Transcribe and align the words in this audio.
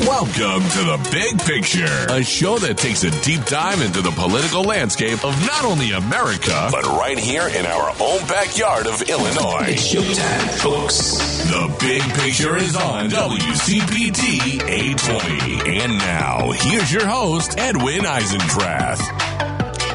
Welcome 0.00 0.62
to 0.62 0.78
The 0.78 1.08
Big 1.12 1.38
Picture, 1.40 2.06
a 2.08 2.24
show 2.24 2.58
that 2.58 2.78
takes 2.78 3.04
a 3.04 3.10
deep 3.20 3.44
dive 3.44 3.82
into 3.82 4.00
the 4.00 4.10
political 4.12 4.62
landscape 4.62 5.22
of 5.26 5.38
not 5.44 5.66
only 5.66 5.92
America, 5.92 6.68
but 6.72 6.86
right 6.86 7.18
here 7.18 7.46
in 7.48 7.66
our 7.66 7.90
own 8.00 8.26
backyard 8.26 8.86
of 8.86 9.02
Illinois. 9.02 9.66
It's 9.68 9.94
showtime, 9.94 10.48
folks. 10.58 11.44
The 11.50 11.76
Big 11.80 12.02
Picture 12.14 12.56
is 12.56 12.76
on 12.76 13.10
WCPT 13.10 14.62
820. 14.66 15.80
And 15.80 15.98
now, 15.98 16.50
here's 16.52 16.90
your 16.90 17.06
host, 17.06 17.58
Edwin 17.58 18.00
Eisendrath. 18.00 19.00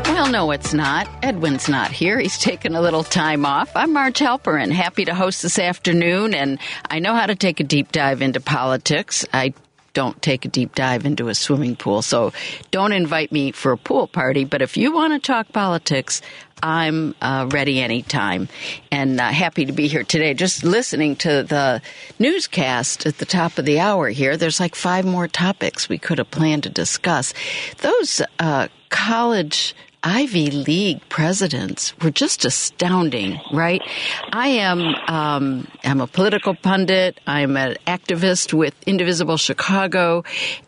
Well, 0.05 0.31
no, 0.31 0.51
it's 0.51 0.73
not. 0.73 1.07
Edwin's 1.23 1.67
not 1.67 1.91
here. 1.91 2.19
He's 2.19 2.37
taking 2.37 2.75
a 2.75 2.81
little 2.81 3.03
time 3.03 3.43
off. 3.43 3.75
I'm 3.75 3.91
Marj 3.93 4.19
Halperin, 4.19 4.71
happy 4.71 5.05
to 5.05 5.15
host 5.15 5.41
this 5.41 5.57
afternoon, 5.57 6.35
and 6.35 6.59
I 6.89 6.99
know 6.99 7.15
how 7.15 7.25
to 7.25 7.35
take 7.35 7.59
a 7.59 7.63
deep 7.63 7.91
dive 7.91 8.21
into 8.21 8.39
politics. 8.39 9.25
I 9.33 9.53
don't 9.95 10.21
take 10.21 10.45
a 10.45 10.49
deep 10.49 10.75
dive 10.75 11.07
into 11.07 11.29
a 11.29 11.33
swimming 11.33 11.75
pool, 11.75 12.03
so 12.03 12.31
don't 12.69 12.91
invite 12.91 13.31
me 13.31 13.51
for 13.51 13.71
a 13.71 13.77
pool 13.77 14.05
party. 14.05 14.45
But 14.45 14.61
if 14.61 14.77
you 14.77 14.93
want 14.93 15.13
to 15.13 15.19
talk 15.19 15.51
politics, 15.51 16.21
I'm 16.61 17.15
uh, 17.21 17.47
ready 17.49 17.81
anytime 17.81 18.47
and 18.91 19.19
uh, 19.19 19.29
happy 19.29 19.65
to 19.65 19.71
be 19.71 19.87
here 19.87 20.03
today. 20.03 20.33
Just 20.33 20.63
listening 20.63 21.15
to 21.17 21.43
the 21.43 21.81
newscast 22.19 23.05
at 23.05 23.17
the 23.17 23.25
top 23.25 23.57
of 23.57 23.65
the 23.65 23.79
hour 23.79 24.09
here, 24.09 24.37
there's 24.37 24.59
like 24.59 24.75
five 24.75 25.05
more 25.05 25.27
topics 25.27 25.89
we 25.89 25.97
could 25.97 26.19
have 26.19 26.29
planned 26.29 26.63
to 26.63 26.69
discuss. 26.69 27.33
Those 27.79 28.21
uh, 28.39 28.67
college 28.89 29.75
Ivy 30.05 30.51
League 30.51 31.01
presidents 31.09 31.97
were 31.97 32.11
just 32.11 32.45
astounding, 32.45 33.41
right? 33.51 33.81
I 34.31 34.49
am 34.49 34.93
um, 35.07 35.67
I'm 35.83 35.99
a 35.99 36.05
political 36.05 36.53
pundit. 36.53 37.19
I'm 37.25 37.57
an 37.57 37.77
activist 37.87 38.53
with 38.53 38.75
Indivisible 38.85 39.37
Chicago. 39.37 40.23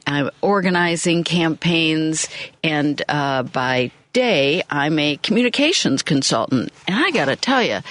I'm 0.08 0.32
organizing 0.42 1.24
campaigns, 1.24 2.28
and 2.64 3.00
uh, 3.08 3.44
by 3.44 3.92
day 4.12 4.64
I'm 4.72 4.98
a 4.98 5.18
communications 5.18 6.02
consultant. 6.02 6.74
And 6.88 6.96
I 6.96 7.12
got 7.12 7.26
to 7.26 7.36
tell 7.36 7.62
you, 7.62 7.82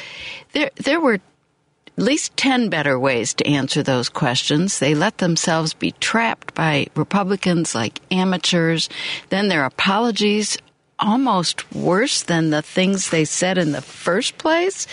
there 0.53 0.73
there 0.75 1.01
were 1.01 1.15
at 1.15 2.03
least 2.03 2.37
10 2.37 2.69
better 2.69 2.99
ways 2.99 3.33
to 3.35 3.47
answer 3.47 3.85
those 3.85 4.09
questions. 4.09 4.81
They 4.81 4.95
let 4.97 5.19
themselves 5.19 5.75
be 5.75 5.93
trapped 5.93 6.55
by 6.55 6.89
Republicans 6.97 7.75
like 7.75 8.01
amateurs. 8.11 8.89
Then 9.31 9.49
their 9.49 9.65
apologies 9.65 10.59
almost 10.99 11.73
worse 11.75 12.23
than 12.23 12.51
the 12.51 12.63
things 12.63 13.11
they 13.11 13.25
said 13.25 13.59
in 13.59 13.73
the 13.73 13.83
first 13.83 14.39
place. 14.39 14.87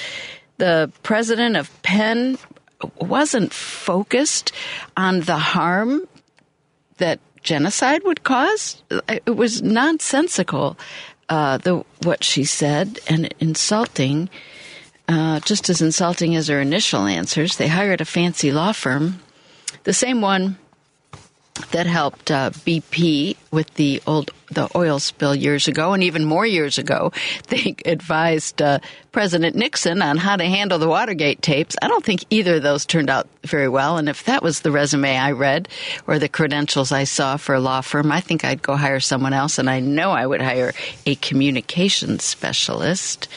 The 0.58 0.92
president 1.04 1.56
of 1.56 1.70
Penn 1.82 2.38
wasn't 3.00 3.54
focused 3.54 4.52
on 4.98 5.22
the 5.22 5.38
harm 5.38 6.08
that 6.98 7.20
genocide 7.42 8.04
would 8.04 8.23
cause. 8.23 8.84
It 9.08 9.36
was 9.36 9.62
nonsensical, 9.62 10.78
uh, 11.30 11.58
the 11.58 11.84
what 12.04 12.23
she 12.23 12.44
said, 12.44 13.00
and 13.08 13.34
insulting. 13.40 14.30
Uh, 15.06 15.42
just 15.42 15.70
as 15.70 15.82
insulting 15.82 16.34
as 16.34 16.48
her 16.48 16.62
initial 16.62 17.06
answers. 17.06 17.58
They 17.58 17.67
hired 17.67 18.00
a 18.00 18.06
fancy 18.06 18.54
law 18.54 18.72
firm, 18.72 19.20
the 19.84 19.92
same 19.92 20.22
one 20.22 20.58
that 21.72 21.86
helped 21.86 22.32
uh, 22.32 22.50
BP 22.50 23.36
with 23.52 23.73
the 23.76 24.02
old 24.08 24.32
the 24.50 24.70
oil 24.76 25.00
spill 25.00 25.34
years 25.34 25.68
ago, 25.68 25.94
and 25.94 26.04
even 26.04 26.26
more 26.26 26.45
years 26.45 26.78
ago, 26.78 27.12
they 27.48 27.76
advised 27.86 28.62
uh, 28.62 28.80
President 29.12 29.56
Nixon 29.56 30.02
on 30.02 30.18
how 30.18 30.36
to 30.36 30.45
handle 30.45 30.80
the 30.80 30.88
Watergate 30.88 31.42
tapes. 31.42 31.76
I 31.82 31.88
don't 31.88 32.04
think 32.04 32.26
either 32.30 32.56
of 32.56 32.64
those 32.64 32.86
turned 32.86 33.10
out 33.10 33.28
very 33.44 33.68
well. 33.68 33.98
And 33.98 34.10
if 34.10 34.26
that 34.26 34.44
was 34.44 34.62
the 34.62 34.72
resume 34.72 35.18
I 35.18 35.32
read 35.32 35.68
or 36.08 36.20
the 36.20 36.30
credentials 36.30 36.92
I 36.92 37.04
saw 37.04 37.38
for 37.38 37.56
a 37.56 37.60
law 37.60 37.82
firm, 37.82 38.12
I 38.12 38.22
think 38.22 38.44
I'd 38.44 38.62
go 38.62 38.76
hire 38.76 39.00
someone 39.00 39.34
else. 39.34 39.58
And 39.58 39.70
I 39.70 39.80
know 39.80 40.12
I 40.12 40.26
would 40.26 40.42
hire 40.42 40.73
a 41.06 41.16
communications 41.16 42.23
specialist 42.23 43.27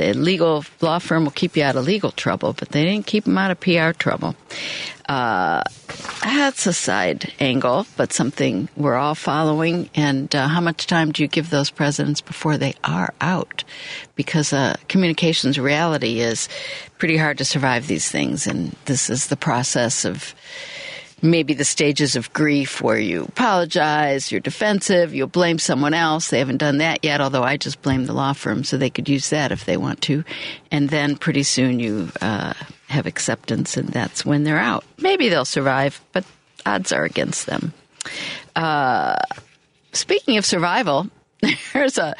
the 0.00 0.14
legal 0.14 0.64
law 0.80 0.98
firm 0.98 1.24
will 1.24 1.30
keep 1.30 1.56
you 1.56 1.62
out 1.62 1.76
of 1.76 1.84
legal 1.84 2.10
trouble, 2.10 2.54
but 2.54 2.70
they 2.70 2.84
didn't 2.84 3.06
keep 3.06 3.24
them 3.24 3.36
out 3.36 3.50
of 3.50 3.60
PR 3.60 3.90
trouble. 3.90 4.34
Uh, 5.06 5.62
that's 6.22 6.66
a 6.66 6.72
side 6.72 7.32
angle, 7.38 7.86
but 7.96 8.12
something 8.12 8.68
we're 8.76 8.94
all 8.94 9.14
following. 9.14 9.90
And 9.94 10.34
uh, 10.34 10.48
how 10.48 10.60
much 10.60 10.86
time 10.86 11.12
do 11.12 11.22
you 11.22 11.28
give 11.28 11.50
those 11.50 11.70
presidents 11.70 12.22
before 12.22 12.56
they 12.56 12.74
are 12.82 13.12
out? 13.20 13.64
Because 14.14 14.52
uh, 14.54 14.76
communications 14.88 15.58
reality 15.58 16.20
is 16.20 16.48
pretty 16.96 17.18
hard 17.18 17.36
to 17.38 17.44
survive 17.44 17.86
these 17.86 18.10
things, 18.10 18.46
and 18.46 18.74
this 18.86 19.10
is 19.10 19.26
the 19.26 19.36
process 19.36 20.06
of 20.06 20.34
maybe 21.22 21.54
the 21.54 21.64
stages 21.64 22.16
of 22.16 22.32
grief 22.32 22.80
where 22.80 22.98
you 22.98 23.24
apologize, 23.24 24.30
you're 24.30 24.40
defensive, 24.40 25.14
you'll 25.14 25.26
blame 25.26 25.58
someone 25.58 25.94
else. 25.94 26.30
They 26.30 26.38
haven't 26.38 26.58
done 26.58 26.78
that 26.78 27.04
yet, 27.04 27.20
although 27.20 27.42
I 27.42 27.56
just 27.56 27.82
blame 27.82 28.06
the 28.06 28.12
law 28.12 28.32
firm, 28.32 28.64
so 28.64 28.76
they 28.76 28.90
could 28.90 29.08
use 29.08 29.30
that 29.30 29.52
if 29.52 29.64
they 29.64 29.76
want 29.76 30.02
to. 30.02 30.24
And 30.70 30.88
then 30.88 31.16
pretty 31.16 31.42
soon 31.42 31.80
you 31.80 32.10
uh, 32.20 32.54
have 32.88 33.06
acceptance, 33.06 33.76
and 33.76 33.88
that's 33.88 34.24
when 34.24 34.44
they're 34.44 34.58
out. 34.58 34.84
Maybe 34.98 35.28
they'll 35.28 35.44
survive, 35.44 36.00
but 36.12 36.24
odds 36.66 36.92
are 36.92 37.04
against 37.04 37.46
them. 37.46 37.72
Uh, 38.56 39.16
speaking 39.92 40.36
of 40.36 40.46
survival, 40.46 41.08
there's 41.72 41.98
a 41.98 42.16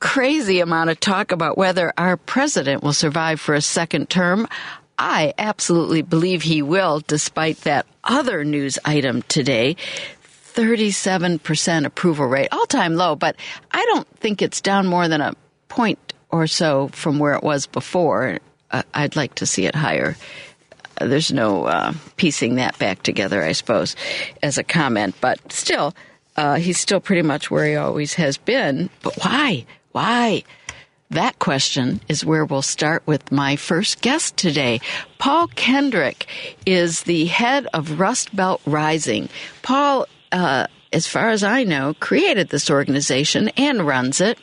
crazy 0.00 0.60
amount 0.60 0.90
of 0.90 1.00
talk 1.00 1.32
about 1.32 1.58
whether 1.58 1.92
our 1.98 2.16
president 2.16 2.82
will 2.82 2.92
survive 2.92 3.40
for 3.40 3.54
a 3.54 3.60
second 3.60 4.08
term. 4.08 4.46
I 4.98 5.32
absolutely 5.38 6.02
believe 6.02 6.42
he 6.42 6.60
will, 6.60 7.00
despite 7.06 7.58
that 7.62 7.86
other 8.02 8.44
news 8.44 8.78
item 8.84 9.22
today. 9.22 9.76
37% 10.54 11.84
approval 11.86 12.26
rate, 12.26 12.48
all 12.50 12.66
time 12.66 12.96
low, 12.96 13.14
but 13.14 13.36
I 13.70 13.84
don't 13.86 14.08
think 14.18 14.42
it's 14.42 14.60
down 14.60 14.88
more 14.88 15.06
than 15.06 15.20
a 15.20 15.34
point 15.68 16.14
or 16.30 16.48
so 16.48 16.88
from 16.88 17.20
where 17.20 17.34
it 17.34 17.44
was 17.44 17.66
before. 17.66 18.38
Uh, 18.70 18.82
I'd 18.92 19.14
like 19.14 19.36
to 19.36 19.46
see 19.46 19.66
it 19.66 19.76
higher. 19.76 20.16
Uh, 21.00 21.06
there's 21.06 21.32
no 21.32 21.66
uh, 21.66 21.92
piecing 22.16 22.56
that 22.56 22.76
back 22.78 23.04
together, 23.04 23.42
I 23.42 23.52
suppose, 23.52 23.94
as 24.42 24.58
a 24.58 24.64
comment, 24.64 25.14
but 25.20 25.52
still, 25.52 25.94
uh, 26.36 26.56
he's 26.56 26.80
still 26.80 27.00
pretty 27.00 27.22
much 27.22 27.52
where 27.52 27.66
he 27.66 27.76
always 27.76 28.14
has 28.14 28.36
been. 28.36 28.90
But 29.02 29.14
why? 29.22 29.64
Why? 29.92 30.42
That 31.10 31.38
question 31.38 32.00
is 32.08 32.24
where 32.24 32.44
we'll 32.44 32.60
start 32.60 33.02
with 33.06 33.32
my 33.32 33.56
first 33.56 34.02
guest 34.02 34.36
today. 34.36 34.80
Paul 35.18 35.48
Kendrick 35.48 36.26
is 36.66 37.04
the 37.04 37.24
head 37.26 37.66
of 37.72 37.98
Rust 37.98 38.36
Belt 38.36 38.60
Rising. 38.66 39.30
Paul, 39.62 40.06
uh, 40.32 40.66
as 40.92 41.06
far 41.06 41.30
as 41.30 41.42
I 41.42 41.64
know, 41.64 41.94
created 41.94 42.50
this 42.50 42.70
organization 42.70 43.48
and 43.56 43.86
runs 43.86 44.20
it. 44.20 44.38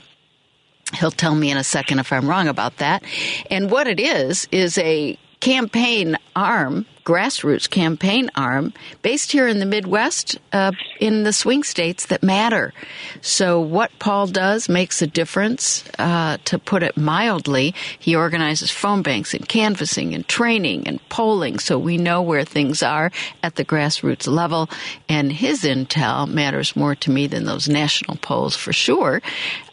He'll 0.96 1.12
tell 1.12 1.36
me 1.36 1.52
in 1.52 1.58
a 1.58 1.64
second 1.64 2.00
if 2.00 2.12
I'm 2.12 2.28
wrong 2.28 2.48
about 2.48 2.78
that. 2.78 3.04
And 3.52 3.70
what 3.70 3.88
it 3.88 4.00
is, 4.00 4.48
is 4.52 4.78
a 4.80 5.20
campaign 5.42 6.18
arm 6.36 6.88
grassroots 7.06 7.70
campaign 7.70 8.30
arm 8.36 8.74
based 9.04 9.32
here 9.32 9.48
in 9.48 9.60
the 9.60 9.66
Midwest 9.66 10.38
uh, 10.52 10.72
in 11.00 11.24
the 11.24 11.32
swing 11.32 11.64
states 11.64 12.08
that 12.08 12.24
matter. 12.24 12.74
So, 13.22 13.62
what 13.62 13.92
Paul 14.00 14.28
does 14.28 14.68
makes 14.68 15.02
a 15.02 15.08
difference, 15.08 15.84
uh, 16.00 16.38
to 16.46 16.60
put 16.60 16.84
it 16.84 16.98
mildly. 16.98 17.76
He 18.00 18.16
organizes 18.16 18.72
phone 18.72 19.04
banks 19.04 19.34
and 19.34 19.48
canvassing 19.48 20.14
and 20.14 20.28
training 20.28 20.88
and 20.88 21.00
polling 21.10 21.60
so 21.60 21.78
we 21.78 21.98
know 21.98 22.22
where 22.22 22.44
things 22.44 22.82
are 22.82 23.12
at 23.44 23.56
the 23.56 23.66
grassroots 23.66 24.28
level. 24.28 24.70
And 25.08 25.32
his 25.32 25.64
intel 25.64 26.28
matters 26.28 26.76
more 26.76 26.96
to 26.96 27.12
me 27.12 27.28
than 27.28 27.46
those 27.46 27.70
national 27.70 28.18
polls 28.18 28.56
for 28.56 28.74
sure. 28.74 29.22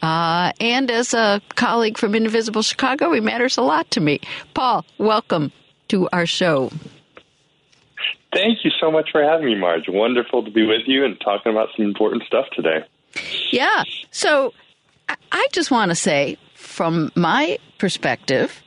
Uh, 0.01 0.51
and 0.59 0.91
as 0.91 1.13
a 1.13 1.41
colleague 1.55 1.97
from 1.97 2.13
Indivisible 2.13 2.61
Chicago, 2.61 3.11
he 3.11 3.19
matters 3.19 3.57
a 3.57 3.61
lot 3.61 3.89
to 3.91 4.01
me. 4.01 4.21
Paul, 4.53 4.85
welcome 4.99 5.51
to 5.87 6.07
our 6.13 6.25
show. 6.25 6.71
Thank 8.33 8.63
you 8.63 8.71
so 8.79 8.91
much 8.91 9.09
for 9.11 9.23
having 9.23 9.45
me, 9.45 9.55
Marj. 9.55 9.85
Wonderful 9.87 10.43
to 10.43 10.51
be 10.51 10.65
with 10.65 10.81
you 10.87 11.05
and 11.05 11.19
talking 11.21 11.51
about 11.51 11.69
some 11.75 11.85
important 11.85 12.23
stuff 12.23 12.45
today. 12.53 12.85
Yeah. 13.51 13.83
So 14.11 14.53
I 15.31 15.47
just 15.51 15.71
want 15.71 15.89
to 15.89 15.95
say, 15.95 16.37
from 16.55 17.11
my 17.15 17.57
perspective, 17.77 18.61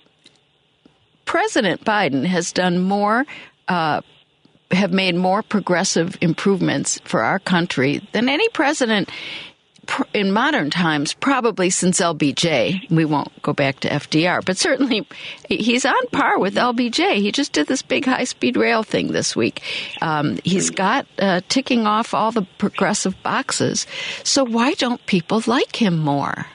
President 1.25 1.85
Biden 1.85 2.25
has 2.25 2.53
done 2.53 2.79
more, 2.79 3.27
uh, 3.69 4.01
have 4.71 4.93
made 4.93 5.15
more 5.15 5.43
progressive 5.43 6.17
improvements 6.21 7.01
for 7.05 7.23
our 7.23 7.39
country 7.39 8.07
than 8.13 8.29
any 8.29 8.49
president 8.51 9.11
in 10.13 10.33
modern 10.33 10.71
times, 10.71 11.15
probably 11.15 11.71
since 11.71 12.01
LBJ, 12.01 12.91
we 12.91 13.05
won't 13.05 13.43
go 13.43 13.53
back 13.53 13.81
to 13.81 13.89
FDR, 13.89 14.45
but 14.45 14.57
certainly 14.57 15.07
he's 15.49 15.85
on 15.85 16.07
par 16.13 16.39
with 16.39 16.55
LBJ. 16.55 17.17
He 17.17 17.33
just 17.33 17.53
did 17.53 17.67
this 17.67 17.83
big 17.83 18.05
high 18.05 18.25
speed 18.25 18.57
rail 18.57 18.83
thing 18.83 19.13
this 19.13 19.35
week. 19.37 19.63
Um, 20.01 20.39
he's 20.45 20.71
got 20.71 21.07
uh, 21.19 21.41
ticking 21.49 21.87
off 21.87 22.15
all 22.15 22.33
the 22.33 22.47
progressive 22.59 23.21
boxes. 23.23 23.87
So 24.25 24.45
why 24.45 24.75
don't 24.75 25.05
people 25.07 25.43
like 25.47 25.81
him 25.81 25.99
more? 25.99 26.47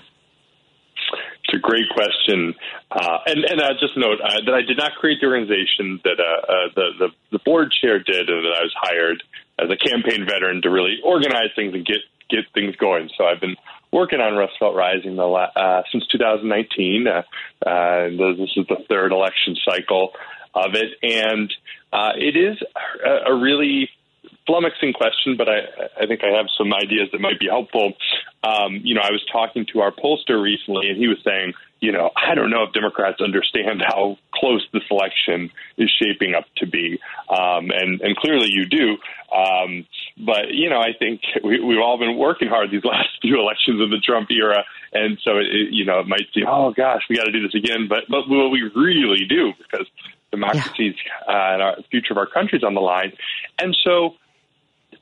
It's 1.44 1.58
a 1.58 1.60
great 1.60 1.90
question, 1.94 2.54
uh, 2.92 3.18
and 3.26 3.44
and 3.44 3.60
uh, 3.60 3.74
just 3.80 3.98
note 3.98 4.22
uh, 4.24 4.40
that 4.46 4.54
I 4.54 4.62
did 4.62 4.78
not 4.78 4.94
create 5.00 5.20
the 5.20 5.28
organization 5.28 6.00
that 6.06 6.16
uh, 6.20 6.24
uh, 6.24 6.68
the, 6.76 6.88
the 7.00 7.08
the 7.32 7.40
board 7.40 7.74
chair 7.82 8.00
did, 8.00 8.30
and 8.30 8.46
that 8.46 8.56
I 8.56 8.64
was 8.64 8.74
hired 8.78 9.24
as 9.60 9.70
a 9.70 9.76
campaign 9.76 10.26
veteran 10.26 10.62
to 10.62 10.70
really 10.70 11.00
organize 11.04 11.50
things 11.56 11.74
and 11.74 11.86
get 11.86 11.98
get 12.32 12.46
things 12.54 12.76
going. 12.78 13.10
So 13.18 13.26
I've 13.26 13.42
been 13.42 13.56
working 13.92 14.20
on 14.20 14.36
Rust 14.36 14.54
Belt 14.60 14.76
Rising 14.76 15.16
the 15.16 15.24
uh, 15.24 15.84
since 15.92 16.06
2019. 16.08 17.08
Uh, 17.08 17.22
uh, 17.68 18.10
this 18.10 18.50
is 18.56 18.66
the 18.68 18.78
third 18.90 19.12
election 19.12 19.56
cycle 19.64 20.12
of 20.56 20.76
it, 20.76 20.92
and 21.02 21.54
uh, 21.94 22.12
it 22.16 22.36
is 22.36 22.58
a, 23.06 23.32
a 23.32 23.36
really 23.40 23.90
flummoxing 24.48 24.94
question, 24.94 25.38
but 25.38 25.48
I, 25.48 25.60
I 26.02 26.08
think 26.08 26.22
I 26.24 26.36
have 26.38 26.48
some 26.58 26.74
ideas 26.74 27.10
that 27.12 27.22
might 27.22 27.40
be 27.40 27.48
helpful. 27.48 27.94
Um, 28.44 28.82
you 28.84 28.96
know, 28.96 29.02
I 29.02 29.12
was 29.12 29.24
talking 29.32 29.66
to 29.74 29.82
our 29.82 29.92
pollster 29.92 30.42
recently, 30.42 30.90
and 30.90 30.98
he 30.98 31.08
was 31.08 31.18
saying, 31.24 31.54
you 31.82 31.92
know, 31.92 32.12
I 32.16 32.36
don't 32.36 32.52
know 32.52 32.64
if 32.64 32.74
Democrats 32.74 33.20
understand 33.20 33.82
how 33.86 34.18
close 34.34 34.66
this 34.72 34.84
election 34.90 35.52
is 35.78 35.92
shaping 36.02 36.36
up 36.36 36.46
to 36.58 36.68
be, 36.68 37.00
um, 37.28 37.72
and 37.72 38.00
and 38.02 38.16
clearly 38.16 38.48
you 38.50 38.66
do. 38.68 38.98
Um, 39.36 39.86
but 40.18 40.52
you 40.52 40.70
know, 40.70 40.80
I 40.80 40.94
think 40.98 41.22
we, 41.44 41.60
we've 41.60 41.80
all 41.80 41.98
been 41.98 42.18
working 42.18 42.48
hard 42.48 42.72
these 42.72 42.84
last 42.86 43.10
few 43.22 43.40
elections 43.40 43.82
in 43.82 43.90
the 43.90 43.98
Trump 43.98 44.30
era, 44.30 44.64
and 44.94 45.18
so 45.24 45.38
it, 45.38 45.48
it, 45.48 45.74
you 45.74 45.84
know, 45.84 46.00
it 46.00 46.08
might 46.08 46.28
seem, 46.34 46.46
oh 46.48 46.72
gosh, 46.72 47.02
we 47.10 47.18
got 47.18 47.26
to 47.26 47.32
do 47.32 47.42
this 47.42 47.56
again. 47.56 47.88
But 47.90 48.06
but 48.08 48.30
what 48.30 48.52
we 48.52 48.62
really 48.76 49.26
do 49.28 49.54
because 49.58 49.88
democracy's 50.32 50.96
yeah. 51.28 51.34
uh, 51.34 51.54
and 51.54 51.62
our 51.62 51.76
future 51.90 52.14
of 52.14 52.18
our 52.18 52.28
country 52.28 52.58
is 52.58 52.64
on 52.64 52.76
the 52.76 52.82
line, 52.82 53.12
and 53.60 53.76
so 53.84 54.16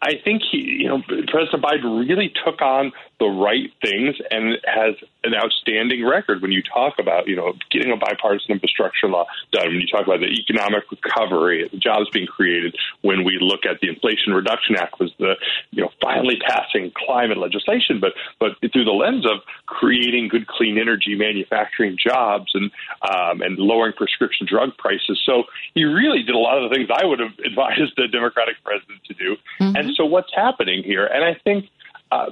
I 0.01 0.13
think 0.23 0.43
he, 0.49 0.79
you 0.79 0.87
know, 0.87 1.01
President 1.01 1.63
Biden 1.63 2.07
really 2.07 2.31
took 2.45 2.61
on 2.61 2.91
the 3.19 3.25
right 3.25 3.69
things 3.83 4.15
and 4.31 4.57
has 4.63 4.95
an 5.25 5.33
outstanding 5.35 6.05
record 6.05 6.41
when 6.41 6.51
you 6.51 6.63
talk 6.63 6.95
about, 6.99 7.27
you 7.27 7.35
know, 7.35 7.53
getting 7.69 7.91
a 7.91 7.97
bipartisan 7.97 8.53
infrastructure 8.53 9.07
law 9.07 9.25
done, 9.51 9.67
when 9.67 9.81
you 9.81 9.87
talk 9.91 10.07
about 10.07 10.21
the 10.21 10.31
economic 10.31 10.83
recovery, 10.89 11.67
the 11.69 11.77
jobs 11.77 12.07
being 12.13 12.27
created, 12.27 12.77
when 13.01 13.25
we 13.25 13.37
look 13.41 13.65
at 13.65 13.81
the 13.81 13.89
Inflation 13.89 14.33
Reduction 14.33 14.77
Act 14.77 14.99
was 14.99 15.11
the, 15.19 15.35
you 15.71 15.83
know, 15.83 15.89
finally 16.01 16.39
passing 16.47 16.91
climate 16.95 17.37
legislation, 17.37 17.99
but 17.99 18.13
but 18.39 18.55
through 18.71 18.85
the 18.85 18.95
lens 18.95 19.25
of 19.25 19.43
creating 19.65 20.29
good, 20.29 20.47
clean 20.47 20.77
energy, 20.77 21.15
manufacturing 21.15 21.97
jobs, 21.99 22.51
and 22.53 22.71
um, 23.03 23.41
and 23.41 23.57
lowering 23.57 23.93
prescription 23.93 24.47
drug 24.49 24.77
prices. 24.77 25.19
So 25.25 25.43
he 25.73 25.83
really 25.83 26.23
did 26.23 26.35
a 26.35 26.39
lot 26.39 26.63
of 26.63 26.69
the 26.69 26.75
things 26.75 26.87
I 26.87 27.05
would 27.05 27.19
have 27.19 27.35
advised 27.45 27.93
the 27.97 28.07
Democratic 28.07 28.55
president 28.63 29.03
to 29.05 29.13
do. 29.13 29.35
Mm-hmm. 29.59 29.75
And 29.79 29.95
so 29.95 30.05
what's 30.05 30.33
happening 30.33 30.83
here? 30.83 31.05
And 31.05 31.23
I 31.23 31.35
think. 31.43 31.69
Uh, 32.11 32.31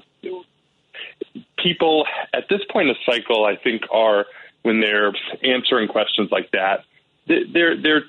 people 1.58 2.06
at 2.34 2.46
this 2.50 2.62
point 2.72 2.90
in 2.90 2.96
the 2.96 3.12
cycle, 3.12 3.46
I 3.46 3.56
think, 3.56 3.84
are 3.92 4.26
when 4.64 4.80
they're 4.80 5.14
answering 5.44 5.88
questions 5.88 6.30
like 6.32 6.52
that, 6.52 6.84
they're 7.28 7.80
they're 7.82 8.04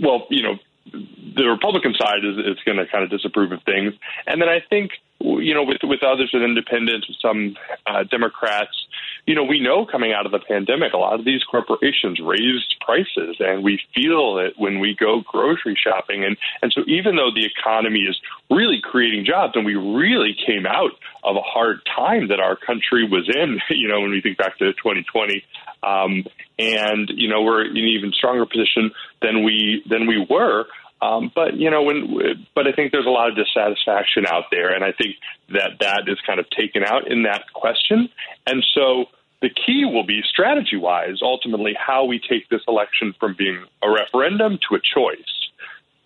well, 0.00 0.26
you 0.30 0.42
know, 0.42 0.58
the 0.92 1.44
Republican 1.44 1.94
side 1.94 2.24
is, 2.24 2.38
is 2.38 2.56
going 2.64 2.78
to 2.78 2.86
kind 2.86 3.04
of 3.04 3.10
disapprove 3.10 3.52
of 3.52 3.62
things, 3.64 3.94
and 4.26 4.40
then 4.40 4.48
I 4.48 4.60
think 4.60 4.92
you 5.20 5.54
know 5.54 5.62
with 5.62 5.78
with 5.82 6.02
others 6.02 6.30
with 6.32 6.42
independents, 6.42 7.08
with 7.08 7.18
some 7.20 7.56
uh, 7.86 8.04
Democrats, 8.04 8.86
you 9.26 9.34
know, 9.34 9.44
we 9.44 9.60
know 9.60 9.86
coming 9.86 10.12
out 10.12 10.26
of 10.26 10.32
the 10.32 10.38
pandemic, 10.38 10.92
a 10.92 10.96
lot 10.98 11.18
of 11.18 11.24
these 11.24 11.42
corporations 11.44 12.20
raised 12.20 12.74
prices, 12.80 13.36
and 13.38 13.62
we 13.62 13.80
feel 13.94 14.38
it 14.38 14.54
when 14.56 14.80
we 14.80 14.96
go 14.98 15.22
grocery 15.26 15.76
shopping. 15.82 16.24
And, 16.24 16.36
and 16.62 16.72
so, 16.72 16.82
even 16.86 17.16
though 17.16 17.30
the 17.34 17.46
economy 17.46 18.00
is 18.00 18.18
really 18.50 18.80
creating 18.82 19.24
jobs, 19.24 19.52
and 19.54 19.64
we 19.64 19.74
really 19.74 20.36
came 20.46 20.66
out 20.66 20.92
of 21.22 21.36
a 21.36 21.42
hard 21.42 21.80
time 21.84 22.28
that 22.28 22.40
our 22.40 22.56
country 22.56 23.08
was 23.08 23.28
in, 23.28 23.58
you 23.70 23.88
know, 23.88 24.00
when 24.00 24.10
we 24.10 24.20
think 24.20 24.38
back 24.38 24.58
to 24.58 24.72
2020, 24.72 25.44
um, 25.82 26.24
and 26.58 27.10
you 27.14 27.28
know, 27.28 27.42
we're 27.42 27.64
in 27.64 27.76
an 27.76 27.84
even 27.84 28.12
stronger 28.12 28.46
position 28.46 28.90
than 29.22 29.44
we 29.44 29.82
than 29.88 30.06
we 30.06 30.26
were. 30.28 30.66
Um, 31.02 31.32
but 31.34 31.56
you 31.56 31.70
know, 31.70 31.82
when 31.82 32.46
but 32.54 32.66
I 32.66 32.72
think 32.72 32.92
there's 32.92 33.06
a 33.06 33.10
lot 33.10 33.30
of 33.30 33.36
dissatisfaction 33.36 34.26
out 34.26 34.44
there, 34.50 34.74
and 34.74 34.84
I 34.84 34.92
think 34.92 35.16
that 35.48 35.78
that 35.80 36.02
is 36.08 36.18
kind 36.26 36.38
of 36.38 36.48
taken 36.50 36.84
out 36.84 37.10
in 37.10 37.22
that 37.22 37.52
question. 37.54 38.08
And 38.46 38.64
so 38.74 39.06
the 39.40 39.48
key 39.48 39.84
will 39.86 40.04
be 40.04 40.20
strategy 40.28 40.76
wise, 40.76 41.18
ultimately, 41.22 41.74
how 41.74 42.04
we 42.04 42.18
take 42.18 42.48
this 42.50 42.60
election 42.68 43.14
from 43.18 43.34
being 43.36 43.64
a 43.82 43.90
referendum 43.90 44.58
to 44.68 44.76
a 44.76 44.80
choice. 44.80 45.18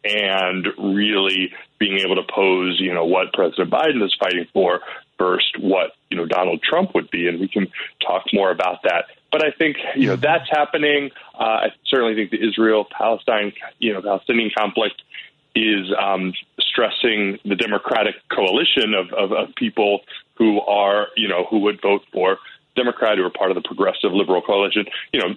And 0.07 0.67
really 0.77 1.55
being 1.79 1.99
able 2.01 2.17
to 2.17 2.31
pose, 2.31 2.79
you 2.79 2.93
know, 2.93 3.07
what 3.07 3.33
President 3.33 3.71
Biden 3.71 4.05
is 4.05 4.15
fighting 4.21 4.47
for 4.53 4.81
versus 5.17 5.51
what, 5.59 5.93
you 6.11 6.19
know, 6.19 6.27
Donald 6.27 6.63
Trump 6.63 6.95
would 6.95 7.11
be. 7.11 7.27
And 7.27 7.41
we 7.41 7.49
can 7.49 7.69
talk 8.07 8.25
more 8.31 8.51
about 8.51 8.83
that 8.83 9.07
but 9.35 9.45
I 9.45 9.51
think 9.51 9.79
you 9.97 10.07
know 10.07 10.15
that's 10.15 10.49
happening. 10.49 11.11
Uh, 11.35 11.43
I 11.43 11.67
certainly 11.89 12.15
think 12.15 12.31
the 12.31 12.39
Israel 12.49 12.87
Palestine 12.89 13.53
you 13.81 13.93
know 13.93 14.01
Palestinian 14.01 14.53
conflict 14.57 15.03
is 15.57 15.93
um, 16.01 16.33
stressing 16.61 17.41
the 17.45 17.57
Democratic 17.57 18.15
coalition 18.31 18.95
of, 18.95 19.13
of, 19.13 19.33
of 19.33 19.55
people 19.57 20.03
who 20.37 20.61
are 20.61 21.09
you 21.17 21.27
know 21.27 21.47
who 21.51 21.59
would 21.63 21.83
vote 21.83 22.03
for 22.13 22.39
Democrat 22.77 23.19
who 23.19 23.25
are 23.25 23.31
part 23.31 23.51
of 23.51 23.57
the 23.57 23.63
progressive 23.63 24.13
liberal 24.13 24.41
coalition. 24.41 24.85
You 25.13 25.21
know, 25.21 25.35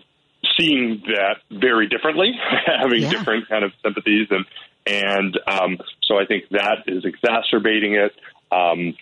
seeing 0.60 1.02
that 1.08 1.38
very 1.50 1.88
differently, 1.88 2.34
having 2.68 3.02
yeah. 3.02 3.10
different 3.10 3.50
kind 3.50 3.66
of 3.66 3.72
sympathies, 3.82 4.28
and 4.30 4.46
and 4.86 5.40
um, 5.48 5.80
so 6.04 6.20
I 6.20 6.28
think 6.28 6.50
that 6.52 6.84
is 6.86 7.04
exacerbating 7.04 7.96
it. 7.96 8.14
Um, 8.52 8.96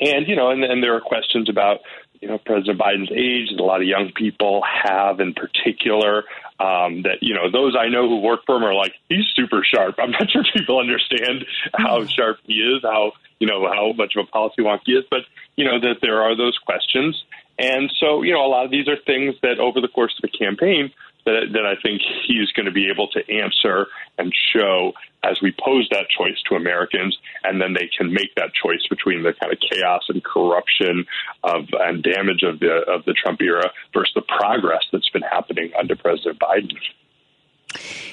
and 0.00 0.26
you 0.26 0.36
know, 0.36 0.50
and, 0.50 0.64
and 0.64 0.82
there 0.82 0.96
are 0.96 1.02
questions 1.02 1.50
about 1.50 1.80
you 2.22 2.28
know 2.28 2.38
President 2.38 2.78
Biden's 2.78 3.10
age 3.10 3.50
that 3.50 3.60
a 3.60 3.64
lot 3.64 3.82
of 3.82 3.88
young 3.88 4.12
people 4.14 4.62
have 4.64 5.20
in 5.20 5.34
particular. 5.34 6.24
Um, 6.60 7.02
that 7.02 7.18
you 7.20 7.34
know 7.34 7.50
those 7.50 7.74
I 7.78 7.88
know 7.88 8.08
who 8.08 8.20
work 8.20 8.46
for 8.46 8.56
him 8.56 8.64
are 8.64 8.74
like 8.74 8.94
he's 9.08 9.26
super 9.34 9.62
sharp. 9.64 9.96
I'm 9.98 10.12
not 10.12 10.30
sure 10.32 10.44
people 10.54 10.78
understand 10.78 11.44
how 11.74 11.98
mm-hmm. 11.98 12.08
sharp 12.08 12.38
he 12.44 12.54
is, 12.54 12.82
how 12.82 13.12
you 13.40 13.48
know 13.48 13.66
how 13.66 13.92
much 13.92 14.14
of 14.16 14.28
a 14.28 14.30
policy 14.30 14.62
wonk 14.62 14.80
he 14.86 14.92
is, 14.92 15.04
but 15.10 15.22
you 15.56 15.64
know 15.64 15.80
that 15.80 15.96
there 16.00 16.22
are 16.22 16.36
those 16.36 16.56
questions, 16.64 17.20
and 17.58 17.92
so 17.98 18.22
you 18.22 18.32
know 18.32 18.46
a 18.46 18.48
lot 18.48 18.64
of 18.64 18.70
these 18.70 18.86
are 18.86 18.96
things 19.04 19.34
that 19.42 19.58
over 19.58 19.80
the 19.80 19.88
course 19.88 20.14
of 20.16 20.30
the 20.30 20.38
campaign 20.38 20.92
that, 21.24 21.52
that 21.52 21.66
I 21.66 21.74
think 21.82 22.02
he's 22.26 22.50
going 22.52 22.66
to 22.66 22.72
be 22.72 22.90
able 22.90 23.08
to 23.08 23.20
answer 23.30 23.86
and 24.18 24.32
show 24.54 24.92
as 25.24 25.38
we 25.40 25.54
pose 25.64 25.88
that 25.90 26.06
choice 26.16 26.40
to 26.48 26.56
Americans, 26.56 27.16
and 27.44 27.60
then 27.60 27.74
they 27.74 27.88
can 27.96 28.12
make 28.12 28.34
that 28.36 28.50
choice 28.60 28.84
between 28.90 29.22
the 29.22 29.32
kind 29.40 29.52
of 29.52 29.58
chaos 29.60 30.02
and 30.08 30.22
corruption 30.24 31.06
of 31.44 31.66
and 31.80 32.02
damage 32.02 32.42
of 32.42 32.58
the 32.58 32.82
of 32.88 33.04
the 33.04 33.12
Trump 33.12 33.40
era 33.40 33.70
versus 33.94 34.12
the 34.14 34.22
progress 34.22 34.82
that's 34.92 35.08
been 35.10 35.22
happening 35.22 35.70
under 35.78 35.94
President 35.94 36.38
Biden. 36.40 36.72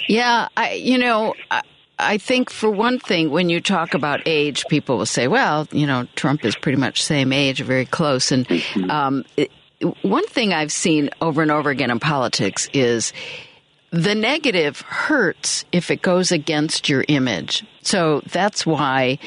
Yeah, 0.07 0.49
I 0.55 0.73
you 0.73 0.97
know. 0.97 1.35
I- 1.49 1.61
I 2.01 2.17
think 2.17 2.49
for 2.49 2.71
one 2.71 2.97
thing, 2.97 3.29
when 3.29 3.49
you 3.49 3.59
talk 3.59 3.93
about 3.93 4.21
age, 4.25 4.63
people 4.69 4.97
will 4.97 5.05
say, 5.05 5.27
"Well, 5.27 5.67
you 5.73 5.85
know, 5.85 6.07
Trump 6.15 6.45
is 6.45 6.55
pretty 6.55 6.77
much 6.77 7.03
same 7.03 7.33
age, 7.33 7.61
very 7.61 7.85
close." 7.85 8.31
And 8.31 8.47
mm-hmm. 8.47 8.89
um, 8.89 9.25
it, 9.35 9.51
one 10.01 10.27
thing 10.27 10.53
I've 10.53 10.71
seen 10.71 11.09
over 11.21 11.41
and 11.41 11.51
over 11.51 11.69
again 11.69 11.91
in 11.91 11.99
politics 11.99 12.69
is 12.73 13.13
the 13.91 14.15
negative 14.15 14.81
hurts 14.81 15.65
if 15.71 15.89
it 15.89 16.01
goes 16.01 16.31
against 16.31 16.89
your 16.89 17.05
image. 17.07 17.65
So 17.81 18.21
that's 18.31 18.65
why 18.65 19.19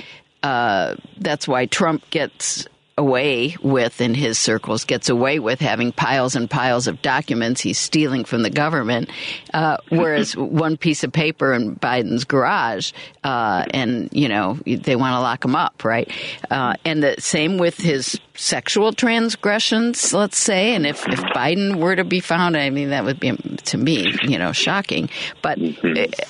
uh, 0.42 0.96
that's 1.18 1.46
why 1.46 1.66
Trump 1.66 2.08
gets 2.10 2.66
away 3.02 3.56
with 3.62 4.00
in 4.00 4.14
his 4.14 4.38
circles 4.38 4.84
gets 4.84 5.08
away 5.08 5.40
with 5.40 5.58
having 5.58 5.90
piles 5.90 6.36
and 6.36 6.48
piles 6.48 6.86
of 6.86 7.02
documents 7.02 7.60
he's 7.60 7.76
stealing 7.76 8.24
from 8.24 8.42
the 8.42 8.50
government, 8.50 9.10
uh, 9.52 9.76
whereas 9.88 10.36
one 10.36 10.76
piece 10.76 11.02
of 11.02 11.10
paper 11.10 11.52
in 11.52 11.74
Biden's 11.74 12.22
garage, 12.22 12.92
uh, 13.24 13.64
and 13.74 14.08
you 14.12 14.28
know 14.28 14.54
they 14.64 14.94
want 14.94 15.14
to 15.14 15.20
lock 15.20 15.44
him 15.44 15.56
up, 15.56 15.84
right? 15.84 16.08
Uh, 16.48 16.74
and 16.84 17.02
the 17.02 17.16
same 17.18 17.58
with 17.58 17.76
his 17.78 18.20
sexual 18.34 18.92
transgressions, 18.92 20.14
let's 20.14 20.38
say, 20.38 20.74
and 20.76 20.86
if 20.86 21.04
if 21.08 21.18
Biden 21.34 21.76
were 21.76 21.96
to 21.96 22.04
be 22.04 22.20
found, 22.20 22.56
I 22.56 22.70
mean 22.70 22.90
that 22.90 23.04
would 23.04 23.18
be 23.18 23.36
to 23.36 23.76
me, 23.76 24.14
you 24.22 24.38
know, 24.38 24.52
shocking. 24.52 25.10
But 25.42 25.58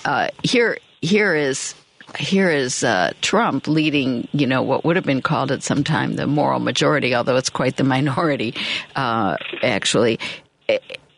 uh, 0.06 0.28
here 0.42 0.78
here 1.02 1.34
is 1.34 1.74
here 2.18 2.50
is 2.50 2.84
uh, 2.84 3.12
Trump 3.20 3.66
leading, 3.66 4.28
you 4.32 4.46
know, 4.46 4.62
what 4.62 4.84
would 4.84 4.96
have 4.96 5.04
been 5.04 5.22
called 5.22 5.50
at 5.50 5.62
some 5.62 5.84
time 5.84 6.16
the 6.16 6.26
moral 6.26 6.60
majority, 6.60 7.14
although 7.14 7.36
it's 7.36 7.50
quite 7.50 7.76
the 7.76 7.84
minority, 7.84 8.54
uh, 8.96 9.36
actually. 9.62 10.18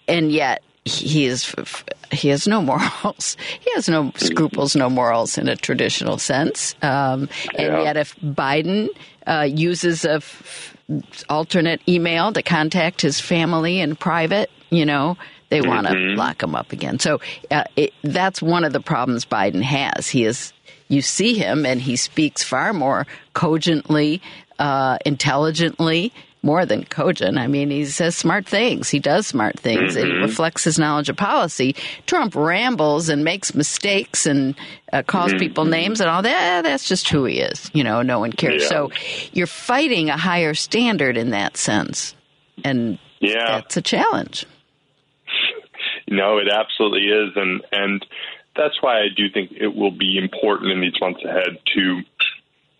And 0.09 0.31
yet 0.31 0.63
he 0.85 1.27
is 1.27 1.55
he 2.13 2.29
has 2.29 2.47
no 2.47 2.61
morals. 2.61 3.37
He 3.61 3.71
has 3.75 3.89
no 3.89 4.13
scruples, 4.17 4.77
no 4.77 4.91
morals 4.91 5.39
in 5.39 5.49
a 5.49 5.57
traditional 5.57 6.19
sense. 6.19 6.75
Um, 6.83 7.29
and 7.57 7.73
yeah. 7.73 7.83
yet, 7.83 7.97
if 7.97 8.15
Biden 8.17 8.89
uh, 9.27 9.49
uses 9.51 10.05
a 10.05 10.17
f- 10.17 10.77
alternate 11.29 11.81
email 11.89 12.33
to 12.33 12.43
contact 12.43 13.01
his 13.01 13.21
family 13.21 13.81
in 13.81 13.97
private, 13.97 14.51
you 14.71 14.85
know, 14.85 15.17
they 15.49 15.61
want 15.61 15.87
to 15.87 15.95
mm-hmm. 15.95 16.19
lock 16.19 16.43
him 16.43 16.55
up 16.55 16.73
again. 16.73 16.99
So 16.99 17.21
uh, 17.51 17.65
it, 17.77 17.93
that's 18.03 18.43
one 18.43 18.65
of 18.65 18.73
the 18.73 18.81
problems 18.81 19.25
Biden 19.25 19.63
has. 19.63 20.09
He 20.09 20.25
is 20.25 20.53
you 20.89 21.03
see 21.03 21.35
him 21.35 21.65
and 21.67 21.81
he 21.81 21.97
speaks 21.97 22.43
far 22.43 22.73
more 22.73 23.07
cogently, 23.33 24.21
uh, 24.59 24.99
intelligently, 25.05 26.13
more 26.45 26.67
than 26.67 26.85
cogent. 26.85 27.39
I 27.39 27.47
mean, 27.47 27.71
he 27.71 27.87
says 27.87 28.15
smart 28.15 28.47
things. 28.47 28.91
He 28.91 28.99
does 28.99 29.27
smart 29.27 29.59
things. 29.59 29.97
Mm-hmm. 29.97 30.07
It 30.07 30.21
reflects 30.21 30.63
his 30.63 30.79
knowledge 30.79 31.09
of 31.09 31.17
policy. 31.17 31.75
Trump 32.05 32.37
rambles 32.37 33.09
and 33.09 33.25
makes 33.25 33.55
mistakes 33.55 34.27
and 34.27 34.55
uh, 34.93 35.03
calls 35.03 35.31
mm-hmm. 35.31 35.39
people 35.39 35.65
names 35.65 36.01
and 36.01 36.11
all 36.11 36.21
that. 36.21 36.63
That's 36.63 36.87
just 36.87 37.09
who 37.09 37.25
he 37.25 37.41
is. 37.41 37.71
You 37.73 37.83
know, 37.83 38.03
no 38.03 38.19
one 38.19 38.31
cares. 38.31 38.63
Yeah. 38.63 38.69
So 38.69 38.91
you're 39.33 39.47
fighting 39.47 40.11
a 40.11 40.19
higher 40.19 40.53
standard 40.53 41.17
in 41.17 41.31
that 41.31 41.57
sense. 41.57 42.15
And 42.63 42.99
yeah. 43.21 43.47
that's 43.47 43.77
a 43.77 43.83
challenge. 43.83 44.47
No, 46.07 46.37
it 46.37 46.49
absolutely 46.53 47.07
is. 47.07 47.31
And, 47.35 47.63
and, 47.73 48.05
that's 48.57 48.81
why 48.83 49.01
I 49.01 49.09
do 49.15 49.29
think 49.31 49.53
it 49.53 49.75
will 49.75 49.91
be 49.91 50.19
important 50.19 50.71
in 50.71 50.81
these 50.81 51.01
months 51.01 51.25
ahead 51.25 51.59
to 51.75 52.03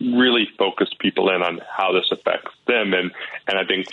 really 0.01 0.49
focus 0.59 0.89
people 0.99 1.31
in 1.31 1.43
on 1.43 1.61
how 1.77 1.93
this 1.93 2.09
affects 2.11 2.53
them, 2.67 2.95
and 2.95 3.13
and 3.47 3.59
I 3.59 3.65
think 3.65 3.87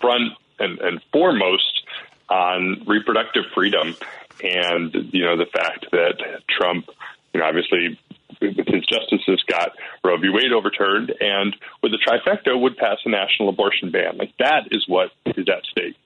front 0.00 0.32
and, 0.58 0.78
and 0.80 1.00
foremost 1.12 1.82
on 2.28 2.84
reproductive 2.86 3.44
freedom, 3.54 3.94
and 4.42 4.94
you 5.12 5.24
know 5.24 5.36
the 5.36 5.46
fact 5.46 5.86
that 5.92 6.42
Trump, 6.48 6.88
you 7.32 7.40
know, 7.40 7.46
obviously 7.46 7.98
with 8.40 8.66
his 8.66 8.84
justices 8.86 9.42
got 9.48 9.72
Roe 10.04 10.18
v. 10.18 10.28
Wade 10.28 10.52
overturned, 10.52 11.12
and 11.20 11.56
with 11.82 11.92
the 11.92 11.98
trifecta 11.98 12.58
would 12.60 12.76
pass 12.76 12.98
a 13.04 13.08
national 13.08 13.48
abortion 13.48 13.90
ban. 13.90 14.16
Like 14.18 14.36
that 14.38 14.68
is 14.70 14.84
what 14.88 15.10
is 15.24 15.48
at 15.48 15.64
stake 15.70 15.96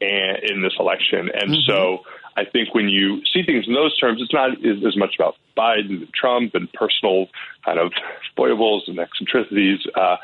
and, 0.00 0.38
in 0.42 0.62
this 0.62 0.74
election, 0.78 1.30
and 1.32 1.50
mm-hmm. 1.50 1.70
so 1.70 2.04
I 2.36 2.44
think 2.44 2.74
when 2.74 2.88
you 2.88 3.22
see 3.32 3.42
things 3.42 3.66
in 3.66 3.74
those 3.74 3.96
terms, 3.98 4.20
it's 4.20 4.32
not 4.32 4.50
as 4.52 4.96
much 4.96 5.14
about 5.18 5.36
Biden 5.56 6.02
and 6.02 6.14
Trump 6.14 6.54
and 6.54 6.70
personal 6.72 7.28
kind 7.64 7.78
of 7.78 7.92
foibles 8.36 8.84
and 8.88 8.98
eccentricities. 8.98 9.80
Uh, 9.94 10.16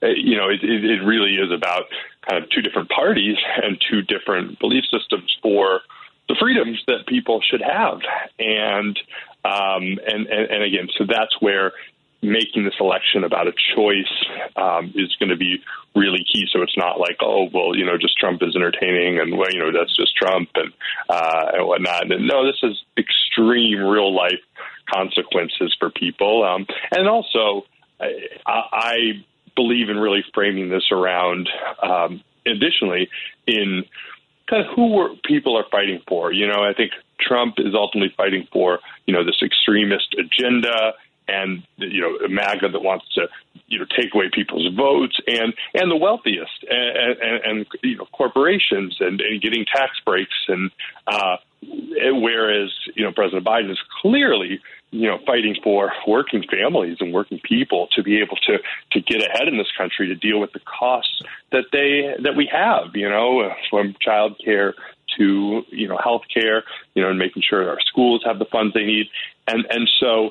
you 0.00 0.36
know, 0.36 0.48
it, 0.48 0.60
it 0.62 1.04
really 1.04 1.34
is 1.34 1.50
about 1.52 1.84
kind 2.28 2.42
of 2.42 2.48
two 2.50 2.62
different 2.62 2.88
parties 2.88 3.36
and 3.62 3.78
two 3.90 4.02
different 4.02 4.58
belief 4.58 4.84
systems 4.90 5.36
for 5.42 5.80
the 6.28 6.36
freedoms 6.38 6.82
that 6.86 7.06
people 7.06 7.40
should 7.42 7.62
have. 7.62 8.00
And 8.38 8.98
um, 9.44 9.98
and, 10.06 10.26
and, 10.26 10.50
and 10.50 10.62
again, 10.62 10.88
so 10.96 11.04
that's 11.06 11.40
where 11.40 11.72
making 12.20 12.64
this 12.64 12.74
election 12.80 13.22
about 13.22 13.46
a 13.46 13.52
choice 13.76 14.26
um, 14.56 14.92
is 14.96 15.14
going 15.20 15.28
to 15.28 15.36
be 15.36 15.62
really 15.94 16.24
key. 16.32 16.46
So 16.52 16.62
it's 16.62 16.76
not 16.76 16.98
like, 16.98 17.18
oh, 17.22 17.48
well, 17.52 17.76
you 17.76 17.84
know, 17.84 17.96
just 17.96 18.18
Trump 18.18 18.42
is 18.42 18.56
entertaining 18.56 19.20
and, 19.20 19.38
well, 19.38 19.50
you 19.52 19.60
know, 19.60 19.70
that's 19.72 19.94
just 19.96 20.16
Trump 20.16 20.48
and, 20.56 20.72
uh, 21.08 21.52
and 21.54 21.66
whatnot. 21.66 22.10
And 22.10 22.26
no, 22.26 22.44
this 22.44 22.58
is 22.62 22.82
extreme 22.96 23.78
real 23.78 24.12
life 24.14 24.42
consequences 24.92 25.76
for 25.78 25.90
people. 25.90 26.44
Um, 26.44 26.66
and 26.90 27.08
also, 27.08 27.66
I, 28.00 28.10
I 28.46 28.94
believe 29.54 29.88
in 29.88 29.96
really 29.96 30.24
framing 30.34 30.70
this 30.70 30.90
around, 30.90 31.48
um, 31.82 32.22
additionally, 32.46 33.08
in 33.46 33.84
kind 34.48 34.66
of 34.66 34.74
who 34.74 34.94
were, 34.94 35.10
people 35.24 35.56
are 35.56 35.66
fighting 35.70 36.00
for. 36.08 36.32
You 36.32 36.48
know, 36.48 36.62
I 36.64 36.72
think 36.74 36.92
Trump 37.20 37.56
is 37.58 37.74
ultimately 37.74 38.12
fighting 38.16 38.48
for, 38.52 38.80
you 39.06 39.14
know, 39.14 39.24
this 39.24 39.40
extremist 39.42 40.14
agenda 40.18 40.94
and 41.28 41.62
you 41.76 42.00
know 42.00 42.28
MAGA 42.28 42.68
that 42.70 42.82
wants 42.82 43.06
to 43.14 43.28
you 43.66 43.78
know 43.78 43.86
take 43.96 44.14
away 44.14 44.30
people's 44.32 44.74
votes 44.74 45.18
and 45.26 45.54
and 45.74 45.90
the 45.90 45.96
wealthiest 45.96 46.64
and, 46.68 47.18
and, 47.20 47.44
and 47.44 47.66
you 47.82 47.96
know 47.96 48.06
corporations 48.12 48.96
and, 49.00 49.20
and 49.20 49.40
getting 49.40 49.64
tax 49.64 49.92
breaks 50.04 50.34
and 50.48 50.70
uh, 51.06 51.36
whereas 51.62 52.70
you 52.94 53.04
know 53.04 53.12
President 53.12 53.46
Biden 53.46 53.70
is 53.70 53.80
clearly 54.00 54.60
you 54.90 55.06
know 55.06 55.18
fighting 55.26 55.56
for 55.62 55.92
working 56.06 56.44
families 56.50 56.96
and 57.00 57.12
working 57.12 57.40
people 57.40 57.88
to 57.94 58.02
be 58.02 58.20
able 58.20 58.36
to 58.36 58.58
to 58.92 59.00
get 59.00 59.22
ahead 59.22 59.48
in 59.48 59.58
this 59.58 59.70
country 59.76 60.08
to 60.08 60.14
deal 60.14 60.40
with 60.40 60.52
the 60.52 60.60
costs 60.60 61.22
that 61.52 61.64
they 61.72 62.14
that 62.22 62.36
we 62.36 62.48
have 62.50 62.94
you 62.94 63.08
know 63.08 63.52
from 63.70 63.94
child 64.00 64.40
care 64.42 64.74
to 65.16 65.62
you 65.70 65.88
know 65.88 65.98
health 66.02 66.22
care 66.32 66.64
you 66.94 67.02
know 67.02 67.10
and 67.10 67.18
making 67.18 67.42
sure 67.48 67.68
our 67.68 67.80
schools 67.80 68.22
have 68.24 68.38
the 68.38 68.44
funds 68.46 68.74
they 68.74 68.84
need. 68.84 69.06
And 69.46 69.66
and 69.70 69.88
so 70.00 70.30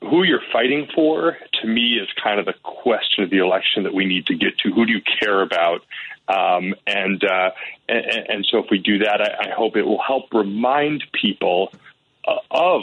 who 0.00 0.22
you're 0.22 0.42
fighting 0.52 0.88
for, 0.94 1.36
to 1.60 1.66
me, 1.66 1.94
is 1.94 2.08
kind 2.22 2.38
of 2.38 2.46
the 2.46 2.54
question 2.62 3.24
of 3.24 3.30
the 3.30 3.38
election 3.38 3.84
that 3.84 3.94
we 3.94 4.04
need 4.04 4.26
to 4.26 4.34
get 4.34 4.58
to. 4.58 4.72
Who 4.72 4.86
do 4.86 4.92
you 4.92 5.02
care 5.20 5.42
about? 5.42 5.82
Um, 6.28 6.74
and, 6.86 7.22
uh, 7.24 7.50
and 7.88 8.28
and 8.28 8.46
so 8.50 8.58
if 8.58 8.66
we 8.70 8.78
do 8.78 8.98
that, 8.98 9.20
I, 9.20 9.48
I 9.48 9.54
hope 9.54 9.76
it 9.76 9.84
will 9.84 10.02
help 10.02 10.32
remind 10.32 11.04
people 11.12 11.72
of 12.50 12.82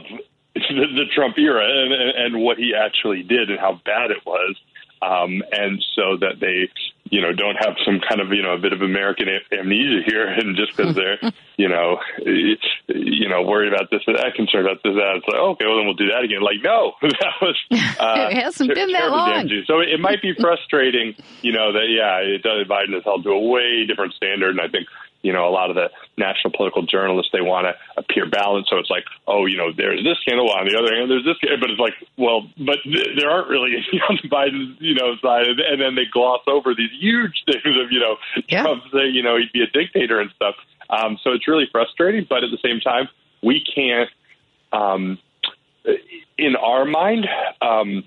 the, 0.53 0.87
the 0.95 1.05
Trump 1.13 1.37
era 1.37 1.65
and, 1.65 1.93
and 1.93 2.43
what 2.43 2.57
he 2.57 2.73
actually 2.73 3.23
did 3.23 3.49
and 3.49 3.59
how 3.59 3.81
bad 3.85 4.11
it 4.11 4.25
was. 4.25 4.55
Um, 5.01 5.43
and 5.51 5.83
so 5.95 6.17
that 6.17 6.39
they 6.39 6.69
you 7.13 7.21
know, 7.21 7.31
don't 7.31 7.57
have 7.61 7.77
some 7.85 8.01
kind 8.01 8.19
of, 8.19 8.33
you 8.33 8.41
know, 8.41 8.53
a 8.53 8.57
bit 8.57 8.73
of 8.73 8.81
American 8.81 9.29
amnesia 9.51 10.01
here, 10.03 10.25
and 10.25 10.57
just 10.57 10.75
because 10.75 10.95
they're, 10.95 11.21
you 11.57 11.69
know, 11.69 11.99
you 12.25 13.29
know, 13.29 13.43
worried 13.43 13.71
about 13.71 13.91
this 13.91 14.01
or 14.07 14.17
that, 14.17 14.33
concerned 14.33 14.65
about 14.65 14.81
this, 14.81 14.97
that, 14.97 15.21
it's 15.21 15.27
like, 15.27 15.37
okay, 15.37 15.65
well 15.69 15.77
then 15.77 15.85
we'll 15.85 15.93
do 15.93 16.09
that 16.09 16.25
again. 16.25 16.41
Like, 16.41 16.65
no, 16.65 16.93
that 17.01 17.37
was 17.39 17.55
uh, 18.01 18.33
it 18.33 18.41
hasn't 18.41 18.73
been 18.73 18.91
that 18.93 19.11
long. 19.11 19.47
So 19.67 19.81
it, 19.81 19.89
it 19.89 19.99
might 19.99 20.23
be 20.23 20.33
frustrating, 20.33 21.13
you 21.43 21.53
know, 21.53 21.73
that 21.73 21.85
yeah, 21.85 22.17
it 22.17 22.41
does, 22.41 22.65
Biden 22.65 22.97
is 22.97 23.03
held 23.03 23.23
to 23.25 23.29
a 23.29 23.39
way 23.39 23.85
different 23.85 24.15
standard, 24.15 24.49
and 24.49 24.61
I 24.61 24.67
think 24.67 24.87
you 25.23 25.31
know, 25.31 25.47
a 25.47 25.53
lot 25.55 25.71
of 25.71 25.75
the 25.75 25.89
national 26.17 26.51
political 26.51 26.83
journalists, 26.83 27.31
they 27.31 27.41
want 27.41 27.65
to 27.65 27.73
appear 27.97 28.29
balanced. 28.29 28.69
So 28.69 28.77
it's 28.77 28.89
like, 28.89 29.05
oh, 29.25 29.45
you 29.47 29.57
know, 29.57 29.71
there's 29.75 30.03
this 30.03 30.19
scandal 30.21 30.51
on 30.51 30.67
the 30.67 30.77
other 30.77 30.93
hand, 30.93 31.09
there's 31.09 31.23
this, 31.23 31.39
but 31.39 31.71
it's 31.71 31.79
like, 31.79 31.95
well, 32.17 32.51
but 32.59 32.83
th- 32.83 33.15
there 33.17 33.31
aren't 33.31 33.47
really 33.47 33.71
any 33.79 34.01
on 34.03 34.19
the 34.21 34.27
Biden, 34.27 34.75
you 34.79 34.93
know, 34.93 35.15
side. 35.23 35.47
And 35.47 35.81
then 35.81 35.95
they 35.95 36.05
gloss 36.11 36.41
over 36.45 36.75
these 36.75 36.91
huge 36.99 37.43
things 37.47 37.75
of, 37.79 37.89
you 37.89 37.99
know, 38.03 38.17
yeah. 38.47 38.61
Trump 38.63 38.83
saying, 38.91 39.15
you 39.15 39.23
know, 39.23 39.39
he'd 39.39 39.51
be 39.55 39.63
a 39.63 39.71
dictator 39.71 40.19
and 40.19 40.29
stuff. 40.35 40.55
Um, 40.89 41.17
so 41.23 41.31
it's 41.31 41.47
really 41.47 41.67
frustrating. 41.71 42.27
But 42.27 42.43
at 42.43 42.51
the 42.51 42.59
same 42.61 42.81
time, 42.81 43.07
we 43.41 43.63
can't, 43.63 44.09
um, 44.71 45.17
in 46.37 46.55
our 46.55 46.85
mind, 46.85 47.27
um, 47.61 48.03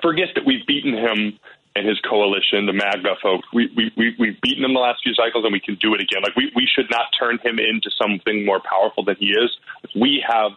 forget 0.00 0.28
that 0.34 0.44
we've 0.46 0.66
beaten 0.66 0.94
him 0.94 1.38
and 1.74 1.88
his 1.88 1.98
coalition, 2.00 2.66
the 2.66 2.72
MAGA 2.72 3.16
folks, 3.22 3.46
we, 3.52 3.72
we, 3.76 3.92
we, 3.96 4.14
we've 4.18 4.40
beaten 4.40 4.64
him 4.64 4.74
the 4.74 4.80
last 4.80 5.02
few 5.02 5.14
cycles 5.14 5.44
and 5.44 5.52
we 5.52 5.60
can 5.60 5.76
do 5.76 5.94
it 5.94 6.00
again. 6.00 6.22
Like, 6.22 6.36
we, 6.36 6.52
we 6.54 6.66
should 6.66 6.90
not 6.90 7.06
turn 7.18 7.38
him 7.38 7.58
into 7.58 7.90
something 7.90 8.44
more 8.44 8.60
powerful 8.60 9.04
than 9.04 9.16
he 9.16 9.30
is. 9.30 9.56
We 9.94 10.24
have 10.28 10.52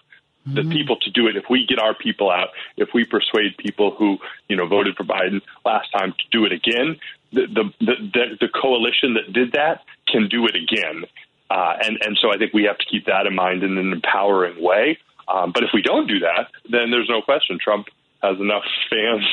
the 0.46 0.62
mm-hmm. 0.62 0.72
people 0.72 0.98
to 0.98 1.10
do 1.10 1.28
it. 1.28 1.36
If 1.36 1.46
we 1.50 1.66
get 1.66 1.80
our 1.80 1.96
people 1.96 2.30
out, 2.30 2.50
if 2.78 2.90
we 2.94 3.06
persuade 3.06 3.58
people 3.58 3.96
who, 3.96 4.20
you 4.48 4.56
know, 4.56 4.68
voted 4.68 4.96
for 4.96 5.04
Biden 5.04 5.42
last 5.64 5.92
time 5.92 6.12
to 6.12 6.24
do 6.32 6.46
it 6.46 6.52
again, 6.52 7.00
the, 7.32 7.48
the, 7.48 7.72
the, 7.80 8.38
the 8.42 8.48
coalition 8.50 9.16
that 9.16 9.34
did 9.34 9.54
that 9.54 9.84
can 10.08 10.28
do 10.28 10.46
it 10.46 10.56
again. 10.56 11.06
Uh, 11.50 11.78
and, 11.82 11.98
and 12.02 12.18
so 12.22 12.32
I 12.32 12.38
think 12.38 12.54
we 12.54 12.64
have 12.64 12.78
to 12.78 12.86
keep 12.86 13.06
that 13.06 13.26
in 13.26 13.36
mind 13.36 13.64
in 13.64 13.78
an 13.78 13.92
empowering 13.92 14.62
way. 14.62 15.00
Um, 15.28 15.52
but 15.52 15.64
if 15.64 15.70
we 15.74 15.82
don't 15.82 16.08
do 16.08 16.20
that, 16.20 16.50
then 16.70 16.92
there's 16.92 17.10
no 17.10 17.22
question 17.22 17.58
Trump 17.60 17.88
has 18.26 18.40
enough 18.40 18.64
fans, 18.90 19.24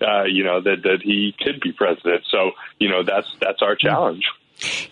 uh, 0.00 0.24
you 0.24 0.44
know, 0.44 0.60
that 0.60 0.82
that 0.82 1.00
he 1.02 1.34
could 1.38 1.60
be 1.60 1.72
president. 1.72 2.24
So, 2.30 2.52
you 2.78 2.88
know, 2.88 3.02
that's 3.02 3.28
that's 3.40 3.62
our 3.62 3.76
challenge. 3.76 4.24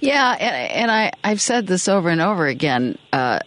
Yeah, 0.00 0.32
and, 0.32 0.72
and 0.72 0.90
I 0.90 1.12
I've 1.22 1.40
said 1.40 1.66
this 1.66 1.88
over 1.88 2.08
and 2.08 2.20
over 2.20 2.46
again. 2.46 2.98
Uh, 3.12 3.40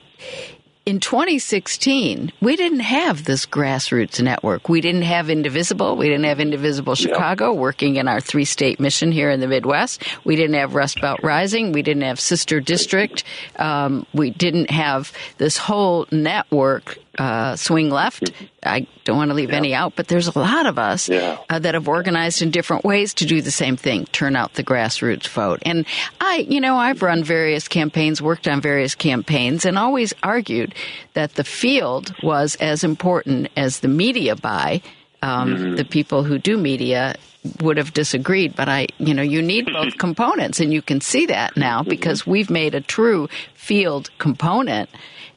in 0.86 1.00
2016, 1.00 2.34
we 2.42 2.56
didn't 2.58 2.82
have 2.82 3.24
this 3.24 3.46
grassroots 3.46 4.22
network. 4.22 4.68
We 4.68 4.82
didn't 4.82 5.04
have 5.04 5.30
Indivisible. 5.30 5.96
We 5.96 6.10
didn't 6.10 6.26
have 6.26 6.42
Indivisible 6.42 6.96
Chicago 6.96 7.54
working 7.54 7.96
in 7.96 8.10
our 8.10 8.20
three 8.20 8.44
state 8.44 8.82
mission 8.82 9.12
here 9.14 9.30
in 9.30 9.40
the 9.40 9.48
Midwest. 9.48 10.04
We 10.26 10.36
didn't 10.36 10.56
have 10.56 10.76
Rust 10.76 11.00
Belt 11.00 11.22
Rising. 11.24 11.72
We 11.72 11.84
didn't 11.84 12.04
have 12.04 12.20
Sister 12.20 12.60
District. 12.60 13.24
Um, 13.56 14.06
we 14.14 14.30
didn't 14.30 14.72
have 14.72 15.14
this 15.38 15.58
whole 15.58 16.06
network 16.12 16.98
uh, 17.18 17.56
swing 17.56 17.90
left. 17.90 18.32
I 18.64 18.88
don't 19.04 19.18
want 19.18 19.30
to 19.30 19.36
leave 19.36 19.52
yeah. 19.52 19.58
any 19.58 19.74
out, 19.74 19.96
but 19.96 20.08
there's 20.08 20.28
a 20.28 20.38
lot 20.38 20.66
of 20.66 20.80
us 20.80 21.10
yeah. 21.10 21.38
uh, 21.50 21.60
that 21.60 21.74
have 21.74 21.88
organized 21.88 22.42
in 22.42 22.52
different 22.52 22.84
ways 22.84 23.14
to 23.16 23.26
do 23.26 23.42
the 23.42 23.52
same 23.52 23.78
thing, 23.78 24.06
turn 24.06 24.36
out 24.36 24.54
the 24.54 24.64
grassroots 24.64 25.28
vote. 25.28 25.62
And 25.66 25.86
I, 26.20 26.38
you 26.50 26.60
know, 26.60 26.78
I've 26.78 27.02
run 27.02 27.24
various 27.24 27.68
campaigns, 27.68 28.22
worked 28.22 28.48
on 28.48 28.62
various 28.62 28.96
campaigns, 28.96 29.66
and 29.66 29.78
always 29.78 30.14
argued 30.24 30.74
that 31.14 31.36
the 31.36 31.44
field 31.44 32.14
was 32.24 32.56
as 32.56 32.84
important 32.84 33.50
as 33.56 33.82
the 33.82 33.88
media 33.88 34.36
buy. 34.36 34.82
Um, 35.22 35.56
mm-hmm. 35.56 35.76
The 35.76 35.86
people 35.86 36.24
who 36.24 36.38
do 36.38 36.58
media 36.58 37.16
would 37.62 37.78
have 37.78 37.94
disagreed, 37.94 38.56
but 38.56 38.68
I, 38.68 38.88
you 38.98 39.14
know, 39.14 39.22
you 39.22 39.42
need 39.42 39.68
both 39.68 39.98
components, 39.98 40.60
and 40.60 40.74
you 40.74 40.82
can 40.82 41.00
see 41.00 41.28
that 41.28 41.56
now 41.56 41.82
mm-hmm. 41.82 41.90
because 41.90 42.28
we've 42.28 42.50
made 42.50 42.76
a 42.76 42.82
true 42.82 43.30
field 43.54 44.10
component 44.18 44.90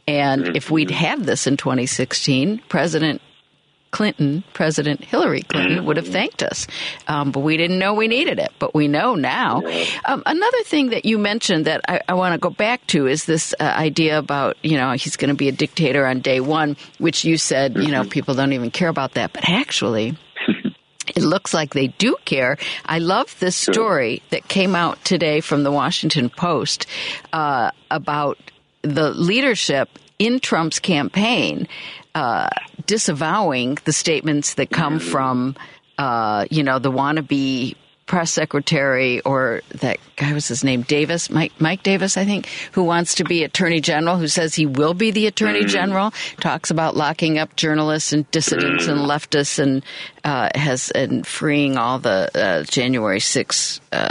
and 0.06 0.44
mm-hmm. 0.44 0.56
if 0.56 0.70
we'd 0.70 0.90
had 0.90 1.24
this 1.24 1.46
in 1.46 1.56
2016, 1.56 2.62
President 2.68 3.20
Clinton, 3.96 4.44
President 4.52 5.02
Hillary 5.02 5.40
Clinton, 5.42 5.86
would 5.86 5.96
have 5.96 6.06
thanked 6.06 6.42
us. 6.42 6.66
Um, 7.08 7.30
but 7.32 7.40
we 7.40 7.56
didn't 7.56 7.78
know 7.78 7.94
we 7.94 8.08
needed 8.08 8.38
it. 8.38 8.52
But 8.58 8.74
we 8.74 8.88
know 8.88 9.14
now. 9.14 9.62
Um, 10.04 10.22
another 10.26 10.62
thing 10.64 10.90
that 10.90 11.06
you 11.06 11.16
mentioned 11.16 11.64
that 11.64 11.80
I, 11.88 12.00
I 12.08 12.14
want 12.14 12.34
to 12.34 12.38
go 12.38 12.50
back 12.50 12.86
to 12.88 13.06
is 13.06 13.24
this 13.24 13.54
uh, 13.58 13.62
idea 13.62 14.18
about, 14.18 14.56
you 14.62 14.76
know, 14.76 14.92
he's 14.92 15.16
going 15.16 15.30
to 15.30 15.34
be 15.34 15.48
a 15.48 15.52
dictator 15.52 16.06
on 16.06 16.20
day 16.20 16.40
one, 16.40 16.76
which 16.98 17.24
you 17.24 17.38
said, 17.38 17.76
you 17.76 17.88
know, 17.88 18.02
mm-hmm. 18.02 18.10
people 18.10 18.34
don't 18.34 18.52
even 18.52 18.70
care 18.70 18.88
about 18.88 19.14
that. 19.14 19.32
But 19.32 19.48
actually, 19.48 20.18
it 21.16 21.22
looks 21.22 21.54
like 21.54 21.72
they 21.72 21.86
do 21.86 22.16
care. 22.26 22.58
I 22.84 22.98
love 22.98 23.34
this 23.40 23.56
story 23.56 24.22
that 24.28 24.46
came 24.48 24.74
out 24.74 25.02
today 25.04 25.40
from 25.40 25.62
the 25.62 25.72
Washington 25.72 26.28
Post 26.28 26.86
uh, 27.32 27.70
about 27.90 28.38
the 28.86 29.10
leadership 29.10 29.88
in 30.18 30.40
Trump's 30.40 30.78
campaign 30.78 31.68
uh, 32.14 32.48
disavowing 32.86 33.76
the 33.84 33.92
statements 33.92 34.54
that 34.54 34.70
come 34.70 34.98
from, 34.98 35.56
uh, 35.98 36.46
you 36.50 36.62
know, 36.62 36.78
the 36.78 36.90
wannabe 36.90 37.76
press 38.06 38.30
secretary 38.30 39.20
or 39.22 39.62
that 39.80 39.98
guy 40.14 40.32
was 40.32 40.46
his 40.46 40.62
name 40.62 40.82
Davis 40.82 41.28
Mike 41.28 41.52
Mike 41.58 41.82
Davis 41.82 42.16
I 42.16 42.24
think 42.24 42.46
who 42.70 42.84
wants 42.84 43.16
to 43.16 43.24
be 43.24 43.42
attorney 43.42 43.80
general 43.80 44.16
who 44.16 44.28
says 44.28 44.54
he 44.54 44.64
will 44.64 44.94
be 44.94 45.10
the 45.10 45.26
attorney 45.26 45.64
mm. 45.64 45.68
general 45.68 46.12
talks 46.38 46.70
about 46.70 46.96
locking 46.96 47.36
up 47.36 47.56
journalists 47.56 48.12
and 48.12 48.30
dissidents 48.30 48.86
and 48.86 49.00
mm. 49.00 49.06
leftists 49.08 49.58
and 49.58 49.84
uh, 50.22 50.50
has 50.54 50.92
and 50.92 51.26
freeing 51.26 51.76
all 51.76 51.98
the 51.98 52.30
uh, 52.32 52.62
January 52.62 53.18
6 53.18 53.80
uh, 53.90 54.08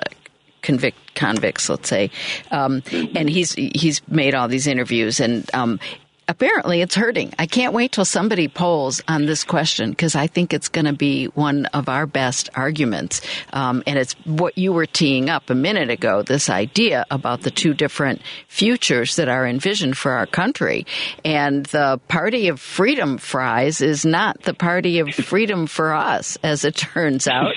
convict 0.66 0.98
convicts 1.16 1.70
let's 1.70 1.88
say. 1.88 2.10
Um, 2.52 2.84
and 3.16 3.30
he's 3.30 3.54
he's 3.54 4.02
made 4.10 4.36
all 4.36 4.48
these 4.48 4.68
interviews 4.68 5.20
and 5.20 5.50
um, 5.54 5.80
apparently 6.28 6.82
it's 6.82 6.96
hurting. 6.96 7.34
I 7.38 7.46
can't 7.46 7.74
wait 7.74 7.92
till 7.92 8.06
somebody 8.06 8.48
polls 8.48 9.02
on 9.08 9.26
this 9.26 9.44
question 9.44 9.92
because 9.92 10.16
I 10.16 10.28
think 10.28 10.54
it's 10.54 10.70
going 10.70 10.86
to 10.86 10.94
be 10.94 11.26
one 11.28 11.66
of 11.68 11.90
our 11.90 12.06
best 12.06 12.50
arguments. 12.56 13.22
Um, 13.54 13.84
and 13.86 14.00
it's 14.00 14.14
what 14.26 14.58
you 14.58 14.74
were 14.74 14.86
teeing 14.86 15.30
up 15.30 15.50
a 15.50 15.56
minute 15.56 15.90
ago 15.90 16.24
this 16.24 16.50
idea 16.50 17.06
about 17.12 17.42
the 17.42 17.52
two 17.52 17.74
different 17.74 18.22
futures 18.48 19.16
that 19.18 19.30
are 19.30 19.46
envisioned 19.46 19.98
for 19.98 20.12
our 20.14 20.26
country. 20.26 20.86
And 21.24 21.66
the 21.68 22.00
party 22.08 22.48
of 22.48 22.60
freedom 22.60 23.18
fries 23.18 23.82
is 23.82 24.06
not 24.06 24.42
the 24.44 24.54
party 24.54 25.00
of 25.00 25.14
freedom 25.14 25.68
for 25.68 25.94
us, 25.94 26.38
as 26.44 26.66
it 26.66 26.76
turns 26.76 27.28
out. 27.28 27.54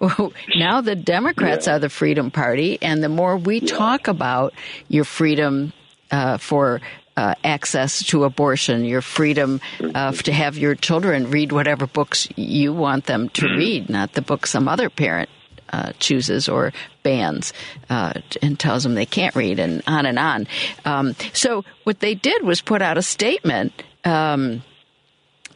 now 0.56 0.80
the 0.80 0.96
Democrats 0.96 1.66
yeah. 1.66 1.74
are 1.74 1.78
the 1.78 1.88
freedom 1.88 2.30
party. 2.30 2.78
And 2.80 3.02
the 3.02 3.08
more 3.08 3.36
we 3.36 3.60
yeah. 3.60 3.74
talk 3.74 4.08
about 4.08 4.54
your 4.88 5.04
freedom 5.04 5.72
uh, 6.10 6.38
for 6.38 6.80
uh, 7.16 7.34
access 7.44 8.02
to 8.04 8.24
abortion, 8.24 8.84
your 8.84 9.02
freedom 9.02 9.60
uh, 9.94 10.12
to 10.12 10.32
have 10.32 10.58
your 10.58 10.74
children 10.74 11.30
read 11.30 11.52
whatever 11.52 11.86
books 11.86 12.28
you 12.36 12.72
want 12.72 13.06
them 13.06 13.28
to 13.30 13.42
mm-hmm. 13.42 13.58
read, 13.58 13.88
not 13.88 14.12
the 14.12 14.22
book 14.22 14.46
some 14.46 14.68
other 14.68 14.90
parent 14.90 15.28
uh, 15.70 15.92
chooses 15.98 16.48
or 16.48 16.72
bans 17.02 17.52
uh, 17.90 18.12
and 18.42 18.58
tells 18.58 18.82
them 18.82 18.94
they 18.94 19.06
can't 19.06 19.34
read, 19.34 19.58
and 19.58 19.82
on 19.86 20.06
and 20.06 20.18
on. 20.18 20.46
Um, 20.84 21.14
so 21.32 21.64
what 21.84 22.00
they 22.00 22.14
did 22.14 22.42
was 22.42 22.60
put 22.60 22.82
out 22.82 22.98
a 22.98 23.02
statement 23.02 23.82
um, 24.04 24.62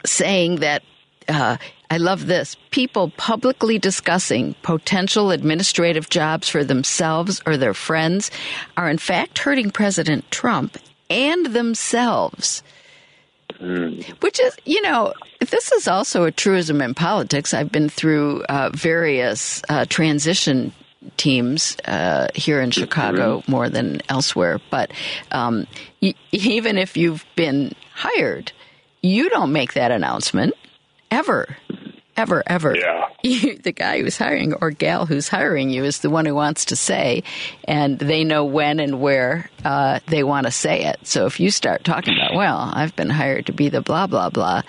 saying 0.04 0.56
that. 0.56 0.82
Uh, 1.28 1.56
I 1.92 1.96
love 1.96 2.26
this. 2.26 2.56
People 2.70 3.10
publicly 3.16 3.76
discussing 3.76 4.54
potential 4.62 5.32
administrative 5.32 6.08
jobs 6.08 6.48
for 6.48 6.62
themselves 6.62 7.42
or 7.46 7.56
their 7.56 7.74
friends 7.74 8.30
are 8.76 8.88
in 8.88 8.98
fact 8.98 9.38
hurting 9.40 9.72
President 9.72 10.28
Trump 10.30 10.78
and 11.10 11.46
themselves. 11.46 12.62
Mm. 13.60 14.02
Which 14.22 14.40
is, 14.40 14.56
you 14.64 14.80
know, 14.80 15.12
this 15.40 15.70
is 15.72 15.86
also 15.86 16.24
a 16.24 16.32
truism 16.32 16.80
in 16.80 16.94
politics. 16.94 17.52
I've 17.52 17.70
been 17.70 17.90
through 17.90 18.42
uh, 18.44 18.70
various 18.72 19.62
uh, 19.68 19.84
transition 19.86 20.72
teams 21.16 21.76
uh, 21.86 22.28
here 22.34 22.60
in 22.60 22.70
Chicago 22.70 23.40
mm-hmm. 23.40 23.50
more 23.50 23.68
than 23.68 24.00
elsewhere. 24.08 24.60
But 24.70 24.92
um, 25.32 25.66
y- 26.00 26.14
even 26.32 26.78
if 26.78 26.96
you've 26.96 27.26
been 27.36 27.72
hired, 27.94 28.52
you 29.02 29.28
don't 29.28 29.52
make 29.52 29.74
that 29.74 29.90
announcement 29.90 30.54
ever 31.10 31.56
ever, 32.16 32.42
ever. 32.46 32.76
Yeah. 32.76 33.06
You, 33.22 33.58
the 33.58 33.72
guy 33.72 34.00
who's 34.00 34.16
hiring 34.16 34.54
or 34.62 34.70
gal 34.70 35.04
who's 35.04 35.28
hiring 35.28 35.68
you 35.68 35.84
is 35.84 35.98
the 35.98 36.08
one 36.08 36.24
who 36.24 36.34
wants 36.34 36.64
to 36.66 36.76
say, 36.76 37.22
and 37.64 37.98
they 37.98 38.24
know 38.24 38.46
when 38.46 38.80
and 38.80 38.98
where 38.98 39.50
uh, 39.62 40.00
they 40.06 40.24
want 40.24 40.46
to 40.46 40.50
say 40.50 40.84
it. 40.84 41.06
So 41.06 41.26
if 41.26 41.38
you 41.38 41.50
start 41.50 41.84
talking 41.84 42.14
about, 42.14 42.34
well, 42.34 42.70
I've 42.72 42.96
been 42.96 43.10
hired 43.10 43.44
to 43.46 43.52
be 43.52 43.68
the 43.68 43.82
blah 43.82 44.06
blah 44.06 44.30
blah, 44.30 44.62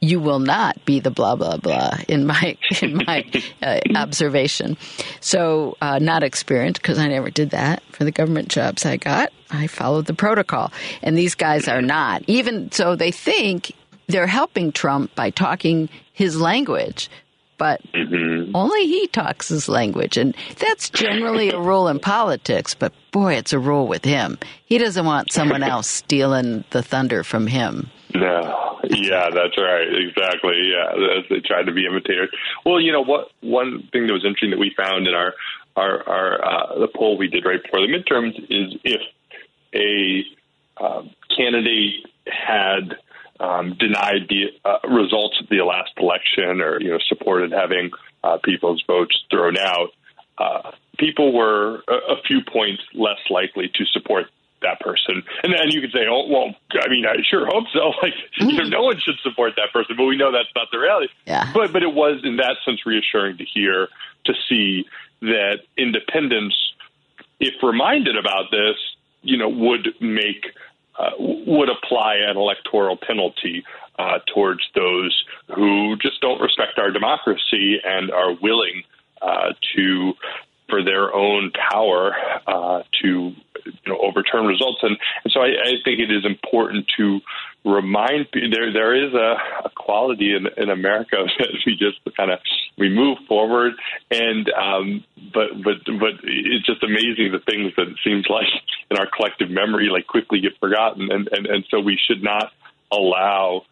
you 0.00 0.20
will 0.20 0.38
not 0.38 0.82
be 0.84 1.00
the 1.00 1.10
blah 1.10 1.36
blah 1.36 1.56
blah 1.56 1.98
in 2.08 2.26
my 2.26 2.56
in 2.82 3.02
my 3.06 3.24
uh, 3.60 3.80
observation. 3.96 4.76
So 5.20 5.76
uh, 5.80 5.98
not 5.98 6.22
experienced 6.22 6.80
because 6.80 6.98
I 6.98 7.08
never 7.08 7.30
did 7.30 7.50
that 7.50 7.82
for 7.90 8.04
the 8.04 8.12
government 8.12 8.48
jobs 8.48 8.86
I 8.86 8.96
got. 8.98 9.32
I 9.50 9.66
followed 9.66 10.06
the 10.06 10.14
protocol, 10.14 10.72
and 11.02 11.16
these 11.16 11.34
guys 11.34 11.68
are 11.68 11.82
not. 11.82 12.22
Even 12.26 12.70
so, 12.72 12.96
they 12.96 13.10
think 13.10 13.72
they're 14.08 14.26
helping 14.26 14.72
Trump 14.72 15.14
by 15.14 15.30
talking 15.30 15.88
his 16.12 16.40
language, 16.40 17.10
but 17.58 17.80
mm-hmm. 17.92 18.54
only 18.54 18.86
he 18.86 19.06
talks 19.08 19.48
his 19.48 19.68
language. 19.68 20.16
And 20.16 20.36
that's 20.58 20.90
generally 20.90 21.50
a 21.50 21.60
rule 21.60 21.88
in 21.88 21.98
politics, 21.98 22.74
but 22.74 22.92
boy, 23.12 23.34
it's 23.34 23.52
a 23.52 23.58
rule 23.58 23.86
with 23.86 24.04
him. 24.04 24.38
He 24.66 24.78
doesn't 24.78 25.04
want 25.04 25.32
someone 25.32 25.62
else 25.62 25.88
stealing 25.88 26.64
the 26.70 26.82
thunder 26.82 27.22
from 27.22 27.46
him. 27.46 27.90
No, 28.14 28.78
yeah, 28.84 29.28
that's 29.30 29.58
right. 29.58 29.88
Exactly. 29.88 30.72
Yeah, 30.72 31.20
they 31.28 31.40
tried 31.40 31.64
to 31.64 31.72
be 31.72 31.86
imitators. 31.86 32.30
Well, 32.64 32.80
you 32.80 32.92
know 32.92 33.04
what? 33.04 33.28
One 33.40 33.88
thing 33.92 34.06
that 34.06 34.12
was 34.12 34.24
interesting 34.24 34.50
that 34.50 34.58
we 34.58 34.72
found 34.76 35.06
in 35.06 35.14
our 35.14 35.34
our, 35.76 36.08
our 36.08 36.44
uh, 36.44 36.78
the 36.78 36.88
poll 36.88 37.18
we 37.18 37.28
did 37.28 37.44
right 37.44 37.62
before 37.62 37.80
the 37.80 37.92
midterms 37.92 38.34
is 38.48 38.78
if 38.84 39.00
a 39.74 40.24
uh, 40.82 41.02
candidate 41.36 42.06
had 42.26 42.96
um, 43.40 43.74
denied 43.78 44.28
the 44.28 44.46
uh, 44.64 44.78
results 44.88 45.38
of 45.40 45.48
the 45.48 45.62
last 45.62 45.92
election 45.98 46.60
or 46.60 46.80
you 46.80 46.90
know 46.90 46.98
supported 47.08 47.52
having 47.52 47.90
uh, 48.24 48.38
people's 48.42 48.82
votes 48.86 49.16
thrown 49.30 49.56
out, 49.56 49.90
uh, 50.38 50.72
people 50.98 51.32
were 51.32 51.82
a, 51.88 52.14
a, 52.14 52.22
few 52.26 52.40
points 52.42 52.82
less 52.94 53.18
likely 53.30 53.70
to 53.74 53.84
support 53.86 54.26
that 54.62 54.80
person. 54.80 55.22
And 55.42 55.52
then 55.52 55.70
you 55.70 55.80
could 55.80 55.92
say, 55.92 56.06
oh 56.08 56.26
well, 56.28 56.54
I 56.74 56.88
mean, 56.88 57.06
I 57.06 57.16
sure 57.28 57.46
hope 57.46 57.64
so. 57.72 57.92
Like 58.02 58.14
mm-hmm. 58.38 58.50
you 58.50 58.56
know, 58.58 58.68
no 58.68 58.82
one 58.82 58.98
should 58.98 59.18
support 59.22 59.52
that 59.56 59.72
person, 59.72 59.96
but 59.96 60.04
we 60.04 60.16
know 60.16 60.32
that's 60.32 60.54
not 60.54 60.68
the 60.72 60.78
reality. 60.78 61.08
Yeah. 61.26 61.50
But 61.52 61.72
but 61.72 61.82
it 61.82 61.94
was 61.94 62.20
in 62.24 62.36
that 62.36 62.56
sense 62.64 62.84
reassuring 62.86 63.38
to 63.38 63.44
hear 63.44 63.88
to 64.24 64.34
see 64.48 64.84
that 65.22 65.60
independents, 65.76 66.56
if 67.40 67.54
reminded 67.62 68.16
about 68.16 68.50
this, 68.50 68.76
you 69.22 69.36
know, 69.36 69.48
would 69.48 69.94
make 70.00 70.46
uh, 70.98 71.10
would 71.18 71.68
apply 71.68 72.16
an 72.16 72.36
electoral 72.36 72.96
penalty 72.96 73.64
uh, 73.98 74.18
towards 74.32 74.60
those 74.74 75.24
who 75.54 75.96
just 75.96 76.20
don't 76.20 76.40
respect 76.40 76.78
our 76.78 76.90
democracy 76.90 77.78
and 77.84 78.10
are 78.10 78.34
willing 78.34 78.82
uh, 79.22 79.52
to, 79.74 80.12
for 80.68 80.84
their 80.84 81.14
own 81.14 81.50
power, 81.70 82.14
uh, 82.46 82.82
to 83.02 83.32
you 83.64 83.72
know, 83.86 83.98
overturn 83.98 84.46
results. 84.46 84.78
And, 84.82 84.96
and 85.24 85.32
so 85.32 85.40
I, 85.40 85.46
I, 85.46 85.72
think 85.84 85.98
it 85.98 86.10
is 86.10 86.24
important 86.24 86.86
to 86.98 87.20
remind 87.66 88.28
there 88.32 88.72
there 88.72 88.94
is 88.94 89.12
a, 89.12 89.36
a 89.64 89.70
quality 89.74 90.34
in, 90.34 90.46
in 90.56 90.70
America 90.70 91.16
that 91.38 91.48
we 91.66 91.76
just 91.76 91.98
kind 92.16 92.30
of 92.30 92.38
we 92.78 92.88
move 92.88 93.18
forward 93.28 93.72
and 94.10 94.48
um, 94.50 95.04
but 95.34 95.48
but 95.62 95.74
but 95.98 96.14
it's 96.22 96.64
just 96.64 96.82
amazing 96.84 97.32
the 97.32 97.42
things 97.44 97.72
that 97.76 97.88
it 97.88 97.96
seems 98.04 98.26
like 98.30 98.46
in 98.90 98.96
our 98.96 99.08
collective 99.14 99.50
memory 99.50 99.88
like 99.90 100.06
quickly 100.06 100.40
get 100.40 100.52
forgotten 100.60 101.10
and 101.10 101.28
and, 101.32 101.46
and 101.46 101.64
so 101.70 101.80
we 101.80 101.98
should 102.06 102.22
not 102.22 102.52
allow 102.92 103.62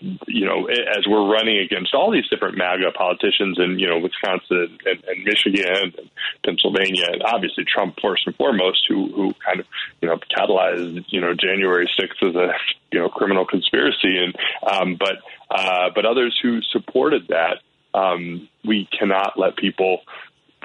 you 0.00 0.46
know, 0.46 0.66
as 0.66 1.06
we're 1.06 1.30
running 1.30 1.58
against 1.58 1.94
all 1.94 2.10
these 2.10 2.28
different 2.28 2.56
MAGA 2.56 2.92
politicians 2.92 3.58
in, 3.58 3.78
you 3.78 3.88
know, 3.88 3.98
Wisconsin 3.98 4.78
and, 4.84 5.04
and 5.04 5.24
Michigan 5.24 5.94
and 5.98 6.10
Pennsylvania, 6.44 7.06
and 7.12 7.22
obviously 7.22 7.64
Trump 7.64 7.96
first 8.02 8.26
and 8.26 8.34
foremost, 8.36 8.84
who 8.88 9.12
who 9.12 9.34
kind 9.44 9.60
of, 9.60 9.66
you 10.00 10.08
know, 10.08 10.18
catalyzed, 10.36 11.04
you 11.08 11.20
know, 11.20 11.34
January 11.34 11.88
6th 11.98 12.28
as 12.28 12.34
a, 12.34 12.52
you 12.90 13.00
know, 13.00 13.08
criminal 13.08 13.46
conspiracy, 13.46 14.16
and 14.18 14.34
um, 14.68 14.96
but 14.96 15.18
uh, 15.50 15.90
but 15.94 16.04
others 16.06 16.38
who 16.42 16.62
supported 16.62 17.28
that, 17.28 17.58
um, 17.94 18.48
we 18.64 18.88
cannot 18.98 19.38
let 19.38 19.56
people 19.56 20.00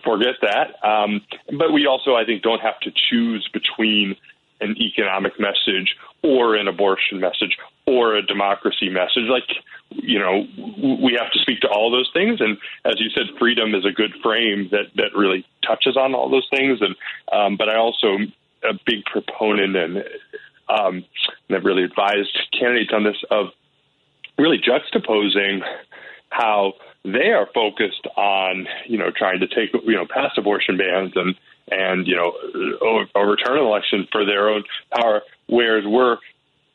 forget 0.03 0.35
that. 0.41 0.83
Um, 0.87 1.21
but 1.57 1.73
we 1.73 1.85
also, 1.85 2.15
I 2.15 2.25
think, 2.25 2.43
don't 2.43 2.61
have 2.61 2.79
to 2.81 2.91
choose 3.09 3.47
between 3.51 4.15
an 4.62 4.76
economic 4.80 5.39
message 5.39 5.96
or 6.24 6.56
an 6.56 6.67
abortion 6.67 7.20
message 7.20 7.58
or 7.86 8.15
a 8.15 8.26
democracy 8.26 8.89
message. 8.89 9.26
Like, 9.30 9.48
you 9.89 10.20
know, 10.20 10.46
we 11.04 11.17
have 11.20 11.32
to 11.32 11.39
speak 11.39 11.62
to 11.62 11.70
all 11.70 11.91
those 11.91 12.10
things. 12.13 12.41
And 12.41 12.58
as 12.86 13.00
you 13.00 13.10
said, 13.10 13.28
freedom 13.39 13.76
is 13.76 13.86
a 13.86 13.91
good 13.91 14.13
frame 14.22 14.70
that, 14.72 14.88
that 14.96 15.15
really 15.15 15.46
touches 15.65 15.96
on 15.96 16.13
all 16.13 16.30
those 16.30 16.48
things. 16.50 16.80
And, 16.82 16.96
um, 17.32 17.58
but 17.58 17.70
I 17.70 17.78
also 17.78 18.17
a 18.63 18.74
big 18.86 19.06
proponent 19.06 19.76
and, 19.76 19.98
um, 20.67 21.06
and 21.48 21.58
I've 21.58 21.63
really 21.63 21.84
advised 21.84 22.38
candidates 22.58 22.91
on 22.93 23.04
this 23.04 23.17
of 23.32 23.48
really 24.38 24.60
juxtaposing 24.60 25.62
how 26.30 26.74
they 27.06 27.30
are 27.30 27.48
focused 27.54 28.06
on, 28.17 28.67
you 28.86 28.98
know, 28.98 29.12
trying 29.15 29.39
to 29.39 29.48
take, 29.48 29.72
you 29.86 29.96
know, 29.96 30.06
pass 30.06 30.32
abortion 30.38 30.78
bans 30.78 31.13
and, 31.15 31.36
and, 31.69 32.08
you 32.08 32.15
know, 32.15 32.34
overturn 33.15 33.58
an 33.58 33.65
election 33.65 34.08
for 34.12 34.25
their 34.25 34.49
own 34.49 34.63
power, 34.93 35.21
whereas 35.47 35.86
we're 35.86 36.17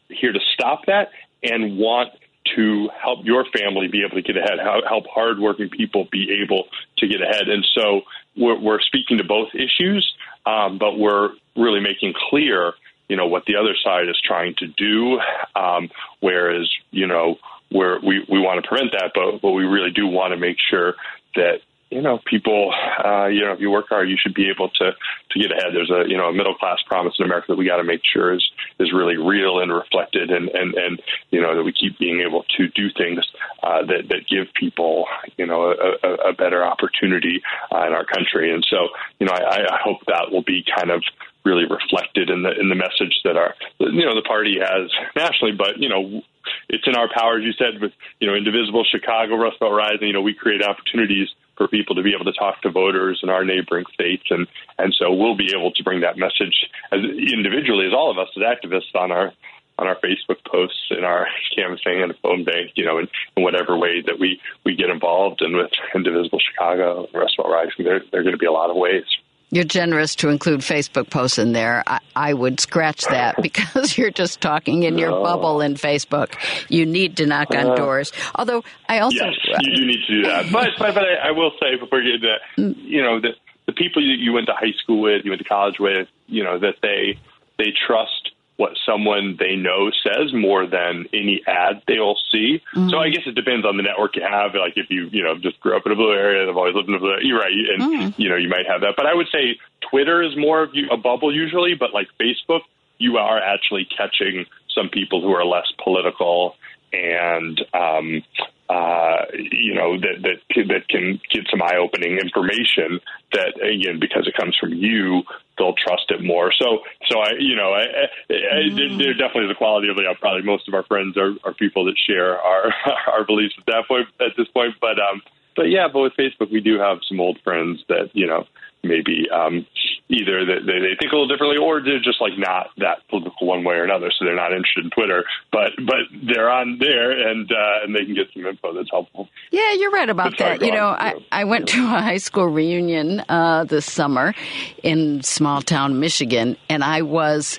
here 0.09 0.33
to 0.33 0.41
stop 0.55 0.87
that 0.87 1.11
and 1.43 1.79
want 1.79 2.11
to 2.57 2.89
help 3.01 3.25
your 3.25 3.45
family 3.57 3.89
be 3.89 4.03
able 4.05 4.17
to 4.17 4.23
get 4.23 4.37
ahead, 4.37 4.59
help 4.87 5.05
hardworking 5.07 5.71
people 5.71 6.09
be 6.11 6.43
able 6.43 6.65
to 6.99 7.07
get 7.07 7.23
ahead. 7.23 7.49
And 7.49 7.65
so 7.73 8.03
we're, 8.37 8.59
we're 8.59 8.81
speaking 8.81 9.19
to 9.19 9.25
both 9.25 9.49
issues, 9.55 10.13
um, 10.45 10.79
but 10.79 10.99
we're 10.99 11.31
really 11.57 11.81
making 11.81 12.15
clear, 12.31 12.75
you 13.09 13.17
know, 13.17 13.27
what 13.27 13.45
the 13.47 13.57
other 13.57 13.75
side 13.83 14.09
is 14.09 14.21
trying 14.25 14.55
to 14.59 14.67
do. 14.67 15.21
Um, 15.55 15.91
whereas, 16.21 16.69
you 16.91 17.07
know, 17.07 17.37
we, 17.71 18.27
we 18.29 18.41
want 18.41 18.63
to 18.63 18.69
prevent 18.69 18.93
that, 18.93 19.13
but, 19.15 19.41
but 19.41 19.53
we 19.53 19.65
really 19.65 19.93
do 19.93 20.07
want 20.07 20.33
to 20.33 20.37
make 20.37 20.57
sure 20.71 20.95
that 21.37 21.61
you 21.93 22.01
know, 22.01 22.19
people, 22.25 22.73
uh, 23.05 23.27
you 23.27 23.43
know, 23.45 23.53
if 23.53 23.61
you 23.61 23.71
work 23.71 23.87
hard, 23.91 24.09
you 24.09 24.17
should 24.21 24.35
be 24.35 24.49
able 24.49 24.71
to 24.71 24.93
to 25.31 25.39
get 25.39 25.53
ahead. 25.53 25.75
There's 25.75 25.91
a 25.91 26.09
you 26.09 26.17
know 26.17 26.29
a 26.29 26.33
middle 26.33 26.55
class 26.55 26.79
promise 26.87 27.15
in 27.19 27.27
America 27.27 27.49
that 27.49 27.57
we 27.57 27.67
got 27.67 27.77
to 27.77 27.85
make 27.85 28.01
sure 28.03 28.35
is 28.35 28.51
is 28.81 28.93
really 28.93 29.17
real 29.17 29.61
and 29.61 29.71
reflected, 29.71 30.31
and 30.31 30.49
and 30.49 30.75
and 30.75 31.03
you 31.31 31.41
know 31.43 31.55
that 31.55 31.63
we 31.63 31.73
keep 31.73 31.99
being 31.99 32.21
able 32.27 32.45
to 32.57 32.69
do 32.69 32.89
things 32.97 33.21
uh, 33.63 33.85
that 33.85 34.09
that 34.09 34.27
give 34.29 34.47
people 34.55 35.05
you 35.37 35.47
know 35.47 35.75
a, 36.03 36.31
a 36.31 36.33
better 36.33 36.65
opportunity 36.65 37.43
uh, 37.71 37.87
in 37.87 37.93
our 37.93 38.07
country. 38.07 38.53
And 38.53 38.67
so, 38.71 38.89
you 39.21 39.27
know, 39.27 39.33
I, 39.33 39.61
I 39.61 39.79
hope 39.85 39.99
that 40.07 40.31
will 40.31 40.43
be 40.43 40.65
kind 40.65 40.91
of 40.91 41.03
really 41.45 41.65
reflected 41.67 42.31
in 42.31 42.43
the 42.43 42.59
in 42.59 42.69
the 42.69 42.75
message 42.75 43.21
that 43.25 43.37
our 43.37 43.55
you 43.81 44.07
know 44.07 44.15
the 44.15 44.27
party 44.27 44.57
has 44.61 44.91
nationally. 45.15 45.53
But 45.53 45.77
you 45.77 45.91
know, 45.91 46.23
it's 46.71 46.87
in 46.87 46.97
our 46.97 47.09
power, 47.13 47.39
as 47.39 47.45
you 47.45 47.53
said, 47.53 47.83
with 47.83 47.93
you 48.19 48.29
know 48.29 48.35
Indivisible, 48.35 48.85
Chicago, 48.91 49.37
Rust 49.37 49.61
Belt 49.61 49.73
Rising. 49.73 50.09
You 50.09 50.15
know, 50.15 50.23
we 50.23 50.35
create 50.35 50.63
opportunities 50.63 51.29
for 51.63 51.69
people 51.69 51.95
to 51.95 52.03
be 52.03 52.13
able 52.13 52.25
to 52.25 52.33
talk 52.33 52.61
to 52.63 52.71
voters 52.71 53.21
in 53.23 53.31
our 53.31 53.45
neighboring 53.45 53.85
states, 53.95 54.25
and 54.31 54.49
and 54.79 54.93
so 54.99 55.13
we'll 55.13 55.37
be 55.37 55.55
able 55.57 55.71
to 55.71 55.85
bring 55.85 56.01
that 56.01 56.19
message 56.19 56.67
as 56.91 57.01
individually 57.01 57.87
as 57.87 57.93
all 57.93 58.11
of 58.11 58.19
us 58.19 58.29
as 58.37 58.43
activists 58.43 58.95
on 58.95 59.13
our 59.13 59.33
on 59.79 59.87
our 59.87 59.97
Facebook 59.97 60.45
posts, 60.45 60.91
in 60.91 61.05
our 61.05 61.27
canvassing 61.57 62.03
and 62.03 62.15
phone 62.23 62.45
bank, 62.45 62.73
you 62.75 62.85
know, 62.85 62.99
in, 62.99 63.09
in 63.37 63.43
whatever 63.43 63.77
way 63.79 64.03
that 64.03 64.19
we 64.19 64.41
we 64.65 64.75
get 64.75 64.91
involved. 64.91 65.41
And 65.41 65.57
with 65.57 65.71
Indivisible 65.95 66.41
Chicago, 66.41 67.09
Rust 67.15 67.37
Belt 67.37 67.49
Rising, 67.49 67.85
there 67.85 68.03
there 68.11 68.21
are 68.21 68.25
going 68.25 68.35
to 68.35 68.39
be 68.39 68.47
a 68.47 68.53
lot 68.53 68.71
of 68.71 68.77
ways. 68.77 69.05
You're 69.53 69.65
generous 69.65 70.17
to 70.17 70.31
include 70.31 70.61
Facebook 70.61 71.11
posts 71.11 71.39
in 71.39 71.53
there. 71.53 71.85
I, 71.87 72.01
I 72.17 72.33
would 72.33 72.59
scratch 72.59 73.03
that 73.03 73.37
because 73.43 73.99
you're 73.99 74.11
just 74.11 74.41
talking 74.41 74.83
in 74.85 74.97
your 74.97 75.11
bubble 75.11 75.61
in 75.61 75.75
Facebook. 75.75 76.35
You 76.71 76.87
need 76.87 77.19
to 77.19 77.27
knock 77.27 77.51
on 77.55 77.71
uh, 77.71 77.75
doors. 77.75 78.13
Although 78.35 78.65
I 78.89 79.01
also 79.01 79.27
yes, 79.27 79.35
you 79.61 79.77
do 79.77 79.87
need 79.87 80.01
to 80.07 80.23
do 80.23 80.29
that. 80.29 80.47
But 80.53 80.71
but, 80.79 80.95
but 80.95 81.05
I, 81.05 81.29
I 81.29 81.31
will 81.33 81.53
say 81.61 81.77
before 81.79 82.01
you 82.01 82.19
get 82.19 82.27
that, 82.27 82.77
you 82.79 83.03
know, 83.03 83.21
the 83.21 83.33
the 83.67 83.73
people 83.73 84.03
you, 84.03 84.15
you 84.15 84.33
went 84.33 84.47
to 84.47 84.55
high 84.55 84.73
school 84.83 85.03
with, 85.03 85.25
you 85.25 85.31
went 85.31 85.43
to 85.43 85.49
college 85.49 85.79
with, 85.79 86.09
you 86.27 86.43
know, 86.43 86.59
that 86.59 86.77
they 86.81 87.19
they 87.59 87.73
trust 87.87 88.32
what 88.63 88.79
someone 88.87 89.37
they 89.41 89.57
know 89.57 89.91
says 90.07 90.33
more 90.33 90.69
than 90.69 91.07
any 91.13 91.43
ad 91.49 91.83
they'll 91.89 92.15
see. 92.31 92.63
Mm-hmm. 92.77 92.91
So 92.91 92.99
I 92.99 93.09
guess 93.09 93.27
it 93.27 93.35
depends 93.35 93.67
on 93.67 93.77
the 93.77 93.83
network 93.83 94.15
you 94.15 94.23
have. 94.23 94.55
Like 94.55 94.75
if 94.77 94.87
you, 94.89 95.09
you 95.11 95.25
know, 95.25 95.35
just 95.37 95.59
grew 95.59 95.77
up 95.77 95.83
in 95.85 95.91
a 95.91 95.97
blue 95.97 96.13
area 96.13 96.43
and 96.43 96.49
have 96.49 96.57
always 96.57 96.77
lived 96.77 96.89
in 96.89 96.95
a 96.95 97.01
blue 97.01 97.11
area, 97.11 97.27
you're 97.27 97.41
right. 97.41 97.51
And, 97.51 97.83
mm-hmm. 97.83 98.23
you 98.23 98.29
know, 98.29 98.37
you 98.37 98.49
might 98.49 98.67
have 98.71 98.83
that. 98.83 98.95
But 98.97 99.07
I 99.07 99.15
would 99.15 99.27
say 99.33 99.59
Twitter 99.91 100.23
is 100.23 100.37
more 100.37 100.63
of 100.63 100.71
a 100.93 100.97
bubble 100.97 101.35
usually, 101.35 101.75
but 101.75 101.93
like 101.93 102.07
Facebook, 102.23 102.61
you 102.99 103.17
are 103.17 103.39
actually 103.39 103.85
catching 103.99 104.47
some 104.73 104.89
people 104.89 105.21
who 105.23 105.33
are 105.33 105.45
less 105.45 105.67
political 105.83 106.55
and 106.93 107.61
um, 107.75 108.23
uh, 108.69 109.27
you 109.33 109.75
know 109.75 109.99
that 109.99 110.23
that 110.23 110.67
that 110.69 110.89
can 110.89 111.21
get 111.33 111.45
some 111.51 111.63
eye 111.63 111.77
opening 111.77 112.19
information 112.19 113.01
that 113.33 113.61
again 113.63 113.99
because 114.01 114.27
it 114.27 114.35
comes 114.35 114.57
from 114.57 114.73
you 114.73 115.23
they'll 115.59 115.75
trust 115.75 116.11
it 116.11 116.23
more 116.23 116.53
so 116.53 116.81
so 117.09 117.19
I 117.21 117.33
you 117.39 117.57
know 117.57 117.73
I, 117.73 118.09
I, 118.31 118.69
mm. 118.69 118.99
there, 118.99 119.15
definitely 119.15 119.47
is 119.47 119.51
a 119.51 119.55
quality 119.55 119.89
of 119.89 119.97
like 119.97 120.21
probably 120.21 120.43
most 120.43 120.69
of 120.69 120.75
our 120.75 120.85
friends 120.85 121.17
are, 121.17 121.35
are 121.45 121.55
people 121.55 121.85
that 121.87 121.97
share 121.99 122.39
our 122.39 122.73
our 123.13 123.25
beliefs 123.25 123.55
at 123.59 123.67
that 123.67 123.89
point 123.89 124.09
at 124.21 124.37
this 124.37 124.49
point 124.49 124.75
but 124.81 124.99
um 124.99 125.23
but 125.57 125.65
yeah 125.65 125.89
but 125.93 126.01
with 126.01 126.15
Facebook 126.15 126.51
we 126.51 126.61
do 126.61 126.79
have 126.79 126.99
some 127.09 127.21
old 127.21 127.39
friends 127.43 127.83
that 127.89 128.11
you 128.15 128.27
know 128.27 128.47
maybe 128.83 129.29
um, 129.31 129.67
either 130.09 130.45
they, 130.45 130.61
they 130.61 130.95
think 130.99 131.13
a 131.13 131.17
little 131.17 131.29
differently 131.29 131.57
or 131.57 131.81
they're 131.81 131.99
just 131.99 132.21
like 132.21 132.37
not 132.37 132.69
that 132.79 132.99
political 133.09 133.47
one 133.47 133.65
way 133.65 133.77
or 133.77 133.85
another, 133.85 134.11
so 134.11 134.25
they're 134.25 134.37
not 134.37 134.53
interested 134.53 134.85
in 134.85 134.91
Twitter. 134.91 135.25
But 135.51 135.73
but 135.79 136.07
they're 136.23 136.51
on 136.51 136.79
there 136.79 137.11
and 137.11 137.51
uh, 137.51 137.85
and 137.85 137.95
they 137.95 138.05
can 138.05 138.15
get 138.15 138.29
some 138.33 138.47
info 138.47 138.75
that's 138.75 138.91
helpful. 138.91 139.29
Yeah, 139.51 139.73
you're 139.73 139.91
right 139.91 140.09
about 140.09 140.39
that. 140.39 140.63
You 140.63 140.73
know, 140.73 140.89
I, 140.89 141.15
I 141.31 141.45
went 141.45 141.69
to 141.71 141.85
a 141.85 142.01
high 142.01 142.19
school 142.19 142.47
reunion 142.47 143.23
uh, 143.29 143.65
this 143.65 143.91
summer 143.91 144.35
in 144.83 145.23
small 145.23 145.63
town 145.63 146.01
Michigan, 146.01 146.57
and 146.69 146.85
I 146.85 147.03
was 147.03 147.59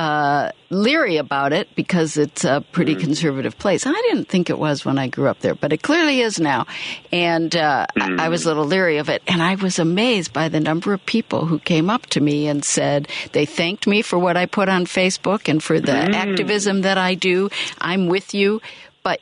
uh, 0.00 0.50
leery 0.70 1.18
about 1.18 1.52
it 1.52 1.68
because 1.74 2.16
it's 2.16 2.42
a 2.42 2.64
pretty 2.72 2.94
mm. 2.94 3.00
conservative 3.00 3.58
place. 3.58 3.84
I 3.86 3.92
didn't 3.92 4.28
think 4.28 4.48
it 4.48 4.58
was 4.58 4.82
when 4.82 4.96
I 4.96 5.08
grew 5.08 5.28
up 5.28 5.40
there, 5.40 5.54
but 5.54 5.74
it 5.74 5.82
clearly 5.82 6.22
is 6.22 6.40
now. 6.40 6.66
And 7.12 7.54
uh, 7.54 7.86
mm. 7.94 8.18
I, 8.18 8.24
I 8.24 8.28
was 8.30 8.46
a 8.46 8.48
little 8.48 8.64
leery 8.64 8.96
of 8.96 9.10
it. 9.10 9.20
And 9.26 9.42
I 9.42 9.56
was 9.56 9.78
amazed 9.78 10.32
by 10.32 10.48
the 10.48 10.58
number 10.58 10.94
of 10.94 11.04
people 11.04 11.44
who 11.44 11.58
came 11.58 11.90
up 11.90 12.06
to 12.06 12.20
me 12.22 12.48
and 12.48 12.64
said 12.64 13.08
they 13.32 13.44
thanked 13.44 13.86
me 13.86 14.00
for 14.00 14.18
what 14.18 14.38
I 14.38 14.46
put 14.46 14.70
on 14.70 14.86
Facebook 14.86 15.50
and 15.50 15.62
for 15.62 15.78
the 15.78 15.92
mm. 15.92 16.14
activism 16.14 16.80
that 16.80 16.96
I 16.96 17.14
do. 17.14 17.50
I'm 17.78 18.06
with 18.06 18.32
you. 18.32 18.62
But 19.02 19.20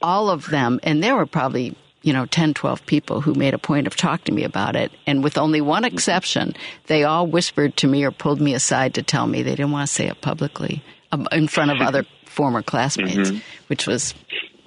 all 0.00 0.30
of 0.30 0.48
them, 0.48 0.80
and 0.82 1.04
there 1.04 1.16
were 1.16 1.26
probably 1.26 1.76
you 2.04 2.12
know, 2.12 2.26
10, 2.26 2.52
12 2.54 2.84
people 2.84 3.22
who 3.22 3.34
made 3.34 3.54
a 3.54 3.58
point 3.58 3.86
of 3.86 3.96
talking 3.96 4.26
to 4.26 4.32
me 4.32 4.44
about 4.44 4.76
it. 4.76 4.92
And 5.06 5.24
with 5.24 5.38
only 5.38 5.62
one 5.62 5.84
exception, 5.84 6.54
they 6.86 7.02
all 7.02 7.26
whispered 7.26 7.78
to 7.78 7.88
me 7.88 8.04
or 8.04 8.10
pulled 8.10 8.42
me 8.42 8.52
aside 8.52 8.94
to 8.94 9.02
tell 9.02 9.26
me 9.26 9.42
they 9.42 9.52
didn't 9.52 9.72
want 9.72 9.88
to 9.88 9.94
say 9.94 10.06
it 10.06 10.20
publicly 10.20 10.84
um, 11.12 11.26
in 11.32 11.48
front 11.48 11.70
of 11.70 11.80
other 11.80 12.04
former 12.26 12.62
classmates, 12.62 13.30
mm-hmm. 13.30 13.38
which 13.68 13.86
was 13.86 14.14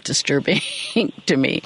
disturbing 0.04 0.62
to 1.28 1.38
me. 1.38 1.62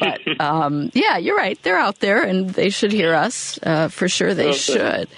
but 0.00 0.20
um, 0.40 0.90
yeah, 0.94 1.16
you're 1.16 1.36
right. 1.36 1.62
They're 1.62 1.78
out 1.78 2.00
there 2.00 2.22
and 2.24 2.50
they 2.50 2.70
should 2.70 2.90
hear 2.90 3.14
us. 3.14 3.60
Uh, 3.62 3.86
for 3.88 4.08
sure, 4.08 4.34
they 4.34 4.52
should. 4.52 5.08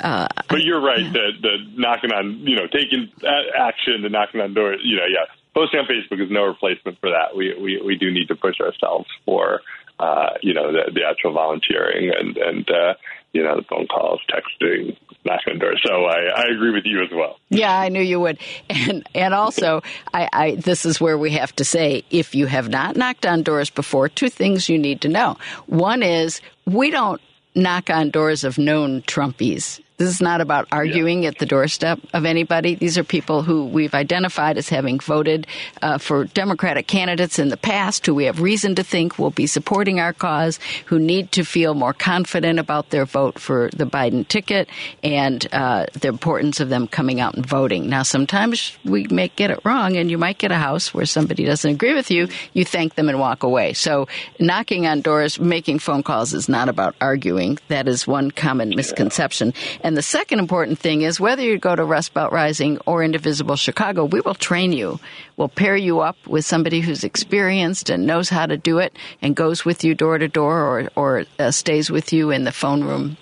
Uh, 0.00 0.28
but 0.48 0.60
you're 0.62 0.82
right 0.82 1.00
yeah. 1.00 1.12
that 1.12 1.30
the 1.40 1.56
knocking 1.76 2.12
on, 2.12 2.40
you 2.40 2.56
know, 2.56 2.66
taking 2.66 3.10
action 3.56 4.04
and 4.04 4.12
knocking 4.12 4.42
on 4.42 4.52
doors, 4.52 4.80
you 4.84 4.96
know, 4.96 5.06
yeah, 5.08 5.24
posting 5.56 5.80
on 5.80 5.86
Facebook 5.86 6.22
is 6.22 6.30
no 6.30 6.44
replacement 6.44 7.00
for 7.00 7.10
that. 7.10 7.34
We 7.34 7.54
we, 7.60 7.80
we 7.84 7.96
do 7.96 8.12
need 8.12 8.28
to 8.28 8.36
push 8.36 8.60
ourselves 8.60 9.08
for 9.24 9.62
uh, 9.98 10.30
you 10.42 10.52
know 10.52 10.70
the, 10.70 10.92
the 10.92 11.00
actual 11.08 11.32
volunteering 11.32 12.12
and 12.14 12.36
and 12.36 12.70
uh, 12.70 12.94
you 13.32 13.42
know 13.42 13.56
the 13.56 13.62
phone 13.62 13.86
calls, 13.86 14.20
texting, 14.30 14.96
knocking 15.24 15.54
on 15.54 15.58
doors. 15.58 15.82
So 15.84 16.04
I, 16.04 16.42
I 16.42 16.44
agree 16.54 16.72
with 16.72 16.84
you 16.84 17.02
as 17.02 17.08
well. 17.12 17.38
Yeah, 17.48 17.76
I 17.76 17.88
knew 17.88 18.02
you 18.02 18.20
would, 18.20 18.38
and 18.68 19.08
and 19.14 19.32
also 19.32 19.82
I, 20.12 20.28
I 20.32 20.54
this 20.56 20.84
is 20.84 21.00
where 21.00 21.16
we 21.16 21.30
have 21.30 21.56
to 21.56 21.64
say 21.64 22.04
if 22.10 22.34
you 22.34 22.46
have 22.46 22.68
not 22.68 22.96
knocked 22.96 23.24
on 23.24 23.42
doors 23.42 23.70
before, 23.70 24.08
two 24.10 24.28
things 24.28 24.68
you 24.68 24.78
need 24.78 25.00
to 25.00 25.08
know. 25.08 25.38
One 25.66 26.02
is 26.02 26.42
we 26.66 26.90
don't 26.90 27.20
knock 27.54 27.88
on 27.88 28.10
doors 28.10 28.44
of 28.44 28.58
known 28.58 29.00
Trumpies. 29.02 29.80
This 29.98 30.10
is 30.10 30.20
not 30.20 30.42
about 30.42 30.68
arguing 30.72 31.22
yeah. 31.22 31.30
at 31.30 31.38
the 31.38 31.46
doorstep 31.46 31.98
of 32.12 32.26
anybody. 32.26 32.74
These 32.74 32.98
are 32.98 33.04
people 33.04 33.42
who 33.42 33.64
we've 33.64 33.94
identified 33.94 34.58
as 34.58 34.68
having 34.68 34.98
voted 35.00 35.46
uh, 35.80 35.96
for 35.96 36.24
Democratic 36.24 36.86
candidates 36.86 37.38
in 37.38 37.48
the 37.48 37.56
past, 37.56 38.04
who 38.04 38.14
we 38.14 38.24
have 38.24 38.42
reason 38.42 38.74
to 38.74 38.84
think 38.84 39.18
will 39.18 39.30
be 39.30 39.46
supporting 39.46 39.98
our 39.98 40.12
cause, 40.12 40.60
who 40.84 40.98
need 40.98 41.32
to 41.32 41.44
feel 41.44 41.72
more 41.72 41.94
confident 41.94 42.58
about 42.58 42.90
their 42.90 43.06
vote 43.06 43.38
for 43.38 43.70
the 43.72 43.86
Biden 43.86 44.28
ticket 44.28 44.68
and 45.02 45.48
uh, 45.52 45.86
the 45.94 46.08
importance 46.08 46.60
of 46.60 46.68
them 46.68 46.86
coming 46.86 47.18
out 47.18 47.34
and 47.34 47.46
voting. 47.46 47.88
Now, 47.88 48.02
sometimes 48.02 48.76
we 48.84 49.06
may 49.10 49.28
get 49.28 49.50
it 49.50 49.60
wrong, 49.64 49.96
and 49.96 50.10
you 50.10 50.18
might 50.18 50.36
get 50.36 50.52
a 50.52 50.56
house 50.56 50.92
where 50.92 51.06
somebody 51.06 51.46
doesn't 51.46 51.70
agree 51.70 51.94
with 51.94 52.10
you. 52.10 52.28
You 52.52 52.66
thank 52.66 52.96
them 52.96 53.08
and 53.08 53.18
walk 53.18 53.42
away. 53.42 53.72
So, 53.72 54.08
knocking 54.38 54.86
on 54.86 55.00
doors, 55.00 55.40
making 55.40 55.78
phone 55.78 56.02
calls 56.02 56.34
is 56.34 56.50
not 56.50 56.68
about 56.68 56.94
arguing. 57.00 57.58
That 57.68 57.88
is 57.88 58.06
one 58.06 58.30
common 58.30 58.74
misconception. 58.76 59.54
And 59.86 59.96
the 59.96 60.02
second 60.02 60.40
important 60.40 60.80
thing 60.80 61.02
is 61.02 61.20
whether 61.20 61.42
you 61.42 61.58
go 61.58 61.76
to 61.76 61.84
Rust 61.84 62.12
Belt 62.12 62.32
Rising 62.32 62.78
or 62.86 63.04
Indivisible 63.04 63.54
Chicago, 63.54 64.04
we 64.04 64.20
will 64.20 64.34
train 64.34 64.72
you. 64.72 64.98
We'll 65.36 65.48
pair 65.48 65.76
you 65.76 66.00
up 66.00 66.16
with 66.26 66.44
somebody 66.44 66.80
who's 66.80 67.04
experienced 67.04 67.88
and 67.88 68.04
knows 68.04 68.28
how 68.28 68.46
to 68.46 68.56
do 68.56 68.78
it 68.78 68.96
and 69.22 69.36
goes 69.36 69.64
with 69.64 69.84
you 69.84 69.94
door 69.94 70.18
to 70.18 70.26
door 70.26 70.58
or, 70.58 70.90
or 70.96 71.24
uh, 71.38 71.52
stays 71.52 71.88
with 71.88 72.12
you 72.12 72.32
in 72.32 72.42
the 72.42 72.50
phone 72.50 72.82
room 72.82 73.16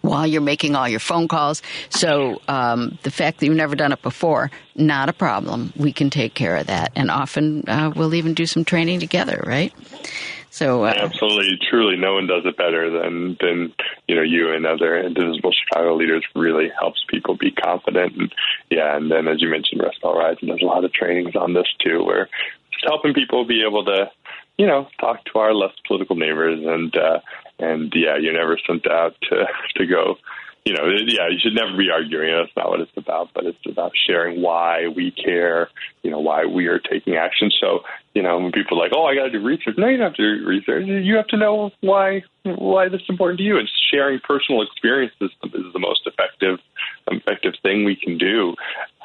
while 0.00 0.26
you're 0.26 0.40
making 0.40 0.74
all 0.74 0.88
your 0.88 0.98
phone 0.98 1.28
calls. 1.28 1.62
So 1.90 2.42
um, 2.48 2.98
the 3.04 3.12
fact 3.12 3.38
that 3.38 3.46
you've 3.46 3.54
never 3.54 3.76
done 3.76 3.92
it 3.92 4.02
before, 4.02 4.50
not 4.74 5.08
a 5.08 5.12
problem. 5.12 5.72
We 5.76 5.92
can 5.92 6.10
take 6.10 6.34
care 6.34 6.56
of 6.56 6.66
that. 6.66 6.90
And 6.96 7.08
often 7.08 7.62
uh, 7.68 7.92
we'll 7.94 8.14
even 8.14 8.34
do 8.34 8.46
some 8.46 8.64
training 8.64 8.98
together, 8.98 9.44
right? 9.46 9.72
So 10.58 10.82
uh, 10.82 10.92
absolutely, 10.96 11.56
truly, 11.70 11.96
no 11.96 12.14
one 12.14 12.26
does 12.26 12.44
it 12.44 12.56
better 12.56 12.90
than 12.90 13.36
than 13.40 13.72
you 14.08 14.16
know 14.16 14.22
you 14.22 14.52
and 14.52 14.66
other 14.66 14.98
indivisible 14.98 15.52
Chicago 15.52 15.94
leaders. 15.94 16.24
Really 16.34 16.68
helps 16.80 17.04
people 17.06 17.36
be 17.36 17.52
confident, 17.52 18.16
and 18.16 18.34
yeah, 18.68 18.96
and 18.96 19.08
then 19.08 19.28
as 19.28 19.40
you 19.40 19.48
mentioned, 19.48 19.80
Rust 19.80 20.02
Belt 20.02 20.18
and 20.18 20.50
there's 20.50 20.60
a 20.60 20.66
lot 20.66 20.84
of 20.84 20.92
trainings 20.92 21.36
on 21.36 21.52
this 21.52 21.68
too, 21.78 22.02
where 22.02 22.28
just 22.72 22.84
helping 22.88 23.14
people 23.14 23.44
be 23.44 23.62
able 23.64 23.84
to 23.84 24.10
you 24.56 24.66
know 24.66 24.88
talk 24.98 25.24
to 25.26 25.38
our 25.38 25.54
less 25.54 25.74
political 25.86 26.16
neighbors, 26.16 26.58
and 26.66 26.96
uh, 26.96 27.20
and 27.60 27.92
yeah, 27.94 28.16
you're 28.16 28.32
never 28.32 28.58
sent 28.66 28.90
out 28.90 29.14
to 29.30 29.46
to 29.76 29.86
go 29.86 30.16
you 30.64 30.74
know, 30.74 30.84
yeah, 31.06 31.28
you 31.30 31.38
should 31.40 31.54
never 31.54 31.76
be 31.76 31.90
arguing. 31.90 32.36
That's 32.36 32.54
not 32.56 32.68
what 32.68 32.80
it's 32.80 32.96
about. 32.96 33.30
But 33.34 33.46
it's 33.46 33.58
about 33.66 33.92
sharing 34.06 34.42
why 34.42 34.88
we 34.88 35.10
care. 35.10 35.70
You 36.02 36.10
know, 36.10 36.20
why 36.20 36.44
we 36.44 36.66
are 36.66 36.78
taking 36.78 37.16
action. 37.16 37.50
So, 37.60 37.80
you 38.14 38.22
know, 38.22 38.38
when 38.38 38.52
people 38.52 38.78
are 38.78 38.84
like, 38.84 38.92
"Oh, 38.94 39.04
I 39.04 39.14
got 39.14 39.24
to 39.24 39.30
do 39.30 39.42
research," 39.42 39.76
no, 39.78 39.88
you 39.88 39.96
don't 39.96 40.06
have 40.06 40.14
to 40.14 40.38
do 40.40 40.46
research. 40.46 40.86
You 40.86 41.16
have 41.16 41.26
to 41.28 41.36
know 41.36 41.70
why 41.80 42.22
why 42.44 42.88
this 42.88 43.00
is 43.02 43.08
important 43.08 43.38
to 43.38 43.44
you. 43.44 43.58
And 43.58 43.68
sharing 43.90 44.20
personal 44.20 44.62
experiences 44.62 45.30
is 45.42 45.72
the 45.72 45.78
most 45.78 46.02
effective 46.06 46.58
effective 47.10 47.54
thing 47.62 47.84
we 47.84 47.96
can 47.96 48.18
do. 48.18 48.54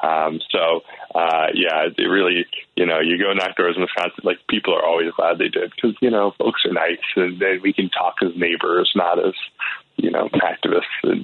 Um, 0.02 0.40
so, 0.50 0.82
uh, 1.14 1.46
yeah, 1.54 1.88
it 1.96 2.02
really, 2.02 2.44
you 2.76 2.84
know, 2.84 3.00
you 3.00 3.18
go 3.18 3.32
knock 3.32 3.56
doors 3.56 3.76
in 3.76 3.82
Wisconsin, 3.82 4.20
like 4.22 4.38
people 4.48 4.74
are 4.74 4.84
always 4.84 5.10
glad 5.16 5.38
they 5.38 5.48
did 5.48 5.72
because 5.74 5.96
you 6.02 6.10
know 6.10 6.32
folks 6.38 6.62
are 6.66 6.72
nice 6.72 6.98
and 7.16 7.40
then 7.40 7.60
we 7.62 7.72
can 7.72 7.88
talk 7.88 8.16
as 8.22 8.36
neighbors, 8.36 8.92
not 8.94 9.18
as 9.18 9.34
you 9.96 10.10
know 10.10 10.28
activists 10.28 10.82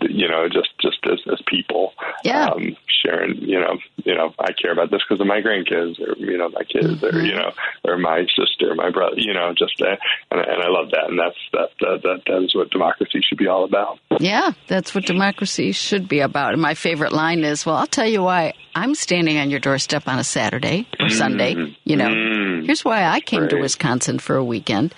you 0.08 0.28
know 0.28 0.48
just 0.48 0.70
just 0.80 0.98
as, 1.04 1.18
as 1.32 1.40
people 1.46 1.92
yeah 2.24 2.46
um 2.46 2.76
sharing 2.86 3.36
you 3.36 3.58
know 3.58 3.78
you 4.04 4.14
know 4.14 4.32
i 4.38 4.52
care 4.52 4.72
about 4.72 4.90
this 4.90 5.00
because 5.06 5.20
of 5.20 5.26
my 5.26 5.40
grandkids 5.40 6.00
or 6.00 6.16
you 6.18 6.36
know 6.36 6.48
my 6.48 6.62
kids 6.64 7.00
mm-hmm. 7.00 7.16
or 7.16 7.20
you 7.20 7.34
know 7.34 7.52
or 7.84 7.98
my 7.98 8.26
sister 8.36 8.74
my 8.74 8.90
brother 8.90 9.16
you 9.16 9.32
know 9.32 9.52
just 9.56 9.80
uh, 9.82 9.96
and, 10.30 10.40
and 10.40 10.62
i 10.62 10.68
love 10.68 10.90
that 10.90 11.08
and 11.08 11.18
that's 11.18 11.36
that, 11.52 11.70
that 11.80 12.02
that 12.02 12.22
that 12.26 12.42
is 12.42 12.54
what 12.54 12.70
democracy 12.70 13.20
should 13.26 13.38
be 13.38 13.46
all 13.46 13.64
about 13.64 13.98
yeah 14.18 14.52
that's 14.68 14.94
what 14.94 15.04
democracy 15.04 15.72
should 15.72 16.08
be 16.08 16.20
about 16.20 16.52
and 16.52 16.62
my 16.62 16.74
favorite 16.74 17.12
line 17.12 17.44
is 17.44 17.66
well 17.66 17.76
i'll 17.76 17.86
tell 17.86 18.08
you 18.08 18.22
why 18.22 18.52
i'm 18.74 18.94
standing 18.94 19.38
on 19.38 19.50
your 19.50 19.60
doorstep 19.60 20.06
on 20.06 20.18
a 20.18 20.24
saturday 20.24 20.86
or 20.98 21.06
mm-hmm. 21.06 21.16
sunday 21.16 21.76
you 21.84 21.96
know 21.96 22.08
mm-hmm. 22.08 22.64
here's 22.66 22.84
why 22.84 23.04
i 23.04 23.20
came 23.20 23.48
to 23.48 23.56
wisconsin 23.56 24.18
for 24.18 24.36
a 24.36 24.44
weekend 24.44 24.94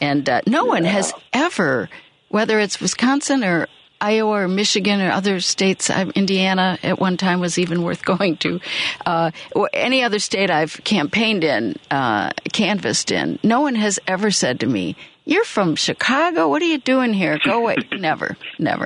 and 0.00 0.28
uh, 0.28 0.42
no 0.46 0.64
yeah. 0.64 0.70
one 0.70 0.84
has 0.84 1.12
ever 1.32 1.88
whether 2.36 2.60
it's 2.60 2.82
Wisconsin 2.82 3.42
or 3.42 3.66
Iowa 3.98 4.42
or 4.42 4.46
Michigan 4.46 5.00
or 5.00 5.10
other 5.10 5.40
states, 5.40 5.88
Indiana 5.88 6.78
at 6.82 6.98
one 6.98 7.16
time 7.16 7.40
was 7.40 7.58
even 7.58 7.82
worth 7.82 8.04
going 8.12 8.36
to. 8.44 8.60
Uh, 9.06 9.30
any 9.72 10.02
other 10.02 10.18
state 10.18 10.50
I've 10.50 10.78
campaigned 10.84 11.44
in, 11.44 11.76
uh, 11.90 12.32
canvassed 12.52 13.10
in, 13.10 13.38
no 13.42 13.62
one 13.62 13.74
has 13.76 13.98
ever 14.06 14.30
said 14.30 14.60
to 14.60 14.66
me, 14.66 14.96
"You're 15.24 15.46
from 15.46 15.76
Chicago. 15.76 16.50
What 16.50 16.60
are 16.60 16.66
you 16.66 16.76
doing 16.76 17.14
here? 17.14 17.38
Go 17.42 17.60
away." 17.60 17.76
never, 17.92 18.36
never. 18.58 18.84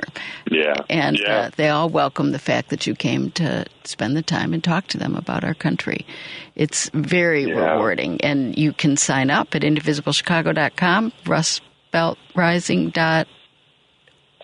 Yeah. 0.49 0.75
And 0.89 1.19
yeah. 1.19 1.35
Uh, 1.35 1.49
they 1.57 1.67
all 1.67 1.89
welcome 1.89 2.31
the 2.31 2.39
fact 2.39 2.69
that 2.69 2.87
you 2.87 2.95
came 2.95 3.31
to 3.31 3.65
spend 3.83 4.15
the 4.15 4.21
time 4.21 4.53
and 4.53 4.63
talk 4.63 4.87
to 4.87 4.97
them 4.97 5.13
about 5.17 5.43
our 5.43 5.55
country. 5.55 6.05
It's 6.55 6.89
very 6.93 7.49
yeah. 7.49 7.73
rewarding, 7.73 8.21
and 8.21 8.57
you 8.57 8.71
can 8.71 8.95
sign 8.95 9.29
up 9.29 9.53
at 9.55 9.63
indivisiblechicago.com. 9.63 11.11
Russ 11.25 11.59
dot 11.91 13.27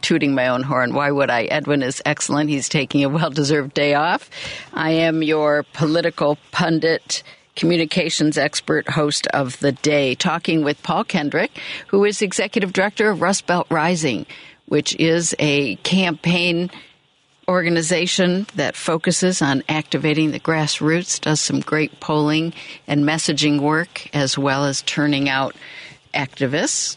tooting 0.00 0.34
my 0.34 0.48
own 0.48 0.62
horn. 0.62 0.94
Why 0.94 1.10
would 1.10 1.28
I? 1.28 1.42
Edwin 1.44 1.82
is 1.82 2.00
excellent. 2.06 2.48
He's 2.48 2.70
taking 2.70 3.04
a 3.04 3.10
well 3.10 3.28
deserved 3.28 3.74
day 3.74 3.92
off. 3.92 4.30
I 4.72 4.92
am 4.92 5.22
your 5.22 5.66
political 5.74 6.38
pundit 6.52 7.22
communications 7.54 8.38
expert 8.38 8.88
host 8.88 9.26
of 9.26 9.60
the 9.60 9.72
day, 9.72 10.14
talking 10.14 10.64
with 10.64 10.82
Paul 10.82 11.04
Kendrick, 11.04 11.50
who 11.88 12.02
is 12.06 12.22
executive 12.22 12.72
director 12.72 13.10
of 13.10 13.20
Rust 13.20 13.46
Belt 13.46 13.66
Rising 13.68 14.24
which 14.66 14.94
is 14.96 15.34
a 15.38 15.76
campaign 15.76 16.70
organization 17.48 18.46
that 18.54 18.76
focuses 18.76 19.42
on 19.42 19.62
activating 19.68 20.30
the 20.30 20.40
grassroots, 20.40 21.20
does 21.20 21.40
some 21.40 21.60
great 21.60 22.00
polling 22.00 22.52
and 22.86 23.04
messaging 23.04 23.60
work, 23.60 24.08
as 24.14 24.38
well 24.38 24.64
as 24.64 24.82
turning 24.82 25.28
out 25.28 25.54
activists 26.14 26.96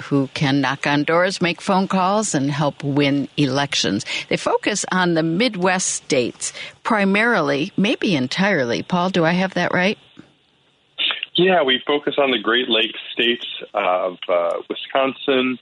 who 0.00 0.26
can 0.34 0.60
knock 0.60 0.86
on 0.86 1.04
doors, 1.04 1.40
make 1.40 1.60
phone 1.60 1.86
calls, 1.86 2.34
and 2.34 2.50
help 2.50 2.82
win 2.82 3.28
elections. 3.36 4.04
They 4.28 4.36
focus 4.36 4.84
on 4.90 5.14
the 5.14 5.22
Midwest 5.22 5.88
states 5.88 6.52
primarily, 6.82 7.72
maybe 7.76 8.16
entirely. 8.16 8.82
Paul, 8.82 9.10
do 9.10 9.24
I 9.24 9.32
have 9.32 9.54
that 9.54 9.72
right? 9.72 9.98
Yeah, 11.36 11.62
we 11.62 11.80
focus 11.86 12.14
on 12.18 12.30
the 12.30 12.38
Great 12.38 12.68
Lakes 12.68 12.98
states 13.12 13.46
of 13.72 14.18
uh, 14.28 14.60
Wisconsin, 14.68 15.58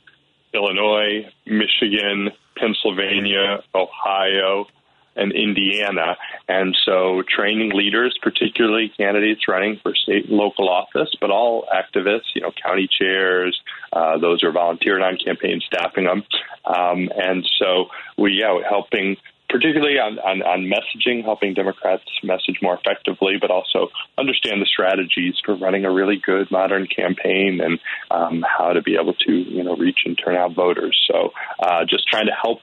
Illinois, 0.54 1.26
Michigan, 1.46 2.30
Pennsylvania, 2.56 3.62
Ohio, 3.74 4.66
and 5.14 5.32
Indiana. 5.32 6.16
And 6.48 6.76
so 6.84 7.22
training 7.28 7.72
leaders, 7.74 8.18
particularly 8.22 8.92
candidates 8.96 9.46
running 9.48 9.78
for 9.82 9.94
state 9.94 10.26
and 10.26 10.36
local 10.36 10.68
office, 10.68 11.14
but 11.20 11.30
all 11.30 11.66
activists, 11.72 12.34
you 12.34 12.42
know, 12.42 12.52
county 12.62 12.88
chairs, 12.88 13.60
uh, 13.92 14.18
those 14.18 14.40
who 14.40 14.48
are 14.48 14.52
volunteering 14.52 15.02
on 15.02 15.18
campaign 15.18 15.60
staffing 15.66 16.04
them. 16.04 16.24
Um, 16.64 17.10
and 17.14 17.46
so 17.58 17.86
we, 18.16 18.40
yeah, 18.40 18.58
helping 18.68 19.16
particularly 19.52 19.98
on, 19.98 20.18
on, 20.18 20.42
on, 20.42 20.64
messaging, 20.64 21.22
helping 21.22 21.52
Democrats 21.52 22.02
message 22.24 22.58
more 22.62 22.74
effectively, 22.74 23.34
but 23.38 23.50
also 23.50 23.90
understand 24.16 24.62
the 24.62 24.66
strategies 24.66 25.34
for 25.44 25.54
running 25.54 25.84
a 25.84 25.92
really 25.92 26.16
good 26.16 26.50
modern 26.50 26.86
campaign 26.86 27.60
and 27.62 27.78
um, 28.10 28.42
how 28.42 28.72
to 28.72 28.82
be 28.82 28.96
able 29.00 29.14
to 29.14 29.32
you 29.32 29.62
know 29.62 29.76
reach 29.76 30.00
and 30.06 30.18
turn 30.18 30.34
out 30.34 30.54
voters. 30.54 30.98
So 31.06 31.32
uh, 31.60 31.84
just 31.84 32.08
trying 32.08 32.26
to 32.26 32.32
help 32.32 32.60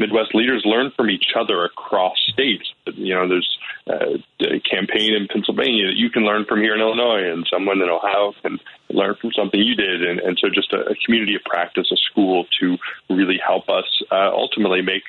Midwest 0.00 0.34
leaders 0.34 0.62
learn 0.64 0.90
from 0.96 1.10
each 1.10 1.34
other 1.38 1.62
across 1.62 2.16
states. 2.32 2.64
You 2.86 3.14
know, 3.14 3.28
there's 3.28 3.58
uh, 3.86 4.16
a 4.40 4.60
campaign 4.60 5.12
in 5.12 5.28
Pennsylvania 5.28 5.88
that 5.88 5.96
you 5.96 6.08
can 6.08 6.24
learn 6.24 6.46
from 6.46 6.62
here 6.62 6.74
in 6.74 6.80
Illinois, 6.80 7.30
and 7.30 7.46
someone 7.52 7.82
in 7.82 7.88
Ohio 7.90 8.32
can 8.40 8.58
learn 8.88 9.14
from 9.20 9.30
something 9.32 9.60
you 9.60 9.76
did. 9.76 10.02
And, 10.02 10.18
and 10.20 10.38
so, 10.40 10.48
just 10.48 10.72
a, 10.72 10.88
a 10.88 10.94
community 11.04 11.34
of 11.34 11.44
practice, 11.44 11.92
a 11.92 11.96
school 11.96 12.46
to 12.60 12.78
really 13.10 13.38
help 13.46 13.68
us 13.68 13.84
uh, 14.10 14.30
ultimately 14.32 14.80
make 14.80 15.02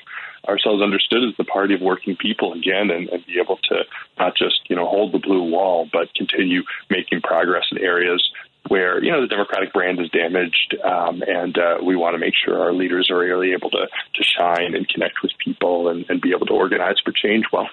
ourselves 0.48 0.82
understood 0.82 1.24
as 1.28 1.36
the 1.38 1.44
party 1.44 1.74
of 1.74 1.82
working 1.82 2.16
people 2.16 2.54
again 2.54 2.90
and, 2.90 3.10
and 3.10 3.26
be 3.26 3.40
able 3.40 3.58
to 3.58 3.84
not 4.18 4.36
just, 4.36 4.62
you 4.70 4.76
know, 4.76 4.88
hold 4.88 5.14
the 5.14 5.20
blue 5.20 5.44
wall, 5.44 5.88
but 5.92 6.14
continue 6.16 6.64
making 6.90 7.22
progress 7.22 7.66
in 7.72 7.78
areas 7.78 8.28
where 8.68 9.04
you 9.04 9.12
know 9.12 9.22
the 9.22 9.28
Democratic 9.28 9.74
brand 9.74 10.00
is 10.00 10.10
damaged, 10.10 10.76
um, 10.84 11.24
and 11.28 11.58
uh, 11.58 11.78
we 11.84 11.96
want 11.96 12.14
to 12.14 12.20
make 12.20 12.34
sure 12.36 12.62
our 12.62 12.74
leaders 12.74 13.10
are 13.10 13.18
really 13.18 13.54
able 13.54 13.70
to 13.72 13.88
to 14.16 14.24
shine 14.24 14.76
and 14.76 14.88
connect 14.88 15.22
with 15.24 15.32
people 15.44 15.90
and, 15.90 16.06
and 16.10 16.22
be 16.22 16.32
able 16.32 16.46
to 16.46 16.54
organize 16.54 16.96
for 17.04 17.12
change 17.12 17.46
well. 17.52 17.68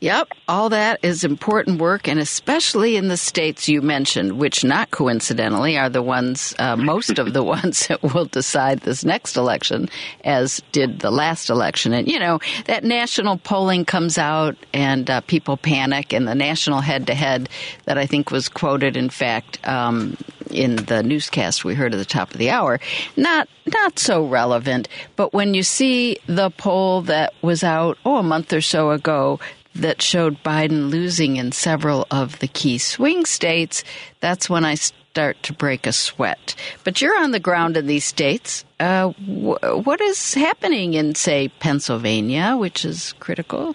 Yep, 0.00 0.28
all 0.48 0.70
that 0.70 0.98
is 1.02 1.24
important 1.24 1.78
work, 1.80 2.08
and 2.08 2.18
especially 2.18 2.96
in 2.96 3.08
the 3.08 3.16
states 3.16 3.68
you 3.68 3.82
mentioned, 3.82 4.38
which 4.38 4.64
not 4.64 4.90
coincidentally 4.90 5.76
are 5.76 5.90
the 5.90 6.02
ones, 6.02 6.54
uh, 6.58 6.76
most 6.76 7.18
of 7.18 7.34
the 7.34 7.42
ones 7.56 7.86
that 7.88 8.02
will 8.02 8.24
decide 8.24 8.80
this 8.80 9.04
next 9.04 9.36
election, 9.36 9.88
as 10.24 10.62
did 10.72 11.00
the 11.00 11.10
last 11.10 11.50
election. 11.50 11.92
And, 11.92 12.08
you 12.08 12.18
know, 12.18 12.38
that 12.64 12.82
national 12.82 13.36
polling 13.38 13.84
comes 13.84 14.16
out 14.16 14.56
and 14.72 15.10
uh, 15.10 15.20
people 15.22 15.56
panic, 15.56 16.14
and 16.14 16.26
the 16.26 16.34
national 16.34 16.80
head 16.80 17.06
to 17.08 17.14
head 17.14 17.48
that 17.84 17.98
I 17.98 18.06
think 18.06 18.30
was 18.30 18.48
quoted, 18.48 18.96
in 18.96 19.10
fact, 19.10 19.58
um, 19.68 20.16
in 20.50 20.76
the 20.76 21.02
newscast 21.02 21.64
we 21.64 21.74
heard 21.74 21.94
at 21.94 21.98
the 21.98 22.04
top 22.04 22.30
of 22.30 22.38
the 22.38 22.50
hour, 22.50 22.80
not 23.16 23.48
not 23.66 23.98
so 23.98 24.26
relevant. 24.26 24.88
But 25.16 25.32
when 25.32 25.54
you 25.54 25.62
see 25.62 26.18
the 26.26 26.50
poll 26.50 27.02
that 27.02 27.34
was 27.42 27.62
out 27.62 27.98
oh 28.04 28.16
a 28.16 28.22
month 28.22 28.52
or 28.52 28.60
so 28.60 28.90
ago 28.90 29.38
that 29.80 30.02
showed 30.02 30.42
Biden 30.42 30.90
losing 30.90 31.36
in 31.36 31.52
several 31.52 32.06
of 32.10 32.38
the 32.38 32.48
key 32.48 32.78
swing 32.78 33.24
states, 33.24 33.84
that's 34.20 34.48
when 34.48 34.64
I 34.64 34.74
start 34.74 35.42
to 35.42 35.52
break 35.52 35.86
a 35.86 35.92
sweat. 35.92 36.54
But 36.84 37.00
you're 37.00 37.18
on 37.18 37.32
the 37.32 37.40
ground 37.40 37.76
in 37.76 37.86
these 37.86 38.04
states. 38.04 38.64
Uh, 38.78 39.08
wh- 39.10 39.84
what 39.84 40.00
is 40.00 40.34
happening 40.34 40.94
in, 40.94 41.14
say, 41.14 41.48
Pennsylvania, 41.48 42.56
which 42.56 42.84
is 42.84 43.14
critical? 43.14 43.74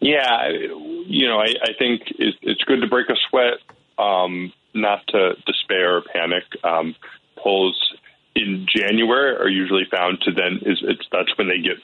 Yeah, 0.00 0.48
you 1.06 1.26
know, 1.26 1.38
I, 1.38 1.54
I 1.62 1.72
think 1.78 2.02
it's, 2.18 2.62
good 2.64 2.80
to 2.82 2.86
break 2.86 3.08
a 3.08 3.16
sweat, 3.30 3.54
um, 3.98 4.52
not 4.74 5.06
to 5.08 5.34
despair 5.46 5.96
or 5.96 6.02
panic. 6.02 6.44
Um, 6.62 6.94
polls 7.36 7.94
in 8.34 8.66
January 8.68 9.36
are 9.36 9.48
usually 9.48 9.84
found 9.90 10.20
to 10.22 10.32
then 10.32 10.60
is 10.66 10.82
that's 11.10 11.36
when 11.38 11.48
they 11.48 11.58
get 11.58 11.78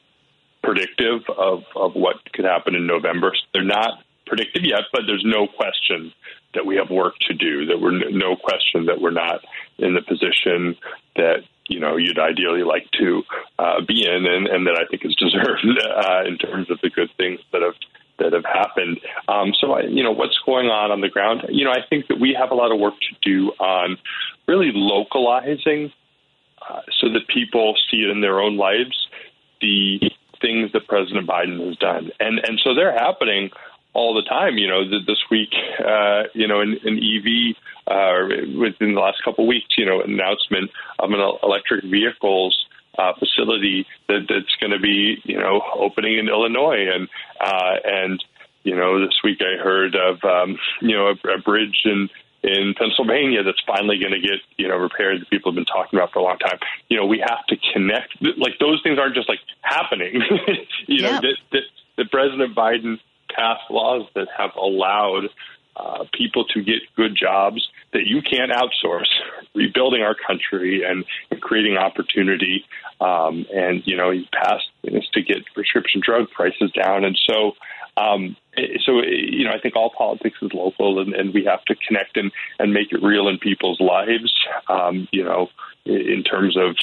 predictive 0.63 1.23
of, 1.37 1.65
of 1.77 1.95
what 1.95 2.17
could 2.33 2.45
happen 2.45 2.75
in 2.75 2.87
November. 2.87 3.35
They're 3.53 3.65
not 3.65 4.03
predictive 4.27 4.63
yet, 4.65 4.83
but 4.93 5.03
there's 5.07 5.25
no 5.25 5.47
question 5.47 6.13
that 6.55 6.67
we 6.67 6.77
have 6.77 6.91
work 6.91 7.15
to 7.29 7.35
do. 7.35 7.67
That 7.67 7.81
we're 7.81 8.11
no 8.11 8.37
question 8.37 8.87
that 8.87 9.01
we're 9.01 9.11
not 9.11 9.45
in 9.79 9.95
the 9.95 10.03
position 10.03 10.77
that 11.17 11.43
you 11.69 11.81
know 11.81 11.97
you'd 11.97 12.19
ideally 12.19 12.63
like 12.63 12.91
to 13.01 13.23
uh, 13.59 13.81
be 13.87 14.07
in, 14.07 14.27
and, 14.27 14.47
and 14.47 14.67
that 14.67 14.77
I 14.77 14.87
think 14.91 15.05
is 15.05 15.17
deserved 15.19 15.67
uh, 15.67 16.25
in 16.27 16.39
terms 16.39 16.71
of 16.71 16.81
the 16.83 16.91
good 16.91 17.11
things 17.17 17.41
that 17.53 17.63
have 17.63 17.75
that 18.19 18.33
have 18.33 18.45
happened. 18.45 19.01
Um, 19.27 19.53
so, 19.59 19.73
I, 19.73 19.83
you 19.83 20.03
know, 20.03 20.13
what's 20.13 20.39
going 20.47 20.69
on 20.69 20.93
on 20.93 21.01
the 21.01 21.09
ground? 21.09 21.43
You 21.49 21.65
know, 21.65 21.73
I 21.73 21.81
think 21.89 22.07
that 22.09 22.21
we 22.21 22.37
have 22.39 22.51
a 22.51 22.55
lot 22.55 22.73
of 22.73 22.79
work 22.79 22.95
to 22.95 23.17
do 23.23 23.51
on 23.59 23.97
really 24.47 24.71
localizing 24.73 25.93
uh, 26.69 26.83
so 27.01 27.09
that 27.09 27.27
people 27.33 27.75
see 27.91 27.99
it 27.99 28.11
in 28.11 28.21
their 28.21 28.41
own 28.41 28.57
lives 28.57 29.09
the 29.63 30.01
things 30.43 30.73
that 30.73 30.87
President 30.87 31.27
Biden 31.27 31.67
has 31.67 31.77
done, 31.79 32.11
and 32.21 32.39
and 32.41 32.61
so 32.63 32.75
they're 32.75 32.93
happening 32.93 33.51
all 33.95 34.15
the 34.15 34.23
time. 34.23 34.59
You 34.59 34.69
know, 34.69 34.85
this 34.85 35.23
week, 35.31 35.55
uh, 35.79 36.25
you 36.35 36.47
know, 36.47 36.61
an, 36.61 36.79
an 36.85 36.99
EV 36.99 37.57
uh, 37.87 38.59
within 38.59 38.95
the 38.95 39.01
last 39.01 39.23
couple 39.25 39.45
of 39.45 39.49
weeks, 39.49 39.79
you 39.79 39.87
know, 39.87 40.03
announcement 40.03 40.71
of 40.99 41.11
an 41.11 41.21
electric 41.43 41.85
vehicles 41.85 42.67
uh, 42.99 43.13
facility 43.19 43.87
that, 44.09 44.27
that's 44.29 44.55
going 44.61 44.73
to 44.73 44.79
be, 44.79 45.17
you 45.25 45.39
know, 45.39 45.63
opening 45.75 46.19
in 46.19 46.29
Illinois, 46.29 46.87
and 46.93 47.09
uh, 47.41 47.77
and 47.85 48.23
you 48.65 48.77
know, 48.77 49.01
this 49.05 49.19
week 49.25 49.41
I 49.41 49.61
heard 49.61 49.97
of, 49.97 50.23
um, 50.23 50.57
you 50.81 50.97
know, 50.97 51.09
a, 51.09 51.35
a 51.35 51.39
bridge 51.39 51.83
in 51.85 52.09
in 52.43 52.75
Pennsylvania 52.77 53.43
that's 53.43 53.63
finally 53.67 53.99
going 53.99 54.13
to 54.13 54.21
get 54.21 54.41
you 54.57 54.69
know 54.69 54.77
repaired 54.77 55.21
that 55.21 55.31
people 55.31 55.53
have 55.53 55.57
been 55.57 55.65
talking 55.65 55.99
about 55.99 56.13
for 56.13 56.19
a 56.19 56.23
long 56.23 56.39
time. 56.39 56.59
You 56.89 56.99
know, 56.99 57.07
we 57.07 57.19
have 57.19 57.47
to 57.49 57.57
connect. 57.73 58.21
Like 58.21 58.59
those 58.59 58.81
things 58.83 58.99
aren't 58.99 59.15
just 59.15 59.29
like 59.29 59.41
happening. 59.61 60.23
you 60.87 61.03
know, 61.03 61.21
that, 61.21 61.37
that, 61.53 61.63
that 61.97 62.11
President 62.11 62.55
Biden 62.55 62.99
passed 63.35 63.71
laws 63.71 64.07
that 64.15 64.29
have 64.37 64.51
allowed 64.57 65.29
uh, 65.77 66.05
people 66.13 66.45
to 66.45 66.63
get 66.63 66.81
good 66.97 67.17
jobs 67.17 67.67
that 67.93 68.07
you 68.07 68.21
can't 68.21 68.53
outsource, 68.53 69.09
rebuilding 69.55 70.03
our 70.03 70.15
country 70.15 70.83
and, 70.85 71.05
creating 71.41 71.77
opportunity. 71.77 72.65
Um, 73.01 73.47
and 73.53 73.83
you 73.87 73.97
know, 73.97 74.11
he 74.11 74.29
passed 74.33 74.69
to 74.85 75.23
get 75.23 75.39
prescription 75.55 76.01
drug 76.05 76.31
prices 76.31 76.71
down, 76.73 77.05
and 77.05 77.19
so. 77.29 77.53
Um, 77.97 78.37
so 78.85 79.03
you 79.03 79.45
know, 79.45 79.53
I 79.53 79.61
think 79.61 79.77
all 79.77 79.91
politics 79.91 80.39
is 80.43 80.53
local, 80.53 81.01
and, 81.01 81.15
and 81.15 81.35
we 81.35 81.45
have 81.45 81.65
to 81.67 81.75
connect 81.87 82.17
and, 82.17 82.33
and 82.59 82.73
make 82.73 82.93
it 82.93 83.03
real 83.03 83.29
in 83.29 83.39
people's 83.39 83.81
lives. 83.81 84.33
Um, 84.69 85.09
you 85.13 85.25
know, 85.25 85.49
in 85.85 86.23
terms 86.23 86.57
of 86.57 86.77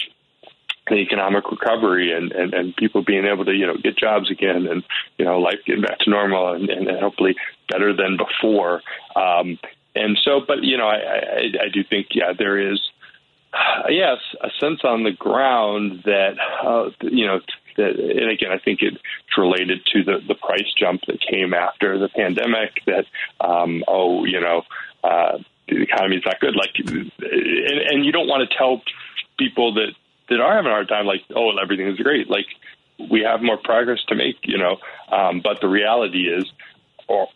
the 0.87 0.95
economic 0.95 1.49
recovery 1.51 2.11
and, 2.11 2.31
and, 2.31 2.53
and 2.53 2.75
people 2.75 3.03
being 3.03 3.25
able 3.25 3.45
to, 3.45 3.53
you 3.53 3.67
know, 3.67 3.77
get 3.77 3.95
jobs 3.95 4.31
again 4.31 4.65
and, 4.67 4.83
you 5.19 5.25
know, 5.25 5.39
life 5.39 5.59
getting 5.65 5.83
back 5.83 5.99
to 5.99 6.09
normal 6.09 6.53
and, 6.53 6.67
and 6.69 6.89
hopefully 6.99 7.35
better 7.69 7.95
than 7.95 8.17
before. 8.17 8.81
Um, 9.15 9.59
and 9.95 10.17
so, 10.23 10.41
but, 10.45 10.63
you 10.63 10.77
know, 10.77 10.87
I, 10.87 10.97
I, 10.97 11.41
I 11.65 11.69
do 11.71 11.83
think, 11.83 12.07
yeah, 12.11 12.33
there 12.35 12.71
is, 12.71 12.81
uh, 13.53 13.89
yes, 13.89 14.17
a 14.41 14.49
sense 14.59 14.81
on 14.83 15.03
the 15.03 15.11
ground 15.11 16.01
that, 16.05 16.37
uh, 16.63 16.89
you 17.01 17.27
know, 17.27 17.39
and 17.79 18.29
again, 18.29 18.51
I 18.51 18.59
think 18.59 18.79
it's 18.81 18.97
related 19.37 19.85
to 19.93 20.03
the, 20.03 20.19
the 20.27 20.35
price 20.35 20.71
jump 20.77 21.01
that 21.07 21.19
came 21.21 21.53
after 21.53 21.97
the 21.97 22.09
pandemic 22.09 22.81
that, 22.85 23.05
um, 23.39 23.83
oh, 23.87 24.25
you 24.25 24.39
know, 24.39 24.63
uh, 25.03 25.37
the 25.67 25.81
economy 25.81 26.17
is 26.17 26.23
not 26.25 26.39
good. 26.39 26.55
Like, 26.55 26.71
and, 26.77 27.11
and 27.19 28.05
you 28.05 28.11
don't 28.11 28.27
want 28.27 28.49
to 28.49 28.57
tell 28.57 28.81
people 29.37 29.73
that 29.75 29.93
that 30.29 30.39
are 30.39 30.53
having 30.53 30.69
a 30.69 30.75
hard 30.75 30.87
time, 30.87 31.07
like, 31.07 31.23
oh, 31.35 31.51
everything 31.57 31.87
is 31.87 31.97
great. 31.97 32.29
Like, 32.29 32.45
we 33.09 33.21
have 33.21 33.41
more 33.41 33.57
progress 33.57 33.99
to 34.09 34.15
make, 34.15 34.37
you 34.43 34.57
know. 34.57 34.77
Um, 35.11 35.41
but 35.41 35.59
the 35.59 35.67
reality 35.67 36.27
is, 36.27 36.45
are, 37.09 37.27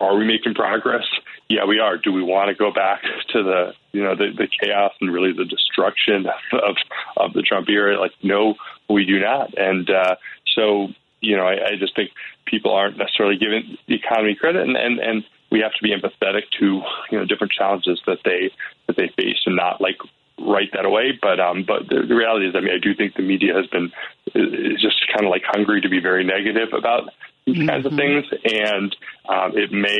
are 0.00 0.16
we 0.16 0.24
making 0.24 0.54
progress? 0.54 1.04
Yeah, 1.48 1.64
we 1.64 1.78
are. 1.78 1.96
Do 1.96 2.12
we 2.12 2.22
want 2.22 2.48
to 2.48 2.54
go 2.54 2.72
back 2.72 3.02
to 3.32 3.42
the, 3.42 3.72
you 3.92 4.02
know, 4.02 4.14
the, 4.14 4.30
the 4.36 4.48
chaos 4.60 4.92
and 5.00 5.12
really 5.12 5.32
the 5.32 5.44
destruction 5.44 6.26
of 6.52 6.76
of 7.16 7.32
the 7.32 7.42
Trump 7.42 7.68
era? 7.68 7.98
Like, 8.00 8.12
no, 8.22 8.54
we 8.88 9.04
do 9.04 9.20
not. 9.20 9.56
And 9.56 9.88
uh, 9.90 10.16
so, 10.54 10.88
you 11.20 11.36
know, 11.36 11.46
I, 11.46 11.70
I 11.70 11.76
just 11.78 11.94
think 11.94 12.10
people 12.46 12.72
aren't 12.72 12.98
necessarily 12.98 13.36
giving 13.36 13.76
the 13.86 13.94
economy 13.94 14.34
credit, 14.34 14.66
and 14.66 14.76
and 14.76 14.98
and 14.98 15.24
we 15.50 15.60
have 15.60 15.72
to 15.72 15.82
be 15.82 15.94
empathetic 15.94 16.42
to 16.60 16.82
you 17.10 17.18
know 17.18 17.24
different 17.24 17.52
challenges 17.52 18.00
that 18.06 18.18
they 18.24 18.50
that 18.86 18.96
they 18.96 19.08
face, 19.16 19.38
and 19.46 19.56
not 19.56 19.80
like 19.80 19.98
write 20.40 20.70
that 20.72 20.84
away. 20.84 21.18
But 21.20 21.40
um, 21.40 21.64
but 21.66 21.88
the, 21.88 22.06
the 22.06 22.14
reality 22.14 22.48
is, 22.48 22.54
I 22.54 22.60
mean, 22.60 22.74
I 22.74 22.78
do 22.78 22.94
think 22.94 23.14
the 23.14 23.22
media 23.22 23.54
has 23.54 23.66
been 23.66 23.90
is 24.34 24.80
just 24.80 25.06
kind 25.08 25.24
of 25.24 25.30
like 25.30 25.42
hungry 25.46 25.80
to 25.80 25.88
be 25.88 26.00
very 26.00 26.24
negative 26.24 26.72
about 26.72 27.10
these 27.48 27.58
mm-hmm. 27.58 27.68
kinds 27.68 27.86
of 27.86 27.92
things, 27.94 28.24
and 28.44 28.96
um, 29.28 29.56
it 29.56 29.72
may, 29.72 29.98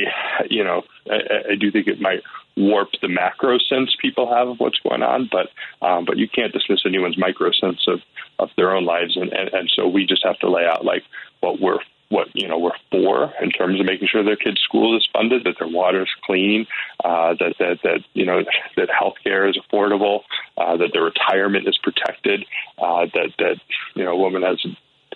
you 0.51 0.65
know, 0.65 0.83
I, 1.11 1.53
I 1.53 1.55
do 1.55 1.71
think 1.71 1.87
it 1.87 2.01
might 2.01 2.23
warp 2.57 2.89
the 3.01 3.09
macro 3.09 3.59
sense 3.59 3.95
people 4.01 4.33
have 4.35 4.49
of 4.49 4.59
what's 4.59 4.79
going 4.81 5.03
on. 5.03 5.29
But 5.31 5.49
um, 5.87 6.05
but 6.05 6.19
you 6.19 6.29
can't 6.29 6.53
dismiss 6.53 6.81
anyone's 6.85 7.19
micro 7.19 7.51
sense 7.53 7.87
of 7.89 8.01
of 8.39 8.51
their 8.57 8.75
own 8.75 8.85
lives, 8.85 9.17
and, 9.17 9.33
and 9.33 9.49
and 9.53 9.73
so 9.75 9.89
we 9.89 10.07
just 10.07 10.25
have 10.25 10.39
to 10.41 10.51
lay 10.51 10.67
out 10.67 10.85
like 10.85 11.05
what 11.41 11.61
we're 11.61 11.79
what 12.11 12.29
you 12.35 12.49
know 12.49 12.59
we're 12.59 12.73
for 12.91 13.33
in 13.41 13.51
terms 13.51 13.81
of 13.81 13.87
making 13.87 14.09
sure 14.09 14.25
their 14.25 14.37
kids' 14.37 14.61
school 14.61 14.97
is 14.97 15.09
funded, 15.13 15.45
that 15.45 15.57
their 15.59 15.69
water 15.69 16.03
is 16.03 16.11
clean, 16.25 16.67
uh, 17.05 17.35
that 17.39 17.55
that 17.59 17.79
that 17.83 18.01
you 18.15 18.27
know 18.27 18.45
that 18.77 18.89
healthcare 18.89 19.49
is 19.49 19.59
affordable, 19.59 20.23
uh, 20.57 20.77
that 20.77 20.91
their 20.93 21.05
retirement 21.05 21.69
is 21.69 21.79
protected, 21.83 22.45
uh, 22.79 23.07
that 23.15 23.33
that 23.39 23.57
you 23.95 24.05
know 24.05 24.13
a 24.13 24.17
woman 24.17 24.43
has 24.43 24.65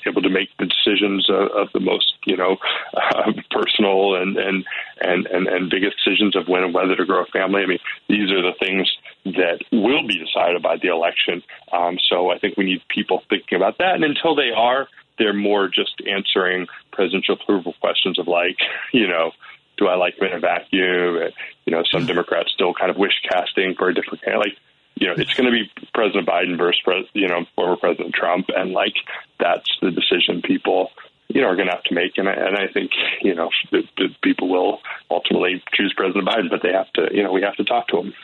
able 0.06 0.22
to 0.22 0.30
make 0.30 0.48
the 0.58 0.66
decisions 0.66 1.28
of, 1.28 1.48
of 1.50 1.68
the 1.72 1.80
most 1.80 2.14
you 2.26 2.36
know 2.36 2.56
uh, 2.94 3.32
personal 3.50 4.14
and, 4.16 4.36
and 4.36 4.64
and 5.00 5.26
and 5.26 5.46
and 5.48 5.70
biggest 5.70 5.96
decisions 6.04 6.36
of 6.36 6.48
when 6.48 6.64
and 6.64 6.74
whether 6.74 6.96
to 6.96 7.04
grow 7.04 7.22
a 7.22 7.26
family. 7.26 7.62
I 7.62 7.66
mean, 7.66 7.78
these 8.08 8.30
are 8.30 8.42
the 8.42 8.54
things 8.58 8.90
that 9.24 9.60
will 9.70 10.06
be 10.06 10.18
decided 10.18 10.62
by 10.62 10.76
the 10.76 10.88
election. 10.88 11.42
Um, 11.72 11.98
so 12.08 12.30
I 12.30 12.38
think 12.38 12.56
we 12.56 12.64
need 12.64 12.82
people 12.88 13.22
thinking 13.28 13.56
about 13.56 13.78
that, 13.78 13.94
and 13.94 14.04
until 14.04 14.34
they 14.34 14.50
are 14.50 14.88
they're 15.18 15.34
more 15.34 15.68
just 15.68 16.00
answering 16.08 16.66
presidential 16.90 17.34
approval 17.40 17.74
questions 17.80 18.18
of 18.18 18.26
like, 18.28 18.56
you 18.92 19.06
know, 19.06 19.32
do 19.76 19.86
I 19.86 19.94
like 19.96 20.18
him 20.18 20.28
in 20.28 20.32
a 20.34 20.40
vacuum? 20.40 21.30
You 21.64 21.72
know, 21.72 21.82
some 21.90 22.06
Democrats 22.06 22.50
still 22.52 22.74
kind 22.74 22.90
of 22.90 22.96
wish 22.96 23.12
casting 23.30 23.74
for 23.74 23.88
a 23.88 23.94
different 23.94 24.22
kind 24.22 24.38
like, 24.38 24.56
you 24.94 25.06
know, 25.06 25.14
it's 25.16 25.34
going 25.34 25.46
to 25.46 25.52
be 25.52 25.70
President 25.94 26.28
Biden 26.28 26.56
versus, 26.56 27.08
you 27.12 27.28
know, 27.28 27.44
former 27.56 27.76
President 27.76 28.14
Trump, 28.14 28.46
and 28.54 28.72
like 28.72 28.94
that's 29.40 29.68
the 29.80 29.90
decision 29.90 30.42
people, 30.42 30.90
you 31.28 31.40
know, 31.40 31.48
are 31.48 31.56
going 31.56 31.68
to 31.68 31.74
have 31.74 31.84
to 31.84 31.94
make. 31.94 32.18
And 32.18 32.28
I, 32.28 32.32
and 32.32 32.56
I 32.56 32.68
think, 32.72 32.92
you 33.22 33.34
know, 33.34 33.50
the, 33.70 33.82
the 33.96 34.08
people 34.22 34.48
will 34.48 34.80
ultimately 35.10 35.62
choose 35.74 35.92
President 35.96 36.26
Biden, 36.26 36.50
but 36.50 36.62
they 36.62 36.72
have 36.72 36.92
to, 36.94 37.08
you 37.12 37.22
know, 37.22 37.32
we 37.32 37.42
have 37.42 37.56
to 37.56 37.64
talk 37.64 37.88
to 37.88 37.98
him. 37.98 38.14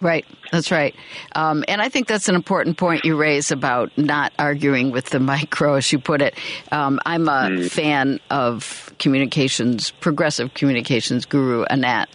Right, 0.00 0.24
that's 0.52 0.70
right. 0.70 0.94
Um, 1.34 1.64
and 1.66 1.82
I 1.82 1.88
think 1.88 2.06
that's 2.06 2.28
an 2.28 2.36
important 2.36 2.76
point 2.76 3.04
you 3.04 3.16
raise 3.16 3.50
about 3.50 3.90
not 3.98 4.32
arguing 4.38 4.92
with 4.92 5.06
the 5.06 5.18
micro, 5.20 5.74
as 5.74 5.92
you 5.92 5.98
put 5.98 6.22
it. 6.22 6.38
Um, 6.70 7.00
I'm 7.04 7.28
a 7.28 7.48
mm. 7.50 7.70
fan 7.70 8.20
of 8.30 8.92
communications, 9.00 9.90
progressive 9.90 10.54
communications 10.54 11.26
guru 11.26 11.64
Anat 11.64 12.08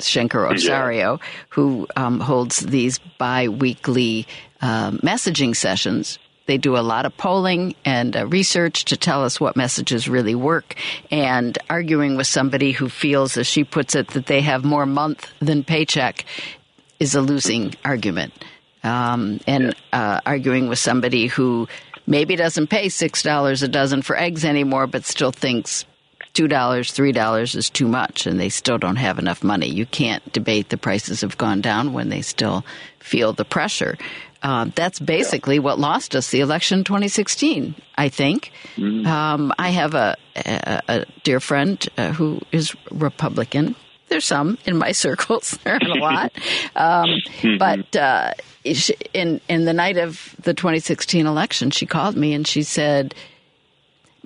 Shenker 0.00 0.50
Osorio, 0.50 1.18
yeah. 1.20 1.26
who 1.50 1.86
um, 1.96 2.20
holds 2.20 2.60
these 2.60 2.98
bi 3.18 3.48
weekly 3.48 4.26
uh, 4.60 4.92
messaging 4.92 5.54
sessions 5.54 6.18
they 6.46 6.58
do 6.58 6.76
a 6.76 6.80
lot 6.80 7.06
of 7.06 7.16
polling 7.16 7.74
and 7.84 8.16
uh, 8.16 8.26
research 8.26 8.84
to 8.86 8.96
tell 8.96 9.24
us 9.24 9.40
what 9.40 9.56
messages 9.56 10.08
really 10.08 10.34
work. 10.34 10.74
And 11.10 11.58
arguing 11.68 12.16
with 12.16 12.26
somebody 12.26 12.72
who 12.72 12.88
feels, 12.88 13.36
as 13.36 13.46
she 13.46 13.64
puts 13.64 13.94
it, 13.94 14.08
that 14.08 14.26
they 14.26 14.40
have 14.40 14.64
more 14.64 14.86
month 14.86 15.32
than 15.40 15.64
paycheck 15.64 16.24
is 16.98 17.14
a 17.14 17.20
losing 17.20 17.74
argument. 17.84 18.32
Um, 18.82 19.40
and 19.46 19.74
uh, 19.92 20.20
arguing 20.24 20.68
with 20.68 20.78
somebody 20.78 21.26
who 21.26 21.66
maybe 22.06 22.36
doesn't 22.36 22.68
pay 22.68 22.88
six 22.88 23.22
dollars 23.22 23.62
a 23.64 23.68
dozen 23.68 24.02
for 24.02 24.16
eggs 24.16 24.44
anymore, 24.44 24.86
but 24.86 25.04
still 25.04 25.32
thinks 25.32 25.84
two 26.36 26.46
dollars, 26.46 26.92
three 26.92 27.12
dollars 27.12 27.54
is 27.54 27.70
too 27.70 27.88
much, 27.88 28.26
and 28.26 28.38
they 28.38 28.50
still 28.50 28.76
don't 28.76 28.96
have 28.96 29.18
enough 29.18 29.42
money. 29.42 29.68
You 29.68 29.86
can't 29.86 30.22
debate 30.32 30.68
the 30.68 30.76
prices 30.76 31.22
have 31.22 31.38
gone 31.38 31.62
down 31.62 31.94
when 31.94 32.10
they 32.10 32.20
still 32.20 32.64
feel 33.00 33.32
the 33.32 33.44
pressure. 33.44 33.96
Uh, 34.42 34.66
that's 34.74 35.00
basically 35.00 35.58
what 35.58 35.78
lost 35.78 36.14
us 36.14 36.30
the 36.30 36.40
election 36.40 36.84
2016. 36.84 37.74
I 37.96 38.10
think. 38.10 38.52
Mm-hmm. 38.76 39.06
Um, 39.06 39.52
I 39.58 39.70
have 39.70 39.94
a, 39.94 40.16
a, 40.36 40.82
a 40.88 41.04
dear 41.24 41.40
friend 41.40 41.84
uh, 41.96 42.12
who 42.12 42.40
is 42.52 42.76
Republican 42.90 43.74
there's 44.08 44.24
some 44.24 44.56
in 44.66 44.76
my 44.76 44.92
circles. 44.92 45.58
There 45.64 45.72
aren't 45.72 45.88
a 45.88 45.94
lot, 45.94 46.32
um, 46.76 47.06
mm-hmm. 47.06 47.58
but 47.58 47.96
uh, 47.96 48.32
in 49.12 49.40
in 49.48 49.64
the 49.64 49.72
night 49.72 49.96
of 49.96 50.36
the 50.42 50.54
2016 50.54 51.26
election, 51.26 51.70
she 51.70 51.86
called 51.86 52.16
me 52.16 52.32
and 52.34 52.46
she 52.46 52.62
said, 52.62 53.14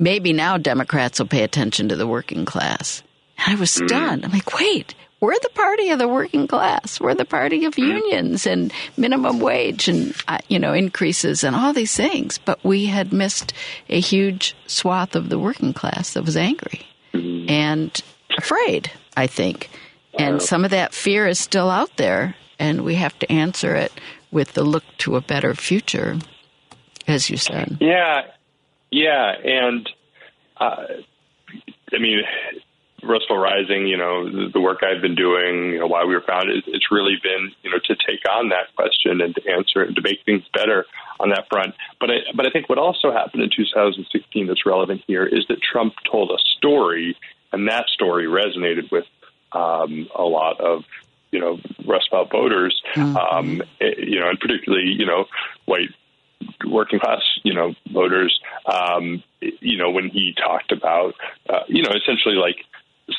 "Maybe 0.00 0.32
now 0.32 0.56
Democrats 0.56 1.20
will 1.20 1.28
pay 1.28 1.44
attention 1.44 1.88
to 1.90 1.96
the 1.96 2.08
working 2.08 2.44
class." 2.44 3.04
And 3.38 3.56
I 3.56 3.60
was 3.60 3.70
mm. 3.70 3.86
stunned. 3.86 4.24
I'm 4.24 4.32
like, 4.32 4.58
"Wait, 4.58 4.96
we're 5.20 5.38
the 5.38 5.50
party 5.54 5.90
of 5.90 5.98
the 5.98 6.08
working 6.08 6.48
class. 6.48 6.98
We're 6.98 7.14
the 7.14 7.24
party 7.26 7.66
of 7.66 7.78
unions 7.78 8.46
and 8.46 8.72
minimum 8.96 9.38
wage 9.38 9.86
and 9.86 10.14
uh, 10.26 10.38
you 10.48 10.58
know 10.58 10.72
increases 10.72 11.44
and 11.44 11.54
all 11.54 11.72
these 11.72 11.94
things. 11.94 12.38
But 12.38 12.64
we 12.64 12.86
had 12.86 13.12
missed 13.12 13.52
a 13.88 14.00
huge 14.00 14.56
swath 14.66 15.14
of 15.14 15.28
the 15.28 15.38
working 15.38 15.74
class 15.74 16.14
that 16.14 16.24
was 16.24 16.36
angry 16.36 16.86
and 17.12 18.00
afraid. 18.36 18.90
I 19.16 19.26
think, 19.26 19.68
and 20.18 20.40
some 20.40 20.64
of 20.64 20.70
that 20.70 20.94
fear 20.94 21.26
is 21.26 21.38
still 21.38 21.68
out 21.68 21.96
there, 21.96 22.36
and 22.58 22.84
we 22.84 22.94
have 22.94 23.18
to 23.18 23.30
answer 23.30 23.74
it 23.74 23.92
with 24.30 24.54
the 24.54 24.62
look 24.62 24.84
to 24.98 25.16
a 25.16 25.20
better 25.20 25.54
future, 25.54 26.16
as 27.06 27.28
you 27.28 27.36
said. 27.36 27.76
Yeah, 27.80 28.22
yeah, 28.90 29.32
and 29.44 29.88
uh, 30.56 30.84
I 31.92 31.98
mean, 31.98 32.22
Rust 33.02 33.26
Belt 33.28 33.40
Rising, 33.40 33.86
you 33.86 33.96
know, 33.96 34.30
the, 34.30 34.50
the 34.52 34.60
work 34.60 34.80
I've 34.82 35.00
been 35.00 35.14
doing, 35.14 35.72
you 35.72 35.78
know, 35.80 35.86
why 35.86 36.04
we 36.04 36.14
were 36.14 36.22
founded, 36.26 36.64
it's 36.66 36.90
really 36.90 37.16
been, 37.22 37.50
you 37.62 37.70
know, 37.70 37.78
to 37.84 37.96
take 37.96 38.20
on 38.30 38.50
that 38.50 38.74
question 38.76 39.20
and 39.20 39.34
to 39.34 39.50
answer 39.50 39.82
it 39.82 39.88
and 39.88 39.96
to 39.96 40.02
make 40.02 40.18
things 40.24 40.42
better 40.52 40.86
on 41.18 41.30
that 41.30 41.46
front. 41.48 41.74
But 41.98 42.10
I, 42.10 42.14
but 42.34 42.46
I 42.46 42.50
think 42.50 42.68
what 42.68 42.78
also 42.78 43.12
happened 43.12 43.42
in 43.42 43.50
2016 43.54 44.46
that's 44.46 44.66
relevant 44.66 45.02
here 45.06 45.24
is 45.24 45.46
that 45.48 45.62
Trump 45.62 45.94
told 46.10 46.30
a 46.30 46.38
story, 46.56 47.16
and 47.52 47.68
that 47.68 47.88
story 47.88 48.26
resonated 48.26 48.90
with 48.90 49.06
um, 49.52 50.08
a 50.14 50.22
lot 50.22 50.60
of 50.60 50.84
you 51.30 51.40
know 51.40 51.58
Rust 51.86 52.10
Belt 52.10 52.30
voters, 52.30 52.80
mm-hmm. 52.94 53.16
um, 53.16 53.62
eh, 53.80 53.92
you 53.98 54.20
know, 54.20 54.28
and 54.28 54.38
particularly 54.38 54.88
you 54.88 55.06
know 55.06 55.26
white 55.64 55.90
working 56.66 56.98
class, 57.00 57.22
you 57.42 57.54
know, 57.54 57.74
voters, 57.92 58.38
um, 58.66 59.22
you 59.40 59.76
know, 59.76 59.90
when 59.90 60.08
he 60.08 60.34
talked 60.34 60.72
about, 60.72 61.14
uh, 61.48 61.60
you 61.68 61.82
know, 61.82 61.90
essentially 61.94 62.36
like 62.36 62.64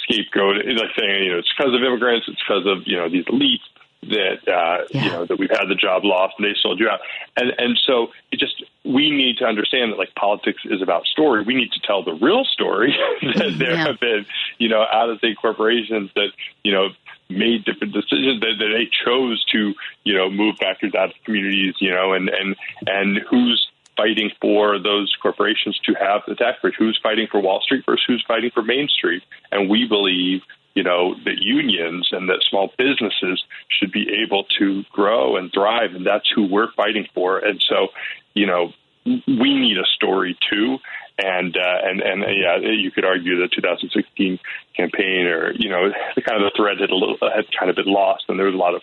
scapegoat, 0.04 0.66
like 0.66 0.90
saying, 0.98 1.24
you 1.24 1.32
know, 1.32 1.40
it's 1.40 1.52
because 1.58 1.74
of 1.74 1.84
immigrants, 1.84 2.28
it's 2.28 2.42
because 2.48 2.66
of, 2.66 2.88
you 2.88 2.98
know, 2.98 3.10
these 3.10 3.26
elites 3.26 3.60
that, 4.04 4.48
uh, 4.48 4.86
yeah. 4.90 5.04
you 5.04 5.12
know, 5.12 5.26
that 5.26 5.38
we've 5.38 5.50
had 5.52 5.68
the 5.68 5.76
job 5.76 6.04
lost 6.04 6.34
and 6.38 6.46
they 6.46 6.56
sold 6.60 6.80
you 6.80 6.90
out. 6.90 7.00
And, 7.38 7.54
and 7.58 7.80
so 7.86 8.08
it 8.32 8.40
just, 8.40 8.64
we 8.84 9.12
need 9.12 9.38
to 9.38 9.46
understand 9.46 9.92
that 9.92 9.98
like 9.98 10.16
politics 10.16 10.62
is 10.66 10.82
about 10.82 11.06
story. 11.06 11.44
We 11.44 11.54
need 11.54 11.72
to 11.74 11.80
tell 11.86 12.04
the 12.04 12.14
real 12.14 12.44
story 12.46 12.96
that 13.22 13.56
there 13.60 13.74
yeah. 13.74 13.88
have 13.88 14.00
been, 14.00 14.26
you 14.58 14.70
know, 14.70 14.86
out 14.92 15.10
of 15.10 15.20
state 15.20 15.38
corporations 15.38 16.10
that, 16.16 16.30
you 16.64 16.72
know, 16.72 16.90
made 17.32 17.66
different 17.66 17.94
decisions 17.94 18.40
that, 18.42 18.56
that 18.60 18.72
they 18.74 18.90
chose 19.06 19.44
to, 19.52 19.74
you 20.04 20.14
know, 20.16 20.30
move 20.30 20.56
factories 20.58 20.96
out 20.96 21.10
of 21.10 21.16
communities, 21.26 21.76
you 21.80 21.92
know, 21.92 22.14
and, 22.14 22.30
and, 22.30 22.56
and 22.86 23.20
who's 23.30 23.68
fighting 23.98 24.32
for 24.40 24.80
those 24.80 25.14
corporations 25.22 25.80
to 25.86 25.94
have 25.94 26.22
the 26.28 26.36
tax 26.36 26.60
break, 26.62 26.76
who's 26.78 27.00
fighting 27.04 27.28
for 27.30 27.40
Wall 27.40 27.62
Street 27.62 27.84
versus 27.86 28.04
who's 28.08 28.24
fighting 28.28 28.52
for 28.54 28.64
Main 28.64 28.88
Street. 28.88 29.24
And 29.52 29.70
we 29.70 29.88
believe, 29.88 30.42
you 30.74 30.84
know, 30.84 31.16
that 31.26 31.38
unions 31.40 32.10
and 32.12 32.30
that 32.30 32.44
small 32.50 32.72
businesses 32.78 33.44
should 33.68 33.92
be 33.92 34.24
able 34.26 34.46
to 34.60 34.84
grow 34.92 35.36
and 35.36 35.52
thrive. 35.52 35.94
And 35.94 36.06
that's 36.06 36.30
who 36.34 36.48
we're 36.48 36.72
fighting 36.74 37.08
for. 37.14 37.40
And 37.40 37.62
so, 37.68 37.90
you 38.34 38.48
know, 38.48 38.72
we 39.06 39.60
need 39.60 39.78
a 39.78 39.86
story 39.96 40.38
too 40.50 40.78
and 41.24 41.56
uh, 41.56 41.78
and 41.84 42.02
and 42.02 42.24
uh, 42.24 42.30
yeah, 42.30 42.58
you 42.58 42.92
could 42.92 43.06
argue 43.06 43.40
the 43.40 43.48
2016 43.48 44.40
campaign, 44.76 45.28
or 45.28 45.52
you 45.54 45.70
know, 45.70 45.90
the 46.16 46.22
kind 46.22 46.42
of 46.42 46.52
the 46.52 46.58
thread 46.58 46.80
had 46.80 46.90
a 46.90 46.96
little 46.96 47.18
had 47.22 47.46
kind 47.58 47.70
of 47.70 47.76
been 47.76 47.92
lost, 47.92 48.26
and 48.28 48.40
there 48.40 48.48
was 48.48 48.56
a 48.56 48.58
lot 48.58 48.76
of 48.76 48.82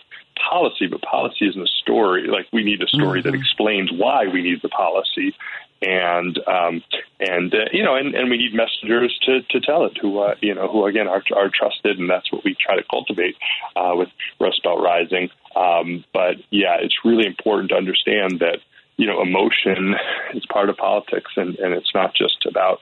policy, 0.49 0.87
but 0.87 1.01
policy 1.01 1.47
isn't 1.47 1.61
a 1.61 1.67
story. 1.81 2.27
Like 2.27 2.47
we 2.53 2.63
need 2.63 2.81
a 2.81 2.87
story 2.87 3.21
mm-hmm. 3.21 3.31
that 3.31 3.37
explains 3.37 3.91
why 3.91 4.27
we 4.27 4.41
need 4.41 4.61
the 4.61 4.69
policy, 4.69 5.35
and 5.81 6.37
um, 6.47 6.83
and 7.19 7.53
uh, 7.53 7.65
you 7.71 7.83
know, 7.83 7.95
and, 7.95 8.15
and 8.15 8.29
we 8.29 8.37
need 8.37 8.53
messengers 8.53 9.17
to, 9.23 9.41
to 9.41 9.59
tell 9.59 9.85
it, 9.85 9.97
who 10.01 10.19
uh, 10.19 10.35
you 10.41 10.53
know, 10.53 10.67
who 10.67 10.85
again 10.85 11.07
are, 11.07 11.23
are 11.35 11.49
trusted, 11.49 11.99
and 11.99 12.09
that's 12.09 12.31
what 12.31 12.43
we 12.43 12.55
try 12.55 12.75
to 12.75 12.83
cultivate 12.89 13.35
uh, 13.75 13.93
with 13.95 14.09
Rust 14.39 14.63
Belt 14.63 14.79
Rising. 14.81 15.29
Um, 15.55 16.05
but 16.13 16.37
yeah, 16.51 16.77
it's 16.79 16.95
really 17.03 17.25
important 17.25 17.69
to 17.69 17.75
understand 17.75 18.39
that 18.39 18.59
you 18.99 19.07
know, 19.07 19.21
emotion 19.21 19.95
is 20.33 20.45
part 20.47 20.69
of 20.69 20.75
politics, 20.75 21.31
and, 21.37 21.57
and 21.59 21.73
it's 21.73 21.95
not 21.95 22.13
just 22.13 22.45
about 22.45 22.79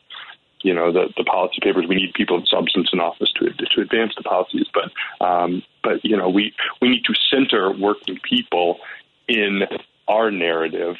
you 0.63 0.73
know 0.73 0.91
the 0.91 1.13
the 1.15 1.23
policy 1.23 1.59
papers. 1.61 1.85
We 1.87 1.93
need 1.93 2.15
people 2.15 2.39
of 2.39 2.47
substance 2.47 2.89
in 2.91 2.99
office 2.99 3.31
to 3.33 3.51
to 3.51 3.81
advance 3.81 4.13
the 4.17 4.23
policies, 4.23 4.65
but 4.73 4.91
um, 5.23 5.61
but 5.83 6.03
you 6.03 6.17
know 6.17 6.27
we 6.27 6.55
we 6.81 6.89
need 6.89 7.03
to 7.05 7.13
center 7.29 7.71
working 7.71 8.19
people 8.27 8.79
in 9.27 9.61
our 10.07 10.31
narrative, 10.31 10.95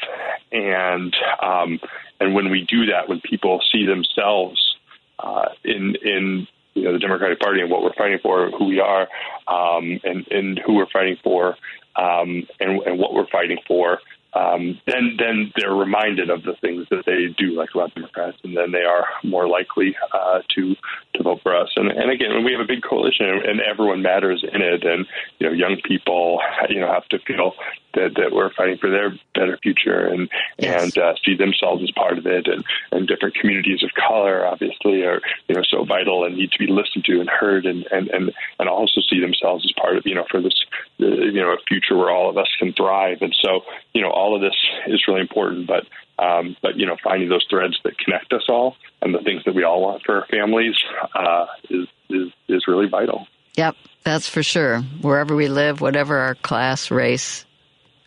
and 0.52 1.16
um, 1.42 1.80
and 2.20 2.36
when 2.36 2.52
we 2.52 2.62
do 2.70 2.86
that, 2.86 3.10
when 3.10 3.20
people 3.20 3.60
see 3.72 3.88
themselves 3.88 4.76
uh, 5.18 5.50
in 5.64 5.96
in 5.96 6.48
you 6.76 6.84
know 6.84 6.94
the 6.94 7.00
Democratic 7.00 7.40
Party 7.40 7.62
and 7.62 7.72
what 7.72 7.82
we're 7.82 7.94
fighting 7.94 8.20
for, 8.22 8.52
who 8.52 8.66
we 8.66 8.80
are, 8.80 9.08
um, 9.48 10.00
and 10.04 10.28
and 10.30 10.62
who 10.64 10.76
we're 10.76 10.94
fighting 10.94 11.18
for, 11.24 11.58
um, 11.96 12.48
and, 12.60 12.82
and 12.84 13.00
what 13.00 13.16
we're 13.16 13.28
fighting 13.28 13.58
for, 13.68 14.00
um, 14.34 14.80
then 14.86 15.16
then 15.18 15.52
they're 15.56 15.74
reminded 15.74 16.30
of 16.30 16.44
the 16.44 16.54
things 16.62 16.88
that 16.92 17.06
they 17.06 17.34
do 17.38 17.56
like 17.56 17.70
about 17.74 17.96
Democrats, 17.96 18.38
and 18.44 18.56
then 18.56 18.72
they 18.72 18.84
are 18.84 19.06
more 19.24 19.48
likely 19.48 19.96
uh, 20.14 20.42
to 20.56 20.76
to 21.16 21.24
vote 21.24 21.42
for 21.42 21.56
us. 21.56 21.70
And, 21.76 21.90
and 21.90 22.12
again, 22.12 22.44
we 22.44 22.52
have 22.52 22.62
a 22.62 22.68
big 22.68 22.84
coalition, 22.84 23.28
and 23.28 23.62
everyone 23.62 24.02
matters 24.02 24.44
in 24.44 24.62
it, 24.62 24.84
and 24.84 25.06
you 25.40 25.48
know, 25.48 25.54
young 25.54 25.78
people, 25.84 26.40
you 26.70 26.80
know, 26.80 26.92
have 26.92 27.08
to 27.10 27.20
feel 27.20 27.54
that, 27.98 28.14
that 28.16 28.32
we're 28.32 28.54
fighting 28.54 28.78
for 28.78 28.90
their 28.90 29.18
better 29.34 29.58
future 29.62 30.06
and 30.06 30.30
yes. 30.58 30.84
and 30.84 30.98
uh, 30.98 31.14
see 31.26 31.36
themselves 31.36 31.84
as 31.84 31.92
part 31.92 32.18
of 32.18 32.28
it. 32.28 32.48
And, 32.48 32.64
and 32.92 33.08
different 33.08 33.36
communities 33.36 33.84
of 33.84 33.90
color, 33.94 34.46
obviously, 34.46 35.04
are 35.04 35.20
you 35.48 35.56
know 35.56 35.64
so 35.68 35.84
vital 35.84 36.24
and 36.26 36.36
need 36.36 36.52
to 36.52 36.60
be 36.60 36.72
listened 36.72 37.06
to 37.06 37.20
and 37.20 37.30
heard, 37.30 37.66
and 37.66 37.86
and 37.92 38.08
and, 38.10 38.32
and 38.60 38.70
also 38.70 39.02
see 39.10 39.20
themselves 39.20 39.66
as 39.66 39.74
part 39.82 39.98
of 39.98 40.06
you 40.06 40.16
know 40.16 40.26
for 40.30 40.42
this 40.42 40.54
you 40.98 41.42
know 41.42 41.54
a 41.54 41.58
future 41.68 41.98
where 41.98 42.12
all 42.12 42.30
of 42.30 42.38
us 42.38 42.50
can 42.60 42.74
thrive. 42.74 43.22
And 43.22 43.36
so 43.42 43.62
you 43.94 44.02
know 44.02 44.12
all 44.18 44.36
of 44.36 44.42
this 44.42 44.56
is 44.88 45.04
really 45.08 45.22
important, 45.22 45.68
but. 45.68 45.86
Um, 46.20 46.58
but 46.64 46.78
you 46.78 46.88
know, 46.88 46.98
finding 47.04 47.30
those 47.30 47.46
threads 47.48 47.80
that 47.84 47.96
connect 48.00 48.34
us 48.34 48.42
all 48.50 48.76
and 49.04 49.14
the 49.14 49.20
things 49.20 49.44
that 49.46 49.54
we 49.54 49.64
all 49.64 49.84
want 49.84 50.02
for 50.04 50.16
our 50.16 50.26
families 50.26 50.74
uh, 51.14 51.46
is, 51.70 51.88
is 52.10 52.32
is 52.50 52.68
really 52.68 52.88
vital. 52.88 53.28
Yep, 53.56 53.76
that's 54.04 54.28
for 54.28 54.42
sure. 54.42 54.82
Wherever 55.02 55.36
we 55.36 55.48
live, 55.48 55.80
whatever 55.80 56.18
our 56.18 56.34
class, 56.34 56.90
race, 56.90 57.46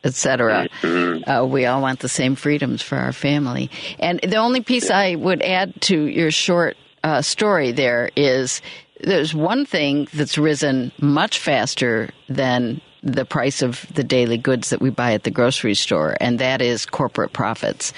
etc. 0.04 0.68
Mm-hmm. 0.82 1.30
Uh, 1.30 1.44
we 1.44 1.66
all 1.66 1.82
want 1.82 2.00
the 2.00 2.08
same 2.08 2.34
freedoms 2.34 2.82
for 2.82 2.96
our 2.96 3.12
family. 3.12 3.70
And 3.98 4.20
the 4.20 4.36
only 4.36 4.62
piece 4.62 4.90
I 4.90 5.14
would 5.14 5.42
add 5.42 5.80
to 5.82 6.06
your 6.06 6.30
short 6.30 6.76
uh, 7.04 7.22
story 7.22 7.72
there 7.72 8.10
is 8.16 8.62
there's 9.00 9.34
one 9.34 9.66
thing 9.66 10.08
that's 10.12 10.38
risen 10.38 10.92
much 11.00 11.38
faster 11.38 12.10
than 12.28 12.80
the 13.02 13.24
price 13.24 13.62
of 13.62 13.86
the 13.94 14.04
daily 14.04 14.38
goods 14.38 14.70
that 14.70 14.80
we 14.80 14.90
buy 14.90 15.14
at 15.14 15.24
the 15.24 15.30
grocery 15.30 15.74
store, 15.74 16.16
and 16.20 16.38
that 16.38 16.60
is 16.60 16.86
corporate 16.86 17.32
profits. 17.32 17.92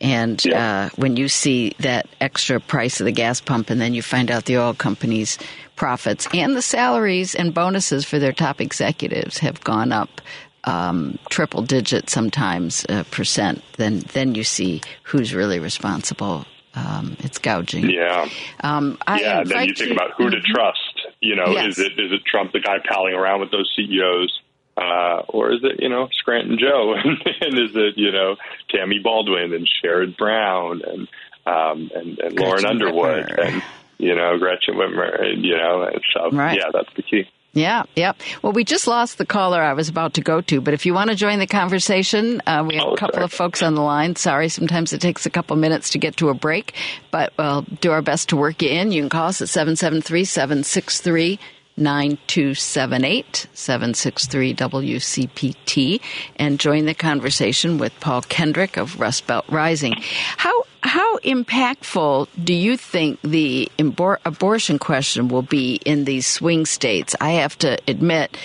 And 0.00 0.44
yeah. 0.44 0.86
uh, 0.86 0.88
when 0.96 1.16
you 1.16 1.28
see 1.28 1.74
that 1.78 2.06
extra 2.20 2.60
price 2.60 3.00
of 3.00 3.06
the 3.06 3.12
gas 3.12 3.40
pump, 3.40 3.70
and 3.70 3.80
then 3.80 3.94
you 3.94 4.02
find 4.02 4.30
out 4.30 4.44
the 4.44 4.58
oil 4.58 4.74
companies' 4.74 5.38
profits 5.76 6.28
and 6.34 6.54
the 6.54 6.62
salaries 6.62 7.34
and 7.34 7.54
bonuses 7.54 8.04
for 8.04 8.18
their 8.18 8.32
top 8.32 8.60
executives 8.60 9.38
have 9.38 9.62
gone 9.62 9.92
up 9.92 10.20
um, 10.64 11.18
triple 11.28 11.62
digit 11.62 12.10
sometimes 12.10 12.84
uh, 12.88 13.04
percent, 13.10 13.62
then 13.76 14.00
then 14.12 14.34
you 14.34 14.44
see 14.44 14.80
who's 15.02 15.34
really 15.34 15.60
responsible. 15.60 16.46
Um, 16.74 17.16
it's 17.20 17.38
gouging. 17.38 17.88
Yeah. 17.90 18.28
Um, 18.60 18.98
yeah. 19.06 19.44
Then 19.44 19.66
you 19.66 19.74
think 19.74 19.92
about 19.92 20.12
who 20.16 20.30
to 20.30 20.36
mm-hmm. 20.36 20.52
trust. 20.52 20.93
You 21.24 21.36
know, 21.36 21.52
yes. 21.52 21.78
is 21.78 21.78
it 21.78 21.92
is 21.98 22.12
it 22.12 22.24
Trump, 22.26 22.52
the 22.52 22.60
guy 22.60 22.78
palling 22.86 23.14
around 23.14 23.40
with 23.40 23.50
those 23.50 23.72
CEOs, 23.74 24.40
uh, 24.76 25.22
or 25.28 25.52
is 25.52 25.60
it 25.62 25.80
you 25.80 25.88
know 25.88 26.08
Scranton 26.12 26.58
Joe, 26.58 26.94
and 27.40 27.58
is 27.58 27.74
it 27.74 27.94
you 27.96 28.12
know 28.12 28.36
Tammy 28.68 28.98
Baldwin 29.02 29.54
and 29.54 29.66
Sherrod 29.66 30.16
Brown 30.16 30.82
and 30.86 31.08
um, 31.46 31.90
and, 31.94 32.18
and 32.18 32.38
Lauren 32.38 32.66
Underwood 32.66 33.26
Whitmer. 33.26 33.46
and 33.46 33.62
you 33.98 34.14
know 34.14 34.38
Gretchen 34.38 34.74
Whitmer, 34.74 35.22
and 35.22 35.44
you 35.44 35.56
know, 35.56 35.82
and 35.82 36.00
so 36.12 36.30
right. 36.30 36.58
yeah, 36.58 36.70
that's 36.72 36.92
the 36.94 37.02
key. 37.02 37.26
Yeah, 37.54 37.84
yeah. 37.94 38.12
Well, 38.42 38.52
we 38.52 38.64
just 38.64 38.88
lost 38.88 39.16
the 39.18 39.24
caller 39.24 39.62
I 39.62 39.72
was 39.74 39.88
about 39.88 40.14
to 40.14 40.20
go 40.20 40.40
to, 40.42 40.60
but 40.60 40.74
if 40.74 40.84
you 40.84 40.92
want 40.92 41.10
to 41.10 41.16
join 41.16 41.38
the 41.38 41.46
conversation, 41.46 42.42
uh, 42.46 42.64
we 42.66 42.74
have 42.74 42.84
oh, 42.84 42.94
a 42.94 42.96
couple 42.96 43.14
sorry. 43.14 43.24
of 43.24 43.32
folks 43.32 43.62
on 43.62 43.76
the 43.76 43.80
line. 43.80 44.16
Sorry, 44.16 44.48
sometimes 44.48 44.92
it 44.92 45.00
takes 45.00 45.24
a 45.24 45.30
couple 45.30 45.54
minutes 45.56 45.90
to 45.90 45.98
get 45.98 46.16
to 46.16 46.30
a 46.30 46.34
break, 46.34 46.74
but 47.12 47.32
we'll 47.38 47.62
do 47.80 47.92
our 47.92 48.02
best 48.02 48.30
to 48.30 48.36
work 48.36 48.60
you 48.60 48.70
in. 48.70 48.90
You 48.90 49.02
can 49.02 49.08
call 49.08 49.28
us 49.28 49.40
at 49.40 49.48
773 49.48 50.24
763 50.24 51.38
9278 51.76 53.46
763 53.52 54.54
WCPT 54.54 56.00
and 56.36 56.60
join 56.60 56.86
the 56.86 56.94
conversation 56.94 57.78
with 57.78 57.92
Paul 58.00 58.22
Kendrick 58.22 58.76
of 58.76 59.00
Rust 59.00 59.26
Belt 59.26 59.44
Rising. 59.48 59.94
How 60.36 60.64
how 60.84 61.16
impactful 61.20 62.28
do 62.44 62.52
you 62.52 62.76
think 62.76 63.18
the 63.22 63.70
abor- 63.78 64.18
abortion 64.26 64.78
question 64.78 65.28
will 65.28 65.42
be 65.42 65.80
in 65.86 66.04
these 66.04 66.26
swing 66.26 66.66
states? 66.66 67.16
I 67.22 67.30
have 67.32 67.56
to 67.60 67.78
admit, 67.88 68.36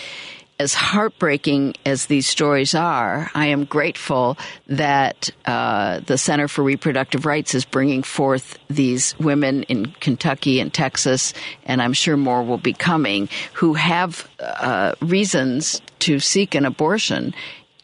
as 0.58 0.74
heartbreaking 0.74 1.76
as 1.86 2.06
these 2.06 2.28
stories 2.28 2.74
are, 2.74 3.30
I 3.36 3.48
am 3.48 3.66
grateful 3.66 4.38
that 4.68 5.30
uh, 5.46 6.00
the 6.00 6.18
Center 6.18 6.48
for 6.48 6.64
Reproductive 6.64 7.26
Rights 7.26 7.54
is 7.56 7.66
bringing 7.66 8.04
forth 8.04 8.58
these 8.70 9.20
women 9.20 9.64
in 9.64 9.88
Kentucky 10.00 10.62
and 10.62 10.74
Texas, 10.74 11.34
and 11.66 11.82
I'm 11.82 11.94
sure 11.94 12.16
more 12.16 12.42
will 12.42 12.58
be 12.58 12.74
coming, 12.74 13.28
who 13.52 13.74
have 13.74 14.30
uh, 14.40 14.96
reasons 15.02 15.82
to 16.00 16.20
seek 16.20 16.56
an 16.56 16.66
abortion 16.66 17.34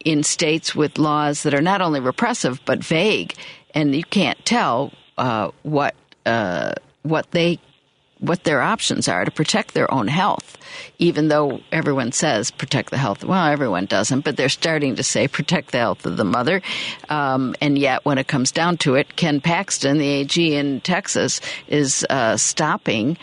in 0.02 0.22
states 0.22 0.74
with 0.74 0.98
laws 0.98 1.42
that 1.42 1.52
are 1.52 1.60
not 1.60 1.82
only 1.82 2.00
repressive 2.00 2.58
but 2.64 2.82
vague, 2.82 3.34
and 3.76 3.94
you 3.94 4.02
can't 4.02 4.42
tell 4.44 4.92
uh, 5.18 5.50
what 5.62 5.94
uh, 6.24 6.72
what 7.02 7.30
they 7.30 7.60
what 8.18 8.44
their 8.44 8.62
options 8.62 9.08
are 9.08 9.26
to 9.26 9.30
protect 9.30 9.74
their 9.74 9.92
own 9.92 10.08
health, 10.08 10.56
even 10.98 11.28
though 11.28 11.60
everyone 11.70 12.10
says 12.10 12.50
protect 12.50 12.90
the 12.90 12.96
health. 12.96 13.22
Well, 13.22 13.46
everyone 13.46 13.84
doesn't, 13.84 14.22
but 14.24 14.38
they're 14.38 14.48
starting 14.48 14.96
to 14.96 15.02
say 15.02 15.28
protect 15.28 15.72
the 15.72 15.78
health 15.78 16.06
of 16.06 16.16
the 16.16 16.24
mother. 16.24 16.62
Um, 17.10 17.54
and 17.60 17.78
yet, 17.78 18.04
when 18.06 18.16
it 18.16 18.26
comes 18.26 18.50
down 18.50 18.78
to 18.78 18.94
it, 18.94 19.14
Ken 19.16 19.42
Paxton, 19.42 19.98
the 19.98 20.08
AG 20.08 20.56
in 20.56 20.80
Texas, 20.80 21.40
is 21.68 22.06
uh, 22.08 22.38
stopping 22.38 23.18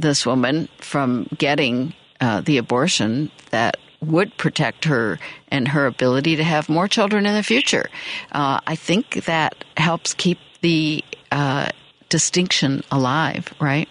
this 0.00 0.26
woman 0.26 0.68
from 0.78 1.28
getting 1.38 1.94
uh, 2.20 2.40
the 2.40 2.58
abortion 2.58 3.30
that 3.50 3.76
would 4.04 4.36
protect 4.36 4.84
her 4.84 5.18
and 5.48 5.68
her 5.68 5.86
ability 5.86 6.36
to 6.36 6.44
have 6.44 6.68
more 6.68 6.88
children 6.88 7.26
in 7.26 7.34
the 7.34 7.42
future. 7.42 7.88
Uh, 8.32 8.60
I 8.66 8.76
think 8.76 9.24
that 9.24 9.64
helps 9.76 10.14
keep 10.14 10.38
the 10.60 11.04
uh, 11.32 11.68
distinction 12.08 12.82
alive, 12.90 13.52
right? 13.60 13.88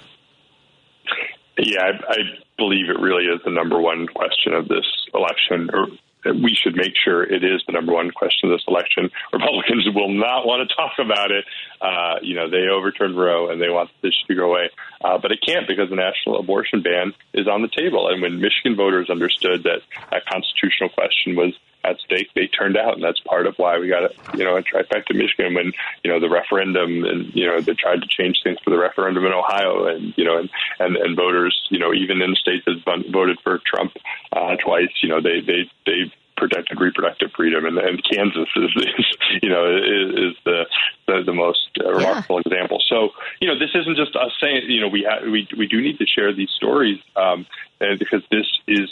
Yeah, 1.58 1.82
I, 1.82 2.14
I 2.14 2.18
believe 2.58 2.90
it 2.90 3.00
really 3.00 3.26
is 3.26 3.42
the 3.46 3.52
number 3.52 3.80
one 3.80 4.08
question 4.08 4.54
of 4.54 4.68
this 4.68 4.86
election, 5.14 5.70
or 5.74 5.88
we 6.26 6.56
should 6.56 6.76
make 6.76 6.94
sure 7.04 7.24
it 7.24 7.44
is 7.44 7.62
the 7.66 7.74
number 7.74 7.94
one 7.94 8.12
question 8.12 8.50
of 8.50 8.58
this 8.58 8.66
election. 8.68 9.10
Republicans 9.32 9.88
will 9.94 10.10
not 10.10 10.46
want 10.46 10.68
to 10.68 10.76
talk 10.76 10.94
about 11.00 11.32
it. 11.32 11.46
Uh, 11.82 12.20
you 12.22 12.36
know, 12.36 12.50
they 12.50 12.68
overturned 12.68 13.18
Roe 13.18 13.50
and 13.50 13.62
they 13.62 13.70
want 13.70 13.90
this 14.02 14.14
to 14.28 14.36
go 14.36 14.52
away, 14.52 14.70
uh, 15.04 15.18
but 15.18 15.32
it 15.32 15.40
can't 15.46 15.68
because 15.68 15.90
the 15.90 15.96
national 15.96 16.40
abortion 16.40 16.82
ban 16.82 17.14
is 17.34 17.48
on 17.48 17.62
the 17.62 17.70
table. 17.70 18.08
And 18.08 18.22
when 18.22 18.40
Michigan 18.40 18.76
voters 18.76 19.10
understood 19.10 19.64
that 19.64 19.82
that 20.12 20.26
constitutional 20.26 20.90
question 20.90 21.36
was 21.36 21.54
at 21.84 22.00
stake, 22.00 22.30
they 22.36 22.48
turned 22.48 22.78
out, 22.78 22.94
and 22.96 23.04
that's 23.04 23.20
part 23.22 23.48
of 23.48 23.56
why 23.58 23.78
we 23.78 23.88
got 23.88 24.04
a 24.04 24.38
you 24.38 24.44
know 24.44 24.58
a 24.58 24.64
trifecta 24.64 25.16
Michigan 25.16 25.54
when 25.54 25.72
you 26.04 26.12
know 26.12 26.20
the 26.20 26.30
referendum 26.30 27.04
and 27.04 27.34
you 27.34 27.46
know 27.46 27.60
they 27.62 27.74
tried 27.74 28.02
to 28.02 28.08
change 28.08 28.42
things 28.44 28.58
for 28.64 28.70
the 28.70 28.78
referendum 28.78 29.26
in 29.26 29.34
Ohio, 29.34 29.88
and 29.88 30.14
you 30.18 30.26
know 30.26 30.38
and 30.38 30.50
and, 30.80 30.96
and 30.96 31.16
voters 31.16 31.60
you 31.70 31.80
know 31.80 31.94
even 31.94 32.22
in 32.22 32.36
states 32.36 32.66
that 32.66 33.04
voted 33.12 33.38
for 33.44 33.60
Trump 33.66 33.94
uh, 34.32 34.56
twice, 34.64 34.92
you 35.02 35.10
know 35.10 35.22
they 35.22 35.42
they 35.42 35.70
they 35.86 36.12
protected 36.36 36.80
reproductive 36.80 37.32
freedom, 37.36 37.66
and, 37.66 37.78
and 37.78 38.04
Kansas 38.04 38.50
is, 38.56 38.72
is 38.76 39.18
you 39.42 39.50
know 39.50 39.76
is, 39.76 40.32
is 40.32 40.36
the, 40.46 40.66
the 41.08 41.24
the 41.26 41.34
most 41.34 41.70
uh, 41.80 41.92
remarkable 41.92 42.42
yeah. 42.46 42.54
example. 42.54 42.82
So 42.88 43.10
you 43.40 43.48
know 43.48 43.58
this 43.58 43.70
isn't 43.76 43.96
just 43.96 44.16
us 44.16 44.32
saying 44.42 44.64
you 44.68 44.82
know 44.82 44.88
we 44.88 45.06
ha- 45.08 45.24
we 45.24 45.48
we 45.58 45.68
do 45.68 45.82
need 45.82 46.00
to 46.00 46.06
share 46.06 46.34
these 46.34 46.50
stories 46.52 47.00
um, 47.16 47.46
because 47.80 48.24
this 48.32 48.48
is 48.68 48.90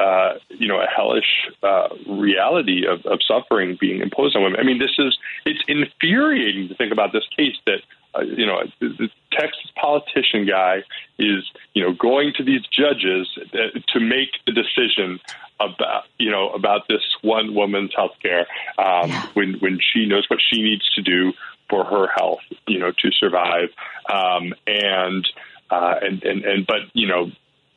uh, 0.00 0.38
you 0.48 0.66
know, 0.66 0.80
a 0.80 0.86
hellish 0.86 1.46
uh, 1.62 1.88
reality 2.08 2.86
of, 2.86 3.04
of 3.04 3.20
suffering 3.26 3.76
being 3.78 4.00
imposed 4.00 4.34
on 4.34 4.42
women. 4.42 4.58
I 4.58 4.62
mean, 4.62 4.78
this 4.78 4.94
is 4.98 5.18
it's 5.44 5.60
infuriating 5.68 6.68
to 6.68 6.74
think 6.74 6.90
about 6.90 7.12
this 7.12 7.24
case 7.36 7.56
that 7.66 7.82
uh, 8.14 8.22
you 8.22 8.46
know 8.46 8.62
the, 8.80 9.10
Texas 9.32 9.70
politician 9.80 10.46
guy 10.46 10.78
is 11.18 11.44
you 11.74 11.82
know 11.82 11.92
going 11.92 12.32
to 12.36 12.42
these 12.42 12.62
judges 12.66 13.28
uh, 13.52 13.78
to 13.88 14.00
make 14.00 14.30
the 14.46 14.52
decision 14.52 15.20
about 15.60 16.04
you 16.18 16.30
know 16.30 16.48
about 16.50 16.88
this 16.88 17.02
one 17.20 17.54
woman's 17.54 17.92
health 17.94 18.16
care 18.22 18.46
um, 18.78 19.10
yeah. 19.10 19.26
when 19.34 19.54
when 19.60 19.78
she 19.92 20.06
knows 20.06 20.24
what 20.28 20.40
she 20.50 20.62
needs 20.62 20.88
to 20.94 21.02
do 21.02 21.32
for 21.68 21.84
her 21.84 22.08
health, 22.16 22.40
you 22.66 22.78
know, 22.78 22.90
to 22.90 23.10
survive, 23.12 23.68
um, 24.12 24.54
and. 24.66 25.28
Uh, 25.72 25.94
and, 26.02 26.24
and, 26.24 26.44
and, 26.44 26.66
but, 26.66 26.80
you 26.94 27.06
know, 27.06 27.30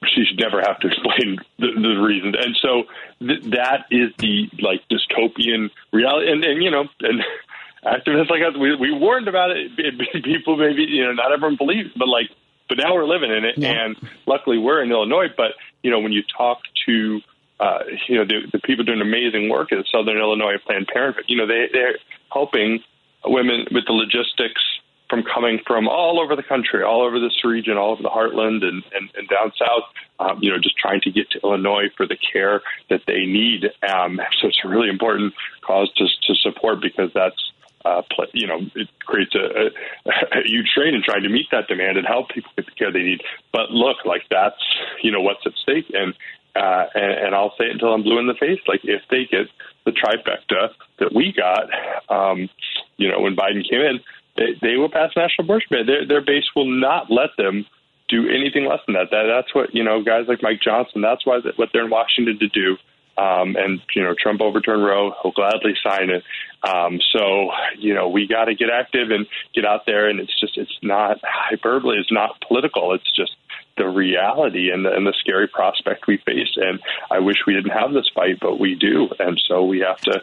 she 0.08 0.26
should 0.26 0.39
never 0.39 0.62
have 0.62 0.80
to 0.80 0.88
explain 0.88 1.38
the, 1.60 1.68
the 1.76 2.01
reasons. 2.01 2.36
And 2.38 2.56
so 2.62 2.84
th- 3.20 3.43
that 3.56 3.86
is 3.91 4.12
the 4.18 4.49
like 4.62 4.82
dystopian 4.89 5.70
reality. 5.91 6.32
And, 6.32 6.43
and 6.43 6.64
you 6.64 6.72
know, 6.72 6.86
and 7.01 7.22
activists 7.86 8.30
like 8.30 8.41
us, 8.41 8.58
we, 8.60 8.76
we 8.76 8.91
warned 8.91 9.28
about 9.28 9.51
it. 9.51 9.72
People 10.24 10.58
maybe, 10.58 10.84
you 10.84 11.04
know, 11.06 11.14
not 11.14 11.32
everyone 11.32 11.58
believes, 11.58 11.89
but 11.95 12.08
like, 12.08 12.30
but 12.70 12.78
now 12.78 12.93
we're 12.93 13.06
living 13.06 13.32
in 13.32 13.45
it. 13.45 13.58
Yeah. 13.58 13.86
And 13.86 13.95
luckily 14.26 14.58
we're 14.58 14.82
in 14.82 14.91
Illinois. 14.91 15.28
But, 15.36 15.51
you 15.82 15.91
know, 15.91 15.99
when 15.99 16.12
you 16.12 16.24
talk 16.38 16.60
to, 16.88 17.22
uh, 17.60 17.80
you 18.08 18.18
know, 18.18 18.26
the, 18.26 18.47
the 18.51 18.60
people 18.60 18.84
doing 18.86 19.01
amazing 19.01 19.49
work 19.49 19.72
at 19.72 19.86
Southern 19.91 20.18
Illinois 20.18 20.56
Planned 20.66 20.88
Parenthood, 20.88 21.26
you 21.28 21.38
know, 21.38 21.45
they, 21.45 21.68
they're 21.72 21.97
helping 22.32 22.80
women 23.26 23.66
with 23.72 23.86
the 23.86 23.93
logistics 23.93 24.62
from 25.10 25.24
coming 25.24 25.60
from 25.68 25.88
all 25.88 26.20
over 26.20 26.36
the 26.36 26.43
country, 26.43 26.84
all 26.84 27.01
over 27.01 27.20
this 27.20 27.43
region, 27.43 27.78
all 27.78 27.91
over 27.91 28.01
the 28.01 28.10
heartland 28.10 28.64
and, 28.64 28.84
and, 28.95 29.10
and 29.16 29.28
down 29.30 29.51
south, 29.58 29.84
um, 30.20 30.39
you 30.41 30.49
know, 30.49 30.58
just 30.58 30.78
trying 30.78 31.01
to 31.01 31.12
get 31.12 31.30
to 31.32 31.39
Illinois 31.43 31.89
for 31.95 32.08
the 32.08 32.18
care 32.18 32.62
that 32.89 33.01
they 33.06 33.26
need. 33.26 33.66
Um, 33.88 34.20
so 34.39 34.47
it's 34.47 34.60
a 34.64 34.68
really 34.68 34.89
important 34.89 35.34
cause 35.62 35.91
to, 35.97 36.06
to 36.06 36.36
support 36.36 36.82
because 36.82 37.12
that's, 37.14 37.51
uh, 37.86 38.01
you 38.34 38.47
know, 38.47 38.62
it 38.76 38.88
creates 39.06 39.36
a, 39.36 39.70
a, 40.10 40.39
a 40.39 40.43
huge 40.45 40.68
strain 40.70 40.95
in 40.95 41.04
trying 41.04 41.24
to 41.24 41.30
meet 41.30 41.47
that 41.51 41.68
demand 41.68 41.97
and 41.97 42.08
help 42.08 42.30
people 42.30 42.51
get 42.56 42.66
the 42.66 42.72
care 42.72 42.91
they 42.91 43.04
need. 43.04 43.22
But 43.51 43.72
look, 43.72 43.97
like 44.06 44.24
that's, 44.30 44.64
you 45.01 45.12
know, 45.12 45.22
what's 45.22 45.45
at 45.45 45.54
stake. 45.62 45.91
And, 45.93 46.14
uh, 46.56 46.86
and, 46.95 47.12
and 47.26 47.36
I'll 47.36 47.54
say 47.58 47.66
it 47.66 47.72
until 47.72 47.93
I'm 47.93 48.04
blue 48.04 48.20
in 48.20 48.28
the 48.28 48.36
face. 48.36 48.60
Like 48.68 48.82
if 48.84 49.01
they 49.10 49.26
get 49.26 49.47
the 49.86 49.91
trifecta 49.91 50.70
that 50.99 51.14
we 51.14 51.34
got, 51.34 51.70
um, 52.10 52.49
you 52.95 53.12
know, 53.12 53.20
when 53.20 53.36
Biden 53.36 53.68
came 53.70 53.82
in, 53.82 53.99
they, 54.36 54.57
they 54.61 54.75
will 54.77 54.89
pass 54.89 55.11
national 55.15 55.45
abortion 55.45 55.67
ban. 55.69 55.86
Their, 55.86 56.07
their 56.07 56.21
base 56.21 56.45
will 56.55 56.69
not 56.69 57.11
let 57.11 57.29
them 57.38 57.65
do 58.09 58.29
anything 58.29 58.65
less 58.65 58.79
than 58.86 58.95
that. 58.95 59.11
that. 59.11 59.25
That's 59.27 59.53
what 59.55 59.73
you 59.73 59.84
know, 59.84 60.03
guys 60.03 60.25
like 60.27 60.41
Mike 60.41 60.61
Johnson. 60.61 61.01
That's 61.01 61.25
why 61.25 61.39
what 61.55 61.69
they're 61.73 61.86
in 61.86 61.89
Washington 61.89 62.39
to 62.39 62.47
do. 62.49 62.77
Um, 63.15 63.55
and 63.55 63.79
you 63.95 64.01
know, 64.01 64.15
Trump 64.19 64.41
overturned 64.41 64.84
Roe. 64.84 65.13
He'll 65.21 65.31
gladly 65.31 65.75
sign 65.84 66.09
it. 66.09 66.23
Um, 66.67 66.99
so 67.11 67.51
you 67.77 67.93
know, 67.93 68.09
we 68.09 68.27
got 68.27 68.45
to 68.45 68.55
get 68.55 68.69
active 68.69 69.11
and 69.11 69.27
get 69.53 69.65
out 69.65 69.86
there. 69.86 70.09
And 70.09 70.19
it's 70.19 70.39
just, 70.39 70.57
it's 70.57 70.77
not 70.81 71.19
hyperbole. 71.23 71.97
It's 71.99 72.11
not 72.11 72.41
political. 72.47 72.93
It's 72.93 73.15
just 73.15 73.36
the 73.77 73.88
reality 73.88 74.71
and 74.71 74.86
the, 74.86 74.93
and 74.93 75.05
the 75.05 75.13
scary 75.19 75.47
prospect 75.47 76.07
we 76.07 76.17
face. 76.17 76.55
And 76.55 76.79
I 77.09 77.19
wish 77.19 77.38
we 77.45 77.53
didn't 77.53 77.71
have 77.71 77.93
this 77.93 78.09
fight, 78.13 78.39
but 78.39 78.59
we 78.59 78.75
do. 78.75 79.09
And 79.19 79.41
so 79.47 79.63
we 79.63 79.79
have 79.79 79.97
to 80.01 80.21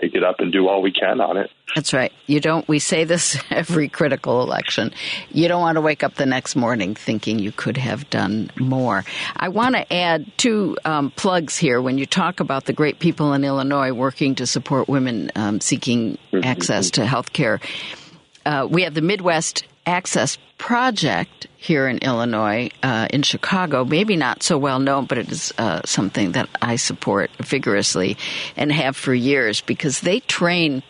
take 0.00 0.14
it 0.14 0.22
up 0.22 0.36
and 0.40 0.52
do 0.52 0.68
all 0.68 0.82
we 0.82 0.92
can 0.92 1.20
on 1.20 1.36
it. 1.36 1.50
That's 1.74 1.92
right. 1.92 2.12
You 2.26 2.40
don't, 2.40 2.66
we 2.68 2.78
say 2.78 3.04
this 3.04 3.38
every 3.50 3.88
critical 3.88 4.42
election. 4.42 4.92
You 5.30 5.48
don't 5.48 5.60
want 5.60 5.76
to 5.76 5.80
wake 5.80 6.02
up 6.02 6.14
the 6.14 6.26
next 6.26 6.56
morning 6.56 6.94
thinking 6.94 7.38
you 7.38 7.52
could 7.52 7.76
have 7.76 8.08
done 8.10 8.50
more. 8.58 9.04
I 9.36 9.48
want 9.48 9.74
to 9.76 9.92
add 9.92 10.30
two 10.36 10.76
um, 10.84 11.10
plugs 11.12 11.56
here 11.56 11.80
when 11.80 11.98
you 11.98 12.06
talk 12.06 12.40
about 12.40 12.64
the 12.64 12.72
great 12.72 12.98
people 12.98 13.32
in 13.32 13.44
Illinois 13.44 13.92
working 13.92 14.34
to 14.36 14.46
support 14.46 14.88
women 14.88 15.30
um, 15.36 15.60
seeking 15.60 16.18
mm-hmm. 16.32 16.44
access 16.44 16.90
to 16.92 17.06
health 17.06 17.32
care. 17.32 17.60
Uh, 18.44 18.66
we 18.70 18.82
have 18.82 18.94
the 18.94 19.02
Midwest 19.02 19.64
Access 19.86 20.38
Project 20.58 21.46
here 21.56 21.88
in 21.88 21.98
Illinois, 21.98 22.70
uh, 22.82 23.08
in 23.10 23.22
Chicago. 23.22 23.84
Maybe 23.84 24.14
not 24.14 24.42
so 24.42 24.58
well 24.58 24.78
known, 24.78 25.06
but 25.06 25.18
it 25.18 25.30
is 25.32 25.52
uh, 25.56 25.80
something 25.84 26.32
that 26.32 26.48
I 26.60 26.76
support 26.76 27.30
vigorously 27.38 28.16
and 28.56 28.70
have 28.70 28.96
for 28.96 29.14
years 29.14 29.60
because 29.62 30.00
they 30.00 30.20
train 30.20 30.82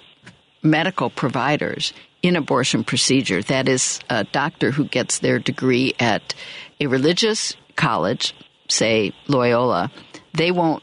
medical 0.62 1.08
providers 1.08 1.92
in 2.22 2.36
abortion 2.36 2.84
procedure. 2.84 3.42
That 3.42 3.68
is, 3.68 4.00
a 4.10 4.24
doctor 4.24 4.72
who 4.72 4.84
gets 4.84 5.20
their 5.20 5.38
degree 5.38 5.94
at 5.98 6.34
a 6.80 6.86
religious 6.86 7.54
college, 7.76 8.34
say 8.68 9.12
Loyola, 9.28 9.90
they 10.34 10.50
won't, 10.50 10.82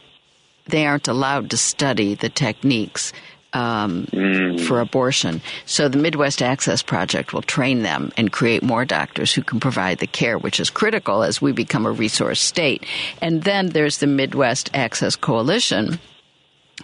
they 0.65 0.85
aren't 0.85 1.07
allowed 1.07 1.49
to 1.51 1.57
study 1.57 2.15
the 2.15 2.29
techniques 2.29 3.13
um, 3.53 4.05
mm. 4.07 4.59
for 4.61 4.79
abortion. 4.79 5.41
So 5.65 5.87
the 5.87 5.97
Midwest 5.97 6.41
Access 6.41 6.81
Project 6.81 7.33
will 7.33 7.41
train 7.41 7.83
them 7.83 8.11
and 8.17 8.31
create 8.31 8.63
more 8.63 8.85
doctors 8.85 9.33
who 9.33 9.43
can 9.43 9.59
provide 9.59 9.99
the 9.99 10.07
care, 10.07 10.37
which 10.37 10.59
is 10.59 10.69
critical 10.69 11.23
as 11.23 11.41
we 11.41 11.51
become 11.51 11.85
a 11.85 11.91
resource 11.91 12.39
state. 12.39 12.85
And 13.21 13.43
then 13.43 13.69
there's 13.69 13.99
the 13.99 14.07
Midwest 14.07 14.69
Access 14.73 15.15
Coalition, 15.15 15.99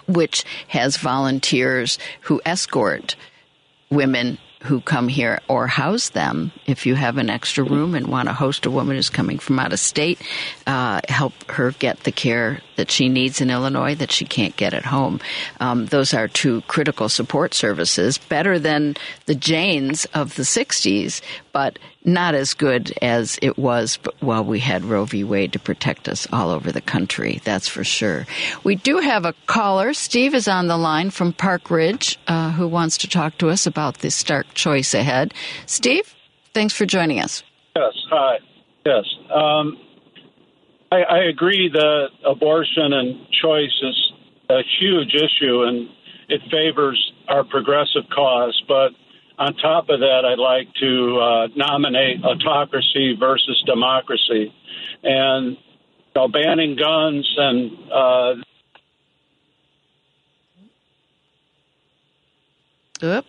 which 0.08 0.46
has 0.70 0.98
volunteers 0.98 2.00
who 2.22 2.42
escort 2.46 3.16
women 3.90 4.38
who 4.64 4.80
come 4.82 5.10
here 5.10 5.42
or 5.50 5.68
house 5.68 6.10
them 6.10 6.52
if 6.66 6.86
you 6.86 6.96
have 6.96 7.18
an 7.18 7.30
extra 7.30 7.64
room 7.64 7.94
and 7.94 8.08
want 8.08 8.30
to 8.30 8.34
host 8.34 8.66
a 8.66 8.72
woman 8.72 8.96
who's 8.96 9.10
coming 9.10 9.38
from 9.38 9.60
out 9.60 9.74
of 9.74 9.80
state 9.80 10.22
uh, 10.68 11.02
help 11.10 11.34
her 11.52 11.72
get 11.72 12.00
the 12.02 12.12
care 12.12 12.62
that 12.78 12.90
she 12.90 13.10
needs 13.10 13.42
in 13.42 13.50
Illinois 13.50 13.94
that 13.96 14.12
she 14.12 14.26
can't 14.26 14.56
get 14.56 14.74
at 14.74 14.86
home. 14.86 15.20
Um, 15.60 15.88
those 15.88 16.14
are 16.14 16.28
two 16.28 16.62
critical 16.62 17.10
support 17.10 17.54
services, 17.54 18.18
better 18.18 18.58
than 18.58 18.96
the 19.26 19.36
Janes 19.36 20.06
of 20.14 20.36
the 20.36 20.44
60s, 20.44 21.22
but 21.52 21.78
not 22.06 22.36
as 22.36 22.54
good 22.54 22.94
as 23.02 23.40
it 23.42 23.58
was 23.58 23.98
while 24.20 24.44
we 24.44 24.60
had 24.60 24.84
Roe 24.84 25.06
v. 25.06 25.24
Wade 25.24 25.54
to 25.54 25.60
protect 25.60 26.08
us 26.10 26.28
all 26.32 26.50
over 26.50 26.72
the 26.72 26.82
country. 26.82 27.42
That's 27.44 27.68
for 27.68 27.84
sure. 27.84 28.26
We 28.64 28.76
do 28.76 28.98
have 28.98 29.26
a 29.26 29.34
caller. 29.46 29.94
Steve 29.94 30.34
is 30.34 30.48
on 30.48 30.68
the 30.68 30.78
line 30.78 31.10
from 31.12 31.34
Park 31.34 31.70
Ridge 31.70 32.20
uh, 32.28 32.52
who 32.52 32.68
wants 32.68 32.98
to 33.00 33.08
talk 33.08 33.38
to 33.40 33.50
us 33.50 33.66
about 33.66 34.00
the 34.00 34.12
stark 34.12 34.54
choice 34.54 34.94
ahead. 34.94 35.34
Steve, 35.66 36.14
thanks 36.54 36.74
for 36.74 36.86
joining 36.86 37.20
us. 37.20 37.44
Yes. 37.76 37.94
Hi. 38.10 38.38
Yes. 38.86 39.06
Um, 39.34 39.78
I, 40.92 41.02
I 41.04 41.24
agree 41.24 41.70
that 41.70 42.08
abortion 42.26 42.94
and 42.94 43.26
choice 43.42 43.82
is 43.82 44.12
a 44.50 44.62
huge 44.80 45.16
issue 45.16 45.64
and 45.64 45.90
it 46.30 46.42
favors 46.52 47.14
our 47.28 47.44
progressive 47.44 48.04
cause. 48.14 48.62
But 48.68 48.92
on 49.38 49.56
top 49.56 49.90
of 49.90 50.00
that, 50.00 50.26
I'd 50.26 50.40
like 50.40 50.74
to 50.76 51.20
uh, 51.20 51.48
nominate 51.56 52.24
autocracy 52.24 53.16
versus 53.20 53.62
democracy. 53.66 54.54
And 55.04 55.52
you 55.52 55.58
know, 56.16 56.28
banning 56.28 56.76
guns 56.76 57.34
and 57.38 57.72
uh, 57.92 58.36
Oop, 63.04 63.26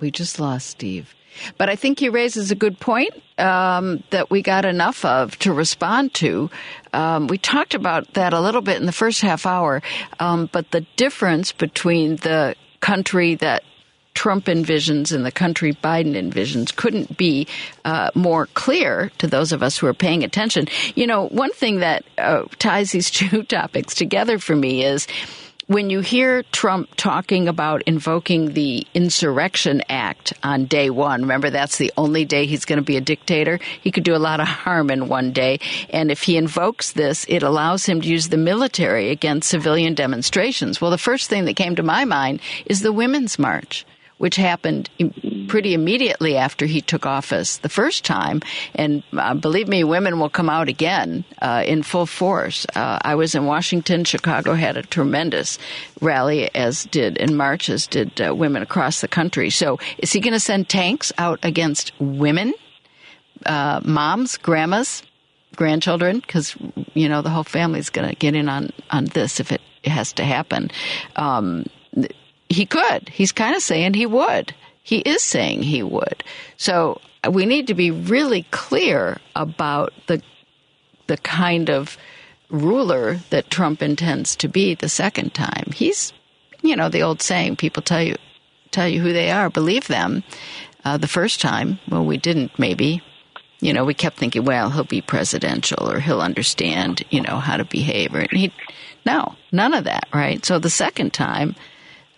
we 0.00 0.10
just 0.10 0.40
lost 0.40 0.66
Steve. 0.68 1.14
But 1.58 1.68
I 1.68 1.76
think 1.76 1.98
he 1.98 2.08
raises 2.08 2.50
a 2.50 2.54
good 2.54 2.78
point 2.78 3.10
um, 3.38 4.02
that 4.10 4.30
we 4.30 4.42
got 4.42 4.64
enough 4.64 5.04
of 5.04 5.36
to 5.40 5.52
respond 5.52 6.14
to. 6.14 6.50
Um, 6.92 7.26
we 7.26 7.38
talked 7.38 7.74
about 7.74 8.14
that 8.14 8.32
a 8.32 8.40
little 8.40 8.60
bit 8.60 8.76
in 8.76 8.86
the 8.86 8.92
first 8.92 9.20
half 9.20 9.46
hour, 9.46 9.82
um, 10.20 10.48
but 10.52 10.70
the 10.70 10.82
difference 10.96 11.52
between 11.52 12.16
the 12.16 12.54
country 12.80 13.34
that 13.36 13.64
Trump 14.14 14.46
envisions 14.46 15.12
and 15.12 15.26
the 15.26 15.32
country 15.32 15.74
Biden 15.74 16.14
envisions 16.14 16.74
couldn't 16.74 17.16
be 17.16 17.46
uh, 17.84 18.10
more 18.14 18.46
clear 18.54 19.10
to 19.18 19.26
those 19.26 19.52
of 19.52 19.62
us 19.62 19.76
who 19.76 19.86
are 19.86 19.94
paying 19.94 20.24
attention. 20.24 20.68
You 20.94 21.06
know, 21.06 21.26
one 21.28 21.52
thing 21.52 21.80
that 21.80 22.04
uh, 22.16 22.44
ties 22.58 22.92
these 22.92 23.10
two 23.10 23.42
topics 23.42 23.94
together 23.94 24.38
for 24.38 24.56
me 24.56 24.84
is 24.84 25.06
when 25.66 25.88
you 25.88 26.00
hear 26.00 26.42
Trump 26.52 26.90
talking 26.96 27.48
about 27.48 27.82
invoking 27.82 28.52
the 28.52 28.86
Insurrection 28.92 29.82
Act 29.88 30.34
on 30.42 30.66
day 30.66 30.90
one, 30.90 31.22
remember 31.22 31.48
that's 31.48 31.78
the 31.78 31.90
only 31.96 32.26
day 32.26 32.44
he's 32.44 32.66
going 32.66 32.78
to 32.78 32.84
be 32.84 32.98
a 32.98 33.00
dictator. 33.00 33.58
He 33.80 33.90
could 33.90 34.04
do 34.04 34.14
a 34.14 34.18
lot 34.18 34.40
of 34.40 34.46
harm 34.46 34.90
in 34.90 35.08
one 35.08 35.32
day. 35.32 35.60
And 35.88 36.10
if 36.10 36.22
he 36.22 36.36
invokes 36.36 36.92
this, 36.92 37.24
it 37.28 37.42
allows 37.42 37.86
him 37.86 38.02
to 38.02 38.08
use 38.08 38.28
the 38.28 38.36
military 38.36 39.10
against 39.10 39.48
civilian 39.48 39.94
demonstrations. 39.94 40.80
Well, 40.80 40.90
the 40.90 40.98
first 40.98 41.30
thing 41.30 41.46
that 41.46 41.56
came 41.56 41.76
to 41.76 41.82
my 41.82 42.04
mind 42.04 42.40
is 42.66 42.80
the 42.80 42.92
Women's 42.92 43.38
March 43.38 43.86
which 44.24 44.36
happened 44.36 44.88
pretty 45.48 45.74
immediately 45.74 46.34
after 46.34 46.64
he 46.64 46.80
took 46.80 47.04
office 47.04 47.58
the 47.58 47.68
first 47.68 48.06
time. 48.06 48.40
And 48.74 49.02
uh, 49.12 49.34
believe 49.34 49.68
me, 49.68 49.84
women 49.84 50.18
will 50.18 50.30
come 50.30 50.48
out 50.48 50.66
again 50.66 51.26
uh, 51.42 51.62
in 51.66 51.82
full 51.82 52.06
force. 52.06 52.64
Uh, 52.74 52.98
I 53.02 53.16
was 53.16 53.34
in 53.34 53.44
Washington. 53.44 54.02
Chicago 54.04 54.54
had 54.54 54.78
a 54.78 54.82
tremendous 54.82 55.58
rally, 56.00 56.48
as 56.54 56.84
did 56.86 57.18
in 57.18 57.36
March, 57.36 57.68
as 57.68 57.86
did 57.86 58.18
uh, 58.18 58.34
women 58.34 58.62
across 58.62 59.02
the 59.02 59.08
country. 59.08 59.50
So, 59.50 59.78
is 59.98 60.10
he 60.10 60.20
going 60.20 60.32
to 60.32 60.40
send 60.40 60.70
tanks 60.70 61.12
out 61.18 61.38
against 61.42 61.92
women, 62.00 62.54
uh, 63.44 63.82
moms, 63.84 64.38
grandmas? 64.38 65.02
grandchildren 65.54 66.18
because 66.18 66.56
you 66.94 67.08
know 67.08 67.22
the 67.22 67.30
whole 67.30 67.44
family's 67.44 67.88
going 67.88 68.08
to 68.08 68.16
get 68.16 68.34
in 68.34 68.48
on 68.48 68.70
on 68.90 69.04
this 69.04 69.38
if 69.38 69.52
it 69.52 69.60
has 69.84 70.12
to 70.12 70.24
happen 70.24 70.68
um, 71.14 71.64
he 72.48 72.66
could. 72.66 73.08
He's 73.08 73.32
kind 73.32 73.54
of 73.54 73.62
saying 73.62 73.94
he 73.94 74.06
would. 74.06 74.54
He 74.82 74.98
is 74.98 75.22
saying 75.22 75.62
he 75.62 75.82
would. 75.82 76.22
So 76.56 77.00
we 77.30 77.46
need 77.46 77.66
to 77.68 77.74
be 77.74 77.90
really 77.90 78.46
clear 78.50 79.18
about 79.34 79.92
the 80.06 80.22
the 81.06 81.16
kind 81.18 81.68
of 81.68 81.98
ruler 82.50 83.16
that 83.30 83.50
Trump 83.50 83.82
intends 83.82 84.36
to 84.36 84.48
be 84.48 84.74
the 84.74 84.88
second 84.88 85.34
time. 85.34 85.70
He's, 85.74 86.12
you 86.62 86.76
know, 86.76 86.88
the 86.88 87.02
old 87.02 87.22
saying: 87.22 87.56
people 87.56 87.82
tell 87.82 88.02
you 88.02 88.16
tell 88.70 88.88
you 88.88 89.00
who 89.00 89.12
they 89.12 89.30
are, 89.30 89.48
believe 89.48 89.86
them. 89.86 90.22
Uh, 90.84 90.98
the 90.98 91.08
first 91.08 91.40
time, 91.40 91.78
well, 91.88 92.04
we 92.04 92.18
didn't. 92.18 92.58
Maybe, 92.58 93.02
you 93.60 93.72
know, 93.72 93.84
we 93.84 93.94
kept 93.94 94.18
thinking, 94.18 94.44
well, 94.44 94.68
he'll 94.68 94.84
be 94.84 95.00
presidential 95.00 95.90
or 95.90 96.00
he'll 96.00 96.20
understand, 96.20 97.02
you 97.08 97.22
know, 97.22 97.38
how 97.38 97.56
to 97.56 97.64
behave. 97.64 98.14
Or 98.14 98.26
he, 98.30 98.52
no, 99.06 99.34
none 99.50 99.72
of 99.72 99.84
that, 99.84 100.08
right? 100.12 100.44
So 100.44 100.58
the 100.58 100.68
second 100.68 101.14
time 101.14 101.54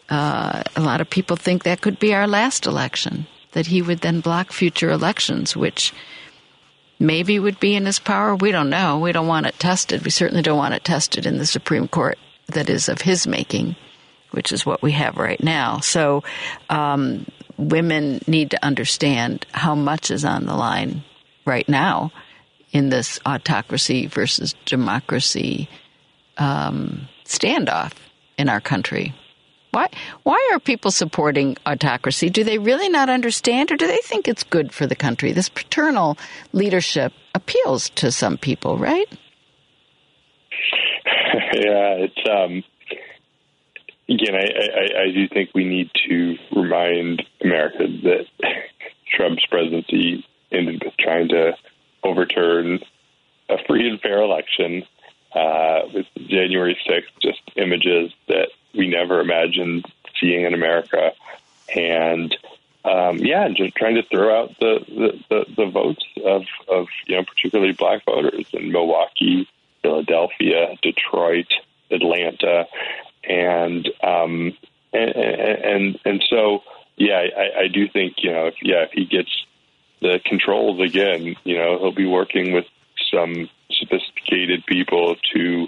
uh, 0.09 0.63
a 0.75 0.81
lot 0.81 1.01
of 1.01 1.11
people 1.11 1.37
think 1.37 1.65
that 1.65 1.81
could 1.81 1.99
be 1.99 2.15
our 2.15 2.27
last 2.27 2.67
election, 2.67 3.27
that 3.53 3.67
he 3.67 3.83
would 3.83 4.01
then 4.01 4.21
block 4.21 4.53
future 4.53 4.91
elections, 4.91 5.57
which 5.57 5.93
maybe 6.99 7.39
would 7.39 7.61
be 7.61 7.75
in 7.75 7.87
his 7.87 7.99
power. 7.99 8.35
We 8.35 8.53
don't 8.53 8.71
know. 8.71 8.99
We 8.99 9.13
don't 9.13 9.27
want 9.27 9.47
it 9.47 9.59
tested. 9.59 10.05
We 10.05 10.11
certainly 10.11 10.43
don't 10.43 10.59
want 10.59 10.75
it 10.75 10.85
tested 10.85 11.27
in 11.27 11.39
the 11.39 11.47
Supreme 11.47 11.89
Court 11.89 12.19
that 12.47 12.71
is 12.71 12.89
of 12.89 13.01
his 13.01 13.27
making, 13.27 13.77
which 14.31 14.53
is 14.53 14.65
what 14.65 14.83
we 14.83 14.93
have 14.93 15.17
right 15.17 15.43
now. 15.43 15.81
So, 15.81 16.23
um, 16.71 17.27
women 17.59 18.21
need 18.27 18.51
to 18.51 18.65
understand 18.65 19.47
how 19.53 19.75
much 19.75 20.11
is 20.11 20.25
on 20.25 20.47
the 20.47 20.55
line 20.55 21.03
right 21.45 21.69
now 21.69 22.13
in 22.73 22.91
this 22.91 23.19
autocracy 23.25 24.07
versus 24.07 24.55
democracy 24.67 25.69
um, 26.37 27.09
standoff 27.25 27.93
in 28.37 28.49
our 28.49 28.61
country. 28.61 29.15
Why, 29.77 29.91
why 30.23 30.51
are 30.55 30.59
people 30.59 30.91
supporting 30.91 31.59
autocracy? 31.67 32.31
Do 32.31 32.45
they 32.45 32.57
really 32.57 32.89
not 32.89 33.11
understand, 33.11 33.71
or 33.71 33.77
do 33.77 33.87
they 33.87 33.99
think 33.99 34.27
it's 34.27 34.43
good 34.43 34.73
for 34.73 34.87
the 34.87 34.97
country? 34.97 35.33
This 35.33 35.51
paternal 35.51 36.17
leadership 36.55 37.13
appeals 37.35 37.91
to 37.91 38.11
some 38.11 38.39
people, 38.39 38.79
right? 38.79 39.07
yeah, 41.53 42.07
it's 42.09 42.27
um, 42.27 42.65
again. 44.09 44.35
I, 44.35 44.47
I, 44.47 45.03
I 45.03 45.13
do 45.13 45.29
think 45.29 45.51
we 45.55 45.67
need 45.67 45.91
to 46.09 46.37
remind 46.57 47.23
America 47.45 47.87
that 48.05 48.25
Trump's 49.15 49.45
presidency 49.51 50.25
ended 50.51 50.83
with 50.83 50.97
trying 50.99 51.29
to 51.29 51.53
overturn 52.03 52.79
a 53.51 53.57
free 53.67 53.91
and 53.91 54.01
fair 54.01 54.23
election 54.23 54.85
uh, 55.35 55.81
with 55.93 56.07
January 56.31 56.79
6th, 56.89 57.13
just 57.21 57.43
images 57.57 58.11
that 58.29 58.49
we 58.77 58.89
never 58.89 59.21
imagined 59.21 59.85
seeing 60.21 60.45
in 60.45 60.55
America. 60.55 61.13
And 61.75 62.37
um, 62.85 63.19
yeah, 63.19 63.49
just 63.49 63.75
trying 63.75 63.97
to 63.97 64.05
throw 64.05 64.43
out 64.43 64.51
the, 64.61 64.79
the, 64.87 65.25
the, 65.29 65.45
the 65.57 65.71
votes 65.71 66.05
of, 66.25 66.43
of, 66.69 66.87
you 67.07 67.17
know, 67.17 67.25
particularly 67.25 67.73
black 67.73 68.05
voters 68.05 68.47
in 68.53 68.71
Milwaukee, 68.71 69.49
Philadelphia, 69.83 70.77
Detroit, 70.83 71.49
Atlanta. 71.91 72.67
And, 73.29 73.89
um, 74.05 74.57
and, 74.93 75.17
and, 75.17 75.99
and 76.05 76.25
so, 76.31 76.63
yeah, 76.97 77.25
I, 77.37 77.63
I 77.63 77.69
do 77.69 77.89
think, 77.89 78.15
you 78.19 78.31
know, 78.31 78.47
if, 78.47 78.55
yeah, 78.63 78.85
if 78.85 78.93
he 78.93 79.05
gets 79.05 79.31
the 80.01 80.21
controls 80.25 80.81
again, 80.81 81.37
you 81.43 81.59
know, 81.59 81.79
he'll 81.79 81.93
be 81.93 82.07
working 82.07 82.53
with 82.53 82.67
some 83.13 83.51
sophisticated 83.71 84.65
people 84.67 85.17
to 85.35 85.67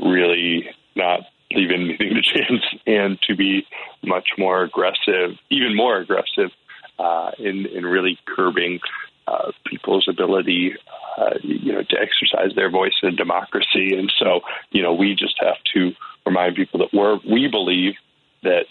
really 0.00 0.70
not 0.96 1.20
leave 1.52 1.70
anything 1.70 2.14
to 2.14 2.22
chance 2.22 2.62
and 2.86 3.18
to 3.22 3.36
be 3.36 3.66
much 4.04 4.30
more 4.38 4.62
aggressive, 4.62 5.36
even 5.50 5.76
more 5.76 5.98
aggressive 5.98 6.50
uh, 6.98 7.30
in 7.38 7.66
in 7.66 7.84
really 7.84 8.18
curbing 8.26 8.80
uh, 9.26 9.52
people's 9.66 10.06
ability, 10.08 10.74
uh, 11.18 11.34
you 11.42 11.72
know, 11.72 11.82
to 11.82 11.96
exercise 12.00 12.54
their 12.54 12.70
voice 12.70 12.94
in 13.02 13.14
democracy. 13.14 13.94
And 13.96 14.12
so, 14.18 14.40
you 14.70 14.82
know, 14.82 14.94
we 14.94 15.14
just 15.14 15.36
have 15.40 15.58
to 15.74 15.92
remind 16.24 16.56
people 16.56 16.80
that 16.80 16.92
we're 16.92 17.18
we 17.28 17.48
believe 17.48 17.94
that 18.42 18.66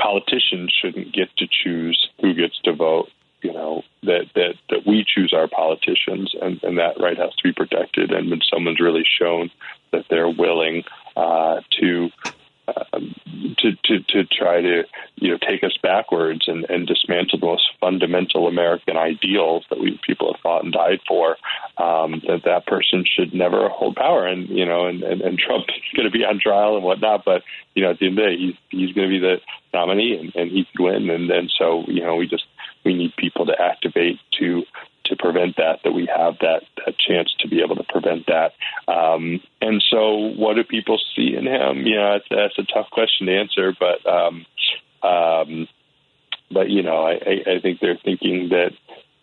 politicians 0.00 0.74
shouldn't 0.80 1.12
get 1.12 1.28
to 1.36 1.46
choose 1.46 2.08
who 2.20 2.34
gets 2.34 2.58
to 2.64 2.72
vote 2.72 3.08
you 3.44 3.52
know 3.52 3.82
that 4.02 4.24
that 4.34 4.54
that 4.70 4.86
we 4.86 5.04
choose 5.06 5.32
our 5.36 5.46
politicians, 5.46 6.34
and, 6.40 6.58
and 6.64 6.78
that 6.78 6.98
right 6.98 7.18
has 7.18 7.34
to 7.36 7.42
be 7.44 7.52
protected. 7.52 8.10
And 8.10 8.30
when 8.30 8.40
someone's 8.50 8.80
really 8.80 9.04
shown 9.20 9.50
that 9.92 10.06
they're 10.08 10.30
willing 10.30 10.82
uh, 11.16 11.60
to 11.80 12.10
um, 12.66 13.14
to, 13.58 13.72
to 13.84 14.00
to 14.08 14.24
try 14.24 14.60
to 14.60 14.84
you 15.16 15.30
know 15.30 15.38
take 15.38 15.62
us 15.62 15.76
backwards 15.82 16.48
and, 16.48 16.64
and 16.70 16.86
dismantle 16.86 17.38
the 17.38 17.46
most 17.46 17.68
fundamental 17.80 18.46
American 18.46 18.96
ideals 18.96 19.64
that 19.68 19.78
we 19.78 20.00
people 20.06 20.32
have 20.32 20.40
fought 20.40 20.64
and 20.64 20.72
died 20.72 21.00
for. 21.06 21.36
Um, 21.76 22.22
that 22.26 22.42
that 22.44 22.66
person 22.66 23.04
should 23.06 23.34
never 23.34 23.68
hold 23.68 23.96
power, 23.96 24.26
and 24.26 24.48
you 24.48 24.64
know, 24.64 24.86
and, 24.86 25.02
and, 25.02 25.20
and 25.20 25.38
Trump 25.38 25.64
is 25.68 25.96
going 25.96 26.10
to 26.10 26.16
be 26.16 26.24
on 26.24 26.40
trial 26.40 26.76
and 26.76 26.84
whatnot. 26.84 27.24
But 27.24 27.42
you 27.74 27.82
know, 27.82 27.90
at 27.90 27.98
the 27.98 28.06
end 28.06 28.18
of 28.18 28.24
the 28.24 28.30
day, 28.30 28.38
he's 28.38 28.54
he's 28.70 28.94
going 28.94 29.08
to 29.08 29.14
be 29.14 29.20
the 29.20 29.40
nominee, 29.72 30.16
and, 30.18 30.34
and 30.34 30.50
he 30.50 30.64
could 30.64 30.84
win. 30.84 31.10
And 31.10 31.28
then 31.28 31.50
so 31.58 31.84
you 31.86 32.02
know, 32.02 32.16
we 32.16 32.26
just 32.26 32.44
we 32.84 32.94
need 32.94 33.14
people 33.16 33.46
to 33.46 33.60
activate 33.60 34.18
to 34.38 34.64
to 35.06 35.16
prevent 35.16 35.56
that, 35.56 35.80
that 35.84 35.92
we 35.92 36.06
have 36.06 36.38
that, 36.40 36.62
that 36.84 36.98
chance 36.98 37.34
to 37.40 37.48
be 37.48 37.62
able 37.62 37.76
to 37.76 37.84
prevent 37.84 38.26
that. 38.26 38.52
Um, 38.92 39.40
and 39.60 39.82
so, 39.88 40.32
what 40.36 40.54
do 40.54 40.64
people 40.64 40.98
see 41.14 41.34
in 41.36 41.46
him? 41.46 41.86
You 41.86 41.96
know, 41.96 42.12
that's, 42.12 42.26
that's 42.30 42.58
a 42.58 42.72
tough 42.72 42.90
question 42.90 43.26
to 43.26 43.38
answer, 43.38 43.74
but 43.78 44.06
um, 44.06 44.46
um, 45.02 45.68
but 46.50 46.70
you 46.70 46.82
know, 46.82 47.06
I, 47.06 47.56
I 47.56 47.60
think 47.60 47.80
they're 47.80 47.98
thinking 48.02 48.50
that 48.50 48.72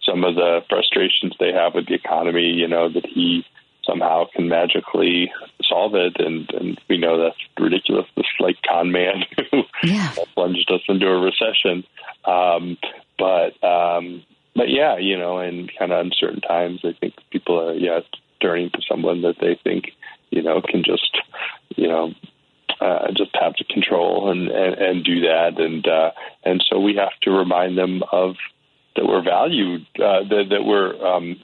some 0.04 0.24
of 0.24 0.36
the 0.36 0.62
frustrations 0.70 1.34
they 1.40 1.54
have 1.54 1.76
with 1.76 1.88
the 1.88 1.94
economy, 1.94 2.52
you 2.52 2.68
know, 2.68 2.90
that 2.90 3.06
he 3.06 3.46
somehow 3.86 4.26
can 4.34 4.48
magically 4.48 5.32
solve 5.64 5.96
it, 5.96 6.20
and 6.20 6.50
and 6.52 6.80
we 6.90 6.98
know 6.98 7.22
that's 7.22 7.38
ridiculous. 7.60 8.06
This 8.16 8.26
like 8.40 8.58
con 8.68 8.92
man 8.92 9.24
who 9.52 9.64
yeah. 9.84 10.14
plunged 10.34 10.72
us 10.72 10.82
into 10.88 11.08
a 11.08 11.20
recession. 11.20 11.84
Um, 12.26 12.78
but 13.18 13.64
um, 13.64 14.24
but 14.56 14.70
yeah, 14.70 14.97
you 14.97 15.18
know, 15.18 15.39
in 15.39 15.70
kind 15.78 15.91
of 15.91 16.06
uncertain 16.06 16.41
times, 16.41 16.82
I 16.84 16.93
think 16.99 17.16
people 17.32 17.60
are 17.60 17.74
yeah 17.74 17.99
turning 18.41 18.70
to 18.72 18.82
someone 18.88 19.22
that 19.22 19.36
they 19.39 19.60
think 19.64 19.91
you 20.30 20.41
know 20.41 20.62
can 20.62 20.84
just 20.84 21.18
you 21.76 21.88
know 21.88 22.14
uh, 22.82 23.12
just 23.16 23.32
have 23.39 23.54
to 23.56 23.64
control 23.66 24.32
and, 24.32 24.49
and, 24.49 24.74
and 24.76 25.06
do 25.06 25.22
that. 25.22 25.60
And 25.60 25.88
uh, 25.88 26.12
and 26.43 26.64
so 26.68 26.80
we 26.80 26.95
have 26.95 27.18
to 27.22 27.32
remind 27.32 27.78
them 27.78 28.04
of 28.12 28.36
that 28.95 29.06
we're 29.06 29.24
valued, 29.24 29.86
uh, 29.95 30.24
that, 30.28 30.47
that 30.49 30.66
we're 30.66 30.93
um, 31.06 31.39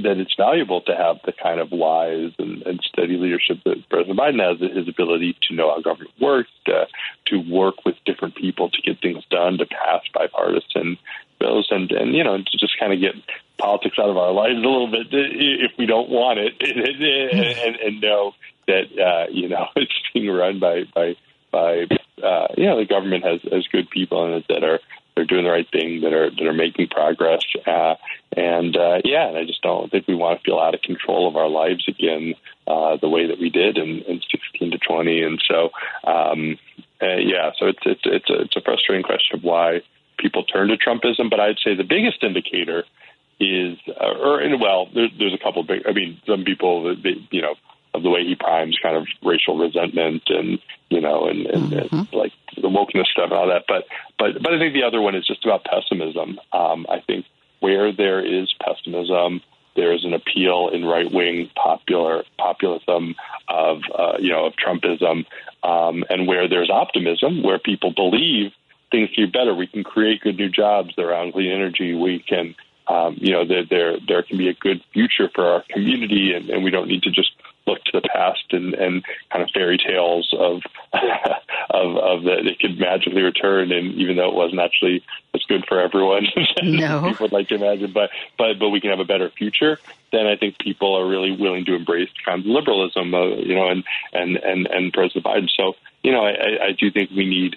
that 0.00 0.16
it's 0.18 0.34
valuable 0.34 0.80
to 0.82 0.96
have 0.96 1.18
the 1.26 1.32
kind 1.32 1.60
of 1.60 1.70
wise 1.70 2.32
and, 2.38 2.62
and 2.62 2.80
steady 2.82 3.18
leadership 3.18 3.58
that 3.64 3.88
President 3.90 4.18
Biden 4.18 4.40
has, 4.40 4.58
his 4.74 4.88
ability 4.88 5.36
to 5.48 5.54
know 5.54 5.70
how 5.70 5.80
government 5.82 6.12
works, 6.20 6.50
to, 6.66 6.86
work 7.48 7.86
with 7.86 7.96
different 8.04 8.36
people 8.36 8.68
to 8.68 8.82
get 8.82 9.00
things 9.00 9.24
done, 9.30 9.56
to 9.56 9.64
pass 9.64 10.02
bipartisan 10.12 10.98
bills, 11.40 11.66
and, 11.70 11.90
and 11.90 12.14
you 12.14 12.22
know, 12.22 12.36
to 12.36 12.58
just 12.58 12.78
kind 12.78 12.92
of 12.92 13.00
get 13.00 13.14
politics 13.58 13.96
out 13.98 14.10
of 14.10 14.18
our 14.18 14.32
lives 14.32 14.54
a 14.54 14.60
little 14.60 14.90
bit 14.90 15.06
if 15.10 15.72
we 15.78 15.86
don't 15.86 16.10
want 16.10 16.38
it, 16.38 16.54
and, 16.60 16.78
and, 17.66 17.76
and 17.76 18.00
know 18.02 18.32
that 18.66 18.84
uh, 18.98 19.30
you 19.30 19.48
know 19.48 19.66
it's 19.76 19.92
being 20.12 20.30
run 20.30 20.58
by 20.58 20.84
by 20.94 21.16
by 21.50 21.86
uh, 22.22 22.48
you 22.56 22.66
know 22.66 22.78
the 22.78 22.86
government 22.86 23.24
has 23.24 23.40
has 23.50 23.66
good 23.68 23.88
people 23.90 24.26
in 24.26 24.32
it 24.34 24.44
that 24.48 24.64
are 24.64 24.80
they're 25.14 25.24
doing 25.24 25.44
the 25.44 25.50
right 25.50 25.68
thing 25.70 26.00
that 26.02 26.12
are 26.12 26.30
that 26.30 26.46
are 26.46 26.52
making 26.52 26.88
progress 26.88 27.42
uh, 27.66 27.94
and 28.36 28.76
uh, 28.76 28.98
yeah 29.04 29.28
and 29.28 29.36
I 29.36 29.44
just 29.44 29.62
don't 29.62 29.90
think 29.90 30.06
we 30.06 30.14
want 30.14 30.38
to 30.38 30.44
feel 30.44 30.58
out 30.58 30.74
of 30.74 30.82
control 30.82 31.28
of 31.28 31.36
our 31.36 31.48
lives 31.48 31.86
again 31.88 32.34
uh, 32.66 32.96
the 33.00 33.08
way 33.08 33.26
that 33.26 33.38
we 33.38 33.50
did 33.50 33.76
in, 33.76 34.02
in 34.02 34.20
16 34.30 34.70
to 34.72 34.78
20 34.78 35.22
and 35.22 35.42
so 35.46 35.70
um, 36.04 36.58
uh, 37.02 37.16
yeah 37.16 37.50
so 37.58 37.66
it's 37.66 37.82
it's 37.84 38.02
it's 38.04 38.30
a, 38.30 38.40
it's 38.42 38.56
a 38.56 38.62
frustrating 38.62 39.04
question 39.04 39.38
of 39.38 39.44
why 39.44 39.80
people 40.18 40.44
turn 40.44 40.68
to 40.68 40.76
Trumpism 40.76 41.30
but 41.30 41.40
I'd 41.40 41.58
say 41.64 41.74
the 41.74 41.84
biggest 41.84 42.22
indicator 42.22 42.84
is 43.40 43.78
uh, 43.88 44.18
or 44.18 44.40
well 44.58 44.88
there's 44.94 45.10
there's 45.18 45.34
a 45.34 45.42
couple 45.42 45.62
big 45.64 45.82
I 45.86 45.92
mean 45.92 46.20
some 46.26 46.44
people 46.44 46.96
they, 46.96 47.16
you 47.30 47.42
know 47.42 47.54
of 47.94 48.02
the 48.02 48.10
way 48.10 48.24
he 48.24 48.34
primes 48.34 48.78
kind 48.82 48.96
of 48.96 49.06
racial 49.22 49.58
resentment 49.58 50.22
and 50.28 50.58
you 50.88 51.00
know 51.00 51.26
and, 51.26 51.46
and, 51.46 51.72
mm-hmm. 51.72 51.96
and 51.96 52.12
like 52.12 52.32
the 52.56 52.68
wokeness 52.68 53.06
stuff 53.06 53.30
and 53.30 53.32
all 53.32 53.48
that. 53.48 53.64
But 53.68 53.84
but 54.18 54.42
but 54.42 54.52
I 54.52 54.58
think 54.58 54.74
the 54.74 54.84
other 54.84 55.00
one 55.00 55.14
is 55.14 55.26
just 55.26 55.44
about 55.44 55.64
pessimism. 55.64 56.38
Um, 56.52 56.86
I 56.88 57.00
think 57.00 57.26
where 57.60 57.92
there 57.92 58.24
is 58.24 58.52
pessimism, 58.60 59.40
there 59.76 59.92
is 59.92 60.04
an 60.04 60.12
appeal 60.12 60.68
in 60.72 60.84
right 60.84 61.10
wing 61.10 61.50
popular 61.54 62.24
populism 62.38 63.14
of 63.48 63.82
uh, 63.96 64.14
you 64.18 64.30
know 64.30 64.46
of 64.46 64.54
Trumpism, 64.54 65.24
um, 65.62 66.04
and 66.10 66.26
where 66.26 66.48
there's 66.48 66.70
optimism, 66.70 67.42
where 67.42 67.58
people 67.58 67.92
believe 67.92 68.52
things 68.90 69.10
can 69.14 69.26
be 69.26 69.30
better. 69.30 69.54
We 69.54 69.66
can 69.66 69.84
create 69.84 70.20
good 70.20 70.36
new 70.36 70.48
jobs 70.48 70.94
around 70.98 71.32
clean 71.32 71.50
energy. 71.50 71.94
We 71.94 72.20
can 72.20 72.54
um, 72.86 73.16
you 73.18 73.32
know 73.32 73.46
there 73.46 73.64
there 73.64 73.96
there 74.06 74.22
can 74.22 74.38
be 74.38 74.48
a 74.48 74.54
good 74.54 74.82
future 74.92 75.30
for 75.34 75.46
our 75.46 75.64
community, 75.70 76.32
and, 76.34 76.50
and 76.50 76.64
we 76.64 76.70
don't 76.70 76.88
need 76.88 77.02
to 77.04 77.10
just 77.10 77.32
look 77.66 77.82
to 77.84 77.92
the 77.92 78.08
past 78.08 78.44
and, 78.50 78.74
and 78.74 79.04
kind 79.30 79.42
of 79.42 79.50
fairy 79.50 79.78
tales 79.78 80.34
of 80.38 80.62
of, 81.70 81.96
of 81.96 82.22
that 82.24 82.46
it 82.46 82.58
could 82.58 82.78
magically 82.78 83.22
return, 83.22 83.72
and 83.72 83.94
even 83.94 84.16
though 84.16 84.28
it 84.28 84.34
wasn't 84.34 84.60
actually 84.60 85.02
as 85.34 85.42
good 85.48 85.64
for 85.66 85.80
everyone 85.80 86.26
no. 86.62 87.02
people 87.08 87.24
would 87.24 87.32
like 87.32 87.48
to 87.48 87.54
imagine, 87.54 87.92
but 87.92 88.10
but 88.38 88.58
but 88.58 88.70
we 88.70 88.80
can 88.80 88.90
have 88.90 89.00
a 89.00 89.04
better 89.04 89.30
future. 89.30 89.78
Then 90.10 90.26
I 90.26 90.36
think 90.36 90.58
people 90.58 90.94
are 90.94 91.06
really 91.06 91.32
willing 91.32 91.64
to 91.66 91.74
embrace 91.74 92.10
kind 92.24 92.40
of 92.40 92.46
liberalism, 92.46 93.14
uh, 93.14 93.26
you 93.26 93.54
know, 93.54 93.68
and 93.68 93.84
and 94.12 94.36
and 94.36 94.66
and 94.66 94.92
President 94.92 95.24
Biden. 95.24 95.48
So 95.56 95.74
you 96.02 96.12
know, 96.12 96.24
I, 96.24 96.66
I 96.66 96.72
do 96.72 96.90
think 96.90 97.10
we 97.10 97.26
need 97.26 97.56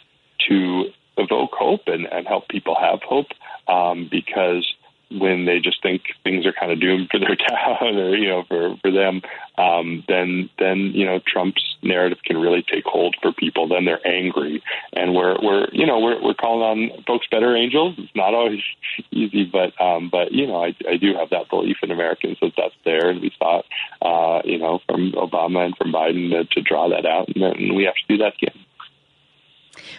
to 0.50 0.92
evoke 1.18 1.54
hope 1.54 1.88
and, 1.88 2.06
and 2.12 2.28
help 2.28 2.48
people 2.48 2.76
have 2.76 3.02
hope 3.02 3.28
um, 3.68 4.08
because 4.10 4.75
when 5.12 5.46
they 5.46 5.60
just 5.60 5.82
think 5.82 6.04
things 6.24 6.46
are 6.46 6.54
kind 6.54 6.72
of 6.72 6.80
doomed 6.80 7.10
for 7.12 7.20
their 7.20 7.36
town 7.50 7.98
or 7.98 8.16
you 8.16 8.28
know 8.28 8.44
for 8.48 8.76
for 8.82 8.92
them 8.92 9.22
um 9.58 10.04
then 10.08 10.50
then 10.60 10.92
you 10.94 11.06
know 11.06 11.20
trump's 11.26 11.76
narrative 11.86 12.18
can 12.26 12.38
really 12.38 12.64
take 12.64 12.84
hold 12.84 13.16
for 13.22 13.32
people. 13.32 13.68
Then 13.68 13.86
they're 13.86 14.06
angry. 14.06 14.62
And 14.94 15.14
we're 15.14 15.38
we're 15.42 15.68
you 15.72 15.86
know 15.86 16.00
we're 16.00 16.22
we're 16.22 16.34
calling 16.34 16.92
on 16.92 17.04
folks 17.06 17.28
better 17.32 17.56
angels. 17.56 17.96
It's 17.98 18.16
not 18.16 18.34
always 18.34 18.62
easy 19.12 19.46
but 19.46 19.80
um 19.80 20.10
but 20.10 20.32
you 20.32 20.48
know 20.48 20.64
i 20.64 20.76
i 20.90 20.98
do 20.98 21.14
have 21.16 21.30
that 21.30 21.50
belief 21.50 21.78
in 21.84 21.92
americans 21.92 22.38
that 22.42 22.54
that's 22.58 22.76
there. 22.84 23.10
And 23.10 23.22
we 23.22 23.32
saw 23.38 23.60
it 23.60 23.66
uh 24.02 24.42
you 24.44 24.58
know 24.58 24.80
from 24.88 25.12
obama 25.14 25.66
and 25.66 25.78
from 25.78 25.94
biden 25.94 26.32
to, 26.32 26.46
to 26.46 26.62
draw 26.62 26.90
that 26.90 27.06
out. 27.06 27.30
And 27.30 27.44
then 27.44 27.76
we 27.76 27.84
have 27.84 27.96
to 27.96 28.08
do 28.08 28.18
that 28.18 28.34
again 28.36 28.66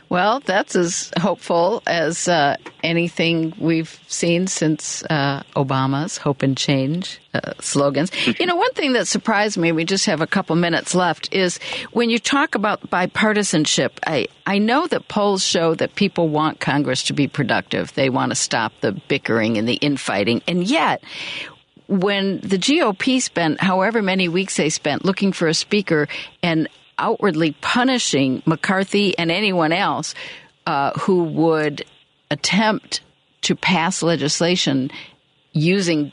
well, 0.09 0.41
that's 0.41 0.77
as 0.77 1.13
hopeful 1.19 1.83
as 1.87 2.29
uh, 2.29 2.57
anything 2.83 3.55
we've 3.59 4.01
seen 4.07 4.47
since 4.47 5.03
uh, 5.11 5.43
Obama's 5.55 6.17
Hope 6.17 6.43
and 6.43 6.57
Change 6.57 7.21
uh, 7.35 7.53
slogans. 7.61 8.11
you 8.41 8.47
know, 8.47 8.57
one 8.57 8.73
thing 8.73 8.93
that 8.93 9.07
surprised 9.09 9.59
me, 9.59 9.73
we 9.73 9.85
just 9.85 10.07
have 10.07 10.21
a 10.21 10.27
couple 10.27 10.57
minutes 10.57 10.95
left, 10.95 11.33
is 11.33 11.59
when 11.93 12.11
you 12.11 12.19
talk 12.19 12.55
about 12.55 12.89
bipartisanship, 12.91 13.91
I, 14.07 14.29
I 14.47 14.59
know 14.59 14.87
that 14.87 15.09
polls 15.09 15.45
show 15.45 15.75
that 15.75 15.95
people 15.95 16.29
want 16.29 16.61
Congress 16.61 17.03
to 17.05 17.13
be 17.13 17.27
productive. 17.27 17.93
They 17.95 18.11
want 18.11 18.31
to 18.31 18.37
stop 18.37 18.73
the 18.81 18.93
bickering 18.93 19.59
and 19.59 19.69
the 19.69 19.75
infighting. 19.75 20.43
And 20.47 20.65
yet, 20.65 21.03
when 21.89 22.41
the 22.41 22.59
GOP 22.59 23.21
spent 23.23 23.61
however 23.61 24.03
many 24.03 24.29
weeks 24.29 24.57
they 24.57 24.71
spent 24.71 25.05
looking 25.05 25.33
for 25.33 25.47
a 25.49 25.55
speaker 25.55 26.09
and 26.43 26.69
outwardly 26.99 27.53
punishing 27.61 28.43
McCarthy 28.47 29.17
and 29.19 29.31
anyone 29.31 29.73
else 29.73 30.15
uh, 30.67 30.93
who 30.99 31.25
would 31.25 31.85
attempt 32.31 33.01
to 33.43 33.55
pass 33.55 34.03
legislation 34.03 34.91
using 35.53 36.13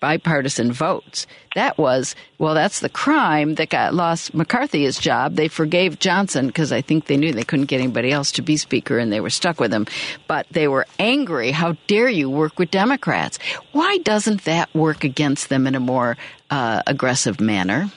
bipartisan 0.00 0.70
votes. 0.70 1.26
That 1.54 1.78
was, 1.78 2.14
well, 2.38 2.52
that's 2.52 2.80
the 2.80 2.90
crime 2.90 3.54
that 3.54 3.70
got 3.70 3.94
lost 3.94 4.34
McCarthy 4.34 4.82
his 4.82 4.98
job. 4.98 5.36
They 5.36 5.48
forgave 5.48 5.98
Johnson 5.98 6.48
because 6.48 6.72
I 6.72 6.82
think 6.82 7.06
they 7.06 7.16
knew 7.16 7.32
they 7.32 7.42
couldn't 7.42 7.66
get 7.66 7.80
anybody 7.80 8.12
else 8.12 8.30
to 8.32 8.42
be 8.42 8.58
speaker 8.58 8.98
and 8.98 9.10
they 9.10 9.20
were 9.20 9.30
stuck 9.30 9.60
with 9.60 9.72
him. 9.72 9.86
But 10.28 10.46
they 10.50 10.68
were 10.68 10.86
angry. 10.98 11.52
How 11.52 11.76
dare 11.86 12.10
you 12.10 12.28
work 12.28 12.58
with 12.58 12.70
Democrats? 12.70 13.38
Why 13.72 13.96
doesn't 13.98 14.44
that 14.44 14.74
work 14.74 15.04
against 15.04 15.48
them 15.48 15.66
in 15.66 15.74
a 15.74 15.80
more 15.80 16.18
uh, 16.50 16.82
aggressive 16.86 17.40
manner? 17.40 17.90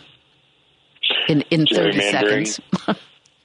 In 1.27 1.41
in 1.49 1.65
thirty 1.65 1.99
seconds. 1.99 2.59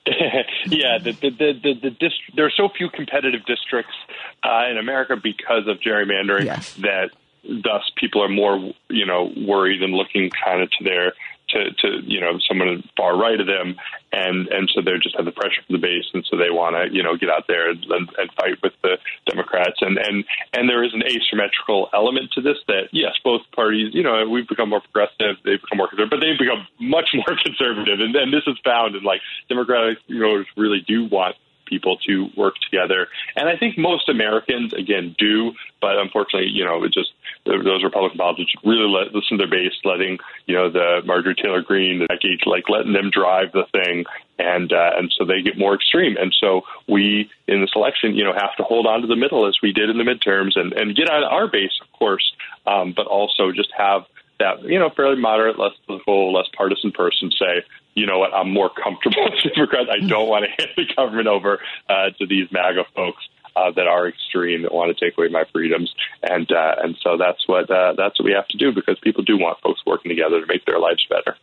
yeah, 0.66 0.98
the 0.98 1.12
the 1.12 1.30
the, 1.30 1.52
the, 1.62 1.74
the 1.82 1.90
dist- 1.90 2.34
there 2.34 2.44
are 2.44 2.50
so 2.50 2.68
few 2.68 2.90
competitive 2.90 3.44
districts 3.46 3.94
uh, 4.42 4.64
in 4.68 4.76
America 4.76 5.16
because 5.16 5.68
of 5.68 5.78
gerrymandering 5.78 6.46
yes. 6.46 6.74
that 6.74 7.10
thus 7.44 7.82
people 7.96 8.22
are 8.22 8.28
more 8.28 8.72
you 8.88 9.06
know 9.06 9.32
worried 9.36 9.82
and 9.82 9.94
looking 9.94 10.30
kind 10.30 10.60
of 10.60 10.70
to 10.70 10.84
their 10.84 11.12
to, 11.52 11.70
to 11.70 11.88
you 12.04 12.20
know 12.20 12.38
someone 12.48 12.82
far 12.96 13.16
right 13.16 13.40
of 13.40 13.46
them, 13.46 13.76
and 14.12 14.48
and 14.48 14.70
so 14.74 14.80
they 14.80 14.92
just 15.02 15.16
have 15.16 15.24
the 15.24 15.32
pressure 15.32 15.62
from 15.66 15.74
the 15.74 15.82
base, 15.82 16.04
and 16.14 16.24
so 16.28 16.36
they 16.36 16.50
want 16.50 16.76
to 16.76 16.94
you 16.94 17.02
know 17.02 17.16
get 17.16 17.30
out 17.30 17.44
there 17.48 17.70
and, 17.70 17.84
and 17.88 18.32
fight 18.36 18.60
with 18.62 18.72
the 18.82 18.98
Democrats, 19.26 19.78
and 19.80 19.98
and 19.98 20.24
and 20.52 20.68
there 20.68 20.84
is 20.84 20.92
an 20.94 21.02
asymmetrical 21.02 21.88
element 21.94 22.30
to 22.32 22.40
this 22.40 22.58
that 22.68 22.88
yes, 22.92 23.12
both 23.24 23.42
parties 23.54 23.94
you 23.94 24.02
know 24.02 24.28
we've 24.28 24.48
become 24.48 24.70
more 24.70 24.80
progressive, 24.80 25.36
they've 25.44 25.60
become 25.60 25.78
more 25.78 25.88
conservative, 25.88 26.10
but 26.10 26.20
they've 26.24 26.38
become 26.38 26.66
much 26.80 27.10
more 27.14 27.36
conservative, 27.42 28.00
and, 28.00 28.14
and 28.16 28.32
this 28.32 28.44
is 28.46 28.56
found 28.64 28.96
in 28.96 29.02
like 29.02 29.20
Democratic 29.48 29.98
you 30.06 30.20
know 30.20 30.44
really 30.56 30.80
do 30.86 31.04
want 31.06 31.36
people 31.72 31.96
to 32.06 32.28
work 32.36 32.54
together. 32.70 33.08
And 33.34 33.48
I 33.48 33.56
think 33.56 33.78
most 33.78 34.08
Americans, 34.08 34.74
again, 34.74 35.16
do, 35.18 35.52
but 35.80 35.98
unfortunately, 35.98 36.50
you 36.50 36.64
know, 36.64 36.84
it 36.84 36.92
just 36.92 37.10
those 37.44 37.82
Republican 37.82 38.18
politicians 38.18 38.62
really 38.64 38.88
let, 38.88 39.14
listen 39.14 39.38
to 39.38 39.46
their 39.46 39.50
base, 39.50 39.72
letting 39.84 40.18
you 40.46 40.54
know 40.54 40.70
the 40.70 41.02
Marjorie 41.04 41.34
Taylor 41.34 41.62
Greene, 41.62 41.98
the 41.98 42.38
like 42.46 42.68
letting 42.68 42.92
them 42.92 43.10
drive 43.10 43.52
the 43.52 43.64
thing, 43.72 44.04
and 44.38 44.72
uh, 44.72 44.92
and 44.96 45.12
so 45.16 45.24
they 45.24 45.42
get 45.42 45.58
more 45.58 45.74
extreme. 45.74 46.16
And 46.16 46.34
so 46.40 46.62
we 46.88 47.30
in 47.48 47.60
this 47.60 47.72
election, 47.74 48.14
you 48.14 48.24
know, 48.24 48.32
have 48.32 48.54
to 48.56 48.62
hold 48.62 48.86
on 48.86 49.00
to 49.02 49.06
the 49.06 49.16
middle 49.16 49.46
as 49.48 49.56
we 49.62 49.72
did 49.72 49.90
in 49.90 49.98
the 49.98 50.04
midterms, 50.04 50.58
and 50.58 50.72
and 50.72 50.96
get 50.96 51.10
on 51.10 51.24
our 51.24 51.48
base, 51.48 51.78
of 51.80 51.90
course, 51.98 52.32
um, 52.66 52.92
but 52.94 53.06
also 53.06 53.50
just 53.50 53.70
have 53.76 54.04
that 54.38 54.62
you 54.62 54.78
know 54.78 54.90
fairly 54.90 55.20
moderate, 55.20 55.58
less 55.58 55.72
political, 55.86 56.32
less 56.32 56.46
partisan 56.56 56.92
person 56.92 57.30
say, 57.38 57.64
you 57.94 58.06
know 58.06 58.18
what, 58.18 58.32
I'm 58.32 58.52
more 58.52 58.70
comfortable 58.70 59.24
with 59.24 59.52
Democrats. 59.54 59.88
I 59.90 60.06
don't 60.06 60.28
want 60.28 60.44
to 60.44 60.50
hand 60.50 60.70
the 60.76 60.94
government 60.94 61.28
over 61.28 61.60
uh, 61.88 62.10
to 62.18 62.26
these 62.26 62.48
MAGA 62.52 62.84
folks. 62.94 63.22
Uh, 63.56 63.70
that 63.72 63.86
are 63.86 64.08
extreme 64.08 64.62
that 64.62 64.72
want 64.72 64.96
to 64.96 65.04
take 65.04 65.16
away 65.18 65.28
my 65.28 65.44
freedoms, 65.52 65.94
and 66.22 66.50
uh, 66.52 66.76
and 66.82 66.96
so 67.02 67.16
that's 67.16 67.46
what 67.46 67.70
uh, 67.70 67.94
that's 67.96 68.18
what 68.18 68.26
we 68.26 68.32
have 68.32 68.48
to 68.48 68.58
do 68.58 68.72
because 68.72 68.98
people 69.00 69.22
do 69.22 69.38
want 69.38 69.60
folks 69.60 69.80
working 69.86 70.08
together 70.08 70.40
to 70.40 70.46
make 70.46 70.64
their 70.64 70.78
lives 70.78 71.06
better. 71.08 71.36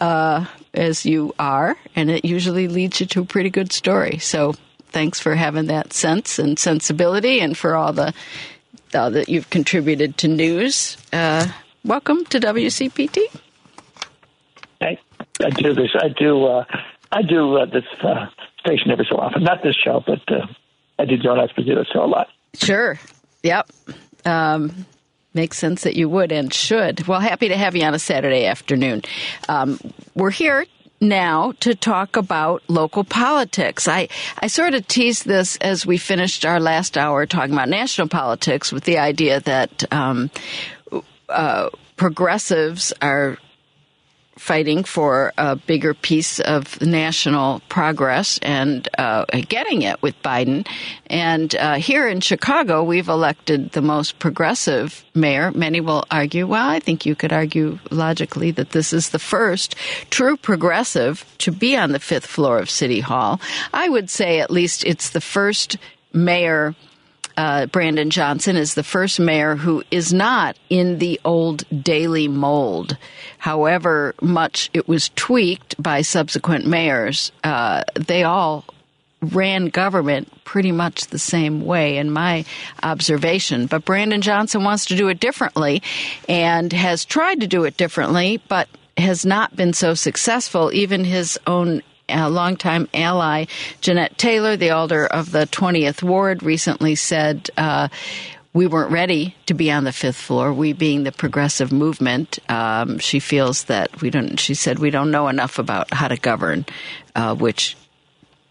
uh, 0.00 0.46
as 0.74 1.06
you 1.06 1.34
are, 1.38 1.76
and 1.94 2.10
it 2.10 2.24
usually 2.24 2.66
leads 2.68 3.00
you 3.00 3.06
to 3.06 3.22
a 3.22 3.24
pretty 3.24 3.50
good 3.50 3.72
story. 3.72 4.18
So 4.18 4.54
thanks 4.88 5.20
for 5.20 5.34
having 5.34 5.66
that 5.66 5.92
sense 5.92 6.38
and 6.38 6.58
sensibility, 6.58 7.40
and 7.40 7.56
for 7.56 7.76
all 7.76 7.92
the 7.92 8.12
uh, 8.94 9.10
that 9.10 9.28
you've 9.28 9.50
contributed 9.50 10.16
to 10.18 10.28
news. 10.28 10.96
Uh, 11.12 11.46
welcome 11.84 12.24
to 12.26 12.40
WCPT. 12.40 13.20
I, 14.80 14.98
I 15.44 15.50
do 15.50 15.74
this. 15.74 15.90
I 15.94 16.08
do. 16.08 16.44
Uh, 16.44 16.64
I 17.12 17.22
do 17.22 17.56
uh, 17.56 17.66
this 17.66 17.84
uh, 18.02 18.26
station 18.58 18.90
every 18.90 19.06
so 19.08 19.16
often. 19.16 19.44
Not 19.44 19.62
this 19.62 19.76
show, 19.76 20.02
but 20.04 20.20
I 20.98 21.04
do 21.04 21.16
journalists 21.16 21.56
do 21.56 21.74
this 21.74 21.86
show 21.92 22.04
a 22.04 22.06
lot. 22.06 22.28
Sure. 22.54 22.98
Yep. 23.42 23.70
Um, 24.24 24.86
makes 25.34 25.58
sense 25.58 25.82
that 25.82 25.94
you 25.94 26.08
would 26.08 26.32
and 26.32 26.52
should. 26.52 27.06
Well, 27.06 27.20
happy 27.20 27.48
to 27.48 27.56
have 27.56 27.76
you 27.76 27.84
on 27.84 27.94
a 27.94 27.98
Saturday 27.98 28.46
afternoon. 28.46 29.02
Um, 29.48 29.78
we're 30.14 30.30
here 30.30 30.66
now 31.00 31.52
to 31.60 31.74
talk 31.74 32.16
about 32.16 32.62
local 32.68 33.04
politics. 33.04 33.86
I, 33.86 34.08
I 34.40 34.48
sort 34.48 34.74
of 34.74 34.86
teased 34.88 35.26
this 35.26 35.56
as 35.58 35.86
we 35.86 35.96
finished 35.96 36.44
our 36.44 36.58
last 36.58 36.98
hour 36.98 37.24
talking 37.26 37.52
about 37.52 37.68
national 37.68 38.08
politics 38.08 38.72
with 38.72 38.84
the 38.84 38.98
idea 38.98 39.40
that 39.40 39.84
um, 39.92 40.30
uh, 41.28 41.70
progressives 41.96 42.92
are 43.00 43.38
fighting 44.38 44.84
for 44.84 45.32
a 45.36 45.56
bigger 45.56 45.94
piece 45.94 46.40
of 46.40 46.80
national 46.80 47.60
progress 47.68 48.38
and 48.42 48.88
uh, 48.98 49.24
getting 49.48 49.82
it 49.82 50.00
with 50.02 50.20
Biden. 50.22 50.66
And 51.06 51.54
uh, 51.56 51.74
here 51.74 52.08
in 52.08 52.20
Chicago, 52.20 52.82
we've 52.82 53.08
elected 53.08 53.72
the 53.72 53.82
most 53.82 54.18
progressive 54.18 55.04
mayor. 55.14 55.50
Many 55.52 55.80
will 55.80 56.04
argue, 56.10 56.46
well, 56.46 56.68
I 56.68 56.80
think 56.80 57.04
you 57.04 57.14
could 57.14 57.32
argue 57.32 57.78
logically 57.90 58.50
that 58.52 58.70
this 58.70 58.92
is 58.92 59.10
the 59.10 59.18
first 59.18 59.74
true 60.10 60.36
progressive 60.36 61.24
to 61.38 61.52
be 61.52 61.76
on 61.76 61.92
the 61.92 62.00
fifth 62.00 62.26
floor 62.26 62.58
of 62.58 62.70
City 62.70 63.00
Hall. 63.00 63.40
I 63.72 63.88
would 63.88 64.10
say 64.10 64.40
at 64.40 64.50
least 64.50 64.84
it's 64.84 65.10
the 65.10 65.20
first 65.20 65.76
mayor 66.12 66.74
uh, 67.38 67.66
Brandon 67.66 68.10
Johnson 68.10 68.56
is 68.56 68.74
the 68.74 68.82
first 68.82 69.20
mayor 69.20 69.54
who 69.54 69.84
is 69.92 70.12
not 70.12 70.58
in 70.68 70.98
the 70.98 71.20
old 71.24 71.64
Daley 71.84 72.26
mold. 72.26 72.96
However 73.38 74.16
much 74.20 74.70
it 74.74 74.88
was 74.88 75.10
tweaked 75.14 75.80
by 75.80 76.02
subsequent 76.02 76.66
mayors, 76.66 77.30
uh, 77.44 77.84
they 77.94 78.24
all 78.24 78.64
ran 79.22 79.66
government 79.66 80.32
pretty 80.42 80.72
much 80.72 81.06
the 81.06 81.18
same 81.18 81.64
way 81.64 81.98
in 81.98 82.10
my 82.10 82.44
observation. 82.82 83.66
But 83.66 83.84
Brandon 83.84 84.20
Johnson 84.20 84.64
wants 84.64 84.86
to 84.86 84.96
do 84.96 85.06
it 85.06 85.20
differently 85.20 85.80
and 86.28 86.72
has 86.72 87.04
tried 87.04 87.40
to 87.40 87.46
do 87.46 87.64
it 87.64 87.76
differently, 87.76 88.42
but 88.48 88.68
has 88.96 89.24
not 89.24 89.54
been 89.54 89.72
so 89.72 89.94
successful. 89.94 90.72
Even 90.72 91.04
his 91.04 91.38
own 91.46 91.82
a 92.08 92.28
longtime 92.28 92.88
ally, 92.94 93.46
Jeanette 93.80 94.16
Taylor, 94.18 94.56
the 94.56 94.70
alder 94.70 95.06
of 95.06 95.32
the 95.32 95.46
20th 95.46 96.02
Ward, 96.02 96.42
recently 96.42 96.94
said, 96.94 97.50
uh, 97.56 97.88
we 98.52 98.66
weren't 98.66 98.90
ready 98.90 99.36
to 99.46 99.54
be 99.54 99.70
on 99.70 99.84
the 99.84 99.92
fifth 99.92 100.16
floor. 100.16 100.52
We 100.52 100.72
being 100.72 101.04
the 101.04 101.12
progressive 101.12 101.70
movement, 101.70 102.38
um, 102.48 102.98
she 102.98 103.20
feels 103.20 103.64
that 103.64 104.00
we 104.00 104.10
don't. 104.10 104.40
She 104.40 104.54
said 104.54 104.78
we 104.78 104.90
don't 104.90 105.10
know 105.10 105.28
enough 105.28 105.58
about 105.58 105.92
how 105.92 106.08
to 106.08 106.16
govern, 106.16 106.64
uh, 107.14 107.34
which, 107.34 107.76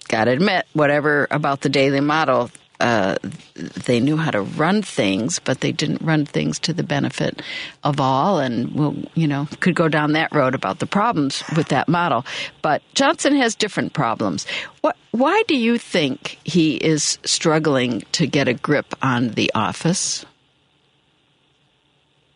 gotta 0.07 0.31
admit, 0.31 0.65
whatever 0.73 1.27
about 1.31 1.61
the 1.61 1.69
Daley 1.69 1.99
model, 1.99 2.51
uh, 2.79 3.17
they 3.55 3.99
knew 3.99 4.17
how 4.17 4.31
to 4.31 4.41
run 4.41 4.81
things, 4.81 5.39
but 5.39 5.61
they 5.61 5.71
didn't 5.71 6.01
run 6.01 6.25
things 6.25 6.59
to 6.59 6.73
the 6.73 6.83
benefit 6.83 7.41
of 7.83 7.99
all. 7.99 8.39
And 8.39 8.73
we'll, 8.73 8.95
you 9.15 9.27
know, 9.27 9.47
could 9.59 9.75
go 9.75 9.87
down 9.87 10.13
that 10.13 10.33
road 10.33 10.55
about 10.55 10.79
the 10.79 10.85
problems 10.85 11.43
with 11.55 11.69
that 11.69 11.87
model. 11.87 12.25
But 12.61 12.81
Johnson 12.93 13.35
has 13.35 13.55
different 13.55 13.93
problems. 13.93 14.45
What? 14.81 14.95
Why 15.11 15.41
do 15.47 15.55
you 15.55 15.77
think 15.77 16.37
he 16.43 16.75
is 16.75 17.17
struggling 17.23 18.03
to 18.11 18.27
get 18.27 18.47
a 18.47 18.53
grip 18.53 18.93
on 19.01 19.29
the 19.29 19.51
office? 19.55 20.25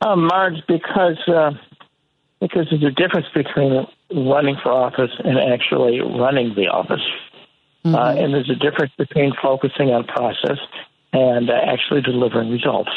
Uh, 0.01 0.15
Marj, 0.15 0.55
because 0.67 1.19
uh, 1.27 1.51
because 2.39 2.65
there's 2.71 2.83
a 2.83 2.89
difference 2.89 3.27
between 3.35 3.85
running 4.11 4.55
for 4.63 4.71
office 4.71 5.11
and 5.23 5.37
actually 5.37 5.99
running 6.01 6.55
the 6.55 6.67
office. 6.67 7.01
Mm-hmm. 7.85 7.95
Uh, 7.95 8.13
and 8.13 8.33
there's 8.33 8.49
a 8.49 8.55
difference 8.55 8.93
between 8.97 9.33
focusing 9.41 9.89
on 9.89 10.03
process 10.05 10.59
and 11.13 11.49
uh, 11.49 11.53
actually 11.53 12.01
delivering 12.01 12.51
results. 12.51 12.91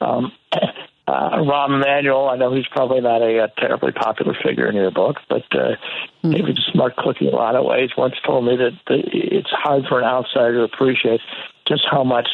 Um, 0.00 0.32
uh, 0.52 1.30
Rahm 1.38 1.82
Emanuel, 1.82 2.28
I 2.28 2.36
know 2.36 2.54
he's 2.54 2.68
probably 2.68 3.00
not 3.00 3.22
a, 3.22 3.44
a 3.44 3.48
terribly 3.58 3.92
popular 3.92 4.36
figure 4.42 4.68
in 4.68 4.76
your 4.76 4.92
book, 4.92 5.16
but 5.28 5.42
uh, 5.52 5.74
mm-hmm. 6.22 6.32
he 6.32 6.42
was 6.42 6.58
a 6.58 6.72
smart 6.72 6.96
cookie 6.96 7.26
in 7.26 7.34
a 7.34 7.36
lot 7.36 7.56
of 7.56 7.64
ways. 7.64 7.90
Once 7.96 8.14
told 8.24 8.44
me 8.44 8.56
that 8.56 8.78
the, 8.86 9.02
it's 9.04 9.50
hard 9.50 9.84
for 9.88 9.98
an 9.98 10.04
outsider 10.04 10.54
to 10.54 10.62
appreciate 10.62 11.20
just 11.66 11.82
how 11.90 12.04
much 12.04 12.28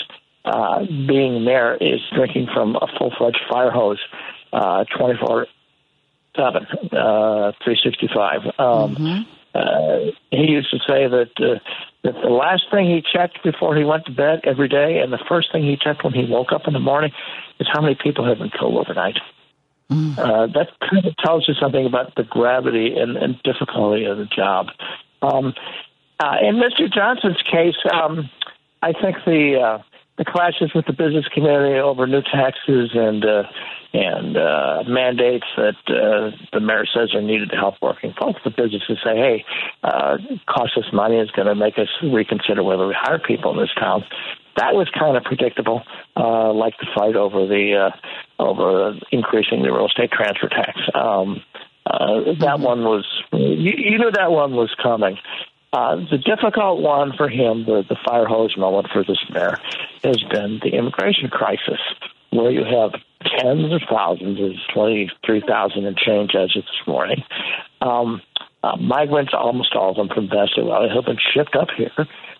uh, 0.44 0.80
being 0.80 1.44
there 1.44 1.76
is 1.76 2.00
drinking 2.14 2.48
from 2.52 2.76
a 2.76 2.86
full 2.98 3.12
fledged 3.16 3.40
fire 3.50 3.70
hose 3.70 4.00
uh, 4.52 4.84
24 4.96 5.46
7, 6.36 6.66
uh, 6.92 7.52
365. 7.64 8.42
Um, 8.58 8.94
mm-hmm 8.94 9.35
uh, 9.56 10.10
he 10.30 10.50
used 10.50 10.70
to 10.70 10.78
say 10.78 11.08
that 11.08 11.30
uh, 11.38 11.58
that 12.04 12.14
the 12.22 12.28
last 12.28 12.64
thing 12.70 12.86
he 12.86 13.02
checked 13.02 13.42
before 13.42 13.74
he 13.76 13.84
went 13.84 14.06
to 14.06 14.12
bed 14.12 14.40
every 14.44 14.68
day, 14.68 14.98
and 14.98 15.12
the 15.12 15.22
first 15.28 15.50
thing 15.50 15.64
he 15.64 15.76
checked 15.76 16.04
when 16.04 16.12
he 16.12 16.24
woke 16.24 16.52
up 16.52 16.66
in 16.66 16.72
the 16.72 16.80
morning, 16.80 17.12
is 17.58 17.66
how 17.72 17.80
many 17.80 17.96
people 18.00 18.24
have 18.24 18.38
been 18.38 18.50
killed 18.50 18.76
overnight. 18.76 19.18
Mm. 19.90 20.18
Uh, 20.18 20.46
that 20.48 20.68
kind 20.80 21.06
of 21.06 21.16
tells 21.16 21.46
you 21.48 21.54
something 21.54 21.86
about 21.86 22.14
the 22.16 22.24
gravity 22.24 22.94
and, 22.96 23.16
and 23.16 23.40
difficulty 23.42 24.04
of 24.04 24.18
the 24.18 24.26
job. 24.26 24.66
Um, 25.22 25.54
uh, 26.18 26.36
in 26.42 26.56
Mr. 26.56 26.92
Johnson's 26.92 27.40
case, 27.42 27.76
um, 27.92 28.28
I 28.82 28.92
think 28.92 29.16
the 29.24 29.60
uh, 29.60 29.78
the 30.18 30.24
clashes 30.24 30.72
with 30.74 30.86
the 30.86 30.92
business 30.92 31.26
community 31.34 31.78
over 31.78 32.06
new 32.06 32.22
taxes 32.22 32.90
and 32.94 33.24
uh, 33.24 33.42
and 33.92 34.36
uh, 34.36 34.82
mandates 34.86 35.46
that 35.56 35.76
uh, 35.88 36.36
the 36.52 36.60
mayor 36.60 36.84
says 36.86 37.14
are 37.14 37.22
needed 37.22 37.50
to 37.50 37.56
help 37.56 37.76
working 37.80 38.14
folks. 38.18 38.40
The 38.44 38.50
businesses 38.50 38.98
say, 39.04 39.16
"Hey, 39.16 39.44
uh, 39.82 40.18
cost 40.46 40.72
us 40.76 40.84
money 40.92 41.16
is 41.16 41.30
going 41.30 41.48
to 41.48 41.54
make 41.54 41.78
us 41.78 41.88
reconsider 42.02 42.62
whether 42.62 42.86
we 42.86 42.94
hire 42.96 43.18
people 43.18 43.52
in 43.52 43.58
this 43.58 43.74
town." 43.78 44.04
That 44.56 44.74
was 44.74 44.88
kind 44.98 45.16
of 45.16 45.24
predictable, 45.24 45.82
uh, 46.16 46.52
like 46.52 46.74
the 46.78 46.86
fight 46.94 47.14
over 47.14 47.46
the 47.46 47.90
uh, 47.90 48.42
over 48.42 48.94
increasing 49.12 49.62
the 49.62 49.72
real 49.72 49.86
estate 49.86 50.10
transfer 50.10 50.48
tax. 50.48 50.80
Um, 50.94 51.42
uh, 51.86 52.34
that 52.40 52.58
one 52.58 52.82
was 52.82 53.04
you, 53.32 53.72
you 53.76 53.98
knew 53.98 54.10
that 54.12 54.30
one 54.30 54.52
was 54.52 54.74
coming. 54.82 55.18
Uh, 55.76 55.96
the 56.10 56.16
difficult 56.16 56.80
one 56.80 57.12
for 57.18 57.28
him, 57.28 57.66
the, 57.66 57.84
the 57.86 57.98
fire 58.02 58.24
hose 58.24 58.56
moment 58.56 58.88
for 58.90 59.04
this 59.04 59.22
mayor, 59.28 59.58
has 60.02 60.16
been 60.30 60.58
the 60.62 60.70
immigration 60.70 61.28
crisis, 61.28 61.80
where 62.30 62.50
you 62.50 62.64
have 62.64 62.92
tens 63.20 63.70
of 63.70 63.82
thousands, 63.86 64.38
there's 64.38 64.66
23,000 64.72 65.84
and 65.84 65.94
change 65.98 66.34
as 66.34 66.56
of 66.56 66.62
this 66.62 66.86
morning. 66.86 67.22
Um, 67.82 68.22
uh, 68.64 68.76
migrants, 68.76 69.34
almost 69.36 69.74
all 69.74 69.90
of 69.90 69.96
them 69.96 70.08
from 70.08 70.30
Venezuela, 70.30 70.88
have 70.88 71.04
been 71.04 71.18
shipped 71.34 71.54
up 71.54 71.68
here 71.76 71.92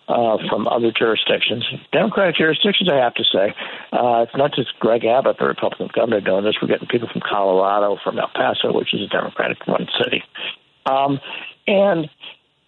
uh, 0.09 0.39
from 0.49 0.66
other 0.66 0.91
jurisdictions. 0.91 1.62
Democratic 1.93 2.37
jurisdictions, 2.37 2.89
I 2.89 2.97
have 2.97 3.14
to 3.16 3.24
say. 3.24 3.55
Uh, 3.93 4.24
it's 4.24 4.34
not 4.34 4.55
just 4.55 4.70
Greg 4.80 5.05
Abbott, 5.05 5.37
the 5.39 5.45
Republican 5.45 5.91
governor, 5.95 6.22
doing 6.22 6.45
this. 6.45 6.55
We're 6.62 6.68
getting 6.68 6.89
people 6.89 7.11
from 7.12 7.20
Colorado, 7.20 7.99
from 8.03 8.18
El 8.18 8.30
Paso, 8.34 8.72
which 8.72 8.95
is 8.95 9.03
a 9.03 9.09
Democratic 9.09 9.59
run 9.66 9.87
city. 10.03 10.24
Um, 10.87 11.20
and 11.66 12.09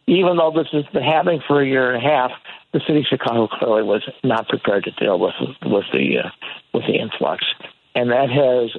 even 0.09 0.38
though 0.38 0.50
this 0.50 0.68
has 0.72 0.86
been 0.86 1.02
happening 1.02 1.42
for 1.46 1.61
a 1.61 1.66
year 1.66 1.92
and 1.92 2.04
a 2.04 2.09
half, 2.09 2.30
the 2.72 2.80
city 2.80 3.00
of 3.00 3.06
Chicago 3.06 3.46
clearly 3.46 3.82
was 3.82 4.09
not 4.24 4.48
prepared 4.48 4.84
to 4.84 4.90
deal 4.92 5.18
with 5.18 5.34
with 5.62 5.84
the 5.92 6.18
uh, 6.24 6.30
with 6.72 6.84
the 6.86 6.94
influx, 6.94 7.44
and 7.94 8.11
that 8.11 8.30
has 8.30 8.70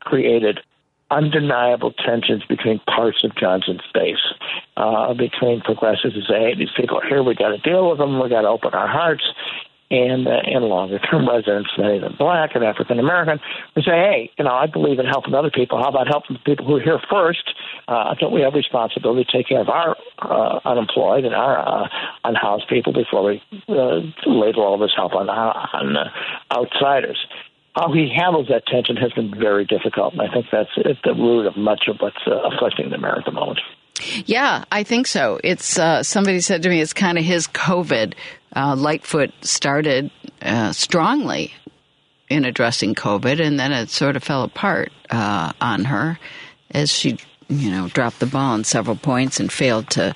created 0.00 0.60
undeniable 1.10 1.92
tensions 1.92 2.44
between 2.48 2.78
parts 2.80 3.24
of 3.24 3.34
Johnson's 3.36 3.82
base, 3.92 4.24
uh, 4.76 5.12
between 5.12 5.60
progressives 5.60 6.14
who 6.14 6.22
say, 6.22 6.40
"Hey, 6.40 6.54
these 6.54 6.72
people 6.76 6.98
are 6.98 7.06
here. 7.06 7.22
We 7.22 7.34
got 7.34 7.50
to 7.50 7.58
deal 7.58 7.90
with 7.90 7.98
them. 7.98 8.18
We 8.18 8.30
got 8.30 8.42
to 8.42 8.48
open 8.48 8.72
our 8.72 8.88
hearts," 8.88 9.24
and 9.90 10.26
uh, 10.26 10.40
and 10.44 10.64
longer 10.64 10.98
term 10.98 11.28
residents, 11.28 11.70
of 11.76 12.00
them 12.00 12.14
black 12.18 12.54
and 12.54 12.64
African 12.64 12.98
American, 12.98 13.40
who 13.74 13.82
say, 13.82 13.90
hey, 13.90 14.30
you 14.38 14.44
know, 14.44 14.54
I 14.54 14.66
believe 14.66 14.98
in 14.98 15.06
helping 15.06 15.34
other 15.34 15.50
people. 15.50 15.78
How 15.78 15.88
about 15.88 16.06
helping 16.06 16.36
the 16.36 16.42
people 16.42 16.66
who 16.66 16.76
are 16.76 16.80
here 16.80 17.00
first? 17.10 17.54
Uh, 17.88 18.14
don't 18.14 18.32
we 18.32 18.42
have 18.42 18.54
responsibility 18.54 19.24
to 19.24 19.36
take 19.36 19.48
care 19.48 19.60
of 19.60 19.68
our 19.68 19.96
uh, 20.18 20.60
unemployed 20.64 21.24
and 21.24 21.34
our 21.34 21.58
uh, 21.58 21.88
unhoused 22.24 22.68
people 22.68 22.92
before 22.92 23.24
we 23.24 23.42
uh, 23.68 24.00
label 24.26 24.62
all 24.62 24.78
this 24.78 24.92
help 24.96 25.14
on 25.14 25.28
on 25.28 25.96
uh, 25.96 26.10
outsiders? 26.52 27.18
How 27.76 27.92
he 27.92 28.12
handles 28.14 28.48
that 28.48 28.66
tension 28.66 28.96
has 28.96 29.12
been 29.12 29.32
very 29.38 29.64
difficult, 29.64 30.14
and 30.14 30.22
I 30.22 30.32
think 30.32 30.46
that's 30.50 30.70
at 30.76 30.96
the 31.04 31.14
root 31.14 31.46
of 31.46 31.56
much 31.56 31.84
of 31.88 31.96
what's 32.00 32.16
uh, 32.26 32.40
afflicting 32.50 32.90
the 32.90 32.98
mayor 32.98 33.18
at 33.18 33.24
the 33.24 33.32
moment. 33.32 33.60
Yeah, 34.26 34.64
I 34.70 34.82
think 34.82 35.06
so. 35.06 35.40
It's 35.42 35.78
uh, 35.78 36.02
somebody 36.02 36.40
said 36.40 36.62
to 36.62 36.68
me 36.68 36.80
it's 36.80 36.92
kind 36.92 37.18
of 37.18 37.24
his 37.24 37.46
COVID. 37.46 38.14
Uh, 38.54 38.74
Lightfoot 38.76 39.32
started 39.42 40.10
uh, 40.42 40.72
strongly 40.72 41.52
in 42.28 42.44
addressing 42.44 42.94
COVID, 42.94 43.40
and 43.40 43.58
then 43.58 43.72
it 43.72 43.90
sort 43.90 44.16
of 44.16 44.22
fell 44.22 44.42
apart 44.42 44.92
uh, 45.10 45.52
on 45.60 45.84
her 45.84 46.18
as 46.70 46.90
she, 46.90 47.18
you 47.48 47.70
know, 47.70 47.88
dropped 47.88 48.20
the 48.20 48.26
ball 48.26 48.52
on 48.52 48.64
several 48.64 48.96
points 48.96 49.40
and 49.40 49.52
failed 49.52 49.90
to, 49.90 50.14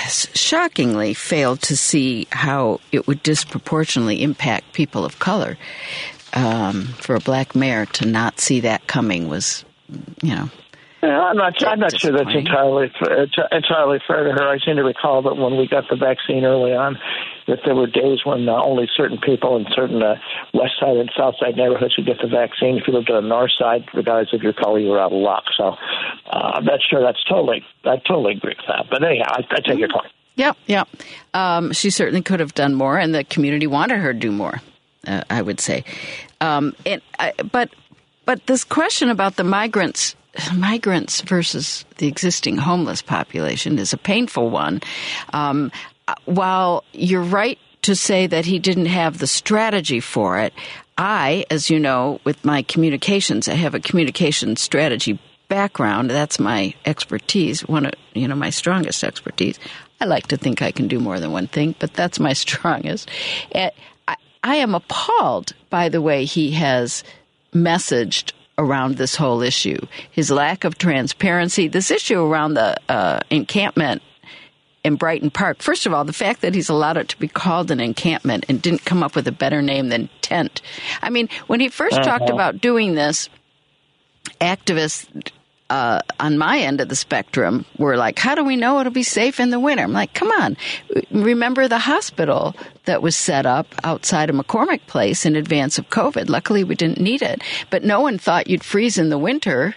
shockingly, 0.00 1.14
failed 1.14 1.60
to 1.62 1.76
see 1.76 2.26
how 2.30 2.80
it 2.92 3.06
would 3.06 3.22
disproportionately 3.22 4.22
impact 4.22 4.72
people 4.72 5.04
of 5.04 5.18
color. 5.18 5.58
Um, 6.36 6.86
for 6.98 7.14
a 7.14 7.20
black 7.20 7.54
mayor 7.54 7.86
to 7.86 8.06
not 8.06 8.40
see 8.40 8.58
that 8.60 8.88
coming 8.88 9.28
was, 9.28 9.64
you 10.20 10.34
know, 10.34 10.50
yeah, 11.04 11.20
I'm 11.20 11.36
not. 11.36 11.66
I'm 11.66 11.80
not 11.80 11.98
sure 11.98 12.12
that's 12.12 12.34
entirely 12.34 12.90
entirely 13.52 13.98
fair 14.06 14.24
to 14.24 14.32
her. 14.32 14.48
I 14.48 14.58
seem 14.64 14.76
to 14.76 14.84
recall 14.84 15.22
that 15.22 15.36
when 15.36 15.56
we 15.58 15.68
got 15.68 15.84
the 15.90 15.96
vaccine 15.96 16.44
early 16.44 16.72
on, 16.72 16.98
that 17.46 17.58
there 17.64 17.74
were 17.74 17.86
days 17.86 18.20
when 18.24 18.48
uh, 18.48 18.52
only 18.52 18.88
certain 18.96 19.18
people 19.18 19.56
in 19.56 19.66
certain 19.74 20.02
uh, 20.02 20.16
west 20.54 20.72
side 20.80 20.96
and 20.96 21.10
south 21.16 21.34
side 21.38 21.56
neighborhoods 21.56 21.94
would 21.96 22.06
get 22.06 22.16
the 22.22 22.28
vaccine. 22.28 22.78
If 22.78 22.84
you 22.86 22.94
lived 22.94 23.10
on 23.10 23.22
the 23.22 23.28
north 23.28 23.52
side, 23.58 23.84
regardless 23.92 24.32
of 24.32 24.42
your 24.42 24.54
color, 24.54 24.78
you 24.78 24.88
were 24.88 25.00
out 25.00 25.12
of 25.12 25.18
luck. 25.18 25.44
So 25.56 25.76
uh, 26.30 26.60
that's 26.60 26.84
sure. 26.88 27.02
That's 27.02 27.22
totally. 27.24 27.64
I 27.84 27.96
totally 27.98 28.36
agree 28.36 28.54
with 28.56 28.66
that. 28.68 28.86
But 28.90 29.04
anyhow, 29.04 29.28
I, 29.28 29.44
I 29.50 29.60
take 29.60 29.78
your 29.78 29.90
point. 29.90 30.10
Yeah, 30.36 30.52
yeah. 30.66 30.84
Um, 31.34 31.72
she 31.72 31.90
certainly 31.90 32.22
could 32.22 32.40
have 32.40 32.54
done 32.54 32.74
more, 32.74 32.98
and 32.98 33.14
the 33.14 33.24
community 33.24 33.66
wanted 33.66 33.98
her 33.98 34.12
to 34.12 34.18
do 34.18 34.32
more. 34.32 34.60
Uh, 35.06 35.22
I 35.28 35.42
would 35.42 35.60
say, 35.60 35.84
um, 36.40 36.74
and 36.86 37.02
uh, 37.18 37.32
but 37.52 37.68
but 38.24 38.46
this 38.46 38.64
question 38.64 39.10
about 39.10 39.36
the 39.36 39.44
migrants 39.44 40.16
migrants 40.54 41.20
versus 41.22 41.84
the 41.98 42.06
existing 42.06 42.56
homeless 42.56 43.02
population 43.02 43.78
is 43.78 43.92
a 43.92 43.98
painful 43.98 44.50
one. 44.50 44.80
Um, 45.32 45.70
while 46.24 46.84
you're 46.92 47.22
right 47.22 47.58
to 47.82 47.94
say 47.94 48.26
that 48.26 48.44
he 48.44 48.58
didn't 48.58 48.86
have 48.86 49.18
the 49.18 49.26
strategy 49.26 50.00
for 50.00 50.38
it, 50.38 50.52
I, 50.96 51.44
as 51.50 51.70
you 51.70 51.78
know, 51.78 52.20
with 52.24 52.44
my 52.44 52.62
communications, 52.62 53.48
I 53.48 53.54
have 53.54 53.74
a 53.74 53.80
communication 53.80 54.56
strategy 54.56 55.18
background. 55.48 56.10
That's 56.10 56.38
my 56.38 56.74
expertise, 56.84 57.62
one 57.62 57.86
of 57.86 57.94
you 58.14 58.28
know 58.28 58.36
my 58.36 58.50
strongest 58.50 59.04
expertise. 59.04 59.58
I 60.00 60.06
like 60.06 60.28
to 60.28 60.36
think 60.36 60.62
I 60.62 60.72
can 60.72 60.88
do 60.88 61.00
more 61.00 61.20
than 61.20 61.32
one 61.32 61.46
thing, 61.46 61.74
but 61.78 61.94
that's 61.94 62.20
my 62.20 62.32
strongest. 62.44 63.10
I, 63.54 63.70
I 64.42 64.56
am 64.56 64.74
appalled 64.74 65.52
by 65.70 65.88
the 65.88 66.02
way 66.02 66.24
he 66.24 66.52
has 66.52 67.02
messaged 67.52 68.32
around 68.58 68.96
this 68.96 69.16
whole 69.16 69.42
issue. 69.42 69.78
His 70.10 70.30
lack 70.30 70.64
of 70.64 70.78
transparency, 70.78 71.68
this 71.68 71.90
issue 71.90 72.20
around 72.20 72.54
the 72.54 72.76
uh, 72.88 73.20
encampment 73.30 74.02
in 74.84 74.96
Brighton 74.96 75.30
Park. 75.30 75.62
First 75.62 75.86
of 75.86 75.94
all, 75.94 76.04
the 76.04 76.12
fact 76.12 76.42
that 76.42 76.54
he's 76.54 76.68
allowed 76.68 76.98
it 76.98 77.08
to 77.08 77.18
be 77.18 77.26
called 77.26 77.70
an 77.70 77.80
encampment 77.80 78.44
and 78.48 78.60
didn't 78.60 78.84
come 78.84 79.02
up 79.02 79.16
with 79.16 79.26
a 79.26 79.32
better 79.32 79.62
name 79.62 79.88
than 79.88 80.10
tent. 80.20 80.60
I 81.02 81.10
mean, 81.10 81.28
when 81.46 81.60
he 81.60 81.68
1st 81.68 81.92
uh-huh. 81.92 82.02
talked 82.02 82.30
about 82.30 82.60
doing 82.60 82.94
this, 82.94 83.28
activists 84.40 85.32
uh, 85.70 86.00
on 86.20 86.36
my 86.36 86.58
end 86.58 86.80
of 86.80 86.88
the 86.88 86.96
spectrum 86.96 87.64
were 87.78 87.96
like, 87.96 88.18
how 88.18 88.34
do 88.34 88.44
we 88.44 88.56
know 88.56 88.80
it'll 88.80 88.92
be 88.92 89.02
safe 89.02 89.40
in 89.40 89.50
the 89.50 89.60
winter? 89.60 89.82
I'm 89.82 89.92
like, 89.92 90.12
come 90.12 90.30
on. 90.30 90.56
Remember 91.10 91.68
the 91.68 91.78
hospital 91.78 92.54
that 92.84 93.02
was 93.02 93.16
set 93.16 93.46
up 93.46 93.66
outside 93.82 94.28
of 94.28 94.36
McCormick 94.36 94.86
Place 94.86 95.24
in 95.24 95.36
advance 95.36 95.78
of 95.78 95.88
COVID. 95.88 96.28
Luckily, 96.28 96.64
we 96.64 96.74
didn't 96.74 97.00
need 97.00 97.22
it. 97.22 97.42
But 97.70 97.82
no 97.82 98.00
one 98.00 98.18
thought 98.18 98.48
you'd 98.48 98.64
freeze 98.64 98.98
in 98.98 99.08
the 99.08 99.18
winter 99.18 99.74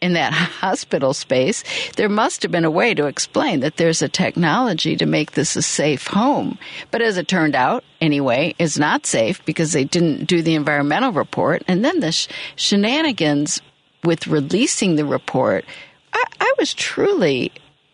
in 0.00 0.12
that 0.14 0.32
hospital 0.60 1.14
space. 1.14 1.64
There 1.96 2.08
must 2.08 2.42
have 2.42 2.52
been 2.52 2.64
a 2.64 2.70
way 2.70 2.94
to 2.94 3.06
explain 3.06 3.60
that 3.60 3.76
there's 3.76 4.02
a 4.02 4.08
technology 4.08 4.96
to 4.96 5.06
make 5.06 5.32
this 5.32 5.56
a 5.56 5.62
safe 5.62 6.06
home. 6.06 6.58
But 6.90 7.02
as 7.02 7.16
it 7.16 7.28
turned 7.28 7.54
out, 7.54 7.84
anyway, 8.00 8.54
is 8.58 8.78
not 8.78 9.06
safe 9.06 9.44
because 9.44 9.72
they 9.72 9.84
didn't 9.84 10.26
do 10.26 10.42
the 10.42 10.54
environmental 10.54 11.12
report. 11.12 11.62
And 11.66 11.84
then 11.84 12.00
the 12.00 12.12
sh- 12.12 12.28
shenanigans 12.56 13.60
with 14.04 14.26
releasing 14.26 14.96
the 14.96 15.04
report, 15.04 15.64
I, 16.12 16.24
I 16.40 16.52
was 16.58 16.74
truly 16.74 17.52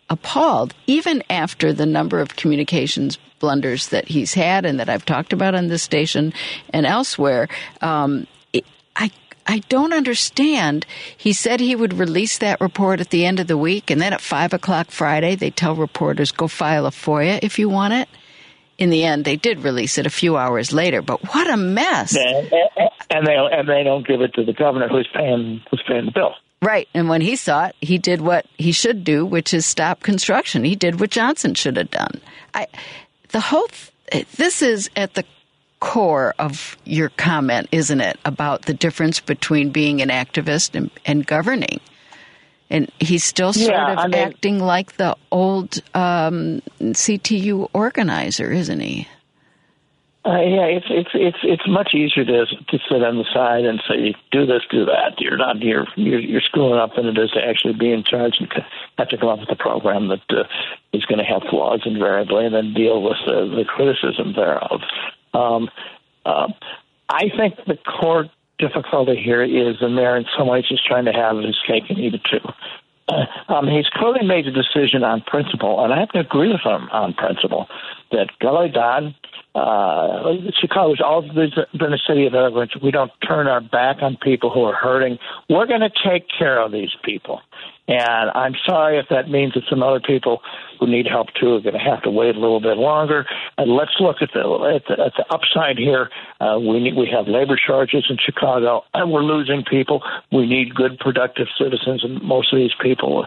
appalled, 0.09 0.73
even 0.87 1.23
after 1.29 1.73
the 1.73 1.85
number 1.85 2.19
of 2.19 2.35
communications 2.35 3.17
blunders 3.39 3.89
that 3.89 4.07
he's 4.07 4.33
had 4.33 4.65
and 4.65 4.79
that 4.79 4.89
I've 4.89 5.05
talked 5.05 5.33
about 5.33 5.55
on 5.55 5.67
this 5.67 5.83
station 5.83 6.33
and 6.71 6.85
elsewhere. 6.85 7.47
Um, 7.81 8.27
it, 8.53 8.65
I 8.95 9.11
I 9.45 9.59
don't 9.69 9.93
understand. 9.93 10.85
He 11.15 11.33
said 11.33 11.59
he 11.59 11.75
would 11.75 11.93
release 11.93 12.37
that 12.39 12.59
report 12.59 12.99
at 12.99 13.11
the 13.11 13.25
end 13.25 13.39
of 13.39 13.47
the 13.47 13.57
week, 13.57 13.89
and 13.89 14.01
then 14.01 14.13
at 14.13 14.21
five 14.21 14.53
o'clock 14.53 14.91
Friday, 14.91 15.35
they 15.35 15.51
tell 15.51 15.75
reporters 15.75 16.31
go 16.31 16.47
file 16.47 16.85
a 16.85 16.91
FOIA 16.91 17.39
if 17.41 17.57
you 17.59 17.69
want 17.69 17.93
it. 17.93 18.09
In 18.77 18.89
the 18.89 19.03
end, 19.03 19.25
they 19.25 19.35
did 19.35 19.59
release 19.59 19.97
it 19.97 20.05
a 20.05 20.11
few 20.11 20.37
hours 20.37 20.71
later. 20.71 21.01
But 21.01 21.33
what 21.33 21.49
a 21.49 21.57
mess! 21.57 22.15
And 22.15 23.25
they 23.25 23.35
and 23.35 23.67
they 23.67 23.83
don't 23.83 24.05
give 24.05 24.21
it 24.21 24.33
to 24.35 24.43
the 24.43 24.53
governor 24.53 24.87
who's 24.87 25.07
paying 25.13 25.61
who's 25.69 25.83
paying 25.87 26.05
the 26.05 26.11
bill. 26.11 26.35
Right. 26.61 26.87
And 26.93 27.07
when 27.07 27.21
he 27.21 27.35
saw 27.35 27.67
it, 27.67 27.75
he 27.81 27.97
did 27.97 28.21
what 28.21 28.45
he 28.57 28.71
should 28.71 29.03
do, 29.03 29.25
which 29.25 29.53
is 29.53 29.65
stop 29.65 30.01
construction. 30.01 30.63
He 30.63 30.75
did 30.75 30.99
what 30.99 31.11
Johnson 31.11 31.53
should 31.53 31.77
have 31.77 31.91
done. 31.91 32.19
I, 32.53 32.67
the 33.29 33.39
whole, 33.39 33.67
th- 34.11 34.27
this 34.31 34.63
is 34.63 34.89
at 34.95 35.13
the 35.13 35.23
core 35.79 36.33
of 36.39 36.75
your 36.83 37.09
comment, 37.09 37.69
isn't 37.71 38.01
it, 38.01 38.17
about 38.25 38.63
the 38.63 38.73
difference 38.73 39.19
between 39.19 39.69
being 39.69 40.01
an 40.01 40.09
activist 40.09 40.73
and, 40.73 40.89
and 41.05 41.27
governing? 41.27 41.79
And 42.69 42.91
he's 42.99 43.23
still 43.23 43.53
sort 43.53 43.71
Yeah, 43.71 43.93
of 43.93 43.97
I 43.99 44.07
mean- 44.07 44.15
acting 44.15 44.59
like 44.59 44.97
the 44.97 45.15
old 45.31 45.79
um, 45.93 46.61
CTU 46.81 47.69
organizer, 47.73 48.51
isn't 48.51 48.79
he? 48.81 49.07
Uh, 50.25 50.41
yeah, 50.41 50.65
it's 50.65 50.87
it's 50.89 51.11
it's 51.13 51.37
it's 51.43 51.67
much 51.69 51.93
easier 51.93 52.25
to 52.25 52.45
to 52.45 52.79
sit 52.89 53.01
on 53.01 53.17
the 53.17 53.23
side 53.33 53.63
and 53.63 53.81
say 53.87 54.13
do 54.29 54.45
this, 54.45 54.61
do 54.69 54.83
that. 54.83 55.13
You're 55.21 55.37
not 55.37 55.61
you're 55.61 55.87
you're, 55.95 56.19
you're 56.19 56.41
screwing 56.41 56.77
up 56.77 56.95
than 56.97 57.05
it 57.05 57.17
is 57.17 57.31
to 57.31 57.39
actually 57.41 57.75
be 57.75 57.93
in 57.93 58.03
charge 58.03 58.35
and 58.41 58.51
have 58.97 59.07
to 59.07 59.17
come 59.17 59.29
up 59.29 59.39
with 59.39 59.49
a 59.51 59.55
program 59.55 60.09
that 60.09 60.19
uh, 60.29 60.43
is 60.91 61.05
going 61.05 61.19
to 61.19 61.23
have 61.23 61.43
flaws 61.49 61.83
invariably, 61.85 62.45
and 62.45 62.53
then 62.53 62.73
deal 62.73 63.01
with 63.01 63.15
the, 63.25 63.55
the 63.55 63.63
criticism 63.63 64.33
thereof. 64.33 64.81
Um, 65.33 65.69
uh, 66.25 66.49
I 67.07 67.29
think 67.29 67.55
the 67.65 67.77
core 67.77 68.25
difficulty 68.57 69.21
here 69.21 69.43
is 69.43 69.79
the 69.79 69.89
mayor 69.89 70.17
in 70.17 70.25
some 70.37 70.47
ways 70.47 70.65
is 70.71 70.81
trying 70.85 71.05
to 71.05 71.13
have 71.13 71.37
his 71.37 71.57
cake 71.65 71.83
and 71.89 71.97
eat 71.97 72.13
it 72.13 72.23
too. 72.23 72.47
Uh, 73.09 73.25
um, 73.47 73.67
he's 73.67 73.87
clearly 73.93 74.25
made 74.25 74.47
a 74.47 74.51
decision 74.51 75.03
on 75.03 75.21
principle, 75.21 75.83
and 75.83 75.93
I 75.93 75.99
have 75.99 76.09
to 76.09 76.19
agree 76.19 76.49
with 76.51 76.61
him 76.61 76.89
on 76.91 77.13
principle 77.13 77.67
that 78.11 78.27
Gully 78.39 78.69
Dodd, 78.69 79.15
uh, 79.55 80.33
Chicago's 80.59 81.01
always 81.01 81.31
been 81.31 81.93
a 81.93 81.97
city 82.05 82.25
of 82.25 82.33
immigrants. 82.33 82.75
We 82.81 82.91
don't 82.91 83.11
turn 83.25 83.47
our 83.47 83.61
back 83.61 83.97
on 84.01 84.17
people 84.17 84.49
who 84.49 84.63
are 84.63 84.75
hurting. 84.75 85.19
We're 85.49 85.67
going 85.67 85.81
to 85.81 85.91
take 86.05 86.25
care 86.37 86.61
of 86.61 86.71
these 86.71 86.91
people. 87.03 87.41
And 87.87 88.29
I'm 88.31 88.53
sorry 88.65 88.99
if 88.99 89.05
that 89.09 89.29
means 89.29 89.53
that 89.53 89.63
some 89.69 89.81
other 89.81 90.01
people 90.01 90.41
who 90.79 90.87
need 90.87 91.07
help 91.07 91.27
too 91.39 91.55
are 91.55 91.61
going 91.61 91.73
to 91.73 91.79
have 91.79 92.03
to 92.03 92.11
wait 92.11 92.35
a 92.35 92.39
little 92.39 92.59
bit 92.59 92.77
longer. 92.77 93.25
And 93.57 93.71
let's 93.71 93.95
look 93.99 94.17
at 94.21 94.29
the 94.33 94.41
at 94.75 94.83
the, 94.87 95.03
at 95.05 95.13
the 95.15 95.25
upside 95.33 95.77
here. 95.77 96.09
Uh, 96.41 96.59
we 96.59 96.79
need, 96.79 96.95
we 96.95 97.09
have 97.11 97.27
labor 97.27 97.57
shortages 97.57 98.05
in 98.09 98.17
Chicago, 98.23 98.83
and 98.93 99.11
we're 99.11 99.23
losing 99.23 99.63
people. 99.63 100.03
We 100.31 100.45
need 100.45 100.75
good, 100.75 100.99
productive 100.99 101.47
citizens, 101.57 102.03
and 102.03 102.21
most 102.21 102.51
of 102.51 102.59
these 102.59 102.75
people 102.81 103.25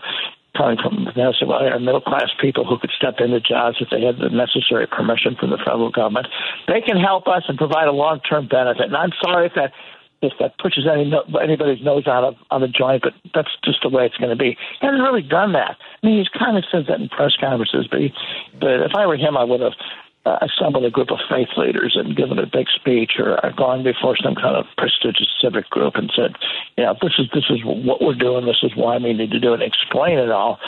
coming 0.56 0.76
from 0.82 1.06
Venezuela 1.14 1.70
are 1.70 1.78
middle 1.78 2.00
class 2.00 2.28
people 2.40 2.66
who 2.66 2.78
could 2.78 2.90
step 2.96 3.14
into 3.18 3.40
jobs 3.40 3.76
if 3.80 3.88
they 3.90 4.02
had 4.02 4.18
the 4.18 4.28
necessary 4.28 4.86
permission 4.86 5.36
from 5.38 5.50
the 5.50 5.58
federal 5.58 5.90
government. 5.90 6.26
They 6.66 6.80
can 6.80 6.98
help 6.98 7.28
us 7.28 7.44
and 7.48 7.56
provide 7.56 7.88
a 7.88 7.92
long 7.92 8.20
term 8.20 8.48
benefit. 8.48 8.86
And 8.86 8.96
I'm 8.96 9.12
sorry 9.22 9.46
if 9.46 9.54
that 9.54 9.72
if 10.22 10.32
that 10.38 10.58
pushes 10.58 10.86
any 10.86 11.10
anybody's 11.42 11.82
nose 11.82 12.06
out 12.06 12.24
of 12.24 12.34
on 12.50 12.60
the 12.60 12.68
joint, 12.68 13.02
but 13.02 13.14
that's 13.34 13.50
just 13.64 13.82
the 13.82 13.88
way 13.88 14.04
it's 14.06 14.16
going 14.16 14.30
to 14.30 14.36
be. 14.36 14.56
He 14.80 14.86
hasn't 14.86 15.02
really 15.02 15.22
done 15.22 15.52
that. 15.52 15.76
I 16.02 16.06
mean, 16.06 16.18
he's 16.18 16.28
kind 16.28 16.56
of 16.58 16.64
said 16.70 16.86
that 16.88 17.00
in 17.00 17.08
press 17.08 17.32
conferences, 17.40 17.86
but 17.90 18.00
he, 18.00 18.12
but 18.58 18.82
if 18.82 18.92
I 18.94 19.06
were 19.06 19.16
him, 19.16 19.36
I 19.36 19.44
would 19.44 19.60
have 19.60 19.72
uh, 20.26 20.36
assembled 20.42 20.84
a 20.84 20.90
group 20.90 21.10
of 21.10 21.18
faith 21.30 21.48
leaders 21.56 21.96
and 21.96 22.14
given 22.14 22.38
a 22.38 22.44
big 22.44 22.66
speech, 22.68 23.12
or 23.18 23.40
gone 23.56 23.82
before 23.82 24.16
some 24.22 24.34
kind 24.34 24.56
of 24.56 24.66
prestigious 24.76 25.28
civic 25.40 25.70
group 25.70 25.94
and 25.96 26.12
said, 26.14 26.36
you 26.76 26.84
know, 26.84 26.94
this 27.00 27.12
is 27.18 27.26
this 27.32 27.44
is 27.48 27.64
what 27.64 28.02
we're 28.02 28.14
doing. 28.14 28.44
This 28.44 28.60
is 28.62 28.76
why 28.76 28.98
we 28.98 29.14
need 29.14 29.30
to 29.30 29.40
do 29.40 29.54
it. 29.54 29.62
Explain 29.62 30.18
it 30.18 30.30
all. 30.30 30.60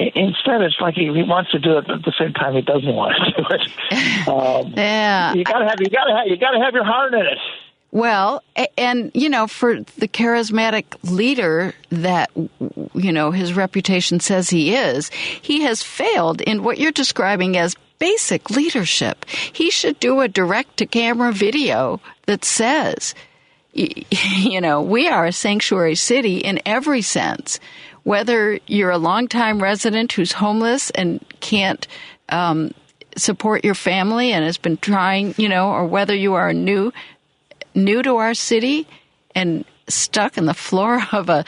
Instead, 0.00 0.60
it's 0.62 0.80
like 0.80 0.94
he, 0.94 1.04
he 1.14 1.22
wants 1.22 1.52
to 1.52 1.58
do 1.60 1.78
it, 1.78 1.86
but 1.86 1.96
at 1.98 2.04
the 2.04 2.12
same 2.18 2.32
time, 2.32 2.54
he 2.54 2.62
doesn't 2.62 2.92
want 2.94 3.14
to 3.16 3.42
do 3.42 3.48
it. 3.54 3.62
Um, 4.26 4.74
Yeah. 4.76 5.34
you 5.34 5.44
gotta 5.44 5.64
have 5.68 5.80
you 5.80 5.88
gotta 5.88 6.12
have 6.16 6.26
you 6.26 6.36
gotta 6.36 6.58
have 6.58 6.74
your 6.74 6.84
heart 6.84 7.14
in 7.14 7.20
it. 7.20 7.38
Well, 7.96 8.42
and 8.76 9.10
you 9.14 9.30
know, 9.30 9.46
for 9.46 9.80
the 9.80 10.06
charismatic 10.06 10.84
leader 11.02 11.72
that 11.88 12.30
you 12.92 13.10
know 13.10 13.30
his 13.30 13.54
reputation 13.54 14.20
says 14.20 14.50
he 14.50 14.74
is, 14.74 15.08
he 15.08 15.62
has 15.62 15.82
failed 15.82 16.42
in 16.42 16.62
what 16.62 16.76
you're 16.76 16.92
describing 16.92 17.56
as 17.56 17.74
basic 17.98 18.50
leadership. 18.50 19.24
He 19.30 19.70
should 19.70 19.98
do 19.98 20.20
a 20.20 20.28
direct 20.28 20.76
to 20.76 20.84
camera 20.84 21.32
video 21.32 22.02
that 22.26 22.44
says, 22.44 23.14
you 23.72 24.60
know, 24.60 24.82
we 24.82 25.08
are 25.08 25.24
a 25.24 25.32
sanctuary 25.32 25.94
city 25.94 26.36
in 26.36 26.60
every 26.66 27.00
sense. 27.00 27.58
Whether 28.02 28.60
you're 28.66 28.90
a 28.90 28.98
longtime 28.98 29.62
resident 29.62 30.12
who's 30.12 30.32
homeless 30.32 30.90
and 30.90 31.24
can't 31.40 31.88
um, 32.28 32.74
support 33.16 33.64
your 33.64 33.74
family 33.74 34.32
and 34.32 34.44
has 34.44 34.58
been 34.58 34.76
trying, 34.76 35.34
you 35.38 35.48
know, 35.48 35.70
or 35.70 35.86
whether 35.86 36.14
you 36.14 36.34
are 36.34 36.50
a 36.50 36.54
new 36.54 36.92
new 37.76 38.02
to 38.02 38.16
our 38.16 38.34
city 38.34 38.88
and 39.34 39.64
stuck 39.88 40.36
in 40.36 40.46
the 40.46 40.54
floor 40.54 41.02
of 41.12 41.28
a 41.28 41.44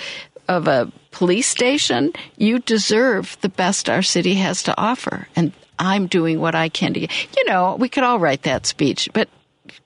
of 0.47 0.67
a 0.67 0.91
police 1.11 1.47
station, 1.47 2.13
you 2.39 2.59
deserve 2.59 3.37
the 3.43 3.51
best 3.51 3.91
our 3.91 4.03
city 4.03 4.35
has 4.35 4.63
to 4.63 4.81
offer. 4.81 5.29
And 5.37 5.53
I'm 5.79 6.07
doing 6.07 6.41
what 6.41 6.55
I 6.55 6.71
can 6.71 6.95
to 6.95 7.01
you 7.01 7.45
know, 7.47 7.77
we 7.79 7.89
could 7.89 8.03
all 8.03 8.19
write 8.19 8.43
that 8.43 8.67
speech, 8.67 9.11
but 9.13 9.29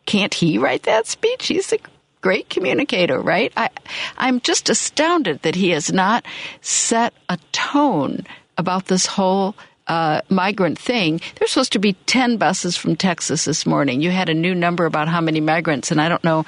can't 0.06 0.32
he 0.32 0.58
write 0.58 0.84
that 0.84 1.06
speech? 1.06 1.48
He's 1.48 1.72
a 1.72 1.78
great 2.20 2.48
communicator, 2.48 3.20
right? 3.20 3.52
I 3.56 3.70
I'm 4.16 4.40
just 4.40 4.70
astounded 4.70 5.42
that 5.42 5.56
he 5.56 5.70
has 5.70 5.92
not 5.92 6.24
set 6.60 7.12
a 7.28 7.38
tone 7.50 8.24
about 8.56 8.86
this 8.86 9.06
whole 9.06 9.56
uh, 9.92 10.22
migrant 10.30 10.78
thing. 10.78 11.20
There's 11.36 11.50
supposed 11.50 11.72
to 11.72 11.78
be 11.78 11.92
10 12.06 12.38
buses 12.38 12.78
from 12.78 12.96
Texas 12.96 13.44
this 13.44 13.66
morning. 13.66 14.00
You 14.00 14.10
had 14.10 14.30
a 14.30 14.34
new 14.34 14.54
number 14.54 14.86
about 14.86 15.06
how 15.06 15.20
many 15.20 15.38
migrants, 15.38 15.90
and 15.90 16.00
I 16.00 16.08
don't 16.08 16.24
know 16.24 16.46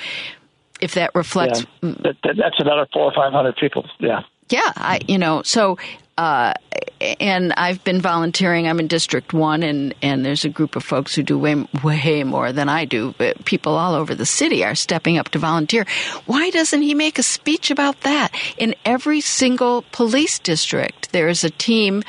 if 0.80 0.94
that 0.94 1.14
reflects. 1.14 1.66
Yeah, 1.82 1.90
that, 2.04 2.16
that, 2.22 2.36
that's 2.38 2.58
another 2.58 2.86
four 2.90 3.02
or 3.02 3.12
five 3.14 3.34
hundred 3.34 3.56
people. 3.56 3.86
Yeah. 4.00 4.22
Yeah, 4.48 4.72
I 4.76 5.00
you 5.06 5.18
know 5.18 5.42
so. 5.42 5.78
Uh, 6.16 6.54
and 7.18 7.52
I've 7.54 7.82
been 7.82 8.00
volunteering. 8.00 8.68
I'm 8.68 8.78
in 8.78 8.86
District 8.86 9.32
One, 9.32 9.64
and, 9.64 9.94
and 10.00 10.24
there's 10.24 10.44
a 10.44 10.48
group 10.48 10.76
of 10.76 10.84
folks 10.84 11.12
who 11.14 11.24
do 11.24 11.36
way 11.36 11.66
way 11.82 12.22
more 12.22 12.52
than 12.52 12.68
I 12.68 12.84
do. 12.84 13.14
But 13.18 13.44
people 13.44 13.74
all 13.76 13.94
over 13.94 14.14
the 14.14 14.26
city 14.26 14.64
are 14.64 14.76
stepping 14.76 15.18
up 15.18 15.30
to 15.30 15.38
volunteer. 15.38 15.86
Why 16.26 16.50
doesn't 16.50 16.82
he 16.82 16.94
make 16.94 17.18
a 17.18 17.22
speech 17.22 17.70
about 17.70 18.00
that? 18.02 18.30
In 18.58 18.74
every 18.84 19.20
single 19.20 19.84
police 19.92 20.38
district, 20.38 21.12
there 21.12 21.28
is 21.28 21.42
a 21.44 21.50
team. 21.50 22.02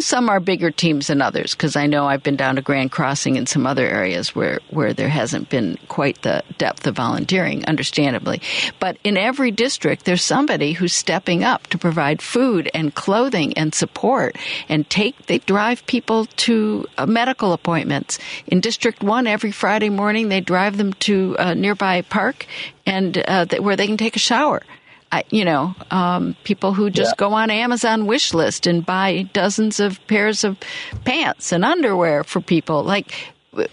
Some 0.00 0.28
are 0.28 0.38
bigger 0.38 0.70
teams 0.70 1.08
than 1.08 1.20
others 1.20 1.54
because 1.54 1.74
I 1.74 1.86
know 1.86 2.06
I've 2.06 2.22
been 2.22 2.36
down 2.36 2.54
to 2.56 2.62
Grand 2.62 2.92
Crossing 2.92 3.36
and 3.36 3.48
some 3.48 3.66
other 3.66 3.86
areas 3.86 4.34
where, 4.34 4.60
where 4.70 4.92
there 4.92 5.08
hasn't 5.08 5.48
been 5.48 5.76
quite 5.88 6.22
the 6.22 6.42
depth 6.56 6.86
of 6.86 6.94
volunteering, 6.96 7.64
understandably. 7.66 8.40
But 8.78 8.96
in 9.02 9.16
every 9.16 9.50
district, 9.50 10.04
there's 10.04 10.22
somebody 10.22 10.72
who's 10.72 10.94
stepping 10.94 11.42
up 11.42 11.66
to 11.68 11.78
provide 11.78 12.22
food 12.22 12.70
and 12.74 12.94
clothing 12.94 13.52
and 13.54 13.74
support 13.74 14.36
and 14.68 14.88
take, 14.88 15.26
they 15.26 15.38
drive 15.38 15.84
people 15.86 16.26
to 16.26 16.86
uh, 16.96 17.06
medical 17.06 17.52
appointments. 17.52 18.18
In 18.46 18.60
District 18.60 19.02
1, 19.02 19.26
every 19.26 19.50
Friday 19.50 19.88
morning, 19.88 20.28
they 20.28 20.40
drive 20.40 20.76
them 20.76 20.92
to 20.94 21.34
a 21.38 21.54
nearby 21.54 22.02
park 22.02 22.46
and 22.86 23.18
uh, 23.26 23.46
where 23.60 23.76
they 23.76 23.86
can 23.86 23.96
take 23.96 24.16
a 24.16 24.20
shower. 24.20 24.62
I, 25.10 25.24
you 25.30 25.44
know, 25.44 25.74
um, 25.90 26.36
people 26.44 26.74
who 26.74 26.90
just 26.90 27.12
Yeah. 27.12 27.26
go 27.28 27.32
on 27.34 27.50
Amazon 27.50 28.06
wish 28.06 28.34
list 28.34 28.66
and 28.66 28.84
buy 28.84 29.22
dozens 29.32 29.80
of 29.80 30.04
pairs 30.06 30.44
of 30.44 30.56
pants 31.04 31.50
and 31.52 31.64
underwear 31.64 32.24
for 32.24 32.40
people. 32.40 32.82
Like, 32.82 33.14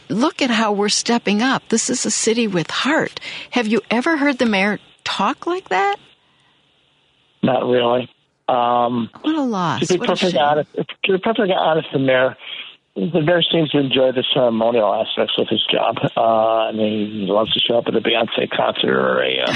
look 0.09 0.41
at 0.41 0.49
how 0.49 0.71
we're 0.71 0.87
stepping 0.89 1.41
up. 1.41 1.63
This 1.69 1.89
is 1.89 2.05
a 2.05 2.11
city 2.11 2.47
with 2.47 2.71
heart. 2.71 3.19
Have 3.51 3.67
you 3.67 3.81
ever 3.91 4.15
heard 4.17 4.37
the 4.37 4.45
mayor 4.45 4.79
talk 5.03 5.45
like 5.45 5.69
that? 5.69 5.97
Not 7.43 7.65
really. 7.65 8.09
Um, 8.47 9.09
What 9.21 9.35
a 9.35 9.41
loss. 9.41 9.81
to 9.87 9.93
be 9.93 9.99
What 9.99 10.09
perfectly 10.09 10.39
honest, 10.39 10.69
to 10.75 11.11
be 11.11 11.17
perfectly 11.17 11.53
honest, 11.53 11.87
the 11.91 11.99
mayor, 11.99 12.37
the 12.95 13.21
mayor 13.21 13.41
seems 13.41 13.71
to 13.71 13.79
enjoy 13.79 14.13
the 14.13 14.23
ceremonial 14.33 14.93
aspects 14.93 15.33
of 15.37 15.47
his 15.49 15.63
job. 15.69 15.97
Uh, 16.15 16.69
I 16.69 16.71
mean, 16.71 17.11
he 17.11 17.27
loves 17.27 17.51
to 17.53 17.59
show 17.59 17.77
up 17.77 17.85
at 17.87 17.95
a 17.95 17.99
Beyonce 17.99 18.49
concert 18.49 18.95
or 18.95 19.21
a, 19.21 19.41
uh, 19.41 19.53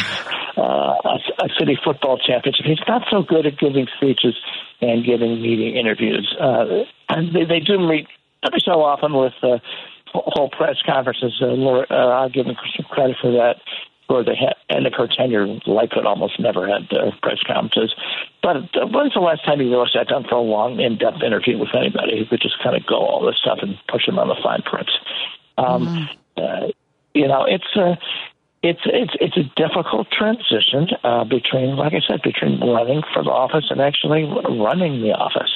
uh, 0.57 0.95
a, 1.05 1.45
a 1.45 1.49
city 1.57 1.77
football 1.81 2.19
championship. 2.19 2.65
He's 2.65 2.83
not 2.85 3.03
so 3.09 3.23
good 3.23 3.45
at 3.45 3.57
giving 3.57 3.87
speeches 3.95 4.35
and 4.81 5.05
giving 5.05 5.41
media 5.41 5.79
interviews. 5.79 6.35
Uh, 6.39 6.83
and 7.07 7.33
they, 7.33 7.45
they 7.45 7.59
do 7.61 7.79
meet 7.79 8.07
every 8.43 8.59
so 8.59 8.83
often 8.83 9.13
with 9.13 9.33
uh, 9.41 9.59
whole 10.13 10.49
press 10.49 10.75
conferences. 10.85 11.33
Uh, 11.41 11.47
Laura, 11.47 11.85
uh, 11.89 11.93
I'll 11.93 12.29
give 12.29 12.45
him 12.45 12.57
some 12.75 12.85
credit 12.89 13.15
for 13.21 13.31
that. 13.31 13.55
For 14.09 14.23
the 14.23 14.33
he- 14.33 14.75
end 14.75 14.87
of 14.87 14.93
her 14.97 15.07
tenure, 15.07 15.45
Lightfoot 15.67 16.05
almost 16.05 16.39
never 16.39 16.67
had 16.67 16.91
uh, 16.91 17.11
press 17.21 17.37
conferences. 17.45 17.93
But 18.41 18.65
when's 18.91 19.13
the 19.13 19.19
last 19.19 19.45
time 19.45 19.61
you 19.61 19.69
really 19.69 19.89
sat 19.93 20.09
down 20.09 20.25
for 20.27 20.35
a 20.35 20.41
long, 20.41 20.79
in-depth 20.79 21.21
interview 21.21 21.59
with 21.59 21.69
anybody 21.75 22.17
who 22.17 22.25
could 22.25 22.41
just 22.41 22.57
kind 22.63 22.75
of 22.75 22.85
go 22.87 22.97
all 22.97 23.23
this 23.23 23.37
stuff 23.37 23.59
and 23.61 23.77
push 23.87 24.07
them 24.07 24.17
on 24.17 24.27
the 24.27 24.35
fine 24.41 24.63
print? 24.63 24.89
Um, 25.59 26.09
uh, 26.37 26.73
you 27.13 27.27
know, 27.27 27.45
it's 27.45 27.75
a 27.75 27.99
it's 28.63 28.81
it's 28.85 29.13
it's 29.21 29.37
a 29.37 29.43
difficult 29.55 30.07
transition 30.11 30.89
uh, 31.03 31.23
between, 31.23 31.75
like 31.75 31.93
I 31.93 32.01
said, 32.05 32.21
between 32.23 32.59
running 32.59 33.03
for 33.13 33.23
the 33.23 33.29
office 33.29 33.65
and 33.69 33.79
actually 33.79 34.23
running 34.23 35.01
the 35.01 35.13
office. 35.13 35.53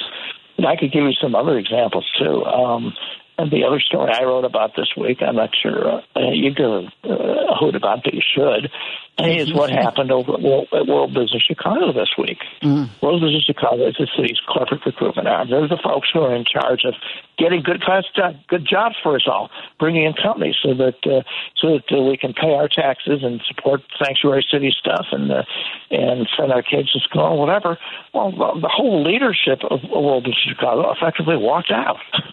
And 0.56 0.66
I 0.66 0.76
could 0.76 0.92
give 0.92 1.04
you 1.04 1.12
some 1.20 1.34
other 1.34 1.58
examples 1.58 2.08
too. 2.18 2.44
Um, 2.44 2.94
and 3.36 3.50
the 3.50 3.64
other 3.64 3.80
story 3.80 4.12
I 4.12 4.24
wrote 4.24 4.44
about 4.44 4.76
this 4.76 4.88
week, 4.96 5.18
I'm 5.20 5.36
not 5.36 5.50
sure 5.60 6.02
uh, 6.16 6.30
you 6.32 6.54
give 6.54 6.66
a, 6.66 6.88
a 7.12 7.56
hoot 7.58 7.74
about, 7.74 8.04
but 8.04 8.14
you 8.14 8.22
should, 8.22 8.70
is 9.18 9.52
what 9.52 9.70
happened 9.70 10.10
over 10.10 10.34
at 10.34 10.40
World, 10.40 10.68
at 10.72 10.86
World 10.86 11.14
Business 11.14 11.42
Chicago 11.42 11.92
this 11.92 12.10
week. 12.18 12.38
Mm. 12.62 12.88
World 13.02 13.22
Business 13.22 13.44
Chicago 13.44 13.86
is 13.86 13.96
the 13.98 14.08
city's 14.16 14.40
corporate 14.40 14.84
recruitment 14.86 15.28
arm. 15.28 15.50
They're 15.50 15.68
the 15.68 15.80
folks 15.82 16.08
who 16.12 16.20
are 16.20 16.34
in 16.34 16.44
charge 16.44 16.82
of 16.84 16.94
getting 17.38 17.62
good 17.62 17.82
class, 17.82 18.04
good 18.48 18.66
jobs 18.68 18.96
for 19.02 19.16
us 19.16 19.26
all, 19.26 19.50
bringing 19.78 20.04
in 20.04 20.14
companies 20.14 20.56
so 20.62 20.74
that 20.74 20.96
uh, 21.06 21.22
so 21.56 21.78
that 21.78 21.84
uh, 21.92 22.02
we 22.02 22.16
can 22.16 22.32
pay 22.32 22.54
our 22.54 22.68
taxes 22.68 23.20
and 23.22 23.40
support 23.46 23.82
sanctuary 24.02 24.46
city 24.50 24.74
stuff 24.78 25.06
and 25.12 25.30
uh, 25.30 25.42
and 25.90 26.28
send 26.36 26.52
our 26.52 26.62
kids 26.62 26.92
to 26.92 27.00
school, 27.00 27.38
whatever. 27.38 27.78
Well, 28.12 28.30
the 28.32 28.70
whole 28.70 29.02
leadership 29.02 29.60
of 29.70 29.80
World 29.90 30.24
Business 30.24 30.56
Chicago 30.56 30.92
effectively 30.92 31.36
walked 31.36 31.70
out. 31.70 31.98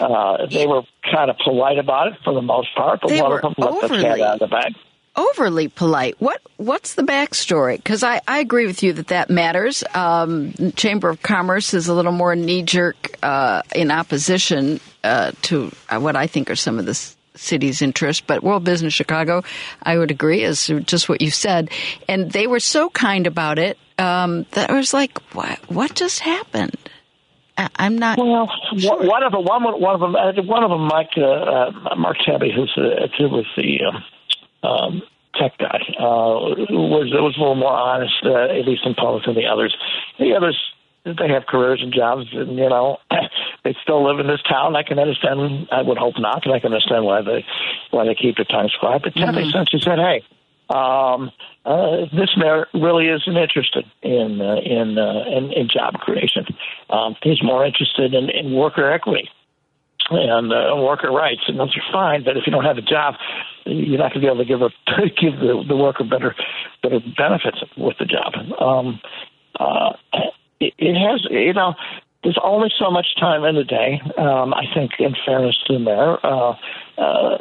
Uh, 0.00 0.46
they 0.46 0.66
were 0.66 0.82
kind 1.12 1.30
of 1.30 1.36
polite 1.36 1.76
about 1.76 2.08
it 2.08 2.14
for 2.24 2.32
the 2.32 2.40
most 2.40 2.74
part, 2.74 2.98
but 3.02 3.10
they 3.10 3.20
one 3.20 3.30
of 3.30 3.42
them 3.42 3.54
let 3.58 3.90
the 3.90 4.00
cat 4.00 4.18
out 4.18 4.34
of 4.34 4.38
the 4.40 4.46
bag 4.46 4.74
overly 5.20 5.68
polite. 5.68 6.20
What 6.20 6.40
what's 6.56 6.94
the 6.94 7.02
backstory? 7.02 7.76
Because 7.76 8.02
I, 8.02 8.20
I 8.26 8.38
agree 8.38 8.66
with 8.66 8.82
you 8.82 8.92
that 8.94 9.08
that 9.08 9.30
matters. 9.30 9.84
Um, 9.94 10.54
Chamber 10.76 11.08
of 11.08 11.22
Commerce 11.22 11.74
is 11.74 11.88
a 11.88 11.94
little 11.94 12.12
more 12.12 12.34
knee 12.34 12.62
jerk 12.62 13.16
uh, 13.22 13.62
in 13.74 13.90
opposition 13.90 14.80
uh, 15.04 15.32
to 15.42 15.70
what 15.90 16.16
I 16.16 16.26
think 16.26 16.50
are 16.50 16.56
some 16.56 16.78
of 16.78 16.86
the 16.86 16.94
city's 17.34 17.82
interests. 17.82 18.22
But 18.26 18.42
World 18.42 18.64
Business 18.64 18.92
Chicago, 18.92 19.42
I 19.82 19.98
would 19.98 20.10
agree, 20.10 20.42
is 20.42 20.66
just 20.84 21.08
what 21.08 21.20
you 21.20 21.30
said, 21.30 21.70
and 22.08 22.30
they 22.30 22.46
were 22.46 22.60
so 22.60 22.90
kind 22.90 23.26
about 23.26 23.58
it 23.58 23.78
um, 23.98 24.46
that 24.52 24.70
I 24.70 24.74
was 24.74 24.92
like, 24.94 25.18
what 25.34 25.58
what 25.70 25.94
just 25.94 26.20
happened? 26.20 26.76
I'm 27.76 27.98
not. 27.98 28.16
Well, 28.16 28.48
sure. 28.78 29.06
one 29.06 29.22
of 29.22 29.32
them, 29.32 29.44
one, 29.44 29.80
one 29.80 29.94
of 29.94 30.00
them, 30.00 30.16
uh, 30.16 30.32
one 30.42 30.64
of 30.64 30.70
them, 30.70 30.86
Mike, 30.86 31.10
uh, 31.18 31.20
uh, 31.22 31.94
Mark 31.96 32.16
Tebbe, 32.26 32.54
who's 32.54 32.72
uh, 32.78 33.06
with 33.28 33.44
the 33.56 33.80
um, 33.84 34.02
um, 34.62 35.02
tech 35.34 35.56
guy. 35.58 35.80
Uh, 35.98 36.68
was 36.70 37.10
was 37.12 37.36
a 37.36 37.40
little 37.40 37.54
more 37.54 37.72
honest, 37.72 38.14
uh, 38.24 38.58
at 38.58 38.66
least 38.66 38.84
in 38.84 38.94
public 38.94 39.24
than 39.24 39.34
the 39.34 39.46
others. 39.46 39.76
The 40.18 40.34
others 40.34 40.58
they 41.04 41.28
have 41.28 41.46
careers 41.46 41.80
and 41.82 41.92
jobs, 41.92 42.26
and 42.32 42.56
you 42.56 42.68
know 42.68 42.98
they 43.64 43.74
still 43.82 44.04
live 44.04 44.20
in 44.20 44.26
this 44.26 44.42
town. 44.42 44.76
I 44.76 44.82
can 44.82 44.98
understand. 44.98 45.68
I 45.72 45.82
would 45.82 45.98
hope 45.98 46.14
not, 46.18 46.42
but 46.44 46.52
I 46.52 46.60
can 46.60 46.72
understand 46.72 47.04
why 47.04 47.22
they 47.22 47.44
why 47.90 48.06
they 48.06 48.14
keep 48.14 48.36
their 48.36 48.44
tongues 48.44 48.74
quiet. 48.78 49.02
But 49.02 49.14
mm-hmm. 49.14 49.50
Since 49.50 49.68
he 49.72 49.80
said, 49.80 49.98
"Hey, 49.98 50.22
um, 50.68 51.30
uh, 51.64 52.06
this 52.12 52.30
mayor 52.36 52.66
really 52.74 53.08
isn't 53.08 53.36
interested 53.36 53.84
in 54.02 54.40
uh, 54.40 54.60
in, 54.60 54.98
uh, 54.98 55.24
in 55.26 55.52
in 55.52 55.68
job 55.68 55.94
creation. 55.94 56.46
Um, 56.90 57.16
he's 57.22 57.42
more 57.42 57.64
interested 57.64 58.14
in, 58.14 58.28
in 58.30 58.52
worker 58.52 58.90
equity." 58.90 59.28
And 60.10 60.52
uh, 60.52 60.76
worker 60.76 61.10
rights, 61.10 61.42
and 61.46 61.58
those 61.58 61.76
are 61.76 61.92
fine. 61.92 62.24
But 62.24 62.36
if 62.36 62.44
you 62.46 62.52
don't 62.52 62.64
have 62.64 62.78
a 62.78 62.82
job, 62.82 63.14
you're 63.66 63.98
not 63.98 64.12
going 64.12 64.20
to 64.24 64.26
be 64.26 64.26
able 64.26 64.38
to 64.38 64.44
give 64.44 64.62
a 64.62 64.70
give 65.20 65.38
the, 65.40 65.64
the 65.68 65.76
worker 65.76 66.04
better 66.04 66.34
better 66.82 67.00
benefits 67.16 67.58
with 67.76 67.96
the 67.98 68.06
job. 68.06 68.34
Um, 68.60 69.00
uh, 69.58 69.92
it, 70.60 70.74
it 70.78 70.94
has, 70.94 71.26
you 71.30 71.52
know, 71.52 71.74
there's 72.22 72.38
only 72.42 72.68
so 72.78 72.90
much 72.90 73.06
time 73.18 73.44
in 73.44 73.54
the 73.54 73.64
day. 73.64 74.00
Um, 74.18 74.52
I 74.52 74.64
think, 74.74 74.92
in 74.98 75.14
fairness 75.24 75.56
to 75.66 75.74
the 75.74 75.78
mayor, 75.78 76.18
uh, 76.22 76.54
uh, 76.98 77.38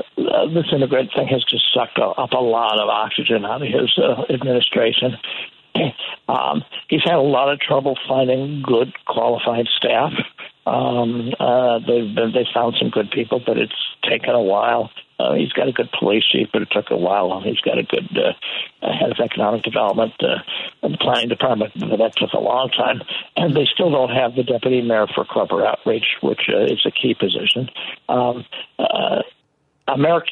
this 0.54 0.66
immigrant 0.74 1.12
thing 1.16 1.28
has 1.28 1.44
just 1.50 1.66
sucked 1.74 2.00
up 2.00 2.32
a 2.32 2.38
lot 2.38 2.80
of 2.80 2.88
oxygen 2.88 3.46
out 3.46 3.62
of 3.62 3.68
his 3.68 3.98
uh, 3.98 4.32
administration. 4.32 5.18
Um, 6.28 6.64
he's 6.90 7.02
had 7.04 7.16
a 7.16 7.22
lot 7.22 7.52
of 7.52 7.60
trouble 7.60 7.98
finding 8.08 8.62
good, 8.62 8.94
qualified 9.08 9.66
staff. 9.78 10.12
Um, 10.70 11.34
uh, 11.40 11.80
they've 11.80 12.14
they 12.16 12.46
found 12.54 12.76
some 12.78 12.90
good 12.90 13.10
people, 13.10 13.42
but 13.44 13.58
it's 13.58 13.74
taken 14.08 14.36
a 14.36 14.42
while. 14.42 14.92
Uh, 15.20 15.34
he's 15.34 15.52
got 15.52 15.68
a 15.68 15.72
good 15.72 15.90
police 15.98 16.24
chief, 16.32 16.48
but 16.54 16.62
it 16.62 16.70
took 16.72 16.92
a 16.92 16.98
while. 16.98 17.42
He's 17.44 17.60
got 17.60 17.78
a 17.78 17.84
good 17.84 18.08
uh, 18.16 18.94
head 18.94 19.12
of 19.12 19.18
economic 19.20 19.64
development 19.64 20.14
uh, 20.22 20.38
and 20.84 20.98
planning 21.00 21.28
department, 21.28 21.74
but 21.78 21.98
that 21.98 22.14
took 22.16 22.32
a 22.34 22.40
long 22.40 22.70
time. 22.70 23.02
And 23.36 23.56
they 23.56 23.66
still 23.74 23.90
don't 23.90 24.16
have 24.16 24.36
the 24.36 24.44
deputy 24.44 24.82
mayor 24.82 25.08
for 25.14 25.26
corporate 25.26 25.66
outreach, 25.66 26.06
which 26.22 26.42
uh, 26.48 26.64
is 26.66 26.86
a 26.86 26.92
key 26.92 27.16
position. 27.20 27.70
Um, 28.08 28.46
uh, 28.78 29.24
America 29.88 30.32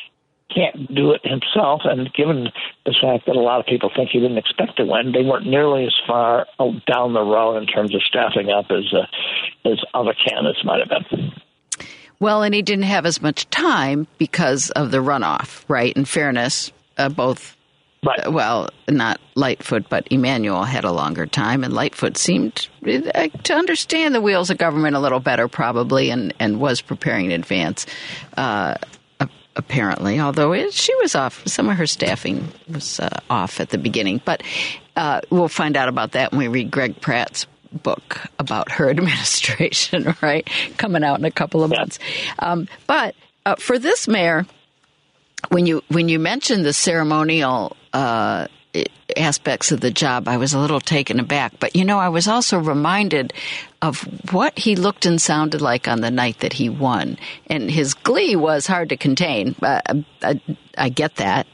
can't 0.54 0.94
do 0.94 1.12
it 1.12 1.22
himself, 1.24 1.82
and 1.84 2.12
given 2.14 2.50
the 2.86 2.96
fact 3.02 3.26
that 3.26 3.36
a 3.36 3.40
lot 3.40 3.60
of 3.60 3.66
people 3.66 3.92
think 3.94 4.10
he 4.12 4.20
didn't 4.20 4.38
expect 4.38 4.78
to 4.78 4.86
win, 4.86 5.12
they 5.12 5.24
weren't 5.24 5.46
nearly 5.46 5.86
as 5.86 5.96
far 6.08 6.46
down 6.88 7.14
the 7.14 7.22
road 7.22 7.58
in 7.58 7.68
terms 7.68 7.94
of 7.94 8.02
staffing 8.04 8.50
up 8.50 8.66
as 8.70 8.94
uh, 8.94 9.70
as 9.70 9.80
other 9.94 10.14
candidates 10.14 10.64
might 10.64 10.80
have 10.80 11.10
been. 11.10 11.32
Well, 12.20 12.44
and 12.44 12.56
he 12.56 12.62
didn't 12.62 12.86
have 12.86 13.06
as 13.06 13.22
much 13.22 13.50
time 13.50 14.08
because 14.18 14.72
of 14.72 14.92
the 14.92 14.98
runoff, 14.98 15.64
right? 15.68 15.96
In 15.96 16.06
fairness, 16.06 16.72
uh, 16.98 17.10
both. 17.10 17.56
Right. 18.06 18.26
Uh, 18.26 18.32
well, 18.32 18.70
not 18.88 19.20
Lightfoot, 19.36 19.90
but 19.90 20.08
Emanuel 20.12 20.64
had 20.64 20.84
a 20.84 20.92
longer 20.92 21.26
time, 21.26 21.64
and 21.64 21.74
Lightfoot 21.74 22.16
seemed 22.16 22.68
uh, 22.86 23.28
to 23.44 23.54
understand 23.54 24.16
the 24.16 24.22
wheels 24.22 24.50
of 24.50 24.58
government 24.58 24.96
a 24.96 25.00
little 25.00 25.20
better, 25.20 25.48
probably, 25.48 26.10
and, 26.12 26.34
and 26.40 26.60
was 26.60 26.80
preparing 26.80 27.26
in 27.26 27.32
advance. 27.32 27.86
Apparently, 29.58 30.20
although 30.20 30.54
it, 30.54 30.72
she 30.72 30.94
was 30.98 31.16
off. 31.16 31.42
Some 31.48 31.68
of 31.68 31.78
her 31.78 31.88
staffing 31.88 32.48
was 32.72 33.00
uh, 33.00 33.10
off 33.28 33.60
at 33.60 33.70
the 33.70 33.80
beginning, 33.80 34.22
but 34.24 34.44
uh, 34.96 35.22
we'll 35.32 35.48
find 35.48 35.76
out 35.76 35.90
about 35.90 36.12
that 36.12 36.32
when 36.32 36.40
we 36.40 36.48
read 36.48 36.70
Greg 36.70 37.02
Pratt's 37.02 37.48
book 37.72 38.22
about 38.38 38.72
her 38.72 38.88
administration, 38.92 40.16
right? 40.22 40.48
Coming 40.78 41.04
out 41.04 41.18
in 41.18 41.26
a 41.26 41.32
couple 41.32 41.64
of 41.64 41.72
months. 41.72 41.98
Um, 42.38 42.68
but 42.86 43.16
uh, 43.48 43.56
for 43.56 43.80
this 43.80 44.08
mayor, 44.08 44.46
when 45.50 45.66
you 45.66 45.84
when 45.88 46.08
you 46.08 46.20
mentioned 46.20 46.64
the 46.64 46.74
ceremonial 46.74 47.76
uh, 47.94 48.48
aspects 49.16 49.72
of 49.72 49.80
the 49.80 49.92
job, 49.92 50.28
I 50.28 50.38
was 50.38 50.54
a 50.54 50.60
little 50.60 50.80
taken 50.80 51.20
aback. 51.20 51.54
But 51.60 51.76
you 51.76 51.86
know, 51.86 52.00
I 52.00 52.10
was 52.10 52.28
also 52.28 52.60
reminded 52.60 53.34
of 53.82 54.02
what 54.32 54.58
he 54.58 54.76
looked 54.76 55.06
and 55.06 55.22
sounded 55.22 55.62
like 55.62 55.88
on 55.88 56.02
the 56.02 56.12
night 56.12 56.40
that 56.40 56.54
he 56.54 56.70
won, 56.70 57.18
and 57.48 57.70
his 57.70 57.94
glee 57.94 58.36
was 58.36 58.68
hard 58.68 58.90
to 58.90 58.98
contain. 58.98 59.56
Uh, 59.62 59.82
I, 60.22 60.42
I 60.78 60.90
get 60.90 61.16
that 61.16 61.48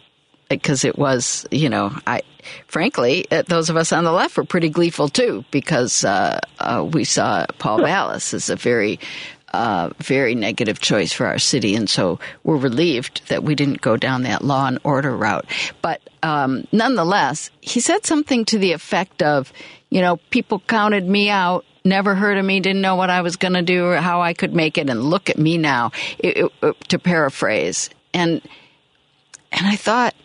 because 0.50 0.86
it 0.86 0.98
was, 0.98 1.46
you 1.52 1.70
know, 1.70 1.96
I 2.06 2.22
frankly, 2.68 3.26
uh, 3.32 3.44
those 3.48 3.70
of 3.70 3.78
us 3.78 3.92
on 3.92 4.04
the 4.04 4.12
left 4.12 4.38
were 4.38 4.44
pretty 4.44 4.70
gleeful 4.70 5.10
too 5.10 5.44
because 5.52 6.04
uh, 6.04 6.40
uh, 6.60 6.88
we 6.92 7.04
saw 7.04 7.46
Paul 7.58 7.80
Vallas 7.80 8.34
as 8.34 8.50
a 8.50 8.56
very 8.56 9.00
uh, 9.54 9.92
very 10.00 10.36
negative 10.36 10.80
choice 10.80 11.14
for 11.14 11.28
our 11.28 11.40
city, 11.40 11.76
and 11.76 11.90
so 11.90 12.20
we're 12.44 12.58
relieved 12.58 13.22
that 13.30 13.44
we 13.44 13.56
didn't 13.56 13.82
go 13.82 13.96
down 13.96 14.24
that 14.24 14.44
law 14.44 14.66
and 14.68 14.80
order 14.84 15.16
route. 15.16 15.46
But 15.82 16.02
um, 16.24 16.68
nonetheless, 16.72 17.52
he 17.62 17.80
said 17.80 18.06
something 18.06 18.46
to 18.46 18.58
the 18.58 18.72
effect 18.72 19.22
of, 19.22 19.54
you 19.90 20.02
know, 20.02 20.18
people 20.32 20.60
counted 20.60 21.08
me 21.08 21.30
out. 21.30 21.66
Never 21.86 22.16
heard 22.16 22.38
of 22.38 22.46
me, 22.46 22.62
didn't 22.62 22.82
know 22.82 22.96
what 22.96 23.10
I 23.10 23.22
was 23.22 23.36
going 23.36 23.54
to 23.54 23.62
do 23.62 23.86
or 23.86 23.98
how 23.98 24.22
I 24.22 24.34
could 24.34 24.56
make 24.56 24.78
it, 24.78 24.90
and 24.90 25.04
look 25.04 25.30
at 25.30 25.38
me 25.38 25.58
now. 25.58 25.92
It, 26.18 26.50
it, 26.62 26.90
to 26.90 26.98
paraphrase, 26.98 27.90
and 28.14 28.42
and 29.52 29.68
I 29.68 29.76
thought, 29.76 30.16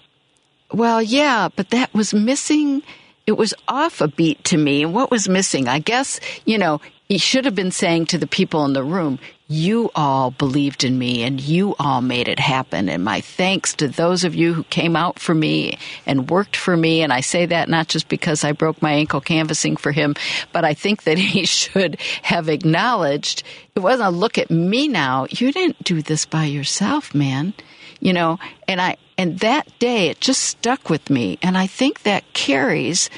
well, 0.72 1.02
yeah, 1.02 1.48
but 1.54 1.70
that 1.70 1.92
was 1.92 2.14
missing. 2.14 2.82
It 3.26 3.32
was 3.32 3.52
off 3.66 4.00
a 4.00 4.08
beat 4.08 4.42
to 4.44 4.56
me. 4.56 4.84
And 4.84 4.94
what 4.94 5.10
was 5.10 5.28
missing? 5.28 5.68
I 5.68 5.80
guess, 5.80 6.18
you 6.46 6.56
know, 6.56 6.80
he 7.08 7.16
should 7.16 7.46
have 7.46 7.54
been 7.54 7.70
saying 7.70 8.04
to 8.06 8.18
the 8.18 8.26
people 8.26 8.66
in 8.66 8.74
the 8.74 8.84
room, 8.84 9.18
you 9.48 9.90
all 9.94 10.30
believed 10.30 10.84
in 10.84 10.98
me 10.98 11.22
and 11.22 11.40
you 11.40 11.74
all 11.78 12.02
made 12.02 12.28
it 12.28 12.38
happen. 12.38 12.90
And 12.90 13.02
my 13.02 13.22
thanks 13.22 13.72
to 13.76 13.88
those 13.88 14.24
of 14.24 14.34
you 14.34 14.52
who 14.52 14.64
came 14.64 14.94
out 14.94 15.18
for 15.18 15.34
me 15.34 15.78
and 16.04 16.28
worked 16.28 16.54
for 16.54 16.76
me. 16.76 17.00
And 17.00 17.10
I 17.10 17.22
say 17.22 17.46
that 17.46 17.70
not 17.70 17.88
just 17.88 18.10
because 18.10 18.44
I 18.44 18.52
broke 18.52 18.82
my 18.82 18.92
ankle 18.92 19.22
canvassing 19.22 19.78
for 19.78 19.90
him, 19.90 20.16
but 20.52 20.66
I 20.66 20.74
think 20.74 21.04
that 21.04 21.16
he 21.18 21.46
should 21.46 21.98
have 22.22 22.50
acknowledged 22.50 23.42
it 23.74 23.80
wasn't 23.80 24.08
a 24.08 24.10
look 24.10 24.36
at 24.36 24.50
me 24.50 24.86
now. 24.86 25.26
You 25.30 25.50
didn't 25.50 25.82
do 25.84 26.02
this 26.02 26.26
by 26.26 26.44
yourself, 26.44 27.14
man. 27.14 27.54
You 28.00 28.12
know, 28.12 28.38
and 28.68 28.80
I, 28.80 28.96
and 29.16 29.38
that 29.40 29.66
day, 29.78 30.08
it 30.08 30.20
just 30.20 30.44
stuck 30.44 30.90
with 30.90 31.10
me. 31.10 31.38
And 31.42 31.56
I 31.56 31.66
think 31.66 32.02
that 32.02 32.32
carries 32.34 33.08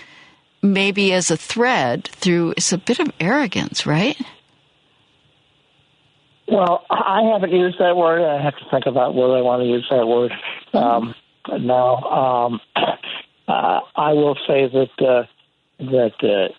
maybe 0.63 1.13
as 1.13 1.31
a 1.31 1.37
thread 1.37 2.09
through 2.09 2.53
it's 2.57 2.73
a 2.73 2.79
bit 2.79 3.01
of 3.01 3.11
arrogance, 3.21 3.87
right? 3.87 4.17
Well, 6.49 6.85
I 6.91 7.23
haven't 7.33 7.53
used 7.53 7.79
that 7.79 7.97
word. 7.97 8.23
I 8.23 8.43
have 8.43 8.57
to 8.59 8.65
think 8.71 8.87
about 8.87 9.15
whether 9.15 9.37
I 9.37 9.41
want 9.41 9.63
to 9.63 9.69
use 9.69 9.87
that 9.91 10.07
word. 10.07 10.33
Um, 10.73 11.15
now, 11.61 11.97
um, 11.97 12.61
uh, 12.77 13.81
I 13.95 14.13
will 14.13 14.37
say 14.47 14.67
that 14.69 14.91
uh, 14.99 15.27
that 15.79 16.15
uh, 16.23 16.53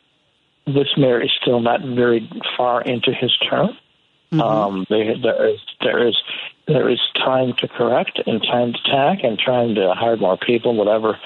this 0.72 0.88
mayor 0.98 1.22
is 1.22 1.32
still 1.42 1.60
not 1.60 1.82
very 1.82 2.30
far 2.56 2.82
into 2.82 3.12
his 3.14 3.36
term. 3.50 3.72
Mm-hmm. 4.32 4.42
Um, 4.42 4.86
there, 4.90 5.16
there 5.22 5.50
is 5.50 5.60
there 5.82 6.08
is 6.08 6.16
there 6.68 6.90
is 6.90 7.00
time 7.16 7.54
to 7.60 7.68
correct 7.68 8.22
and 8.26 8.42
time 8.42 8.72
to 8.72 8.80
tack 8.90 9.20
and 9.24 9.38
trying 9.38 9.76
to 9.76 9.94
hire 9.94 10.16
more 10.16 10.38
people, 10.38 10.74
whatever. 10.74 11.20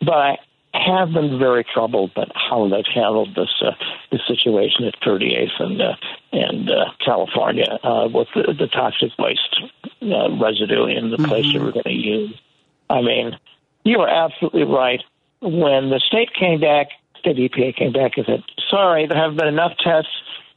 But 0.00 0.14
I 0.14 0.38
have 0.74 1.12
been 1.12 1.38
very 1.38 1.64
troubled 1.64 2.14
by 2.14 2.24
how 2.34 2.68
they've 2.68 2.84
handled 2.94 3.34
this 3.34 3.50
uh, 3.60 3.72
this 4.10 4.20
situation 4.26 4.84
at 4.84 4.98
38th 5.00 5.60
and 5.60 5.82
uh, 5.82 5.96
and 6.32 6.70
uh, 6.70 6.90
California 7.04 7.78
uh, 7.82 8.08
with 8.12 8.28
the, 8.34 8.54
the 8.54 8.66
toxic 8.68 9.10
waste 9.18 9.60
uh, 10.02 10.30
residue 10.38 10.86
in 10.86 11.10
the 11.10 11.16
mm-hmm. 11.16 11.26
place 11.26 11.52
they 11.52 11.58
were 11.58 11.72
going 11.72 11.84
to 11.84 11.92
use. 11.92 12.40
I 12.88 13.02
mean, 13.02 13.38
you 13.84 14.00
are 14.00 14.08
absolutely 14.08 14.64
right. 14.64 15.02
When 15.40 15.90
the 15.90 16.00
state 16.00 16.32
came 16.34 16.60
back, 16.60 16.88
state 17.18 17.36
EPA 17.36 17.76
came 17.76 17.92
back 17.92 18.16
and 18.16 18.26
said, 18.26 18.42
"Sorry, 18.70 19.06
there 19.06 19.18
haven't 19.18 19.36
been 19.36 19.48
enough 19.48 19.76
tests." 19.78 20.10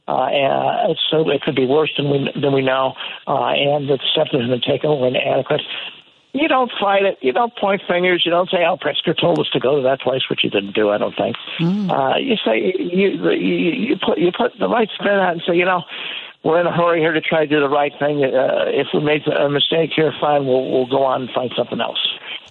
Uh, 0.08 0.28
and 0.28 0.96
so 1.10 1.28
it 1.28 1.42
could 1.42 1.56
be 1.56 1.66
worse 1.66 1.90
than 1.96 2.08
we 2.10 2.30
than 2.40 2.52
we 2.52 2.62
know, 2.62 2.94
uh, 3.26 3.48
and 3.48 3.88
the 3.88 3.98
steps 4.12 4.30
that 4.32 4.40
have 4.40 4.48
been 4.50 4.60
taken 4.60 4.88
were 4.88 5.08
inadequate. 5.08 5.62
You 6.36 6.48
don't 6.48 6.70
fight 6.78 7.04
it. 7.04 7.18
You 7.22 7.32
don't 7.32 7.54
point 7.56 7.82
fingers. 7.88 8.22
You 8.24 8.30
don't 8.30 8.50
say, 8.50 8.58
"Oh, 8.68 8.76
Pritzker 8.76 9.18
told 9.18 9.38
us 9.38 9.48
to 9.52 9.60
go 9.60 9.76
to 9.76 9.82
that 9.82 10.00
place," 10.00 10.22
which 10.28 10.44
you 10.44 10.50
didn't 10.50 10.74
do. 10.74 10.90
I 10.90 10.98
don't 10.98 11.16
think. 11.16 11.36
Mm. 11.58 11.90
Uh, 11.90 12.18
you 12.18 12.36
say 12.44 12.74
you, 12.78 13.30
you 13.32 13.70
you 13.88 13.96
put 14.04 14.18
you 14.18 14.30
put 14.36 14.52
the 14.58 14.68
right 14.68 14.88
spin 14.94 15.12
on 15.12 15.32
and 15.32 15.42
say, 15.46 15.56
you 15.56 15.64
know, 15.64 15.82
we're 16.44 16.60
in 16.60 16.66
a 16.66 16.76
hurry 16.76 17.00
here 17.00 17.12
to 17.12 17.20
try 17.20 17.40
to 17.40 17.46
do 17.46 17.60
the 17.60 17.68
right 17.68 17.92
thing. 17.98 18.22
Uh, 18.22 18.64
if 18.68 18.88
we 18.92 19.00
make 19.00 19.22
a 19.26 19.48
mistake 19.48 19.90
here, 19.96 20.12
fine, 20.20 20.46
we'll 20.46 20.70
we'll 20.70 20.86
go 20.86 21.04
on 21.04 21.22
and 21.22 21.30
find 21.30 21.50
something 21.56 21.80
else. 21.80 21.98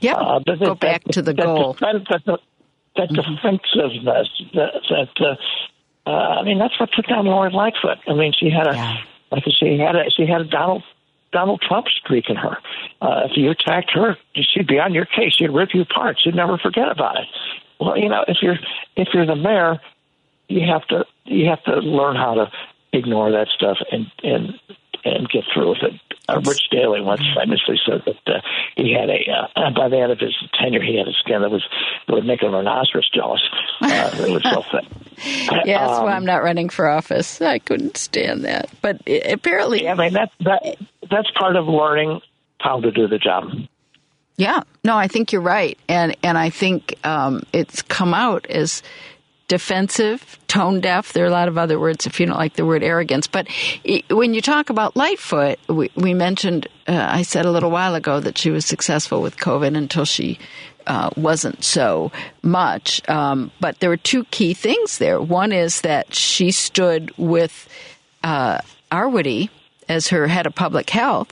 Yeah, 0.01 0.15
uh, 0.15 0.39
go 0.39 0.75
back 0.75 1.03
that, 1.03 1.13
to 1.13 1.21
the 1.21 1.33
that 1.33 1.43
goal. 1.43 1.73
Defense, 1.73 2.05
that, 2.09 2.25
that 2.25 3.09
mm-hmm. 3.09 3.35
defensiveness, 3.35 4.29
that, 4.53 4.71
that 4.89 5.25
uh, 5.25 6.09
uh, 6.09 6.39
I 6.39 6.43
mean, 6.43 6.59
that's 6.59 6.79
what 6.79 6.89
took 6.91 7.07
down 7.07 7.25
Lori 7.25 7.51
Lightfoot. 7.51 7.99
I 8.07 8.13
mean, 8.13 8.33
she 8.37 8.49
had 8.49 8.67
a, 8.67 8.75
yeah. 8.75 8.97
like 9.31 9.43
she 9.57 9.77
had 9.77 9.95
a, 9.95 10.09
she 10.09 10.25
had 10.25 10.41
a 10.41 10.45
Donald 10.45 10.83
Donald 11.35 11.61
Trump 11.61 11.87
streak 11.89 12.29
in 12.29 12.37
her. 12.37 12.57
Uh, 13.01 13.27
if 13.29 13.31
you 13.35 13.51
attacked 13.51 13.91
her, 13.91 14.15
she'd 14.35 14.67
be 14.67 14.79
on 14.79 14.93
your 14.93 15.03
case. 15.05 15.33
She'd 15.35 15.49
rip 15.49 15.73
you 15.73 15.81
apart. 15.81 16.15
She'd 16.17 16.33
never 16.33 16.57
forget 16.57 16.89
about 16.89 17.17
it. 17.17 17.27
Well, 17.77 17.97
you 17.97 18.07
know, 18.07 18.23
if 18.25 18.37
you're 18.41 18.55
if 18.95 19.09
you're 19.13 19.25
the 19.25 19.35
mayor, 19.35 19.81
you 20.47 20.61
have 20.65 20.87
to 20.87 21.03
you 21.25 21.47
have 21.47 21.61
to 21.65 21.75
learn 21.79 22.15
how 22.15 22.35
to 22.35 22.51
ignore 22.93 23.31
that 23.31 23.49
stuff 23.49 23.77
and 23.91 24.09
and 24.23 24.53
and 25.03 25.27
get 25.29 25.43
through 25.53 25.71
with 25.71 25.83
it. 25.83 25.93
Uh, 26.27 26.41
Rich 26.45 26.69
Daley 26.71 27.01
once 27.01 27.21
famously 27.37 27.79
said 27.85 28.01
that 28.05 28.35
uh, 28.35 28.41
he 28.75 28.93
had 28.93 29.09
a 29.09 29.19
uh, 29.55 29.69
by 29.71 29.89
the 29.89 29.97
end 29.97 30.11
of 30.11 30.19
his 30.19 30.35
tenure 30.59 30.81
he 30.81 30.97
had 30.97 31.07
a 31.07 31.13
skin 31.13 31.41
that 31.41 31.51
was 31.51 31.63
that 32.07 32.13
would 32.13 32.25
make 32.25 32.41
a 32.41 32.49
rhinoceros 32.49 33.09
jealous. 33.13 33.41
Uh, 33.81 34.11
it 34.13 34.31
was 34.31 34.43
so 34.43 34.61
thick. 34.71 35.65
yeah, 35.65 35.85
that's 35.85 35.99
um, 35.99 36.05
why 36.05 36.13
I'm 36.13 36.25
not 36.25 36.43
running 36.43 36.69
for 36.69 36.87
office. 36.87 37.41
I 37.41 37.59
couldn't 37.59 37.97
stand 37.97 38.43
that. 38.45 38.69
But 38.81 39.01
it, 39.05 39.31
apparently, 39.31 39.83
yeah, 39.83 39.93
I 39.93 39.95
mean 39.95 40.13
that 40.13 40.31
that 40.41 40.77
that's 41.09 41.29
part 41.31 41.55
of 41.55 41.67
learning 41.67 42.21
how 42.59 42.79
to 42.81 42.91
do 42.91 43.07
the 43.07 43.19
job. 43.19 43.45
Yeah, 44.37 44.61
no, 44.83 44.97
I 44.97 45.07
think 45.07 45.31
you're 45.31 45.41
right, 45.41 45.77
and 45.87 46.17
and 46.23 46.37
I 46.37 46.49
think 46.49 46.95
um, 47.05 47.43
it's 47.53 47.81
come 47.83 48.13
out 48.13 48.47
as 48.47 48.81
defensive, 49.47 50.39
tone 50.47 50.81
deaf. 50.81 51.13
There 51.13 51.23
are 51.23 51.27
a 51.27 51.31
lot 51.31 51.47
of 51.47 51.57
other 51.57 51.79
words 51.79 52.05
if 52.05 52.19
you 52.19 52.25
don't 52.25 52.37
like 52.37 52.55
the 52.55 52.65
word 52.65 52.83
arrogance. 52.83 53.27
But 53.27 53.47
when 54.09 54.33
you 54.33 54.41
talk 54.41 54.69
about 54.69 54.95
Lightfoot, 54.95 55.59
we, 55.67 55.91
we 55.95 56.13
mentioned, 56.13 56.67
uh, 56.87 57.07
I 57.09 57.21
said 57.21 57.45
a 57.45 57.51
little 57.51 57.71
while 57.71 57.95
ago 57.95 58.19
that 58.19 58.37
she 58.37 58.49
was 58.49 58.65
successful 58.65 59.21
with 59.21 59.37
COVID 59.37 59.77
until 59.77 60.05
she 60.05 60.39
uh, 60.87 61.09
wasn't 61.15 61.63
so 61.63 62.11
much. 62.41 63.07
Um, 63.09 63.51
but 63.59 63.79
there 63.79 63.89
were 63.89 63.97
two 63.97 64.23
key 64.25 64.53
things 64.53 64.97
there. 64.97 65.21
One 65.21 65.51
is 65.51 65.81
that 65.81 66.13
she 66.13 66.51
stood 66.51 67.11
with 67.17 67.67
uh, 68.23 68.59
Arwady 68.91 69.49
as 69.87 70.07
her 70.07 70.27
head 70.27 70.47
of 70.47 70.55
public 70.55 70.89
health 70.89 71.31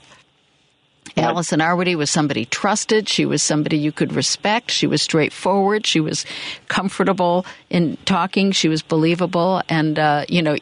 Allison 1.16 1.60
Arwady 1.60 1.96
was 1.96 2.10
somebody 2.10 2.44
trusted. 2.44 3.08
She 3.08 3.24
was 3.24 3.42
somebody 3.42 3.78
you 3.78 3.92
could 3.92 4.12
respect. 4.12 4.70
She 4.70 4.86
was 4.86 5.02
straightforward. 5.02 5.86
She 5.86 6.00
was 6.00 6.24
comfortable 6.68 7.46
in 7.70 7.96
talking. 8.04 8.52
She 8.52 8.68
was 8.68 8.82
believable. 8.82 9.62
And, 9.68 9.98
uh, 9.98 10.24
you 10.28 10.42
know, 10.42 10.56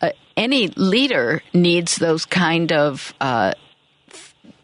uh, 0.00 0.10
any 0.36 0.68
leader 0.68 1.42
needs 1.52 1.96
those 1.96 2.24
kind 2.24 2.72
of, 2.72 3.12
uh, 3.20 3.52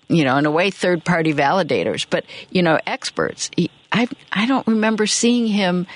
you 0.08 0.24
know, 0.24 0.36
in 0.38 0.46
a 0.46 0.50
way, 0.50 0.70
third 0.70 1.04
party 1.04 1.34
validators, 1.34 2.06
but, 2.08 2.24
you 2.50 2.62
know, 2.62 2.78
experts. 2.86 3.50
I, 3.92 4.08
I 4.32 4.46
don't 4.46 4.66
remember 4.66 5.06
seeing 5.06 5.46
him 5.46 5.86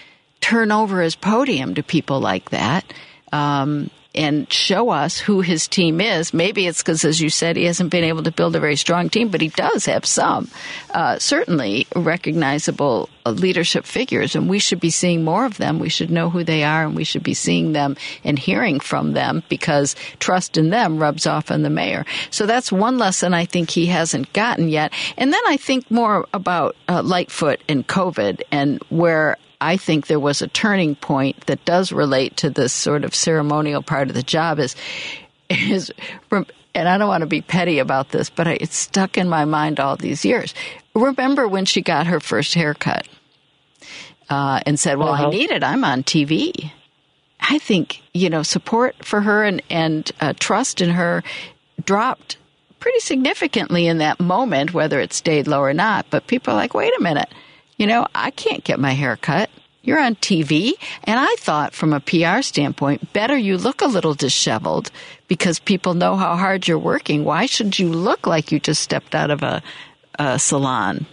turn 0.41 0.73
over 0.73 1.01
his 1.01 1.17
podium 1.17 1.75
to 1.75 1.83
people 1.83 2.21
like 2.21 2.51
that. 2.51 2.85
Um, 3.33 3.91
and 4.15 4.51
show 4.53 4.91
us 4.91 5.19
who 5.19 5.43
his 5.43 5.69
team 5.69 6.01
is. 6.01 6.33
Maybe 6.33 6.67
it's 6.67 6.83
because, 6.83 7.05
as 7.05 7.21
you 7.21 7.29
said, 7.29 7.57
he 7.57 7.65
hasn't 7.65 7.91
been 7.91 8.05
able 8.05 8.23
to 8.23 8.33
build 8.33 8.57
a 8.57 8.61
very 8.61 8.77
strong 8.77 9.09
team, 9.11 9.29
but 9.29 9.41
he 9.41 9.49
does 9.49 9.85
have 9.87 10.07
some 10.07 10.49
uh, 10.91 11.19
certainly 11.19 11.87
recognizable 11.95 13.11
uh, 13.27 13.33
leadership 13.33 13.85
figures, 13.85 14.35
and 14.35 14.49
we 14.49 14.59
should 14.59 14.81
be 14.81 14.91
seeing 14.91 15.25
more 15.25 15.45
of 15.45 15.59
them. 15.59 15.79
We 15.79 15.91
should 15.91 16.11
know 16.11 16.31
who 16.31 16.43
they 16.43 16.65
are, 16.65 16.85
and 16.85 16.97
we 16.97 17.05
should 17.05 17.23
be 17.23 17.35
seeing 17.35 17.73
them 17.73 17.97
and 18.25 18.39
hearing 18.39 18.81
from 18.81 19.13
them 19.13 19.43
because 19.49 19.95
trust 20.19 20.57
in 20.57 20.71
them 20.71 20.99
rubs 20.99 21.27
off 21.27 21.51
on 21.51 21.63
the 21.63 21.71
mayor. 21.71 22.07
So 22.31 22.47
that's 22.47 22.73
one 22.73 22.97
lesson 22.99 23.35
I 23.35 23.45
think 23.45 23.71
he 23.71 23.87
hasn't 23.87 24.33
gotten 24.33 24.69
yet. 24.69 24.93
And 25.19 25.33
then 25.33 25.43
I 25.47 25.59
think 25.59 25.91
more 25.91 26.27
about 26.33 26.77
uh, 26.89 27.03
Lightfoot 27.03 27.61
and 27.69 27.87
COVID 27.87 28.41
and 28.51 28.83
where 28.89 29.37
I 29.61 29.77
think 29.77 30.07
there 30.07 30.21
was 30.21 30.41
a 30.41 30.49
turning 30.49 30.95
point 30.95 31.47
that 31.47 31.65
does 31.65 31.91
relate 31.93 32.37
to 32.39 32.51
this 32.51 32.73
sort 32.73 33.05
of 33.05 33.15
ceremonial 33.15 33.83
part 33.83 34.09
of 34.09 34.15
the 34.15 34.23
job 34.23 34.59
is 34.59 34.77
is 35.49 35.93
and 36.75 36.89
I 36.89 36.99
don't 36.99 37.09
want 37.09 37.23
to 37.23 37.27
be 37.27 37.41
petty 37.41 37.79
about 37.79 38.11
this, 38.11 38.31
but 38.31 38.47
it's 38.47 38.77
stuck 38.77 39.19
in 39.19 39.29
my 39.29 39.45
mind 39.45 39.81
all 39.81 39.97
these 39.97 40.25
years. 40.25 40.55
Remember 40.95 41.49
when 41.49 41.65
she 41.65 41.83
got 41.83 42.07
her 42.07 42.21
first 42.21 42.55
haircut 42.55 43.09
uh, 44.31 44.61
and 44.65 44.79
said, 44.79 44.99
"Well, 44.99 45.09
uh-huh. 45.09 45.29
I 45.29 45.31
need 45.31 45.51
it. 45.51 45.65
I'm 45.65 45.85
on 45.85 46.03
TV." 46.03 46.71
I 47.41 47.59
think 47.59 48.03
you 48.15 48.31
know 48.31 48.43
support 48.43 49.05
for 49.05 49.21
her 49.21 49.45
and 49.45 49.63
and 49.71 50.11
uh, 50.21 50.35
trust 50.39 50.81
in 50.81 50.91
her 50.91 51.23
dropped 51.85 52.37
pretty 52.79 53.01
significantly 53.01 53.87
in 53.87 53.99
that 53.99 54.21
moment, 54.21 54.75
whether 54.75 55.01
it 55.01 55.13
stayed 55.13 55.49
low 55.49 55.61
or 55.61 55.75
not. 55.75 56.07
But 56.11 56.27
people 56.27 56.53
are 56.53 56.57
like, 56.57 56.75
"Wait 56.75 56.93
a 56.99 57.03
minute." 57.03 57.33
You 57.79 57.87
know, 57.87 58.07
I 58.15 58.31
can't 58.31 58.65
get 58.65 58.79
my 58.79 58.93
hair 58.93 59.17
cut. 59.17 59.49
You're 59.83 60.01
on 60.01 60.17
TV. 60.17 60.73
And 61.05 61.19
I 61.19 61.35
thought, 61.39 61.73
from 61.73 61.93
a 61.93 62.01
PR 62.01 62.43
standpoint, 62.43 63.13
better 63.13 63.39
you 63.39 63.57
look 63.57 63.81
a 63.81 63.87
little 63.87 64.13
disheveled 64.13 64.91
because 65.29 65.59
people 65.59 65.95
know 65.95 66.17
how 66.17 66.37
hard 66.37 66.69
you're 66.69 66.79
working. 66.79 67.25
Why 67.25 67.47
should 67.47 67.79
you 67.79 67.89
look 67.89 68.27
like 68.27 68.53
you 68.53 68.61
just 68.61 68.83
stepped 68.83 69.15
out 69.15 69.31
of 69.31 69.43
a, 69.43 69.63
a 70.19 70.39
salon 70.39 71.07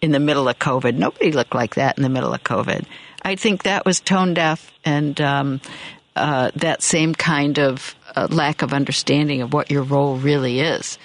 in 0.00 0.12
the 0.12 0.20
middle 0.20 0.48
of 0.48 0.58
COVID? 0.58 0.94
Nobody 0.94 1.32
looked 1.32 1.54
like 1.54 1.74
that 1.74 1.96
in 1.96 2.02
the 2.02 2.08
middle 2.08 2.32
of 2.32 2.44
COVID. 2.44 2.84
I 3.22 3.36
think 3.36 3.64
that 3.64 3.84
was 3.84 4.00
tone 4.00 4.34
deaf 4.34 4.72
and 4.84 5.20
um, 5.20 5.60
uh, 6.14 6.50
that 6.54 6.82
same 6.82 7.14
kind 7.14 7.58
of 7.58 7.94
uh, 8.14 8.28
lack 8.30 8.62
of 8.62 8.72
understanding 8.72 9.42
of 9.42 9.52
what 9.52 9.70
your 9.70 9.82
role 9.82 10.16
really 10.16 10.60
is. 10.60 10.98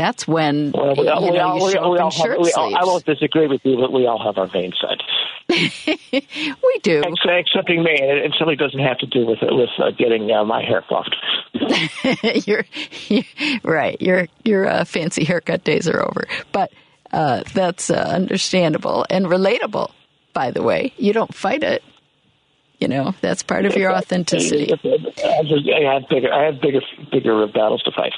That's 0.00 0.26
when 0.26 0.72
well, 0.72 0.94
we 0.96 1.08
all, 1.08 1.26
you 1.26 1.32
know, 1.32 1.56
you 1.56 1.72
show 1.72 1.90
we, 1.90 1.98
up 1.98 2.06
in 2.06 2.10
shirt 2.12 2.38
have. 2.38 2.56
I 2.56 2.84
won't 2.84 3.04
disagree 3.04 3.48
with 3.48 3.60
you, 3.64 3.76
but 3.76 3.92
we 3.92 4.06
all 4.06 4.18
have 4.24 4.38
our 4.38 4.48
main 4.54 4.72
side. 4.80 5.02
we 5.50 6.78
do, 6.82 7.02
excepting 7.02 7.82
me, 7.82 7.98
and 8.00 8.34
somebody 8.38 8.56
doesn't 8.56 8.80
have 8.80 8.96
to 8.96 9.06
do 9.06 9.26
with 9.26 9.42
it 9.42 9.54
with 9.54 9.68
uh, 9.78 9.90
getting 9.90 10.32
uh, 10.32 10.42
my 10.42 10.62
hair 10.62 10.82
coiffed. 10.88 11.14
you're, 12.48 12.64
you're, 13.08 13.24
right. 13.62 14.00
Your 14.00 14.26
your 14.42 14.66
uh, 14.66 14.84
fancy 14.86 15.22
haircut 15.22 15.64
days 15.64 15.86
are 15.86 16.00
over, 16.00 16.26
but 16.50 16.72
uh, 17.12 17.42
that's 17.52 17.90
uh, 17.90 17.96
understandable 17.96 19.04
and 19.10 19.26
relatable. 19.26 19.92
By 20.32 20.50
the 20.50 20.62
way, 20.62 20.94
you 20.96 21.12
don't 21.12 21.34
fight 21.34 21.62
it. 21.62 21.82
You 22.80 22.88
know, 22.88 23.14
that's 23.20 23.42
part 23.42 23.66
of 23.66 23.76
your 23.76 23.94
authenticity. 23.94 24.72
I 24.72 25.94
had 25.94 26.08
bigger, 26.08 26.32
I 26.32 26.44
had 26.46 26.60
bigger, 26.62 26.80
bigger 27.12 27.46
battles 27.46 27.82
to 27.82 27.92
fight. 27.92 28.14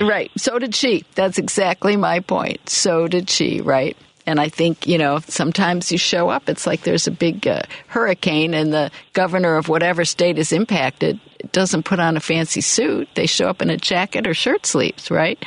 Right. 0.00 0.30
So 0.36 0.60
did 0.60 0.76
she. 0.76 1.04
That's 1.16 1.38
exactly 1.38 1.96
my 1.96 2.20
point. 2.20 2.68
So 2.68 3.08
did 3.08 3.28
she. 3.28 3.60
Right. 3.60 3.96
And 4.24 4.40
I 4.40 4.48
think, 4.48 4.86
you 4.86 4.98
know, 4.98 5.20
sometimes 5.20 5.90
you 5.92 5.98
show 5.98 6.28
up, 6.28 6.48
it's 6.48 6.66
like 6.66 6.82
there's 6.82 7.06
a 7.06 7.12
big 7.12 7.46
uh, 7.46 7.62
hurricane 7.86 8.54
and 8.54 8.72
the 8.72 8.90
governor 9.12 9.56
of 9.56 9.68
whatever 9.68 10.04
state 10.04 10.38
is 10.38 10.52
impacted 10.52 11.20
doesn't 11.52 11.84
put 11.84 12.00
on 12.00 12.16
a 12.16 12.20
fancy 12.20 12.60
suit. 12.60 13.08
They 13.14 13.26
show 13.26 13.48
up 13.48 13.62
in 13.62 13.70
a 13.70 13.76
jacket 13.76 14.26
or 14.26 14.34
shirt 14.34 14.66
sleeves, 14.66 15.10
right? 15.10 15.44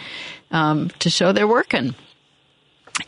Um, 0.52 0.90
to 1.00 1.10
show 1.10 1.32
they're 1.34 1.48
working. 1.48 1.94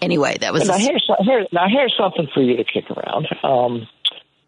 Anyway, 0.01 0.37
that 0.39 0.53
was. 0.53 0.67
Now, 0.67 0.77
here's, 0.77 1.09
here, 1.21 1.45
now, 1.51 1.67
here's 1.67 1.95
something 1.97 2.27
for 2.33 2.41
you 2.41 2.57
to 2.57 2.63
kick 2.63 2.89
around. 2.91 3.27
Um, 3.43 3.87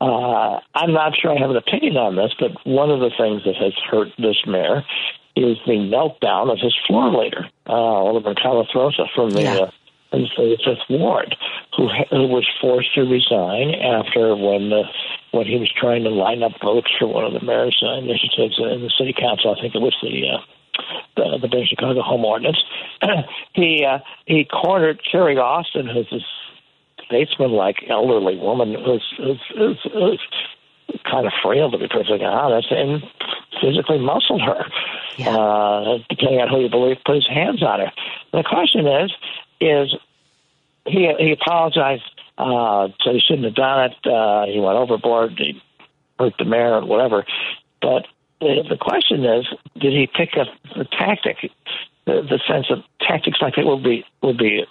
uh, 0.04 0.60
I'm 0.76 0.92
not 0.92 1.16
sure 1.16 1.32
I 1.32 1.40
have 1.40 1.50
an 1.50 1.56
opinion 1.56 1.96
on 1.96 2.18
this, 2.18 2.34
but 2.38 2.52
one 2.66 2.92
of 2.92 3.00
the 3.00 3.12
things 3.18 3.44
that 3.46 3.56
has 3.56 3.72
hurt 3.90 4.10
this 4.18 4.36
mayor 4.46 4.84
is 5.38 5.58
the 5.66 5.80
meltdown 5.80 6.52
of 6.52 6.60
his 6.60 6.76
floor 6.86 7.10
leader, 7.10 7.48
uh, 7.68 7.72
Alderman 7.72 8.36
Calathrosa 8.36 9.08
from 9.16 9.30
the, 9.30 9.44
yeah. 9.44 9.56
uh, 9.56 9.72
from 10.12 10.24
the 10.24 10.58
Fifth 10.64 10.90
Ward, 10.90 11.38
who, 11.78 11.88
who 12.10 12.28
was 12.28 12.46
forced 12.60 12.94
to 12.96 13.02
resign 13.02 13.74
after 13.76 14.36
when 14.36 14.70
the 14.70 14.84
when 15.32 15.48
he 15.48 15.58
was 15.58 15.72
trying 15.72 16.04
to 16.04 16.10
line 16.10 16.44
up 16.44 16.52
votes 16.62 16.92
for 17.00 17.08
one 17.08 17.24
of 17.24 17.34
the 17.34 17.42
mayor's 17.42 17.82
uh, 17.82 17.94
initiatives 17.94 18.60
in 18.60 18.84
the 18.84 18.92
city 18.96 19.16
council. 19.18 19.56
I 19.58 19.62
think 19.62 19.74
it 19.74 19.82
was 19.82 19.96
the 20.04 20.30
uh, 20.30 20.42
the, 21.16 21.38
the 21.42 21.48
Bay 21.48 21.66
Chicago 21.66 22.02
Home 22.02 22.26
Ordinance. 22.26 22.62
he 23.54 23.86
uh, 23.86 24.00
he 24.26 24.44
cornered 24.44 25.02
Carrie 25.10 25.38
Austin, 25.38 25.88
who's 25.88 26.10
this 26.12 26.28
statesman-like 27.14 27.86
elderly 27.90 28.38
woman 28.38 28.74
who's, 28.74 29.06
who's, 29.18 29.42
who's, 29.56 29.80
who's 29.94 30.22
kind 31.10 31.26
of 31.26 31.34
frail 31.44 31.70
to 31.72 31.78
be 31.78 31.88
perfectly 31.88 32.24
honest, 32.26 32.72
and 32.72 33.04
physically 33.62 34.00
muscled 34.00 34.42
her. 34.42 34.66
Yeah. 35.18 35.30
Uh, 35.30 35.98
depending 36.10 36.42
on 36.42 36.50
who 36.50 36.62
you 36.62 36.70
believe, 36.70 36.98
put 37.06 37.16
his 37.16 37.28
hands 37.28 37.62
on 37.62 37.80
her. 37.80 37.92
And 38.32 38.44
the 38.44 38.50
question 38.50 38.88
is, 38.88 39.12
is 39.62 39.96
he 40.86 41.14
he 41.20 41.32
apologized 41.32 42.04
Uh, 42.36 42.90
so 43.02 43.14
he 43.14 43.20
shouldn't 43.20 43.46
have 43.46 43.56
done 43.56 43.92
it. 43.92 44.08
Uh, 44.10 44.46
he 44.52 44.60
went 44.60 44.76
overboard. 44.76 45.38
He 45.38 45.62
hurt 46.18 46.34
the 46.40 46.46
mayor, 46.46 46.82
whatever. 46.84 47.26
But 47.80 48.08
the, 48.42 48.64
the 48.68 48.78
question 48.78 49.24
is, 49.24 49.46
did 49.80 49.94
he 49.94 50.08
pick 50.08 50.32
up 50.42 50.48
the 50.76 50.86
tactic, 50.86 51.38
the, 52.06 52.26
the 52.26 52.40
sense 52.48 52.68
of 52.72 52.80
tactics 53.00 53.40
like 53.40 53.58
it 53.58 53.66
would 53.66 53.84
be 53.84 54.04
would 54.24 54.38
be 54.38 54.66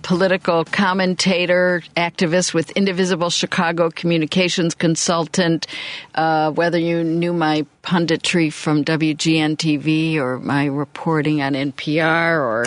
political 0.00 0.64
commentator, 0.64 1.82
activist 1.94 2.54
with 2.54 2.70
Indivisible 2.70 3.28
Chicago 3.28 3.90
communications 3.90 4.74
consultant. 4.74 5.66
Uh, 6.14 6.50
whether 6.50 6.78
you 6.78 7.04
knew 7.04 7.34
my 7.34 7.66
punditry 7.82 8.50
from 8.50 8.82
WGN 8.82 9.56
TV 9.56 10.16
or 10.16 10.38
my 10.38 10.64
reporting 10.64 11.42
on 11.42 11.52
NPR 11.52 12.40
or 12.40 12.64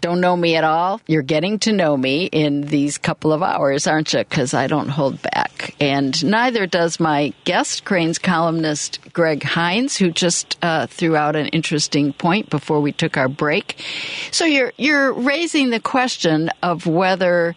don't 0.00 0.22
know 0.22 0.34
me 0.36 0.56
at 0.56 0.64
all, 0.64 1.02
you're 1.06 1.22
getting 1.22 1.58
to 1.58 1.72
know 1.72 1.94
me 1.96 2.24
in 2.24 2.62
these 2.62 2.96
couple 2.96 3.32
of 3.32 3.42
hours, 3.42 3.86
aren't 3.86 4.14
you? 4.14 4.20
Because 4.20 4.54
I 4.54 4.68
don't 4.68 4.88
hold 4.88 5.20
back. 5.20 5.74
And 5.80 6.24
neither 6.24 6.66
does 6.66 6.98
my 6.98 7.34
guest, 7.44 7.84
Crain's 7.84 8.18
columnist 8.18 9.00
Greg 9.12 9.42
Hinz, 9.42 9.98
who 9.98 10.10
just 10.10 10.56
uh, 10.62 10.86
threw 10.86 11.14
out 11.14 11.36
an 11.36 11.48
interesting 11.48 12.14
point 12.14 12.48
before 12.48 12.80
we 12.80 12.92
took 12.92 13.18
our 13.18 13.28
break. 13.28 13.84
So 14.30 14.44
you're 14.46 14.72
you're 14.78 15.12
raising 15.12 15.70
the 15.70 15.80
question 15.80 16.50
of 16.62 16.86
whether 16.86 17.54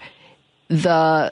the 0.68 1.31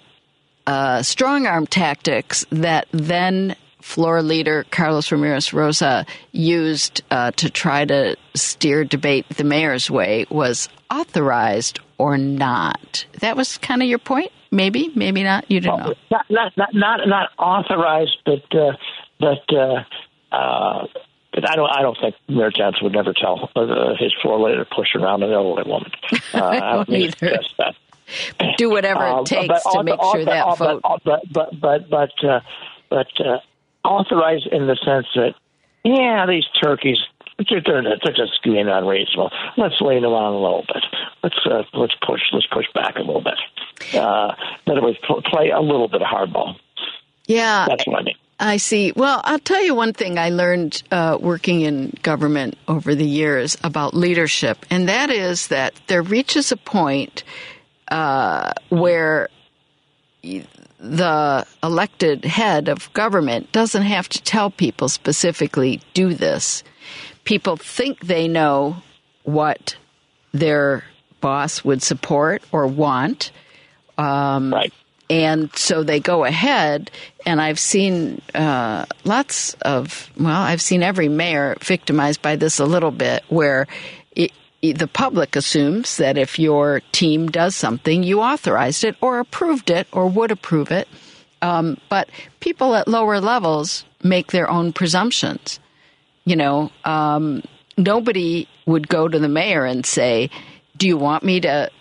uh, 0.67 1.01
strong 1.01 1.47
arm 1.47 1.65
tactics 1.67 2.45
that 2.51 2.87
then 2.91 3.55
floor 3.81 4.21
leader 4.21 4.65
Carlos 4.71 5.11
Ramirez 5.11 5.51
Rosa 5.51 6.05
used 6.31 7.01
uh, 7.09 7.31
to 7.31 7.49
try 7.49 7.85
to 7.85 8.15
steer 8.35 8.83
debate 8.83 9.27
the 9.29 9.43
mayor's 9.43 9.89
way 9.89 10.25
was 10.29 10.69
authorized 10.91 11.79
or 11.97 12.17
not. 12.17 13.05
That 13.21 13.35
was 13.35 13.57
kind 13.57 13.81
of 13.81 13.87
your 13.87 13.99
point. 13.99 14.31
Maybe, 14.51 14.91
maybe 14.95 15.23
not. 15.23 15.49
You 15.49 15.61
don't 15.61 15.79
know. 15.79 15.93
Not 16.11 16.25
not 16.29 16.57
not 16.57 16.69
not, 16.73 17.07
not 17.07 17.29
authorized, 17.37 18.17
but 18.25 18.43
uh, 18.55 18.73
but. 19.19 19.55
Uh, 19.55 19.83
uh, 20.31 20.85
but 21.33 21.49
I 21.49 21.55
don't. 21.55 21.69
I 21.69 21.81
don't 21.81 21.97
think 21.99 22.15
Mayor 22.27 22.51
Johnson 22.51 22.83
would 22.83 22.93
never 22.93 23.13
tell 23.13 23.49
uh, 23.55 23.95
his 23.97 24.13
floor 24.21 24.39
leader 24.39 24.63
to 24.63 24.75
push 24.75 24.95
around 24.95 25.23
an 25.23 25.31
elderly 25.31 25.69
woman. 25.69 25.91
Uh, 26.31 26.45
I 26.45 26.59
don't 26.59 26.89
either. 26.89 27.39
That. 27.57 27.75
Do 28.57 28.69
whatever 28.69 29.19
it 29.19 29.25
takes 29.25 29.65
uh, 29.65 29.71
to 29.71 29.83
make 29.83 29.99
sure 30.01 30.25
that 30.25 30.57
vote. 30.57 30.81
But 31.03 31.21
but 31.31 31.59
but 31.59 31.89
but 31.89 32.23
uh, 32.23 32.39
but 32.89 33.07
uh, 33.19 33.39
authorized 33.83 34.47
in 34.47 34.67
the 34.67 34.75
sense 34.75 35.07
that, 35.15 35.35
yeah, 35.83 36.25
these 36.27 36.45
turkeys, 36.61 36.97
they're, 37.49 37.61
they're, 37.61 37.83
they're 38.03 38.13
just 38.13 38.43
being 38.43 38.67
unreasonable. 38.67 39.31
Let's 39.57 39.79
lean 39.81 40.01
them 40.01 40.11
on 40.11 40.33
a 40.33 40.39
little 40.39 40.65
bit. 40.67 40.83
Let's 41.23 41.39
uh, 41.45 41.63
let's 41.73 41.95
push 42.05 42.21
let's 42.31 42.47
push 42.47 42.65
back 42.73 42.95
a 42.97 43.01
little 43.01 43.21
bit. 43.21 43.39
Uh, 43.93 44.33
in 44.65 44.71
other 44.71 44.81
words, 44.81 44.97
play 45.25 45.49
a 45.49 45.61
little 45.61 45.87
bit 45.87 46.01
of 46.01 46.07
hardball. 46.07 46.57
Yeah, 47.25 47.65
that's 47.67 47.85
what 47.87 47.99
I 47.99 48.03
mean. 48.03 48.15
I 48.39 48.57
see. 48.57 48.93
Well, 48.95 49.21
I'll 49.25 49.39
tell 49.39 49.61
you 49.61 49.75
one 49.75 49.91
thing 49.91 50.17
I 50.17 50.29
learned 50.29 50.81
uh, 50.91 51.17
working 51.19 51.61
in 51.61 51.93
government 52.03 52.57
over 52.67 52.95
the 52.95 53.05
years 53.05 53.57
about 53.63 53.93
leadership, 53.93 54.65
and 54.69 54.87
that 54.87 55.09
is 55.09 55.47
that 55.47 55.73
there 55.87 56.01
reaches 56.01 56.51
a 56.51 56.57
point 56.57 57.23
uh, 57.89 58.53
where 58.69 59.29
the 60.79 61.45
elected 61.61 62.23
head 62.23 62.69
of 62.69 62.91
government 62.93 63.51
doesn't 63.51 63.83
have 63.83 64.07
to 64.09 64.21
tell 64.21 64.49
people 64.49 64.87
specifically, 64.87 65.81
do 65.93 66.13
this. 66.13 66.63
People 67.25 67.57
think 67.57 67.99
they 67.99 68.27
know 68.27 68.77
what 69.23 69.75
their 70.31 70.85
boss 71.19 71.65
would 71.65 71.83
support 71.83 72.41
or 72.51 72.67
want. 72.67 73.31
Um, 73.97 74.53
right. 74.53 74.73
And 75.09 75.53
so 75.55 75.81
they 75.81 75.99
go 75.99 76.23
ahead, 76.23 76.91
and 77.25 77.41
I've 77.41 77.59
seen 77.59 78.21
uh, 78.35 78.85
lots 79.05 79.55
of, 79.63 80.11
well, 80.19 80.39
I've 80.39 80.61
seen 80.61 80.83
every 80.83 81.09
mayor 81.09 81.57
victimized 81.61 82.21
by 82.21 82.35
this 82.35 82.59
a 82.59 82.65
little 82.65 82.91
bit, 82.91 83.23
where 83.27 83.65
the 84.61 84.89
public 84.91 85.35
assumes 85.35 85.97
that 85.97 86.17
if 86.17 86.37
your 86.37 86.81
team 86.91 87.27
does 87.27 87.55
something, 87.55 88.03
you 88.03 88.21
authorized 88.21 88.83
it 88.83 88.95
or 89.01 89.19
approved 89.19 89.69
it 89.69 89.87
or 89.91 90.07
would 90.07 90.31
approve 90.31 90.71
it. 90.71 90.87
Um, 91.41 91.77
but 91.87 92.09
people 92.41 92.75
at 92.75 92.87
lower 92.87 93.21
levels 93.21 93.85
make 94.03 94.31
their 94.31 94.49
own 94.49 94.73
presumptions. 94.73 95.59
You 96.25 96.35
know, 96.35 96.71
um, 96.83 97.43
nobody 97.77 98.47
would 98.65 98.89
go 98.89 99.07
to 99.07 99.17
the 99.17 99.29
mayor 99.29 99.65
and 99.65 99.85
say, 99.85 100.29
Do 100.75 100.87
you 100.87 100.97
want 100.97 101.23
me 101.23 101.39
to 101.41 101.71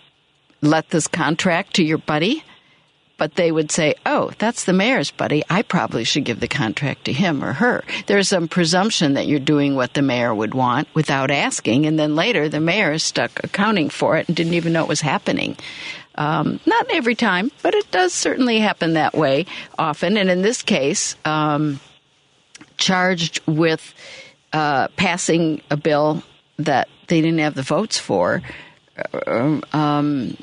let 0.61 0.89
this 0.89 1.07
contract 1.07 1.75
to 1.75 1.83
your 1.83 1.97
buddy? 1.97 2.43
But 3.19 3.35
they 3.35 3.51
would 3.51 3.69
say, 3.69 3.93
oh, 4.05 4.31
that's 4.39 4.63
the 4.63 4.73
mayor's 4.73 5.11
buddy. 5.11 5.43
I 5.49 5.61
probably 5.61 6.05
should 6.05 6.23
give 6.23 6.39
the 6.39 6.47
contract 6.47 7.05
to 7.05 7.13
him 7.13 7.43
or 7.43 7.53
her. 7.53 7.83
There's 8.07 8.29
some 8.29 8.47
presumption 8.47 9.13
that 9.13 9.27
you're 9.27 9.39
doing 9.39 9.75
what 9.75 9.93
the 9.93 10.01
mayor 10.01 10.33
would 10.33 10.55
want 10.55 10.87
without 10.95 11.29
asking, 11.29 11.85
and 11.85 11.99
then 11.99 12.15
later 12.15 12.49
the 12.49 12.61
mayor 12.61 12.93
is 12.93 13.03
stuck 13.03 13.43
accounting 13.43 13.89
for 13.89 14.17
it 14.17 14.27
and 14.27 14.35
didn't 14.35 14.55
even 14.55 14.73
know 14.73 14.83
it 14.83 14.89
was 14.89 15.01
happening. 15.01 15.57
Um, 16.15 16.59
not 16.65 16.87
every 16.89 17.15
time, 17.15 17.51
but 17.61 17.75
it 17.75 17.91
does 17.91 18.13
certainly 18.13 18.59
happen 18.59 18.93
that 18.93 19.13
way 19.13 19.45
often. 19.77 20.17
And 20.17 20.29
in 20.29 20.41
this 20.41 20.63
case, 20.63 21.15
um, 21.25 21.79
charged 22.77 23.41
with 23.45 23.93
uh, 24.53 24.87
passing 24.95 25.61
a 25.69 25.77
bill 25.77 26.23
that 26.57 26.87
they 27.07 27.21
didn't 27.21 27.39
have 27.39 27.55
the 27.55 27.63
votes 27.63 27.97
for. 27.97 28.41
Uh, 29.13 29.61
um, 29.71 30.37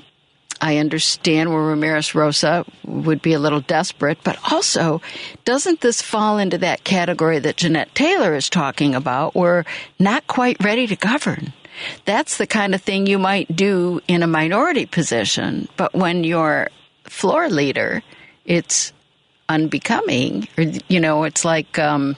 I 0.60 0.78
understand 0.78 1.50
where 1.50 1.62
Ramirez 1.62 2.14
Rosa 2.14 2.64
would 2.84 3.22
be 3.22 3.32
a 3.32 3.38
little 3.38 3.60
desperate, 3.60 4.18
but 4.24 4.38
also, 4.50 5.02
doesn't 5.44 5.80
this 5.80 6.00
fall 6.00 6.38
into 6.38 6.58
that 6.58 6.84
category 6.84 7.38
that 7.38 7.56
Jeanette 7.56 7.94
Taylor 7.94 8.34
is 8.34 8.48
talking 8.48 8.94
about? 8.94 9.34
We're 9.34 9.64
not 9.98 10.26
quite 10.26 10.62
ready 10.62 10.86
to 10.86 10.96
govern. 10.96 11.52
That's 12.04 12.38
the 12.38 12.46
kind 12.46 12.74
of 12.74 12.82
thing 12.82 13.06
you 13.06 13.18
might 13.18 13.54
do 13.54 14.00
in 14.08 14.22
a 14.22 14.26
minority 14.26 14.86
position, 14.86 15.68
but 15.76 15.94
when 15.94 16.24
you're 16.24 16.70
floor 17.04 17.48
leader, 17.48 18.02
it's 18.44 18.92
unbecoming. 19.48 20.48
Or, 20.56 20.64
you 20.88 21.00
know, 21.00 21.24
it's 21.24 21.44
like, 21.44 21.78
um, 21.78 22.16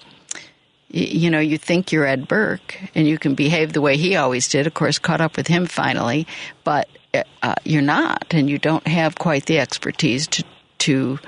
you 0.89 1.31
know, 1.31 1.41
you 1.41 1.59
think 1.59 1.93
you're 1.93 2.07
Ed 2.07 2.29
Burke 2.29 2.79
and 2.95 3.07
you 3.07 3.19
can 3.19 3.35
behave 3.35 3.73
the 3.73 3.81
way 3.81 3.97
he 3.97 4.17
always 4.17 4.49
did. 4.49 4.67
Of 4.67 4.75
course, 4.75 4.99
caught 4.99 5.21
up 5.21 5.37
with 5.37 5.47
him 5.47 5.67
finally, 5.67 6.27
but 6.65 6.89
uh, 7.15 7.55
you're 7.65 7.83
not, 7.83 8.27
and 8.31 8.51
you 8.51 8.59
don't 8.59 8.87
have 8.87 9.17
quite 9.17 9.47
the 9.47 9.59
expertise 9.59 10.27
to 10.29 10.45
to 10.79 11.19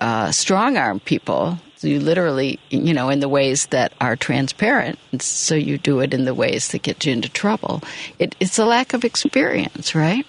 uh, 0.00 0.30
strong 0.30 0.76
arm 0.76 1.00
people. 1.00 1.58
You 1.80 2.00
literally, 2.00 2.58
you 2.70 2.94
know, 2.94 3.10
in 3.10 3.20
the 3.20 3.28
ways 3.28 3.66
that 3.66 3.92
are 4.00 4.16
transparent. 4.16 4.98
so 5.20 5.54
you 5.54 5.78
do 5.78 6.00
it 6.00 6.14
in 6.14 6.24
the 6.24 6.34
ways 6.34 6.68
that 6.68 6.82
get 6.82 7.04
you 7.04 7.12
into 7.12 7.28
trouble. 7.28 7.82
It, 8.18 8.34
it's 8.40 8.58
a 8.58 8.64
lack 8.64 8.94
of 8.94 9.04
experience, 9.04 9.94
right? 9.94 10.26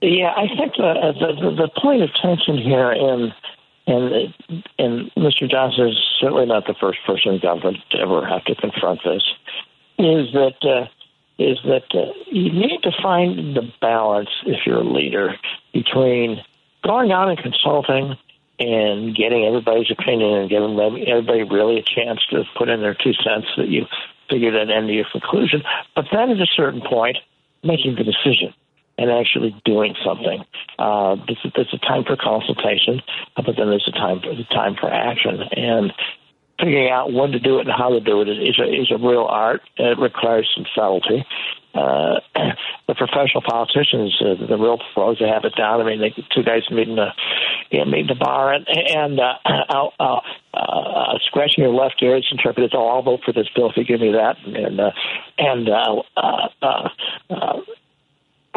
Yeah, 0.00 0.32
I 0.36 0.46
think 0.56 0.74
the 0.76 1.12
the, 1.18 1.50
the 1.56 1.80
point 1.80 2.02
of 2.02 2.10
tension 2.22 2.58
here, 2.58 2.90
and 2.90 3.34
and 3.86 4.34
and 4.78 5.10
Mr. 5.16 5.50
Johnson 5.50 5.88
is 5.88 5.98
certainly 6.20 6.46
not 6.46 6.66
the 6.66 6.74
first 6.80 6.98
person 7.06 7.34
in 7.34 7.40
government 7.40 7.78
to 7.90 7.98
ever 7.98 8.24
have 8.26 8.44
to 8.44 8.54
confront 8.54 9.00
this, 9.04 9.22
is 9.98 10.32
that. 10.32 10.56
Uh, 10.62 10.86
is 11.38 11.58
that 11.64 11.84
uh, 11.94 12.12
you 12.30 12.50
need 12.52 12.80
to 12.82 12.90
find 13.02 13.56
the 13.56 13.70
balance 13.80 14.30
if 14.46 14.66
you're 14.66 14.80
a 14.80 14.84
leader 14.84 15.34
between 15.72 16.42
going 16.82 17.12
out 17.12 17.28
and 17.28 17.38
consulting 17.38 18.16
and 18.58 19.14
getting 19.14 19.44
everybody's 19.44 19.90
opinion 19.90 20.32
and 20.34 20.48
giving 20.48 20.78
everybody 21.06 21.42
really 21.42 21.78
a 21.78 21.82
chance 21.82 22.20
to 22.30 22.44
put 22.56 22.68
in 22.68 22.80
their 22.80 22.94
two 22.94 23.12
cents 23.12 23.46
that 23.56 23.68
you 23.68 23.84
figured 24.30 24.54
an 24.54 24.70
end 24.70 24.88
to 24.88 24.94
your 24.94 25.04
conclusion, 25.12 25.62
but 25.94 26.06
then 26.10 26.30
at 26.30 26.40
a 26.40 26.46
certain 26.46 26.80
point, 26.80 27.18
making 27.62 27.96
the 27.96 28.04
decision. 28.04 28.54
and 28.98 29.10
actually 29.10 29.54
doing 29.64 29.94
something. 30.04 30.44
Uh, 30.78 31.16
there's, 31.26 31.52
there's 31.54 31.74
a 31.74 31.78
time 31.78 32.04
for 32.04 32.16
consultation, 32.16 33.02
but 33.36 33.44
then 33.56 33.68
there's 33.68 33.88
a 33.88 33.92
time 33.92 34.20
for 34.20 34.34
the 34.34 34.44
time 34.44 34.74
for 34.74 34.90
action. 34.90 35.42
And 35.52 35.92
figuring 36.58 36.90
out 36.90 37.12
when 37.12 37.32
to 37.32 37.38
do 37.38 37.58
it 37.58 37.66
and 37.66 37.76
how 37.76 37.90
to 37.90 38.00
do 38.00 38.22
it 38.22 38.28
is 38.28 38.58
a, 38.58 38.64
is 38.64 38.90
a 38.90 38.98
real 38.98 39.26
art. 39.28 39.62
It 39.76 39.98
requires 39.98 40.48
some 40.54 40.64
subtlety. 40.74 41.24
Uh, 41.74 42.20
the 42.88 42.94
professional 42.94 43.42
politicians, 43.46 44.16
uh, 44.20 44.46
the 44.46 44.56
real 44.56 44.78
pros, 44.94 45.18
they 45.18 45.28
have 45.28 45.44
it 45.44 45.54
down. 45.56 45.80
I 45.80 45.84
mean, 45.84 46.00
they, 46.00 46.10
two 46.34 46.42
guys 46.42 46.62
meeting 46.70 46.96
the, 46.96 47.08
you 47.70 47.80
know, 47.80 47.84
meeting 47.84 48.06
the 48.08 48.14
bar 48.14 48.54
and, 48.54 48.66
and 48.68 49.20
uh, 49.20 49.34
I'll, 49.68 49.92
uh, 50.00 50.20
uh, 50.54 51.18
scratching 51.26 51.64
your 51.64 51.74
left 51.74 52.02
ear, 52.02 52.16
it's 52.16 52.28
interpreted, 52.30 52.72
oh, 52.74 52.88
I'll 52.88 53.02
vote 53.02 53.20
for 53.24 53.32
this 53.32 53.48
bill 53.54 53.70
if 53.70 53.76
you 53.76 53.84
give 53.84 54.00
me 54.00 54.12
that. 54.12 54.36
And, 54.46 54.80
uh, 54.80 54.90
and, 55.38 55.68
uh, 55.68 56.02
uh, 56.16 56.48
uh, 56.62 56.88
uh 57.30 57.60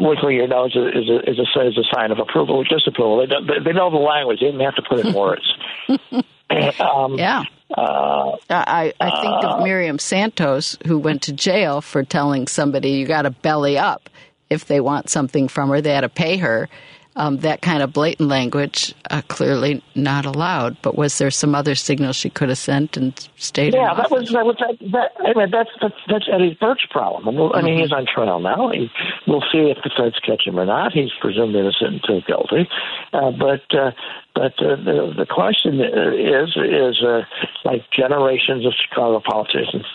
wiggling 0.01 0.37
your 0.37 0.47
nose 0.47 0.73
is 0.75 1.09
a, 1.09 1.29
is 1.29 1.39
a, 1.39 1.67
is 1.67 1.77
a 1.77 1.83
sign 1.93 2.11
of 2.11 2.19
approval 2.19 2.55
or 2.55 2.63
disapproval. 2.63 3.17
They, 3.17 3.25
don't, 3.25 3.47
they 3.65 3.73
know 3.73 3.91
the 3.91 3.97
language. 3.97 4.39
They 4.39 4.45
didn't 4.45 4.61
have 4.61 4.75
to 4.75 4.81
put 4.81 4.99
it 4.99 5.07
in 5.07 5.13
words. 5.13 5.53
um, 6.79 7.15
yeah. 7.17 7.43
Uh, 7.79 8.37
I, 8.49 8.93
I 8.99 9.21
think 9.21 9.43
of 9.43 9.59
uh, 9.59 9.63
Miriam 9.63 9.99
Santos, 9.99 10.77
who 10.85 10.97
went 10.97 11.21
to 11.23 11.33
jail 11.33 11.81
for 11.81 12.03
telling 12.03 12.47
somebody 12.47 12.91
you 12.91 13.05
got 13.05 13.23
to 13.23 13.31
belly 13.31 13.77
up 13.77 14.09
if 14.49 14.65
they 14.65 14.79
want 14.79 15.09
something 15.09 15.47
from 15.47 15.69
her. 15.69 15.81
They 15.81 15.93
had 15.93 16.01
to 16.01 16.09
pay 16.09 16.37
her 16.37 16.67
um, 17.15 17.37
that 17.37 17.61
kind 17.61 17.83
of 17.83 17.91
blatant 17.91 18.29
language 18.29 18.93
uh, 19.09 19.21
clearly 19.27 19.83
not 19.95 20.25
allowed. 20.25 20.81
But 20.81 20.97
was 20.97 21.17
there 21.17 21.31
some 21.31 21.55
other 21.55 21.75
signal 21.75 22.13
she 22.13 22.29
could 22.29 22.49
have 22.49 22.57
sent 22.57 22.97
and 22.97 23.13
stayed? 23.35 23.73
Yeah, 23.73 23.93
that 23.93 24.11
was 24.11 24.29
that 24.31 24.45
was 24.45 24.55
that. 24.59 24.77
that 24.91 25.11
I 25.19 25.37
mean, 25.37 25.51
that's 25.51 25.69
that's 25.81 25.95
that's 26.07 26.29
Eddie 26.31 26.57
Burke's 26.59 26.85
problem. 26.89 27.27
I 27.27 27.31
mean, 27.31 27.73
mm-hmm. 27.73 27.81
he's 27.81 27.91
on 27.91 28.05
trial 28.05 28.39
now. 28.39 28.69
He, 28.69 28.89
we'll 29.27 29.43
see 29.51 29.69
if 29.69 29.77
the 29.83 29.91
feds 29.95 30.19
catch 30.25 30.45
him 30.45 30.59
or 30.59 30.65
not. 30.65 30.93
He's 30.93 31.11
presumed 31.19 31.55
innocent 31.55 32.05
until 32.07 32.21
guilty. 32.21 32.69
Uh, 33.11 33.31
but 33.31 33.63
uh, 33.77 33.91
but 34.35 34.53
uh, 34.63 34.75
the 34.77 35.13
the 35.17 35.25
question 35.25 35.81
is 35.81 36.55
is 36.55 37.03
uh, 37.03 37.21
like 37.65 37.83
generations 37.91 38.65
of 38.65 38.73
Chicago 38.73 39.21
politicians 39.25 39.85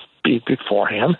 before 0.46 0.88
him 0.88 1.16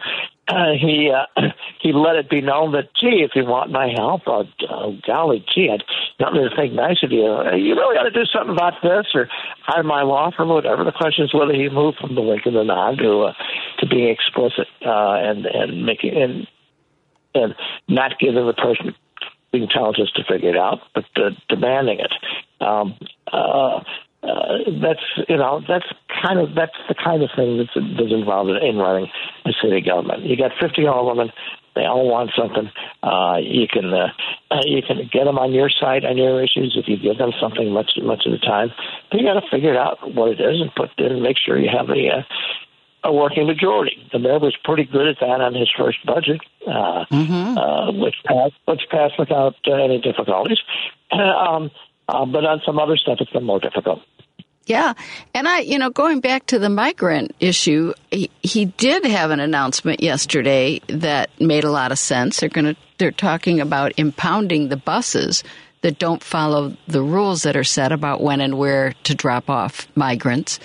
uh, 0.49 0.73
he 0.79 1.11
uh, 1.11 1.27
he 1.81 1.93
let 1.93 2.17
it 2.17 2.29
be 2.29 2.41
known 2.41 2.73
that, 2.73 2.95
gee, 2.95 3.25
if 3.25 3.33
you 3.35 3.45
want 3.45 3.71
my 3.71 3.89
help, 3.97 4.23
uh, 4.27 4.45
oh, 4.71 4.97
golly, 5.07 5.45
gee, 5.55 5.71
I'd 5.71 5.85
nothing 6.21 6.49
to 6.49 6.55
think 6.55 6.75
nice 6.75 7.03
of 7.03 7.13
you. 7.13 7.25
Uh, 7.25 7.55
you 7.55 7.75
really 7.75 7.97
ought 7.97 8.05
to 8.05 8.11
do 8.11 8.27
something 8.27 8.55
about 8.55 8.75
this, 8.83 9.07
or 9.15 9.29
hire 9.63 9.83
my 9.83 10.03
law 10.03 10.31
firm, 10.37 10.51
or 10.51 10.55
whatever. 10.55 10.85
The 10.85 10.93
question 10.93 11.25
is 11.25 11.35
whether 11.35 11.55
he 11.55 11.69
moved 11.69 11.99
from 11.99 12.15
the 12.15 12.23
and 12.45 12.57
the 12.57 12.63
nod 12.63 12.99
to 12.99 13.21
uh, 13.21 13.33
to 13.79 13.87
being 13.87 14.09
explicit 14.09 14.69
uh, 14.85 15.15
and 15.15 15.47
and 15.47 15.87
making 15.87 16.15
and 16.15 16.47
and 17.35 17.55
not 17.89 18.19
giving 18.19 18.47
the 18.47 18.53
person 18.53 18.95
the 19.53 19.63
intelligence 19.63 20.11
to 20.17 20.25
figure 20.25 20.51
it 20.51 20.57
out, 20.57 20.81
but 20.95 21.05
uh, 21.17 21.31
demanding 21.49 22.01
it. 22.01 22.13
Um, 22.61 22.99
uh, 23.33 23.81
uh, 24.25 24.71
that's 24.81 25.05
you 25.29 25.37
know 25.37 25.61
that's 25.69 25.87
kind 26.23 26.39
of 26.39 26.55
that's 26.55 26.77
the 26.89 26.95
kind 26.95 27.23
of 27.23 27.31
thing 27.37 27.59
that's, 27.59 27.75
that's 27.75 28.13
involved 28.13 28.51
in 28.51 28.77
running 28.77 29.11
a 29.45 29.51
city 29.63 29.81
government. 29.81 30.25
You 30.25 30.37
got 30.37 30.53
50 30.61 30.87
aldermen; 30.87 31.31
they 31.75 31.85
all 31.85 32.09
want 32.09 32.31
something. 32.37 32.71
Uh, 33.03 33.37
you 33.43 33.67
can 33.69 33.93
uh, 33.93 34.09
uh, 34.51 34.65
you 34.65 34.81
can 34.81 35.09
get 35.13 35.25
them 35.25 35.39
on 35.39 35.53
your 35.53 35.69
side 35.69 36.05
on 36.05 36.17
your 36.17 36.43
issues 36.43 36.75
if 36.77 36.89
you 36.89 36.97
give 36.97 37.19
them 37.19 37.33
something 37.41 37.71
much 37.71 37.93
much 38.03 38.25
of 38.25 38.33
the 38.33 38.39
time. 38.39 38.71
But 39.11 39.21
you 39.21 39.27
got 39.27 39.41
to 39.41 39.51
figure 39.51 39.77
out 39.77 39.99
what 40.15 40.31
it 40.31 40.41
is 40.41 40.61
and 40.61 40.75
put 40.75 40.91
and 40.99 41.23
make 41.23 41.37
sure 41.39 41.59
you 41.59 41.71
have 41.71 41.91
a. 41.91 42.21
Uh, 42.21 42.23
a 43.07 43.13
working 43.13 43.47
majority. 43.47 43.99
The 44.13 44.19
mayor 44.19 44.39
was 44.39 44.57
pretty 44.65 44.85
good 44.85 45.07
at 45.07 45.21
that 45.21 45.43
on 45.43 45.53
his 45.53 45.71
first 45.77 45.99
budget, 46.07 46.41
uh, 46.67 47.05
mm-hmm. 47.13 47.59
uh, 47.59 47.93
which 47.93 48.15
passed, 48.25 48.55
which 48.65 48.81
passed 48.91 49.19
without 49.19 49.57
uh, 49.69 49.75
any 49.75 50.01
difficulties. 50.01 50.57
um, 51.13 51.71
uh, 52.09 52.25
but 52.25 52.45
on 52.45 52.63
some 52.65 52.79
other 52.79 52.97
stuff, 52.97 53.19
it's 53.21 53.31
been 53.31 53.45
more 53.45 53.61
difficult. 53.61 54.01
Yeah. 54.67 54.95
And 55.35 55.47
I, 55.47 55.61
you 55.61 55.79
know, 55.79 55.91
going 55.91 56.21
back 56.21 56.47
to 56.47 56.59
the 56.59 56.71
migrant 56.71 57.35
issue, 57.39 57.93
he, 58.11 58.31
he 58.43 58.65
did 58.65 59.05
have 59.05 59.31
an 59.31 59.41
announcement 59.41 60.03
yesterday 60.03 60.81
that 60.89 61.29
made 61.39 61.65
a 61.65 61.71
lot 61.71 61.93
of 61.93 61.99
sense. 61.99 62.41
They're 62.41 62.49
going 62.49 62.75
to, 62.75 62.77
they're 62.99 63.11
talking 63.11 63.61
about 63.61 63.93
impounding 63.97 64.71
the 64.71 64.77
buses 64.77 65.45
that 65.83 65.99
don't 65.99 66.23
follow 66.23 66.75
the 66.89 67.03
rules 67.03 67.43
that 67.43 67.57
are 67.57 67.65
set 67.65 67.93
about 67.93 68.23
when 68.23 68.41
and 68.41 68.57
where 68.57 68.95
to 69.05 69.15
drop 69.15 69.51
off 69.51 69.87
migrants. 69.95 70.59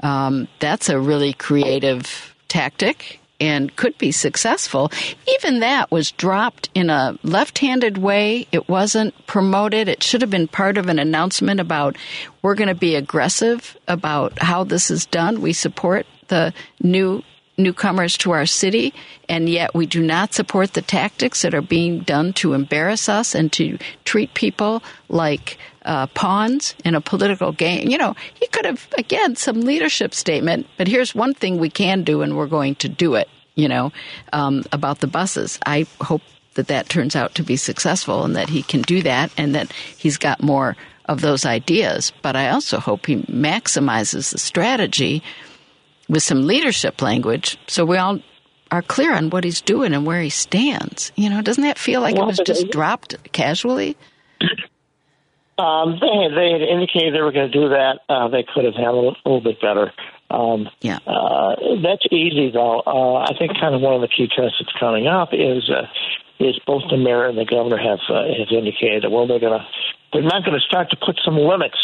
Um, 0.00 0.48
that's 0.58 0.88
a 0.88 0.98
really 0.98 1.32
creative 1.32 2.34
tactic 2.48 3.20
and 3.40 3.74
could 3.76 3.96
be 3.98 4.12
successful. 4.12 4.90
Even 5.26 5.60
that 5.60 5.90
was 5.90 6.12
dropped 6.12 6.70
in 6.74 6.90
a 6.90 7.18
left 7.22 7.58
handed 7.58 7.98
way. 7.98 8.46
It 8.52 8.68
wasn't 8.68 9.26
promoted. 9.26 9.88
It 9.88 10.02
should 10.02 10.20
have 10.20 10.30
been 10.30 10.48
part 10.48 10.78
of 10.78 10.88
an 10.88 10.98
announcement 10.98 11.60
about 11.60 11.96
we're 12.42 12.54
going 12.54 12.68
to 12.68 12.74
be 12.74 12.94
aggressive 12.94 13.76
about 13.88 14.38
how 14.38 14.64
this 14.64 14.90
is 14.90 15.06
done. 15.06 15.40
We 15.40 15.52
support 15.52 16.06
the 16.28 16.52
new 16.80 17.22
newcomers 17.56 18.16
to 18.18 18.32
our 18.32 18.46
city, 18.46 18.92
and 19.28 19.48
yet 19.48 19.74
we 19.74 19.86
do 19.86 20.02
not 20.02 20.34
support 20.34 20.72
the 20.72 20.82
tactics 20.82 21.42
that 21.42 21.54
are 21.54 21.62
being 21.62 22.00
done 22.00 22.32
to 22.32 22.52
embarrass 22.52 23.08
us 23.08 23.34
and 23.34 23.52
to 23.52 23.78
treat 24.04 24.34
people 24.34 24.82
like 25.08 25.56
uh, 25.84 26.06
pawns 26.08 26.74
in 26.84 26.94
a 26.94 27.00
political 27.00 27.52
game. 27.52 27.88
You 27.88 27.98
know, 27.98 28.14
he 28.34 28.46
could 28.48 28.64
have, 28.64 28.88
again, 28.96 29.36
some 29.36 29.62
leadership 29.62 30.14
statement, 30.14 30.66
but 30.76 30.88
here's 30.88 31.14
one 31.14 31.34
thing 31.34 31.58
we 31.58 31.70
can 31.70 32.02
do, 32.04 32.22
and 32.22 32.36
we're 32.36 32.46
going 32.46 32.74
to 32.76 32.88
do 32.88 33.14
it, 33.14 33.28
you 33.54 33.68
know, 33.68 33.92
um, 34.32 34.64
about 34.72 35.00
the 35.00 35.06
buses. 35.06 35.58
I 35.66 35.86
hope 36.00 36.22
that 36.54 36.68
that 36.68 36.88
turns 36.88 37.16
out 37.16 37.34
to 37.34 37.42
be 37.42 37.56
successful 37.56 38.24
and 38.24 38.36
that 38.36 38.48
he 38.48 38.62
can 38.62 38.82
do 38.82 39.02
that 39.02 39.32
and 39.36 39.54
that 39.54 39.72
he's 39.72 40.16
got 40.16 40.42
more 40.42 40.76
of 41.06 41.20
those 41.20 41.44
ideas. 41.44 42.12
But 42.22 42.36
I 42.36 42.50
also 42.50 42.78
hope 42.78 43.06
he 43.06 43.16
maximizes 43.22 44.32
the 44.32 44.38
strategy 44.38 45.22
with 46.08 46.22
some 46.22 46.46
leadership 46.46 47.02
language 47.02 47.58
so 47.66 47.84
we 47.84 47.96
all 47.96 48.20
are 48.70 48.82
clear 48.82 49.14
on 49.14 49.30
what 49.30 49.44
he's 49.44 49.60
doing 49.60 49.94
and 49.94 50.06
where 50.06 50.20
he 50.20 50.30
stands. 50.30 51.12
You 51.16 51.30
know, 51.30 51.42
doesn't 51.42 51.62
that 51.62 51.78
feel 51.78 52.00
like 52.00 52.16
well, 52.16 52.24
it 52.24 52.26
was 52.26 52.40
just 52.44 52.70
dropped 52.70 53.32
casually? 53.32 53.96
Um, 55.58 55.98
they, 56.00 56.10
had, 56.10 56.32
they 56.34 56.50
had 56.52 56.62
indicated 56.62 57.14
they 57.14 57.22
were 57.22 57.32
going 57.32 57.50
to 57.50 57.58
do 57.58 57.68
that. 57.70 58.00
Uh, 58.08 58.28
they 58.28 58.44
could 58.54 58.64
have 58.64 58.74
handled 58.74 59.14
it 59.14 59.20
a 59.24 59.28
little 59.28 59.44
bit 59.44 59.60
better. 59.60 59.92
Um, 60.30 60.68
yeah. 60.80 60.98
Uh, 61.06 61.54
that's 61.82 62.04
easy, 62.10 62.50
though. 62.50 62.82
Uh, 62.86 63.22
I 63.22 63.38
think 63.38 63.52
kind 63.60 63.74
of 63.74 63.80
one 63.80 63.94
of 63.94 64.00
the 64.00 64.08
key 64.08 64.26
tests 64.26 64.56
that's 64.58 64.72
coming 64.78 65.06
up 65.06 65.30
is 65.32 65.70
uh, 65.70 65.86
is 66.40 66.58
both 66.66 66.82
the 66.90 66.96
mayor 66.96 67.26
and 67.26 67.38
the 67.38 67.44
governor 67.44 67.78
have 67.78 68.00
uh, 68.08 68.26
have 68.38 68.50
indicated 68.50 69.04
that 69.04 69.10
well 69.10 69.26
they're 69.26 69.38
going 69.38 69.58
to 69.58 69.66
they're 70.12 70.22
not 70.22 70.44
going 70.44 70.58
to 70.58 70.66
start 70.66 70.90
to 70.90 70.96
put 70.96 71.20
some 71.24 71.36
limits 71.36 71.78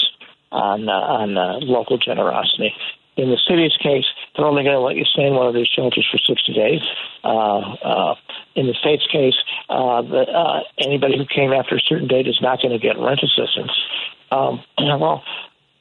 on 0.51 0.89
uh, 0.89 0.93
on 0.93 1.39
uh, 1.39 1.59
local 1.63 1.99
generosity. 1.99 2.73
In 3.17 3.29
the 3.29 3.39
city's 3.47 3.77
case, 3.83 4.07
they're 4.35 4.47
only 4.47 4.63
going 4.63 4.77
to 4.77 4.81
let 4.81 4.97
you 4.97 5.05
stay 5.05 5.27
in 5.27 5.35
one 5.35 5.47
of 5.47 5.55
these 5.55 5.67
shelters 5.67 6.09
for 6.11 6.17
60 6.17 6.55
days. 6.55 6.81
Uh, 7.23 7.59
uh, 7.59 8.15
in 8.55 8.67
the 8.67 8.75
state's 8.75 9.07
case, 9.07 9.35
uh, 9.69 10.03
the, 10.03 10.23
uh, 10.23 10.61
anybody 10.79 11.17
who 11.17 11.25
came 11.27 11.53
after 11.53 11.77
a 11.77 11.81
certain 11.81 12.09
date 12.09 12.27
is 12.27 12.39
not 12.41 12.61
going 12.61 12.73
to 12.73 12.79
get 12.79 12.99
rent 12.99 13.21
assistance. 13.23 13.73
Um, 14.31 14.63
well, 14.79 15.23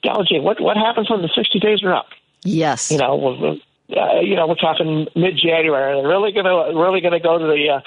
golly, 0.04 0.40
what 0.40 0.62
what 0.62 0.78
happens 0.78 1.10
when 1.10 1.22
the 1.22 1.30
60 1.34 1.60
days 1.60 1.84
are 1.84 1.94
up? 1.94 2.08
Yes, 2.44 2.92
you 2.92 2.98
know, 2.98 3.16
we- 3.16 3.64
uh, 3.98 4.20
you 4.22 4.36
know, 4.36 4.46
we're 4.48 4.56
talking 4.56 5.08
mid-January. 5.16 6.00
They're 6.00 6.08
really 6.08 6.32
going 6.32 6.46
to 6.46 6.78
really 6.80 7.02
going 7.02 7.14
to 7.14 7.20
go 7.20 7.40
to 7.40 7.46
the 7.46 7.70
uh, 7.70 7.82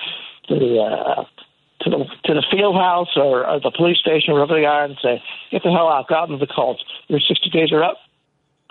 to 0.49 0.59
the 0.59 0.81
uh, 0.81 1.25
to 1.83 1.91
the 1.91 2.05
to 2.25 2.35
the 2.35 2.45
field 2.51 2.75
house 2.75 3.17
or, 3.17 3.47
or 3.47 3.61
the 3.61 3.71
police 3.71 3.99
station, 3.99 4.33
or 4.33 4.35
wherever 4.35 4.55
they 4.55 4.67
are, 4.67 4.85
and 4.85 4.97
say, 5.01 5.23
"Get 5.53 5.63
the 5.63 5.71
hell 5.71 5.89
out! 5.89 6.09
Go 6.09 6.17
out 6.17 6.29
into 6.29 6.45
the 6.45 6.53
cold. 6.53 6.81
Your 7.09 7.21
60 7.21 7.51
days 7.51 7.71
are 7.73 7.85
up." 7.85 7.99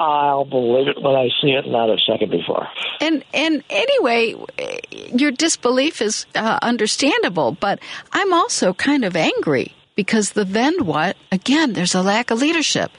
I'll 0.02 0.46
believe 0.46 0.88
it 0.88 1.00
when 1.00 1.16
I 1.16 1.30
see 1.42 1.52
it, 1.52 1.68
not 1.68 1.90
a 1.90 1.98
second 2.00 2.32
before. 2.32 2.68
And 3.00 3.24
and 3.36 3.64
anyway, 3.70 4.36
your 5.14 5.30
disbelief 5.30 6.02
is 6.02 6.26
uh, 6.34 6.58
understandable, 6.64 7.52
but 7.52 7.80
I'm 8.12 8.34
also 8.34 8.74
kind 8.74 9.06
of 9.06 9.16
angry 9.16 9.76
because 9.96 10.32
the 10.32 10.44
then 10.44 10.86
what? 10.86 11.18
Again, 11.32 11.74
there's 11.74 11.94
a 11.94 12.02
lack 12.02 12.32
of 12.32 12.40
leadership. 12.42 12.92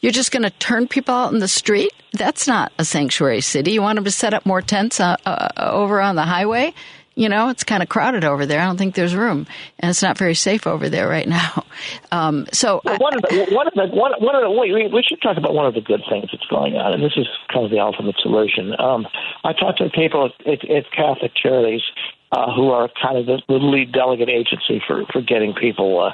You're 0.00 0.10
just 0.10 0.32
going 0.32 0.42
to 0.42 0.50
turn 0.50 0.88
people 0.88 1.14
out 1.14 1.32
in 1.32 1.38
the 1.38 1.46
street? 1.46 1.92
That's 2.12 2.48
not 2.48 2.72
a 2.76 2.84
sanctuary 2.84 3.40
city. 3.40 3.70
You 3.70 3.82
want 3.82 3.96
them 3.96 4.04
to 4.04 4.10
set 4.10 4.34
up 4.34 4.44
more 4.44 4.60
tents 4.60 4.98
uh, 4.98 5.16
uh, 5.24 5.48
over 5.56 6.00
on 6.00 6.16
the 6.16 6.24
highway? 6.24 6.74
You 7.14 7.28
know, 7.28 7.50
it's 7.50 7.64
kind 7.64 7.82
of 7.82 7.88
crowded 7.88 8.24
over 8.24 8.46
there. 8.46 8.60
I 8.60 8.64
don't 8.64 8.78
think 8.78 8.94
there's 8.94 9.14
room, 9.14 9.46
and 9.78 9.90
it's 9.90 10.02
not 10.02 10.16
very 10.16 10.34
safe 10.34 10.66
over 10.66 10.88
there 10.88 11.08
right 11.08 11.28
now. 11.28 11.64
Um, 12.12 12.46
so 12.52 12.80
well, 12.84 12.98
one, 12.98 13.16
of 13.16 13.22
the, 13.22 13.46
one 13.50 13.66
of 13.66 13.72
the 13.74 13.86
one, 13.86 14.12
one 14.20 14.36
of 14.36 14.42
the 14.42 14.50
we, 14.50 14.86
we 14.92 15.02
should 15.02 15.20
talk 15.22 15.36
about 15.38 15.54
one 15.54 15.66
of 15.66 15.74
the 15.74 15.80
good 15.80 16.02
things 16.08 16.28
that's 16.30 16.46
going 16.46 16.76
on, 16.76 16.92
and 16.92 17.02
this 17.02 17.14
is 17.16 17.26
kind 17.52 17.64
of 17.64 17.70
the 17.72 17.80
ultimate 17.80 18.14
solution. 18.20 18.78
Um, 18.78 19.08
I 19.42 19.52
talked 19.52 19.78
to 19.78 19.88
people 19.88 20.30
at, 20.46 20.68
at 20.68 20.92
Catholic 20.92 21.32
charities 21.34 21.80
uh, 22.32 22.52
who 22.54 22.70
are 22.70 22.88
kind 23.00 23.18
of 23.18 23.26
the, 23.26 23.42
the 23.46 23.54
lead 23.54 23.92
delegate 23.92 24.30
agency 24.30 24.82
for 24.86 25.04
for 25.12 25.20
getting 25.20 25.54
people 25.54 26.00
uh, 26.00 26.12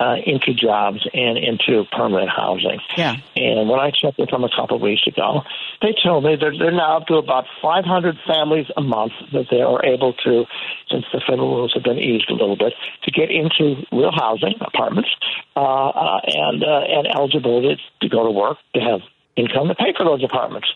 uh, 0.00 0.16
into 0.24 0.54
jobs 0.54 1.06
and 1.12 1.36
into 1.38 1.84
permanent 1.90 2.30
housing. 2.30 2.78
Yeah. 2.96 3.16
And 3.36 3.68
when 3.68 3.80
I 3.80 3.90
checked 3.90 4.18
with 4.18 4.30
them 4.30 4.44
a 4.44 4.48
couple 4.48 4.76
of 4.76 4.82
weeks 4.82 5.06
ago, 5.06 5.42
they 5.82 5.94
told 6.02 6.24
me 6.24 6.36
they're, 6.36 6.56
they're 6.56 6.70
now 6.70 6.98
up 6.98 7.06
to 7.08 7.14
about 7.14 7.46
500 7.60 8.16
families 8.26 8.66
a 8.76 8.80
month 8.80 9.12
that 9.32 9.46
they 9.50 9.60
are 9.60 9.84
able 9.84 10.12
to, 10.12 10.44
since 10.90 11.04
the 11.12 11.20
federal 11.26 11.56
rules 11.56 11.72
have 11.74 11.82
been 11.82 11.98
eased 11.98 12.30
a 12.30 12.34
little 12.34 12.56
bit, 12.56 12.74
to 13.04 13.10
get 13.10 13.30
into 13.30 13.82
real 13.90 14.12
housing, 14.12 14.54
apartments, 14.60 15.10
uh, 15.56 15.88
uh, 15.88 16.20
and 16.26 16.62
uh, 16.62 16.80
and 16.88 17.06
eligibility 17.08 17.80
to 18.00 18.08
go 18.08 18.24
to 18.24 18.30
work, 18.30 18.58
to 18.74 18.80
have 18.80 19.00
income 19.36 19.68
to 19.68 19.74
pay 19.74 19.92
for 19.96 20.04
those 20.04 20.22
apartments. 20.22 20.68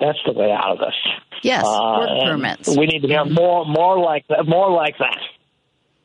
That's 0.00 0.18
the 0.26 0.32
way 0.32 0.52
out 0.52 0.72
of 0.72 0.78
this. 0.78 0.94
Yes, 1.42 1.64
Uh, 1.66 1.96
work 2.00 2.08
permits. 2.24 2.76
We 2.76 2.86
need 2.86 3.02
to 3.02 3.08
have 3.14 3.30
more 3.30 3.64
more 3.64 3.98
like 3.98 4.26
that. 4.28 4.46
More 4.46 4.70
like 4.70 4.98
that. 4.98 5.18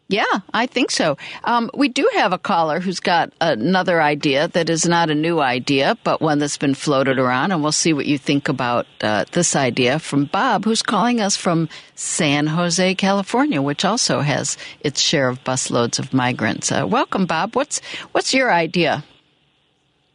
Yeah, 0.07 0.39
I 0.53 0.65
think 0.65 0.91
so. 0.91 1.18
Um, 1.45 1.72
we 1.73 1.88
do 1.88 2.09
have 2.15 2.34
a 2.34 2.38
caller 2.38 2.81
who's 2.81 2.99
got 2.99 3.31
another 3.39 4.01
idea 4.01 4.49
that 4.49 4.69
is 4.69 4.85
not 4.85 5.09
a 5.09 5.15
new 5.15 5.39
idea, 5.39 5.97
but 6.03 6.22
one 6.22 6.38
that's 6.39 6.57
been 6.57 6.73
floated 6.76 7.18
around, 7.18 7.53
and 7.53 7.63
we'll 7.63 7.72
see 7.72 7.93
what 7.93 8.05
you 8.05 8.18
think 8.18 8.49
about 8.49 8.88
uh, 8.99 9.23
this 9.31 9.55
idea 9.55 9.99
from 9.99 10.26
Bob, 10.26 10.65
who's 10.65 10.81
calling 10.81 11.22
us 11.22 11.38
from 11.38 11.69
San 11.95 12.47
Jose, 12.47 12.93
California, 12.95 13.61
which 13.61 13.85
also 13.85 14.19
has 14.19 14.57
its 14.81 14.99
share 14.99 15.30
of 15.30 15.41
busloads 15.45 15.97
of 15.97 16.13
migrants. 16.13 16.73
Uh, 16.73 16.85
welcome, 16.85 17.26
Bob. 17.26 17.55
What's 17.55 17.80
what's 18.11 18.34
your 18.34 18.51
idea? 18.51 19.05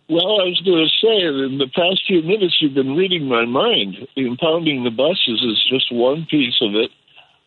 Well, 0.09 0.41
I 0.41 0.47
was 0.47 0.63
going 0.65 0.87
to 0.87 1.07
say, 1.07 1.27
in 1.27 1.59
the 1.59 1.67
past 1.75 2.03
few 2.07 2.23
minutes, 2.23 2.59
you've 2.61 2.75
been 2.75 2.95
reading 2.95 3.27
my 3.27 3.45
mind. 3.45 4.07
Impounding 4.15 4.85
the 4.85 4.91
buses 4.91 5.43
is 5.43 5.67
just 5.69 5.91
one 5.91 6.27
piece 6.31 6.55
of 6.61 6.77
it. 6.77 6.93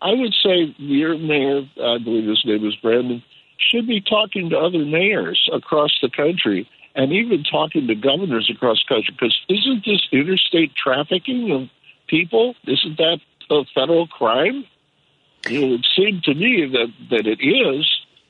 I 0.02 0.12
would 0.12 0.34
say 0.44 0.76
your 0.78 1.18
mayor, 1.18 1.62
I 1.82 1.98
believe 2.00 2.28
his 2.28 2.44
name 2.44 2.68
is 2.68 2.76
Brandon, 2.76 3.24
should 3.58 3.88
be 3.88 4.02
talking 4.02 4.50
to 4.50 4.58
other 4.58 4.84
mayors 4.84 5.50
across 5.54 5.98
the 6.02 6.10
country 6.10 6.70
and 6.96 7.14
even 7.14 7.46
talking 7.46 7.88
to 7.88 7.96
governors 7.96 8.52
across 8.54 8.84
the 8.84 8.96
country. 8.96 9.16
Because 9.18 9.40
isn't 9.48 9.86
this 9.86 10.06
interstate 10.12 10.76
trafficking 10.76 11.52
of 11.52 11.70
people? 12.08 12.56
Isn't 12.68 12.98
that 12.98 13.20
a 13.50 13.64
federal 13.74 14.08
crime? 14.08 14.66
It 15.46 15.86
seemed 15.96 16.24
to 16.24 16.34
me 16.34 16.68
that, 16.74 16.92
that 17.10 17.26
it 17.26 17.40
is 17.42 17.90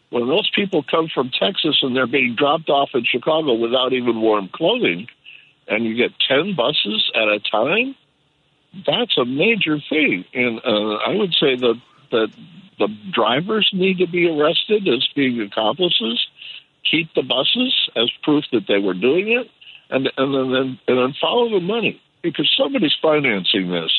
when 0.09 0.27
those 0.27 0.49
people 0.55 0.83
come 0.83 1.07
from 1.13 1.29
Texas 1.29 1.79
and 1.81 1.95
they're 1.95 2.07
being 2.07 2.35
dropped 2.35 2.69
off 2.69 2.89
in 2.93 3.03
Chicago 3.03 3.53
without 3.53 3.93
even 3.93 4.21
warm 4.21 4.49
clothing, 4.51 5.07
and 5.67 5.85
you 5.85 5.95
get 5.95 6.11
10 6.27 6.55
buses 6.55 7.11
at 7.15 7.27
a 7.27 7.39
time, 7.39 7.95
that's 8.85 9.17
a 9.17 9.25
major 9.25 9.77
thing. 9.89 10.25
And 10.33 10.59
uh, 10.65 10.95
I 10.95 11.15
would 11.15 11.33
say 11.33 11.55
that, 11.55 11.81
that 12.11 12.29
the 12.79 12.87
drivers 13.11 13.69
need 13.73 13.99
to 13.99 14.07
be 14.07 14.27
arrested 14.27 14.87
as 14.87 15.07
being 15.15 15.41
accomplices, 15.41 16.25
keep 16.89 17.13
the 17.13 17.21
buses 17.21 17.89
as 17.95 18.09
proof 18.23 18.45
that 18.51 18.65
they 18.67 18.79
were 18.79 18.93
doing 18.93 19.29
it, 19.29 19.49
and, 19.91 20.09
and, 20.17 20.55
then, 20.55 20.79
and 20.87 20.97
then 20.97 21.13
follow 21.21 21.49
the 21.49 21.59
money 21.59 22.01
because 22.21 22.51
somebody's 22.57 22.95
financing 23.01 23.71
this. 23.71 23.91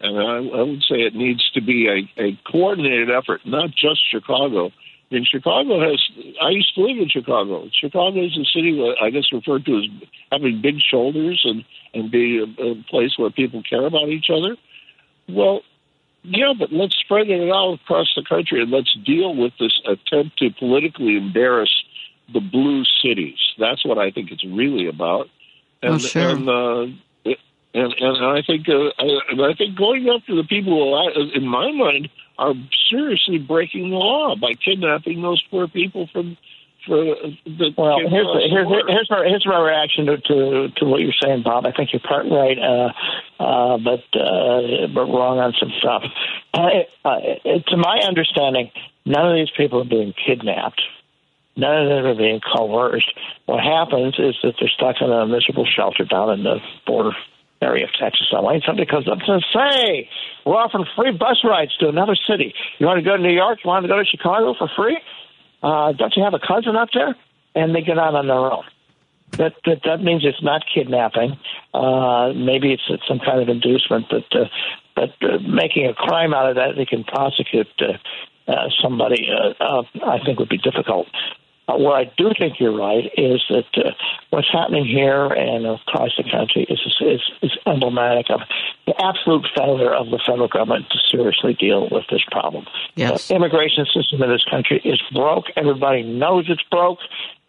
And 0.00 0.18
I, 0.18 0.58
I 0.58 0.62
would 0.62 0.82
say 0.82 0.96
it 0.96 1.14
needs 1.14 1.48
to 1.52 1.60
be 1.60 1.88
a, 1.88 2.22
a 2.22 2.38
coordinated 2.50 3.10
effort, 3.10 3.42
not 3.44 3.70
just 3.70 4.00
Chicago. 4.10 4.72
I 5.12 5.16
mean, 5.16 5.26
Chicago 5.30 5.78
has. 5.80 6.00
I 6.40 6.50
used 6.50 6.74
to 6.74 6.80
live 6.80 6.96
in 6.98 7.08
Chicago. 7.10 7.68
Chicago 7.78 8.24
is 8.24 8.32
a 8.38 8.44
city 8.46 8.72
that 8.78 8.94
I 9.02 9.10
guess 9.10 9.24
referred 9.30 9.66
to 9.66 9.76
as 9.78 9.84
having 10.30 10.62
big 10.62 10.80
shoulders 10.80 11.42
and 11.44 11.64
and 11.92 12.10
being 12.10 12.54
a, 12.58 12.62
a 12.62 12.82
place 12.88 13.18
where 13.18 13.30
people 13.30 13.62
care 13.62 13.84
about 13.84 14.08
each 14.08 14.30
other. 14.30 14.56
Well, 15.28 15.60
yeah, 16.22 16.54
but 16.58 16.72
let's 16.72 16.96
spread 16.96 17.28
it 17.28 17.50
out 17.52 17.74
across 17.74 18.10
the 18.16 18.24
country 18.26 18.62
and 18.62 18.70
let's 18.70 18.94
deal 19.04 19.34
with 19.36 19.52
this 19.60 19.78
attempt 19.86 20.38
to 20.38 20.50
politically 20.50 21.18
embarrass 21.18 21.70
the 22.32 22.40
blue 22.40 22.84
cities. 23.02 23.38
That's 23.58 23.84
what 23.84 23.98
I 23.98 24.10
think 24.10 24.30
it's 24.30 24.44
really 24.44 24.86
about. 24.88 25.28
And, 25.82 25.94
Oh, 25.94 25.98
sure. 25.98 26.30
and, 26.30 26.48
uh, 26.48 26.82
and 27.74 27.94
and 28.00 28.24
I 28.24 28.40
think 28.46 28.66
uh, 28.68 28.92
I, 28.98 29.18
and 29.30 29.42
I 29.42 29.52
think 29.52 29.76
going 29.76 30.08
after 30.08 30.34
the 30.34 30.44
people 30.44 30.72
who, 30.72 31.30
in 31.34 31.46
my 31.46 31.70
mind, 31.72 32.08
are 32.38 32.54
seriously 32.90 33.38
breaking 33.38 33.90
the 33.90 33.96
law 33.96 34.34
by 34.36 34.54
kidnapping 34.54 35.22
those 35.22 35.42
poor 35.50 35.68
people 35.68 36.08
from 36.12 36.36
for 36.86 36.96
the 36.96 37.74
Well, 37.76 37.98
here's 37.98 38.26
the 38.26 38.48
here's 38.50 38.68
here's 38.88 39.10
my 39.10 39.24
here's 39.26 39.46
my 39.46 39.60
reaction 39.60 40.06
to, 40.06 40.16
to 40.18 40.68
to 40.76 40.84
what 40.84 41.00
you're 41.00 41.12
saying, 41.22 41.42
Bob. 41.42 41.66
I 41.66 41.72
think 41.72 41.92
you're 41.92 42.00
part 42.00 42.26
right, 42.26 42.58
uh, 42.58 42.92
uh, 43.42 43.78
but 43.78 44.02
uh, 44.18 44.88
but 44.92 45.06
wrong 45.06 45.38
on 45.38 45.54
some 45.58 45.72
stuff. 45.78 46.02
Uh, 46.52 46.84
uh, 47.04 47.20
to 47.68 47.76
my 47.76 48.00
understanding, 48.06 48.70
none 49.04 49.30
of 49.30 49.34
these 49.34 49.50
people 49.56 49.80
are 49.82 49.88
being 49.88 50.12
kidnapped. 50.26 50.82
None 51.54 51.82
of 51.82 51.88
them 51.88 52.06
are 52.06 52.14
being 52.14 52.40
coerced. 52.40 53.12
What 53.44 53.62
happens 53.62 54.14
is 54.18 54.36
that 54.42 54.54
they're 54.58 54.70
stuck 54.70 54.96
in 55.00 55.12
a 55.12 55.26
miserable 55.26 55.66
shelter 55.66 56.04
down 56.04 56.30
in 56.30 56.44
the 56.44 56.60
border 56.86 57.12
area 57.62 57.84
of 57.84 57.90
Texas. 57.98 58.26
And 58.32 58.62
somebody 58.66 58.86
comes 58.86 59.08
up 59.08 59.18
and 59.18 59.26
says, 59.26 59.44
"Say, 59.54 60.08
we're 60.44 60.56
offering 60.56 60.86
free 60.96 61.12
bus 61.12 61.40
rides 61.44 61.76
to 61.78 61.88
another 61.88 62.16
city. 62.28 62.54
You 62.78 62.86
want 62.86 62.98
to 62.98 63.04
go 63.04 63.16
to 63.16 63.22
New 63.22 63.34
York? 63.34 63.60
You 63.64 63.68
want 63.68 63.84
to 63.84 63.88
go 63.88 63.96
to 63.96 64.04
Chicago 64.04 64.54
for 64.58 64.68
free? 64.76 64.98
Uh, 65.62 65.92
don't 65.92 66.12
you 66.16 66.24
have 66.24 66.34
a 66.34 66.40
cousin 66.40 66.76
up 66.76 66.88
there?" 66.92 67.14
And 67.54 67.74
they 67.74 67.82
get 67.82 67.98
out 67.98 68.14
on 68.14 68.26
their 68.26 68.52
own. 68.52 68.64
That 69.38 69.54
that, 69.64 69.80
that 69.84 70.02
means 70.02 70.24
it's 70.24 70.42
not 70.42 70.62
kidnapping. 70.74 71.38
Uh, 71.72 72.32
maybe 72.34 72.72
it's, 72.72 72.82
it's 72.88 73.06
some 73.08 73.18
kind 73.18 73.40
of 73.40 73.48
inducement, 73.48 74.06
but 74.10 74.28
uh, 74.36 74.48
but 74.94 75.10
uh, 75.22 75.38
making 75.40 75.86
a 75.86 75.94
crime 75.94 76.34
out 76.34 76.50
of 76.50 76.56
that, 76.56 76.76
they 76.76 76.84
can 76.84 77.04
prosecute 77.04 77.68
uh, 77.80 77.96
uh, 78.50 78.68
somebody. 78.82 79.28
Uh, 79.30 79.54
uh, 79.62 79.82
I 80.04 80.18
think 80.24 80.38
would 80.38 80.50
be 80.50 80.58
difficult. 80.58 81.06
Uh, 81.72 81.78
where 81.78 81.96
I 81.96 82.04
do 82.16 82.30
think 82.38 82.58
you're 82.58 82.76
right 82.76 83.04
is 83.16 83.42
that 83.48 83.64
uh, 83.76 83.90
what's 84.30 84.48
happening 84.52 84.86
here 84.86 85.26
and 85.26 85.66
across 85.66 86.10
the 86.16 86.24
country 86.24 86.66
is, 86.68 86.80
is 87.00 87.20
is 87.42 87.58
emblematic 87.66 88.26
of 88.30 88.40
the 88.86 88.94
absolute 89.02 89.46
failure 89.56 89.92
of 89.92 90.10
the 90.10 90.20
federal 90.26 90.48
government 90.48 90.86
to 90.90 90.98
seriously 91.10 91.54
deal 91.54 91.88
with 91.90 92.04
this 92.10 92.22
problem. 92.30 92.66
Yes. 92.94 93.28
The 93.28 93.36
immigration 93.36 93.86
system 93.86 94.22
in 94.22 94.30
this 94.30 94.44
country 94.50 94.80
is 94.84 95.00
broke. 95.12 95.46
Everybody 95.56 96.02
knows 96.02 96.46
it's 96.48 96.62
broke. 96.70 96.98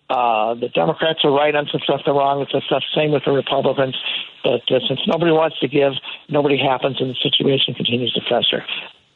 Uh, 0.09 0.53
the 0.53 0.69
Democrats 0.69 1.19
are 1.23 1.31
right 1.31 1.55
on 1.55 1.67
some 1.71 1.81
stuff, 1.81 2.01
they're 2.05 2.13
wrong 2.13 2.41
on 2.41 2.47
some 2.51 2.61
stuff. 2.65 2.83
Same 2.95 3.11
with 3.11 3.23
the 3.25 3.31
Republicans. 3.31 3.95
But 4.43 4.61
uh, 4.69 4.79
since 4.87 4.99
nobody 5.07 5.31
wants 5.31 5.57
to 5.59 5.67
give, 5.67 5.93
nobody 6.29 6.57
happens, 6.57 6.99
and 6.99 7.09
the 7.09 7.17
situation 7.23 7.73
continues 7.73 8.13
to 8.13 8.21
fester. 8.29 8.65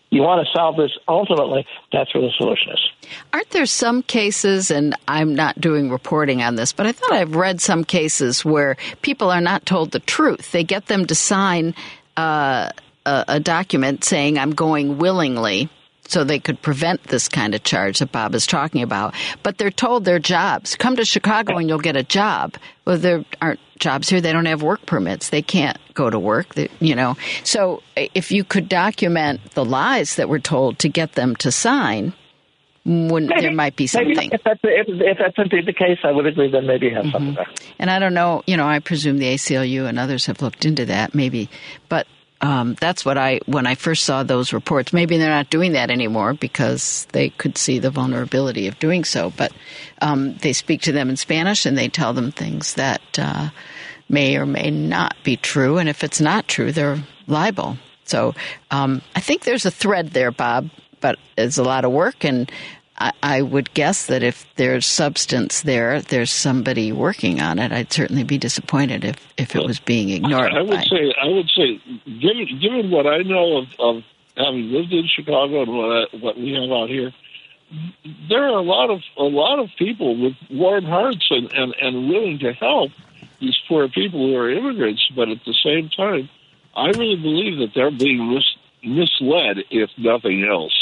You 0.09 0.21
want 0.21 0.45
to 0.45 0.51
solve 0.57 0.77
this 0.77 0.91
ultimately, 1.07 1.65
that's 1.91 2.13
where 2.13 2.23
the 2.23 2.31
solution 2.37 2.71
is. 2.71 3.09
Aren't 3.33 3.49
there 3.49 3.65
some 3.65 4.03
cases, 4.03 4.71
and 4.71 4.95
I'm 5.07 5.35
not 5.35 5.59
doing 5.59 5.89
reporting 5.89 6.41
on 6.41 6.55
this, 6.55 6.71
but 6.71 6.87
I 6.87 6.93
thought 6.93 7.11
I've 7.11 7.35
read 7.35 7.59
some 7.59 7.83
cases 7.83 8.45
where 8.45 8.77
people 9.01 9.29
are 9.29 9.41
not 9.41 9.65
told 9.65 9.91
the 9.91 9.99
truth. 9.99 10.51
They 10.51 10.63
get 10.63 10.85
them 10.85 11.05
to 11.07 11.15
sign 11.15 11.75
uh, 12.15 12.71
a, 13.05 13.25
a 13.27 13.39
document 13.39 14.03
saying, 14.03 14.37
I'm 14.37 14.51
going 14.51 14.97
willingly. 14.97 15.69
So 16.09 16.23
they 16.23 16.39
could 16.39 16.61
prevent 16.61 17.03
this 17.03 17.27
kind 17.27 17.53
of 17.53 17.63
charge 17.63 17.99
that 17.99 18.13
Bob 18.13 18.33
is 18.33 18.47
talking 18.47 18.81
about. 18.81 19.13
But 19.43 19.57
they're 19.57 19.69
told 19.69 20.05
their 20.05 20.19
jobs. 20.19 20.77
Come 20.77 20.95
to 20.95 21.03
Chicago 21.03 21.57
and 21.57 21.67
you'll 21.67 21.79
get 21.79 21.97
a 21.97 22.03
job. 22.03 22.55
Well, 22.85 22.97
there 22.97 23.25
aren't 23.41 23.59
jobs 23.79 24.09
here. 24.09 24.21
They 24.21 24.33
don't 24.33 24.45
have 24.45 24.61
work 24.61 24.85
permits. 24.85 25.29
They 25.29 25.41
can't 25.41 25.77
go 25.93 26.09
to 26.09 26.19
work. 26.19 26.55
They, 26.55 26.69
you 26.79 26.95
know. 26.95 27.15
So 27.43 27.81
if 27.95 28.31
you 28.31 28.43
could 28.43 28.69
document 28.69 29.41
the 29.53 29.65
lies 29.65 30.15
that 30.15 30.29
were 30.29 30.39
told 30.39 30.79
to 30.79 30.89
get 30.89 31.13
them 31.13 31.35
to 31.37 31.51
sign, 31.51 32.13
wouldn't, 32.85 33.33
there 33.39 33.51
might 33.53 33.75
be 33.75 33.85
something. 33.87 34.29
if 34.31 34.41
that's, 34.45 34.59
if, 34.63 34.87
if 34.87 35.17
that's 35.17 35.35
indeed 35.37 35.65
the 35.65 35.73
case, 35.73 35.99
I 36.03 36.11
would 36.11 36.25
agree. 36.25 36.49
Then 36.49 36.65
maybe 36.67 36.89
have 36.89 37.03
something 37.11 37.33
Mm-hmm. 37.33 37.35
there. 37.35 37.47
And 37.79 37.89
I 37.91 37.99
don't 37.99 38.13
know, 38.13 38.43
you 38.47 38.55
know, 38.55 38.65
I 38.67 38.79
presume 38.79 39.17
the 39.17 39.33
ACLU 39.33 39.87
and 39.87 39.99
others 39.99 40.25
have 40.27 40.41
looked 40.41 40.65
into 40.65 40.85
that, 40.85 41.13
maybe. 41.13 41.49
But 41.89 42.07
um, 42.41 42.75
that's 42.79 43.03
what 43.03 43.17
I, 43.17 43.39
when 43.45 43.65
I 43.65 43.75
first 43.75 44.03
saw 44.03 44.23
those 44.23 44.53
reports, 44.53 44.93
maybe 44.93 45.17
they're 45.17 45.29
not 45.29 45.49
doing 45.49 45.73
that 45.73 45.89
anymore 45.89 46.33
because 46.33 47.07
they 47.11 47.29
could 47.29 47.57
see 47.57 47.79
the 47.79 47.89
vulnerability 47.89 48.67
of 48.67 48.77
doing 48.79 49.03
so. 49.03 49.31
But 49.35 49.51
um, 50.01 50.35
they 50.37 50.53
speak 50.53 50.81
to 50.83 50.91
them 50.91 51.09
in 51.09 51.17
Spanish 51.17 51.65
and 51.65 51.77
they 51.77 51.87
tell 51.87 52.13
them 52.13 52.31
things 52.31 52.75
that 52.75 53.01
uh, 53.17 53.49
may 54.09 54.37
or 54.37 54.45
may 54.45 54.69
not 54.69 55.15
be 55.23 55.35
true. 55.35 55.77
And 55.77 55.89
if 55.89 56.03
it's 56.03 56.21
not 56.21 56.47
true, 56.47 56.71
they're 56.71 57.03
liable. 57.25 57.77
So 58.03 58.35
um, 58.71 59.01
I 59.15 59.19
think 59.19 59.43
there's 59.43 59.65
a 59.65 59.71
thread 59.71 60.11
there, 60.11 60.31
Bob, 60.31 60.69
but 61.01 61.17
it's 61.37 61.57
a 61.57 61.63
lot 61.63 61.85
of 61.85 61.91
work. 61.91 62.23
And 62.23 62.51
I, 62.97 63.11
I 63.21 63.41
would 63.41 63.73
guess 63.73 64.07
that 64.07 64.23
if 64.23 64.45
there's 64.55 64.85
substance 64.85 65.61
there, 65.61 66.01
there's 66.01 66.31
somebody 66.31 66.91
working 66.91 67.39
on 67.41 67.59
it. 67.59 67.71
I'd 67.71 67.93
certainly 67.93 68.23
be 68.23 68.37
disappointed 68.37 69.05
if, 69.05 69.15
if 69.37 69.55
it 69.55 69.63
was 69.63 69.79
being 69.79 70.09
ignored. 70.09 70.53
I 70.53 70.61
would 70.61 70.71
by- 70.71 70.83
say, 70.83 71.13
I 71.21 71.27
would 71.27 71.49
say, 71.49 71.79
given 72.05 72.59
given 72.59 72.89
what 72.91 73.05
I 73.05 73.19
know 73.19 73.57
of, 73.57 73.67
of 73.79 74.03
having 74.35 74.71
lived 74.71 74.93
in 74.93 75.07
Chicago 75.07 75.63
and 75.63 75.77
what 75.77 75.91
I, 75.91 76.17
what 76.17 76.37
we 76.37 76.53
have 76.53 76.71
out 76.71 76.89
here, 76.89 77.11
there 78.29 78.43
are 78.43 78.57
a 78.57 78.61
lot 78.61 78.89
of 78.89 79.01
a 79.17 79.23
lot 79.23 79.59
of 79.59 79.69
people 79.77 80.19
with 80.19 80.33
warm 80.49 80.85
hearts 80.85 81.27
and, 81.29 81.51
and, 81.53 81.75
and 81.79 82.09
willing 82.09 82.39
to 82.39 82.53
help 82.53 82.91
these 83.39 83.57
poor 83.67 83.87
people 83.89 84.27
who 84.27 84.35
are 84.35 84.49
immigrants. 84.49 85.07
But 85.15 85.29
at 85.29 85.39
the 85.45 85.53
same 85.63 85.89
time, 85.89 86.29
I 86.75 86.87
really 86.87 87.17
believe 87.17 87.59
that 87.59 87.73
they're 87.75 87.91
being 87.91 88.33
mis- 88.33 88.57
misled, 88.83 89.57
if 89.69 89.89
nothing 89.97 90.47
else. 90.49 90.73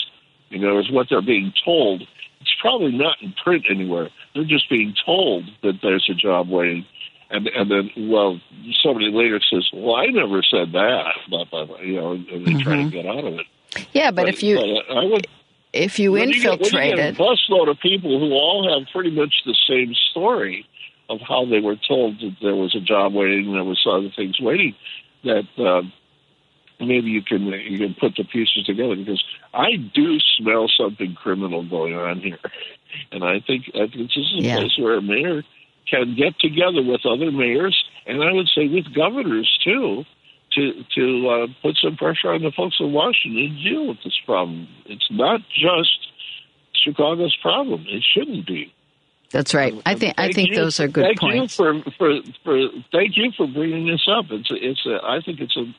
You 0.50 0.60
know, 0.60 0.80
is 0.80 0.92
what 0.92 1.08
they're 1.10 1.22
being 1.22 1.54
told. 1.64 2.02
It's 2.42 2.56
probably 2.62 2.92
not 2.92 3.18
in 3.22 3.34
print 3.44 3.66
anywhere, 3.70 4.10
They're 4.34 4.44
just 4.44 4.70
being 4.70 4.94
told 5.06 5.46
that 5.64 5.80
there's 5.82 6.08
a 6.10 6.14
job 6.14 6.50
waiting. 6.50 6.86
And, 7.32 7.48
and 7.48 7.72
then, 7.72 7.90
well, 8.10 8.40
somebody 8.84 9.10
later 9.12 9.40
says, 9.52 9.68
"Well, 9.74 9.96
I 9.96 10.06
never 10.06 10.44
said 10.44 10.74
that," 10.74 11.16
blah 11.28 11.46
blah 11.46 11.66
blah. 11.66 11.80
You 11.80 11.96
know, 11.96 12.12
and 12.12 12.28
they 12.28 12.38
mm-hmm. 12.38 12.60
try 12.60 12.76
to 12.76 12.82
mm-hmm. 12.84 12.90
get 12.90 13.06
out 13.08 13.26
of 13.26 13.34
it. 13.34 13.48
Yeah, 13.94 14.12
but, 14.12 14.24
but 14.24 14.30
if 14.30 14.44
you, 14.44 14.58
but 14.58 14.96
I 14.96 15.06
would, 15.06 15.28
if 15.74 15.98
you 15.98 16.16
infiltrated, 16.16 17.00
a 17.00 17.18
busload 17.18 17.70
of 17.70 17.80
people 17.80 18.20
who 18.20 18.32
all 18.34 18.72
have 18.72 18.88
pretty 18.94 19.10
much 19.10 19.34
the 19.46 19.56
same 19.68 19.94
story 20.12 20.68
of 21.10 21.20
how 21.22 21.46
they 21.46 21.60
were 21.60 21.76
told 21.88 22.20
that 22.20 22.36
there 22.42 22.56
was 22.56 22.76
a 22.76 22.80
job 22.80 23.14
waiting, 23.14 23.48
and 23.48 23.56
there 23.56 23.64
was 23.64 23.84
other 23.90 24.12
things 24.16 24.40
waiting, 24.40 24.76
that 25.24 25.48
uh, 25.58 25.82
maybe 26.80 27.10
you 27.10 27.22
can 27.22 27.46
you 27.46 27.78
can 27.78 27.96
put 28.00 28.16
the 28.16 28.24
pieces 28.24 28.66
together 28.66 28.96
because 28.96 29.24
I 29.54 29.76
do 29.76 30.20
smell 30.38 30.68
something 30.68 31.16
criminal 31.16 31.64
going 31.64 31.96
on 31.96 32.20
here, 32.20 32.40
and 33.12 33.24
I 33.24 33.40
think 33.40 33.70
I 33.74 33.88
think 33.88 34.10
this 34.10 34.18
is 34.18 34.36
a 34.40 34.42
yeah. 34.42 34.56
place 34.58 34.78
where 34.80 34.98
a 34.98 35.02
mayor 35.02 35.44
can 35.90 36.16
get 36.16 36.40
together 36.40 36.82
with 36.82 37.06
other 37.06 37.32
mayors, 37.32 37.78
and 38.06 38.24
I 38.24 38.34
would 38.34 38.50
say 38.56 38.68
with 38.68 38.94
governors 38.94 39.50
too, 39.64 40.04
to 40.54 40.84
to 40.96 41.30
uh, 41.30 41.48
put 41.62 41.78
some 41.78 41.96
pressure 41.98 42.32
on 42.32 42.42
the 42.42 42.52
folks 42.52 42.78
in 42.80 42.92
Washington 42.92 43.58
to 43.58 43.70
deal 43.70 43.88
with 43.88 43.98
this 44.04 44.18
problem. 44.26 44.68
It's 44.86 45.08
not 45.12 45.42
just 45.50 46.08
Chicago's 46.74 47.36
problem. 47.42 47.86
It 47.88 48.04
shouldn't 48.14 48.46
be. 48.48 48.74
That's 49.32 49.54
right. 49.54 49.74
I 49.86 49.96
think 49.96 50.14
I 50.18 50.32
think 50.32 50.50
you, 50.50 50.56
those 50.56 50.80
are 50.80 50.88
good 50.88 51.04
thank 51.04 51.20
points. 51.20 51.60
You 51.60 51.82
for, 51.82 51.92
for, 51.98 52.22
for 52.44 52.70
thank 52.92 53.18
you 53.18 53.32
for 53.36 53.48
bringing 53.48 53.88
this 53.88 54.08
up. 54.08 54.26
It's 54.30 54.50
a, 54.52 54.56
it's 54.56 54.86
a, 54.86 55.00
I 55.04 55.20
think 55.26 55.42
it's 55.42 55.58
a 55.58 55.74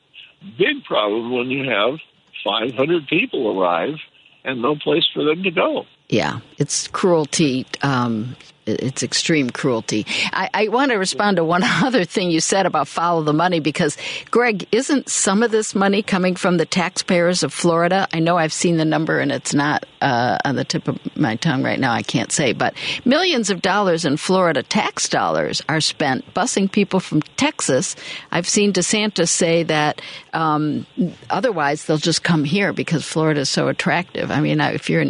big 0.57 0.83
problem 0.83 1.31
when 1.31 1.49
you 1.49 1.69
have 1.69 1.99
500 2.43 3.07
people 3.07 3.59
arrive 3.59 3.95
and 4.43 4.61
no 4.61 4.75
place 4.75 5.05
for 5.13 5.23
them 5.23 5.43
to 5.43 5.51
go. 5.51 5.85
Yeah, 6.09 6.39
it's 6.57 6.87
cruelty. 6.87 7.65
Um, 7.81 8.35
it's 8.67 9.01
extreme 9.01 9.49
cruelty. 9.49 10.05
I, 10.33 10.49
I, 10.53 10.67
want 10.67 10.91
to 10.91 10.97
respond 10.97 11.37
to 11.37 11.43
one 11.43 11.63
other 11.65 12.03
thing 12.03 12.29
you 12.29 12.41
said 12.41 12.65
about 12.65 12.87
follow 12.87 13.23
the 13.23 13.33
money 13.33 13.59
because, 13.59 13.97
Greg, 14.29 14.67
isn't 14.71 15.09
some 15.09 15.41
of 15.41 15.51
this 15.51 15.73
money 15.73 16.03
coming 16.03 16.35
from 16.35 16.57
the 16.57 16.65
taxpayers 16.65 17.43
of 17.43 17.53
Florida? 17.53 18.07
I 18.13 18.19
know 18.19 18.37
I've 18.37 18.53
seen 18.53 18.77
the 18.77 18.85
number 18.85 19.19
and 19.19 19.31
it's 19.31 19.53
not 19.53 19.85
uh, 20.01 20.37
on 20.43 20.55
the 20.55 20.65
tip 20.65 20.87
of 20.87 20.99
my 21.15 21.35
tongue 21.37 21.63
right 21.63 21.79
now. 21.79 21.93
I 21.93 22.03
can't 22.03 22.31
say, 22.31 22.53
but 22.53 22.73
millions 23.05 23.49
of 23.49 23.61
dollars 23.61 24.05
in 24.05 24.17
Florida 24.17 24.63
tax 24.63 25.07
dollars 25.09 25.61
are 25.69 25.81
spent 25.81 26.33
busing 26.33 26.71
people 26.71 26.99
from 26.99 27.21
Texas. 27.37 27.95
I've 28.31 28.47
seen 28.47 28.73
DeSantis 28.73 29.29
say 29.29 29.63
that 29.63 30.01
um, 30.33 30.85
otherwise 31.29 31.85
they'll 31.85 31.97
just 31.97 32.23
come 32.23 32.43
here 32.43 32.73
because 32.73 33.05
Florida 33.05 33.41
is 33.41 33.49
so 33.49 33.69
attractive. 33.69 34.29
I 34.29 34.41
mean, 34.41 34.59
if 34.59 34.89
you're, 34.89 35.05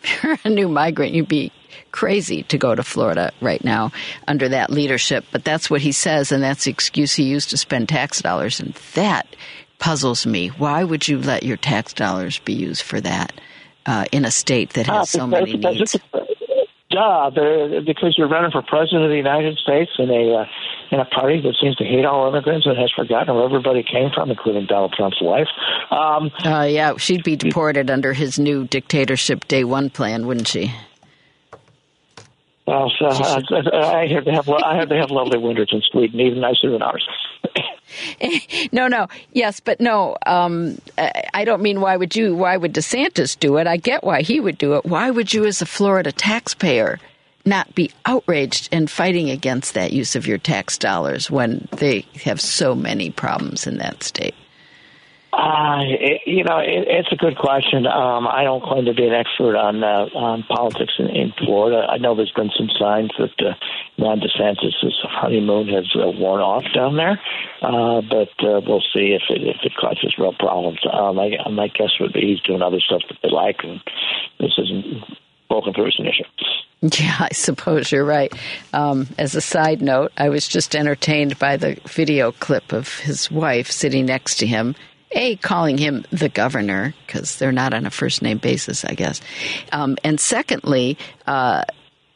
if 0.04 0.22
you're 0.22 0.38
a 0.44 0.48
new 0.50 0.68
migrant, 0.68 1.12
you'd 1.14 1.28
be 1.28 1.52
crazy 1.92 2.44
to 2.44 2.58
go 2.58 2.74
to 2.74 2.82
Florida 2.82 3.32
right 3.40 3.62
now 3.64 3.92
under 4.28 4.48
that 4.48 4.70
leadership. 4.70 5.24
But 5.32 5.44
that's 5.44 5.70
what 5.70 5.80
he 5.80 5.92
says, 5.92 6.32
and 6.32 6.42
that's 6.42 6.64
the 6.64 6.70
excuse 6.70 7.14
he 7.14 7.24
used 7.24 7.50
to 7.50 7.56
spend 7.56 7.88
tax 7.88 8.20
dollars. 8.20 8.60
And 8.60 8.74
that 8.94 9.34
puzzles 9.78 10.26
me. 10.26 10.48
Why 10.48 10.84
would 10.84 11.08
you 11.08 11.18
let 11.18 11.42
your 11.42 11.56
tax 11.56 11.92
dollars 11.92 12.38
be 12.40 12.52
used 12.52 12.82
for 12.82 13.00
that 13.00 13.32
uh, 13.86 14.04
in 14.12 14.24
a 14.24 14.30
state 14.30 14.70
that 14.74 14.86
has 14.86 15.10
so 15.10 15.26
many 15.26 15.56
needs? 15.56 15.96
Duh, 16.90 17.30
because 17.86 18.14
you're 18.18 18.28
running 18.28 18.50
for 18.50 18.62
president 18.62 19.04
of 19.04 19.10
the 19.10 19.16
United 19.16 19.58
States 19.58 19.92
in 19.98 20.10
a 20.10 20.42
uh, 20.42 20.44
in 20.90 20.98
a 20.98 21.04
party 21.04 21.40
that 21.40 21.54
seems 21.60 21.76
to 21.76 21.84
hate 21.84 22.04
all 22.04 22.28
immigrants 22.28 22.66
and 22.66 22.76
has 22.76 22.90
forgotten 22.96 23.32
where 23.34 23.44
everybody 23.44 23.84
came 23.84 24.10
from, 24.12 24.28
including 24.28 24.66
Donald 24.66 24.92
Trump's 24.92 25.22
wife. 25.22 25.46
Um, 25.92 26.32
uh, 26.44 26.64
yeah, 26.64 26.96
she'd 26.96 27.22
be 27.22 27.36
deported 27.36 27.90
under 27.90 28.12
his 28.12 28.40
new 28.40 28.66
dictatorship 28.66 29.46
day 29.46 29.62
one 29.62 29.88
plan, 29.90 30.26
wouldn't 30.26 30.48
she? 30.48 30.72
Well, 32.70 32.92
so 33.00 33.06
I, 33.06 34.02
I 34.02 34.06
hear 34.06 34.20
they 34.20 34.30
have 34.30 34.48
I 34.48 34.76
hear 34.76 34.86
they 34.86 34.98
have 34.98 35.10
lovely 35.10 35.38
winters 35.38 35.70
in 35.72 35.82
Sweden, 35.90 36.20
even 36.20 36.40
nicer 36.40 36.70
than 36.70 36.82
ours. 36.82 37.04
no, 38.72 38.86
no, 38.86 39.08
yes, 39.32 39.58
but 39.58 39.80
no. 39.80 40.16
Um, 40.24 40.80
I 40.96 41.44
don't 41.44 41.62
mean 41.62 41.80
why 41.80 41.96
would 41.96 42.14
you? 42.14 42.36
Why 42.36 42.56
would 42.56 42.72
DeSantis 42.72 43.36
do 43.36 43.56
it? 43.56 43.66
I 43.66 43.76
get 43.76 44.04
why 44.04 44.22
he 44.22 44.38
would 44.38 44.56
do 44.56 44.74
it. 44.74 44.84
Why 44.84 45.10
would 45.10 45.34
you, 45.34 45.46
as 45.46 45.60
a 45.60 45.66
Florida 45.66 46.12
taxpayer, 46.12 47.00
not 47.44 47.74
be 47.74 47.90
outraged 48.06 48.68
and 48.70 48.88
fighting 48.88 49.30
against 49.30 49.74
that 49.74 49.92
use 49.92 50.14
of 50.14 50.28
your 50.28 50.38
tax 50.38 50.78
dollars 50.78 51.28
when 51.28 51.66
they 51.72 52.06
have 52.22 52.40
so 52.40 52.76
many 52.76 53.10
problems 53.10 53.66
in 53.66 53.78
that 53.78 54.04
state? 54.04 54.34
Uh, 55.32 55.86
it, 55.86 56.22
you 56.26 56.42
know, 56.42 56.58
it, 56.58 56.88
it's 56.88 57.12
a 57.12 57.16
good 57.16 57.38
question. 57.38 57.86
Um, 57.86 58.26
I 58.26 58.42
don't 58.42 58.62
claim 58.62 58.86
to 58.86 58.94
be 58.94 59.06
an 59.06 59.14
expert 59.14 59.54
on 59.56 59.82
uh, 59.82 60.10
on 60.14 60.42
politics 60.42 60.94
in, 60.98 61.06
in 61.06 61.32
Florida. 61.38 61.86
I 61.88 61.98
know 61.98 62.16
there's 62.16 62.32
been 62.34 62.50
some 62.58 62.68
signs 62.78 63.10
that 63.16 63.38
uh, 63.38 63.54
Ron 63.96 64.20
DeSantis' 64.20 64.90
honeymoon 65.06 65.68
has 65.68 65.86
uh, 65.94 66.10
worn 66.10 66.40
off 66.40 66.64
down 66.74 66.96
there, 66.96 67.20
uh, 67.62 68.02
but 68.02 68.34
uh, 68.42 68.60
we'll 68.66 68.82
see 68.92 69.14
if 69.14 69.22
it 69.30 69.42
if 69.46 69.62
it 69.62 69.72
causes 69.80 70.16
real 70.18 70.34
problems. 70.34 70.80
Um, 70.92 71.18
I, 71.18 71.36
my 71.48 71.68
guess 71.68 71.94
would 72.00 72.12
be 72.12 72.22
he's 72.22 72.40
doing 72.40 72.62
other 72.62 72.80
stuff 72.80 73.02
that 73.08 73.18
they 73.22 73.30
like, 73.30 73.62
and 73.62 73.80
this 74.40 74.58
isn't 74.58 75.04
broken 75.48 75.74
an 75.76 76.06
issue. 76.06 76.24
Yeah, 76.82 77.16
I 77.20 77.28
suppose 77.32 77.92
you're 77.92 78.04
right. 78.04 78.32
Um, 78.72 79.06
as 79.18 79.34
a 79.34 79.40
side 79.40 79.82
note, 79.82 80.12
I 80.16 80.30
was 80.30 80.48
just 80.48 80.74
entertained 80.74 81.38
by 81.38 81.58
the 81.58 81.78
video 81.86 82.32
clip 82.32 82.72
of 82.72 83.00
his 83.00 83.30
wife 83.30 83.70
sitting 83.70 84.06
next 84.06 84.36
to 84.36 84.46
him 84.46 84.74
a, 85.12 85.36
calling 85.36 85.78
him 85.78 86.04
the 86.10 86.28
governor, 86.28 86.94
because 87.06 87.36
they're 87.38 87.52
not 87.52 87.74
on 87.74 87.86
a 87.86 87.90
first 87.90 88.22
name 88.22 88.38
basis, 88.38 88.84
I 88.84 88.94
guess. 88.94 89.20
Um, 89.72 89.96
and 90.04 90.20
secondly, 90.20 90.98
uh, 91.26 91.64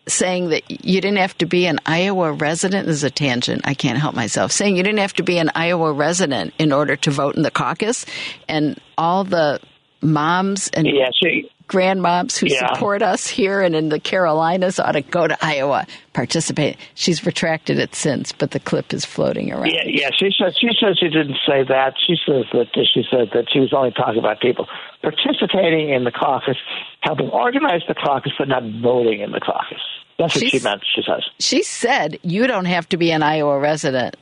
saying 0.07 0.51
that 0.51 0.71
you 0.71 1.01
didn't 1.01 1.19
have 1.19 1.37
to 1.39 1.47
be 1.47 1.67
an 1.67 1.79
Iowa 1.87 2.33
resident 2.33 2.89
is 2.89 3.05
a 3.05 3.11
tangent. 3.11 3.63
I 3.65 3.75
can't 3.75 3.99
help 3.99 4.15
myself. 4.15 4.53
Saying 4.53 4.77
you 4.77 4.83
didn't 4.83 5.01
have 5.01 5.15
to 5.15 5.23
be 5.23 5.39
an 5.39 5.51
Iowa 5.55 5.93
resident 5.93 6.55
in 6.59 6.73
order 6.73 6.97
to 6.97 7.11
vote 7.11 7.37
in 7.37 7.43
the 7.43 7.51
caucus, 7.51 8.05
and 8.49 8.79
all 8.99 9.25
the 9.25 9.61
moms 10.03 10.69
and 10.69 10.87
yeah, 10.87 11.11
she, 11.15 11.51
grandmoms 11.69 12.37
who 12.37 12.47
yeah. 12.47 12.73
support 12.75 13.03
us 13.03 13.27
here 13.27 13.61
and 13.61 13.75
in 13.75 13.89
the 13.89 13.99
Carolinas 13.99 14.79
ought 14.79 14.93
to 14.93 15.01
go 15.01 15.27
to 15.27 15.37
Iowa, 15.45 15.87
participate. 16.13 16.77
She's 16.95 17.25
retracted 17.25 17.79
it 17.79 17.95
since, 17.95 18.33
but 18.33 18.51
the 18.51 18.61
clip 18.61 18.93
is 18.93 19.05
floating 19.05 19.51
around. 19.51 19.67
Yeah, 19.67 19.85
yeah. 19.87 20.11
She 20.17 20.31
says 20.39 20.57
she 20.59 20.69
says 20.79 20.99
she 20.99 21.09
didn't 21.09 21.39
say 21.47 21.65
that. 21.65 21.95
She 22.07 22.17
says 22.27 22.45
that 22.53 22.69
she 22.75 23.05
said 23.11 23.31
that 23.33 23.47
she 23.51 23.61
was 23.61 23.73
only 23.73 23.93
talking 23.93 24.19
about 24.19 24.41
people 24.41 24.69
participating 25.03 25.91
in 25.91 26.05
the 26.05 26.13
caucus, 26.13 26.57
helping 27.01 27.29
organize 27.31 27.83
the 27.89 27.95
caucus, 27.95 28.33
but 28.39 28.49
not 28.49 28.63
voting 28.83 29.21
in 29.21 29.33
the 29.33 29.41
caucus. 29.41 29.81
That's 30.19 30.35
what 30.35 30.49
she 30.49 30.59
meant. 30.61 30.85
She 30.95 31.03
says 31.03 31.25
she 31.41 31.63
said 31.63 32.19
you 32.23 32.47
don't 32.47 32.67
have 32.67 32.89
to 32.91 32.97
be 32.97 33.11
an 33.11 33.23
Iowa 33.23 33.59
resident 33.59 34.17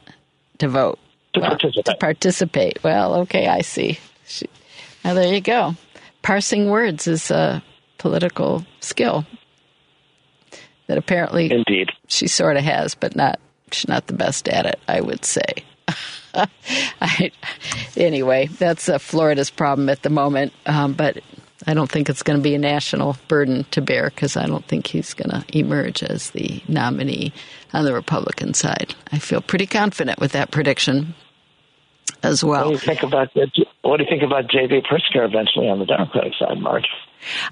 to 0.59 0.69
vote. 0.69 0.99
To 1.35 1.41
well, 1.41 1.51
participate. 1.51 1.85
To 1.87 1.95
participate. 1.97 2.85
Well, 2.85 3.15
okay, 3.23 3.49
I 3.49 3.63
see. 3.63 3.99
She, 4.27 4.47
now 5.05 5.15
there 5.15 5.33
you 5.33 5.41
go 5.41 5.77
parsing 6.23 6.71
words 6.71 7.07
is 7.07 7.31
a 7.31 7.63
political 7.99 8.65
skill 8.81 9.27
that 10.87 10.99
apparently 10.99 11.51
indeed 11.53 11.91
she 12.09 12.27
sort 12.27 12.57
of 12.57 12.65
has, 12.65 12.95
but 12.95 13.15
not 13.15 13.39
she's 13.71 13.89
not 13.89 14.07
the 14.07 14.15
best 14.15 14.49
at 14.49 14.67
it. 14.67 14.81
I 14.89 15.01
would 15.01 15.25
say. 15.25 15.65
I, 17.01 17.31
anyway, 17.97 18.47
that's 18.47 18.89
uh, 18.89 18.99
Florida's 18.99 19.51
problem 19.51 19.89
at 19.91 20.03
the 20.03 20.11
moment, 20.11 20.55
um, 20.65 20.95
but 20.95 21.19
I 21.67 21.75
don't 21.75 21.91
think 21.91 22.09
it's 22.09 22.23
going 22.23 22.39
to 22.39 22.43
be 22.43 22.55
a 22.55 22.59
national 22.59 23.17
burden 23.29 23.65
to 23.73 23.81
bear 23.81 24.11
because 24.11 24.37
I 24.37 24.47
don't 24.47 24.65
think 24.65 24.87
he's 24.87 25.15
going 25.15 25.31
to 25.31 25.45
emerge 25.57 26.03
as 26.03 26.31
the 26.31 26.63
nominee 26.69 27.33
on 27.73 27.85
the 27.85 27.93
Republican 27.93 28.55
side. 28.55 28.95
I 29.13 29.19
feel 29.19 29.41
pretty 29.41 29.67
confident 29.67 30.19
with 30.19 30.33
that 30.33 30.51
prediction 30.51 31.15
as 32.23 32.45
well. 32.45 32.65
What 32.65 32.69
do 32.69 32.73
you 32.73 32.79
think 32.79 33.03
about 33.03 33.29
what 33.83 33.97
do 33.97 34.05
you 34.05 34.09
think 34.09 34.23
about 34.23 34.49
J.B. 34.49 34.83
Pritzker 34.83 35.25
eventually 35.25 35.69
on 35.69 35.79
the 35.79 35.87
Democratic 35.87 36.33
side, 36.39 36.59
Marj? 36.59 36.87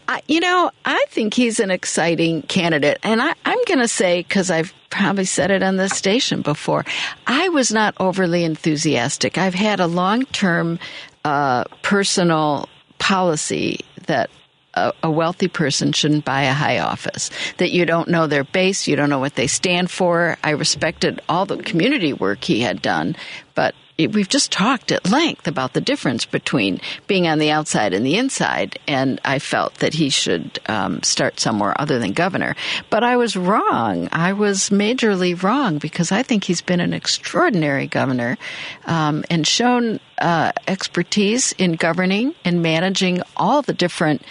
Uh, 0.09 0.21
you 0.27 0.41
know, 0.41 0.71
I 0.85 1.05
think 1.09 1.35
he's 1.35 1.61
an 1.61 1.71
exciting 1.71 2.43
candidate, 2.43 2.99
and 3.03 3.23
I, 3.23 3.35
I'm 3.45 3.59
going 3.67 3.79
to 3.79 3.89
say 3.89 4.23
because 4.23 4.51
I've 4.51 4.73
probably 4.91 5.25
said 5.25 5.51
it 5.51 5.63
on 5.63 5.77
this 5.77 5.97
station 5.97 6.43
before, 6.43 6.85
I 7.27 7.49
was 7.51 7.73
not 7.73 7.95
overly 8.01 8.45
enthusiastic. 8.45 9.39
I've 9.39 9.55
had 9.55 9.79
a 9.79 9.87
long-term 9.87 10.81
uh, 11.25 11.65
personal 11.83 12.69
policy 12.99 13.81
that 14.07 14.31
a, 14.75 15.11
wealthy 15.11 15.49
person 15.49 15.93
shouldn't 15.93 16.25
buy 16.25 16.43
a 16.43 16.53
high 16.53 16.79
office, 16.79 17.31
that 17.59 17.73
you 17.73 17.85
don't 17.85 18.09
know 18.09 18.27
their 18.27 18.45
base, 18.45 18.87
you 18.87 18.97
don't 18.97 19.11
know 19.11 19.19
what 19.19 19.35
they 19.35 19.47
stand 19.47 19.91
for. 19.91 20.37
I 20.45 20.51
respected 20.51 21.21
all 21.29 21.47
the 21.47 21.59
community 21.59 22.13
work 22.13 22.45
he 22.45 22.61
had 22.61 22.81
done, 22.81 23.17
but 23.55 23.75
we've 24.07 24.29
just 24.29 24.53
talked 24.53 24.93
at 24.93 25.11
length 25.11 25.47
about 25.47 25.73
the 25.73 25.81
difference 25.81 26.25
between 26.25 26.81
being 27.07 27.27
on 27.27 27.39
the 27.39 27.51
outside 27.51 27.93
and 27.93 28.05
the 28.05 28.17
inside, 28.17 28.79
and 28.87 29.21
I 29.25 29.39
felt 29.39 29.75
that 29.77 29.95
he 29.95 30.11
should 30.11 30.59
um, 30.67 31.03
start 31.03 31.41
somewhere 31.41 31.79
other 31.81 31.99
than 31.99 32.13
governor. 32.13 32.57
But 32.91 33.05
I 33.05 33.17
was 33.17 33.37
wrong. 33.37 34.09
I 34.13 34.33
was 34.33 34.71
majorly 34.71 35.41
wrong 35.41 35.79
because 35.79 36.13
I 36.13 36.23
think 36.23 36.45
he's 36.45 36.63
been 36.63 36.81
an 36.81 36.93
extraordinary 36.93 37.87
governor 37.87 38.39
um, 38.87 39.25
and 39.31 39.47
shown 39.47 40.01
uh, 40.21 40.53
expertise 40.69 41.53
in 41.53 41.73
governing 41.73 42.35
and 42.45 42.63
managing 42.63 43.23
all 43.37 43.63
the 43.63 43.73
different 43.73 44.23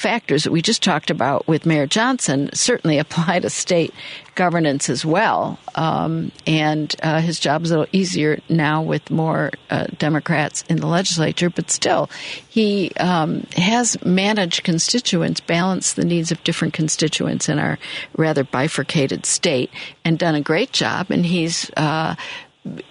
factors 0.00 0.44
that 0.44 0.50
we 0.50 0.62
just 0.62 0.82
talked 0.82 1.10
about 1.10 1.46
with 1.46 1.66
Mayor 1.66 1.86
Johnson 1.86 2.48
certainly 2.54 2.98
apply 3.04 3.40
to 3.40 3.50
state 3.50 3.92
governance 4.34 4.88
as 4.88 5.04
well. 5.04 5.58
Um, 5.74 6.32
and 6.46 6.94
uh, 7.02 7.20
his 7.20 7.38
job 7.38 7.62
is 7.64 7.70
a 7.70 7.78
little 7.78 7.92
easier 7.92 8.40
now 8.48 8.80
with 8.80 9.10
more 9.10 9.50
uh, 9.68 9.88
Democrats 9.98 10.64
in 10.70 10.78
the 10.78 10.86
legislature, 10.86 11.50
but 11.50 11.70
still, 11.70 12.08
he 12.48 12.92
um, 12.98 13.46
has 13.56 14.02
managed 14.02 14.64
constituents, 14.64 15.40
balanced 15.40 15.96
the 15.96 16.04
needs 16.06 16.32
of 16.32 16.42
different 16.44 16.72
constituents 16.72 17.50
in 17.50 17.58
our 17.58 17.78
rather 18.16 18.42
bifurcated 18.42 19.26
state, 19.26 19.70
and 20.04 20.18
done 20.18 20.34
a 20.34 20.40
great 20.40 20.72
job. 20.72 21.10
And 21.10 21.26
he's 21.26 21.70
uh, 21.76 22.14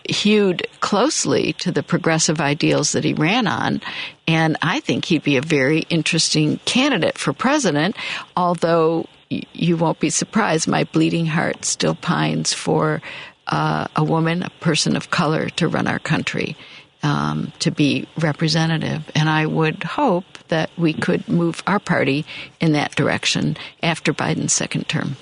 hewed 0.07 0.65
closely 0.79 1.53
to 1.53 1.71
the 1.71 1.83
progressive 1.83 2.41
ideals 2.41 2.91
that 2.93 3.03
he 3.03 3.13
ran 3.13 3.47
on. 3.47 3.81
And 4.27 4.57
I 4.61 4.79
think 4.79 5.05
he'd 5.05 5.23
be 5.23 5.37
a 5.37 5.41
very 5.41 5.81
interesting 5.89 6.59
candidate 6.65 7.17
for 7.17 7.33
president, 7.33 7.95
although 8.35 9.07
you 9.29 9.77
won't 9.77 9.99
be 9.99 10.09
surprised, 10.09 10.67
my 10.67 10.85
bleeding 10.85 11.27
heart 11.27 11.63
still 11.65 11.95
pines 11.95 12.53
for 12.53 13.01
uh, 13.47 13.87
a 13.95 14.03
woman, 14.03 14.43
a 14.43 14.49
person 14.59 14.95
of 14.95 15.11
color, 15.11 15.49
to 15.49 15.67
run 15.67 15.87
our 15.87 15.99
country, 15.99 16.55
um, 17.03 17.51
to 17.59 17.71
be 17.71 18.07
representative. 18.17 19.09
And 19.15 19.29
I 19.29 19.45
would 19.45 19.83
hope 19.83 20.25
that 20.47 20.71
we 20.77 20.93
could 20.93 21.27
move 21.27 21.61
our 21.67 21.79
party 21.79 22.25
in 22.59 22.71
that 22.73 22.95
direction 22.95 23.55
after 23.83 24.13
Biden's 24.13 24.53
second 24.53 24.87
term. 24.89 25.15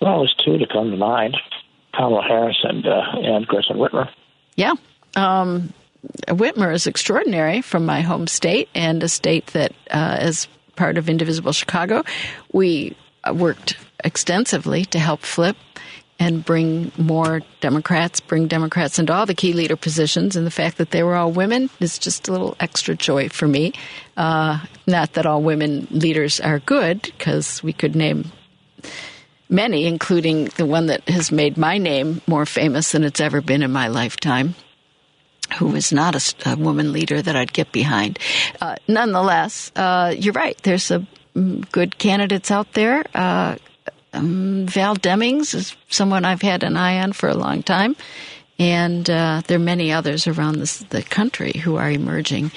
Well, 0.00 0.20
there's 0.20 0.34
two 0.44 0.58
to 0.58 0.66
come 0.66 0.90
to 0.90 0.96
mind. 0.96 1.36
Kamala 1.98 2.22
Harris 2.22 2.56
and 2.62 2.86
uh, 2.86 3.02
and 3.14 3.46
Gretchen 3.46 3.76
Whitmer. 3.76 4.08
Yeah. 4.54 4.74
Um, 5.16 5.72
Whitmer 6.28 6.72
is 6.72 6.86
extraordinary 6.86 7.60
from 7.60 7.84
my 7.84 8.02
home 8.02 8.28
state 8.28 8.68
and 8.74 9.02
a 9.02 9.08
state 9.08 9.48
that, 9.48 9.72
uh, 9.90 10.16
as 10.20 10.46
part 10.76 10.96
of 10.96 11.08
Indivisible 11.08 11.52
Chicago, 11.52 12.04
we 12.52 12.96
worked 13.32 13.76
extensively 14.04 14.84
to 14.86 14.98
help 15.00 15.22
flip 15.22 15.56
and 16.20 16.44
bring 16.44 16.92
more 16.96 17.42
Democrats, 17.60 18.20
bring 18.20 18.46
Democrats 18.46 18.98
into 18.98 19.12
all 19.12 19.26
the 19.26 19.34
key 19.34 19.52
leader 19.52 19.76
positions. 19.76 20.36
And 20.36 20.46
the 20.46 20.52
fact 20.52 20.78
that 20.78 20.90
they 20.90 21.02
were 21.02 21.16
all 21.16 21.32
women 21.32 21.68
is 21.80 21.98
just 21.98 22.28
a 22.28 22.32
little 22.32 22.56
extra 22.60 22.94
joy 22.94 23.28
for 23.28 23.48
me. 23.48 23.72
Uh, 24.16 24.60
not 24.86 25.14
that 25.14 25.26
all 25.26 25.42
women 25.42 25.88
leaders 25.90 26.40
are 26.40 26.60
good, 26.60 27.02
because 27.02 27.60
we 27.62 27.72
could 27.72 27.96
name 27.96 28.30
many, 29.48 29.86
including 29.86 30.46
the 30.56 30.66
one 30.66 30.86
that 30.86 31.08
has 31.08 31.32
made 31.32 31.56
my 31.56 31.78
name 31.78 32.20
more 32.26 32.46
famous 32.46 32.92
than 32.92 33.04
it's 33.04 33.20
ever 33.20 33.40
been 33.40 33.62
in 33.62 33.72
my 33.72 33.88
lifetime, 33.88 34.54
who 35.58 35.74
is 35.74 35.92
not 35.92 36.14
a, 36.14 36.50
a 36.50 36.56
woman 36.56 36.92
leader 36.92 37.22
that 37.22 37.36
I'd 37.36 37.52
get 37.52 37.72
behind. 37.72 38.18
Uh, 38.60 38.76
nonetheless, 38.86 39.72
uh, 39.76 40.14
you're 40.16 40.34
right. 40.34 40.56
There's 40.62 40.84
some 40.84 41.06
good 41.72 41.98
candidates 41.98 42.50
out 42.50 42.72
there. 42.74 43.04
Uh, 43.14 43.56
um, 44.12 44.66
Val 44.66 44.96
Demings 44.96 45.54
is 45.54 45.76
someone 45.88 46.24
I've 46.24 46.42
had 46.42 46.62
an 46.62 46.76
eye 46.76 47.00
on 47.00 47.12
for 47.12 47.28
a 47.28 47.34
long 47.34 47.62
time. 47.62 47.96
And 48.58 49.08
uh, 49.08 49.42
there 49.46 49.56
are 49.56 49.60
many 49.60 49.92
others 49.92 50.26
around 50.26 50.58
this, 50.58 50.78
the 50.78 51.02
country 51.02 51.52
who 51.52 51.76
are 51.76 51.90
emerging. 51.90 52.50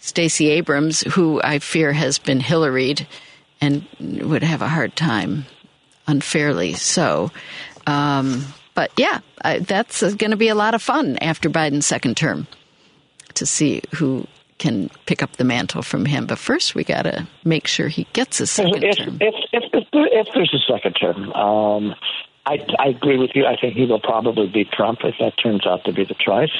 Stacey 0.00 0.50
Abrams, 0.50 1.00
who 1.14 1.40
I 1.42 1.58
fear 1.60 1.92
has 1.92 2.18
been 2.18 2.40
Hillaried 2.40 3.06
and 3.60 3.86
would 3.98 4.42
have 4.42 4.60
a 4.60 4.68
hard 4.68 4.94
time 4.96 5.46
unfairly 6.06 6.74
so. 6.74 7.30
Um, 7.86 8.44
but 8.74 8.90
yeah, 8.96 9.20
I, 9.42 9.60
that's 9.60 10.02
going 10.14 10.30
to 10.30 10.36
be 10.36 10.48
a 10.48 10.54
lot 10.54 10.74
of 10.74 10.82
fun 10.82 11.16
after 11.18 11.48
Biden's 11.48 11.86
second 11.86 12.16
term 12.16 12.46
to 13.34 13.46
see 13.46 13.82
who 13.94 14.26
can 14.58 14.90
pick 15.06 15.22
up 15.22 15.36
the 15.36 15.44
mantle 15.44 15.82
from 15.82 16.06
him. 16.06 16.26
But 16.26 16.38
first, 16.38 16.74
we 16.74 16.84
got 16.84 17.02
to 17.02 17.26
make 17.44 17.66
sure 17.66 17.88
he 17.88 18.06
gets 18.12 18.40
a 18.40 18.46
second 18.46 18.84
if, 18.84 18.96
term. 18.96 19.18
If, 19.20 19.34
if, 19.52 19.64
if, 19.92 20.28
there's 20.34 20.54
a 20.54 20.72
second 20.72 20.94
term, 20.94 21.32
um, 21.32 21.94
I, 22.46 22.64
I 22.78 22.88
agree 22.88 23.18
with 23.18 23.30
you. 23.34 23.44
I 23.46 23.56
think 23.60 23.74
he 23.74 23.86
will 23.86 24.00
probably 24.00 24.48
beat 24.48 24.72
Trump 24.72 25.00
if 25.04 25.14
that 25.20 25.34
turns 25.42 25.66
out 25.66 25.84
to 25.84 25.92
be 25.92 26.04
the 26.04 26.14
choice 26.14 26.52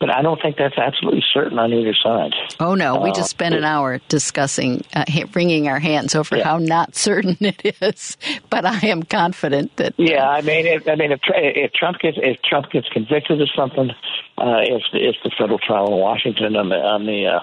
but 0.00 0.10
I 0.10 0.22
don't 0.22 0.40
think 0.40 0.56
that's 0.56 0.78
absolutely 0.78 1.24
certain 1.32 1.58
on 1.58 1.72
either 1.72 1.94
side. 1.94 2.32
Oh 2.60 2.74
no, 2.74 3.00
we 3.00 3.10
just 3.12 3.30
spent 3.30 3.54
an 3.54 3.64
uh, 3.64 3.68
hour 3.68 4.00
discussing, 4.08 4.84
uh, 4.94 5.04
wringing 5.34 5.68
our 5.68 5.80
hands 5.80 6.14
over 6.14 6.36
yeah. 6.36 6.44
how 6.44 6.58
not 6.58 6.94
certain 6.94 7.36
it 7.40 7.76
is. 7.82 8.16
But 8.48 8.64
I 8.64 8.78
am 8.86 9.02
confident 9.02 9.76
that. 9.76 9.94
Yeah, 9.96 10.28
I 10.28 10.42
mean, 10.42 10.66
if, 10.66 10.86
I 10.86 10.94
mean, 10.94 11.12
if, 11.12 11.20
if 11.26 11.72
Trump 11.72 11.98
gets 11.98 12.18
if 12.20 12.40
Trump 12.42 12.70
gets 12.70 12.88
convicted 12.90 13.42
of 13.42 13.48
something, 13.56 13.90
uh, 14.38 14.62
if 14.62 14.82
if 14.92 15.16
the 15.24 15.30
federal 15.36 15.58
trial 15.58 15.92
in 15.92 15.98
Washington 15.98 16.56
on 16.56 16.68
the 16.68 16.76
on 16.76 17.06
the 17.06 17.40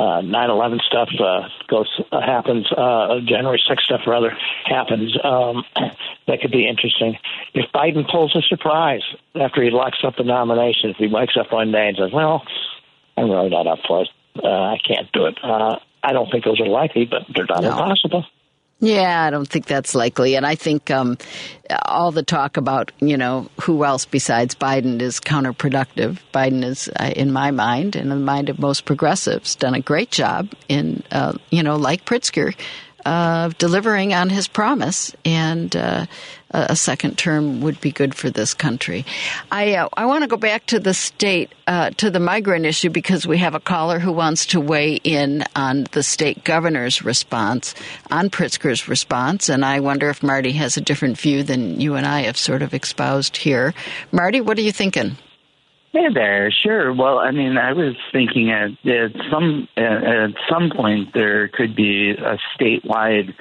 uh, 0.00 0.10
uh, 0.10 0.22
9/11 0.22 0.80
stuff 0.82 1.08
uh, 1.20 1.48
goes 1.68 1.88
uh, 2.10 2.20
happens, 2.20 2.66
uh, 2.72 3.20
January 3.24 3.62
6th 3.68 3.82
stuff 3.82 4.00
rather 4.06 4.36
happens. 4.64 5.16
Um, 5.22 5.64
that 6.26 6.40
could 6.40 6.50
be 6.50 6.66
interesting. 6.66 7.18
If 7.54 7.70
Biden 7.72 8.10
pulls 8.10 8.34
a 8.34 8.42
surprise 8.42 9.02
after 9.34 9.62
he 9.62 9.70
locks 9.70 9.98
up 10.04 10.16
the 10.16 10.24
nomination, 10.24 10.90
if 10.90 10.96
he 10.96 11.06
wakes 11.06 11.36
up 11.38 11.52
one 11.52 11.72
day 11.72 11.88
and 11.88 11.96
says, 11.96 12.12
"Well, 12.12 12.42
I'm 13.16 13.30
really 13.30 13.50
not 13.50 13.66
up 13.66 13.80
for 13.86 14.02
it. 14.02 14.08
Uh, 14.42 14.48
I 14.48 14.78
can't 14.86 15.10
do 15.12 15.26
it," 15.26 15.38
uh, 15.42 15.78
I 16.02 16.12
don't 16.12 16.30
think 16.30 16.44
those 16.44 16.60
are 16.60 16.66
likely, 16.66 17.04
but 17.04 17.22
they're 17.34 17.46
not 17.46 17.62
no. 17.62 17.70
impossible. 17.70 18.24
Yeah, 18.82 19.24
I 19.24 19.28
don't 19.28 19.46
think 19.46 19.66
that's 19.66 19.94
likely. 19.94 20.36
And 20.36 20.46
I 20.46 20.54
think 20.54 20.90
um, 20.90 21.18
all 21.84 22.12
the 22.12 22.22
talk 22.22 22.56
about, 22.56 22.92
you 22.98 23.18
know, 23.18 23.50
who 23.60 23.84
else 23.84 24.06
besides 24.06 24.54
Biden 24.54 25.02
is 25.02 25.20
counterproductive. 25.20 26.18
Biden 26.32 26.64
is, 26.64 26.88
uh, 26.98 27.12
in 27.14 27.30
my 27.30 27.50
mind, 27.50 27.94
and 27.94 28.10
in 28.10 28.18
the 28.18 28.24
mind 28.24 28.48
of 28.48 28.58
most 28.58 28.86
progressives, 28.86 29.54
done 29.54 29.74
a 29.74 29.80
great 29.80 30.10
job 30.10 30.48
in, 30.68 31.02
uh, 31.10 31.34
you 31.50 31.62
know, 31.62 31.76
like 31.76 32.06
Pritzker, 32.06 32.54
uh, 33.04 33.50
delivering 33.58 34.14
on 34.14 34.30
his 34.30 34.48
promise, 34.48 35.14
and 35.26 35.76
uh, 35.76 36.06
a 36.52 36.76
second 36.76 37.16
term 37.16 37.60
would 37.60 37.80
be 37.80 37.92
good 37.92 38.14
for 38.14 38.30
this 38.30 38.54
country. 38.54 39.04
I 39.50 39.74
uh, 39.74 39.88
I 39.96 40.06
want 40.06 40.22
to 40.22 40.28
go 40.28 40.36
back 40.36 40.66
to 40.66 40.80
the 40.80 40.94
state 40.94 41.52
uh, 41.66 41.90
to 41.98 42.10
the 42.10 42.20
migrant 42.20 42.66
issue 42.66 42.90
because 42.90 43.26
we 43.26 43.38
have 43.38 43.54
a 43.54 43.60
caller 43.60 43.98
who 43.98 44.12
wants 44.12 44.46
to 44.46 44.60
weigh 44.60 44.94
in 44.94 45.44
on 45.54 45.86
the 45.92 46.02
state 46.02 46.44
governor's 46.44 47.02
response 47.02 47.74
on 48.10 48.30
Pritzker's 48.30 48.88
response, 48.88 49.48
and 49.48 49.64
I 49.64 49.80
wonder 49.80 50.10
if 50.10 50.22
Marty 50.22 50.52
has 50.52 50.76
a 50.76 50.80
different 50.80 51.18
view 51.18 51.42
than 51.42 51.80
you 51.80 51.94
and 51.94 52.06
I 52.06 52.22
have 52.22 52.36
sort 52.36 52.62
of 52.62 52.74
espoused 52.74 53.36
here. 53.36 53.74
Marty, 54.12 54.40
what 54.40 54.58
are 54.58 54.62
you 54.62 54.72
thinking? 54.72 55.16
Hey 55.92 56.06
there, 56.14 56.52
sure. 56.52 56.94
Well, 56.94 57.18
I 57.18 57.32
mean, 57.32 57.56
I 57.58 57.72
was 57.72 57.96
thinking 58.12 58.52
at, 58.52 58.70
at 58.86 59.10
some 59.28 59.66
at 59.76 60.34
some 60.48 60.70
point 60.70 61.12
there 61.14 61.48
could 61.48 61.74
be 61.74 62.10
a 62.10 62.38
statewide, 62.56 63.34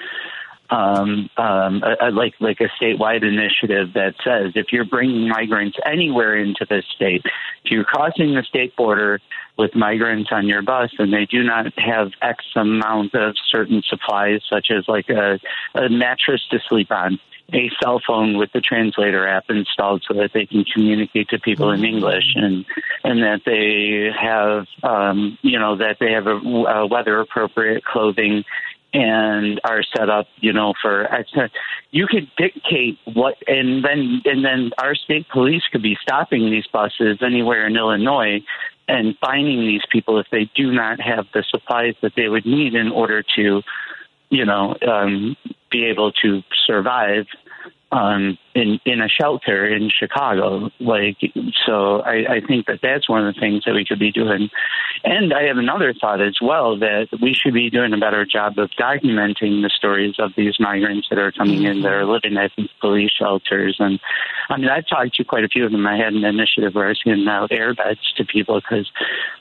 um, 0.69 1.29
um, 1.37 1.83
a, 1.83 2.07
a, 2.07 2.11
like 2.11 2.35
like 2.39 2.59
a 2.61 2.69
statewide 2.81 3.23
initiative 3.23 3.93
that 3.93 4.15
says 4.23 4.53
if 4.55 4.71
you're 4.71 4.85
bringing 4.85 5.27
migrants 5.27 5.77
anywhere 5.85 6.37
into 6.37 6.65
the 6.69 6.83
state, 6.95 7.23
if 7.63 7.71
you're 7.71 7.83
crossing 7.83 8.35
the 8.35 8.43
state 8.43 8.75
border 8.75 9.19
with 9.57 9.75
migrants 9.75 10.29
on 10.31 10.47
your 10.47 10.61
bus 10.61 10.91
and 10.99 11.11
they 11.11 11.25
do 11.25 11.43
not 11.43 11.77
have 11.77 12.11
X 12.21 12.45
amount 12.55 13.13
of 13.15 13.35
certain 13.51 13.81
supplies, 13.87 14.41
such 14.49 14.67
as 14.71 14.87
like 14.87 15.09
a, 15.09 15.39
a 15.75 15.89
mattress 15.89 16.41
to 16.51 16.59
sleep 16.67 16.91
on, 16.91 17.19
a 17.53 17.69
cell 17.81 17.99
phone 18.05 18.37
with 18.37 18.51
the 18.53 18.61
translator 18.61 19.27
app 19.27 19.45
installed 19.49 20.03
so 20.07 20.13
that 20.13 20.31
they 20.33 20.45
can 20.45 20.63
communicate 20.63 21.29
to 21.29 21.39
people 21.39 21.71
in 21.71 21.83
English 21.83 22.35
and 22.35 22.65
and 23.03 23.23
that 23.23 23.41
they 23.45 24.11
have 24.19 24.67
um, 24.83 25.37
you 25.41 25.57
know 25.57 25.75
that 25.75 25.97
they 25.99 26.11
have 26.11 26.27
a, 26.27 26.37
a 26.37 26.87
weather 26.87 27.19
appropriate 27.19 27.83
clothing 27.83 28.43
and 28.93 29.61
are 29.63 29.83
set 29.95 30.09
up 30.09 30.27
you 30.37 30.51
know 30.51 30.73
for 30.81 31.07
you 31.91 32.07
could 32.07 32.29
dictate 32.37 32.97
what 33.05 33.35
and 33.47 33.83
then 33.83 34.21
and 34.25 34.43
then 34.43 34.71
our 34.77 34.95
state 34.95 35.27
police 35.29 35.63
could 35.71 35.83
be 35.83 35.97
stopping 36.01 36.49
these 36.49 36.67
buses 36.67 37.19
anywhere 37.21 37.67
in 37.67 37.75
Illinois 37.77 38.41
and 38.87 39.15
finding 39.21 39.59
these 39.59 39.83
people 39.91 40.19
if 40.19 40.25
they 40.31 40.49
do 40.55 40.71
not 40.71 40.99
have 40.99 41.27
the 41.33 41.43
supplies 41.47 41.93
that 42.01 42.13
they 42.15 42.27
would 42.27 42.45
need 42.45 42.73
in 42.73 42.91
order 42.91 43.23
to 43.35 43.61
you 44.29 44.45
know, 44.45 44.75
um, 44.87 45.35
be 45.71 45.85
able 45.85 46.11
to 46.11 46.43
survive 46.65 47.25
um, 47.91 48.37
in 48.59 48.79
in 48.85 49.01
a 49.01 49.07
shelter 49.07 49.65
in 49.65 49.89
Chicago. 49.89 50.69
Like, 50.79 51.17
so 51.65 52.01
I, 52.01 52.35
I 52.35 52.41
think 52.45 52.67
that 52.67 52.79
that's 52.81 53.09
one 53.09 53.25
of 53.25 53.33
the 53.33 53.39
things 53.39 53.63
that 53.65 53.73
we 53.73 53.85
could 53.85 53.99
be 53.99 54.11
doing. 54.11 54.49
And 55.03 55.33
I 55.33 55.43
have 55.43 55.57
another 55.57 55.93
thought 55.93 56.21
as 56.21 56.37
well 56.41 56.77
that 56.79 57.07
we 57.21 57.33
should 57.33 57.53
be 57.53 57.69
doing 57.69 57.93
a 57.93 57.97
better 57.97 58.25
job 58.25 58.59
of 58.59 58.69
documenting 58.71 59.61
the 59.61 59.71
stories 59.75 60.15
of 60.19 60.31
these 60.35 60.59
migrants 60.59 61.07
that 61.09 61.19
are 61.19 61.31
coming 61.31 61.63
in 61.63 61.81
that 61.83 61.91
are 61.91 62.05
living 62.05 62.37
at 62.37 62.51
these 62.57 62.69
police 62.81 63.11
shelters. 63.17 63.77
And 63.79 63.99
I 64.49 64.57
mean, 64.57 64.69
I've 64.69 64.87
talked 64.87 65.15
to 65.15 65.23
quite 65.23 65.45
a 65.45 65.47
few 65.47 65.65
of 65.65 65.71
them. 65.71 65.87
I 65.87 65.97
had 65.97 66.13
an 66.13 66.25
initiative 66.25 66.75
where 66.75 66.85
I 66.85 66.89
was 66.89 67.01
handing 67.05 67.27
out 67.27 67.51
airbeds 67.51 67.99
to 68.17 68.25
people 68.25 68.59
because 68.59 68.91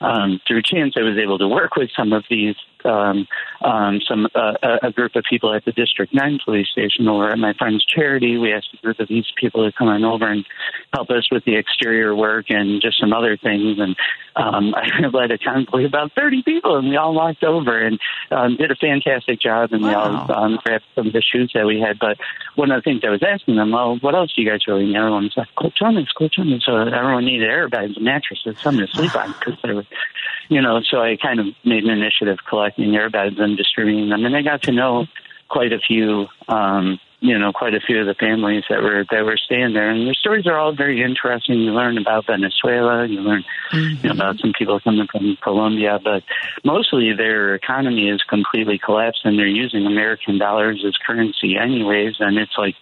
um, 0.00 0.40
through 0.46 0.62
chance 0.62 0.94
I 0.96 1.02
was 1.02 1.18
able 1.18 1.38
to 1.38 1.48
work 1.48 1.76
with 1.76 1.90
some 1.96 2.12
of 2.12 2.24
these 2.30 2.54
um, 2.84 3.26
um, 3.62 4.00
some 4.06 4.28
uh, 4.34 4.78
a 4.82 4.92
group 4.92 5.16
of 5.16 5.24
people 5.28 5.52
at 5.54 5.64
the 5.64 5.72
District 5.72 6.14
Nine 6.14 6.38
police 6.44 6.68
station 6.68 7.08
or 7.08 7.30
at 7.30 7.38
my 7.38 7.52
friend's 7.54 7.84
charity. 7.84 8.38
We 8.38 8.52
asked 8.52 8.68
a 8.74 8.76
group 8.78 9.00
of 9.00 9.07
these 9.08 9.26
people 9.36 9.64
to 9.64 9.76
come 9.76 9.88
on 9.88 10.04
over 10.04 10.26
and 10.26 10.44
help 10.92 11.10
us 11.10 11.28
with 11.30 11.44
the 11.44 11.56
exterior 11.56 12.14
work 12.14 12.46
and 12.48 12.80
just 12.80 13.00
some 13.00 13.12
other 13.12 13.36
things. 13.36 13.78
And 13.78 13.96
um, 14.36 14.74
I 14.76 15.06
led 15.12 15.30
a 15.30 15.38
convoy 15.38 15.84
of 15.84 15.90
about 15.90 16.12
30 16.12 16.42
people, 16.42 16.76
and 16.76 16.88
we 16.88 16.96
all 16.96 17.14
walked 17.14 17.44
over 17.44 17.78
and 17.78 17.98
um, 18.30 18.56
did 18.56 18.70
a 18.70 18.76
fantastic 18.76 19.40
job. 19.40 19.72
And 19.72 19.82
wow. 19.82 19.88
we 19.88 19.94
all 19.94 20.44
um, 20.44 20.58
grabbed 20.62 20.84
some 20.94 21.08
of 21.08 21.12
the 21.12 21.22
shoes 21.22 21.50
that 21.54 21.66
we 21.66 21.80
had. 21.80 21.98
But 21.98 22.18
one 22.54 22.70
of 22.70 22.82
the 22.82 22.82
things 22.82 23.02
I 23.04 23.10
was 23.10 23.22
asking 23.22 23.56
them, 23.56 23.72
well, 23.72 23.98
what 24.00 24.14
else 24.14 24.32
do 24.34 24.42
you 24.42 24.50
guys 24.50 24.66
really 24.66 24.86
need? 24.86 24.96
Everyone's 24.96 25.34
like, 25.36 25.48
colchones, 25.56 26.08
colchones. 26.18 26.62
So 26.62 26.76
everyone 26.76 27.24
needed 27.24 27.48
airbags 27.48 27.96
and 27.96 28.04
mattresses, 28.04 28.56
something 28.60 28.86
to 28.86 28.92
sleep 28.92 29.14
on 29.14 29.34
because 29.38 29.58
they 29.62 29.72
were, 29.72 29.86
you 30.48 30.60
know. 30.60 30.80
So 30.88 31.00
I 31.00 31.16
kind 31.16 31.40
of 31.40 31.46
made 31.64 31.84
an 31.84 31.90
initiative 31.90 32.38
collecting 32.48 32.90
airbags 32.90 33.40
and 33.40 33.56
distributing 33.56 34.08
them, 34.08 34.24
and 34.24 34.36
I 34.36 34.42
got 34.42 34.62
to 34.62 34.72
know 34.72 35.06
quite 35.48 35.72
a 35.72 35.78
few. 35.78 36.26
Um, 36.48 36.98
you 37.20 37.36
know, 37.36 37.52
quite 37.52 37.74
a 37.74 37.80
few 37.80 38.00
of 38.00 38.06
the 38.06 38.14
families 38.14 38.62
that 38.70 38.80
were 38.80 39.04
that 39.10 39.24
were 39.24 39.36
staying 39.36 39.72
there, 39.72 39.90
and 39.90 40.06
their 40.06 40.14
stories 40.14 40.46
are 40.46 40.56
all 40.56 40.72
very 40.72 41.02
interesting. 41.02 41.58
You 41.58 41.72
learn 41.72 41.98
about 41.98 42.26
Venezuela, 42.26 43.06
you 43.06 43.20
learn 43.20 43.44
mm-hmm. 43.72 44.06
you 44.06 44.08
know, 44.08 44.14
about 44.14 44.38
some 44.38 44.52
people 44.56 44.78
coming 44.78 45.08
from 45.10 45.36
Colombia, 45.42 45.98
but 46.02 46.22
mostly 46.64 47.12
their 47.14 47.56
economy 47.56 48.08
is 48.08 48.22
completely 48.22 48.78
collapsed, 48.78 49.22
and 49.24 49.36
they're 49.36 49.48
using 49.48 49.84
American 49.84 50.38
dollars 50.38 50.84
as 50.86 50.94
currency, 51.04 51.56
anyways. 51.56 52.14
And 52.20 52.38
it's 52.38 52.56
like 52.56 52.76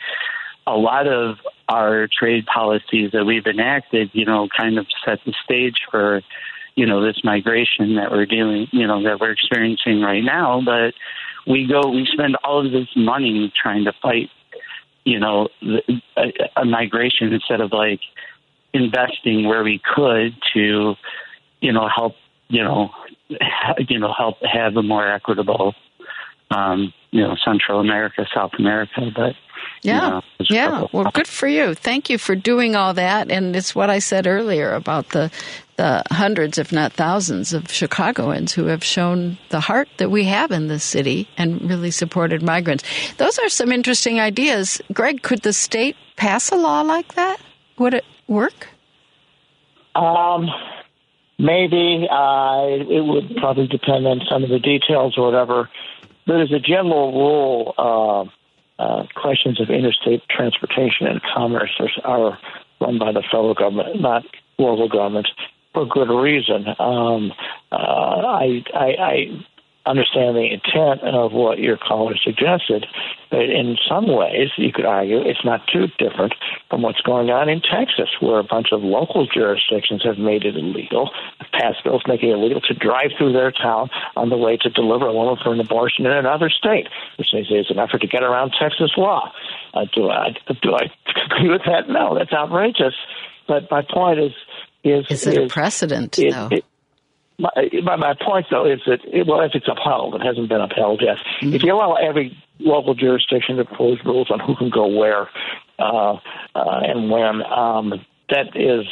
a 0.67 0.77
lot 0.77 1.07
of 1.07 1.39
our 1.69 2.07
trade 2.07 2.45
policies 2.45 3.13
that 3.13 3.25
we've 3.25 3.47
enacted, 3.47 4.11
you 4.13 4.27
know, 4.27 4.49
kind 4.55 4.79
of 4.79 4.87
set 5.05 5.19
the 5.25 5.33
stage 5.45 5.77
for 5.91 6.21
you 6.75 6.85
know 6.85 7.03
this 7.03 7.25
migration 7.25 7.97
that 7.97 8.11
we're 8.11 8.27
dealing, 8.27 8.69
you 8.71 8.87
know, 8.87 9.03
that 9.03 9.19
we're 9.19 9.33
experiencing 9.33 10.03
right 10.03 10.23
now, 10.23 10.61
but 10.63 10.93
we 11.47 11.67
go, 11.67 11.89
we 11.91 12.07
spend 12.13 12.37
all 12.45 12.65
of 12.65 12.73
this 12.73 12.89
money 12.97 13.53
trying 13.61 13.85
to 13.85 13.93
fight, 14.03 14.31
you 15.05 15.21
know, 15.21 15.49
a, 16.17 16.33
a 16.57 16.65
migration 16.65 17.33
instead 17.33 17.61
of 17.61 17.73
like 17.73 18.01
investing 18.73 19.47
where 19.47 19.63
we 19.63 19.81
could 19.95 20.35
to, 20.55 20.95
you 21.61 21.73
know, 21.73 21.89
help, 21.95 22.15
you 22.49 22.63
know, 22.63 22.91
you 23.89 23.99
know, 23.99 24.13
help 24.17 24.37
have 24.43 24.77
a 24.77 24.83
more 24.83 25.09
equitable, 25.09 25.75
um, 26.51 26.93
you 27.17 27.23
know, 27.23 27.35
Central 27.45 27.81
America, 27.81 28.27
South 28.35 28.53
America, 28.59 29.11
but 29.15 29.35
yeah. 29.83 30.05
You 30.05 30.11
know, 30.11 30.23
yeah. 30.51 30.87
Well, 30.93 31.11
good 31.13 31.27
for 31.27 31.49
you. 31.49 31.75
Thank 31.75 32.11
you 32.11 32.19
for 32.19 32.35
doing 32.35 32.77
all 32.77 32.95
that. 32.95 33.31
And 33.31 33.57
it's 33.57 33.75
what 33.75 33.89
I 33.89 34.01
said 34.01 34.27
earlier 34.27 34.75
about 34.75 35.11
the 35.11 35.31
the 35.77 36.03
hundreds, 36.11 36.57
if 36.57 36.73
not 36.73 36.95
thousands, 36.95 37.53
of 37.53 37.71
Chicagoans 37.71 38.53
who 38.53 38.67
have 38.67 38.83
shown 38.83 39.37
the 39.51 39.61
heart 39.61 39.89
that 39.99 40.11
we 40.11 40.25
have 40.25 40.51
in 40.51 40.69
this 40.69 40.83
city 40.83 41.29
and 41.37 41.61
really 41.69 41.91
supported 41.91 42.43
migrants. 42.43 42.85
Those 43.19 43.39
are 43.39 43.51
some 43.51 43.71
interesting 43.71 44.19
ideas. 44.19 44.81
Greg, 44.93 45.23
could 45.23 45.43
the 45.43 45.53
state 45.53 45.97
pass 46.17 46.51
a 46.51 46.57
law 46.57 46.81
like 46.81 47.15
that? 47.15 47.39
Would 47.79 47.93
it 47.93 48.05
work? 48.27 48.69
Um, 49.95 50.49
maybe. 51.39 52.09
Uh, 52.11 52.65
it 52.89 53.05
would 53.05 53.37
probably 53.37 53.67
depend 53.67 54.07
on 54.07 54.23
some 54.31 54.43
of 54.45 54.49
the 54.49 54.59
details 54.59 55.19
or 55.19 55.27
whatever. 55.27 55.69
But 56.27 56.41
as 56.41 56.53
a 56.53 56.59
general 56.59 57.13
rule, 57.13 57.75
uh, 57.79 58.83
uh, 58.83 59.07
questions 59.15 59.61
of 59.61 59.71
interstate 59.71 60.23
transportation 60.29 61.07
and 61.07 61.21
commerce 61.35 61.71
are 62.05 62.39
run 62.81 62.99
by 62.99 63.13
the 63.13 63.23
federal 63.23 63.55
government, 63.55 64.01
not 64.01 64.25
local 64.59 64.89
governments, 64.89 65.31
for 65.73 65.87
good 65.87 66.11
reason. 66.11 66.67
Um, 66.79 67.33
uh, 67.73 67.77
I, 67.77 68.65
I, 68.75 68.87
I 68.99 69.47
understand 69.87 70.37
the 70.37 70.51
intent 70.51 71.03
of 71.03 71.33
what 71.33 71.59
your 71.59 71.77
caller 71.77 72.15
suggested, 72.23 72.87
but 73.31 73.43
in 73.43 73.77
some 73.89 74.07
ways, 74.07 74.51
you 74.57 74.73
could 74.73 74.85
argue 74.85 75.19
it's 75.21 75.45
not 75.45 75.63
too 75.73 75.87
different 75.99 76.35
from 76.69 76.83
what's 76.83 77.01
going 77.03 77.31
on 77.31 77.49
in 77.49 77.61
Texas, 77.61 78.09
where 78.21 78.39
a 78.39 78.45
bunch 78.45 78.69
of 78.73 78.83
local 78.83 79.27
jurisdictions 79.27 80.03
have 80.05 80.19
made 80.19 80.45
it 80.45 80.57
illegal, 80.57 81.11
passed 81.53 81.83
bills 81.85 82.03
making 82.07 82.31
it 82.31 82.35
illegal 82.35 82.61
to 82.61 82.75
drive 82.75 83.11
through 83.17 83.33
their 83.33 83.53
town 83.53 83.89
on 84.17 84.29
the 84.29 84.37
way 84.37 84.57
to 84.57 84.71
deliver 84.71 85.07
a 85.07 85.13
woman 85.13 85.37
for 85.43 85.53
an 85.53 85.61
abortion 85.61 86.07
in 86.07 86.13
another 86.13 86.51
state, 86.51 86.89
which 87.19 87.29
they 87.33 87.45
say 87.45 87.57
is 87.57 87.71
an 87.71 87.79
effort 87.79 88.01
to 88.01 88.07
get 88.07 88.23
around 88.23 88.53
Texas 88.59 88.91
law. 88.97 89.33
Uh, 89.75 89.87
do 89.95 90.09
I 90.09 90.31
do 90.63 90.75
I 90.75 90.91
agree 91.27 91.51
with 91.51 91.63
that? 91.67 91.89
No, 91.89 92.17
that's 92.17 92.33
outrageous. 92.33 92.95
But 93.47 93.71
my 93.71 93.83
point 93.83 94.19
is 94.19 94.33
is 94.83 95.07
is 95.11 95.27
it 95.27 95.43
is, 95.43 95.51
a 95.51 95.53
precedent 95.53 96.19
it, 96.19 96.33
though? 96.33 96.49
It, 96.51 96.65
my, 97.39 97.51
my, 97.83 97.97
my 97.97 98.15
point 98.15 98.47
though 98.51 98.67
is 98.67 98.81
that 98.87 99.01
it, 99.05 99.27
well, 99.27 99.41
if 99.43 99.53
it's 99.55 99.69
upheld, 99.69 100.15
it 100.15 100.23
hasn't 100.23 100.49
been 100.49 100.61
upheld 100.61 101.03
yet. 101.03 101.17
Mm-hmm. 101.41 101.55
If 101.55 101.63
you 101.63 101.75
allow 101.75 101.95
every 101.95 102.37
local 102.59 102.95
jurisdiction 102.95 103.57
to 103.57 103.63
impose 103.63 103.99
rules 104.05 104.31
on 104.31 104.41
who 104.41 104.57
can 104.57 104.71
go 104.71 104.87
where 104.87 105.29
uh, 105.79 106.15
uh, 106.15 106.19
and 106.55 107.11
when, 107.11 107.43
um, 107.43 108.05
that 108.29 108.57
is 108.57 108.87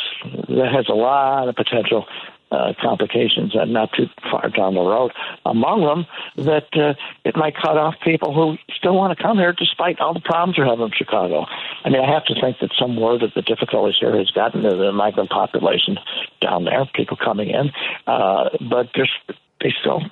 that 0.49 0.71
has 0.73 0.87
a 0.89 0.95
lot 0.95 1.49
of 1.49 1.57
potential 1.57 2.07
uh, 2.51 2.73
complications 2.81 3.55
and 3.55 3.73
not 3.73 3.91
too 3.93 4.07
far 4.31 4.49
down 4.49 4.75
the 4.75 4.81
road. 4.81 5.13
Among 5.45 5.83
them, 5.83 6.07
that 6.47 6.69
uh, 6.77 6.95
it 7.25 7.37
might 7.37 7.55
cut 7.57 7.77
off 7.77 7.95
people 8.05 8.35
who 8.35 8.57
still 8.77 8.95
want 8.95 9.17
to 9.17 9.23
come 9.23 9.39
here 9.39 9.53
despite 9.53 10.01
all 10.01 10.15
the 10.15 10.21
problems 10.21 10.59
we're 10.59 10.67
having 10.67 10.87
in 10.87 10.93
Chicago. 10.93 11.47
I 11.85 11.91
mean, 11.91 12.03
I 12.03 12.13
have 12.13 12.25
to 12.27 12.35
think 12.41 12.59
that 12.61 12.71
some 12.79 12.97
word 12.97 13.23
of 13.23 13.33
the 13.35 13.43
difficulties 13.43 13.97
here 13.99 14.17
has 14.17 14.31
gotten 14.31 14.63
to 14.63 14.77
the 14.77 14.93
migrant 14.93 15.31
population 15.31 15.99
down 16.41 16.65
there, 16.65 16.85
people 16.95 17.17
coming 17.17 17.51
in, 17.51 17.71
uh, 18.07 18.51
but 18.71 18.91
there's 18.95 19.13
they 19.61 19.73
still 19.81 20.03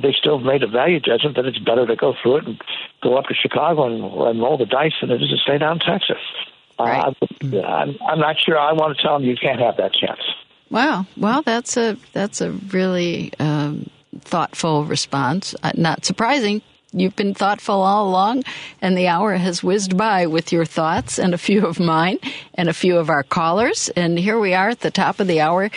they 0.00 0.14
still 0.18 0.38
made 0.38 0.62
a 0.62 0.68
value 0.68 1.00
judgment 1.00 1.34
that 1.36 1.44
it's 1.44 1.58
better 1.58 1.86
to 1.86 1.96
go 1.96 2.14
through 2.22 2.36
it 2.36 2.46
and 2.46 2.62
go 3.02 3.16
up 3.16 3.26
to 3.26 3.34
Chicago 3.34 3.86
and, 3.86 4.04
and 4.28 4.40
roll 4.40 4.56
the 4.56 4.66
dice 4.66 4.92
than 5.00 5.10
it 5.10 5.20
is 5.20 5.30
to 5.30 5.36
stay 5.38 5.58
down 5.58 5.80
in 5.80 5.80
Texas. 5.80 6.22
Right. 6.78 7.14
Uh, 7.42 7.58
I'm, 7.60 7.96
I'm 8.08 8.18
not 8.20 8.36
sure. 8.38 8.58
I 8.58 8.72
want 8.72 8.96
to 8.96 9.02
tell 9.02 9.18
them 9.18 9.28
you 9.28 9.36
can't 9.36 9.60
have 9.60 9.76
that 9.78 9.92
chance. 9.92 10.20
Wow. 10.70 11.06
Well, 11.16 11.42
that's 11.42 11.76
a 11.76 11.96
that's 12.12 12.40
a 12.40 12.52
really 12.52 13.32
um, 13.38 13.90
thoughtful 14.20 14.84
response. 14.84 15.54
Uh, 15.62 15.72
not 15.74 16.04
surprising. 16.04 16.62
You've 16.92 17.14
been 17.14 17.34
thoughtful 17.34 17.82
all 17.82 18.08
along, 18.08 18.42
and 18.82 18.98
the 18.98 19.06
hour 19.06 19.36
has 19.36 19.62
whizzed 19.62 19.96
by 19.96 20.26
with 20.26 20.50
your 20.50 20.64
thoughts 20.64 21.20
and 21.20 21.32
a 21.32 21.38
few 21.38 21.64
of 21.64 21.78
mine 21.78 22.18
and 22.54 22.68
a 22.68 22.72
few 22.72 22.98
of 22.98 23.08
our 23.08 23.22
callers. 23.22 23.88
And 23.90 24.18
here 24.18 24.40
we 24.40 24.54
are 24.54 24.70
at 24.70 24.80
the 24.80 24.90
top 24.90 25.20
of 25.20 25.28
the 25.28 25.40
hour. 25.40 25.70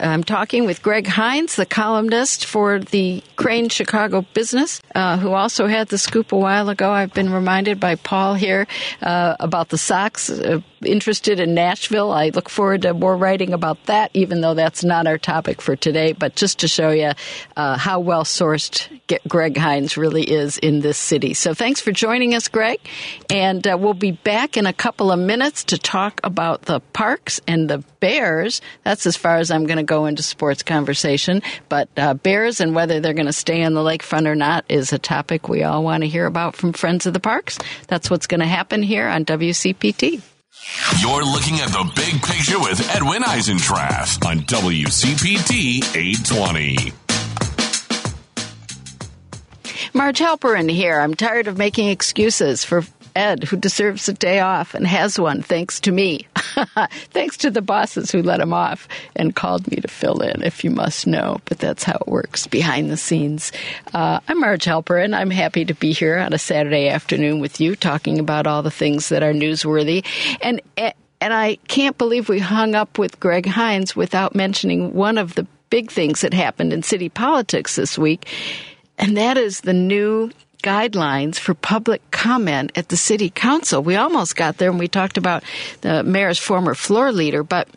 I'm 0.00 0.24
talking 0.24 0.66
with 0.66 0.82
Greg 0.82 1.06
Hinz, 1.06 1.56
the 1.56 1.66
columnist 1.66 2.46
for 2.46 2.78
the 2.78 3.22
Crain's 3.36 3.72
Chicago 3.72 4.26
Business, 4.34 4.80
uh, 4.94 5.16
who 5.16 5.32
also 5.32 5.66
had 5.66 5.88
the 5.88 5.98
scoop 5.98 6.32
a 6.32 6.36
while 6.36 6.68
ago. 6.68 6.90
I've 6.90 7.14
been 7.14 7.32
reminded 7.32 7.80
by 7.80 7.94
Paul 7.94 8.34
here 8.34 8.66
uh, 9.00 9.36
about 9.40 9.68
the 9.68 9.78
Sox. 9.78 10.30
Uh, 10.30 10.60
interested 10.84 11.40
in 11.40 11.54
Nashville. 11.54 12.12
I 12.12 12.30
look 12.30 12.48
forward 12.48 12.82
to 12.82 12.94
more 12.94 13.16
writing 13.16 13.52
about 13.52 13.84
that, 13.86 14.10
even 14.14 14.40
though 14.40 14.54
that's 14.54 14.84
not 14.84 15.06
our 15.06 15.18
topic 15.18 15.60
for 15.60 15.76
today. 15.76 16.12
But 16.12 16.34
just 16.34 16.60
to 16.60 16.68
show 16.68 16.90
you 16.90 17.12
uh, 17.56 17.78
how 17.78 18.00
well 18.00 18.24
sourced 18.24 18.88
Greg 19.28 19.56
Hinz 19.56 19.96
really 19.96 20.24
is 20.24 20.58
in 20.58 20.80
this 20.80 20.98
city. 20.98 21.34
So 21.34 21.54
thanks 21.54 21.80
for 21.80 21.92
joining 21.92 22.34
us, 22.34 22.48
Greg. 22.48 22.80
And 23.30 23.66
uh, 23.66 23.76
we'll 23.78 23.94
be 23.94 24.12
back 24.12 24.56
in 24.56 24.66
a 24.66 24.72
couple 24.72 25.12
of 25.12 25.18
minutes 25.18 25.64
to 25.64 25.78
talk 25.78 26.20
about 26.24 26.62
the 26.62 26.80
parks 26.80 27.40
and 27.46 27.68
the 27.68 27.84
Bears. 28.00 28.60
That's 28.84 29.06
as 29.06 29.16
far 29.16 29.36
as 29.36 29.50
I'm 29.50 29.66
going 29.66 29.71
to 29.78 29.82
go 29.82 30.06
into 30.06 30.22
sports 30.22 30.62
conversation. 30.62 31.42
But 31.68 31.88
uh, 31.96 32.14
Bears 32.14 32.60
and 32.60 32.74
whether 32.74 33.00
they're 33.00 33.14
going 33.14 33.26
to 33.26 33.32
stay 33.32 33.62
on 33.62 33.74
the 33.74 33.80
lakefront 33.80 34.26
or 34.26 34.34
not 34.34 34.64
is 34.68 34.92
a 34.92 34.98
topic 34.98 35.48
we 35.48 35.62
all 35.62 35.82
want 35.82 36.02
to 36.02 36.08
hear 36.08 36.26
about 36.26 36.56
from 36.56 36.72
Friends 36.72 37.06
of 37.06 37.12
the 37.12 37.20
Parks. 37.20 37.58
That's 37.88 38.10
what's 38.10 38.26
going 38.26 38.40
to 38.40 38.46
happen 38.46 38.82
here 38.82 39.06
on 39.06 39.24
WCPT. 39.24 40.22
You're 41.00 41.24
looking 41.24 41.60
at 41.60 41.68
the 41.70 41.90
big 41.96 42.22
picture 42.22 42.58
with 42.60 42.88
Edwin 42.94 43.22
Eisendrath 43.22 44.24
on 44.24 44.40
WCPT 44.40 45.82
820. 45.96 46.92
Marj 49.94 50.18
Halperin 50.20 50.70
here. 50.70 51.00
I'm 51.00 51.14
tired 51.14 51.48
of 51.48 51.58
making 51.58 51.88
excuses 51.88 52.64
for 52.64 52.82
Ed, 53.14 53.44
who 53.44 53.56
deserves 53.56 54.08
a 54.08 54.12
day 54.12 54.40
off 54.40 54.74
and 54.74 54.86
has 54.86 55.18
one 55.18 55.42
thanks 55.42 55.80
to 55.80 55.92
me. 55.92 56.26
thanks 57.10 57.36
to 57.38 57.50
the 57.50 57.62
bosses 57.62 58.10
who 58.10 58.22
let 58.22 58.40
him 58.40 58.52
off 58.52 58.88
and 59.16 59.34
called 59.34 59.70
me 59.70 59.76
to 59.76 59.88
fill 59.88 60.20
in, 60.20 60.42
if 60.42 60.64
you 60.64 60.70
must 60.70 61.06
know. 61.06 61.40
But 61.44 61.58
that's 61.58 61.84
how 61.84 61.96
it 62.00 62.06
works 62.06 62.46
behind 62.46 62.90
the 62.90 62.96
scenes. 62.96 63.52
Uh, 63.94 64.20
I'm 64.28 64.40
Marj 64.40 64.64
Halperin. 64.64 65.14
I'm 65.14 65.30
happy 65.30 65.64
to 65.64 65.74
be 65.74 65.92
here 65.92 66.18
on 66.18 66.32
a 66.32 66.38
Saturday 66.38 66.88
afternoon 66.88 67.40
with 67.40 67.60
you 67.60 67.76
talking 67.76 68.18
about 68.18 68.46
all 68.46 68.62
the 68.62 68.70
things 68.70 69.08
that 69.10 69.22
are 69.22 69.32
newsworthy. 69.32 70.04
And, 70.40 70.60
and 70.76 70.94
I 71.34 71.56
can't 71.68 71.96
believe 71.98 72.28
we 72.28 72.38
hung 72.38 72.74
up 72.74 72.98
with 72.98 73.20
Greg 73.20 73.46
Hinz 73.46 73.94
without 73.94 74.34
mentioning 74.34 74.94
one 74.94 75.18
of 75.18 75.34
the 75.34 75.46
big 75.70 75.90
things 75.90 76.20
that 76.20 76.34
happened 76.34 76.72
in 76.72 76.82
city 76.82 77.08
politics 77.08 77.76
this 77.76 77.96
week. 77.96 78.28
And 78.98 79.16
that 79.16 79.38
is 79.38 79.62
the 79.62 79.72
new 79.72 80.30
guidelines 80.62 81.36
for 81.36 81.54
public 81.54 82.08
comment 82.10 82.72
at 82.76 82.88
the 82.88 82.96
city 82.96 83.30
council. 83.30 83.82
We 83.82 83.96
almost 83.96 84.36
got 84.36 84.58
there 84.58 84.70
and 84.70 84.78
we 84.78 84.88
talked 84.88 85.18
about 85.18 85.42
the 85.80 86.02
mayor's 86.02 86.38
former 86.38 86.74
floor 86.74 87.12
leader, 87.12 87.42
but 87.42 87.68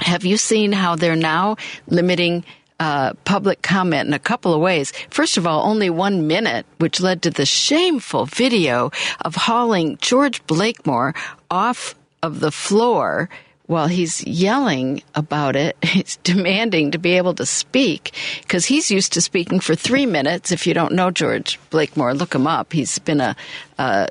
have 0.00 0.24
you 0.24 0.36
seen 0.36 0.72
how 0.72 0.96
they're 0.96 1.16
now 1.16 1.56
limiting 1.86 2.44
uh, 2.80 3.12
public 3.24 3.60
comment 3.60 4.06
in 4.06 4.14
a 4.14 4.20
couple 4.20 4.54
of 4.54 4.60
ways. 4.60 4.92
First 5.10 5.36
of 5.36 5.48
all, 5.48 5.68
only 5.68 5.90
one 5.90 6.28
minute, 6.28 6.64
which 6.78 7.00
led 7.00 7.22
to 7.22 7.30
the 7.30 7.44
shameful 7.44 8.26
video 8.26 8.92
of 9.22 9.34
hauling 9.34 9.98
George 10.00 10.46
Blakemore 10.46 11.12
off 11.50 11.96
of 12.22 12.38
the 12.38 12.52
floor 12.52 13.28
while 13.68 13.86
he's 13.86 14.26
yelling 14.26 15.02
about 15.14 15.54
it, 15.54 15.76
he's 15.84 16.16
demanding 16.24 16.90
to 16.90 16.98
be 16.98 17.12
able 17.16 17.34
to 17.34 17.46
speak 17.46 18.14
because 18.42 18.66
he's 18.66 18.90
used 18.90 19.12
to 19.12 19.20
speaking 19.20 19.60
for 19.60 19.76
three 19.76 20.06
minutes. 20.06 20.50
If 20.50 20.66
you 20.66 20.74
don't 20.74 20.94
know 20.94 21.12
George 21.12 21.60
Blakemore, 21.70 22.14
look 22.14 22.34
him 22.34 22.46
up. 22.46 22.72
He's 22.72 22.98
been 22.98 23.20
a, 23.20 23.36
a 23.78 24.08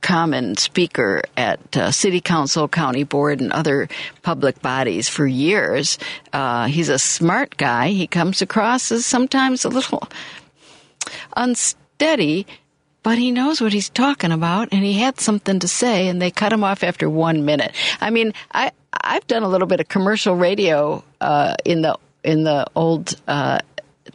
common 0.00 0.56
speaker 0.56 1.22
at 1.36 1.76
uh, 1.76 1.90
city 1.90 2.20
council, 2.20 2.68
county 2.68 3.04
board, 3.04 3.40
and 3.40 3.52
other 3.52 3.88
public 4.22 4.60
bodies 4.62 5.08
for 5.08 5.26
years. 5.26 5.98
Uh, 6.32 6.66
he's 6.66 6.88
a 6.88 6.98
smart 6.98 7.56
guy. 7.58 7.88
He 7.88 8.06
comes 8.06 8.40
across 8.40 8.90
as 8.90 9.04
sometimes 9.04 9.66
a 9.66 9.68
little 9.68 10.08
unsteady, 11.36 12.46
but 13.02 13.18
he 13.18 13.30
knows 13.30 13.60
what 13.60 13.72
he's 13.72 13.88
talking 13.88 14.32
about, 14.32 14.68
and 14.72 14.84
he 14.84 14.94
had 14.94 15.20
something 15.20 15.58
to 15.60 15.68
say, 15.68 16.08
and 16.08 16.20
they 16.20 16.30
cut 16.30 16.52
him 16.52 16.64
off 16.64 16.82
after 16.82 17.08
one 17.08 17.44
minute. 17.44 17.74
I 18.00 18.10
mean, 18.10 18.34
I 18.52 18.72
I've 18.92 19.26
done 19.26 19.42
a 19.42 19.48
little 19.48 19.68
bit 19.68 19.80
of 19.80 19.88
commercial 19.88 20.34
radio 20.34 21.02
uh, 21.20 21.54
in 21.64 21.82
the 21.82 21.98
in 22.24 22.44
the 22.44 22.66
old 22.74 23.14
uh, 23.26 23.60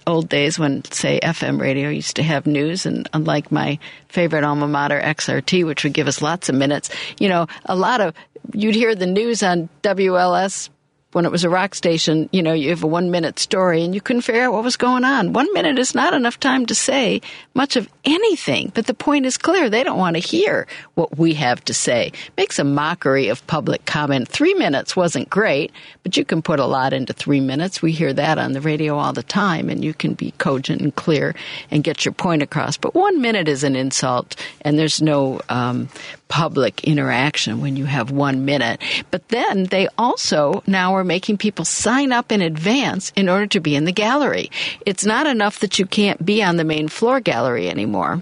old 0.06 0.30
days 0.30 0.60
when, 0.60 0.84
say, 0.86 1.20
FM 1.22 1.60
radio 1.60 1.90
used 1.90 2.16
to 2.18 2.24
have 2.24 2.46
news, 2.46 2.86
and 2.86 3.08
unlike 3.14 3.52
my 3.52 3.80
favorite 4.10 4.44
alma 4.44 4.68
mater, 4.68 5.00
XRT, 5.00 5.66
which 5.66 5.84
would 5.84 5.94
give 5.94 6.08
us 6.08 6.22
lots 6.22 6.50
of 6.50 6.56
minutes, 6.56 6.90
you 7.20 7.30
know, 7.30 7.48
a 7.66 7.76
lot 7.76 8.02
of 8.02 8.14
you'd 8.54 8.76
hear 8.76 8.96
the 8.96 9.06
news 9.06 9.42
on 9.44 9.70
WLS 9.84 10.70
when 11.14 11.26
it 11.26 11.32
was 11.32 11.44
a 11.44 11.50
rock 11.50 11.76
station, 11.76 12.30
you 12.32 12.42
know, 12.42 12.54
you 12.54 12.70
have 12.70 12.84
a 12.84 12.88
one 12.88 13.12
minute 13.12 13.40
story 13.40 13.84
and 13.84 13.94
you 13.94 14.02
couldn't 14.02 14.24
figure 14.24 14.44
out 14.44 14.54
what 14.54 14.64
was 14.64 14.78
going 14.78 15.04
on. 15.04 15.34
One 15.34 15.52
minute 15.54 15.80
is 15.80 15.96
not 15.96 16.14
enough 16.14 16.40
time 16.40 16.66
to 16.68 16.76
say 16.76 17.22
much 17.54 17.76
of 17.76 17.88
anything, 18.04 18.72
but 18.74 18.88
the 18.88 18.94
point 18.94 19.26
is 19.26 19.38
clear. 19.38 19.70
They 19.70 19.84
don't 19.84 19.98
want 19.98 20.16
to 20.16 20.20
hear 20.20 20.68
what 20.96 21.18
we 21.18 21.34
have 21.36 21.64
to 21.66 21.74
say. 21.74 22.12
Makes 22.38 22.60
a 22.60 22.64
mockery 22.64 23.30
of 23.30 23.46
public 23.48 23.86
comment. 23.86 24.28
Three 24.28 24.54
minutes 24.54 24.96
wasn't 24.96 25.30
great, 25.30 25.72
but 26.02 26.18
you 26.18 26.26
can 26.26 26.42
put 26.42 26.60
a 26.60 26.66
lot 26.66 26.94
into 26.94 27.14
three 27.14 27.40
minutes. 27.40 27.82
We 27.82 27.92
hear 27.92 28.14
that 28.14 28.38
on 28.38 28.54
the 28.54 28.62
radio 28.62 28.98
all 28.98 29.14
the 29.14 29.24
time 29.24 29.70
and 29.70 29.84
you 29.84 29.94
can 29.94 30.14
be 30.14 30.32
cogent 30.38 30.82
and 30.82 30.96
clear 30.96 31.36
and 31.70 31.84
get 31.84 32.06
your 32.06 32.14
point 32.14 32.42
across. 32.42 32.78
But 32.78 32.96
one 32.96 33.22
minute 33.22 33.48
is 33.48 33.64
an 33.64 33.76
insult 33.76 34.36
and 34.62 34.78
there's 34.78 35.02
no 35.02 35.42
um, 35.50 35.90
public 36.34 36.84
interaction 36.84 37.62
when 37.62 37.78
you 37.78 37.86
have 37.86 38.10
one 38.10 38.44
minute. 38.44 38.82
But 39.12 39.28
then 39.30 39.66
they 39.66 39.88
also 40.00 40.64
now 40.66 40.96
are 40.96 41.03
making 41.04 41.38
people 41.38 41.66
sign 41.66 42.12
up 42.12 42.32
in 42.32 42.42
advance 42.42 43.12
in 43.16 43.30
order 43.30 43.48
to 43.48 43.60
be 43.60 43.76
in 43.76 43.86
the 43.86 43.92
gallery. 43.92 44.52
It's 44.86 45.06
not 45.06 45.28
enough 45.28 45.60
that 45.60 45.80
you 45.80 45.86
can't 45.86 46.26
be 46.26 46.44
on 46.44 46.58
the 46.58 46.64
main 46.64 46.88
floor 46.88 47.20
gallery 47.20 47.70
anymore 47.70 48.22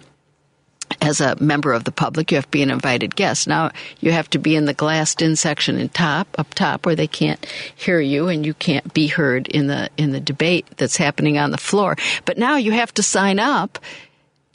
as 0.99 1.21
a 1.21 1.35
member 1.41 1.73
of 1.73 1.83
the 1.83 1.91
public, 1.91 2.31
you 2.31 2.37
have 2.37 2.45
to 2.45 2.51
be 2.51 2.63
an 2.63 2.71
invited 2.71 3.15
guest. 3.15 3.47
Now 3.47 3.71
you 3.99 4.11
have 4.11 4.29
to 4.31 4.39
be 4.39 4.55
in 4.55 4.65
the 4.65 4.73
glassed 4.73 5.21
in 5.21 5.35
section 5.35 5.77
in 5.77 5.89
top, 5.89 6.27
up 6.37 6.53
top, 6.53 6.85
where 6.85 6.95
they 6.95 7.07
can't 7.07 7.43
hear 7.75 7.99
you 7.99 8.27
and 8.27 8.45
you 8.45 8.53
can't 8.53 8.93
be 8.93 9.07
heard 9.07 9.47
in 9.47 9.67
the 9.67 9.89
in 9.97 10.11
the 10.11 10.19
debate 10.19 10.65
that's 10.77 10.97
happening 10.97 11.37
on 11.37 11.51
the 11.51 11.57
floor. 11.57 11.95
But 12.25 12.37
now 12.37 12.57
you 12.57 12.71
have 12.71 12.93
to 12.95 13.03
sign 13.03 13.39
up 13.39 13.79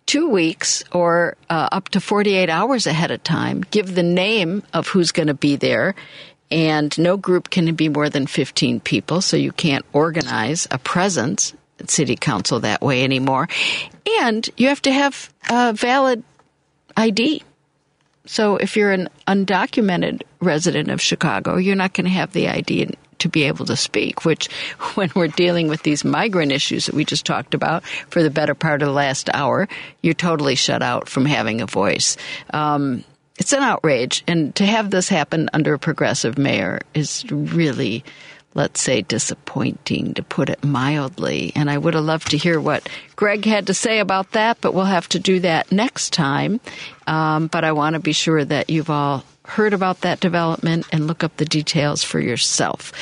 two 0.06 0.28
weeks 0.28 0.84
or 0.92 1.36
uh, 1.50 1.68
up 1.72 1.88
to 1.90 2.00
48 2.00 2.48
hours 2.48 2.86
ahead 2.86 3.10
of 3.10 3.22
time, 3.24 3.64
give 3.70 3.94
the 3.94 4.04
name 4.04 4.62
of 4.72 4.86
who's 4.88 5.10
going 5.10 5.26
to 5.26 5.34
be 5.34 5.56
there, 5.56 5.96
and 6.50 6.96
no 6.98 7.16
group 7.16 7.50
can 7.50 7.74
be 7.74 7.88
more 7.88 8.08
than 8.08 8.26
15 8.26 8.80
people, 8.80 9.20
so 9.20 9.36
you 9.36 9.52
can't 9.52 9.84
organize 9.92 10.66
a 10.70 10.78
presence 10.78 11.54
at 11.80 11.90
city 11.90 12.16
council 12.16 12.60
that 12.60 12.82
way 12.82 13.04
anymore. 13.04 13.48
And 14.20 14.48
you 14.56 14.68
have 14.68 14.82
to 14.82 14.92
have 14.92 15.32
a 15.50 15.72
valid 15.72 16.22
ID. 16.96 17.42
So 18.26 18.56
if 18.56 18.76
you're 18.76 18.92
an 18.92 19.08
undocumented 19.26 20.22
resident 20.40 20.90
of 20.90 21.00
Chicago, 21.00 21.56
you're 21.56 21.76
not 21.76 21.94
going 21.94 22.06
to 22.06 22.10
have 22.10 22.32
the 22.32 22.48
ID 22.48 22.96
to 23.18 23.28
be 23.28 23.44
able 23.44 23.64
to 23.66 23.76
speak, 23.76 24.24
which 24.24 24.48
when 24.94 25.10
we're 25.14 25.28
dealing 25.28 25.68
with 25.68 25.82
these 25.82 26.04
migrant 26.04 26.52
issues 26.52 26.86
that 26.86 26.94
we 26.94 27.04
just 27.04 27.26
talked 27.26 27.54
about 27.54 27.84
for 27.84 28.22
the 28.22 28.30
better 28.30 28.54
part 28.54 28.82
of 28.82 28.88
the 28.88 28.94
last 28.94 29.30
hour, 29.32 29.68
you're 30.02 30.14
totally 30.14 30.54
shut 30.54 30.82
out 30.82 31.08
from 31.08 31.24
having 31.24 31.60
a 31.60 31.66
voice. 31.66 32.16
Um, 32.52 33.04
it's 33.38 33.52
an 33.52 33.62
outrage, 33.62 34.24
and 34.26 34.54
to 34.56 34.66
have 34.66 34.90
this 34.90 35.08
happen 35.08 35.50
under 35.52 35.74
a 35.74 35.78
progressive 35.78 36.38
mayor 36.38 36.80
is 36.94 37.24
really 37.30 38.04
let's 38.56 38.80
say, 38.80 39.02
disappointing, 39.02 40.14
to 40.14 40.22
put 40.22 40.48
it 40.48 40.64
mildly. 40.64 41.52
And 41.54 41.70
I 41.70 41.76
would 41.76 41.92
have 41.92 42.04
loved 42.04 42.30
to 42.30 42.38
hear 42.38 42.58
what 42.58 42.88
Greg 43.14 43.44
had 43.44 43.66
to 43.66 43.74
say 43.74 43.98
about 43.98 44.32
that, 44.32 44.62
but 44.62 44.72
we'll 44.72 44.86
have 44.86 45.08
to 45.10 45.18
do 45.18 45.40
that 45.40 45.70
next 45.70 46.14
time. 46.14 46.58
Um, 47.06 47.48
but 47.48 47.64
I 47.64 47.72
want 47.72 47.94
to 47.94 48.00
be 48.00 48.14
sure 48.14 48.42
that 48.42 48.70
you've 48.70 48.88
all 48.88 49.24
heard 49.44 49.74
about 49.74 50.00
that 50.00 50.20
development 50.20 50.86
and 50.90 51.06
look 51.06 51.22
up 51.22 51.36
the 51.36 51.44
details 51.44 52.02
for 52.02 52.18
yourself. 52.18 52.92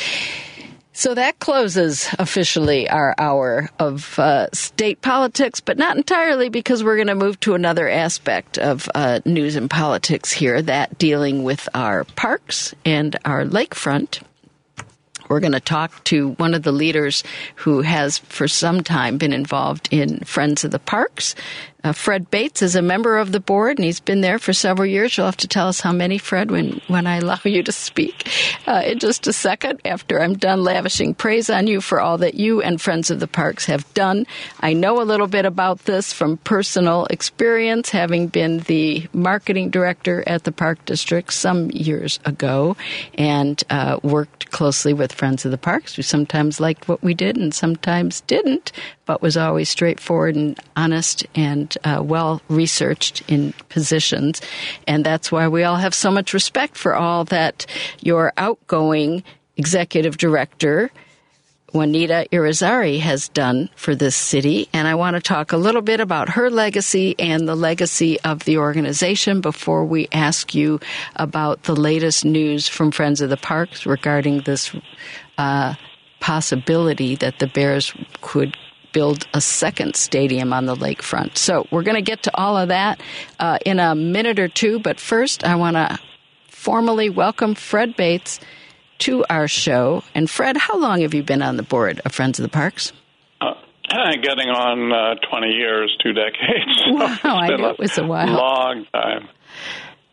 So 0.97 1.12
that 1.15 1.41
closes 1.41 2.09
officially 2.21 2.89
our 2.89 3.16
hour 3.19 3.69
of 3.81 4.16
uh, 4.16 4.47
state 4.53 5.03
politics, 5.03 5.59
but 5.59 5.77
not 5.77 5.97
entirely 5.97 6.49
because 6.49 6.85
we're 6.85 6.95
going 6.95 7.09
to 7.09 7.16
move 7.16 7.41
to 7.41 7.55
another 7.55 7.89
aspect 7.89 8.59
of 8.59 8.89
uh, 8.95 9.19
news 9.25 9.57
and 9.57 9.69
politics 9.69 10.31
here, 10.31 10.62
that 10.62 10.97
dealing 10.97 11.43
with 11.43 11.69
our 11.75 12.05
parks 12.05 12.77
and 12.85 13.16
our 13.25 13.45
lakefront. 13.45 14.23
We're 15.29 15.41
going 15.41 15.53
to 15.53 15.61
talk 15.61 16.05
to 16.05 16.31
one 16.35 16.55
of 16.55 16.62
the 16.62 16.71
leaders 16.71 17.25
who 17.57 17.81
has 17.81 18.19
for 18.19 18.47
some 18.47 18.85
time 18.85 19.19
been 19.19 19.33
involved 19.33 19.89
in 19.91 20.21
Friends 20.21 20.62
of 20.62 20.71
the 20.71 20.79
Parks 20.79 21.35
uh, 21.85 21.93
Fred 21.93 22.31
Bates 22.31 22.62
is 22.62 22.74
a 22.74 22.82
member 22.82 23.19
of 23.19 23.31
the 23.31 23.40
board, 23.40 23.78
and 23.78 23.85
he's 23.85 24.01
been 24.01 24.23
there 24.23 24.39
for 24.39 24.55
several 24.55 24.86
years. 24.86 25.16
You'll 25.16 25.27
have 25.27 25.36
to 25.36 25.48
tell 25.48 25.69
us 25.69 25.81
how 25.81 25.93
many, 25.93 26.16
Fred, 26.16 26.51
when, 26.51 26.81
when 26.89 27.06
I 27.06 27.16
allow 27.24 27.39
you 27.44 27.62
to 27.62 27.73
speak 27.73 28.27
uh, 28.66 28.82
in 28.86 28.98
just 28.98 29.27
a 29.27 29.32
second 29.35 29.82
after 29.85 30.20
I'm 30.20 30.35
done 30.35 30.65
lavishing 30.65 31.15
praise 31.15 31.51
on 31.51 31.66
you 31.66 31.82
for 31.82 32.01
all 32.01 32.19
that 32.19 32.35
you 32.35 32.62
and 32.62 32.81
Friends 32.81 33.11
of 33.11 33.20
the 33.20 33.28
Parks 33.28 33.66
have 33.66 33.93
done. 33.93 34.27
I 34.61 34.73
know 34.73 35.02
a 35.02 35.05
little 35.05 35.27
bit 35.27 35.44
about 35.44 35.81
this 35.81 36.12
from 36.12 36.39
personal 36.39 37.06
experience, 37.11 37.90
having 37.90 38.28
been 38.28 38.61
the 38.61 39.06
marketing 39.12 39.69
director 39.69 40.24
at 40.27 40.44
the 40.44 40.52
Park 40.52 40.82
District 40.86 41.32
some 41.32 41.70
years 41.70 42.19
ago 42.24 42.78
and 43.19 43.62
uh, 43.69 44.01
worked 44.02 44.51
closely 44.51 44.94
with 44.94 45.12
Friends 45.12 45.44
of 45.44 45.51
the 45.51 45.59
Parks, 45.59 45.94
who 45.94 46.02
sometimes 46.02 46.61
liked 46.61 46.89
what 46.89 47.02
we 47.02 47.12
did 47.12 47.36
and 47.36 47.52
sometimes 47.52 48.23
didn't 48.23 48.73
but 49.06 49.22
was 49.22 49.36
always 49.36 49.68
straightforward 49.68 50.36
and 50.36 50.59
honest 50.76 51.26
and 51.35 51.76
uh, 51.85 52.02
well 52.02 52.40
researched 52.48 53.22
in 53.28 53.52
positions. 53.68 54.40
And 54.86 55.05
that's 55.05 55.31
why 55.31 55.48
we 55.48 55.64
all 55.64 55.76
have 55.76 55.94
so 55.94 56.10
much 56.10 56.32
respect 56.32 56.76
for 56.76 56.94
all 56.94 57.24
that 57.26 57.66
your 58.01 58.32
outgoing 58.36 59.22
executive 59.56 60.16
director, 60.16 60.90
Juanita 61.72 62.26
Irizarry, 62.32 63.01
has 63.01 63.28
done 63.28 63.68
for 63.76 63.94
this 63.94 64.16
city. 64.16 64.68
And 64.72 64.89
I 64.89 64.94
want 64.94 65.16
to 65.16 65.20
talk 65.20 65.52
a 65.52 65.56
little 65.56 65.82
bit 65.82 66.01
about 66.01 66.31
her 66.31 66.51
legacy 66.51 67.14
and 67.18 67.48
the 67.48 67.56
legacy 67.56 68.20
of 68.20 68.44
the 68.44 68.59
organization 68.59 69.40
before 69.40 69.85
we 69.85 70.09
ask 70.12 70.55
you 70.55 70.81
about 71.16 71.64
the 71.64 71.76
latest 71.76 72.24
news 72.24 72.68
from 72.68 72.90
Friends 72.90 73.20
of 73.20 73.31
the 73.31 73.36
Parks 73.36 73.86
regarding 73.86 74.43
this. 74.43 74.74
Uh, 75.36 75.74
possibility 76.20 77.16
that 77.16 77.39
the 77.39 77.47
Bears 77.47 77.93
could 78.22 78.56
build 78.95 79.27
a 79.35 79.41
second 79.43 79.97
stadium 79.97 80.55
on 80.55 80.65
the 80.65 80.75
lakefront. 80.75 81.37
So 81.37 81.66
we're 81.71 81.83
going 81.83 81.97
to 81.97 82.03
get 82.03 82.23
to 82.23 82.31
all 82.35 82.57
of 82.57 82.69
that 82.69 83.03
uh, 83.39 83.59
in 83.66 83.79
a 83.79 83.95
minute 83.95 84.39
or 84.39 84.49
two. 84.49 84.79
But 84.79 84.99
first, 84.99 85.45
I 85.45 85.57
want 85.57 85.77
to 85.77 85.99
formally 86.49 87.11
welcome 87.11 87.55
Fred 87.55 87.95
Bates 87.97 88.41
to 89.01 89.25
our 89.29 89.49
show. 89.49 90.03
And 90.15 90.31
Fred, 90.31 90.57
how 90.57 90.79
long 90.79 91.03
have 91.03 91.12
you 91.12 91.23
been 91.23 91.43
on 91.43 91.59
the 91.59 91.62
board 91.62 92.01
of 92.07 92.12
Friends 92.12 92.39
of 92.39 92.45
the 92.45 92.49
Parks? 92.49 92.93
Uh, 93.43 93.53
getting 94.23 94.49
on 94.49 94.93
uh, 94.93 95.15
20 95.29 95.49
years, 95.49 95.95
two 96.03 96.15
decades. 96.15 96.83
Wow, 96.87 97.19
I 97.37 97.49
knew 97.49 97.66
it 97.66 97.79
was 97.79 97.99
a 97.99 98.07
while. 98.07 98.27
Long 98.27 98.87
time. 98.93 99.29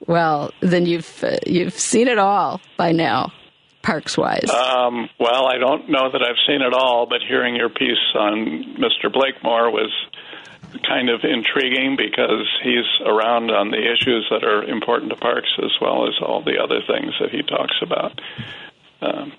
Well, 0.08 0.52
then 0.60 0.86
you've 0.86 1.24
uh, 1.24 1.38
you've 1.46 1.74
seen 1.74 2.08
it 2.08 2.18
all 2.18 2.60
by 2.76 2.92
now 2.92 3.32
parks 3.82 4.18
wise? 4.18 4.50
Um, 4.50 5.10
well, 5.20 5.48
I 5.48 5.58
don't 5.58 5.90
know 5.90 6.12
that 6.12 6.22
I've 6.22 6.40
seen 6.48 6.62
it 6.62 6.74
all, 6.74 7.06
but 7.08 7.20
hearing 7.28 7.56
your 7.56 7.70
piece 7.70 7.98
on 8.16 8.76
Mr. 8.80 9.12
Blakemore 9.12 9.72
was 9.72 9.92
kind 10.88 11.10
of 11.10 11.22
intriguing 11.24 11.96
because 11.98 12.48
he's 12.64 12.86
around 13.06 13.52
on 13.52 13.72
the 13.72 13.78
issues 13.78 14.26
that 14.30 14.44
are 14.44 14.64
important 14.64 15.12
to 15.12 15.18
parks 15.18 15.50
as 15.64 15.72
well 15.82 16.08
as 16.08 16.14
all 16.22 16.44
the 16.44 16.58
other 16.58 16.80
things 16.88 17.14
that 17.20 17.30
he 17.30 17.42
talks 17.44 17.76
about. 17.82 18.20
Um, 19.02 19.34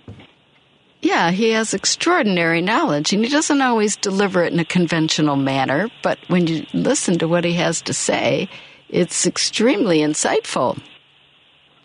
yeah, 1.01 1.33
he 1.33 1.51
has 1.51 1.75
extraordinary 1.75 2.61
knowledge, 2.61 3.13
and 3.13 3.25
he 3.25 3.31
doesn't 3.31 3.61
always 3.61 3.97
deliver 3.97 4.45
it 4.45 4.53
in 4.53 4.61
a 4.61 4.65
conventional 4.65 5.35
manner. 5.37 5.89
But 6.03 6.19
when 6.29 6.47
you 6.47 6.65
listen 6.73 7.19
to 7.19 7.29
what 7.29 7.45
he 7.45 7.55
has 7.55 7.83
to 7.83 7.93
say, 7.93 8.49
it's 8.89 9.27
extremely 9.27 9.99
insightful. 9.99 10.81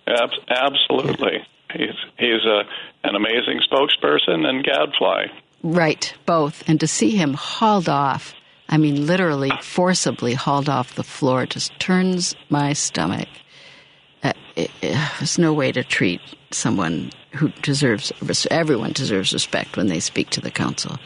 Ab- 0.06 0.30
absolutely. 0.50 1.46
He's 1.74 1.96
he's 2.18 2.46
a 2.46 2.64
an 3.04 3.16
amazing 3.16 3.60
spokesperson 3.70 4.46
and 4.46 4.64
gadfly. 4.64 5.28
Right, 5.64 6.14
both. 6.26 6.64
And 6.68 6.80
to 6.80 6.88
see 6.88 7.12
him 7.12 7.34
hauled 7.34 7.90
off, 7.90 8.34
I 8.70 8.78
mean, 8.78 9.08
literally 9.08 9.52
forcibly 9.62 10.34
hauled 10.34 10.70
off 10.70 10.96
the 10.96 11.04
floor, 11.04 11.46
just 11.46 11.78
turns 11.80 12.36
my 12.50 12.74
stomach. 12.74 13.28
Uh, 14.24 14.34
there's 14.82 15.38
no 15.38 15.54
way 15.54 15.72
to 15.72 15.84
treat 15.84 16.22
someone 16.52 17.12
who 17.32 17.50
deserves, 17.62 18.12
everyone 18.50 18.92
deserves 18.92 19.34
respect 19.34 19.78
when 19.78 19.88
they 19.88 20.00
speak 20.00 20.30
to 20.32 20.42
the 20.42 20.52
council. 20.52 20.98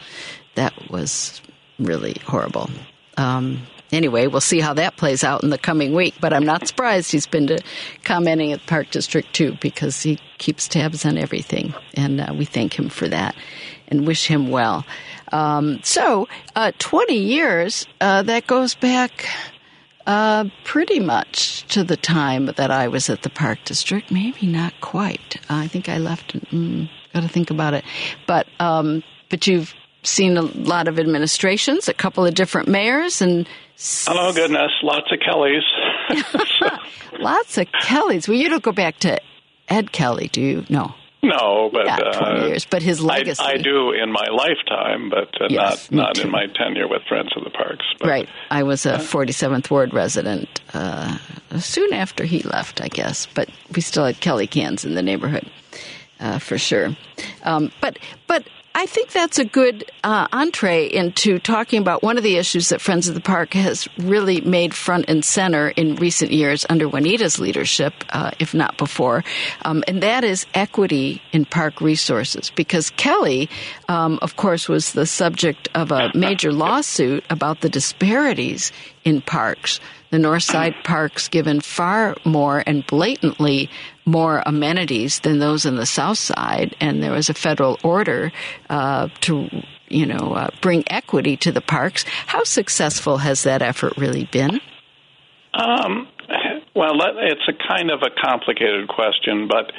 That 0.54 0.90
was 0.90 1.40
really 1.78 2.16
horrible. 2.24 2.70
Um, 3.16 3.62
anyway, 3.92 4.26
we'll 4.26 4.40
see 4.40 4.60
how 4.60 4.74
that 4.74 4.96
plays 4.96 5.22
out 5.22 5.42
in 5.42 5.50
the 5.50 5.58
coming 5.58 5.94
week. 5.94 6.14
But 6.20 6.32
I'm 6.32 6.44
not 6.44 6.66
surprised 6.66 7.12
he's 7.12 7.26
been 7.26 7.46
to 7.48 7.62
commenting 8.04 8.52
at 8.52 8.60
the 8.60 8.66
Park 8.66 8.90
District 8.90 9.32
too, 9.32 9.56
because 9.60 10.02
he 10.02 10.18
keeps 10.38 10.66
tabs 10.66 11.04
on 11.06 11.18
everything, 11.18 11.74
and 11.94 12.20
uh, 12.20 12.34
we 12.36 12.44
thank 12.44 12.78
him 12.78 12.88
for 12.88 13.08
that 13.08 13.36
and 13.88 14.06
wish 14.06 14.26
him 14.26 14.48
well. 14.50 14.84
Um, 15.30 15.80
so, 15.82 16.28
uh, 16.56 16.72
20 16.78 17.14
years 17.14 17.86
uh, 18.00 18.22
that 18.22 18.46
goes 18.46 18.74
back. 18.74 19.26
Uh, 20.04 20.46
pretty 20.64 20.98
much 20.98 21.64
to 21.68 21.84
the 21.84 21.96
time 21.96 22.46
that 22.46 22.72
I 22.72 22.88
was 22.88 23.08
at 23.08 23.22
the 23.22 23.30
Park 23.30 23.60
District. 23.64 24.10
Maybe 24.10 24.48
not 24.48 24.72
quite. 24.80 25.36
I 25.48 25.68
think 25.68 25.88
I 25.88 25.98
left. 25.98 26.32
Mm, 26.50 26.90
Got 27.12 27.22
to 27.22 27.28
think 27.28 27.50
about 27.50 27.74
it. 27.74 27.84
But 28.26 28.46
um, 28.58 29.02
but 29.30 29.46
you've 29.46 29.74
seen 30.02 30.36
a 30.36 30.42
lot 30.42 30.88
of 30.88 30.98
administrations, 30.98 31.88
a 31.88 31.94
couple 31.94 32.26
of 32.26 32.34
different 32.34 32.68
mayors, 32.68 33.22
and 33.22 33.48
oh 34.08 34.32
goodness, 34.32 34.72
lots 34.82 35.10
of 35.12 35.18
Kellys. 35.20 35.62
lots 37.18 37.58
of 37.58 37.66
Kellys. 37.82 38.28
Well, 38.28 38.36
you 38.36 38.48
don't 38.48 38.62
go 38.62 38.72
back 38.72 38.98
to 39.00 39.20
Ed 39.68 39.92
Kelly, 39.92 40.28
do 40.28 40.40
you? 40.40 40.66
No. 40.68 40.94
No, 41.24 41.70
but 41.72 41.86
yeah, 41.86 41.98
twenty 41.98 42.40
uh, 42.40 42.46
years. 42.46 42.66
But 42.68 42.82
his 42.82 43.00
legacy, 43.00 43.40
I, 43.40 43.52
I, 43.52 43.56
do 43.56 43.92
in 43.92 44.10
my 44.10 44.26
lifetime, 44.32 45.08
but 45.08 45.28
uh, 45.40 45.46
yes, 45.50 45.88
not 45.92 46.06
not 46.06 46.14
too. 46.16 46.22
in 46.22 46.32
my 46.32 46.46
tenure 46.46 46.88
with 46.88 47.02
Friends 47.08 47.30
of 47.36 47.44
the 47.44 47.50
Parks. 47.50 47.84
But, 48.00 48.08
right, 48.08 48.28
I 48.50 48.64
was 48.64 48.86
a 48.86 48.98
Forty 48.98 49.32
Seventh 49.32 49.70
Ward 49.70 49.94
resident 49.94 50.60
uh, 50.74 51.16
soon 51.60 51.92
after 51.92 52.24
he 52.24 52.42
left, 52.42 52.80
I 52.80 52.88
guess. 52.88 53.26
But 53.26 53.48
we 53.72 53.82
still 53.82 54.04
had 54.04 54.18
Kelly 54.18 54.48
cans 54.48 54.84
in 54.84 54.94
the 54.96 55.02
neighborhood. 55.02 55.48
Uh, 56.18 56.40
for 56.40 56.58
sure. 56.58 56.96
Um, 57.44 57.70
but 57.80 58.00
but 58.26 58.44
I 58.74 58.86
think 58.86 59.10
that's 59.10 59.38
a 59.38 59.44
good 59.44 59.90
uh, 60.02 60.28
entree 60.32 60.86
into 60.86 61.38
talking 61.38 61.80
about 61.80 62.02
one 62.02 62.16
of 62.16 62.22
the 62.22 62.36
issues 62.36 62.70
that 62.70 62.80
Friends 62.80 63.06
of 63.06 63.14
the 63.14 63.20
Park 63.20 63.52
has 63.52 63.86
really 63.98 64.40
made 64.40 64.74
front 64.74 65.04
and 65.08 65.22
center 65.24 65.68
in 65.68 65.96
recent 65.96 66.32
years 66.32 66.64
under 66.70 66.88
Juanita's 66.88 67.38
leadership, 67.38 67.92
uh, 68.10 68.30
if 68.38 68.54
not 68.54 68.78
before, 68.78 69.24
um, 69.64 69.84
and 69.86 70.02
that 70.02 70.24
is 70.24 70.46
equity 70.54 71.20
in 71.32 71.44
park 71.44 71.80
resources. 71.80 72.50
Because 72.50 72.88
Kelly, 72.90 73.50
um, 73.88 74.18
of 74.22 74.36
course, 74.36 74.68
was 74.68 74.92
the 74.92 75.06
subject 75.06 75.68
of 75.74 75.92
a 75.92 76.10
major 76.14 76.52
lawsuit 76.52 77.24
about 77.28 77.60
the 77.60 77.68
disparities 77.68 78.72
in 79.04 79.20
parks 79.20 79.80
the 80.12 80.18
North 80.18 80.42
Side 80.42 80.74
parks 80.84 81.26
given 81.26 81.60
far 81.60 82.14
more 82.26 82.62
and 82.66 82.86
blatantly 82.86 83.70
more 84.04 84.42
amenities 84.46 85.20
than 85.20 85.38
those 85.38 85.64
in 85.64 85.76
the 85.76 85.86
South 85.86 86.18
Side, 86.18 86.76
and 86.80 87.02
there 87.02 87.12
was 87.12 87.28
a 87.30 87.34
federal 87.34 87.78
order 87.82 88.32
uh, 88.68 89.08
to 89.22 89.48
you 89.88 90.06
know 90.06 90.34
uh, 90.34 90.50
bring 90.60 90.84
equity 90.88 91.36
to 91.38 91.52
the 91.52 91.60
parks. 91.60 92.04
How 92.26 92.44
successful 92.44 93.18
has 93.18 93.42
that 93.44 93.62
effort 93.62 93.94
really 93.96 94.24
been? 94.24 94.60
Um, 95.54 96.08
well, 96.74 96.92
it's 97.18 97.48
a 97.48 97.68
kind 97.68 97.90
of 97.90 98.02
a 98.02 98.10
complicated 98.10 98.88
question, 98.88 99.48
but 99.48 99.72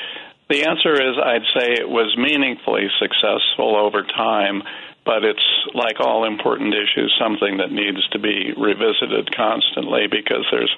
the 0.49 0.65
answer 0.65 0.93
is 0.93 1.17
I'd 1.17 1.47
say 1.57 1.73
it 1.73 1.89
was 1.89 2.15
meaningfully 2.17 2.87
successful 2.99 3.75
over 3.75 4.03
time 4.03 4.63
but 5.05 5.23
it's 5.23 5.45
like 5.73 5.99
all 5.99 6.25
important 6.25 6.73
issues, 6.73 7.13
something 7.19 7.57
that 7.57 7.71
needs 7.71 8.07
to 8.11 8.19
be 8.19 8.53
revisited 8.55 9.35
constantly 9.35 10.07
because 10.07 10.45
there's 10.51 10.73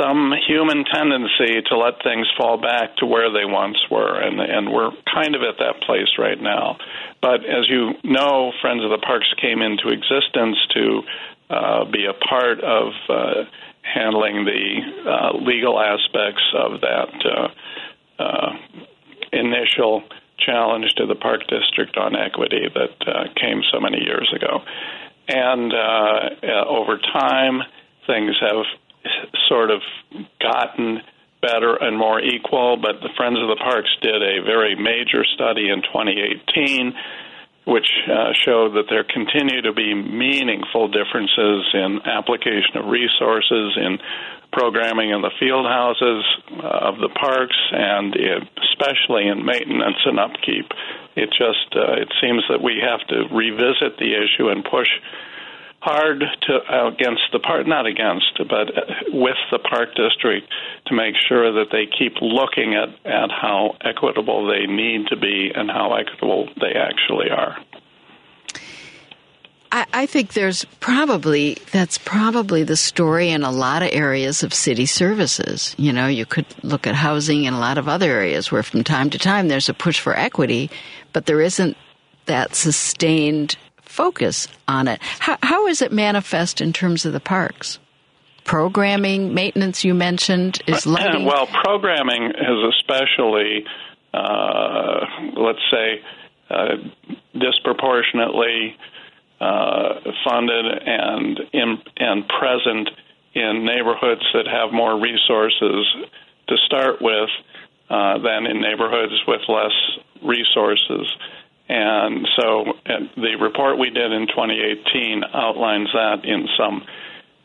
some 0.00 0.32
human 0.46 0.84
tendency 0.84 1.62
to 1.68 1.76
let 1.76 2.02
things 2.02 2.26
fall 2.36 2.56
back 2.56 2.96
to 2.96 3.06
where 3.06 3.30
they 3.30 3.44
once 3.44 3.78
were, 3.90 4.20
and 4.20 4.40
and 4.40 4.72
we're 4.72 4.90
kind 5.12 5.34
of 5.34 5.42
at 5.42 5.58
that 5.58 5.82
place 5.86 6.18
right 6.18 6.40
now. 6.40 6.78
But 7.20 7.44
as 7.44 7.68
you 7.68 7.92
know, 8.02 8.52
Friends 8.60 8.82
of 8.82 8.90
the 8.90 8.98
Parks 8.98 9.32
came 9.40 9.62
into 9.62 9.88
existence 9.88 10.56
to 10.74 11.02
uh, 11.50 11.84
be 11.84 12.06
a 12.06 12.14
part 12.14 12.60
of 12.60 12.92
uh, 13.08 13.44
handling 13.82 14.44
the 14.44 14.80
uh, 15.10 15.36
legal 15.36 15.78
aspects 15.78 16.42
of 16.56 16.80
that 16.80 17.50
uh, 18.18 18.22
uh, 18.22 18.52
initial 19.32 20.02
challenge 20.44 20.94
to 20.96 21.06
the 21.06 21.14
Park 21.14 21.42
District 21.48 21.96
on 21.96 22.16
equity 22.16 22.68
that 22.74 23.08
uh, 23.08 23.24
came 23.34 23.62
so 23.72 23.80
many 23.80 24.02
years 24.02 24.32
ago. 24.34 24.62
And 25.28 25.72
uh, 25.72 25.76
uh, 26.42 26.64
over 26.68 26.98
time, 26.98 27.62
things 28.06 28.36
have 28.40 28.64
sort 29.48 29.70
of 29.70 29.80
gotten 30.40 31.00
better 31.40 31.76
and 31.76 31.96
more 31.98 32.20
equal, 32.20 32.76
but 32.76 33.00
the 33.02 33.10
Friends 33.16 33.38
of 33.38 33.48
the 33.48 33.56
Parks 33.56 33.90
did 34.00 34.22
a 34.22 34.42
very 34.44 34.74
major 34.74 35.24
study 35.24 35.68
in 35.68 35.82
2018 35.82 36.94
which 37.66 37.88
uh, 38.08 38.32
showed 38.44 38.74
that 38.74 38.84
there 38.90 39.04
continue 39.04 39.62
to 39.62 39.72
be 39.72 39.94
meaningful 39.94 40.88
differences 40.88 41.64
in 41.72 42.00
application 42.04 42.76
of 42.76 42.86
resources, 42.86 43.76
in 43.76 43.98
programming 44.54 45.10
in 45.10 45.20
the 45.20 45.34
field 45.38 45.66
houses 45.66 46.22
uh, 46.62 46.94
of 46.94 47.02
the 47.02 47.10
parks, 47.10 47.58
and 47.72 48.14
especially 48.70 49.26
in 49.26 49.44
maintenance 49.44 49.98
and 50.06 50.18
upkeep. 50.18 50.70
It 51.16 51.30
just 51.30 51.74
uh, 51.74 51.98
it 51.98 52.08
seems 52.22 52.42
that 52.48 52.62
we 52.62 52.78
have 52.78 53.02
to 53.08 53.26
revisit 53.34 53.98
the 53.98 54.14
issue 54.14 54.48
and 54.48 54.64
push 54.64 54.88
hard 55.84 56.24
to 56.42 56.52
uh, 56.54 56.88
against 56.88 57.22
the 57.32 57.38
park, 57.38 57.66
not 57.66 57.86
against, 57.86 58.38
but 58.38 58.70
uh, 58.72 58.80
with 59.12 59.36
the 59.50 59.58
park 59.58 59.90
district 59.94 60.48
to 60.86 60.94
make 60.94 61.14
sure 61.28 61.52
that 61.52 61.70
they 61.70 61.86
keep 61.86 62.14
looking 62.22 62.74
at 62.74 62.88
at 63.04 63.30
how 63.30 63.76
equitable 63.82 64.46
they 64.46 64.66
need 64.66 65.06
to 65.08 65.16
be 65.16 65.50
and 65.54 65.70
how 65.70 65.94
equitable 65.94 66.48
they 66.60 66.72
actually 66.78 67.28
are. 67.30 67.58
I, 69.74 70.06
think 70.06 70.34
there's 70.34 70.64
probably 70.78 71.58
that's 71.72 71.98
probably 71.98 72.62
the 72.62 72.76
story 72.76 73.30
in 73.30 73.42
a 73.42 73.50
lot 73.50 73.82
of 73.82 73.90
areas 73.92 74.44
of 74.44 74.54
city 74.54 74.86
services. 74.86 75.74
You 75.76 75.92
know, 75.92 76.06
you 76.06 76.26
could 76.26 76.46
look 76.62 76.86
at 76.86 76.94
housing 76.94 77.46
and 77.46 77.56
a 77.56 77.58
lot 77.58 77.76
of 77.76 77.88
other 77.88 78.10
areas 78.10 78.52
where 78.52 78.62
from 78.62 78.84
time 78.84 79.10
to 79.10 79.18
time 79.18 79.48
there's 79.48 79.68
a 79.68 79.74
push 79.74 79.98
for 79.98 80.16
equity, 80.16 80.70
but 81.12 81.26
there 81.26 81.40
isn't 81.40 81.76
that 82.26 82.54
sustained 82.54 83.56
focus 83.82 84.46
on 84.68 84.86
it. 84.86 85.00
How, 85.02 85.38
how 85.42 85.66
is 85.66 85.82
it 85.82 85.92
manifest 85.92 86.60
in 86.60 86.72
terms 86.72 87.04
of 87.04 87.12
the 87.12 87.20
parks? 87.20 87.80
Programming, 88.44 89.34
maintenance, 89.34 89.84
you 89.84 89.94
mentioned, 89.94 90.60
is 90.68 90.86
lighting. 90.86 91.24
Well, 91.34 91.46
programming 91.46 92.30
is 92.30 92.74
especially, 92.78 93.64
uh, 94.12 95.00
let's 95.36 95.62
say, 95.70 96.02
uh, 96.50 96.76
disproportionately 97.38 98.76
uh, 99.44 100.00
funded 100.24 100.64
and 100.86 101.40
in, 101.52 101.78
and 101.98 102.26
present 102.28 102.88
in 103.34 103.66
neighborhoods 103.66 104.24
that 104.32 104.46
have 104.46 104.72
more 104.72 104.98
resources 104.98 105.84
to 106.48 106.56
start 106.64 107.02
with 107.02 107.28
uh, 107.90 108.18
than 108.18 108.46
in 108.46 108.62
neighborhoods 108.62 109.20
with 109.28 109.42
less 109.48 109.76
resources. 110.22 111.06
And 111.68 112.26
so 112.40 112.72
and 112.86 113.10
the 113.16 113.36
report 113.38 113.78
we 113.78 113.90
did 113.90 114.12
in 114.12 114.28
2018 114.28 115.24
outlines 115.34 115.88
that 115.92 116.24
in 116.24 116.48
some 116.56 116.84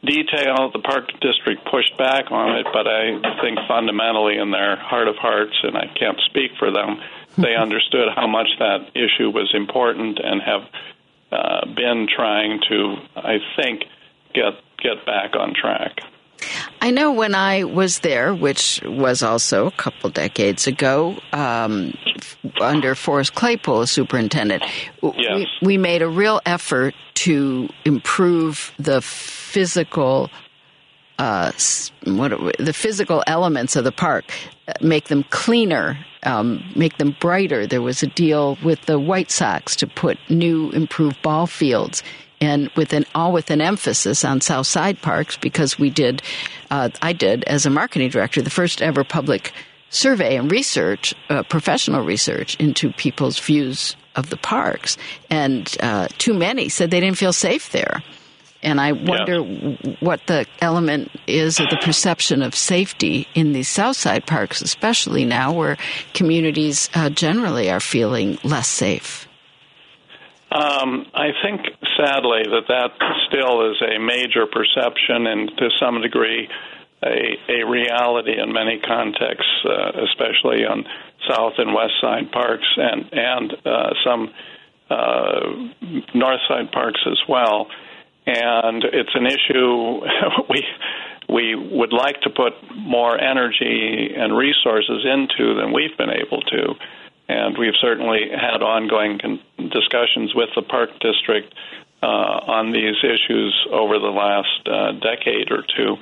detail. 0.05 0.71
The 0.71 0.79
Park 0.79 1.11
District 1.19 1.59
pushed 1.69 1.97
back 1.97 2.31
on 2.31 2.55
it, 2.59 2.67
but 2.71 2.87
I 2.87 3.19
think 3.41 3.59
fundamentally 3.67 4.37
in 4.37 4.51
their 4.51 4.77
heart 4.77 5.09
of 5.09 5.15
hearts, 5.17 5.55
and 5.63 5.75
I 5.75 5.87
can't 5.99 6.19
speak 6.27 6.51
for 6.57 6.71
them, 6.71 7.01
they 7.37 7.55
understood 7.59 8.07
how 8.15 8.27
much 8.27 8.47
that 8.59 8.91
issue 8.95 9.31
was 9.31 9.51
important 9.53 10.19
and 10.23 10.41
have 10.41 10.61
uh, 11.31 11.65
been 11.75 12.07
trying 12.13 12.59
to, 12.69 12.95
I 13.15 13.37
think, 13.55 13.83
get 14.33 14.53
get 14.81 15.05
back 15.05 15.35
on 15.35 15.53
track. 15.53 16.01
I 16.81 16.91
know 16.91 17.11
when 17.11 17.35
I 17.35 17.65
was 17.65 17.99
there, 17.99 18.33
which 18.33 18.81
was 18.85 19.21
also 19.21 19.67
a 19.67 19.71
couple 19.71 20.09
decades 20.09 20.67
ago, 20.67 21.17
um, 21.33 21.93
under 22.61 22.95
Forrest 22.95 23.35
Claypool 23.35 23.81
as 23.81 23.91
superintendent, 23.91 24.63
yes. 25.03 25.13
we, 25.27 25.47
we 25.61 25.77
made 25.77 26.01
a 26.01 26.07
real 26.07 26.39
effort 26.45 26.95
to 27.15 27.67
improve 27.83 28.73
the 28.79 29.01
physical 29.01 30.29
uh, 31.19 31.51
what 32.05 32.31
the 32.57 32.73
physical 32.73 33.23
elements 33.27 33.75
of 33.75 33.83
the 33.83 33.91
park, 33.91 34.25
uh, 34.67 34.73
make 34.81 35.09
them 35.09 35.25
cleaner, 35.29 35.97
um, 36.23 36.63
make 36.75 36.97
them 36.97 37.15
brighter. 37.19 37.67
There 37.67 37.81
was 37.81 38.01
a 38.01 38.07
deal 38.07 38.57
with 38.63 38.81
the 38.83 38.97
White 38.97 39.29
Sox 39.29 39.75
to 39.77 39.87
put 39.87 40.17
new, 40.29 40.71
improved 40.71 41.21
ball 41.21 41.45
fields, 41.45 42.01
and 42.39 42.69
with 42.77 42.93
an 42.93 43.05
all 43.13 43.33
with 43.33 43.51
an 43.51 43.59
emphasis 43.59 44.23
on 44.23 44.39
South 44.39 44.65
Side 44.65 45.01
parks 45.01 45.35
because 45.35 45.77
we 45.77 45.89
did, 45.89 46.21
uh, 46.71 46.89
I 47.01 47.11
did 47.11 47.43
as 47.43 47.65
a 47.65 47.69
marketing 47.69 48.09
director, 48.09 48.41
the 48.41 48.49
first 48.49 48.81
ever 48.81 49.03
public 49.03 49.51
survey 49.89 50.37
and 50.37 50.49
research, 50.49 51.13
uh, 51.29 51.43
professional 51.43 52.05
research 52.05 52.55
into 52.55 52.93
people's 52.93 53.39
views 53.39 53.97
of 54.15 54.29
the 54.29 54.37
parks, 54.37 54.97
and 55.29 55.75
uh, 55.81 56.07
too 56.17 56.33
many 56.33 56.69
said 56.69 56.91
they 56.91 57.01
didn't 57.01 57.17
feel 57.17 57.33
safe 57.33 57.71
there. 57.71 58.01
And 58.61 58.81
I 58.81 58.91
wonder 58.91 59.39
yeah. 59.39 59.95
what 60.01 60.27
the 60.27 60.45
element 60.59 61.11
is 61.27 61.59
of 61.59 61.69
the 61.69 61.77
perception 61.77 62.41
of 62.41 62.53
safety 62.53 63.27
in 63.33 63.53
these 63.53 63.69
Southside 63.69 64.25
parks, 64.25 64.61
especially 64.61 65.23
now 65.23 65.53
where 65.53 65.77
communities 66.13 66.89
uh, 66.93 67.09
generally 67.09 67.71
are 67.71 67.79
feeling 67.79 68.37
less 68.43 68.67
safe. 68.67 69.27
Um, 70.51 71.05
I 71.13 71.29
think, 71.43 71.61
sadly, 71.95 72.41
that 72.51 72.67
that 72.67 72.91
still 73.27 73.71
is 73.71 73.77
a 73.81 73.99
major 73.99 74.45
perception 74.45 75.27
and 75.27 75.51
to 75.57 75.69
some 75.79 76.01
degree 76.01 76.49
a, 77.03 77.37
a 77.47 77.65
reality 77.65 78.33
in 78.37 78.51
many 78.51 78.79
contexts, 78.79 79.65
uh, 79.65 79.91
especially 80.03 80.65
on 80.65 80.85
South 81.29 81.53
and 81.59 81.73
West 81.73 81.93
Side 82.01 82.31
parks 82.31 82.67
and, 82.75 83.09
and 83.13 83.53
uh, 83.65 83.93
some 84.03 84.33
uh, 84.89 85.39
North 86.13 86.41
Side 86.49 86.71
parks 86.73 86.99
as 87.05 87.19
well 87.29 87.67
and 88.29 88.83
it's 88.83 89.15
an 89.15 89.25
issue 89.25 90.01
we 90.49 90.63
we 91.27 91.55
would 91.55 91.93
like 91.93 92.21
to 92.21 92.29
put 92.29 92.53
more 92.75 93.19
energy 93.19 94.13
and 94.17 94.35
resources 94.35 95.05
into 95.05 95.55
than 95.55 95.71
we've 95.73 95.95
been 95.97 96.09
able 96.09 96.41
to. 96.41 96.73
And 97.27 97.55
we've 97.55 97.77
certainly 97.79 98.31
had 98.31 98.63
ongoing 98.63 99.19
con- 99.19 99.39
discussions 99.69 100.33
with 100.33 100.49
the 100.55 100.63
park 100.63 100.89
district 100.99 101.53
uh, 102.01 102.05
on 102.05 102.71
these 102.71 102.95
issues 103.03 103.53
over 103.71 103.99
the 103.99 104.07
last 104.07 104.67
uh, 104.67 104.93
decade 104.93 105.51
or 105.51 105.63
two. 105.77 105.97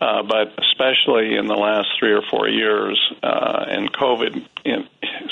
Uh, 0.00 0.22
but 0.22 0.52
especially 0.58 1.36
in 1.36 1.46
the 1.46 1.54
last 1.54 1.88
three 1.98 2.12
or 2.12 2.22
four 2.30 2.48
years, 2.48 2.98
uh, 3.22 3.64
and 3.68 3.92
COVID 3.92 4.46
in, 4.64 4.88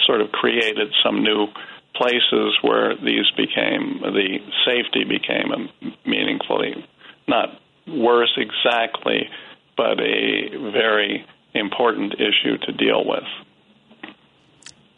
sort 0.06 0.20
of 0.20 0.30
created 0.30 0.92
some 1.02 1.22
new 1.22 1.48
places 1.94 2.56
where 2.62 2.96
these 2.96 3.30
became 3.36 4.00
the 4.02 4.38
safety 4.64 5.04
became 5.04 5.68
meaningfully 6.06 6.84
not 7.28 7.60
worse 7.86 8.36
exactly, 8.36 9.28
but 9.76 10.00
a 10.00 10.48
very 10.72 11.26
important 11.54 12.14
issue 12.14 12.58
to 12.58 12.72
deal 12.72 13.04
with. 13.04 13.24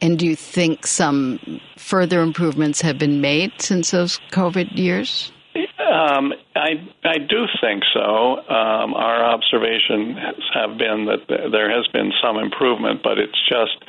And 0.01 0.19
do 0.19 0.27
you 0.27 0.37
think 0.37 0.87
some 0.87 1.61
further 1.77 2.21
improvements 2.21 2.81
have 2.83 2.99
been 2.99 3.21
made 3.21 3.53
since 3.59 3.91
those 3.91 4.21
COVID 4.33 4.77
years? 4.77 5.33
Um, 5.79 6.35
I 6.57 6.85
I 7.05 7.19
do 7.19 7.47
think 7.61 7.85
so. 7.95 8.39
Um, 8.39 8.95
our 8.95 9.25
observations 9.25 10.19
have 10.53 10.77
been 10.77 11.07
that 11.07 11.27
there 11.29 11.71
has 11.71 11.87
been 11.89 12.12
some 12.23 12.39
improvement, 12.39 13.03
but 13.03 13.19
it's 13.19 13.39
just 13.49 13.85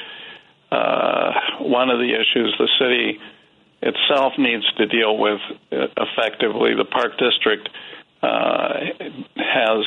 uh, 0.72 1.34
one 1.60 1.90
of 1.90 2.00
the 2.00 2.14
issues 2.14 2.56
the 2.58 2.70
city 2.80 3.20
itself 3.82 4.34
needs 4.38 4.66
to 4.78 4.86
deal 4.88 5.18
with 5.18 5.40
uh, 5.72 5.88
effectively. 5.98 6.76
The 6.76 6.86
Park 6.86 7.18
District 7.18 7.70
uh, 8.22 8.80
has 9.38 9.86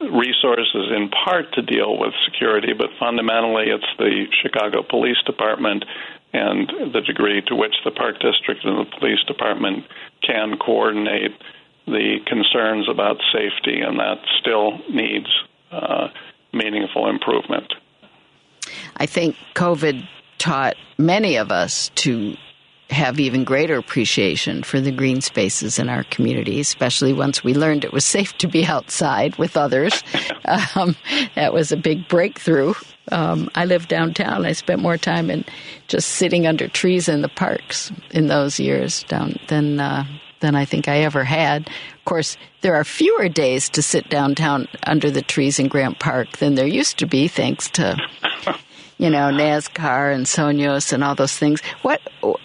resources 0.00 0.92
in 0.96 1.10
part 1.10 1.52
to 1.54 1.62
deal 1.62 1.98
with 1.98 2.12
security, 2.24 2.72
but 2.72 2.88
fundamentally 2.98 3.66
it's 3.68 3.84
the 3.98 4.26
Chicago 4.42 4.82
Police 4.82 5.20
Department 5.26 5.84
and 6.32 6.92
the 6.92 7.00
degree 7.00 7.42
to 7.42 7.56
which 7.56 7.74
the 7.84 7.90
Park 7.90 8.20
District 8.20 8.64
and 8.64 8.78
the 8.78 8.90
Police 8.98 9.22
Department 9.26 9.84
can 10.22 10.56
coordinate 10.58 11.32
the 11.86 12.18
concerns 12.26 12.88
about 12.88 13.16
safety, 13.32 13.80
and 13.80 13.98
that 13.98 14.18
still 14.40 14.78
needs 14.88 15.26
uh, 15.72 16.08
meaningful 16.52 17.08
improvement. 17.08 17.72
I 18.96 19.06
think 19.06 19.36
COVID 19.54 20.06
taught 20.38 20.76
many 20.98 21.36
of 21.36 21.52
us 21.52 21.90
to 21.96 22.36
have 22.90 23.20
even 23.20 23.44
greater 23.44 23.76
appreciation 23.76 24.62
for 24.62 24.80
the 24.80 24.90
green 24.90 25.20
spaces 25.20 25.78
in 25.78 25.88
our 25.88 26.04
community, 26.04 26.58
especially 26.60 27.12
once 27.12 27.44
we 27.44 27.54
learned 27.54 27.84
it 27.84 27.92
was 27.92 28.04
safe 28.04 28.36
to 28.38 28.48
be 28.48 28.64
outside 28.64 29.36
with 29.36 29.56
others. 29.56 30.02
Um, 30.74 30.96
that 31.36 31.52
was 31.52 31.70
a 31.70 31.76
big 31.76 32.08
breakthrough. 32.08 32.74
Um, 33.12 33.50
I 33.54 33.66
live 33.66 33.86
downtown. 33.86 34.44
I 34.44 34.52
spent 34.52 34.82
more 34.82 34.96
time 34.96 35.30
in 35.30 35.44
just 35.86 36.08
sitting 36.08 36.44
under 36.46 36.66
trees 36.66 37.08
in 37.08 37.22
the 37.22 37.28
parks 37.28 37.92
in 38.10 38.26
those 38.26 38.58
years 38.58 39.04
down 39.04 39.36
than 39.46 39.78
uh, 39.78 40.04
than 40.40 40.54
I 40.54 40.64
think 40.64 40.88
I 40.88 40.98
ever 40.98 41.24
had. 41.24 41.68
Of 41.68 42.04
course, 42.04 42.36
there 42.60 42.74
are 42.74 42.84
fewer 42.84 43.28
days 43.28 43.68
to 43.70 43.82
sit 43.82 44.08
downtown 44.08 44.68
under 44.84 45.10
the 45.10 45.22
trees 45.22 45.58
in 45.58 45.68
Grant 45.68 45.98
Park 45.98 46.38
than 46.38 46.54
there 46.54 46.66
used 46.66 46.98
to 46.98 47.06
be, 47.06 47.28
thanks 47.28 47.70
to 47.70 47.96
you 49.00 49.08
know, 49.08 49.30
NASCAR 49.30 50.14
and 50.14 50.26
Sueños 50.26 50.92
and 50.92 51.02
all 51.02 51.14
those 51.14 51.36
things. 51.36 51.62
What 51.80 52.02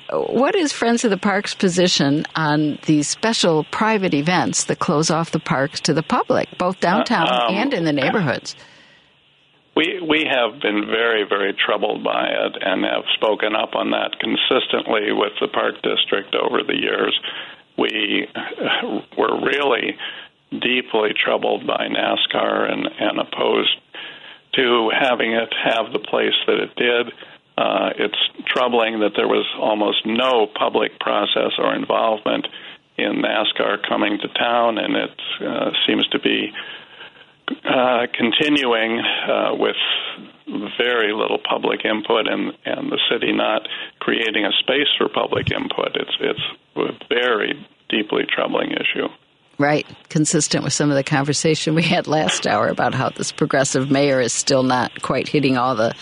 what 0.09 0.55
is 0.55 0.71
Friends 0.71 1.03
of 1.03 1.09
the 1.09 1.17
Park's 1.17 1.53
position 1.53 2.25
on 2.33 2.79
these 2.85 3.09
special 3.09 3.65
private 3.65 4.13
events 4.13 4.63
that 4.65 4.79
close 4.79 5.11
off 5.11 5.31
the 5.31 5.39
parks 5.39 5.81
to 5.81 5.93
the 5.93 6.01
public, 6.01 6.47
both 6.57 6.79
downtown 6.79 7.27
uh, 7.27 7.47
um, 7.49 7.55
and 7.55 7.73
in 7.73 7.83
the 7.83 7.91
neighborhoods? 7.91 8.55
We 9.75 9.99
we 9.99 10.23
have 10.31 10.61
been 10.61 10.85
very 10.87 11.25
very 11.27 11.53
troubled 11.53 12.05
by 12.05 12.29
it 12.29 12.57
and 12.61 12.85
have 12.85 13.03
spoken 13.15 13.53
up 13.53 13.75
on 13.75 13.91
that 13.91 14.15
consistently 14.19 15.11
with 15.11 15.33
the 15.41 15.49
park 15.49 15.75
district 15.83 16.35
over 16.35 16.63
the 16.65 16.79
years. 16.79 17.19
We 17.77 18.27
were 19.17 19.41
really 19.41 19.97
deeply 20.51 21.13
troubled 21.13 21.67
by 21.67 21.87
NASCAR 21.87 22.71
and, 22.71 22.87
and 22.99 23.19
opposed 23.19 23.77
to 24.53 24.91
having 24.97 25.33
it 25.33 25.53
have 25.63 25.91
the 25.91 25.99
place 25.99 26.33
that 26.47 26.59
it 26.59 26.75
did. 26.75 27.13
Uh, 27.57 27.89
it's 27.97 28.17
troubling 28.47 28.99
that 28.99 29.11
there 29.15 29.27
was 29.27 29.45
almost 29.59 30.05
no 30.05 30.47
public 30.47 30.99
process 30.99 31.51
or 31.57 31.73
involvement 31.73 32.47
in 32.97 33.21
NASCAR 33.21 33.87
coming 33.87 34.17
to 34.19 34.27
town, 34.29 34.77
and 34.77 34.95
it 34.95 35.21
uh, 35.41 35.71
seems 35.85 36.07
to 36.07 36.19
be 36.19 36.51
uh, 37.49 38.07
continuing 38.17 38.99
uh, 38.99 39.55
with 39.55 39.75
very 40.77 41.13
little 41.13 41.39
public 41.49 41.85
input, 41.85 42.27
and, 42.27 42.53
and 42.65 42.91
the 42.91 42.99
city 43.11 43.31
not 43.31 43.67
creating 43.99 44.45
a 44.45 44.51
space 44.59 44.87
for 44.97 45.09
public 45.09 45.51
input. 45.51 45.95
It's 45.95 46.17
it's 46.19 46.39
a 46.75 47.05
very 47.09 47.67
deeply 47.89 48.23
troubling 48.27 48.71
issue. 48.71 49.07
Right, 49.57 49.85
consistent 50.09 50.63
with 50.63 50.73
some 50.73 50.89
of 50.89 50.97
the 50.97 51.03
conversation 51.03 51.75
we 51.75 51.83
had 51.83 52.07
last 52.07 52.45
hour 52.45 52.67
about 52.67 52.93
how 52.93 53.09
this 53.09 53.31
progressive 53.31 53.89
mayor 53.89 54.19
is 54.19 54.33
still 54.33 54.63
not 54.63 55.01
quite 55.01 55.29
hitting 55.29 55.57
all 55.57 55.75
the 55.75 55.93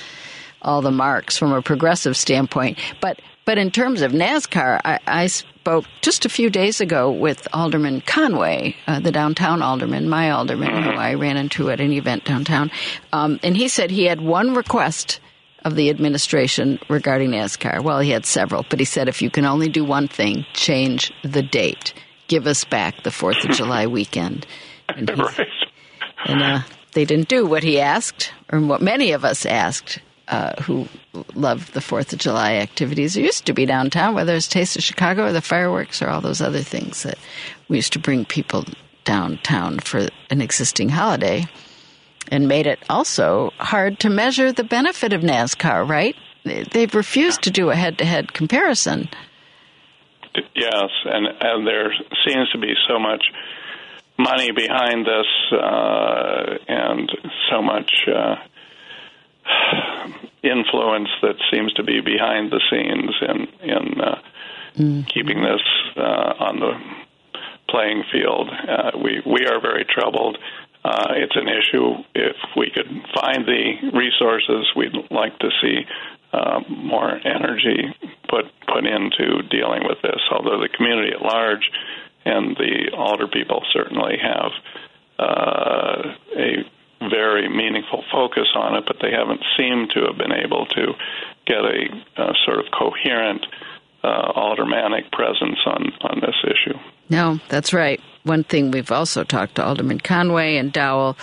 all 0.61 0.82
the 0.82 0.91
marks 0.91 1.38
from 1.38 1.52
a 1.52 1.61
progressive 1.61 2.18
standpoint. 2.18 2.80
But 3.02 3.20
but 3.45 3.57
in 3.57 3.72
terms 3.72 4.02
of 4.02 4.11
NASCAR, 4.11 4.80
I, 4.84 4.99
I 5.07 5.28
spoke 5.28 5.86
just 6.02 6.26
a 6.26 6.30
few 6.30 6.49
days 6.49 6.82
ago 6.82 7.11
with 7.11 7.48
Alderman 7.53 8.02
Conway, 8.02 8.76
uh, 8.88 8.99
the 8.99 9.11
downtown 9.11 9.61
alderman, 9.61 10.10
my 10.10 10.32
alderman, 10.32 10.84
who. 10.84 10.91
I 10.91 11.15
ran 11.15 11.38
into 11.38 11.70
at 11.70 11.80
an 11.80 11.91
event 11.91 12.26
downtown, 12.26 12.72
um, 13.11 13.40
and 13.44 13.57
he 13.57 13.68
said 13.68 13.91
he 13.91 14.06
had 14.06 14.22
one 14.22 14.53
request 14.53 15.20
of 15.65 15.76
the 15.76 15.90
administration 15.90 16.80
regarding 16.90 17.32
NASCAR. 17.32 17.82
Well, 17.84 17.99
he 17.99 18.11
had 18.11 18.26
several, 18.26 18.65
but 18.70 18.80
he 18.80 18.86
said 18.86 19.07
if 19.07 19.22
you 19.22 19.30
can 19.30 19.45
only 19.45 19.70
do 19.70 19.84
one 19.84 20.07
thing, 20.07 20.45
change 20.53 21.14
the 21.24 21.41
date 21.41 21.94
give 22.28 22.48
us 22.48 22.64
back 22.64 23.03
the 23.03 23.11
Fourth 23.11 23.44
of 23.44 23.52
July 23.56 23.88
weekend. 23.88 24.48
And, 24.90 25.10
right. 25.18 25.48
and 26.26 26.41
uh, 26.41 26.60
they 26.94 27.06
didn't 27.06 27.28
do 27.28 27.45
what 27.45 27.64
he 27.64 27.80
asked, 27.80 28.34
or 28.52 28.60
what 28.60 28.82
many 28.82 29.11
of 29.11 29.26
us 29.26 29.45
asked, 29.45 29.99
uh, 30.28 30.62
who 30.62 30.88
loved 31.36 31.74
the 31.74 31.82
Fourth 31.82 32.14
of 32.14 32.20
July 32.20 32.54
activities. 32.56 33.18
It 33.18 33.24
used 33.24 33.45
to 33.45 33.54
be 33.54 33.66
downtown, 33.66 34.16
whether 34.16 34.34
it's 34.36 34.48
Taste 34.48 34.76
of 34.76 34.84
Chicago 34.84 35.26
or 35.26 35.32
the 35.34 35.41
fireworks 35.41 36.02
or 36.02 36.10
all 36.10 36.22
those 36.22 36.41
other 36.41 36.62
things 36.62 37.04
that 37.04 37.18
we 37.68 37.78
used 37.78 37.94
to 37.94 38.00
bring 38.00 38.26
people 38.26 38.66
downtown 39.04 39.80
for 39.80 40.08
an 40.30 40.41
existing 40.41 40.90
holiday, 40.90 41.45
and 42.32 42.48
made 42.48 42.66
it 42.66 42.80
also 42.90 43.52
hard 43.58 44.00
to 44.00 44.10
measure 44.10 44.52
the 44.52 44.64
benefit 44.64 45.12
of 45.12 45.22
NASCAR. 45.22 45.88
Right? 45.88 46.16
They've 46.45 46.94
refused 46.95 47.41
to 47.44 47.52
do 47.52 47.70
a 47.70 47.76
head-to-head 47.76 48.34
comparison. 48.34 49.10
Yes, 50.56 50.90
and 51.06 51.28
and 51.40 51.68
there 51.68 51.94
seems 52.26 52.50
to 52.52 52.58
be 52.58 52.74
so 52.88 52.98
much 52.98 53.24
money 54.18 54.52
behind 54.52 55.06
this, 55.06 55.28
uh, 55.52 56.58
and 56.68 57.12
so 57.52 57.62
much 57.62 57.91
uh, 58.08 58.36
influence 60.44 61.10
that 61.22 61.36
seems 61.52 61.74
to 61.74 61.84
be 61.84 62.02
behind 62.02 62.52
the 62.52 62.61
scenes 62.70 63.15
in 63.22 63.70
in 63.70 64.02
uh, 64.02 64.22
mm. 64.76 65.07
keeping 65.07 65.41
this 65.41 65.61
uh, 65.98 66.34
on 66.40 66.60
the 66.60 66.74
playing 67.70 68.03
field. 68.11 68.49
Uh, 68.49 68.91
we 68.98 69.22
we 69.26 69.45
are 69.45 69.60
very 69.61 69.86
troubled. 69.86 70.38
Uh, 70.86 71.14
it's 71.15 71.36
an 71.36 71.48
issue. 71.48 72.03
If 72.14 72.36
we 72.57 72.70
could 72.70 72.90
find 73.15 73.45
the 73.45 73.91
resources, 73.94 74.68
we'd 74.76 74.94
like 75.11 75.40
to 75.40 75.49
see 75.61 75.86
uh, 76.34 76.60
more 76.68 77.20
energy 77.26 77.95
put 78.28 78.45
put 78.68 78.86
into 78.86 79.44
dealing 79.49 79.84
with 79.88 80.02
this. 80.02 80.20
Although 80.32 80.60
the 80.60 80.70
community 80.70 81.14
at 81.14 81.22
large 81.22 81.70
and 82.26 82.56
the 82.57 82.91
alder 82.95 83.28
people 83.28 83.64
certainly 83.72 84.18
have 84.22 84.52
uh, 85.20 86.15
a 86.38 86.65
very 87.10 87.50
meaningful 87.50 88.04
focus 88.12 88.48
on 88.56 88.76
it, 88.76 88.86
but 88.86 88.98
they 89.02 89.12
haven't 89.12 89.44
seemed 89.58 89.92
to 89.92 90.02
have 90.08 90.18
been 90.18 90.32
able 90.32 90.66
to 90.68 90.94
get 91.46 91.60
a 91.60 91.86
uh, 92.18 92.34
sort 92.46 92.60
of 92.60 92.66
coherent 92.78 93.46
uh, 94.04 94.32
aldermanic 94.36 95.12
presence 95.12 95.60
on, 95.66 95.94
on 96.02 96.20
this 96.20 96.36
issue. 96.44 96.78
No, 97.10 97.40
that's 97.50 97.74
right. 97.74 98.02
One 98.24 98.44
thing 98.44 98.72
we've 98.72 98.92
also 98.92 99.24
talked 99.24 99.56
to 99.56 99.66
Alderman 99.66 100.00
Conway 100.00 100.58
and 100.58 100.72
Dowell 100.72 101.18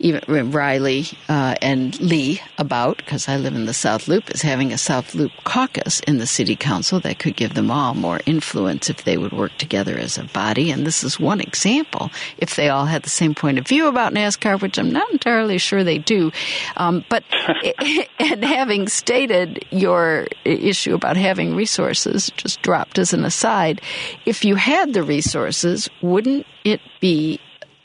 even 0.00 0.50
Reilly 0.50 1.06
uh, 1.28 1.54
and 1.60 1.98
Lee 2.00 2.40
about, 2.58 2.96
because 2.96 3.28
I 3.28 3.36
live 3.36 3.54
in 3.54 3.66
the 3.66 3.74
South 3.74 4.08
Loop, 4.08 4.30
is 4.30 4.42
having 4.42 4.72
a 4.72 4.78
South 4.78 5.14
Loop 5.14 5.30
caucus 5.44 6.00
in 6.00 6.18
the 6.18 6.26
city 6.26 6.56
council 6.56 7.00
that 7.00 7.18
could 7.18 7.36
give 7.36 7.54
them 7.54 7.70
all 7.70 7.94
more 7.94 8.20
influence 8.26 8.88
if 8.88 9.04
they 9.04 9.18
would 9.18 9.32
work 9.32 9.56
together 9.58 9.96
as 9.96 10.16
a 10.16 10.24
body. 10.24 10.70
And 10.70 10.86
this 10.86 11.04
is 11.04 11.20
one 11.20 11.40
example. 11.40 12.10
If 12.38 12.56
they 12.56 12.70
all 12.70 12.86
had 12.86 13.02
the 13.02 13.10
same 13.10 13.34
point 13.34 13.58
of 13.58 13.68
view 13.68 13.86
about 13.88 14.14
NASCAR, 14.14 14.60
which 14.60 14.78
I'm 14.78 14.90
not 14.90 15.10
entirely 15.10 15.58
sure 15.58 15.84
they 15.84 15.98
do, 15.98 16.32
um, 16.76 17.04
but 17.08 17.22
and 18.18 18.44
having 18.44 18.88
stated 18.88 19.64
your 19.70 20.26
issue 20.44 20.94
about 20.94 21.16
having 21.16 21.54
resources, 21.54 22.30
just 22.36 22.62
dropped 22.62 22.98
as 22.98 23.12
an 23.12 23.24
aside, 23.24 23.80
if 24.24 24.44
you 24.44 24.54
had 24.54 24.94
the 24.94 25.02
resources, 25.02 25.88
wouldn't 26.00 26.46
it 26.64 26.80
be 27.00 27.40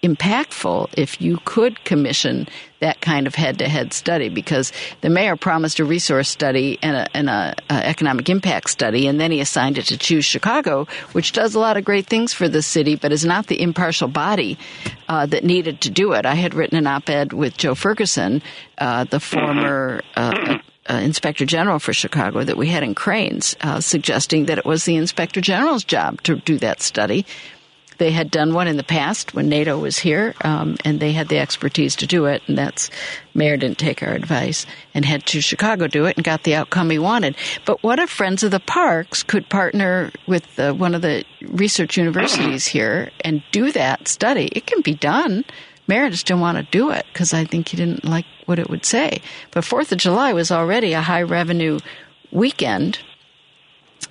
impactful 0.06 0.90
if 0.96 1.20
you 1.22 1.40
could 1.46 1.84
commission 1.84 2.48
that 2.80 3.02
kind 3.02 3.26
of 3.26 3.34
head-to-head 3.34 3.94
study 3.94 4.30
because 4.30 4.72
the 5.02 5.10
mayor 5.10 5.36
promised 5.36 5.80
a 5.80 5.86
resource 5.86 6.30
study 6.30 6.78
and 6.82 6.96
a, 6.96 7.32
a, 7.32 7.56
a, 7.70 7.88
economic 7.88 8.30
impact 8.30 8.70
study 8.70 9.08
and 9.08 9.20
then 9.20 9.32
he 9.32 9.40
assigned 9.40 9.78
it 9.78 9.86
to 9.86 9.98
choose 9.98 10.26
chicago 10.26 10.86
which 11.14 11.32
does 11.32 11.56
a 11.56 11.60
lot 11.60 11.78
of 11.78 11.84
great 11.84 12.06
things 12.06 12.34
for 12.34 12.48
the 12.48 12.62
city 12.62 12.96
but 12.96 13.12
is 13.12 13.26
not 13.26 13.48
the 13.48 13.62
impartial 13.62 14.08
body 14.08 14.58
uh, 15.08 15.26
that 15.26 15.44
needed 15.44 15.82
to 15.82 15.90
do 15.90 16.14
it. 16.14 16.26
I 16.26 16.36
had 16.36 16.54
written 16.54 16.78
an 16.78 16.88
op-ed 16.88 17.34
with 17.34 17.58
joe 17.58 17.76
ferguson 17.76 18.42
uh, 18.78 19.06
the 19.06 19.20
former 19.20 20.02
uh, 20.16 20.60
uh, 20.88 20.94
inspector 20.96 21.46
general 21.46 21.80
for 21.80 21.94
Chicago 21.94 22.44
that 22.44 22.58
we 22.58 22.68
had 22.68 22.84
in 22.84 22.94
Crain's, 22.94 23.56
uh, 23.62 23.80
suggesting 23.80 24.46
that 24.46 24.60
it 24.60 24.66
was 24.66 24.86
the 24.86 24.96
inspector 24.96 25.42
general's 25.42 25.84
job 25.84 26.22
to 26.24 26.36
do 26.36 26.58
that 26.60 26.82
study 26.82 27.26
they 27.98 28.12
had 28.12 28.32
done 28.32 28.54
one 28.54 28.68
in 28.68 28.78
the 28.78 28.84
past 28.84 29.34
when 29.34 29.50
NATO 29.50 29.78
was 29.78 29.98
here, 29.98 30.34
um, 30.42 30.78
and 30.84 31.00
they 31.00 31.12
had 31.12 31.30
the 31.30 31.40
expertise 31.40 31.96
to 31.98 32.08
do 32.08 32.26
it. 32.26 32.42
And 32.48 32.58
that's 32.58 32.90
Mayor 33.34 33.58
didn't 33.58 33.78
take 33.78 34.04
our 34.04 34.14
advice 34.14 34.66
and 34.94 35.06
had 35.06 35.26
to 35.28 35.42
Chicago 35.42 35.88
do 35.88 36.06
it 36.06 36.18
and 36.18 36.24
got 36.24 36.44
the 36.44 36.56
outcome 36.56 36.90
he 36.90 37.00
wanted. 37.00 37.36
But 37.66 37.84
what 37.84 38.00
if 38.00 38.10
Friends 38.10 38.44
of 38.44 38.52
the 38.52 38.60
Parks 38.60 39.24
could 39.24 39.50
partner 39.50 40.12
with 40.28 40.60
uh, 40.60 40.74
one 40.74 40.96
of 40.96 41.02
the 41.02 41.26
research 41.42 41.98
universities 41.98 42.68
here 42.68 43.12
and 43.22 43.44
do 43.52 43.72
that 43.72 44.08
study? 44.08 44.50
It 44.52 44.66
can 44.66 44.82
be 44.82 44.96
done. 44.96 45.46
Mayor 45.88 46.10
just 46.10 46.28
didn't 46.28 46.42
want 46.42 46.58
to 46.58 46.64
do 46.72 46.90
it 46.90 47.06
because 47.14 47.34
I 47.34 47.46
think 47.46 47.70
he 47.70 47.78
didn't 47.78 48.06
like 48.06 48.26
what 48.46 48.60
it 48.60 48.70
would 48.70 48.86
say. 48.86 49.22
But 49.52 49.66
Fourth 49.66 49.92
of 49.92 50.00
July 50.00 50.34
was 50.34 50.52
already 50.52 50.94
a 50.94 51.02
high 51.02 51.22
revenue 51.22 51.80
weekend 52.32 53.00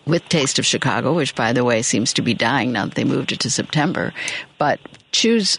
with 0.07 0.29
Taste 0.29 0.59
of 0.59 0.67
Chicago, 0.67 1.15
which, 1.15 1.35
by 1.35 1.53
the 1.53 1.65
way, 1.65 1.83
seems 1.83 2.13
to 2.15 2.23
be 2.23 2.35
dying 2.35 2.73
now 2.73 2.85
that 2.87 2.95
they 2.95 3.05
moved 3.05 3.33
it 3.33 3.41
to 3.41 3.51
September. 3.51 4.13
But 4.59 4.81
choose 5.13 5.59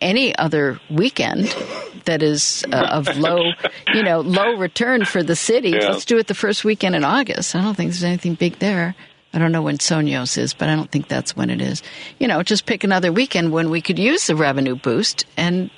any 0.00 0.36
other 0.36 0.80
weekend 0.90 1.54
that 2.04 2.22
is 2.22 2.64
uh, 2.72 2.88
of 2.90 3.16
low, 3.16 3.52
you 3.94 4.02
know, 4.02 4.20
low 4.20 4.56
return 4.56 5.04
for 5.04 5.22
the 5.22 5.36
city. 5.36 5.70
Yeah. 5.70 5.90
Let's 5.90 6.04
do 6.04 6.18
it 6.18 6.26
the 6.26 6.34
first 6.34 6.64
weekend 6.64 6.94
in 6.94 7.04
August. 7.04 7.54
I 7.54 7.62
don't 7.62 7.74
think 7.74 7.90
there's 7.90 8.04
anything 8.04 8.34
big 8.34 8.58
there. 8.58 8.94
I 9.32 9.38
don't 9.38 9.52
know 9.52 9.62
when 9.62 9.78
Sueños 9.78 10.38
is, 10.38 10.54
but 10.54 10.68
I 10.68 10.76
don't 10.76 10.90
think 10.90 11.08
that's 11.08 11.36
when 11.36 11.50
it 11.50 11.60
is. 11.60 11.82
You 12.18 12.26
know, 12.26 12.42
just 12.42 12.64
pick 12.64 12.84
another 12.84 13.12
weekend 13.12 13.52
when 13.52 13.68
we 13.70 13.82
could 13.82 13.98
use 13.98 14.26
the 14.26 14.36
revenue 14.36 14.76
boost 14.76 15.26
and 15.36 15.70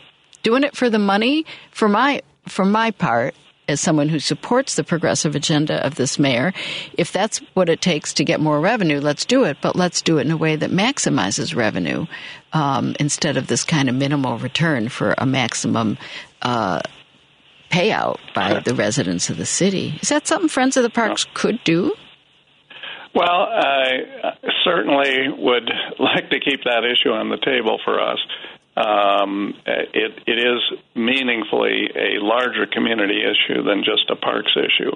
doing 0.43 0.63
it 0.63 0.77
for 0.77 0.89
the 0.89 0.99
money. 0.99 1.45
For 1.73 1.89
my 1.89 2.23
for 2.47 2.65
my 2.65 2.93
part, 2.93 3.35
as 3.69 3.81
someone 3.81 4.09
who 4.09 4.19
supports 4.19 4.75
the 4.75 4.85
progressive 4.85 5.37
agenda 5.37 5.85
of 5.87 5.97
this 5.97 6.19
mayor, 6.19 6.53
if 6.95 7.13
that's 7.13 7.39
what 7.55 7.69
it 7.69 7.81
takes 7.81 8.15
to 8.15 8.25
get 8.25 8.41
more 8.41 8.61
revenue, 8.61 9.01
let's 9.01 9.25
do 9.25 9.45
it. 9.45 9.59
But 9.61 9.77
let's 9.77 10.03
do 10.03 10.19
it 10.19 10.23
in 10.23 10.31
a 10.31 10.37
way 10.37 10.57
that 10.57 10.71
maximizes 10.71 11.55
revenue 11.55 12.07
um, 12.53 12.97
instead 12.99 13.37
of 13.37 13.47
this 13.47 13.65
kind 13.65 13.89
of 13.89 13.95
minimal 13.95 14.39
return 14.39 14.89
for 14.89 15.15
a 15.19 15.27
maximum 15.27 15.99
uh, 16.43 16.81
payout 17.71 18.19
by 18.35 18.61
the 18.61 18.75
residents 18.75 19.29
of 19.31 19.37
the 19.37 19.47
city. 19.47 19.99
Is 20.01 20.09
that 20.09 20.27
something 20.27 20.49
Friends 20.49 20.77
of 20.77 20.83
the 20.83 20.91
Parks 20.91 21.27
could 21.35 21.63
do? 21.65 21.95
Well, 23.15 23.49
I 23.51 24.35
certainly 24.65 25.29
would 25.37 25.71
like 25.99 26.31
to 26.31 26.41
keep 26.41 26.65
that 26.65 26.85
issue 26.85 27.11
on 27.11 27.31
the 27.31 27.39
table 27.39 27.79
for 27.85 28.01
us 28.01 28.19
um, 28.79 29.55
it, 29.67 30.23
it 30.27 30.39
is 30.39 30.79
meaningfully 30.95 31.91
a 31.97 32.23
larger 32.23 32.67
community 32.67 33.23
issue 33.23 33.63
than 33.63 33.83
just 33.83 34.09
a 34.09 34.17
parks 34.17 34.53
issue, 34.57 34.93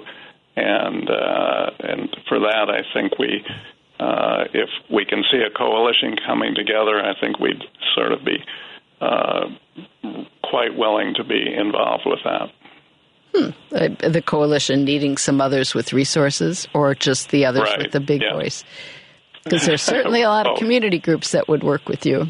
and 0.55 1.09
uh, 1.09 1.71
and 1.79 2.15
for 2.29 2.39
that, 2.39 2.69
I 2.69 2.83
think 2.93 3.19
we, 3.19 3.43
uh, 3.99 4.45
if 4.53 4.69
we 4.89 5.05
can 5.05 5.23
see 5.29 5.39
a 5.39 5.49
coalition 5.49 6.15
coming 6.25 6.55
together, 6.55 7.03
I 7.03 7.19
think 7.19 7.39
we'd 7.39 7.63
sort 7.93 8.13
of 8.13 8.23
be 8.23 8.37
uh, 9.01 9.49
quite 10.43 10.77
willing 10.77 11.15
to 11.15 11.23
be 11.25 11.53
involved 11.53 12.03
with 12.05 12.19
that. 12.23 12.51
Hmm. 13.35 13.49
Uh, 13.75 14.09
the 14.09 14.21
coalition 14.21 14.85
needing 14.85 15.17
some 15.17 15.41
others 15.41 15.73
with 15.73 15.91
resources, 15.91 16.67
or 16.73 16.95
just 16.95 17.31
the 17.31 17.45
others 17.45 17.69
right. 17.69 17.79
with 17.79 17.91
the 17.91 17.99
big 17.99 18.21
yeah. 18.21 18.33
voice? 18.33 18.63
Because 19.43 19.65
there's 19.65 19.81
certainly 19.81 20.21
a 20.21 20.29
lot 20.29 20.47
of 20.47 20.57
community 20.59 20.99
groups 20.99 21.31
that 21.31 21.49
would 21.49 21.63
work 21.63 21.89
with 21.89 22.05
you. 22.05 22.27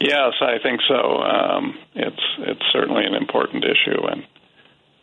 Yes, 0.00 0.32
I 0.40 0.58
think 0.62 0.80
so. 0.88 1.18
Um, 1.18 1.78
it's 1.94 2.22
it's 2.38 2.62
certainly 2.72 3.04
an 3.04 3.14
important 3.14 3.64
issue 3.64 4.00
and 4.06 4.26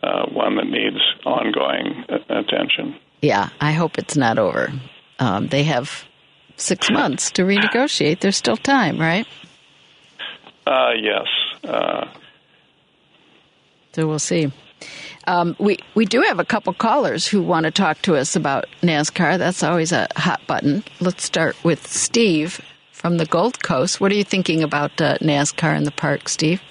uh, 0.02 0.26
one 0.32 0.56
that 0.56 0.66
needs 0.68 0.98
ongoing 1.24 2.04
attention. 2.30 2.96
Yeah, 3.22 3.50
I 3.62 3.74
hope 3.74 4.00
it's 4.00 4.18
not 4.18 4.40
over. 4.40 4.72
Um, 5.20 5.48
they 5.48 5.64
have 5.64 6.06
six 6.56 6.90
months 6.92 7.30
to 7.32 7.44
renegotiate. 7.44 8.22
There's 8.22 8.38
still 8.38 8.58
time, 8.58 9.00
right? 9.00 9.28
Uh, 10.66 10.94
yes. 11.00 11.28
Uh, 11.64 12.08
so 13.94 14.08
we'll 14.08 14.20
see. 14.20 14.52
Um, 15.28 15.56
we 15.60 15.78
we 15.94 16.06
do 16.06 16.22
have 16.22 16.40
a 16.40 16.46
couple 16.46 16.74
callers 16.74 17.28
who 17.28 17.44
want 17.44 17.66
to 17.66 17.72
talk 17.72 18.02
to 18.04 18.16
us 18.16 18.36
about 18.36 18.66
NASCAR. 18.82 19.38
That's 19.38 19.62
always 19.62 19.92
a 19.92 20.08
hot 20.16 20.42
button. 20.48 20.84
Let's 21.00 21.24
start 21.24 21.56
with 21.64 21.86
Steve 21.86 22.62
from 22.98 23.18
the 23.18 23.26
Gold 23.26 23.62
Coast. 23.62 24.02
What 24.02 24.12
are 24.12 24.16
you 24.16 24.24
thinking 24.24 24.64
about 24.64 25.00
uh, 25.00 25.18
NASCAR 25.20 25.78
in 25.78 25.84
the 25.84 25.92
park, 25.92 26.28
Steve? 26.28 26.62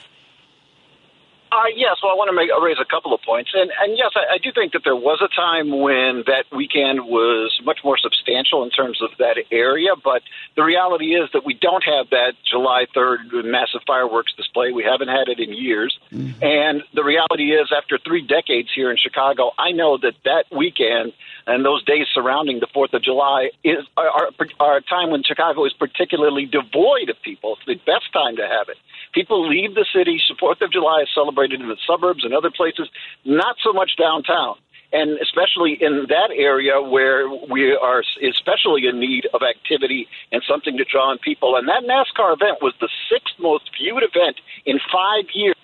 Uh, 1.53 1.71
yes, 1.75 1.97
well, 2.03 2.13
I 2.13 2.17
want 2.17 2.29
to 2.29 2.35
make, 2.35 2.51
raise 2.61 2.77
a 2.83 2.85
couple 2.85 3.15
of 3.15 3.23
points. 3.23 3.51
And, 3.55 3.71
and 3.81 3.97
yes, 3.97 4.11
I, 4.17 4.35
I 4.35 4.39
do 4.39 4.51
think 4.53 4.73
that 4.73 4.83
there 4.85 4.97
was 4.97 5.23
a 5.23 5.29
time 5.29 5.71
when 5.71 6.25
that 6.27 6.45
weekend 6.51 7.07
was 7.07 7.59
much 7.65 7.79
more 7.85 7.97
substantial 7.97 8.65
in 8.65 8.71
terms 8.71 9.01
of 9.01 9.11
that 9.19 9.39
area. 9.51 9.95
But 10.03 10.23
the 10.57 10.65
reality 10.65 11.15
is 11.15 11.31
that 11.33 11.47
we 11.47 11.55
don't 11.55 11.85
have 11.85 12.11
that 12.11 12.35
July 12.45 12.87
3rd 12.95 13.47
massive 13.47 13.81
fireworks 13.87 14.35
display. 14.35 14.73
We 14.73 14.83
haven't 14.83 15.09
had 15.09 15.29
it 15.29 15.39
in 15.39 15.55
years. 15.55 15.97
Mm-hmm. 16.13 16.43
And 16.43 16.83
the 16.93 17.05
reality 17.05 17.55
is, 17.55 17.73
after 17.75 17.97
three 17.97 18.27
decades 18.27 18.69
here 18.75 18.91
in 18.91 18.99
Chicago, 18.99 19.53
I 19.57 19.71
know 19.71 19.97
that 19.97 20.15
that 20.25 20.45
weekend 20.51 21.15
and 21.47 21.65
those 21.65 21.85
days 21.85 22.07
surrounding 22.13 22.61
the 22.61 22.67
4th 22.67 22.93
of 22.93 23.03
July 23.03 23.51
is 23.63 23.87
are, 23.97 24.31
are 24.59 24.77
a 24.77 24.83
time 24.83 25.11
when 25.11 25.23
Chicago 25.23 25.65
is 25.65 25.73
particularly 25.73 26.45
devoid 26.45 27.09
of 27.09 27.17
people. 27.23 27.57
It's 27.57 27.67
the 27.67 27.93
best 27.93 28.13
time 28.13 28.37
to 28.37 28.43
have 28.43 28.69
it. 28.69 28.77
People 29.13 29.49
leave 29.49 29.75
the 29.75 29.87
city. 29.95 30.21
Fourth 30.39 30.61
of 30.61 30.73
July 30.73 31.03
is 31.03 31.09
celebrated 31.15 31.61
in 31.61 31.69
the 31.69 31.77
suburbs 31.87 32.25
and 32.25 32.35
other 32.35 32.51
places, 32.51 32.89
not 33.25 33.57
so 33.63 33.73
much 33.73 33.93
downtown. 33.97 34.57
And 34.93 35.19
especially 35.19 35.77
in 35.81 36.07
that 36.09 36.31
area 36.35 36.81
where 36.81 37.29
we 37.29 37.73
are 37.75 38.03
especially 38.23 38.87
in 38.87 39.01
need 39.01 39.27
of 39.35 39.43
activity 39.43 40.09
and 40.33 40.43
something 40.49 40.77
to 40.77 40.85
draw 40.85 41.13
in 41.13 41.19
people. 41.19 41.57
And 41.57 41.69
that 41.69 41.83
NASCAR 41.83 42.35
event 42.35 42.59
was 42.63 42.73
the 42.81 42.89
sixth 43.11 43.35
most 43.39 43.71
viewed 43.79 44.03
event 44.03 44.37
in 44.65 44.79
five 44.93 45.25
years. 45.35 45.57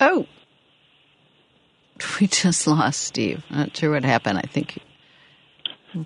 Oh, 0.00 0.26
we 2.20 2.26
just 2.26 2.66
lost 2.66 3.02
Steve. 3.02 3.44
Not 3.50 3.76
sure 3.76 3.92
what 3.92 4.04
happened. 4.04 4.38
I 4.38 4.48
think. 4.48 4.78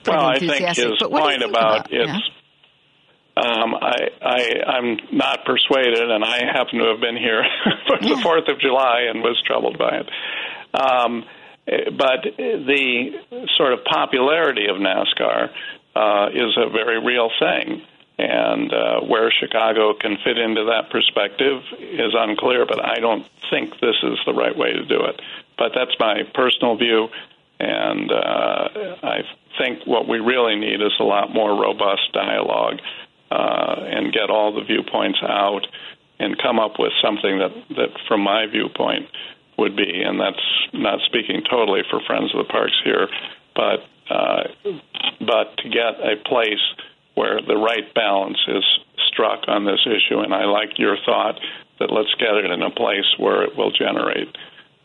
Well, 0.07 0.27
I 0.27 0.39
think 0.39 0.65
his 0.77 0.95
point 1.01 1.43
about, 1.43 1.87
about 1.87 1.89
it's 1.91 2.09
yeah? 2.09 2.19
Um, 3.37 3.75
I, 3.75 4.11
I, 4.23 4.62
I'm 4.65 4.97
not 5.12 5.45
persuaded, 5.45 6.09
and 6.09 6.25
I 6.25 6.45
happen 6.47 6.79
to 6.79 6.87
have 6.87 7.01
been 7.01 7.16
here 7.16 7.43
for 7.89 7.99
the 7.99 8.21
Fourth 8.23 8.47
of 8.47 8.61
July 8.61 9.07
and 9.11 9.23
was 9.23 9.43
troubled 9.45 9.77
by 9.77 10.03
it. 10.03 10.11
Um, 10.73 11.25
but 11.66 12.23
the 12.37 13.47
sort 13.57 13.73
of 13.73 13.85
popularity 13.85 14.66
of 14.69 14.77
NASCAR 14.77 15.51
uh, 15.97 16.29
is 16.33 16.57
a 16.57 16.71
very 16.71 17.05
real 17.05 17.31
thing, 17.41 17.83
and 18.19 18.73
uh, 18.73 19.01
where 19.01 19.33
Chicago 19.33 19.95
can 19.95 20.16
fit 20.23 20.39
into 20.39 20.66
that 20.66 20.91
perspective 20.91 21.62
is 21.81 22.15
unclear. 22.15 22.66
But 22.66 22.85
I 22.85 23.01
don't 23.01 23.27
think 23.51 23.81
this 23.81 23.97
is 24.03 24.19
the 24.27 24.35
right 24.35 24.57
way 24.57 24.75
to 24.75 24.85
do 24.85 25.01
it. 25.07 25.21
But 25.57 25.73
that's 25.75 25.95
my 26.01 26.23
personal 26.35 26.77
view, 26.77 27.09
and 27.61 28.11
uh, 28.11 28.69
I 29.03 29.23
think 29.59 29.87
what 29.87 30.09
we 30.09 30.19
really 30.19 30.57
need 30.57 30.81
is 30.81 30.93
a 30.99 31.05
lot 31.05 31.33
more 31.33 31.51
robust 31.61 32.13
dialogue 32.13 32.81
uh, 33.31 33.77
and 33.79 34.13
get 34.13 34.31
all 34.31 34.53
the 34.53 34.65
viewpoints 34.65 35.19
out 35.23 35.67
and 36.19 36.37
come 36.39 36.59
up 36.59 36.75
with 36.79 36.93
something 37.03 37.39
that, 37.39 37.53
that, 37.77 37.89
from 38.09 38.23
my 38.23 38.47
viewpoint, 38.47 39.07
would 39.57 39.77
be, 39.77 40.03
and 40.03 40.19
that's 40.19 40.43
not 40.73 40.99
speaking 41.07 41.43
totally 41.49 41.83
for 41.89 42.01
Friends 42.07 42.35
of 42.35 42.45
the 42.45 42.51
Parks 42.51 42.75
here, 42.85 43.09
but 43.55 43.87
uh, 44.11 44.43
but 45.21 45.57
to 45.59 45.69
get 45.71 45.97
a 46.03 46.17
place 46.29 46.61
where 47.15 47.41
the 47.41 47.57
right 47.57 47.95
balance 47.95 48.39
is 48.49 48.65
struck 49.09 49.45
on 49.49 49.65
this 49.65 49.81
issue. 49.87 50.21
And 50.21 50.35
I 50.35 50.45
like 50.45 50.79
your 50.79 50.97
thought 51.07 51.41
that 51.79 51.91
let's 51.91 52.13
get 52.19 52.35
it 52.35 52.51
in 52.51 52.63
a 52.63 52.71
place 52.71 53.07
where 53.19 53.43
it 53.45 53.57
will 53.57 53.71
generate 53.71 54.29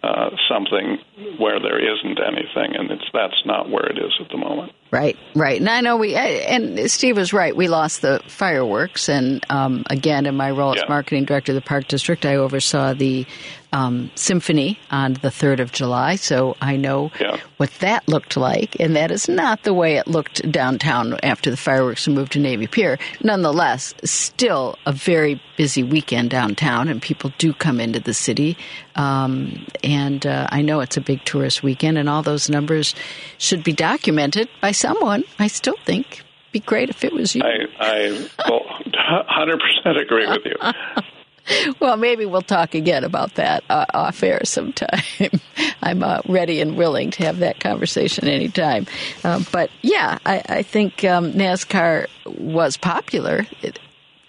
uh, 0.01 0.30
something 0.49 0.97
where 1.38 1.59
there 1.59 1.77
isn't 1.77 2.19
anything, 2.19 2.76
and 2.76 2.89
it's 2.89 3.03
that's 3.13 3.41
not 3.45 3.69
where 3.69 3.85
it 3.85 3.97
is 3.97 4.13
at 4.21 4.30
the 4.30 4.38
moment. 4.38 4.71
Right, 4.91 5.17
right. 5.35 5.59
And 5.59 5.69
I 5.69 5.81
know 5.81 5.97
we, 5.97 6.15
and 6.15 6.89
Steve 6.89 7.17
was 7.17 7.34
right. 7.34 7.55
We 7.55 7.67
lost 7.67 8.01
the 8.01 8.21
fireworks. 8.27 9.09
And 9.09 9.45
um, 9.49 9.84
again, 9.89 10.26
in 10.26 10.35
my 10.35 10.51
role 10.51 10.73
as 10.73 10.81
yeah. 10.81 10.89
marketing 10.89 11.26
director 11.26 11.51
of 11.51 11.55
the 11.55 11.61
Park 11.61 11.88
District, 11.88 12.26
I 12.26 12.35
oversaw 12.35 12.93
the 12.93 13.26
um, 13.72 14.10
symphony 14.16 14.80
on 14.91 15.14
the 15.14 15.30
3rd 15.30 15.60
of 15.60 15.72
July. 15.72 16.16
So 16.16 16.56
I 16.62 16.76
know 16.76 17.12
yeah. 17.20 17.38
what 17.58 17.72
that 17.80 18.08
looked 18.08 18.36
like. 18.36 18.80
And 18.80 18.96
that 18.96 19.12
is 19.12 19.30
not 19.30 19.64
the 19.64 19.74
way 19.74 19.98
it 19.98 20.08
looked 20.08 20.50
downtown 20.52 21.20
after 21.24 21.52
the 21.52 21.58
fireworks 21.58 22.08
were 22.08 22.14
moved 22.14 22.34
to 22.34 22.40
Navy 22.40 22.68
Pier. 22.68 22.98
Nonetheless, 23.24 23.94
still 24.04 24.78
a 24.86 24.91
very 24.91 25.41
busy 25.58 25.84
weekend 25.84 26.30
downtown, 26.30 26.88
and 26.88 27.02
people 27.02 27.32
do 27.38 27.54
come 27.54 27.80
into 27.80 28.00
the 28.00 28.14
city. 28.14 28.58
Um, 28.96 29.68
and 29.84 30.26
uh, 30.26 30.48
I 30.50 30.62
know 30.62 30.80
it's 30.80 30.98
a 30.98 31.02
big 31.02 31.24
tourist 31.26 31.64
weekend, 31.64 31.98
and 31.98 32.10
all 32.10 32.24
those 32.24 32.50
numbers 32.50 32.96
should 33.38 33.64
be 33.64 33.74
documented 33.74 34.50
by 34.62 34.72
someone. 34.72 35.24
I 35.38 35.48
still 35.48 35.78
think 35.86 36.24
be 36.52 36.60
great 36.60 36.90
if 36.90 37.04
it 37.04 37.14
was 37.14 37.36
you. 37.36 37.44
I, 37.44 37.68
I 37.80 38.30
well, 38.50 38.62
100% 39.30 40.02
agree 40.02 40.28
with 40.28 40.46
you. 40.46 40.56
well, 41.80 41.97
maybe 41.97 42.26
we'll 42.26 42.41
talk 42.41 42.76
again 42.76 43.03
about 43.03 43.35
that 43.35 43.63
uh, 43.69 43.85
off 43.93 44.21
air 44.23 44.41
sometime. 44.43 45.01
I'm 45.81 46.03
uh, 46.03 46.21
ready 46.27 46.61
and 46.61 46.77
willing 46.77 47.11
to 47.11 47.23
have 47.23 47.39
that 47.39 47.59
conversation 47.59 48.27
anytime. 48.27 48.88
Uh, 49.23 49.43
but 49.51 49.69
yeah, 49.81 50.19
I, 50.26 50.41
I 50.47 50.63
think 50.63 51.03
um, 51.03 51.34
NASCAR 51.34 52.07
was 52.38 52.77
popular. 52.77 53.45
It, 53.61 53.80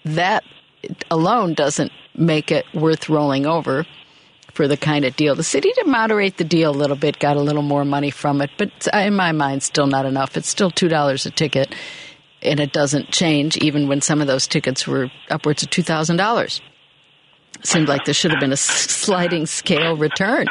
that 0.05 0.45
alone 1.11 1.55
doesn't 1.55 1.93
make 2.15 2.51
it 2.51 2.65
worth 2.75 3.09
rolling 3.09 3.47
over 3.47 3.87
for 4.55 4.67
the 4.67 4.77
kind 4.77 5.05
of 5.05 5.17
deal. 5.17 5.35
The 5.35 5.43
city 5.43 5.73
did 5.75 5.87
moderate 5.87 6.37
the 6.37 6.45
deal 6.45 6.71
a 6.71 6.73
little 6.73 6.97
bit, 6.97 7.19
got 7.19 7.37
a 7.37 7.41
little 7.41 7.63
more 7.63 7.85
money 7.85 8.11
from 8.11 8.41
it, 8.41 8.51
but 8.59 8.89
in 8.93 9.15
my 9.15 9.33
mind, 9.33 9.63
still 9.63 9.87
not 9.87 10.07
enough. 10.07 10.37
It's 10.37 10.49
still 10.49 10.71
two 10.71 10.89
dollars 10.89 11.25
a 11.27 11.31
ticket, 11.31 11.75
and 12.43 12.59
it 12.59 12.73
doesn't 12.73 13.11
change 13.11 13.57
even 13.59 13.89
when 13.89 14.01
some 14.01 14.21
of 14.21 14.27
those 14.27 14.47
tickets 14.47 14.87
were 14.87 15.11
upwards 15.31 15.63
of 15.63 15.71
two 15.71 15.83
thousand 15.83 16.17
dollars. 16.17 16.61
Seemed 17.63 17.89
like 17.89 18.05
there 18.05 18.15
should 18.15 18.31
have 18.31 18.41
been 18.41 18.53
a 18.53 18.57
sliding 18.57 19.47
scale 19.47 19.97
return 19.97 20.47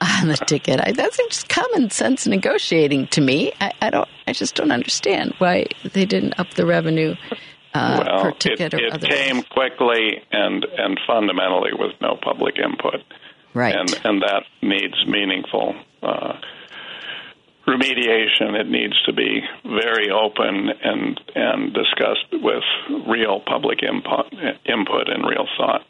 on 0.00 0.28
the 0.28 0.36
ticket. 0.36 0.80
I, 0.82 0.92
that's 0.92 1.16
just 1.16 1.48
common 1.48 1.90
sense 1.90 2.26
negotiating 2.26 3.06
to 3.08 3.20
me. 3.20 3.52
I, 3.60 3.72
I 3.80 3.90
don't. 3.90 4.08
I 4.26 4.32
just 4.32 4.54
don't 4.54 4.72
understand 4.72 5.34
why 5.38 5.66
they 5.92 6.04
didn't 6.04 6.38
up 6.38 6.50
the 6.54 6.66
revenue 6.66 7.14
uh, 7.74 8.04
well, 8.06 8.22
per 8.22 8.32
ticket 8.32 8.74
it, 8.74 8.74
or 8.74 8.78
it 8.78 8.92
otherwise. 8.92 9.16
came 9.16 9.42
quickly 9.44 10.22
and 10.32 10.64
and 10.76 11.00
fundamentally 11.06 11.72
with 11.72 11.92
no 12.00 12.16
public 12.20 12.58
input. 12.58 13.02
Right. 13.54 13.74
And 13.74 14.00
and 14.04 14.22
that 14.22 14.44
needs 14.62 15.06
meaningful 15.06 15.74
uh, 16.02 16.34
remediation. 17.66 18.58
It 18.58 18.68
needs 18.68 19.00
to 19.04 19.12
be 19.12 19.40
very 19.64 20.10
open 20.10 20.70
and 20.82 21.20
and 21.34 21.74
discussed 21.74 22.26
with 22.32 22.62
real 23.06 23.40
public 23.40 23.82
input 23.82 24.32
input 24.64 25.08
and 25.08 25.24
real 25.24 25.46
thought. 25.56 25.84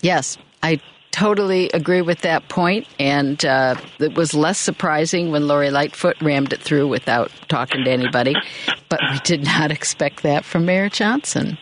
Yes, 0.00 0.36
I 0.62 0.80
totally 1.12 1.70
agree 1.72 2.02
with 2.02 2.20
that 2.22 2.48
point, 2.48 2.88
and 2.98 3.44
uh, 3.44 3.76
it 4.00 4.16
was 4.16 4.34
less 4.34 4.58
surprising 4.58 5.30
when 5.30 5.46
Lori 5.46 5.70
Lightfoot 5.70 6.20
rammed 6.20 6.52
it 6.52 6.60
through 6.60 6.88
without 6.88 7.30
talking 7.48 7.84
to 7.84 7.90
anybody. 7.90 8.34
but 8.88 9.00
we 9.10 9.18
did 9.20 9.44
not 9.44 9.70
expect 9.70 10.22
that 10.22 10.44
from 10.44 10.64
Mayor 10.64 10.88
Johnson, 10.88 11.56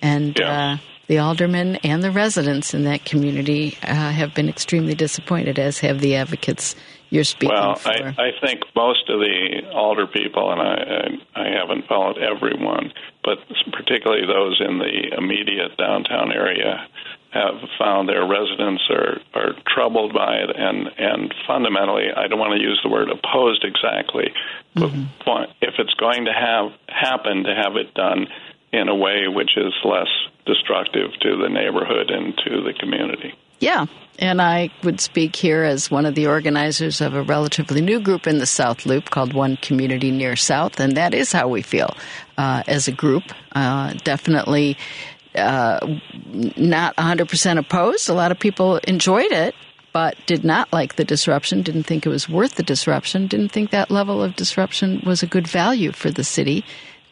and 0.00 0.38
yeah. 0.38 0.72
uh, 0.72 0.76
the 1.08 1.18
aldermen 1.18 1.76
and 1.76 2.02
the 2.02 2.10
residents 2.10 2.72
in 2.72 2.84
that 2.84 3.04
community 3.04 3.76
uh, 3.82 3.94
have 3.94 4.34
been 4.34 4.48
extremely 4.48 4.94
disappointed, 4.94 5.58
as 5.58 5.78
have 5.80 6.00
the 6.00 6.16
advocates 6.16 6.74
you're 7.10 7.24
speaking 7.24 7.54
well, 7.54 7.76
for. 7.76 7.90
I, 7.90 8.14
I 8.18 8.30
think 8.40 8.62
most 8.74 9.08
of 9.08 9.20
the 9.20 9.70
alder 9.72 10.06
people, 10.06 10.50
and 10.52 10.60
I, 10.60 11.40
I 11.40 11.48
haven't 11.48 11.86
followed 11.86 12.18
everyone, 12.18 12.92
but 13.22 13.38
particularly 13.72 14.26
those 14.26 14.60
in 14.60 14.78
the 14.78 15.16
immediate 15.16 15.76
downtown 15.76 16.32
area, 16.32 16.88
have 17.30 17.68
found 17.78 18.08
their 18.08 18.26
residents 18.26 18.82
are, 18.90 19.20
are 19.34 19.52
troubled 19.66 20.14
by 20.14 20.36
it 20.36 20.50
and, 20.56 20.88
and 20.96 21.34
fundamentally, 21.46 22.06
I 22.16 22.28
don't 22.28 22.38
want 22.38 22.54
to 22.56 22.62
use 22.62 22.80
the 22.82 22.88
word 22.88 23.10
opposed 23.10 23.64
exactly, 23.64 24.32
but 24.74 24.90
mm-hmm. 24.90 25.52
if 25.60 25.74
it's 25.78 25.94
going 25.94 26.24
to 26.24 26.32
have 26.32 26.72
happen, 26.88 27.44
to 27.44 27.54
have 27.54 27.76
it 27.76 27.92
done 27.94 28.26
in 28.72 28.88
a 28.88 28.94
way 28.94 29.28
which 29.28 29.56
is 29.56 29.72
less 29.84 30.08
destructive 30.46 31.10
to 31.20 31.36
the 31.36 31.48
neighborhood 31.48 32.10
and 32.10 32.36
to 32.38 32.62
the 32.62 32.72
community. 32.72 33.34
Yeah, 33.58 33.86
and 34.18 34.40
I 34.40 34.70
would 34.82 35.00
speak 35.00 35.36
here 35.36 35.64
as 35.64 35.90
one 35.90 36.06
of 36.06 36.14
the 36.14 36.26
organizers 36.26 37.00
of 37.00 37.14
a 37.14 37.22
relatively 37.22 37.80
new 37.80 38.00
group 38.00 38.26
in 38.26 38.38
the 38.38 38.46
South 38.46 38.86
Loop 38.86 39.10
called 39.10 39.32
One 39.32 39.56
Community 39.56 40.10
Near 40.10 40.36
South, 40.36 40.78
and 40.80 40.96
that 40.96 41.14
is 41.14 41.32
how 41.32 41.48
we 41.48 41.62
feel 41.62 41.96
uh, 42.36 42.62
as 42.66 42.88
a 42.88 42.92
group. 42.92 43.24
Uh, 43.52 43.94
definitely 44.04 44.76
uh, 45.34 45.98
not 46.56 46.96
100% 46.96 47.58
opposed. 47.58 48.08
A 48.08 48.14
lot 48.14 48.32
of 48.32 48.38
people 48.38 48.76
enjoyed 48.78 49.32
it, 49.32 49.54
but 49.92 50.16
did 50.26 50.44
not 50.44 50.70
like 50.72 50.96
the 50.96 51.04
disruption, 51.04 51.62
didn't 51.62 51.84
think 51.84 52.04
it 52.04 52.10
was 52.10 52.28
worth 52.28 52.56
the 52.56 52.62
disruption, 52.62 53.26
didn't 53.26 53.50
think 53.50 53.70
that 53.70 53.90
level 53.90 54.22
of 54.22 54.36
disruption 54.36 55.02
was 55.06 55.22
a 55.22 55.26
good 55.26 55.46
value 55.46 55.92
for 55.92 56.10
the 56.10 56.24
city. 56.24 56.64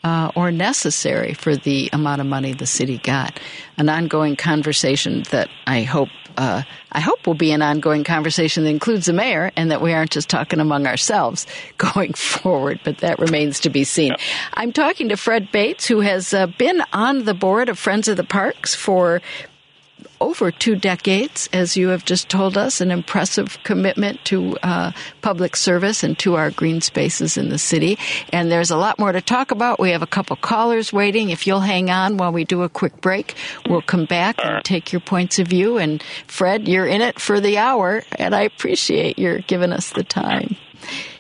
Uh, 0.05 0.31
or 0.36 0.52
necessary 0.52 1.32
for 1.32 1.56
the 1.56 1.89
amount 1.94 2.20
of 2.20 2.26
money 2.26 2.52
the 2.52 2.66
city 2.66 2.98
got. 2.98 3.40
An 3.78 3.89
ongoing 3.89 4.36
conversation 4.36 5.22
that 5.31 5.48
I 5.66 5.81
hope 5.81 6.10
uh, 6.36 6.62
I 6.93 7.01
hope 7.01 7.26
will 7.26 7.35
be 7.35 7.52
an 7.52 7.62
ongoing 7.62 8.05
conversation 8.05 8.64
that 8.64 8.70
includes 8.70 9.06
the 9.06 9.12
mayor 9.12 9.51
and 9.56 9.70
that 9.70 9.81
we 9.81 9.93
aren't 9.93 10.10
just 10.10 10.28
talking 10.28 10.60
among 10.60 10.86
ourselves 10.86 11.47
going 11.78 12.12
forward, 12.12 12.81
but 12.85 12.98
that 12.98 13.18
remains 13.18 13.60
to 13.60 13.70
be 13.70 13.85
seen. 13.85 14.14
I'm 14.55 14.72
talking 14.72 15.09
to 15.09 15.16
Fred 15.16 15.51
Bates, 15.52 15.86
who 15.86 16.01
has 16.01 16.35
uh, 16.35 16.48
been 16.59 16.82
on 16.93 17.24
the 17.24 17.35
board 17.35 17.68
of 17.68 17.78
Friends 17.78 18.09
of 18.09 18.16
the 18.16 18.24
Parks 18.24 18.74
for 18.74 19.22
over 20.20 20.51
two 20.51 20.77
decades, 20.77 21.49
as 21.53 21.77
you 21.77 21.89
have 21.89 22.05
just 22.05 22.28
told 22.28 22.57
us, 22.57 22.81
an 22.81 22.91
impressive 22.91 23.59
commitment 23.65 24.24
to 24.24 24.57
uh, 24.62 24.93
public 25.23 25.57
service 25.57 26.03
and 26.03 26.19
to 26.19 26.35
our 26.36 26.51
green 26.51 26.81
spaces 26.81 27.36
in 27.36 27.49
the 27.49 27.59
city. 27.59 27.99
And 28.32 28.51
there's 28.51 28.70
a 28.70 28.77
lot 28.77 28.99
more 28.99 29.12
to 29.12 29.20
talk 29.20 29.51
about. 29.51 29.81
We 29.81 29.91
have 29.91 30.03
a 30.03 30.07
couple 30.07 30.36
callers 30.36 30.93
waiting. 30.93 31.31
If 31.31 31.47
you'll 31.47 31.61
hang 31.61 31.91
on 31.91 32.16
while 32.16 32.32
we 32.32 32.45
do 32.45 32.62
a 32.62 32.69
quick 32.69 33.01
break, 33.01 33.35
we'll 33.69 33.82
come 33.82 34.05
back 34.05 34.36
and 34.45 34.65
take 34.65 34.93
your 34.93 35.01
points 35.01 35.39
of 35.39 35.49
view. 35.49 35.78
And 35.78 36.03
Fred, 36.27 36.69
you're 36.69 36.86
in 36.86 37.01
it 37.01 37.20
for 37.20 37.41
the 37.41 37.59
hour, 37.59 38.03
and 38.19 38.35
I 38.35 38.43
appreciate 38.43 39.19
your 39.19 39.41
giving 39.41 39.73
us 39.73 39.91
the 39.91 40.05
time. 40.05 40.57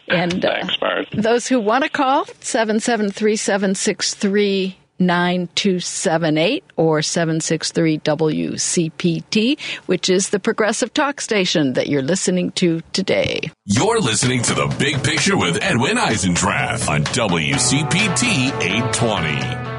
And 0.08 0.44
uh, 0.44 0.66
Thanks, 0.80 1.10
those 1.12 1.46
who 1.46 1.60
want 1.60 1.84
to 1.84 1.90
call, 1.90 2.26
773 2.40 3.36
763 3.36 4.76
9278 4.98 6.64
or 6.76 7.02
763 7.02 7.98
WCPT, 7.98 9.60
which 9.86 10.08
is 10.08 10.30
the 10.30 10.38
progressive 10.38 10.94
talk 10.94 11.20
station 11.20 11.74
that 11.74 11.88
you're 11.88 12.02
listening 12.02 12.52
to 12.52 12.80
today. 12.92 13.50
You're 13.66 14.00
listening 14.00 14.42
to 14.42 14.54
The 14.54 14.74
Big 14.78 15.02
Picture 15.02 15.36
with 15.36 15.58
Edwin 15.62 15.96
Eisendrath 15.96 16.88
on 16.88 17.04
WCPT 17.04 18.52
820. 18.62 19.74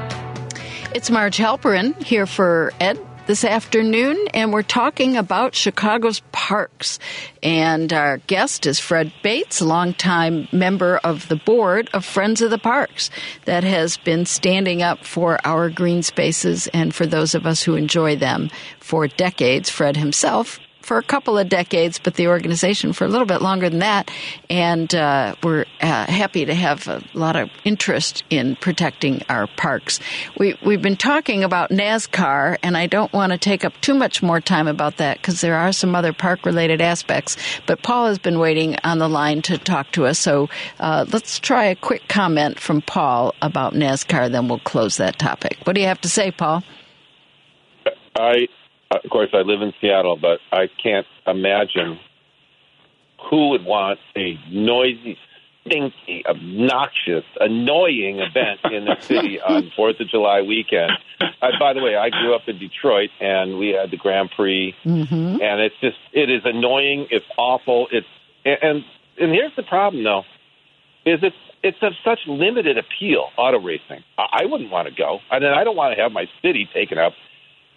It's 0.94 1.10
Marj 1.10 1.36
Halperin 1.36 2.02
here 2.02 2.26
for 2.26 2.72
Ed 2.80 2.98
this 3.26 3.44
afternoon, 3.44 4.16
and 4.34 4.52
we're 4.52 4.62
talking 4.62 5.16
about 5.16 5.54
Chicago's 5.54 6.20
parks. 6.32 6.98
And 7.42 7.92
our 7.92 8.18
guest 8.18 8.66
is 8.66 8.78
Fred 8.78 9.12
Bates, 9.22 9.60
longtime 9.60 10.48
member 10.52 10.98
of 10.98 11.28
the 11.28 11.36
board 11.36 11.90
of 11.92 12.04
Friends 12.04 12.40
of 12.40 12.50
the 12.50 12.58
Parks, 12.58 13.10
that 13.44 13.64
has 13.64 13.96
been 13.96 14.26
standing 14.26 14.82
up 14.82 15.04
for 15.04 15.38
our 15.44 15.68
green 15.68 16.02
spaces 16.02 16.68
and 16.68 16.94
for 16.94 17.06
those 17.06 17.34
of 17.34 17.46
us 17.46 17.62
who 17.62 17.74
enjoy 17.74 18.16
them 18.16 18.48
for 18.80 19.08
decades. 19.08 19.68
Fred 19.68 19.96
himself 19.96 20.60
for 20.86 20.98
a 20.98 21.02
couple 21.02 21.36
of 21.36 21.48
decades, 21.48 21.98
but 21.98 22.14
the 22.14 22.28
organization 22.28 22.92
for 22.92 23.04
a 23.04 23.08
little 23.08 23.26
bit 23.26 23.42
longer 23.42 23.68
than 23.68 23.80
that. 23.80 24.10
And 24.48 24.94
uh, 24.94 25.34
we're 25.42 25.66
uh, 25.80 26.06
happy 26.06 26.44
to 26.44 26.54
have 26.54 26.86
a 26.86 27.02
lot 27.12 27.34
of 27.34 27.50
interest 27.64 28.22
in 28.30 28.54
protecting 28.56 29.22
our 29.28 29.48
parks. 29.48 29.98
We, 30.38 30.56
we've 30.64 30.80
been 30.80 30.96
talking 30.96 31.42
about 31.42 31.70
NASCAR, 31.70 32.58
and 32.62 32.76
I 32.76 32.86
don't 32.86 33.12
want 33.12 33.32
to 33.32 33.38
take 33.38 33.64
up 33.64 33.72
too 33.80 33.94
much 33.94 34.22
more 34.22 34.40
time 34.40 34.68
about 34.68 34.98
that 34.98 35.18
because 35.18 35.40
there 35.40 35.56
are 35.56 35.72
some 35.72 35.94
other 35.96 36.12
park 36.12 36.46
related 36.46 36.80
aspects. 36.80 37.36
But 37.66 37.82
Paul 37.82 38.06
has 38.06 38.18
been 38.18 38.38
waiting 38.38 38.76
on 38.84 38.98
the 38.98 39.08
line 39.08 39.42
to 39.42 39.58
talk 39.58 39.90
to 39.92 40.06
us. 40.06 40.20
So 40.20 40.48
uh, 40.78 41.04
let's 41.12 41.40
try 41.40 41.64
a 41.64 41.74
quick 41.74 42.06
comment 42.08 42.60
from 42.60 42.80
Paul 42.80 43.34
about 43.42 43.74
NASCAR, 43.74 44.30
then 44.30 44.46
we'll 44.46 44.60
close 44.60 44.98
that 44.98 45.18
topic. 45.18 45.58
What 45.64 45.74
do 45.74 45.80
you 45.80 45.88
have 45.88 46.00
to 46.02 46.08
say, 46.08 46.30
Paul? 46.30 46.62
I 48.14 48.46
of 48.90 49.10
course, 49.10 49.30
I 49.32 49.38
live 49.38 49.62
in 49.62 49.72
Seattle, 49.80 50.16
but 50.16 50.38
I 50.52 50.68
can't 50.82 51.06
imagine 51.26 51.98
who 53.30 53.50
would 53.50 53.64
want 53.64 53.98
a 54.16 54.38
noisy, 54.50 55.18
stinky, 55.66 56.22
obnoxious, 56.26 57.24
annoying 57.40 58.20
event 58.20 58.60
in 58.72 58.84
the 58.84 58.96
city 59.00 59.40
on 59.46 59.72
Fourth 59.74 59.98
of 60.00 60.08
July 60.08 60.42
weekend. 60.42 60.92
Uh, 61.20 61.48
by 61.58 61.72
the 61.72 61.82
way, 61.82 61.96
I 61.96 62.10
grew 62.10 62.34
up 62.34 62.42
in 62.46 62.58
Detroit, 62.58 63.10
and 63.20 63.58
we 63.58 63.68
had 63.70 63.90
the 63.90 63.96
Grand 63.96 64.30
Prix, 64.36 64.74
Mm-hmm. 64.84 65.40
and 65.42 65.60
it's 65.60 65.74
just 65.80 65.96
it 66.12 66.30
is 66.30 66.42
annoying. 66.44 67.06
It's 67.10 67.26
awful. 67.36 67.88
It's 67.90 68.06
and 68.44 68.84
and 69.18 69.32
here's 69.32 69.54
the 69.56 69.62
problem 69.64 70.04
though, 70.04 70.22
is 71.04 71.18
it's 71.22 71.34
it's 71.62 71.78
of 71.82 71.94
such 72.04 72.20
limited 72.28 72.78
appeal. 72.78 73.30
Auto 73.36 73.58
racing, 73.58 74.04
I, 74.18 74.42
I 74.42 74.44
wouldn't 74.44 74.70
want 74.70 74.86
to 74.88 74.94
go, 74.94 75.18
and 75.32 75.42
then 75.42 75.52
I 75.52 75.64
don't 75.64 75.76
want 75.76 75.96
to 75.96 76.02
have 76.02 76.12
my 76.12 76.26
city 76.42 76.68
taken 76.72 76.98
up. 76.98 77.14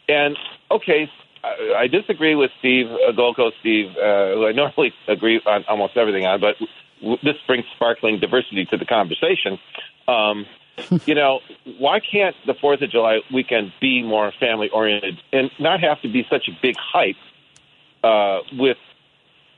And 0.10 0.38
okay, 0.72 1.10
I, 1.44 1.84
I 1.84 1.88
disagree 1.88 2.36
with 2.36 2.52
Steve 2.60 2.88
uh, 2.88 3.12
Gold 3.12 3.36
Coast 3.36 3.56
Steve, 3.62 3.92
uh, 3.92 4.34
who 4.34 4.48
I 4.48 4.52
normally 4.56 4.94
agree 5.08 5.42
on 5.46 5.64
almost 5.70 5.96
everything 5.96 6.26
on, 6.26 6.42
but 6.42 6.56
w- 7.02 7.18
this 7.24 7.36
brings 7.48 7.66
sparkling 7.76 8.20
diversity 8.20 8.66
to 8.66 8.78
the 8.78 8.86
conversation. 8.86 9.60
Um, 10.08 10.46
you 11.06 11.14
know, 11.14 11.40
why 11.78 12.00
can't 12.00 12.36
the 12.48 12.54
Fourth 12.54 12.82
of 12.82 12.90
July 12.90 13.20
weekend 13.34 13.74
be 13.80 14.02
more 14.02 14.32
family 14.40 14.70
oriented 14.70 15.20
and 15.32 15.52
not 15.60 15.82
have 15.82 16.02
to 16.02 16.12
be 16.12 16.26
such 16.30 16.48
a 16.48 16.52
big 16.62 16.76
hype 16.78 17.18
uh, 18.04 18.40
with 18.54 18.78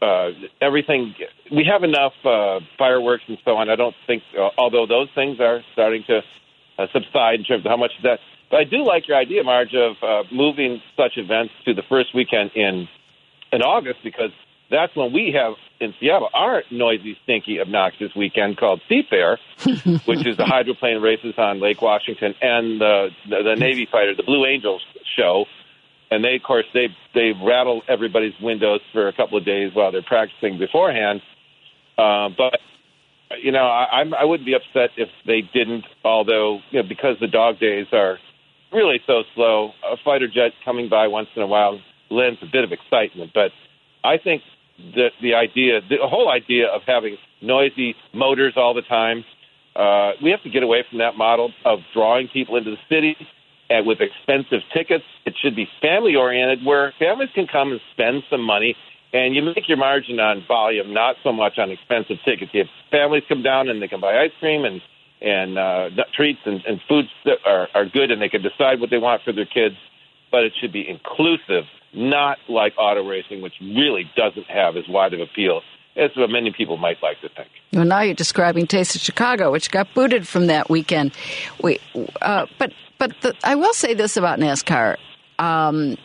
uh, 0.02 0.32
everything? 0.60 1.14
We 1.52 1.64
have 1.72 1.84
enough 1.84 2.14
uh, 2.26 2.60
fireworks 2.78 3.23
and 3.28 3.38
so 3.45 3.56
on. 3.57 3.69
I 3.69 3.76
don't 3.76 3.95
think, 4.07 4.23
uh, 4.38 4.49
although 4.57 4.88
those 4.88 5.10
things 5.14 5.40
are 5.40 5.61
starting 5.73 6.03
to 6.07 6.22
uh, 6.80 6.88
subside 6.91 7.40
in 7.40 7.45
terms 7.45 7.65
of 7.65 7.69
how 7.69 7.78
much 7.78 7.91
that. 8.03 8.19
But 8.52 8.60
I 8.60 8.64
do 8.65 8.86
like 8.86 9.07
your 9.07 9.18
idea, 9.18 9.44
Marj, 9.44 9.73
of 9.73 9.95
uh, 10.03 10.23
moving 10.30 10.82
such 10.98 11.14
events 11.15 11.53
to 11.65 11.73
the 11.73 11.84
first 11.88 12.14
weekend 12.14 12.52
in 12.53 12.88
in 13.53 13.61
August 13.61 13.99
because 14.03 14.32
that's 14.69 14.95
when 14.95 15.11
we 15.14 15.34
have 15.36 15.53
in 15.80 15.94
Seattle 15.99 16.30
our 16.34 16.64
noisy, 16.69 17.18
stinky, 17.23 17.60
obnoxious 17.60 18.14
weekend 18.15 18.57
called 18.57 18.82
Seafair, 18.90 19.38
which 20.06 20.26
is 20.26 20.38
the 20.38 20.45
hydroplane 20.45 21.02
races 21.02 21.34
on 21.38 21.60
Lake 21.61 21.82
Washington 21.82 22.36
and 22.41 22.80
the, 22.80 23.10
the 23.30 23.44
the 23.44 23.56
Navy 23.56 23.88
fighter, 23.90 24.15
the 24.15 24.23
Blue 24.23 24.45
Angels 24.45 24.82
show. 25.18 25.45
And 26.11 26.22
they, 26.22 26.36
of 26.36 26.44
course, 26.44 26.65
they 26.73 26.90
they 27.14 27.32
rattle 27.32 27.84
everybody's 27.88 28.38
windows 28.41 28.82
for 28.91 29.07
a 29.07 29.14
couple 29.14 29.38
of 29.38 29.45
days 29.45 29.72
while 29.73 29.94
they're 29.94 30.02
practicing 30.02 30.57
beforehand. 30.60 31.22
Uh, 31.98 32.30
but 32.38 32.60
you 33.41 33.53
know, 33.53 33.65
I, 33.65 34.02
I'm 34.02 34.14
I 34.14 34.26
wouldn't 34.26 34.45
be 34.45 34.56
upset 34.56 34.90
if 34.98 35.07
they 35.26 35.41
didn't. 35.41 35.86
Although, 36.03 36.60
you 36.69 36.82
know, 36.82 36.88
because 36.88 37.15
the 37.22 37.28
dog 37.28 37.60
days 37.60 37.88
are 37.94 38.18
really 38.72 38.99
so 39.06 39.23
slow, 39.35 39.72
a 39.84 39.98
fighter 40.03 40.27
jet 40.27 40.52
coming 40.64 40.89
by 40.89 41.07
once 41.07 41.27
in 41.35 41.41
a 41.41 41.48
while 41.48 41.80
lends 42.10 42.39
a 42.41 42.45
bit 42.52 42.64
of 42.64 42.72
excitement. 42.72 43.31
But 43.34 43.52
I 44.03 44.18
think 44.18 44.41
that 44.95 45.11
the 45.22 45.35
idea, 45.35 45.81
the 45.81 45.98
whole 46.02 46.30
idea 46.30 46.68
of 46.68 46.81
having 46.88 47.18
noisy 47.41 47.95
motors 48.14 48.53
all 48.56 48.73
the 48.73 48.81
time, 48.81 49.23
uh, 49.76 50.11
we 50.22 50.31
have 50.31 50.43
to 50.43 50.49
get 50.49 50.64
away 50.64 50.84
from 50.89 50.99
that 50.99 51.15
model 51.15 51.52
of 51.65 51.80
drawing 51.93 52.27
people 52.27 52.57
into 52.57 52.72
the 52.72 52.81
city 52.89 53.15
and 53.69 53.88
with 53.88 53.99
expensive 54.02 54.61
tickets. 54.73 55.06
It 55.26 55.35
should 55.41 55.56
be 55.56 55.68
family 55.81 56.15
oriented, 56.15 56.65
where 56.65 56.93
families 56.99 57.30
can 57.34 57.48
come 57.48 57.72
and 57.72 57.80
spend 57.93 58.23
some 58.30 58.41
money, 58.41 58.76
and 59.14 59.34
you 59.34 59.41
make 59.41 59.68
your 59.68 59.77
margin 59.77 60.19
on 60.19 60.43
volume, 60.48 60.93
not 60.93 61.15
so 61.23 61.31
much 61.31 61.57
on 61.57 61.72
expensive 61.72 62.18
tickets. 62.26 62.52
Have 62.53 62.68
families 62.91 63.23
come 63.30 63.43
down 63.43 63.69
and 63.69 63.81
they 63.81 63.88
can 63.88 64.02
buy 64.02 64.18
ice 64.19 64.31
cream 64.39 64.65
and 64.65 64.81
and 65.22 65.57
uh, 65.57 65.89
treats 66.14 66.39
and, 66.45 66.61
and 66.65 66.81
foods 66.88 67.10
that 67.26 67.38
are, 67.45 67.68
are 67.73 67.85
good, 67.85 68.11
and 68.11 68.22
they 68.22 68.30
can 68.30 68.41
decide 68.41 68.80
what 68.80 68.89
they 68.89 68.98
want 68.98 69.22
for 69.23 69.31
their 69.31 69.45
kids. 69.45 69.76
But 70.31 70.43
it 70.43 70.53
should 70.60 70.72
be 70.72 70.88
inclusive, 70.88 71.65
not 71.93 72.38
like 72.48 72.73
auto 72.77 73.07
racing, 73.07 73.41
which 73.41 73.56
really 73.61 74.10
doesn't 74.15 74.45
have 74.48 74.77
as 74.77 74.88
wide 74.88 75.14
of 75.14 75.19
appeal 75.19 75.61
as 75.95 76.10
what 76.15 76.30
many 76.30 76.53
people 76.53 76.77
might 76.77 76.98
like 77.03 77.19
to 77.22 77.30
think. 77.30 77.49
Well, 77.73 77.85
now 77.85 78.02
you're 78.02 78.14
describing 78.14 78.65
Taste 78.65 78.95
of 78.95 79.02
Chicago, 79.02 79.52
which 79.52 79.72
got 79.72 79.93
booted 79.93 80.27
from 80.27 80.48
that 80.48 80.69
weekend. 80.69 81.11
We, 81.61 81.80
uh, 82.22 82.45
but 82.57 82.72
but 82.98 83.11
the, 83.22 83.35
I 83.43 83.56
will 83.56 83.73
say 83.73 83.93
this 83.93 84.15
about 84.15 84.39
NASCAR. 84.39 84.98
Um, 85.39 85.98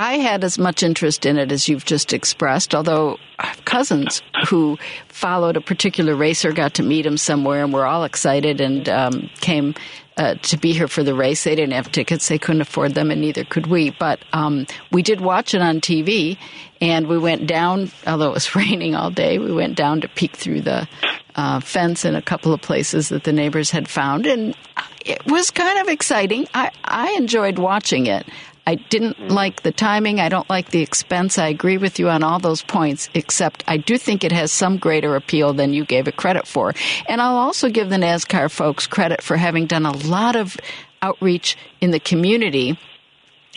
I 0.00 0.14
had 0.14 0.44
as 0.44 0.58
much 0.58 0.82
interest 0.82 1.26
in 1.26 1.36
it 1.36 1.52
as 1.52 1.68
you've 1.68 1.84
just 1.84 2.14
expressed, 2.14 2.74
although 2.74 3.18
I 3.38 3.48
have 3.48 3.66
cousins 3.66 4.22
who 4.48 4.78
followed 5.08 5.58
a 5.58 5.60
particular 5.60 6.16
racer, 6.16 6.52
got 6.52 6.72
to 6.74 6.82
meet 6.82 7.04
him 7.04 7.18
somewhere, 7.18 7.62
and 7.62 7.70
were 7.70 7.84
all 7.84 8.04
excited 8.04 8.62
and 8.62 8.88
um, 8.88 9.28
came 9.42 9.74
uh, 10.16 10.36
to 10.36 10.56
be 10.56 10.72
here 10.72 10.88
for 10.88 11.02
the 11.02 11.14
race. 11.14 11.44
They 11.44 11.54
didn't 11.54 11.74
have 11.74 11.92
tickets, 11.92 12.28
they 12.28 12.38
couldn't 12.38 12.62
afford 12.62 12.94
them, 12.94 13.10
and 13.10 13.20
neither 13.20 13.44
could 13.44 13.66
we. 13.66 13.90
But 13.90 14.20
um, 14.32 14.66
we 14.90 15.02
did 15.02 15.20
watch 15.20 15.52
it 15.52 15.60
on 15.60 15.82
TV, 15.82 16.38
and 16.80 17.06
we 17.06 17.18
went 17.18 17.46
down, 17.46 17.90
although 18.06 18.30
it 18.30 18.34
was 18.34 18.56
raining 18.56 18.94
all 18.94 19.10
day, 19.10 19.38
we 19.38 19.52
went 19.52 19.76
down 19.76 20.00
to 20.00 20.08
peek 20.08 20.34
through 20.34 20.62
the 20.62 20.88
uh, 21.36 21.60
fence 21.60 22.06
in 22.06 22.14
a 22.14 22.22
couple 22.22 22.54
of 22.54 22.62
places 22.62 23.10
that 23.10 23.24
the 23.24 23.34
neighbors 23.34 23.70
had 23.70 23.86
found, 23.86 24.24
and 24.24 24.56
it 25.04 25.24
was 25.26 25.50
kind 25.50 25.78
of 25.78 25.88
exciting. 25.88 26.46
I, 26.54 26.70
I 26.84 27.12
enjoyed 27.18 27.58
watching 27.58 28.06
it. 28.06 28.26
I 28.66 28.74
didn't 28.76 29.30
like 29.30 29.62
the 29.62 29.72
timing. 29.72 30.20
I 30.20 30.28
don't 30.28 30.48
like 30.48 30.70
the 30.70 30.82
expense. 30.82 31.38
I 31.38 31.48
agree 31.48 31.78
with 31.78 31.98
you 31.98 32.08
on 32.08 32.22
all 32.22 32.38
those 32.38 32.62
points, 32.62 33.08
except 33.14 33.64
I 33.66 33.78
do 33.78 33.98
think 33.98 34.22
it 34.22 34.32
has 34.32 34.52
some 34.52 34.76
greater 34.76 35.16
appeal 35.16 35.52
than 35.52 35.72
you 35.72 35.84
gave 35.84 36.08
it 36.08 36.16
credit 36.16 36.46
for. 36.46 36.74
And 37.08 37.20
I'll 37.20 37.36
also 37.36 37.68
give 37.68 37.90
the 37.90 37.96
NASCAR 37.96 38.50
folks 38.50 38.86
credit 38.86 39.22
for 39.22 39.36
having 39.36 39.66
done 39.66 39.86
a 39.86 39.96
lot 39.96 40.36
of 40.36 40.56
outreach 41.02 41.56
in 41.80 41.90
the 41.90 42.00
community 42.00 42.78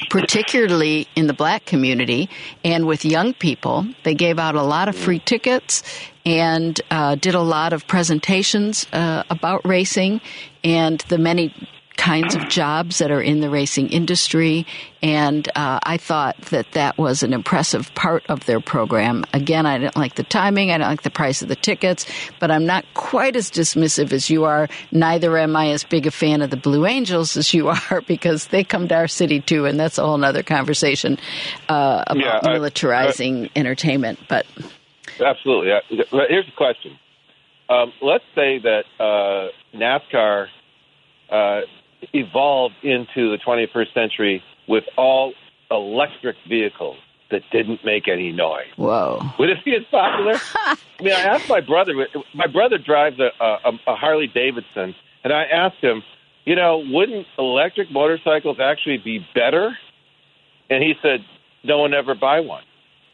particularly 0.09 1.07
in 1.15 1.27
the 1.27 1.33
black 1.33 1.65
community 1.65 2.29
and 2.63 2.87
with 2.87 3.05
young 3.05 3.33
people. 3.33 3.85
They 4.03 4.15
gave 4.15 4.39
out 4.39 4.55
a 4.55 4.63
lot 4.63 4.89
of 4.89 4.95
free 4.95 5.19
tickets 5.19 5.83
and 6.25 6.79
uh, 6.89 7.15
did 7.15 7.35
a 7.35 7.41
lot 7.41 7.73
of 7.73 7.87
presentations 7.87 8.87
uh, 8.91 9.23
about 9.29 9.65
racing 9.65 10.21
and 10.63 10.99
the 11.09 11.17
many 11.17 11.53
kinds 11.97 12.33
of 12.35 12.49
jobs 12.49 12.97
that 12.97 13.11
are 13.11 13.21
in 13.21 13.39
the 13.39 13.49
racing 13.49 13.89
industry. 13.89 14.65
And 15.01 15.47
uh, 15.55 15.79
I 15.83 15.97
thought 15.97 16.37
that 16.49 16.71
that 16.73 16.97
was 16.97 17.23
an 17.23 17.33
impressive 17.33 17.93
part 17.93 18.23
of 18.29 18.45
their 18.45 18.59
program. 18.59 19.25
Again, 19.33 19.65
I 19.65 19.77
didn't 19.77 19.95
like 19.95 20.15
the 20.15 20.23
timing, 20.23 20.71
I 20.71 20.75
didn't 20.77 20.89
like 20.89 21.03
the 21.03 21.09
price 21.11 21.41
of 21.41 21.49
the 21.49 21.55
tickets, 21.55 22.05
but 22.39 22.49
I'm 22.51 22.65
not 22.65 22.85
quite 22.93 23.35
as 23.35 23.51
dismissive 23.51 24.11
as 24.11 24.29
you 24.29 24.45
are. 24.45 24.67
Neither 24.91 25.37
am 25.37 25.55
I 25.55 25.69
as 25.69 25.83
big 25.83 26.07
a 26.07 26.11
fan 26.11 26.41
of 26.41 26.49
the 26.49 26.57
Blue 26.57 26.85
Angels 26.85 27.37
as 27.37 27.53
you 27.53 27.69
are 27.91 28.01
because 28.07 28.47
they 28.47 28.63
come 28.63 28.87
to 28.87 28.95
our 28.95 29.07
city 29.07 29.39
too, 29.39 29.65
and 29.65 29.79
that's 29.79 29.97
a 29.97 30.03
whole 30.05 30.23
other 30.23 30.43
conversation 30.43 31.17
uh, 31.69 32.03
about 32.07 32.17
Yeah, 32.17 32.39
I- 32.43 32.57
militarizing 32.57 33.49
entertainment. 33.55 34.19
But 34.27 34.45
Absolutely. 35.23 35.71
Here's 35.89 36.45
the 36.45 36.51
question. 36.57 36.97
Um, 37.69 37.93
let's 38.01 38.23
say 38.35 38.59
that 38.59 38.83
uh, 38.99 39.49
NASCAR 39.77 40.47
uh, 41.29 41.61
evolved 42.13 42.75
into 42.83 43.31
the 43.31 43.37
21st 43.45 43.93
century 43.93 44.43
with 44.67 44.83
all 44.97 45.33
electric 45.71 46.35
vehicles 46.47 46.97
that 47.31 47.41
didn't 47.51 47.83
make 47.83 48.07
any 48.07 48.31
noise. 48.31 48.67
whoa. 48.75 49.19
Would 49.39 49.49
it 49.49 49.65
be 49.65 49.75
as 49.75 49.83
popular? 49.89 50.39
I 50.55 50.77
mean, 51.01 51.13
I 51.13 51.21
asked 51.21 51.49
my 51.49 51.61
brother. 51.61 51.93
My 52.33 52.47
brother 52.47 52.77
drives 52.77 53.19
a, 53.19 53.31
a, 53.43 53.71
a 53.87 53.95
Harley 53.95 54.27
Davidson, 54.27 54.93
and 55.23 55.33
I 55.33 55.43
asked 55.45 55.81
him, 55.81 56.03
you 56.45 56.55
know, 56.55 56.83
wouldn't 56.85 57.25
electric 57.37 57.91
motorcycles 57.91 58.57
actually 58.59 58.97
be 58.97 59.25
better? 59.33 59.75
And 60.69 60.83
he 60.83 60.93
said, 61.01 61.21
no 61.63 61.79
one 61.79 61.93
ever 61.93 62.15
buy 62.15 62.41
one. 62.41 62.63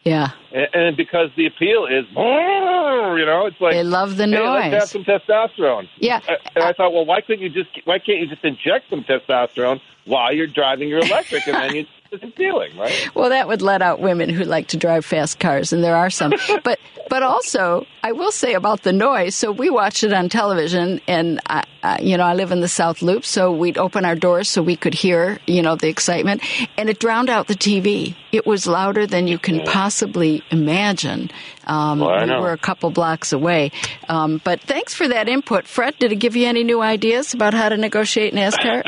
Yeah. 0.03 0.31
And, 0.53 0.67
and 0.73 0.97
because 0.97 1.30
the 1.35 1.45
appeal 1.45 1.85
is, 1.85 2.05
you 2.11 3.26
know, 3.26 3.45
it's 3.45 3.59
like 3.59 3.73
They 3.73 3.84
love 3.84 4.17
the 4.17 4.27
hey, 4.27 4.39
let's 4.39 4.73
have 4.73 4.89
some 4.89 5.03
testosterone. 5.03 5.88
Yeah. 5.97 6.21
And 6.55 6.63
I 6.63 6.73
thought, 6.73 6.93
well, 6.93 7.05
why 7.05 7.21
couldn't 7.21 7.41
you 7.41 7.49
just? 7.49 7.69
Why 7.85 7.99
can't 7.99 8.19
you 8.19 8.27
just 8.27 8.43
inject 8.43 8.89
some 8.89 9.03
testosterone 9.03 9.81
while 10.05 10.34
you're 10.34 10.47
driving 10.47 10.89
your 10.89 10.99
electric, 10.99 11.47
and 11.47 11.55
then 11.55 11.76
you, 11.76 11.85
it's 12.11 12.23
appealing, 12.23 12.77
right? 12.77 13.10
Well, 13.15 13.30
that 13.30 13.48
would 13.48 13.61
let 13.61 13.81
out 13.81 13.99
women 13.99 14.30
who 14.30 14.44
like 14.44 14.68
to 14.69 14.77
drive 14.77 15.05
fast 15.05 15.39
cars, 15.39 15.73
and 15.73 15.84
there 15.84 15.96
are 15.96 16.10
some. 16.10 16.34
but 16.63 16.79
but 17.10 17.23
also, 17.23 17.86
I 18.04 18.12
will 18.12 18.31
say 18.31 18.54
about 18.54 18.84
the 18.84 18.94
noise. 18.94 19.36
So 19.36 19.52
we 19.52 19.70
watched 19.70 20.04
it 20.04 20.13
on 20.13 20.29
television, 20.29 21.02
and 21.07 21.39
I, 21.47 21.63
I, 21.81 21.99
you 22.02 22.18
know, 22.18 22.23
I 22.23 22.34
live 22.34 22.52
in 22.52 22.62
the 22.62 22.68
South 22.68 23.02
Loop, 23.02 23.26
so 23.26 23.52
we'd 23.52 23.78
open 23.78 24.05
our 24.05 24.15
doors 24.15 24.47
so 24.47 24.62
we 24.62 24.76
could 24.76 24.94
hear, 24.94 25.39
you 25.47 25.62
know, 25.62 25.76
the 25.76 25.88
excitement, 25.88 26.44
and 26.78 26.89
it 26.89 26.99
drowned 26.99 27.29
out 27.29 27.47
the 27.47 27.55
TV. 27.55 28.15
It 28.31 28.46
was 28.46 28.68
louder 28.68 29.07
than 29.07 29.28
you 29.28 29.39
can 29.39 29.62
possibly 29.65 30.44
imagine. 30.52 31.31
Um, 31.65 31.99
Well, 31.99 32.10
I 32.10 32.26
we 32.26 32.31
were 32.41 32.54
a 32.54 32.57
couple 32.57 32.89
blocks 32.91 33.34
away. 33.34 33.71
Um, 34.07 34.39
but 34.44 34.62
thanks 34.62 34.94
for 34.94 35.07
that 35.07 35.28
input, 35.28 35.65
Fred. 35.65 35.97
Did 35.99 36.12
it 36.12 36.18
give 36.18 36.36
you 36.36 36.47
any 36.47 36.63
new 36.63 36.81
ideas 36.81 37.34
about 37.34 37.54
how 37.54 37.70
to 37.70 37.78
negotiate 37.78 38.34
NASCAR? 38.34 38.84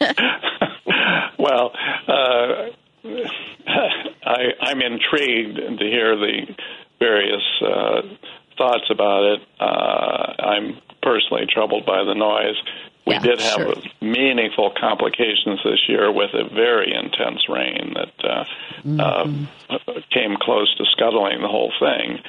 well, 1.44 1.72
uh, 2.08 2.70
I, 4.26 4.40
I'm 4.62 4.80
intrigued 4.80 5.56
to 5.78 5.84
hear 5.84 6.16
the 6.16 6.54
various 6.98 7.42
uh, 7.60 8.02
thoughts 8.56 8.88
about 8.90 9.24
it. 9.34 9.40
Uh, 9.60 10.32
I'm 10.42 10.78
personally 11.02 11.46
troubled 11.52 11.84
by 11.84 12.02
the 12.04 12.14
noise. 12.14 12.56
We 13.06 13.14
Yeah, 13.14 13.20
did 13.20 13.40
have 13.40 13.60
sure. 13.60 13.74
meaningful 14.00 14.72
complications 14.80 15.60
this 15.62 15.80
year 15.88 16.10
with 16.10 16.30
a 16.32 16.48
very 16.48 16.94
intense 16.94 17.46
rain 17.50 17.94
that 17.94 18.14
uh, 18.24 18.44
uh, 19.02 19.28
came 20.10 20.36
close 20.40 20.74
to 20.78 20.84
scuttling 20.92 21.42
the 21.42 21.48
whole 21.48 21.72
thing. 21.78 22.20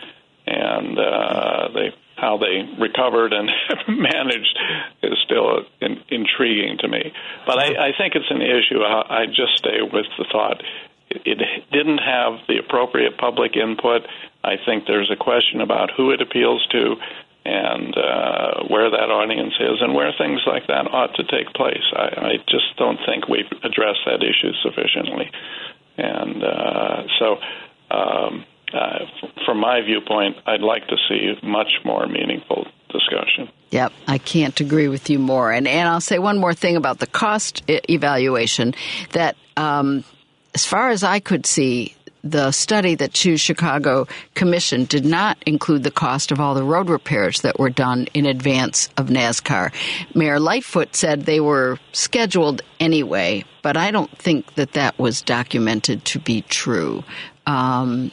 And 0.48 1.00
uh, 1.00 1.69
they 1.74 1.94
how 2.16 2.38
they 2.38 2.64
recovered 2.80 3.34
and 3.34 3.50
managed 3.88 4.58
is 5.03 5.18
still 5.26 5.66
in, 5.82 6.00
intriguing 6.10 6.77
to 6.80 6.88
me. 6.88 7.11
But 7.45 7.60
I, 7.60 7.90
I 7.90 7.92
think 7.98 8.16
it's 8.16 8.30
an 8.30 8.42
issue. 8.42 8.82
I, 8.82 9.26
just 9.27 9.58
stay 9.58 9.82
with 9.82 10.06
the 10.18 10.26
thought 10.32 10.61
it 11.10 11.40
didn't 11.72 12.00
have 12.00 12.40
the 12.48 12.58
appropriate 12.58 13.18
public 13.18 13.56
input. 13.56 14.02
I 14.44 14.56
think 14.64 14.85
there's 14.88 15.11
a 15.11 15.16
question 15.16 15.61
about 15.61 15.92
who 15.95 16.11
it 16.11 16.22
appeals 16.22 16.66
to 16.72 16.95
and 17.45 17.95
uh, 17.95 18.64
where 18.69 18.90
that 18.90 19.10
audience 19.14 19.53
is 19.60 19.77
and 19.80 19.94
where 19.94 20.11
things 20.18 20.42
like 20.48 20.66
that 20.68 20.90
ought 20.92 21.14
to 21.16 21.24
take 21.24 21.53
place. 21.53 21.85
I, 21.94 22.34
I 22.34 22.38
just 22.50 22.76
don't 22.77 23.00
think 23.06 23.27
we've 23.27 23.52
addressed 23.64 24.02
that 24.08 24.24
issue 24.24 24.52
sufficiently. 24.64 25.30
And 25.98 26.44
uh, 26.44 27.03
so, 27.19 27.38
um, 27.92 28.45
uh, 28.74 29.06
from 29.45 29.60
my 29.60 29.82
viewpoint, 29.82 30.38
I'd 30.45 30.61
like 30.61 30.88
to 30.88 30.98
see 31.08 31.34
much 31.44 31.72
more 31.84 32.08
meaningful 32.08 32.68
discussion. 32.90 33.50
Yep, 33.72 33.94
I 34.08 34.18
can't 34.18 34.60
agree 34.60 34.88
with 34.88 35.10
you 35.10 35.19
more. 35.19 35.52
And 35.52 35.68
and 35.68 35.88
I'll 35.88 36.02
say 36.02 36.19
one 36.19 36.38
more 36.38 36.53
thing 36.53 36.76
about 36.76 37.00
the 37.00 37.08
cost 37.08 37.64
evaluation 37.68 38.74
that 39.11 39.35
um, 39.58 40.03
as 40.53 40.66
far 40.66 40.90
as 40.90 41.03
I 41.03 41.19
could 41.19 41.45
see, 41.45 41.95
the 42.24 42.52
study 42.52 42.95
that 42.95 43.14
Choose 43.14 43.40
Chicago 43.40 44.08
commissioned 44.34 44.90
did 44.90 45.06
not 45.06 45.38
include 45.45 45.84
the 45.84 45.92
cost 45.92 46.32
of 46.32 46.40
all 46.40 46.56
the 46.56 46.64
road 46.64 46.90
repairs 46.90 47.42
that 47.42 47.60
were 47.60 47.69
done 47.69 48.08
in 48.16 48.26
advance 48.26 48.90
of 48.98 49.08
NASCAR. 49.08 49.72
Mayor 50.16 50.40
Lightfoot 50.40 50.95
said 50.95 51.22
they 51.22 51.40
were 51.40 51.77
scheduled 51.92 52.64
anyway, 52.80 53.45
but 53.61 53.77
I 53.77 53.92
don't 53.92 54.18
think 54.18 54.56
that 54.56 54.74
that 54.74 54.98
was 54.98 55.22
documented 55.22 56.03
to 56.06 56.19
be 56.19 56.42
true. 56.42 57.03
Um, 57.45 58.11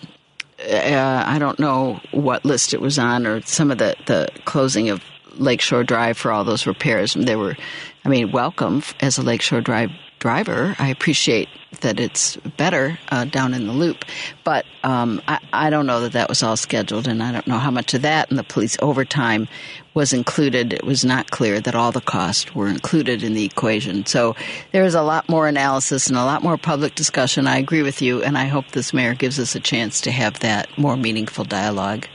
uh, 0.71 1.25
I 1.27 1.39
don't 1.39 1.59
know 1.59 2.01
what 2.13 2.45
list 2.45 2.75
it 2.75 2.81
was 2.81 2.99
on 2.99 3.27
or 3.27 3.43
some 3.43 3.71
of 3.71 3.79
the, 3.79 3.97
the 4.07 4.29
closing 4.45 4.89
of 4.89 5.03
Lakeshore 5.37 5.85
Drive 5.85 6.17
for 6.17 6.31
all 6.31 6.45
those 6.45 6.67
repairs. 6.67 7.15
They 7.15 7.37
were, 7.37 7.57
I 8.05 8.09
mean, 8.09 8.33
welcome 8.33 8.83
as 9.01 9.19
a 9.19 9.23
Lakeshore 9.23 9.61
Drive 9.61 9.91
driver. 10.19 10.77
I 10.79 10.89
appreciate 10.89 11.49
that 11.81 11.99
it's 11.99 12.37
better 12.57 12.99
uh, 13.11 13.25
down 13.25 13.55
in 13.55 13.67
the 13.67 13.73
loop, 13.73 14.05
but 14.45 14.65
um, 14.85 15.21
I, 15.27 15.39
I, 15.53 15.71
don't 15.71 15.87
know 15.87 16.01
that 16.03 16.13
that 16.13 16.29
was 16.29 16.43
all 16.43 16.57
scheduled, 16.57 17.09
and 17.09 17.23
I 17.23 17.33
don't 17.33 17.47
know 17.47 17.59
how 17.59 17.73
much 17.73 17.93
of 17.95 18.03
that 18.03 18.31
and 18.31 18.39
the 18.39 18.45
police 18.45 18.77
overtime 18.81 19.49
was 19.95 20.13
included. 20.13 20.73
It 20.73 20.85
was 20.85 21.05
not 21.05 21.31
clear 21.31 21.61
that 21.61 21.75
all 21.75 21.93
the 21.93 22.01
costs 22.01 22.55
were 22.55 22.69
included 22.69 23.23
in 23.23 23.35
the 23.35 23.45
equation. 23.45 24.07
So 24.07 24.37
there 24.73 24.85
is 24.85 24.95
a 24.95 25.03
lot 25.03 25.29
more 25.29 25.49
analysis 25.49 26.09
and 26.09 26.17
a 26.17 26.25
lot 26.25 26.43
more 26.43 26.57
public 26.57 26.95
discussion. 26.95 27.47
I 27.47 27.59
agree 27.59 27.83
with 27.83 28.03
you, 28.03 28.23
and 28.23 28.39
I 28.39 28.47
hope 28.47 28.71
this 28.71 28.93
mayor 28.93 29.15
gives 29.15 29.39
us 29.39 29.55
a 29.55 29.61
chance 29.61 30.01
to 30.03 30.11
have 30.11 30.41
that 30.41 30.69
more 30.79 30.97
meaningful 30.97 31.45
dialogue 31.45 32.07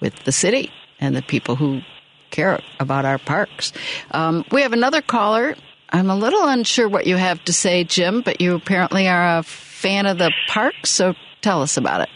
with 0.00 0.14
the 0.24 0.32
city 0.32 0.70
and 0.98 1.14
the 1.14 1.22
people 1.22 1.56
who 1.56 1.82
care 2.30 2.60
about 2.80 3.04
our 3.04 3.18
parks. 3.18 3.72
Um, 4.10 4.44
we 4.50 4.62
have 4.62 4.72
another 4.72 5.02
caller 5.02 5.56
I'm 5.90 6.10
a 6.10 6.16
little 6.16 6.46
unsure 6.46 6.88
what 6.88 7.06
you 7.06 7.16
have 7.16 7.44
to 7.44 7.52
say, 7.52 7.84
Jim, 7.84 8.22
but 8.22 8.40
you 8.40 8.54
apparently 8.54 9.08
are 9.08 9.38
a 9.38 9.42
fan 9.42 10.06
of 10.06 10.18
the 10.18 10.32
park, 10.48 10.74
so 10.84 11.14
tell 11.42 11.62
us 11.62 11.76
about 11.76 12.02
it. 12.02 12.08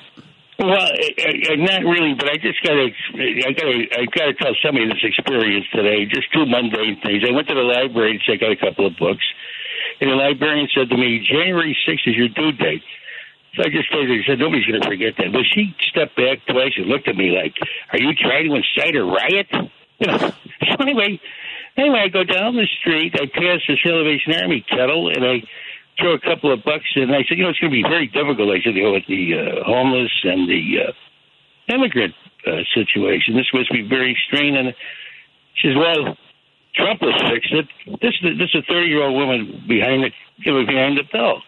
Well, 0.61 0.71
I, 0.77 1.11
I, 1.51 1.57
not 1.57 1.83
really, 1.89 2.15
but 2.15 2.29
I 2.29 2.37
just 2.37 2.63
got 2.63 2.77
to, 2.77 2.89
I 3.17 3.53
got 3.53 3.65
to, 3.65 3.79
I 3.97 4.05
got 4.13 4.27
to 4.29 4.35
tell 4.35 4.55
somebody 4.65 4.87
this 4.89 5.03
experience 5.03 5.67
today. 5.75 6.07
Just 6.07 6.33
two 6.33 6.47
mundane 6.47 7.01
things. 7.03 7.25
I 7.27 7.33
went 7.33 7.49
to 7.49 7.55
the 7.55 7.65
library 7.65 8.21
to 8.21 8.23
check 8.23 8.45
out 8.45 8.53
a 8.53 8.61
couple 8.61 8.87
of 8.87 8.97
books, 8.99 9.25
and 10.01 10.11
the 10.11 10.17
librarian 10.17 10.69
said 10.77 10.91
to 10.91 10.97
me, 10.97 11.25
"January 11.25 11.77
6th 11.89 12.07
is 12.07 12.17
your 12.17 12.29
due 12.29 12.53
date." 12.53 12.85
So 13.57 13.65
I 13.65 13.71
just 13.71 13.91
told 13.91 14.07
her, 14.07 14.15
he 14.15 14.23
said, 14.29 14.39
nobody's 14.39 14.65
going 14.67 14.81
to 14.81 14.87
forget 14.87 15.15
that. 15.19 15.33
But 15.33 15.43
she 15.43 15.75
stepped 15.91 16.15
back 16.15 16.39
twice 16.47 16.71
and 16.77 16.87
looked 16.87 17.09
at 17.09 17.17
me 17.17 17.35
like, 17.35 17.53
are 17.93 17.99
you 17.99 18.15
trying 18.15 18.47
to 18.47 18.55
incite 18.55 18.95
a 18.95 19.03
riot? 19.03 19.51
You 19.99 20.07
know. 20.07 20.31
So 20.71 20.77
anyway, 20.79 21.19
Anyway, 21.77 22.03
I 22.05 22.09
go 22.09 22.25
down 22.25 22.57
the 22.57 22.67
street, 22.81 23.15
I 23.15 23.27
pass 23.27 23.61
the 23.69 23.77
Salvation 23.85 24.35
Army 24.35 24.65
kettle, 24.69 25.09
and 25.09 25.25
I 25.25 25.43
throw 25.99 26.15
a 26.15 26.21
couple 26.21 26.53
of 26.53 26.63
bucks 26.65 26.87
in. 26.97 27.11
I 27.11 27.25
said, 27.29 27.39
you 27.39 27.45
know, 27.45 27.51
it's 27.51 27.59
going 27.59 27.73
to 27.73 27.83
be 27.83 27.87
very 27.87 28.07
difficult. 28.07 28.51
I 28.51 28.63
said, 28.63 28.75
you 28.75 28.85
know, 28.85 28.93
with 28.93 29.07
the 29.09 29.35
uh, 29.35 29.65
homeless 29.65 30.13
and 30.25 30.49
the 30.49 30.63
uh, 30.89 31.75
immigrant 31.75 32.15
uh, 32.47 32.63
situation, 32.75 33.37
this 33.37 33.51
must 33.53 33.71
be 33.71 33.83
very 33.83 34.17
strained. 34.27 34.57
And 34.57 34.75
she 35.55 35.69
says, 35.69 35.77
well, 35.77 36.17
Trump 36.75 37.01
has 37.03 37.17
fixed 37.31 37.53
it. 37.53 37.67
This 38.01 38.15
is 38.23 38.39
this 38.39 38.51
is 38.55 38.63
a 38.63 38.67
thirty 38.67 38.89
year 38.89 39.03
old 39.03 39.17
woman 39.17 39.65
behind 39.67 40.05
the 40.05 40.11
behind 40.45 40.97
the 40.97 41.05
bell. 41.11 41.43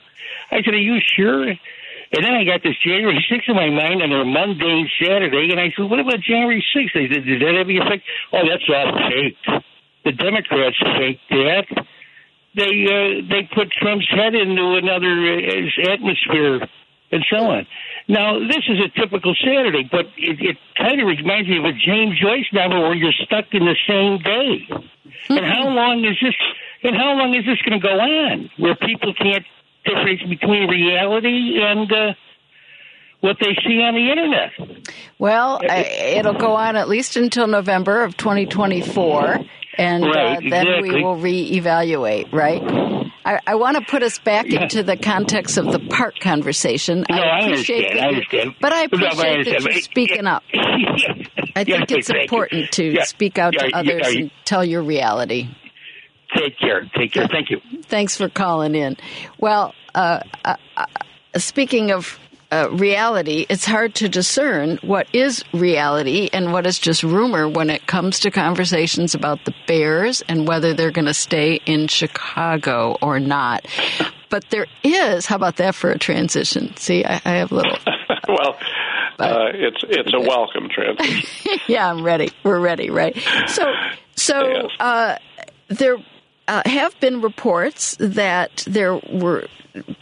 I 0.50 0.62
said, 0.64 0.74
are 0.74 0.82
you 0.82 0.98
sure? 1.00 1.48
And 1.48 2.20
then 2.20 2.34
I 2.34 2.44
got 2.44 2.62
this 2.62 2.76
January 2.84 3.24
6th 3.24 3.48
in 3.48 3.56
my 3.56 3.70
mind 3.70 4.02
on 4.02 4.12
a 4.12 4.22
mundane 4.22 4.86
Saturday, 5.00 5.48
and 5.48 5.58
I 5.58 5.72
said, 5.74 5.88
what 5.88 5.98
about 5.98 6.20
January 6.20 6.62
6th? 6.76 6.92
They 6.92 7.08
said, 7.08 7.24
did 7.24 7.40
that 7.40 7.54
have 7.56 7.64
any 7.64 7.78
effect? 7.78 8.04
Oh, 8.34 8.44
that's 8.44 8.68
all 8.68 9.08
fake 9.08 9.64
the 10.04 10.12
Democrats 10.12 10.76
faked 10.98 11.20
that. 11.30 11.86
They 12.54 12.84
uh, 12.84 13.24
they 13.28 13.48
put 13.54 13.72
Trump's 13.72 14.08
head 14.10 14.34
into 14.34 14.76
another 14.76 15.08
uh, 15.08 15.92
atmosphere 15.92 16.68
and 17.12 17.24
so 17.30 17.36
on. 17.44 17.66
Now 18.08 18.38
this 18.38 18.64
is 18.68 18.78
a 18.84 18.88
typical 19.00 19.34
Saturday, 19.40 19.88
but 19.90 20.06
it, 20.16 20.40
it 20.40 20.56
kind 20.76 21.00
of 21.00 21.06
reminds 21.06 21.48
me 21.48 21.58
of 21.58 21.64
a 21.64 21.72
James 21.72 22.18
Joyce 22.20 22.48
novel 22.52 22.82
where 22.82 22.94
you're 22.94 23.16
stuck 23.24 23.46
in 23.52 23.64
the 23.64 23.76
same 23.88 24.18
day. 24.18 24.68
and 25.28 25.44
how 25.44 25.68
long 25.68 26.04
is 26.04 26.16
this? 26.20 26.34
And 26.82 26.96
how 26.96 27.14
long 27.14 27.34
is 27.34 27.44
this 27.46 27.60
going 27.62 27.80
to 27.80 27.86
go 27.86 27.94
on? 27.94 28.50
Where 28.58 28.74
people 28.74 29.14
can't 29.14 29.44
differentiate 29.84 30.40
between 30.40 30.68
reality 30.68 31.58
and 31.62 31.90
uh, 31.92 32.14
what 33.20 33.36
they 33.40 33.56
see 33.64 33.80
on 33.80 33.94
the 33.94 34.10
internet. 34.10 34.50
Well, 35.18 35.60
it'll 35.62 36.34
go 36.34 36.54
on 36.54 36.76
at 36.76 36.88
least 36.88 37.16
until 37.16 37.46
November 37.46 38.02
of 38.02 38.16
2024 38.16 39.38
and 39.78 40.04
right, 40.04 40.36
uh, 40.38 40.40
then 40.50 40.66
exactly. 40.66 40.90
we 40.94 41.02
will 41.04 41.16
reevaluate, 41.16 42.32
right? 42.32 42.62
I, 43.24 43.38
I 43.46 43.54
want 43.54 43.76
to 43.76 43.84
put 43.84 44.02
us 44.02 44.18
back 44.18 44.46
into 44.46 44.82
the 44.82 44.96
context 44.96 45.56
of 45.56 45.66
the 45.66 45.78
park 45.78 46.18
conversation. 46.20 47.04
No, 47.08 47.16
I 47.16 47.20
I 47.20 47.40
appreciate 47.40 47.86
understand, 47.86 47.98
that 47.98 48.04
I 48.04 48.08
understand. 48.08 48.54
but 48.60 48.72
I 48.72 48.76
No, 48.76 48.80
I 48.82 48.84
appreciate 48.84 49.44
that 49.44 49.62
you're 49.62 49.82
speaking 49.82 50.26
up. 50.26 50.42
I 50.54 51.64
Yeah, 51.66 51.84
think 51.84 51.92
it's 51.92 52.10
important 52.10 52.72
to 52.72 52.84
Yeah, 52.84 53.04
speak 53.04 53.38
out 53.38 53.52
to 53.54 53.60
yeah, 53.60 53.66
yeah, 53.68 53.78
others 53.78 54.14
yeah. 54.14 54.20
and 54.22 54.30
tell 54.44 54.64
your 54.64 54.82
reality. 54.82 55.48
Take 56.36 56.58
care. 56.58 56.90
Take 56.96 57.12
care. 57.12 57.28
Thank 57.28 57.50
you. 57.50 57.60
Thanks 57.82 58.16
for 58.16 58.28
calling 58.28 58.74
in. 58.74 58.96
Well, 59.38 59.74
uh, 59.94 60.20
uh, 60.44 60.56
uh, 60.76 60.86
speaking 61.36 61.92
of 61.92 62.18
uh, 62.52 62.68
reality, 62.70 63.46
it's 63.48 63.64
hard 63.64 63.94
to 63.94 64.08
discern 64.10 64.78
what 64.82 65.06
is 65.14 65.42
reality 65.54 66.28
and 66.34 66.52
what 66.52 66.66
is 66.66 66.78
just 66.78 67.02
rumor 67.02 67.48
when 67.48 67.70
it 67.70 67.86
comes 67.86 68.20
to 68.20 68.30
conversations 68.30 69.14
about 69.14 69.42
the 69.46 69.54
Bears 69.66 70.22
and 70.28 70.46
whether 70.46 70.74
they're 70.74 70.90
going 70.90 71.06
to 71.06 71.14
stay 71.14 71.60
in 71.64 71.88
Chicago 71.88 72.98
or 73.00 73.18
not. 73.18 73.66
But 74.28 74.50
there 74.50 74.66
is, 74.84 75.24
how 75.24 75.36
about 75.36 75.56
that 75.56 75.74
for 75.74 75.90
a 75.90 75.98
transition? 75.98 76.76
See, 76.76 77.04
I, 77.04 77.22
I 77.24 77.30
have 77.36 77.52
a 77.52 77.54
little. 77.54 77.78
well, 78.28 78.56
uh, 79.18 79.48
it's 79.54 79.82
it's 79.88 80.12
a 80.12 80.20
welcome 80.28 80.68
transition. 80.68 81.58
yeah, 81.66 81.90
I'm 81.90 82.04
ready. 82.04 82.30
We're 82.44 82.60
ready, 82.60 82.90
right? 82.90 83.16
So, 83.46 83.64
so 84.14 84.68
uh, 84.78 85.16
there 85.68 85.96
uh, 86.48 86.62
have 86.66 86.98
been 87.00 87.20
reports 87.20 87.96
that 87.98 88.64
there 88.66 88.96
were 88.96 89.46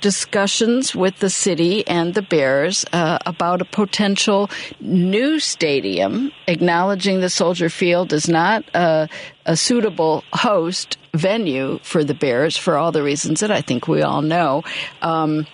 discussions 0.01 0.94
with 0.94 1.19
the 1.19 1.31
city 1.31 1.86
and 1.86 2.15
the 2.15 2.23
Bears 2.23 2.85
uh, 2.93 3.19
about 3.27 3.62
a 3.62 3.65
potential 3.65 4.51
new 4.81 5.39
stadium, 5.39 6.33
acknowledging 6.47 7.20
the 7.20 7.31
Soldier 7.31 7.69
Field 7.69 8.12
is 8.12 8.28
not 8.28 8.65
a, 8.75 9.09
a 9.47 9.57
suitable 9.57 10.25
host 10.33 10.99
venue 11.15 11.78
for 11.83 12.02
the 12.02 12.15
Bears 12.15 12.57
for 12.57 12.77
all 12.77 12.93
the 12.93 13.02
reasons 13.02 13.41
that 13.41 13.51
I 13.51 13.60
think 13.60 13.86
we 13.86 14.02
all 14.02 14.23
know. 14.23 14.65
Um, 15.02 15.47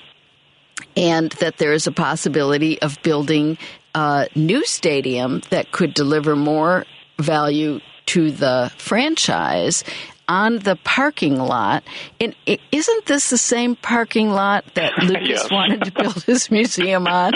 and 0.97 1.31
that 1.33 1.59
there 1.59 1.73
is 1.73 1.87
a 1.87 1.93
possibility 1.93 2.81
of 2.81 3.01
building 3.03 3.59
a 3.95 4.29
new 4.35 4.65
stadium 4.65 5.43
that 5.51 5.73
could 5.73 5.95
deliver 5.95 6.37
more 6.37 6.85
value 7.19 7.81
to 8.07 8.31
the 8.31 8.71
franchise 8.77 9.85
on 10.29 10.59
the 10.61 10.77
parking 10.85 11.39
lot. 11.39 11.85
And 12.21 12.35
isn't 12.73 13.07
this 13.07 13.31
the 13.31 13.39
same 13.39 13.77
parking 13.77 14.31
lot 14.31 14.65
that 14.75 14.99
Lucas 15.03 15.29
Yes. 15.29 15.51
wanted 15.51 15.85
to 15.85 15.93
build 15.93 16.23
his 16.25 16.51
museum 16.51 17.07
on? 17.07 17.33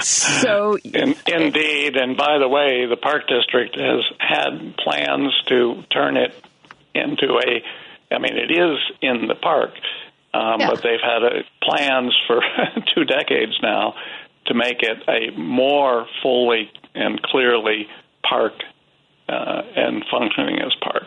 So 0.00 0.78
In, 0.84 1.14
indeed, 1.26 1.96
and 1.96 2.16
by 2.16 2.38
the 2.38 2.48
way, 2.48 2.86
the 2.86 2.96
park 2.96 3.22
district 3.28 3.78
has 3.78 4.04
had 4.18 4.76
plans 4.76 5.32
to 5.46 5.82
turn 5.90 6.16
it 6.16 6.34
into 6.94 7.38
a. 7.38 7.62
I 8.14 8.18
mean, 8.18 8.36
it 8.36 8.50
is 8.50 8.78
in 9.02 9.28
the 9.28 9.34
park, 9.34 9.70
um, 10.32 10.60
Yeah. 10.60 10.70
but 10.70 10.82
they've 10.82 11.00
had 11.02 11.22
uh 11.24 11.42
plans 11.62 12.14
for 12.26 12.40
two 12.94 13.04
decades 13.04 13.58
now 13.62 13.94
to 14.46 14.54
make 14.54 14.82
it 14.82 15.02
a 15.08 15.36
more 15.38 16.06
fully 16.22 16.70
and 16.94 17.22
clearly 17.22 17.86
park 18.22 18.54
uh, 19.28 19.62
and 19.76 20.04
functioning 20.10 20.58
as 20.60 20.74
park. 20.80 21.04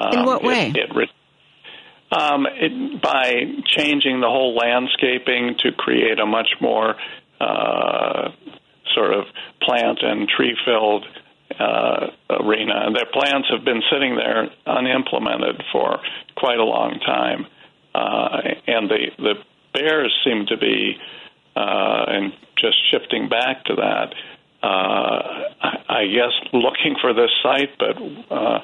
Um, 0.00 0.18
In 0.18 0.24
what 0.24 0.42
way? 0.42 0.72
It, 0.74 0.94
re- 0.94 1.10
um, 2.12 2.46
it, 2.46 3.02
by 3.02 3.44
changing 3.76 4.20
the 4.20 4.28
whole 4.28 4.54
landscaping 4.54 5.56
to 5.60 5.72
create 5.72 6.18
a 6.18 6.26
much 6.26 6.48
more 6.60 6.96
uh, 7.40 8.30
sort 8.94 9.12
of 9.12 9.24
plant 9.62 9.98
and 10.02 10.28
tree 10.28 10.56
filled 10.64 11.04
uh, 11.58 12.06
arena. 12.30 12.86
And 12.86 12.96
their 12.96 13.06
plans 13.12 13.46
have 13.50 13.64
been 13.64 13.82
sitting 13.92 14.16
there 14.16 14.48
unimplemented 14.66 15.62
for 15.72 16.00
quite 16.36 16.58
a 16.58 16.64
long 16.64 16.98
time. 17.04 17.46
Uh, 17.94 18.38
and 18.66 18.88
the, 18.88 19.10
the 19.18 19.34
Bears 19.72 20.12
seem 20.24 20.46
to 20.46 20.56
be, 20.56 20.96
uh, 21.56 22.04
and 22.08 22.32
just 22.58 22.76
shifting 22.90 23.28
back 23.28 23.64
to 23.64 23.76
that, 23.76 24.14
uh, 24.62 24.66
I, 24.66 25.76
I 25.88 26.06
guess 26.06 26.32
looking 26.52 26.96
for 27.00 27.14
this 27.14 27.30
site, 27.42 27.78
but 27.78 27.96
uh, 28.34 28.58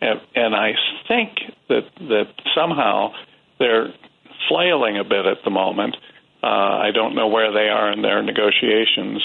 and, 0.00 0.20
and 0.34 0.54
I 0.54 0.72
think 1.08 1.38
that 1.68 1.84
that 2.08 2.28
somehow 2.54 3.12
they're 3.58 3.92
flailing 4.48 4.98
a 4.98 5.04
bit 5.04 5.26
at 5.26 5.38
the 5.44 5.50
moment. 5.50 5.96
Uh, 6.42 6.46
I 6.46 6.90
don't 6.92 7.14
know 7.14 7.28
where 7.28 7.52
they 7.52 7.68
are 7.68 7.92
in 7.92 8.02
their 8.02 8.22
negotiations 8.22 9.22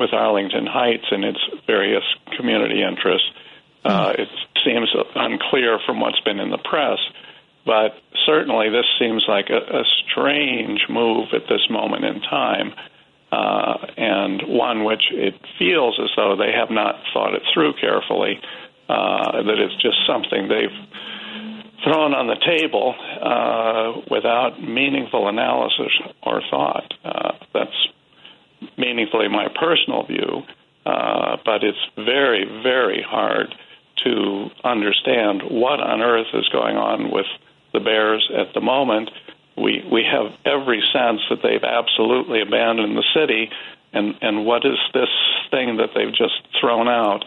with 0.00 0.12
Arlington 0.12 0.66
Heights 0.66 1.04
and 1.10 1.24
its 1.24 1.38
various 1.66 2.04
community 2.36 2.82
interests. 2.82 3.28
Uh, 3.84 4.14
it 4.18 4.28
seems 4.64 4.88
unclear 5.14 5.78
from 5.84 6.00
what's 6.00 6.20
been 6.20 6.40
in 6.40 6.50
the 6.50 6.58
press, 6.58 6.98
but 7.66 7.94
certainly 8.24 8.70
this 8.70 8.86
seems 8.98 9.26
like 9.28 9.50
a, 9.50 9.58
a 9.58 9.84
strange 10.10 10.86
move 10.88 11.28
at 11.34 11.42
this 11.48 11.68
moment 11.68 12.04
in 12.04 12.20
time, 12.22 12.72
uh, 13.30 13.76
and 13.96 14.42
one 14.46 14.84
which 14.84 15.04
it 15.10 15.34
feels 15.58 16.00
as 16.02 16.08
though 16.16 16.34
they 16.34 16.52
have 16.52 16.70
not 16.70 16.96
thought 17.12 17.34
it 17.34 17.42
through 17.52 17.74
carefully. 17.74 18.40
Uh, 18.40 18.63
that 18.88 19.58
it's 19.58 19.80
just 19.82 19.96
something 20.06 20.48
they've 20.48 20.70
thrown 21.84 22.14
on 22.14 22.26
the 22.26 22.36
table 22.36 22.94
uh, 23.20 24.00
without 24.10 24.60
meaningful 24.60 25.28
analysis 25.28 25.92
or 26.22 26.40
thought. 26.50 26.94
Uh, 27.04 27.32
that's 27.52 27.88
meaningfully 28.78 29.28
my 29.28 29.48
personal 29.48 30.06
view, 30.06 30.42
uh, 30.86 31.36
but 31.44 31.62
it's 31.62 31.78
very, 31.96 32.44
very 32.62 33.04
hard 33.06 33.54
to 34.02 34.50
understand 34.64 35.42
what 35.42 35.80
on 35.80 36.00
earth 36.00 36.26
is 36.34 36.48
going 36.48 36.76
on 36.76 37.10
with 37.10 37.26
the 37.72 37.80
Bears 37.80 38.28
at 38.36 38.54
the 38.54 38.60
moment. 38.60 39.10
We 39.56 39.84
we 39.90 40.02
have 40.02 40.32
every 40.44 40.82
sense 40.92 41.20
that 41.30 41.38
they've 41.42 41.62
absolutely 41.62 42.40
abandoned 42.40 42.96
the 42.96 43.04
city, 43.14 43.50
and 43.92 44.14
and 44.20 44.44
what 44.44 44.64
is 44.64 44.78
this 44.92 45.08
thing 45.50 45.76
that 45.76 45.90
they've 45.94 46.12
just 46.12 46.42
thrown 46.60 46.88
out? 46.88 47.24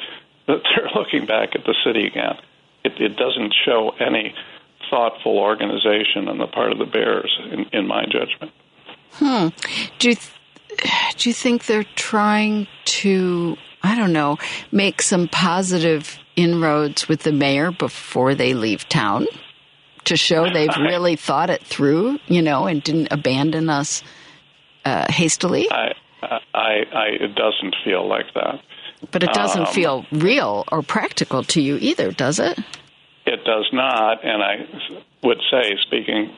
That 0.48 0.61
they're 0.64 0.90
looking 0.95 1.26
back 1.26 1.56
at 1.56 1.66
the 1.66 1.76
city 1.85 2.08
again. 2.08 2.38
It, 2.84 2.93
it 3.00 3.17
doesn't 3.17 3.53
show 3.66 3.92
any 4.00 4.34
thoughtful 4.90 5.38
organization 5.38 6.27
on 6.27 6.38
the 6.38 6.48
part 6.48 6.72
of 6.72 6.77
the 6.77 6.85
Bears, 6.85 7.38
in, 7.51 7.66
in 7.74 7.88
my 7.88 8.06
judgment. 8.06 8.51
Hmm. 9.14 9.50
Do 10.00 10.09
you 10.09 10.16
th- 10.16 10.32
do 11.17 11.30
you 11.30 11.34
think 11.34 11.66
they're 11.66 11.85
trying 11.95 12.67
to, 12.85 13.58
I 13.84 13.95
don't 13.95 14.14
know, 14.14 14.38
make 14.72 15.01
some 15.01 15.27
positive 15.27 16.19
inroads 16.35 17.09
with 17.09 17.24
the 17.24 17.32
mayor 17.32 17.72
before 17.72 18.35
they 18.35 18.53
leave 18.53 18.88
town 18.88 19.26
to 20.06 20.16
show 20.16 20.51
they've 20.51 20.76
really 20.80 21.16
thought 21.16 21.50
it 21.50 21.64
through, 21.64 22.19
you 22.27 22.42
know, 22.42 22.67
and 22.67 22.84
didn't 22.84 23.08
abandon 23.11 23.69
us 23.69 24.03
uh, 24.85 25.11
hastily? 25.11 25.69
I, 25.72 25.93
I, 26.22 26.40
I, 26.53 27.06
it 27.19 27.35
doesn't 27.35 27.76
feel 27.84 28.08
like 28.08 28.34
that. 28.35 28.61
But 29.11 29.24
it 29.24 29.34
doesn't 29.34 29.67
Um, 29.67 29.74
feel 29.74 30.06
real 30.11 30.66
or 30.72 30.82
practical 30.82 31.43
to 31.43 31.61
you 31.61 31.77
either, 31.80 32.11
does 32.11 32.40
it? 32.40 32.58
It 33.26 33.43
does 33.43 33.67
not, 33.72 34.24
and 34.24 34.42
I 34.42 34.66
would 35.24 35.42
say, 35.51 35.76
speaking 35.82 36.35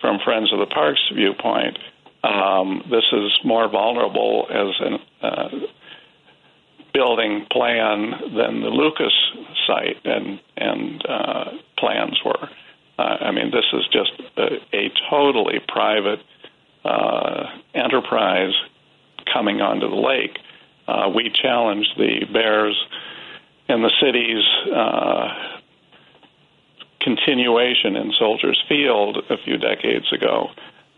from 0.00 0.18
Friends 0.20 0.52
of 0.52 0.58
the 0.58 0.66
Parks 0.66 1.00
viewpoint, 1.14 1.78
um, 2.22 2.82
this 2.90 3.04
is 3.12 3.32
more 3.44 3.68
vulnerable 3.68 4.46
as 4.50 4.80
a 4.80 5.26
uh, 5.26 5.48
building 6.92 7.46
plan 7.50 8.12
than 8.36 8.60
the 8.60 8.70
Lucas 8.70 9.12
site 9.66 9.98
and 10.04 10.40
and 10.56 11.04
uh, 11.06 11.44
plans 11.78 12.18
were. 12.24 12.48
Uh, 12.98 13.02
I 13.02 13.30
mean, 13.32 13.50
this 13.50 13.64
is 13.72 13.86
just 13.92 14.12
a, 14.36 14.76
a 14.76 14.90
totally 15.10 15.58
private 15.66 16.20
uh, 16.84 17.46
enterprise 17.74 18.54
coming 19.32 19.60
onto 19.60 19.88
the 19.88 19.96
lake. 19.96 20.38
Uh, 20.86 21.10
we 21.14 21.30
challenged 21.30 21.92
the 21.96 22.26
Bears 22.32 22.76
and 23.68 23.82
the 23.82 23.92
city's 24.00 24.44
uh, 24.74 25.28
continuation 27.00 27.96
in 27.96 28.12
Soldiers 28.18 28.62
Field 28.68 29.18
a 29.30 29.36
few 29.38 29.56
decades 29.56 30.12
ago. 30.12 30.50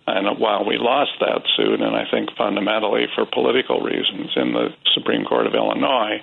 And 0.09 0.39
while 0.39 0.65
we 0.65 0.79
lost 0.79 1.13
that 1.19 1.43
suit, 1.57 1.81
and 1.81 1.97
I 1.97 2.09
think 2.09 2.31
fundamentally 2.39 3.07
for 3.15 3.27
political 3.27 3.81
reasons 3.81 4.31
in 4.37 4.53
the 4.53 4.69
Supreme 4.95 5.25
Court 5.25 5.47
of 5.49 5.55
Illinois, 5.55 6.23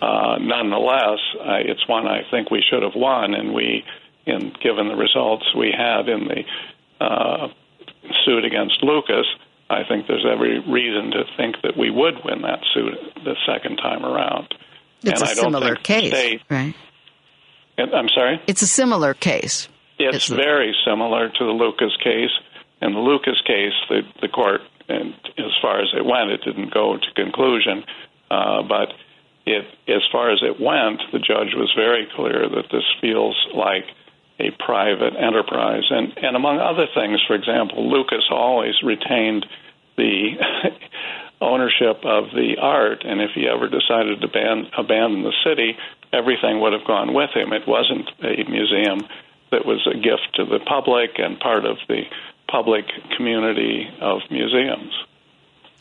uh, 0.00 0.38
nonetheless, 0.40 1.18
I, 1.42 1.58
it's 1.66 1.86
one 1.88 2.06
I 2.06 2.22
think 2.30 2.50
we 2.52 2.62
should 2.62 2.84
have 2.84 2.94
won. 2.94 3.34
And 3.34 3.52
we, 3.52 3.84
in 4.24 4.52
given 4.62 4.86
the 4.86 4.94
results 4.94 5.52
we 5.56 5.72
had 5.76 6.08
in 6.08 6.28
the 6.28 6.44
uh, 7.04 7.48
suit 8.24 8.44
against 8.44 8.82
Lucas, 8.84 9.26
I 9.70 9.82
think 9.88 10.06
there's 10.06 10.26
every 10.30 10.60
reason 10.60 11.10
to 11.12 11.24
think 11.36 11.56
that 11.62 11.76
we 11.76 11.90
would 11.90 12.14
win 12.24 12.42
that 12.42 12.60
suit 12.74 12.94
the 13.24 13.34
second 13.46 13.76
time 13.76 14.04
around. 14.04 14.54
It's 15.02 15.20
and 15.20 15.30
a 15.30 15.34
similar 15.34 15.76
case, 15.76 16.08
State, 16.08 16.42
right? 16.50 16.74
I'm 17.78 18.08
sorry. 18.08 18.40
It's 18.46 18.62
a 18.62 18.66
similar 18.66 19.14
case. 19.14 19.68
It's 19.98 20.28
very 20.28 20.74
similar 20.84 21.28
to 21.28 21.44
the 21.44 21.52
Lucas 21.52 21.96
case. 22.02 22.30
In 22.82 22.92
the 22.92 23.00
Lucas 23.00 23.40
case, 23.46 23.72
the 23.88 24.02
the 24.20 24.28
court, 24.28 24.60
and 24.88 25.14
as 25.38 25.52
far 25.62 25.80
as 25.80 25.88
it 25.96 26.04
went, 26.04 26.30
it 26.30 26.42
didn't 26.44 26.72
go 26.72 26.96
to 26.96 27.14
conclusion. 27.14 27.84
Uh, 28.30 28.62
but 28.62 28.92
it, 29.46 29.64
as 29.88 30.02
far 30.10 30.30
as 30.30 30.40
it 30.42 30.60
went, 30.60 31.00
the 31.12 31.18
judge 31.18 31.54
was 31.54 31.72
very 31.76 32.06
clear 32.16 32.48
that 32.48 32.70
this 32.72 32.84
feels 33.00 33.36
like 33.54 33.84
a 34.38 34.50
private 34.64 35.14
enterprise. 35.16 35.84
And 35.90 36.16
and 36.18 36.36
among 36.36 36.58
other 36.58 36.86
things, 36.94 37.20
for 37.26 37.34
example, 37.34 37.90
Lucas 37.90 38.24
always 38.30 38.74
retained 38.82 39.46
the 39.96 40.32
ownership 41.40 42.04
of 42.04 42.30
the 42.34 42.56
art, 42.60 43.04
and 43.04 43.20
if 43.20 43.30
he 43.34 43.46
ever 43.48 43.68
decided 43.68 44.20
to 44.20 44.28
ban, 44.28 44.66
abandon 44.76 45.22
the 45.22 45.32
city, 45.44 45.76
everything 46.12 46.60
would 46.60 46.72
have 46.72 46.86
gone 46.86 47.14
with 47.14 47.30
him. 47.34 47.52
It 47.52 47.66
wasn't 47.66 48.08
a 48.22 48.48
museum 48.50 49.06
that 49.50 49.64
was 49.64 49.86
a 49.86 49.96
gift 49.96 50.34
to 50.34 50.44
the 50.44 50.58
public 50.60 51.18
and 51.18 51.38
part 51.38 51.64
of 51.64 51.76
the 51.88 52.02
public 52.48 52.86
community 53.16 53.88
of 54.00 54.20
museums. 54.30 54.92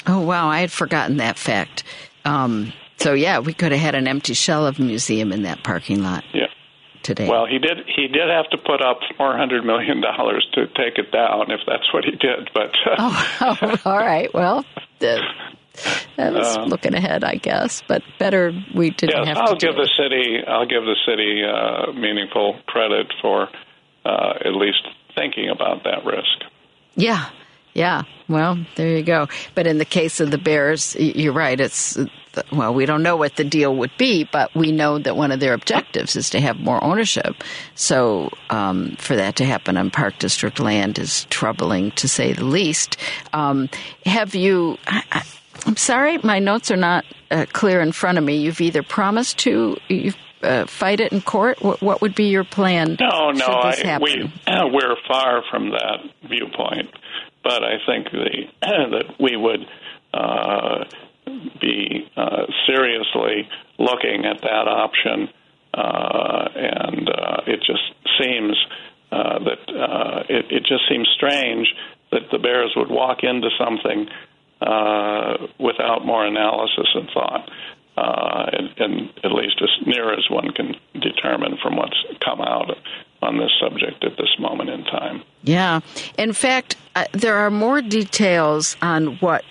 Oh 0.05 0.19
wow, 0.19 0.47
I 0.47 0.59
had 0.59 0.71
forgotten 0.71 1.17
that 1.17 1.37
fact. 1.37 1.83
Um, 2.25 2.73
so 2.97 3.13
yeah, 3.13 3.39
we 3.39 3.53
could 3.53 3.71
have 3.71 3.81
had 3.81 3.95
an 3.95 4.07
empty 4.07 4.33
shell 4.33 4.67
of 4.67 4.79
a 4.79 4.83
museum 4.83 5.31
in 5.31 5.43
that 5.43 5.63
parking 5.63 6.03
lot. 6.03 6.23
Yeah. 6.33 6.47
Today. 7.03 7.27
Well, 7.27 7.45
he 7.45 7.59
did. 7.59 7.79
He 7.93 8.07
did 8.07 8.29
have 8.29 8.49
to 8.51 8.57
put 8.57 8.81
up 8.81 8.99
four 9.17 9.35
hundred 9.37 9.65
million 9.65 10.01
dollars 10.01 10.47
to 10.53 10.67
take 10.67 10.97
it 10.97 11.11
down, 11.11 11.51
if 11.51 11.59
that's 11.67 11.93
what 11.93 12.05
he 12.05 12.11
did. 12.11 12.49
But 12.53 12.71
uh, 12.85 12.95
oh, 12.97 13.57
oh, 13.61 13.75
all 13.91 13.97
right. 13.97 14.33
Well, 14.33 14.65
the, 14.99 15.21
that 16.17 16.33
was 16.33 16.55
Uh, 16.57 16.63
looking 16.63 16.93
ahead, 16.95 17.23
I 17.25 17.35
guess. 17.35 17.83
But 17.87 18.03
better 18.19 18.53
we 18.73 18.91
didn't 18.91 19.25
yes, 19.25 19.27
have 19.27 19.37
I'll 19.49 19.55
give 19.55 19.75
the 19.75 19.89
city. 19.97 20.39
I'll 20.47 20.65
give 20.65 20.83
the 20.83 20.95
city 21.05 21.43
uh, 21.43 21.91
meaningful 21.91 22.59
credit 22.67 23.11
for 23.21 23.49
uh, 24.05 24.33
at 24.45 24.55
least 24.55 24.87
thinking 25.15 25.49
about 25.49 25.83
that 25.83 26.05
risk. 26.05 26.49
Yeah, 26.95 27.25
yeah. 27.73 28.03
Well, 28.27 28.57
there 28.75 28.95
you 28.95 29.03
go. 29.03 29.27
But 29.55 29.67
in 29.67 29.77
the 29.77 29.85
case 29.85 30.19
of 30.19 30.31
the 30.31 30.37
Bears, 30.37 30.95
you're 30.95 31.33
right. 31.33 31.59
It's 31.59 31.97
well, 32.51 32.73
we 32.73 32.85
don't 32.85 33.03
know 33.03 33.15
what 33.15 33.35
the 33.35 33.43
deal 33.43 33.75
would 33.75 33.91
be, 33.97 34.27
but 34.31 34.53
we 34.55 34.71
know 34.71 34.97
that 34.97 35.15
one 35.15 35.31
of 35.31 35.39
their 35.39 35.53
objectives 35.53 36.15
is 36.15 36.29
to 36.31 36.41
have 36.41 36.59
more 36.59 36.83
ownership. 36.83 37.43
So 37.75 38.31
um, 38.49 38.95
for 38.97 39.15
that 39.15 39.35
to 39.37 39.45
happen 39.45 39.77
on 39.77 39.91
Park 39.91 40.17
District 40.19 40.59
land 40.59 40.97
is 40.97 41.25
troubling, 41.25 41.91
to 41.91 42.07
say 42.07 42.33
the 42.33 42.45
least. 42.45 42.97
Um, 43.33 43.69
have 44.05 44.35
you? 44.35 44.77
I, 44.87 45.23
I'm 45.65 45.77
sorry, 45.77 46.17
my 46.19 46.39
notes 46.39 46.71
are 46.71 46.77
not 46.77 47.05
uh, 47.29 47.45
clear 47.53 47.81
in 47.81 47.91
front 47.91 48.17
of 48.17 48.23
me. 48.23 48.37
You've 48.37 48.61
either 48.61 48.83
promised 48.83 49.37
to. 49.39 49.77
You've 49.87 50.17
uh, 50.41 50.65
fight 50.65 50.99
it 50.99 51.13
in 51.13 51.21
court? 51.21 51.61
What, 51.61 51.81
what 51.81 52.01
would 52.01 52.15
be 52.15 52.25
your 52.25 52.43
plan? 52.43 52.97
No, 52.99 53.31
no, 53.31 53.71
this 53.71 53.81
I, 53.85 53.97
we 53.99 54.29
we're 54.47 54.95
far 55.07 55.41
from 55.49 55.69
that 55.69 55.99
viewpoint. 56.27 56.89
But 57.43 57.63
I 57.63 57.77
think 57.85 58.11
the 58.11 58.47
that 58.61 59.19
we 59.19 59.35
would 59.35 59.65
uh, 60.13 60.85
be 61.59 62.09
uh, 62.15 62.45
seriously 62.67 63.49
looking 63.77 64.25
at 64.25 64.41
that 64.41 64.67
option, 64.67 65.29
uh, 65.73 66.49
and 66.55 67.09
uh, 67.09 67.41
it 67.47 67.59
just 67.59 67.83
seems 68.19 68.55
uh, 69.11 69.39
that 69.39 69.75
uh, 69.75 70.23
it, 70.29 70.45
it 70.51 70.65
just 70.65 70.87
seems 70.89 71.07
strange 71.15 71.67
that 72.11 72.29
the 72.31 72.39
Bears 72.39 72.73
would 72.75 72.89
walk 72.89 73.23
into 73.23 73.49
something 73.57 74.07
without 75.59 76.05
more 76.05 76.25
analysis 76.25 76.87
and 76.95 77.09
thought. 77.13 77.49
And, 77.95 78.69
and 78.77 79.09
at 79.23 79.31
least 79.31 79.61
as 79.61 79.69
near 79.85 80.13
as 80.13 80.29
one 80.29 80.51
can 80.51 80.75
determine 80.93 81.57
from 81.61 81.75
what's 81.75 81.97
come 82.23 82.41
out 82.41 82.69
on 83.23 83.37
this 83.37 83.51
subject 83.59 84.03
at 84.03 84.17
this 84.17 84.35
moment 84.39 84.69
in 84.69 84.83
time. 84.83 85.23
Yeah. 85.43 85.79
In 86.17 86.33
fact, 86.33 86.75
uh, 86.95 87.05
there 87.13 87.35
are 87.35 87.49
more 87.49 87.81
details 87.81 88.77
on 88.81 89.17
what 89.17 89.43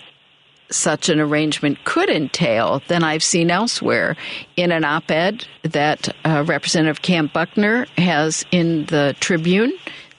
such 0.69 1.09
an 1.09 1.19
arrangement 1.19 1.83
could 1.83 2.09
entail 2.09 2.81
than 2.87 3.03
I've 3.03 3.23
seen 3.23 3.51
elsewhere. 3.51 4.15
In 4.55 4.71
an 4.71 4.83
op 4.83 5.11
ed 5.11 5.45
that 5.63 6.15
uh, 6.25 6.43
Representative 6.47 7.01
Kam 7.01 7.27
Buckner 7.27 7.85
has 7.97 8.45
in 8.51 8.85
the 8.85 9.15
Tribune 9.19 9.73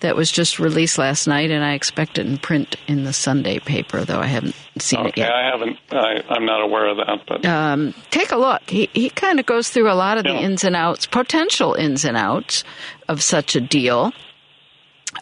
that 0.05 0.16
was 0.16 0.31
just 0.31 0.58
released 0.58 0.99
last 0.99 1.26
night, 1.26 1.50
and 1.50 1.65
I 1.65 1.73
expect 1.73 2.18
it 2.18 2.26
in 2.26 2.36
print 2.36 2.76
in 2.86 3.05
the 3.05 3.12
Sunday 3.15 3.58
paper, 3.58 4.05
though 4.05 4.20
I 4.20 4.26
haven't 4.26 4.55
seen 4.76 5.00
okay, 5.00 5.08
it 5.08 5.16
yet. 5.16 5.33
I 5.33 5.50
haven't. 5.50 5.78
I, 5.91 6.23
I'm 6.28 6.44
not 6.44 6.60
aware 6.60 6.89
of 6.89 6.99
that, 6.99 7.20
but 7.26 7.47
Um, 7.47 7.94
take 8.10 8.31
a 8.31 8.36
look. 8.36 8.68
He, 8.68 8.91
he 8.92 9.08
kind 9.08 9.41
of 9.41 9.47
goes 9.47 9.70
through 9.70 9.91
a 9.91 9.94
lot 9.94 10.18
of 10.18 10.24
the 10.24 10.34
ins 10.34 10.62
and 10.62 10.76
outs, 10.76 11.07
potential 11.07 11.73
ins 11.73 12.05
and 12.05 12.18
outs 12.18 12.65
of 13.08 13.23
such 13.23 13.57
a 13.57 13.62
deal. 13.62 14.12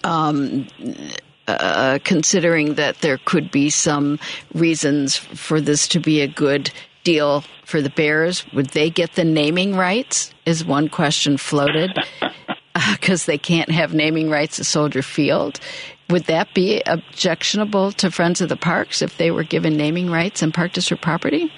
Um, 0.02 0.66
uh, 1.46 2.00
considering 2.02 2.74
that 2.74 2.98
there 3.02 3.18
could 3.18 3.52
be 3.52 3.70
some 3.70 4.18
reasons 4.52 5.16
for 5.16 5.60
this 5.60 5.86
to 5.88 6.00
be 6.00 6.22
a 6.22 6.26
good 6.26 6.72
deal 7.04 7.44
for 7.64 7.80
the 7.80 7.90
Bears, 7.90 8.44
would 8.52 8.70
they 8.70 8.90
get 8.90 9.14
the 9.14 9.24
naming 9.24 9.76
rights? 9.76 10.34
Is 10.44 10.64
one 10.64 10.88
question 10.88 11.36
floated 11.36 11.96
because 12.92 13.26
they 13.26 13.38
can't 13.38 13.70
have 13.70 13.92
naming 13.94 14.30
rights 14.30 14.58
at 14.60 14.66
Soldier 14.66 15.02
Field. 15.02 15.60
Would 16.10 16.24
that 16.24 16.52
be 16.54 16.82
objectionable 16.84 17.92
to 17.92 18.10
Friends 18.10 18.40
of 18.40 18.48
the 18.48 18.56
Parks 18.56 19.02
if 19.02 19.16
they 19.16 19.30
were 19.30 19.44
given 19.44 19.76
naming 19.76 20.10
rights 20.10 20.42
and 20.42 20.52
Park 20.52 20.72
District 20.72 21.02
property? 21.02 21.50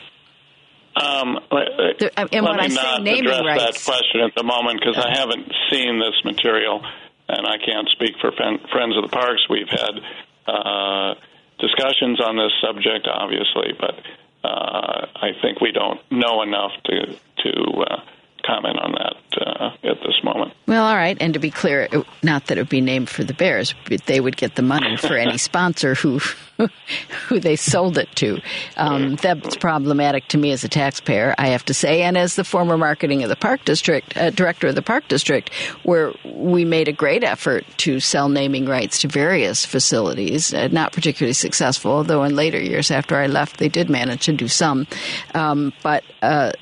Um, 0.96 1.40
let, 1.50 1.98
There- 1.98 2.10
and 2.16 2.30
let 2.32 2.42
when 2.44 2.56
me 2.56 2.62
I 2.64 2.68
say 2.68 2.74
not 2.82 3.02
naming 3.02 3.26
address 3.26 3.44
rights- 3.44 3.84
that 3.84 3.92
question 3.92 4.20
at 4.20 4.34
the 4.36 4.44
moment 4.44 4.80
because 4.80 4.96
I 4.96 5.10
haven't 5.18 5.50
seen 5.70 5.98
this 5.98 6.14
material, 6.24 6.84
and 7.28 7.46
I 7.46 7.58
can't 7.58 7.88
speak 7.90 8.14
for 8.20 8.30
Friends 8.32 8.96
of 8.96 9.02
the 9.02 9.08
Parks. 9.10 9.42
We've 9.50 9.68
had 9.68 9.94
uh, 10.46 11.14
discussions 11.58 12.20
on 12.20 12.36
this 12.36 12.52
subject, 12.62 13.08
obviously, 13.12 13.72
but 13.80 13.94
uh, 14.48 15.06
I 15.16 15.30
think 15.42 15.60
we 15.60 15.72
don't 15.72 15.98
know 16.12 16.42
enough 16.42 16.72
to 16.84 17.16
to 17.42 17.84
uh, 17.90 18.00
comment 18.46 18.78
on 18.78 18.92
that 18.92 19.14
uh, 19.40 19.70
at 19.82 20.00
this 20.00 20.22
moment. 20.22 20.52
Well, 20.66 20.84
all 20.84 20.96
right. 20.96 21.16
And 21.20 21.34
to 21.34 21.40
be 21.40 21.50
clear, 21.50 21.88
it, 21.90 22.06
not 22.22 22.46
that 22.46 22.58
it 22.58 22.62
would 22.62 22.68
be 22.68 22.80
named 22.80 23.08
for 23.08 23.24
the 23.24 23.34
Bears, 23.34 23.74
but 23.88 24.04
they 24.06 24.20
would 24.20 24.36
get 24.36 24.54
the 24.54 24.62
money 24.62 24.96
for 24.96 25.16
any 25.16 25.38
sponsor 25.50 25.94
who 25.94 26.20
who 27.28 27.40
they 27.40 27.56
sold 27.56 27.98
it 27.98 28.08
to. 28.16 28.40
Um, 28.76 29.16
that's 29.16 29.56
problematic 29.56 30.28
to 30.28 30.38
me 30.38 30.52
as 30.52 30.64
a 30.64 30.68
taxpayer, 30.68 31.34
I 31.36 31.48
have 31.48 31.64
to 31.66 31.74
say, 31.74 32.02
and 32.02 32.16
as 32.16 32.36
the 32.36 32.44
former 32.44 32.78
marketing 32.78 33.22
of 33.22 33.28
the 33.28 33.36
park 33.36 33.64
district 33.64 34.16
uh, 34.16 34.30
director 34.30 34.68
of 34.68 34.74
the 34.74 34.82
park 34.82 35.08
district, 35.08 35.52
where 35.82 36.12
we 36.24 36.64
made 36.64 36.88
a 36.88 36.92
great 36.92 37.24
effort 37.24 37.64
to 37.78 38.00
sell 38.00 38.28
naming 38.28 38.66
rights 38.66 39.00
to 39.00 39.08
various 39.08 39.64
facilities, 39.64 40.54
uh, 40.54 40.68
not 40.68 40.92
particularly 40.92 41.32
successful. 41.32 41.92
Although 41.92 42.22
in 42.22 42.36
later 42.36 42.60
years, 42.60 42.90
after 42.90 43.16
I 43.16 43.26
left, 43.26 43.58
they 43.58 43.68
did 43.68 43.90
manage 43.90 44.26
to 44.26 44.32
do 44.32 44.48
some, 44.48 44.86
um, 45.34 45.72
but. 45.82 46.04
Uh, 46.22 46.52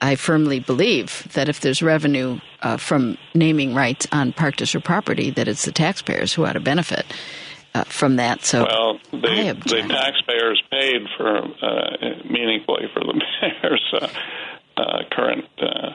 I 0.00 0.16
firmly 0.16 0.60
believe 0.60 1.28
that 1.34 1.48
if 1.48 1.60
there's 1.60 1.82
revenue 1.82 2.40
uh, 2.62 2.76
from 2.78 3.18
naming 3.34 3.74
rights 3.74 4.06
on 4.12 4.32
Park 4.32 4.56
District 4.56 4.84
property, 4.84 5.30
that 5.30 5.46
it's 5.46 5.64
the 5.64 5.72
taxpayers 5.72 6.32
who 6.32 6.46
ought 6.46 6.54
to 6.54 6.60
benefit 6.60 7.04
uh, 7.74 7.84
from 7.84 8.16
that. 8.16 8.44
So, 8.44 8.64
Well, 8.64 9.00
the, 9.12 9.56
the 9.66 9.86
taxpayers 9.88 10.62
paid 10.70 11.02
for 11.16 11.38
uh, 11.38 12.22
meaningfully 12.28 12.88
for 12.92 13.00
the 13.00 13.20
mayor's 13.42 13.94
uh, 13.94 14.08
uh, 14.76 15.02
current 15.10 15.46
uh, 15.60 15.92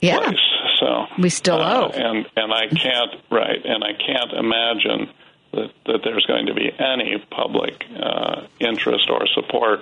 yeah, 0.00 0.18
place. 0.18 0.38
So 0.78 1.06
we 1.18 1.30
still 1.30 1.60
owe. 1.60 1.88
and 1.88 2.26
and 2.36 2.52
I 2.52 2.68
can't 2.68 3.14
right, 3.30 3.64
and 3.64 3.82
I 3.82 3.94
can't 3.94 4.32
imagine 4.32 5.08
that 5.52 5.70
that 5.86 6.00
there's 6.04 6.26
going 6.26 6.46
to 6.46 6.54
be 6.54 6.70
any 6.78 7.24
public 7.30 7.84
uh, 7.98 8.42
interest 8.60 9.08
or 9.08 9.26
support 9.28 9.80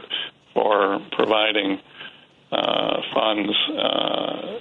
for 0.55 1.01
providing 1.13 1.81
uh, 2.53 3.01
funds 3.15 3.53
uh, 3.79 4.61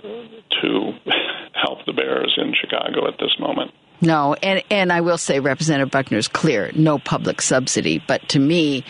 to 0.62 0.94
help 1.54 1.86
the 1.86 1.94
Bears 1.94 2.38
in 2.38 2.54
Chicago 2.60 3.08
at 3.08 3.20
this 3.20 3.36
moment. 3.40 3.72
No, 4.02 4.34
and 4.42 4.64
and 4.72 4.92
I 4.92 5.02
will 5.02 5.18
say 5.18 5.40
Representative 5.40 5.92
Buckner's 5.92 6.28
clear, 6.28 6.72
no 6.74 6.98
public 6.98 7.42
subsidy, 7.42 8.04
but 8.08 8.28
to 8.30 8.40
me 8.40 8.84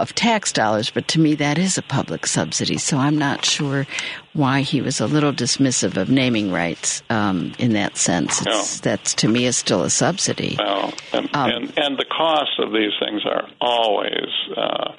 of 0.00 0.14
tax 0.14 0.52
dollars, 0.52 0.90
but 0.90 1.06
to 1.08 1.20
me 1.20 1.34
that 1.36 1.56
is 1.58 1.78
a 1.78 1.82
public 1.82 2.26
subsidy. 2.26 2.76
So 2.78 2.98
I'm 2.98 3.16
not 3.16 3.44
sure 3.44 3.86
why 4.32 4.60
he 4.62 4.80
was 4.80 5.00
a 5.00 5.06
little 5.06 5.32
dismissive 5.32 5.96
of 5.96 6.10
naming 6.10 6.50
rights 6.50 7.02
um, 7.10 7.52
in 7.58 7.74
that 7.74 7.96
sense. 7.96 8.44
It's, 8.44 8.80
That's 8.80 9.14
to 9.14 9.28
me 9.28 9.46
is 9.46 9.56
still 9.56 9.82
a 9.82 9.90
subsidy. 9.90 10.56
Well, 10.58 10.92
and, 11.12 11.30
Um, 11.34 11.50
and 11.50 11.78
and 11.78 11.98
the 11.98 12.04
costs 12.04 12.58
of 12.58 12.72
these 12.72 12.92
things 13.00 13.22
are 13.24 13.48
always 13.60 14.28
uh, 14.56 14.92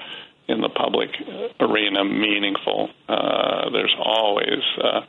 in 0.48 0.62
the 0.62 0.70
public 0.70 1.10
arena 1.60 2.04
meaningful. 2.04 2.90
Uh, 3.08 3.70
there's 3.72 3.96
always 4.00 4.64
uh, 4.82 5.02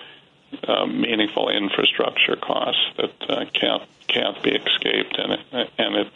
uh, 0.66 0.86
meaningful 0.86 1.48
infrastructure 1.50 2.36
costs 2.36 2.82
that 2.96 3.12
uh, 3.28 3.44
can't 3.52 3.82
can't 4.08 4.40
be 4.42 4.50
escaped, 4.50 5.18
and 5.18 5.32
it, 5.32 5.70
and 5.78 5.96
it 5.96 6.08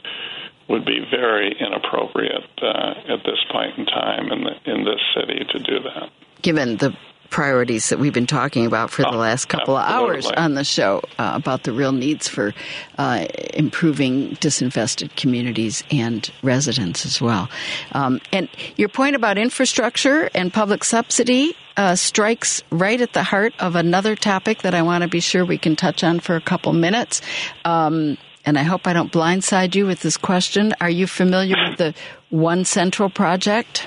would 0.68 0.84
be 0.84 1.00
very 1.10 1.52
inappropriate 1.58 2.48
uh, 2.62 2.94
at 3.08 3.24
this 3.24 3.42
point 3.50 3.76
in 3.76 3.86
time 3.86 4.30
in 4.30 4.44
the, 4.44 4.72
in 4.72 4.84
this 4.84 5.00
city 5.14 5.44
to 5.50 5.58
do 5.58 5.80
that. 5.80 6.10
given 6.42 6.76
the 6.76 6.96
priorities 7.30 7.88
that 7.88 7.98
we've 7.98 8.12
been 8.12 8.26
talking 8.26 8.66
about 8.66 8.90
for 8.90 9.02
the 9.02 9.16
last 9.16 9.48
couple 9.48 9.76
of 9.76 9.88
hours 9.88 10.26
on 10.36 10.54
the 10.54 10.64
show 10.64 11.00
uh, 11.18 11.32
about 11.34 11.62
the 11.62 11.72
real 11.72 11.92
needs 11.92 12.28
for 12.28 12.52
uh, 12.98 13.26
improving 13.54 14.30
disinvested 14.36 15.14
communities 15.16 15.82
and 15.90 16.30
residents 16.42 17.06
as 17.06 17.20
well. 17.20 17.48
Um, 17.92 18.20
and 18.32 18.48
your 18.76 18.88
point 18.88 19.16
about 19.16 19.38
infrastructure 19.38 20.28
and 20.34 20.52
public 20.52 20.84
subsidy 20.84 21.56
uh, 21.76 21.94
strikes 21.94 22.62
right 22.70 23.00
at 23.00 23.12
the 23.12 23.22
heart 23.22 23.54
of 23.60 23.76
another 23.76 24.16
topic 24.16 24.62
that 24.62 24.74
I 24.74 24.82
want 24.82 25.02
to 25.02 25.08
be 25.08 25.20
sure 25.20 25.44
we 25.44 25.58
can 25.58 25.76
touch 25.76 26.04
on 26.04 26.20
for 26.20 26.36
a 26.36 26.40
couple 26.40 26.72
minutes. 26.72 27.22
Um, 27.64 28.18
and 28.44 28.58
I 28.58 28.62
hope 28.62 28.86
I 28.86 28.92
don't 28.92 29.12
blindside 29.12 29.74
you 29.74 29.86
with 29.86 30.00
this 30.00 30.16
question. 30.16 30.74
Are 30.80 30.90
you 30.90 31.06
familiar 31.06 31.56
with 31.68 31.78
the 31.78 31.94
One 32.30 32.64
Central 32.64 33.08
project? 33.08 33.86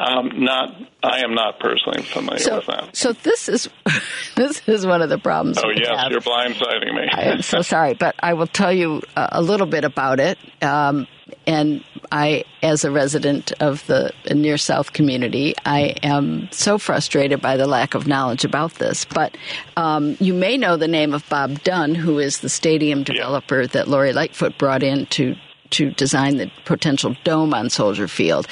Um, 0.00 0.44
not, 0.44 0.74
I 1.02 1.22
am 1.24 1.34
not 1.34 1.60
personally 1.60 2.02
familiar 2.02 2.38
So, 2.38 2.56
with 2.56 2.66
that. 2.66 2.96
so 2.96 3.12
this 3.12 3.48
is 3.48 3.68
this 4.36 4.62
is 4.66 4.86
one 4.86 5.02
of 5.02 5.10
the 5.10 5.18
problems. 5.18 5.58
Oh 5.58 5.68
yes, 5.74 5.88
have. 5.88 6.10
you're 6.10 6.20
blindsiding 6.22 6.94
me. 6.94 7.08
I 7.12 7.22
am 7.24 7.42
so 7.42 7.60
sorry, 7.74 7.94
but 7.94 8.14
I 8.20 8.32
will 8.32 8.46
tell 8.46 8.72
you 8.72 9.02
a, 9.16 9.28
a 9.32 9.42
little 9.42 9.66
bit 9.66 9.84
about 9.84 10.18
it. 10.20 10.38
Um, 10.62 11.06
and 11.46 11.84
I, 12.10 12.44
as 12.62 12.84
a 12.84 12.90
resident 12.90 13.52
of 13.60 13.86
the 13.86 14.12
near 14.32 14.56
South 14.56 14.92
community, 14.92 15.54
I 15.64 15.94
am 16.02 16.48
so 16.50 16.78
frustrated 16.78 17.40
by 17.40 17.56
the 17.56 17.66
lack 17.66 17.94
of 17.94 18.06
knowledge 18.06 18.44
about 18.44 18.74
this. 18.74 19.04
But 19.04 19.36
um, 19.76 20.16
you 20.20 20.34
may 20.34 20.56
know 20.56 20.76
the 20.76 20.88
name 20.88 21.12
of 21.14 21.28
Bob 21.28 21.62
Dunn, 21.62 21.94
who 21.94 22.18
is 22.18 22.40
the 22.40 22.48
stadium 22.48 23.04
developer 23.04 23.66
that 23.66 23.86
Lori 23.88 24.12
Lightfoot 24.12 24.58
brought 24.58 24.82
in 24.82 25.06
to 25.06 25.34
to 25.70 25.90
design 25.92 26.36
the 26.36 26.50
potential 26.64 27.16
dome 27.24 27.54
on 27.54 27.70
Soldier 27.70 28.08
Field. 28.08 28.46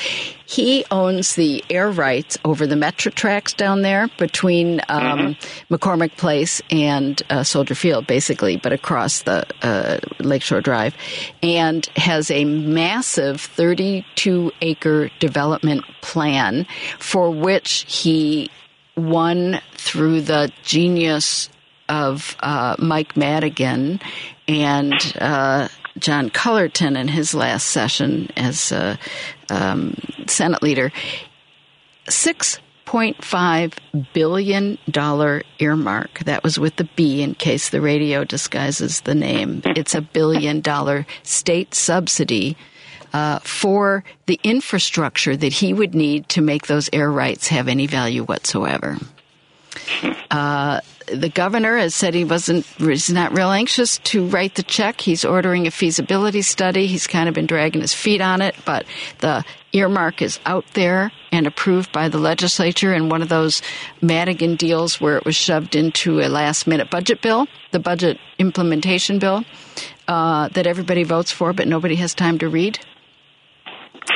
He 0.46 0.84
owns 0.90 1.34
the 1.34 1.62
air 1.68 1.90
rights 1.90 2.38
over 2.44 2.66
the 2.66 2.76
Metro 2.76 3.12
tracks 3.12 3.52
down 3.52 3.82
there 3.82 4.08
between 4.18 4.80
um, 4.88 5.36
McCormick 5.70 6.16
Place 6.16 6.62
and 6.70 7.20
uh, 7.28 7.42
Soldier 7.42 7.74
Field, 7.74 8.06
basically, 8.06 8.56
but 8.56 8.72
across 8.72 9.22
the 9.22 9.46
uh, 9.62 9.98
Lakeshore 10.20 10.62
Drive, 10.62 10.94
and 11.42 11.86
has 11.96 12.30
a 12.30 12.44
massive 12.44 13.40
32 13.40 14.52
acre 14.62 15.10
development 15.18 15.84
plan 16.00 16.66
for 16.98 17.30
which 17.30 17.84
he 17.86 18.50
won 18.96 19.60
through 19.74 20.22
the 20.22 20.50
genius 20.62 21.50
of 21.88 22.36
uh, 22.40 22.76
Mike 22.78 23.16
Madigan 23.16 24.00
and 24.46 24.94
uh, 25.20 25.68
John 25.98 26.30
Cullerton 26.30 26.96
in 26.96 27.08
his 27.08 27.34
last 27.34 27.66
session 27.68 28.28
as 28.36 28.72
uh, 28.72 28.96
um, 29.50 29.94
Senate 30.26 30.62
leader. 30.62 30.92
Six 32.08 32.58
point 32.84 33.22
five 33.22 33.74
billion 34.14 34.78
dollar 34.90 35.42
earmark. 35.58 36.20
That 36.20 36.42
was 36.42 36.58
with 36.58 36.76
the 36.76 36.88
B 36.96 37.20
in 37.20 37.34
case 37.34 37.68
the 37.68 37.82
radio 37.82 38.24
disguises 38.24 39.02
the 39.02 39.14
name. 39.14 39.60
It's 39.64 39.94
a 39.94 40.00
billion 40.00 40.62
dollar 40.62 41.06
state 41.22 41.74
subsidy 41.74 42.56
uh, 43.12 43.40
for 43.40 44.04
the 44.26 44.40
infrastructure 44.42 45.36
that 45.36 45.52
he 45.52 45.74
would 45.74 45.94
need 45.94 46.28
to 46.30 46.40
make 46.40 46.66
those 46.66 46.88
air 46.92 47.10
rights 47.10 47.48
have 47.48 47.68
any 47.68 47.86
value 47.86 48.24
whatsoever. 48.24 48.96
Uh, 50.30 50.80
the 51.12 51.28
governor 51.28 51.76
has 51.76 51.94
said 51.94 52.14
he 52.14 52.24
wasn't, 52.24 52.64
he's 52.78 53.10
not 53.10 53.36
real 53.36 53.50
anxious 53.50 53.98
to 53.98 54.26
write 54.26 54.54
the 54.54 54.62
check. 54.62 55.00
He's 55.00 55.24
ordering 55.24 55.66
a 55.66 55.70
feasibility 55.70 56.42
study. 56.42 56.86
He's 56.86 57.06
kind 57.06 57.28
of 57.28 57.34
been 57.34 57.46
dragging 57.46 57.80
his 57.80 57.94
feet 57.94 58.20
on 58.20 58.42
it, 58.42 58.54
but 58.64 58.86
the 59.18 59.44
earmark 59.72 60.22
is 60.22 60.40
out 60.46 60.64
there 60.74 61.12
and 61.30 61.46
approved 61.46 61.92
by 61.92 62.08
the 62.08 62.18
legislature 62.18 62.94
in 62.94 63.08
one 63.08 63.22
of 63.22 63.28
those 63.28 63.62
Madigan 64.00 64.56
deals 64.56 65.00
where 65.00 65.16
it 65.16 65.24
was 65.24 65.36
shoved 65.36 65.74
into 65.74 66.20
a 66.20 66.28
last 66.28 66.66
minute 66.66 66.90
budget 66.90 67.20
bill, 67.22 67.46
the 67.72 67.78
budget 67.78 68.18
implementation 68.38 69.18
bill, 69.18 69.44
uh, 70.06 70.48
that 70.48 70.66
everybody 70.66 71.04
votes 71.04 71.30
for, 71.30 71.52
but 71.52 71.68
nobody 71.68 71.96
has 71.96 72.14
time 72.14 72.38
to 72.38 72.48
read. 72.48 72.78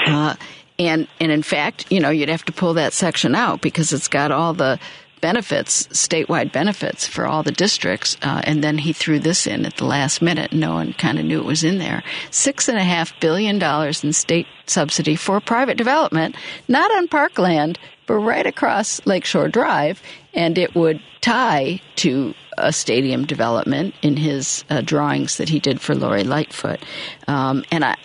Uh, 0.07 0.35
and 0.79 1.07
and 1.21 1.31
in 1.31 1.43
fact, 1.43 1.91
you 1.91 2.01
know, 2.01 2.11
you'd 2.11 2.29
have 2.29 2.45
to 2.47 2.53
pull 2.53 2.75
that 2.75 2.93
section 2.93 3.35
out 3.35 3.61
because 3.61 3.93
it's 3.93 4.09
got 4.09 4.33
all 4.33 4.55
the 4.55 4.79
benefits, 5.23 5.87
statewide 5.87 6.53
benefits 6.53 7.07
for 7.07 7.27
all 7.27 7.43
the 7.43 7.51
districts. 7.53 8.19
Uh, 8.21 8.43
and 8.45 8.63
then 8.63 8.77
he 8.77 8.93
threw 8.93 9.19
this 9.19 9.47
in 9.47 9.65
at 9.65 9.77
the 9.79 9.87
last 9.87 10.21
minute. 10.21 10.53
No 10.53 10.75
one 10.75 10.93
kind 10.93 11.19
of 11.19 11.25
knew 11.25 11.39
it 11.39 11.47
was 11.47 11.65
in 11.65 11.79
there. 11.79 12.03
Six 12.31 12.69
and 12.69 12.77
a 12.77 12.85
half 12.85 13.19
billion 13.21 13.59
dollars 13.59 14.05
in 14.05 14.13
state 14.13 14.47
subsidy 14.67 15.17
for 15.17 15.41
private 15.41 15.79
development, 15.79 16.37
not 16.69 16.91
on 16.91 17.09
parkland, 17.09 17.79
but 18.07 18.17
right 18.17 18.47
across 18.47 19.01
Lakeshore 19.07 19.49
Drive. 19.49 20.03
And 20.35 20.59
it 20.59 20.75
would 20.75 21.01
tie 21.23 21.81
to 21.97 22.35
a 22.59 22.73
stadium 22.73 23.25
development 23.25 23.95
in 24.03 24.17
his 24.17 24.65
uh, 24.69 24.83
drawings 24.83 25.39
that 25.39 25.49
he 25.49 25.59
did 25.59 25.81
for 25.81 25.95
Lori 25.95 26.25
Lightfoot. 26.25 26.81
Um, 27.29 27.65
and 27.71 27.85
I, 27.85 27.97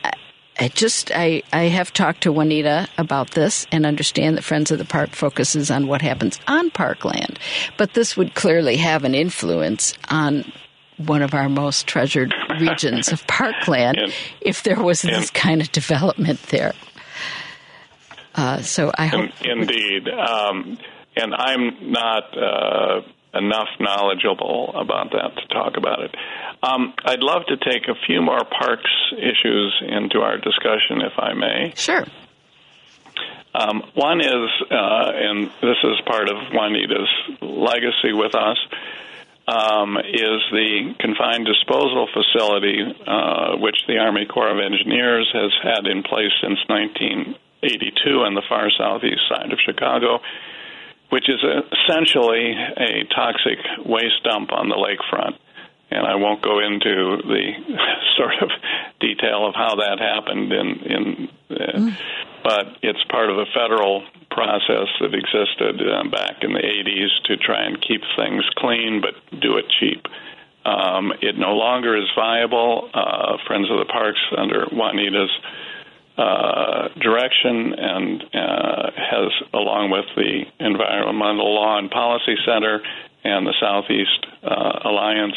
I 0.60 0.70
just 0.70 1.12
I, 1.14 1.44
I 1.54 1.64
have 1.64 1.94
talked 1.94 2.22
to 2.24 2.32
Juanita 2.32 2.88
about 2.98 3.32
this 3.32 3.68
and 3.72 3.86
understand 3.86 4.38
that 4.38 4.44
Friends 4.44 4.72
of 4.72 4.80
the 4.80 4.86
Park 4.86 5.10
focuses 5.12 5.70
on 5.70 5.88
what 5.88 6.02
happens 6.02 6.40
on 6.48 6.72
parkland, 6.72 7.38
but 7.78 7.94
this 7.94 8.18
would 8.18 8.34
clearly 8.34 8.78
have 8.78 9.04
an 9.04 9.14
influence 9.14 9.94
on 10.10 10.52
one 10.98 11.22
of 11.22 11.36
our 11.36 11.48
most 11.48 11.86
treasured 11.86 12.34
regions 12.60 13.12
of 13.12 13.26
parkland 13.28 13.98
And- 14.02 14.14
if 14.42 14.64
there 14.64 14.82
was 14.82 15.04
this 15.04 15.30
kind 15.30 15.62
of 15.62 15.72
development 15.72 16.42
there. 16.44 16.74
Uh, 18.34 18.62
so 18.62 18.92
I 18.98 19.08
hope 19.08 19.30
In- 19.44 19.62
Indeed. 19.62 20.10
Um, 20.10 20.78
and 21.16 21.34
I'm 21.36 21.92
not 21.92 22.38
uh, 22.38 23.02
enough 23.34 23.70
knowledgeable 23.80 24.74
about 24.76 25.12
that 25.12 25.36
to 25.36 25.48
talk 25.54 25.78
about 25.78 26.02
it. 26.02 26.16
Um, 26.64 26.94
I'd 27.06 27.22
love 27.22 27.46
to 27.48 27.58
take 27.58 27.88
a 27.88 27.96
few 28.06 28.22
more 28.22 28.44
parks 28.44 28.90
issues 29.18 29.82
into 29.88 30.20
our 30.22 30.38
discussion, 30.38 31.02
if 31.02 31.14
I 31.18 31.34
may. 31.34 31.74
Sure. 31.76 32.06
Um, 33.54 33.84
one 33.96 34.22
is, 34.22 34.50
uh, 34.70 35.12
and 35.14 35.48
this 35.62 35.78
is 35.84 36.00
part 36.06 36.30
of 36.30 36.38
Juanita's 36.54 37.10
legacy 37.42 38.14
with 38.14 38.36
us, 38.36 38.58
um, 39.48 39.98
is 39.98 40.42
the 40.52 40.94
confined 41.00 41.46
disposal 41.46 42.08
facility, 42.14 42.84
uh, 43.08 43.56
which 43.58 43.78
the 43.88 43.98
Army 43.98 44.26
Corps 44.26 44.52
of 44.52 44.60
Engineers 44.60 45.30
has 45.34 45.52
had 45.64 45.88
in 45.88 46.04
place 46.04 46.32
since 46.42 46.60
1982 46.68 48.10
on 48.22 48.36
the 48.36 48.44
far 48.48 48.70
southeast 48.78 49.22
side 49.30 49.52
of 49.52 49.60
Chicago, 49.66 50.20
which 51.10 51.30
is 51.30 51.40
essentially 51.42 52.52
a 52.52 53.04
toxic 53.14 53.60
waste 53.86 54.24
dump 54.24 54.52
on 54.52 54.70
the 54.70 54.76
lakefront. 54.76 55.38
And 55.90 56.06
I 56.06 56.16
won't 56.16 56.42
go 56.42 56.60
into 56.60 57.22
the 57.24 57.52
sort 58.18 58.36
of 58.42 58.50
detail 59.00 59.48
of 59.48 59.56
how 59.56 59.76
that 59.76 60.00
happened 60.00 60.52
in 60.52 60.68
in 60.84 61.30
uh, 61.50 61.92
but 62.44 62.78
it's 62.82 63.04
part 63.10 63.30
of 63.30 63.38
a 63.38 63.46
federal 63.54 64.04
process 64.30 64.88
that 65.00 65.14
existed 65.14 65.82
uh, 65.82 66.04
back 66.10 66.44
in 66.44 66.54
the 66.54 66.60
80s 66.60 67.10
to 67.26 67.38
try 67.38 67.64
and 67.66 67.82
keep 67.82 68.02
things 68.18 68.44
clean 68.58 69.02
but 69.02 69.16
do 69.40 69.58
it 69.58 69.66
cheap. 69.80 70.06
Um, 70.66 71.14
it 71.22 71.38
no 71.38 71.54
longer 71.54 71.96
is 71.96 72.10
viable. 72.16 72.90
Uh, 72.94 73.38
Friends 73.48 73.72
of 73.72 73.80
the 73.80 73.86
Parks, 73.86 74.20
under 74.38 74.66
Juanita's 74.66 75.32
uh, 76.18 76.90
direction, 77.00 77.74
and 77.78 78.24
uh, 78.34 78.92
has, 78.98 79.32
along 79.54 79.92
with 79.92 80.06
the 80.16 80.46
Environmental 80.60 81.54
Law 81.54 81.78
and 81.78 81.92
Policy 81.92 82.36
Center 82.46 82.82
and 83.24 83.46
the 83.46 83.54
Southeast 83.60 84.26
uh, 84.44 84.80
Alliance, 84.84 85.36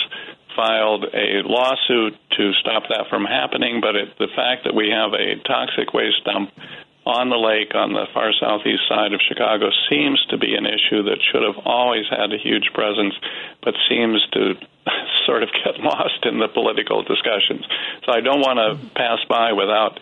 filed 0.57 1.05
a 1.05 1.43
lawsuit 1.45 2.17
to 2.37 2.53
stop 2.61 2.85
that 2.89 3.07
from 3.09 3.25
happening. 3.25 3.81
But 3.81 3.97
it, 3.97 4.19
the 4.19 4.29
fact 4.35 4.65
that 4.65 4.75
we 4.75 4.91
have 4.91 5.13
a 5.13 5.37
toxic 5.47 5.93
waste 5.93 6.25
dump 6.25 6.51
on 7.07 7.31
the 7.31 7.37
lake 7.37 7.75
on 7.75 7.93
the 7.93 8.07
far 8.13 8.33
southeast 8.39 8.83
side 8.89 9.13
of 9.13 9.21
Chicago 9.27 9.71
seems 9.89 10.21
to 10.29 10.37
be 10.37 10.55
an 10.55 10.67
issue 10.67 11.03
that 11.05 11.19
should 11.21 11.43
have 11.43 11.57
always 11.65 12.05
had 12.11 12.33
a 12.33 12.39
huge 12.39 12.71
presence, 12.75 13.15
but 13.63 13.75
seems 13.89 14.21
to 14.33 14.55
sort 15.27 15.43
of 15.43 15.49
get 15.65 15.81
lost 15.85 16.25
in 16.25 16.39
the 16.39 16.49
political 16.49 17.03
discussions. 17.03 17.65
So 18.05 18.13
I 18.13 18.21
don't 18.21 18.41
want 18.41 18.61
to 18.61 18.95
pass 18.95 19.19
by 19.29 19.53
without 19.53 19.99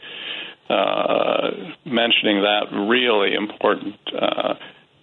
uh, 0.71 1.51
mentioning 1.85 2.43
that 2.43 2.67
really 2.73 3.35
important 3.35 3.97
uh, 4.15 4.55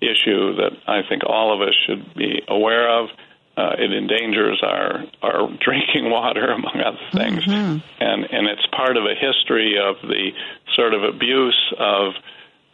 issue 0.01 0.55
that 0.57 0.71
I 0.87 1.01
think 1.07 1.23
all 1.25 1.53
of 1.53 1.67
us 1.67 1.73
should 1.85 2.13
be 2.15 2.41
aware 2.47 2.89
of. 2.89 3.09
Uh, 3.57 3.71
it 3.79 3.93
endangers 3.93 4.61
our 4.61 5.05
our 5.21 5.47
drinking 5.65 6.11
water, 6.11 6.51
among 6.51 6.81
other 6.85 6.99
things, 7.13 7.43
and 7.99 8.25
and 8.25 8.47
it's 8.47 8.65
part 8.75 8.97
of 8.97 9.05
a 9.05 9.15
history 9.15 9.75
of 9.79 9.95
the 10.01 10.31
sort 10.75 10.93
of 10.93 11.03
abuse 11.03 11.73
of 11.79 12.13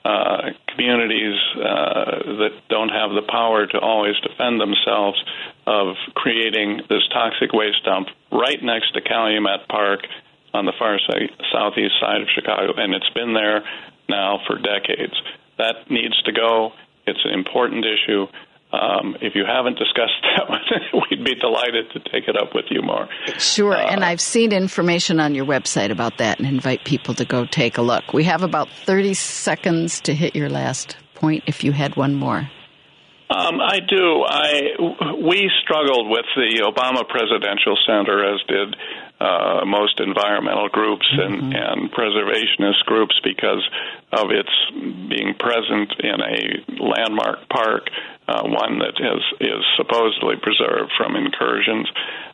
uh, 0.04 0.50
communities 0.68 1.40
uh, 1.58 2.40
that 2.40 2.52
don't 2.70 2.90
have 2.90 3.12
the 3.12 3.22
power 3.22 3.68
to 3.68 3.80
always 3.80 4.16
defend 4.22 4.60
themselves 4.60 5.24
of 5.68 5.96
creating 6.16 6.82
this 6.90 7.08
toxic 7.14 7.54
waste 7.54 7.86
dump 7.86 8.08
right 8.32 8.64
next 8.64 8.94
to 8.94 9.02
Calumet 9.02 9.68
Park 9.70 10.02
on 10.54 10.66
the 10.66 10.74
far 10.78 11.00
side, 11.08 11.30
southeast 11.52 11.94
side 12.00 12.22
of 12.22 12.28
Chicago, 12.34 12.74
and 12.76 12.94
it's 12.94 13.10
been 13.10 13.34
there 13.34 13.64
now 14.10 14.40
for 14.48 14.58
decades. 14.58 15.14
That 15.58 15.90
needs 15.90 16.22
to 16.24 16.32
go. 16.32 16.72
It's 17.06 17.20
an 17.24 17.34
important 17.34 17.86
issue. 17.86 18.28
Um, 18.74 19.18
if 19.22 19.36
you 19.36 19.44
haven't 19.46 19.78
discussed 19.78 20.14
that 20.38 20.50
one, 20.50 20.62
we'd 21.10 21.24
be 21.24 21.36
delighted 21.36 21.92
to 21.92 22.00
take 22.00 22.28
it 22.28 22.38
up 22.38 22.56
with 22.56 22.66
you 22.70 22.82
more. 22.82 23.10
Sure, 23.38 23.76
and 23.76 24.04
I've 24.04 24.22
seen 24.22 24.52
information 24.54 25.20
on 25.20 25.36
your 25.36 25.46
website 25.46 25.92
about 25.92 26.18
that 26.20 26.40
and 26.40 26.48
invite 26.48 26.86
people 26.86 27.14
to 27.16 27.26
go 27.26 27.46
take 27.46 27.78
a 27.78 27.82
look. 27.82 28.14
We 28.14 28.24
have 28.26 28.44
about 28.44 28.70
30 28.86 29.14
seconds 29.14 30.00
to 30.02 30.14
hit 30.14 30.36
your 30.36 30.50
last 30.50 30.98
point 31.16 31.44
if 31.48 31.64
you 31.64 31.72
had 31.72 31.96
one 31.96 32.16
more. 32.16 32.50
Um, 33.30 33.62
I 33.62 33.80
do. 33.80 34.24
I 34.28 35.16
we 35.24 35.50
struggled 35.64 36.10
with 36.10 36.26
the 36.36 36.68
Obama 36.68 37.08
Presidential 37.08 37.78
Center, 37.88 38.34
as 38.34 38.42
did 38.46 38.76
uh, 39.22 39.66
most 39.66 40.00
environmental 40.00 40.68
groups 40.70 41.06
and, 41.12 41.54
and 41.54 41.92
preservationist 41.92 42.82
groups, 42.86 43.14
because 43.24 43.64
of 44.12 44.32
its 44.32 44.50
being 44.74 45.36
present 45.38 45.94
in 46.00 46.18
a 46.18 46.82
landmark 46.82 47.48
park, 47.50 47.84
uh, 48.28 48.42
one 48.44 48.80
that 48.80 48.98
is 48.98 49.24
is 49.40 49.64
supposedly 49.78 50.36
preserved 50.42 50.92
from 50.98 51.16
incursions. 51.16 51.88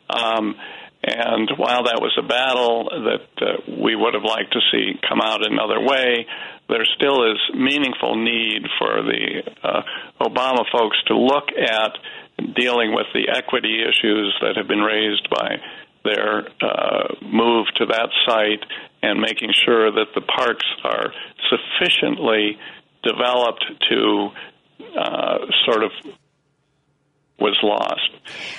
Um, 0.08 0.56
and 1.04 1.48
while 1.56 1.84
that 1.84 2.00
was 2.00 2.16
a 2.18 2.26
battle 2.26 2.90
that 2.90 3.28
uh, 3.40 3.46
we 3.80 3.94
would 3.94 4.14
have 4.14 4.24
liked 4.24 4.52
to 4.52 4.60
see 4.72 4.98
come 5.08 5.20
out 5.22 5.46
another 5.46 5.80
way, 5.80 6.26
there 6.68 6.84
still 6.96 7.30
is 7.30 7.38
meaningful 7.54 8.16
need 8.16 8.66
for 8.78 9.02
the 9.02 9.42
uh, 9.62 9.82
Obama 10.20 10.64
folks 10.72 10.96
to 11.06 11.16
look 11.16 11.48
at 11.54 11.92
dealing 12.54 12.94
with 12.94 13.06
the 13.14 13.28
equity 13.30 13.82
issues 13.82 14.34
that 14.40 14.56
have 14.56 14.68
been 14.68 14.82
raised 14.82 15.28
by 15.30 15.60
their 16.04 16.48
uh, 16.60 17.14
move 17.22 17.66
to 17.76 17.86
that 17.86 18.08
site 18.26 18.64
and 19.02 19.20
making 19.20 19.52
sure 19.64 19.90
that 19.90 20.08
the 20.14 20.20
parks 20.20 20.66
are 20.84 21.12
sufficiently 21.50 22.58
developed 23.02 23.64
to 23.90 24.30
uh, 24.98 25.38
sort 25.64 25.84
of 25.84 25.90
was 27.38 27.56
lost. 27.62 28.10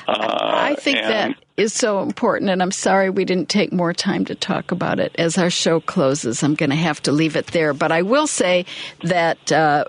Uh, 0.08 0.52
I 0.54 0.76
think 0.76 0.98
and- 0.98 1.36
that 1.36 1.49
is 1.60 1.74
so 1.74 2.02
important, 2.02 2.50
and 2.50 2.62
I'm 2.62 2.72
sorry 2.72 3.10
we 3.10 3.26
didn't 3.26 3.50
take 3.50 3.74
more 3.74 3.94
time 3.94 4.26
to 4.26 4.36
talk 4.36 4.72
about 4.72 5.00
it. 5.00 5.14
As 5.18 5.38
our 5.38 5.50
show 5.50 5.80
closes, 5.80 6.42
I'm 6.42 6.56
going 6.56 6.70
to 6.70 6.76
have 6.76 7.02
to 7.04 7.12
leave 7.12 7.36
it 7.36 7.48
there. 7.48 7.74
But 7.74 7.92
I 7.92 8.02
will 8.02 8.28
say 8.28 8.66
that 9.04 9.52
uh, 9.52 9.84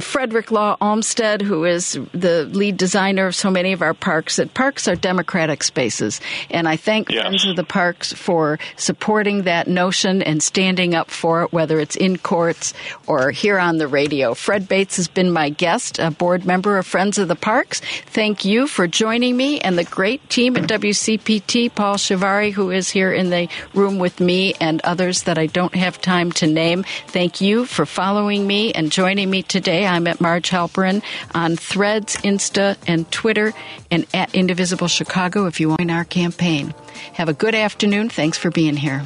Frederick 0.00 0.50
Law 0.50 0.76
Olmsted, 0.80 1.42
who 1.42 1.64
is 1.64 1.98
the 2.12 2.44
lead 2.52 2.76
designer 2.76 3.26
of 3.26 3.34
so 3.34 3.50
many 3.50 3.72
of 3.72 3.82
our 3.82 3.94
parks, 3.94 4.36
that 4.36 4.54
parks 4.54 4.88
are 4.88 4.96
democratic 4.96 5.62
spaces. 5.62 6.20
And 6.50 6.68
I 6.68 6.76
thank 6.76 7.10
Friends 7.10 7.46
of 7.46 7.56
the 7.56 7.64
Parks 7.64 8.12
for 8.12 8.58
supporting 8.76 9.42
that 9.42 9.68
notion 9.68 10.22
and 10.22 10.42
standing 10.42 10.94
up 10.94 11.10
for 11.10 11.44
it, 11.44 11.52
whether 11.52 11.78
it's 11.78 11.96
in 11.96 12.18
courts 12.18 12.74
or 13.06 13.30
here 13.30 13.58
on 13.58 13.78
the 13.78 13.86
radio. 13.86 14.34
Fred 14.34 14.68
Bates 14.68 14.96
has 14.96 15.08
been 15.08 15.30
my 15.30 15.50
guest, 15.50 15.98
a 15.98 16.10
board 16.10 16.44
member 16.44 16.78
of 16.78 16.86
Friends 16.86 17.18
of 17.18 17.28
the 17.28 17.36
Parks. 17.36 17.80
Thank 18.06 18.44
you 18.44 18.66
for 18.66 18.86
joining 18.86 19.36
me 19.36 19.60
and 19.60 19.78
the 19.78 19.84
great 19.84 20.28
team 20.28 20.56
at 20.56 20.66
WCPT, 20.96 21.74
Paul 21.74 21.96
Shivari, 21.96 22.52
who 22.52 22.70
is 22.70 22.88
here 22.88 23.12
in 23.12 23.28
the 23.28 23.48
room 23.74 23.98
with 23.98 24.18
me, 24.18 24.54
and 24.60 24.80
others 24.82 25.24
that 25.24 25.36
I 25.36 25.46
don't 25.46 25.74
have 25.74 26.00
time 26.00 26.32
to 26.32 26.46
name. 26.46 26.84
Thank 27.08 27.40
you 27.40 27.66
for 27.66 27.84
following 27.84 28.46
me 28.46 28.72
and 28.72 28.90
joining 28.90 29.28
me 29.28 29.42
today. 29.42 29.86
I'm 29.86 30.06
at 30.06 30.20
Marj 30.22 30.50
Halperin 30.50 31.02
on 31.34 31.56
Threads, 31.56 32.16
Insta, 32.16 32.76
and 32.86 33.10
Twitter, 33.12 33.52
and 33.90 34.06
at 34.14 34.34
Indivisible 34.34 34.88
Chicago 34.88 35.46
if 35.46 35.60
you 35.60 35.68
want 35.68 35.90
our 35.90 36.04
campaign. 36.04 36.74
Have 37.12 37.28
a 37.28 37.34
good 37.34 37.54
afternoon. 37.54 38.08
Thanks 38.08 38.38
for 38.38 38.50
being 38.50 38.76
here. 38.76 39.02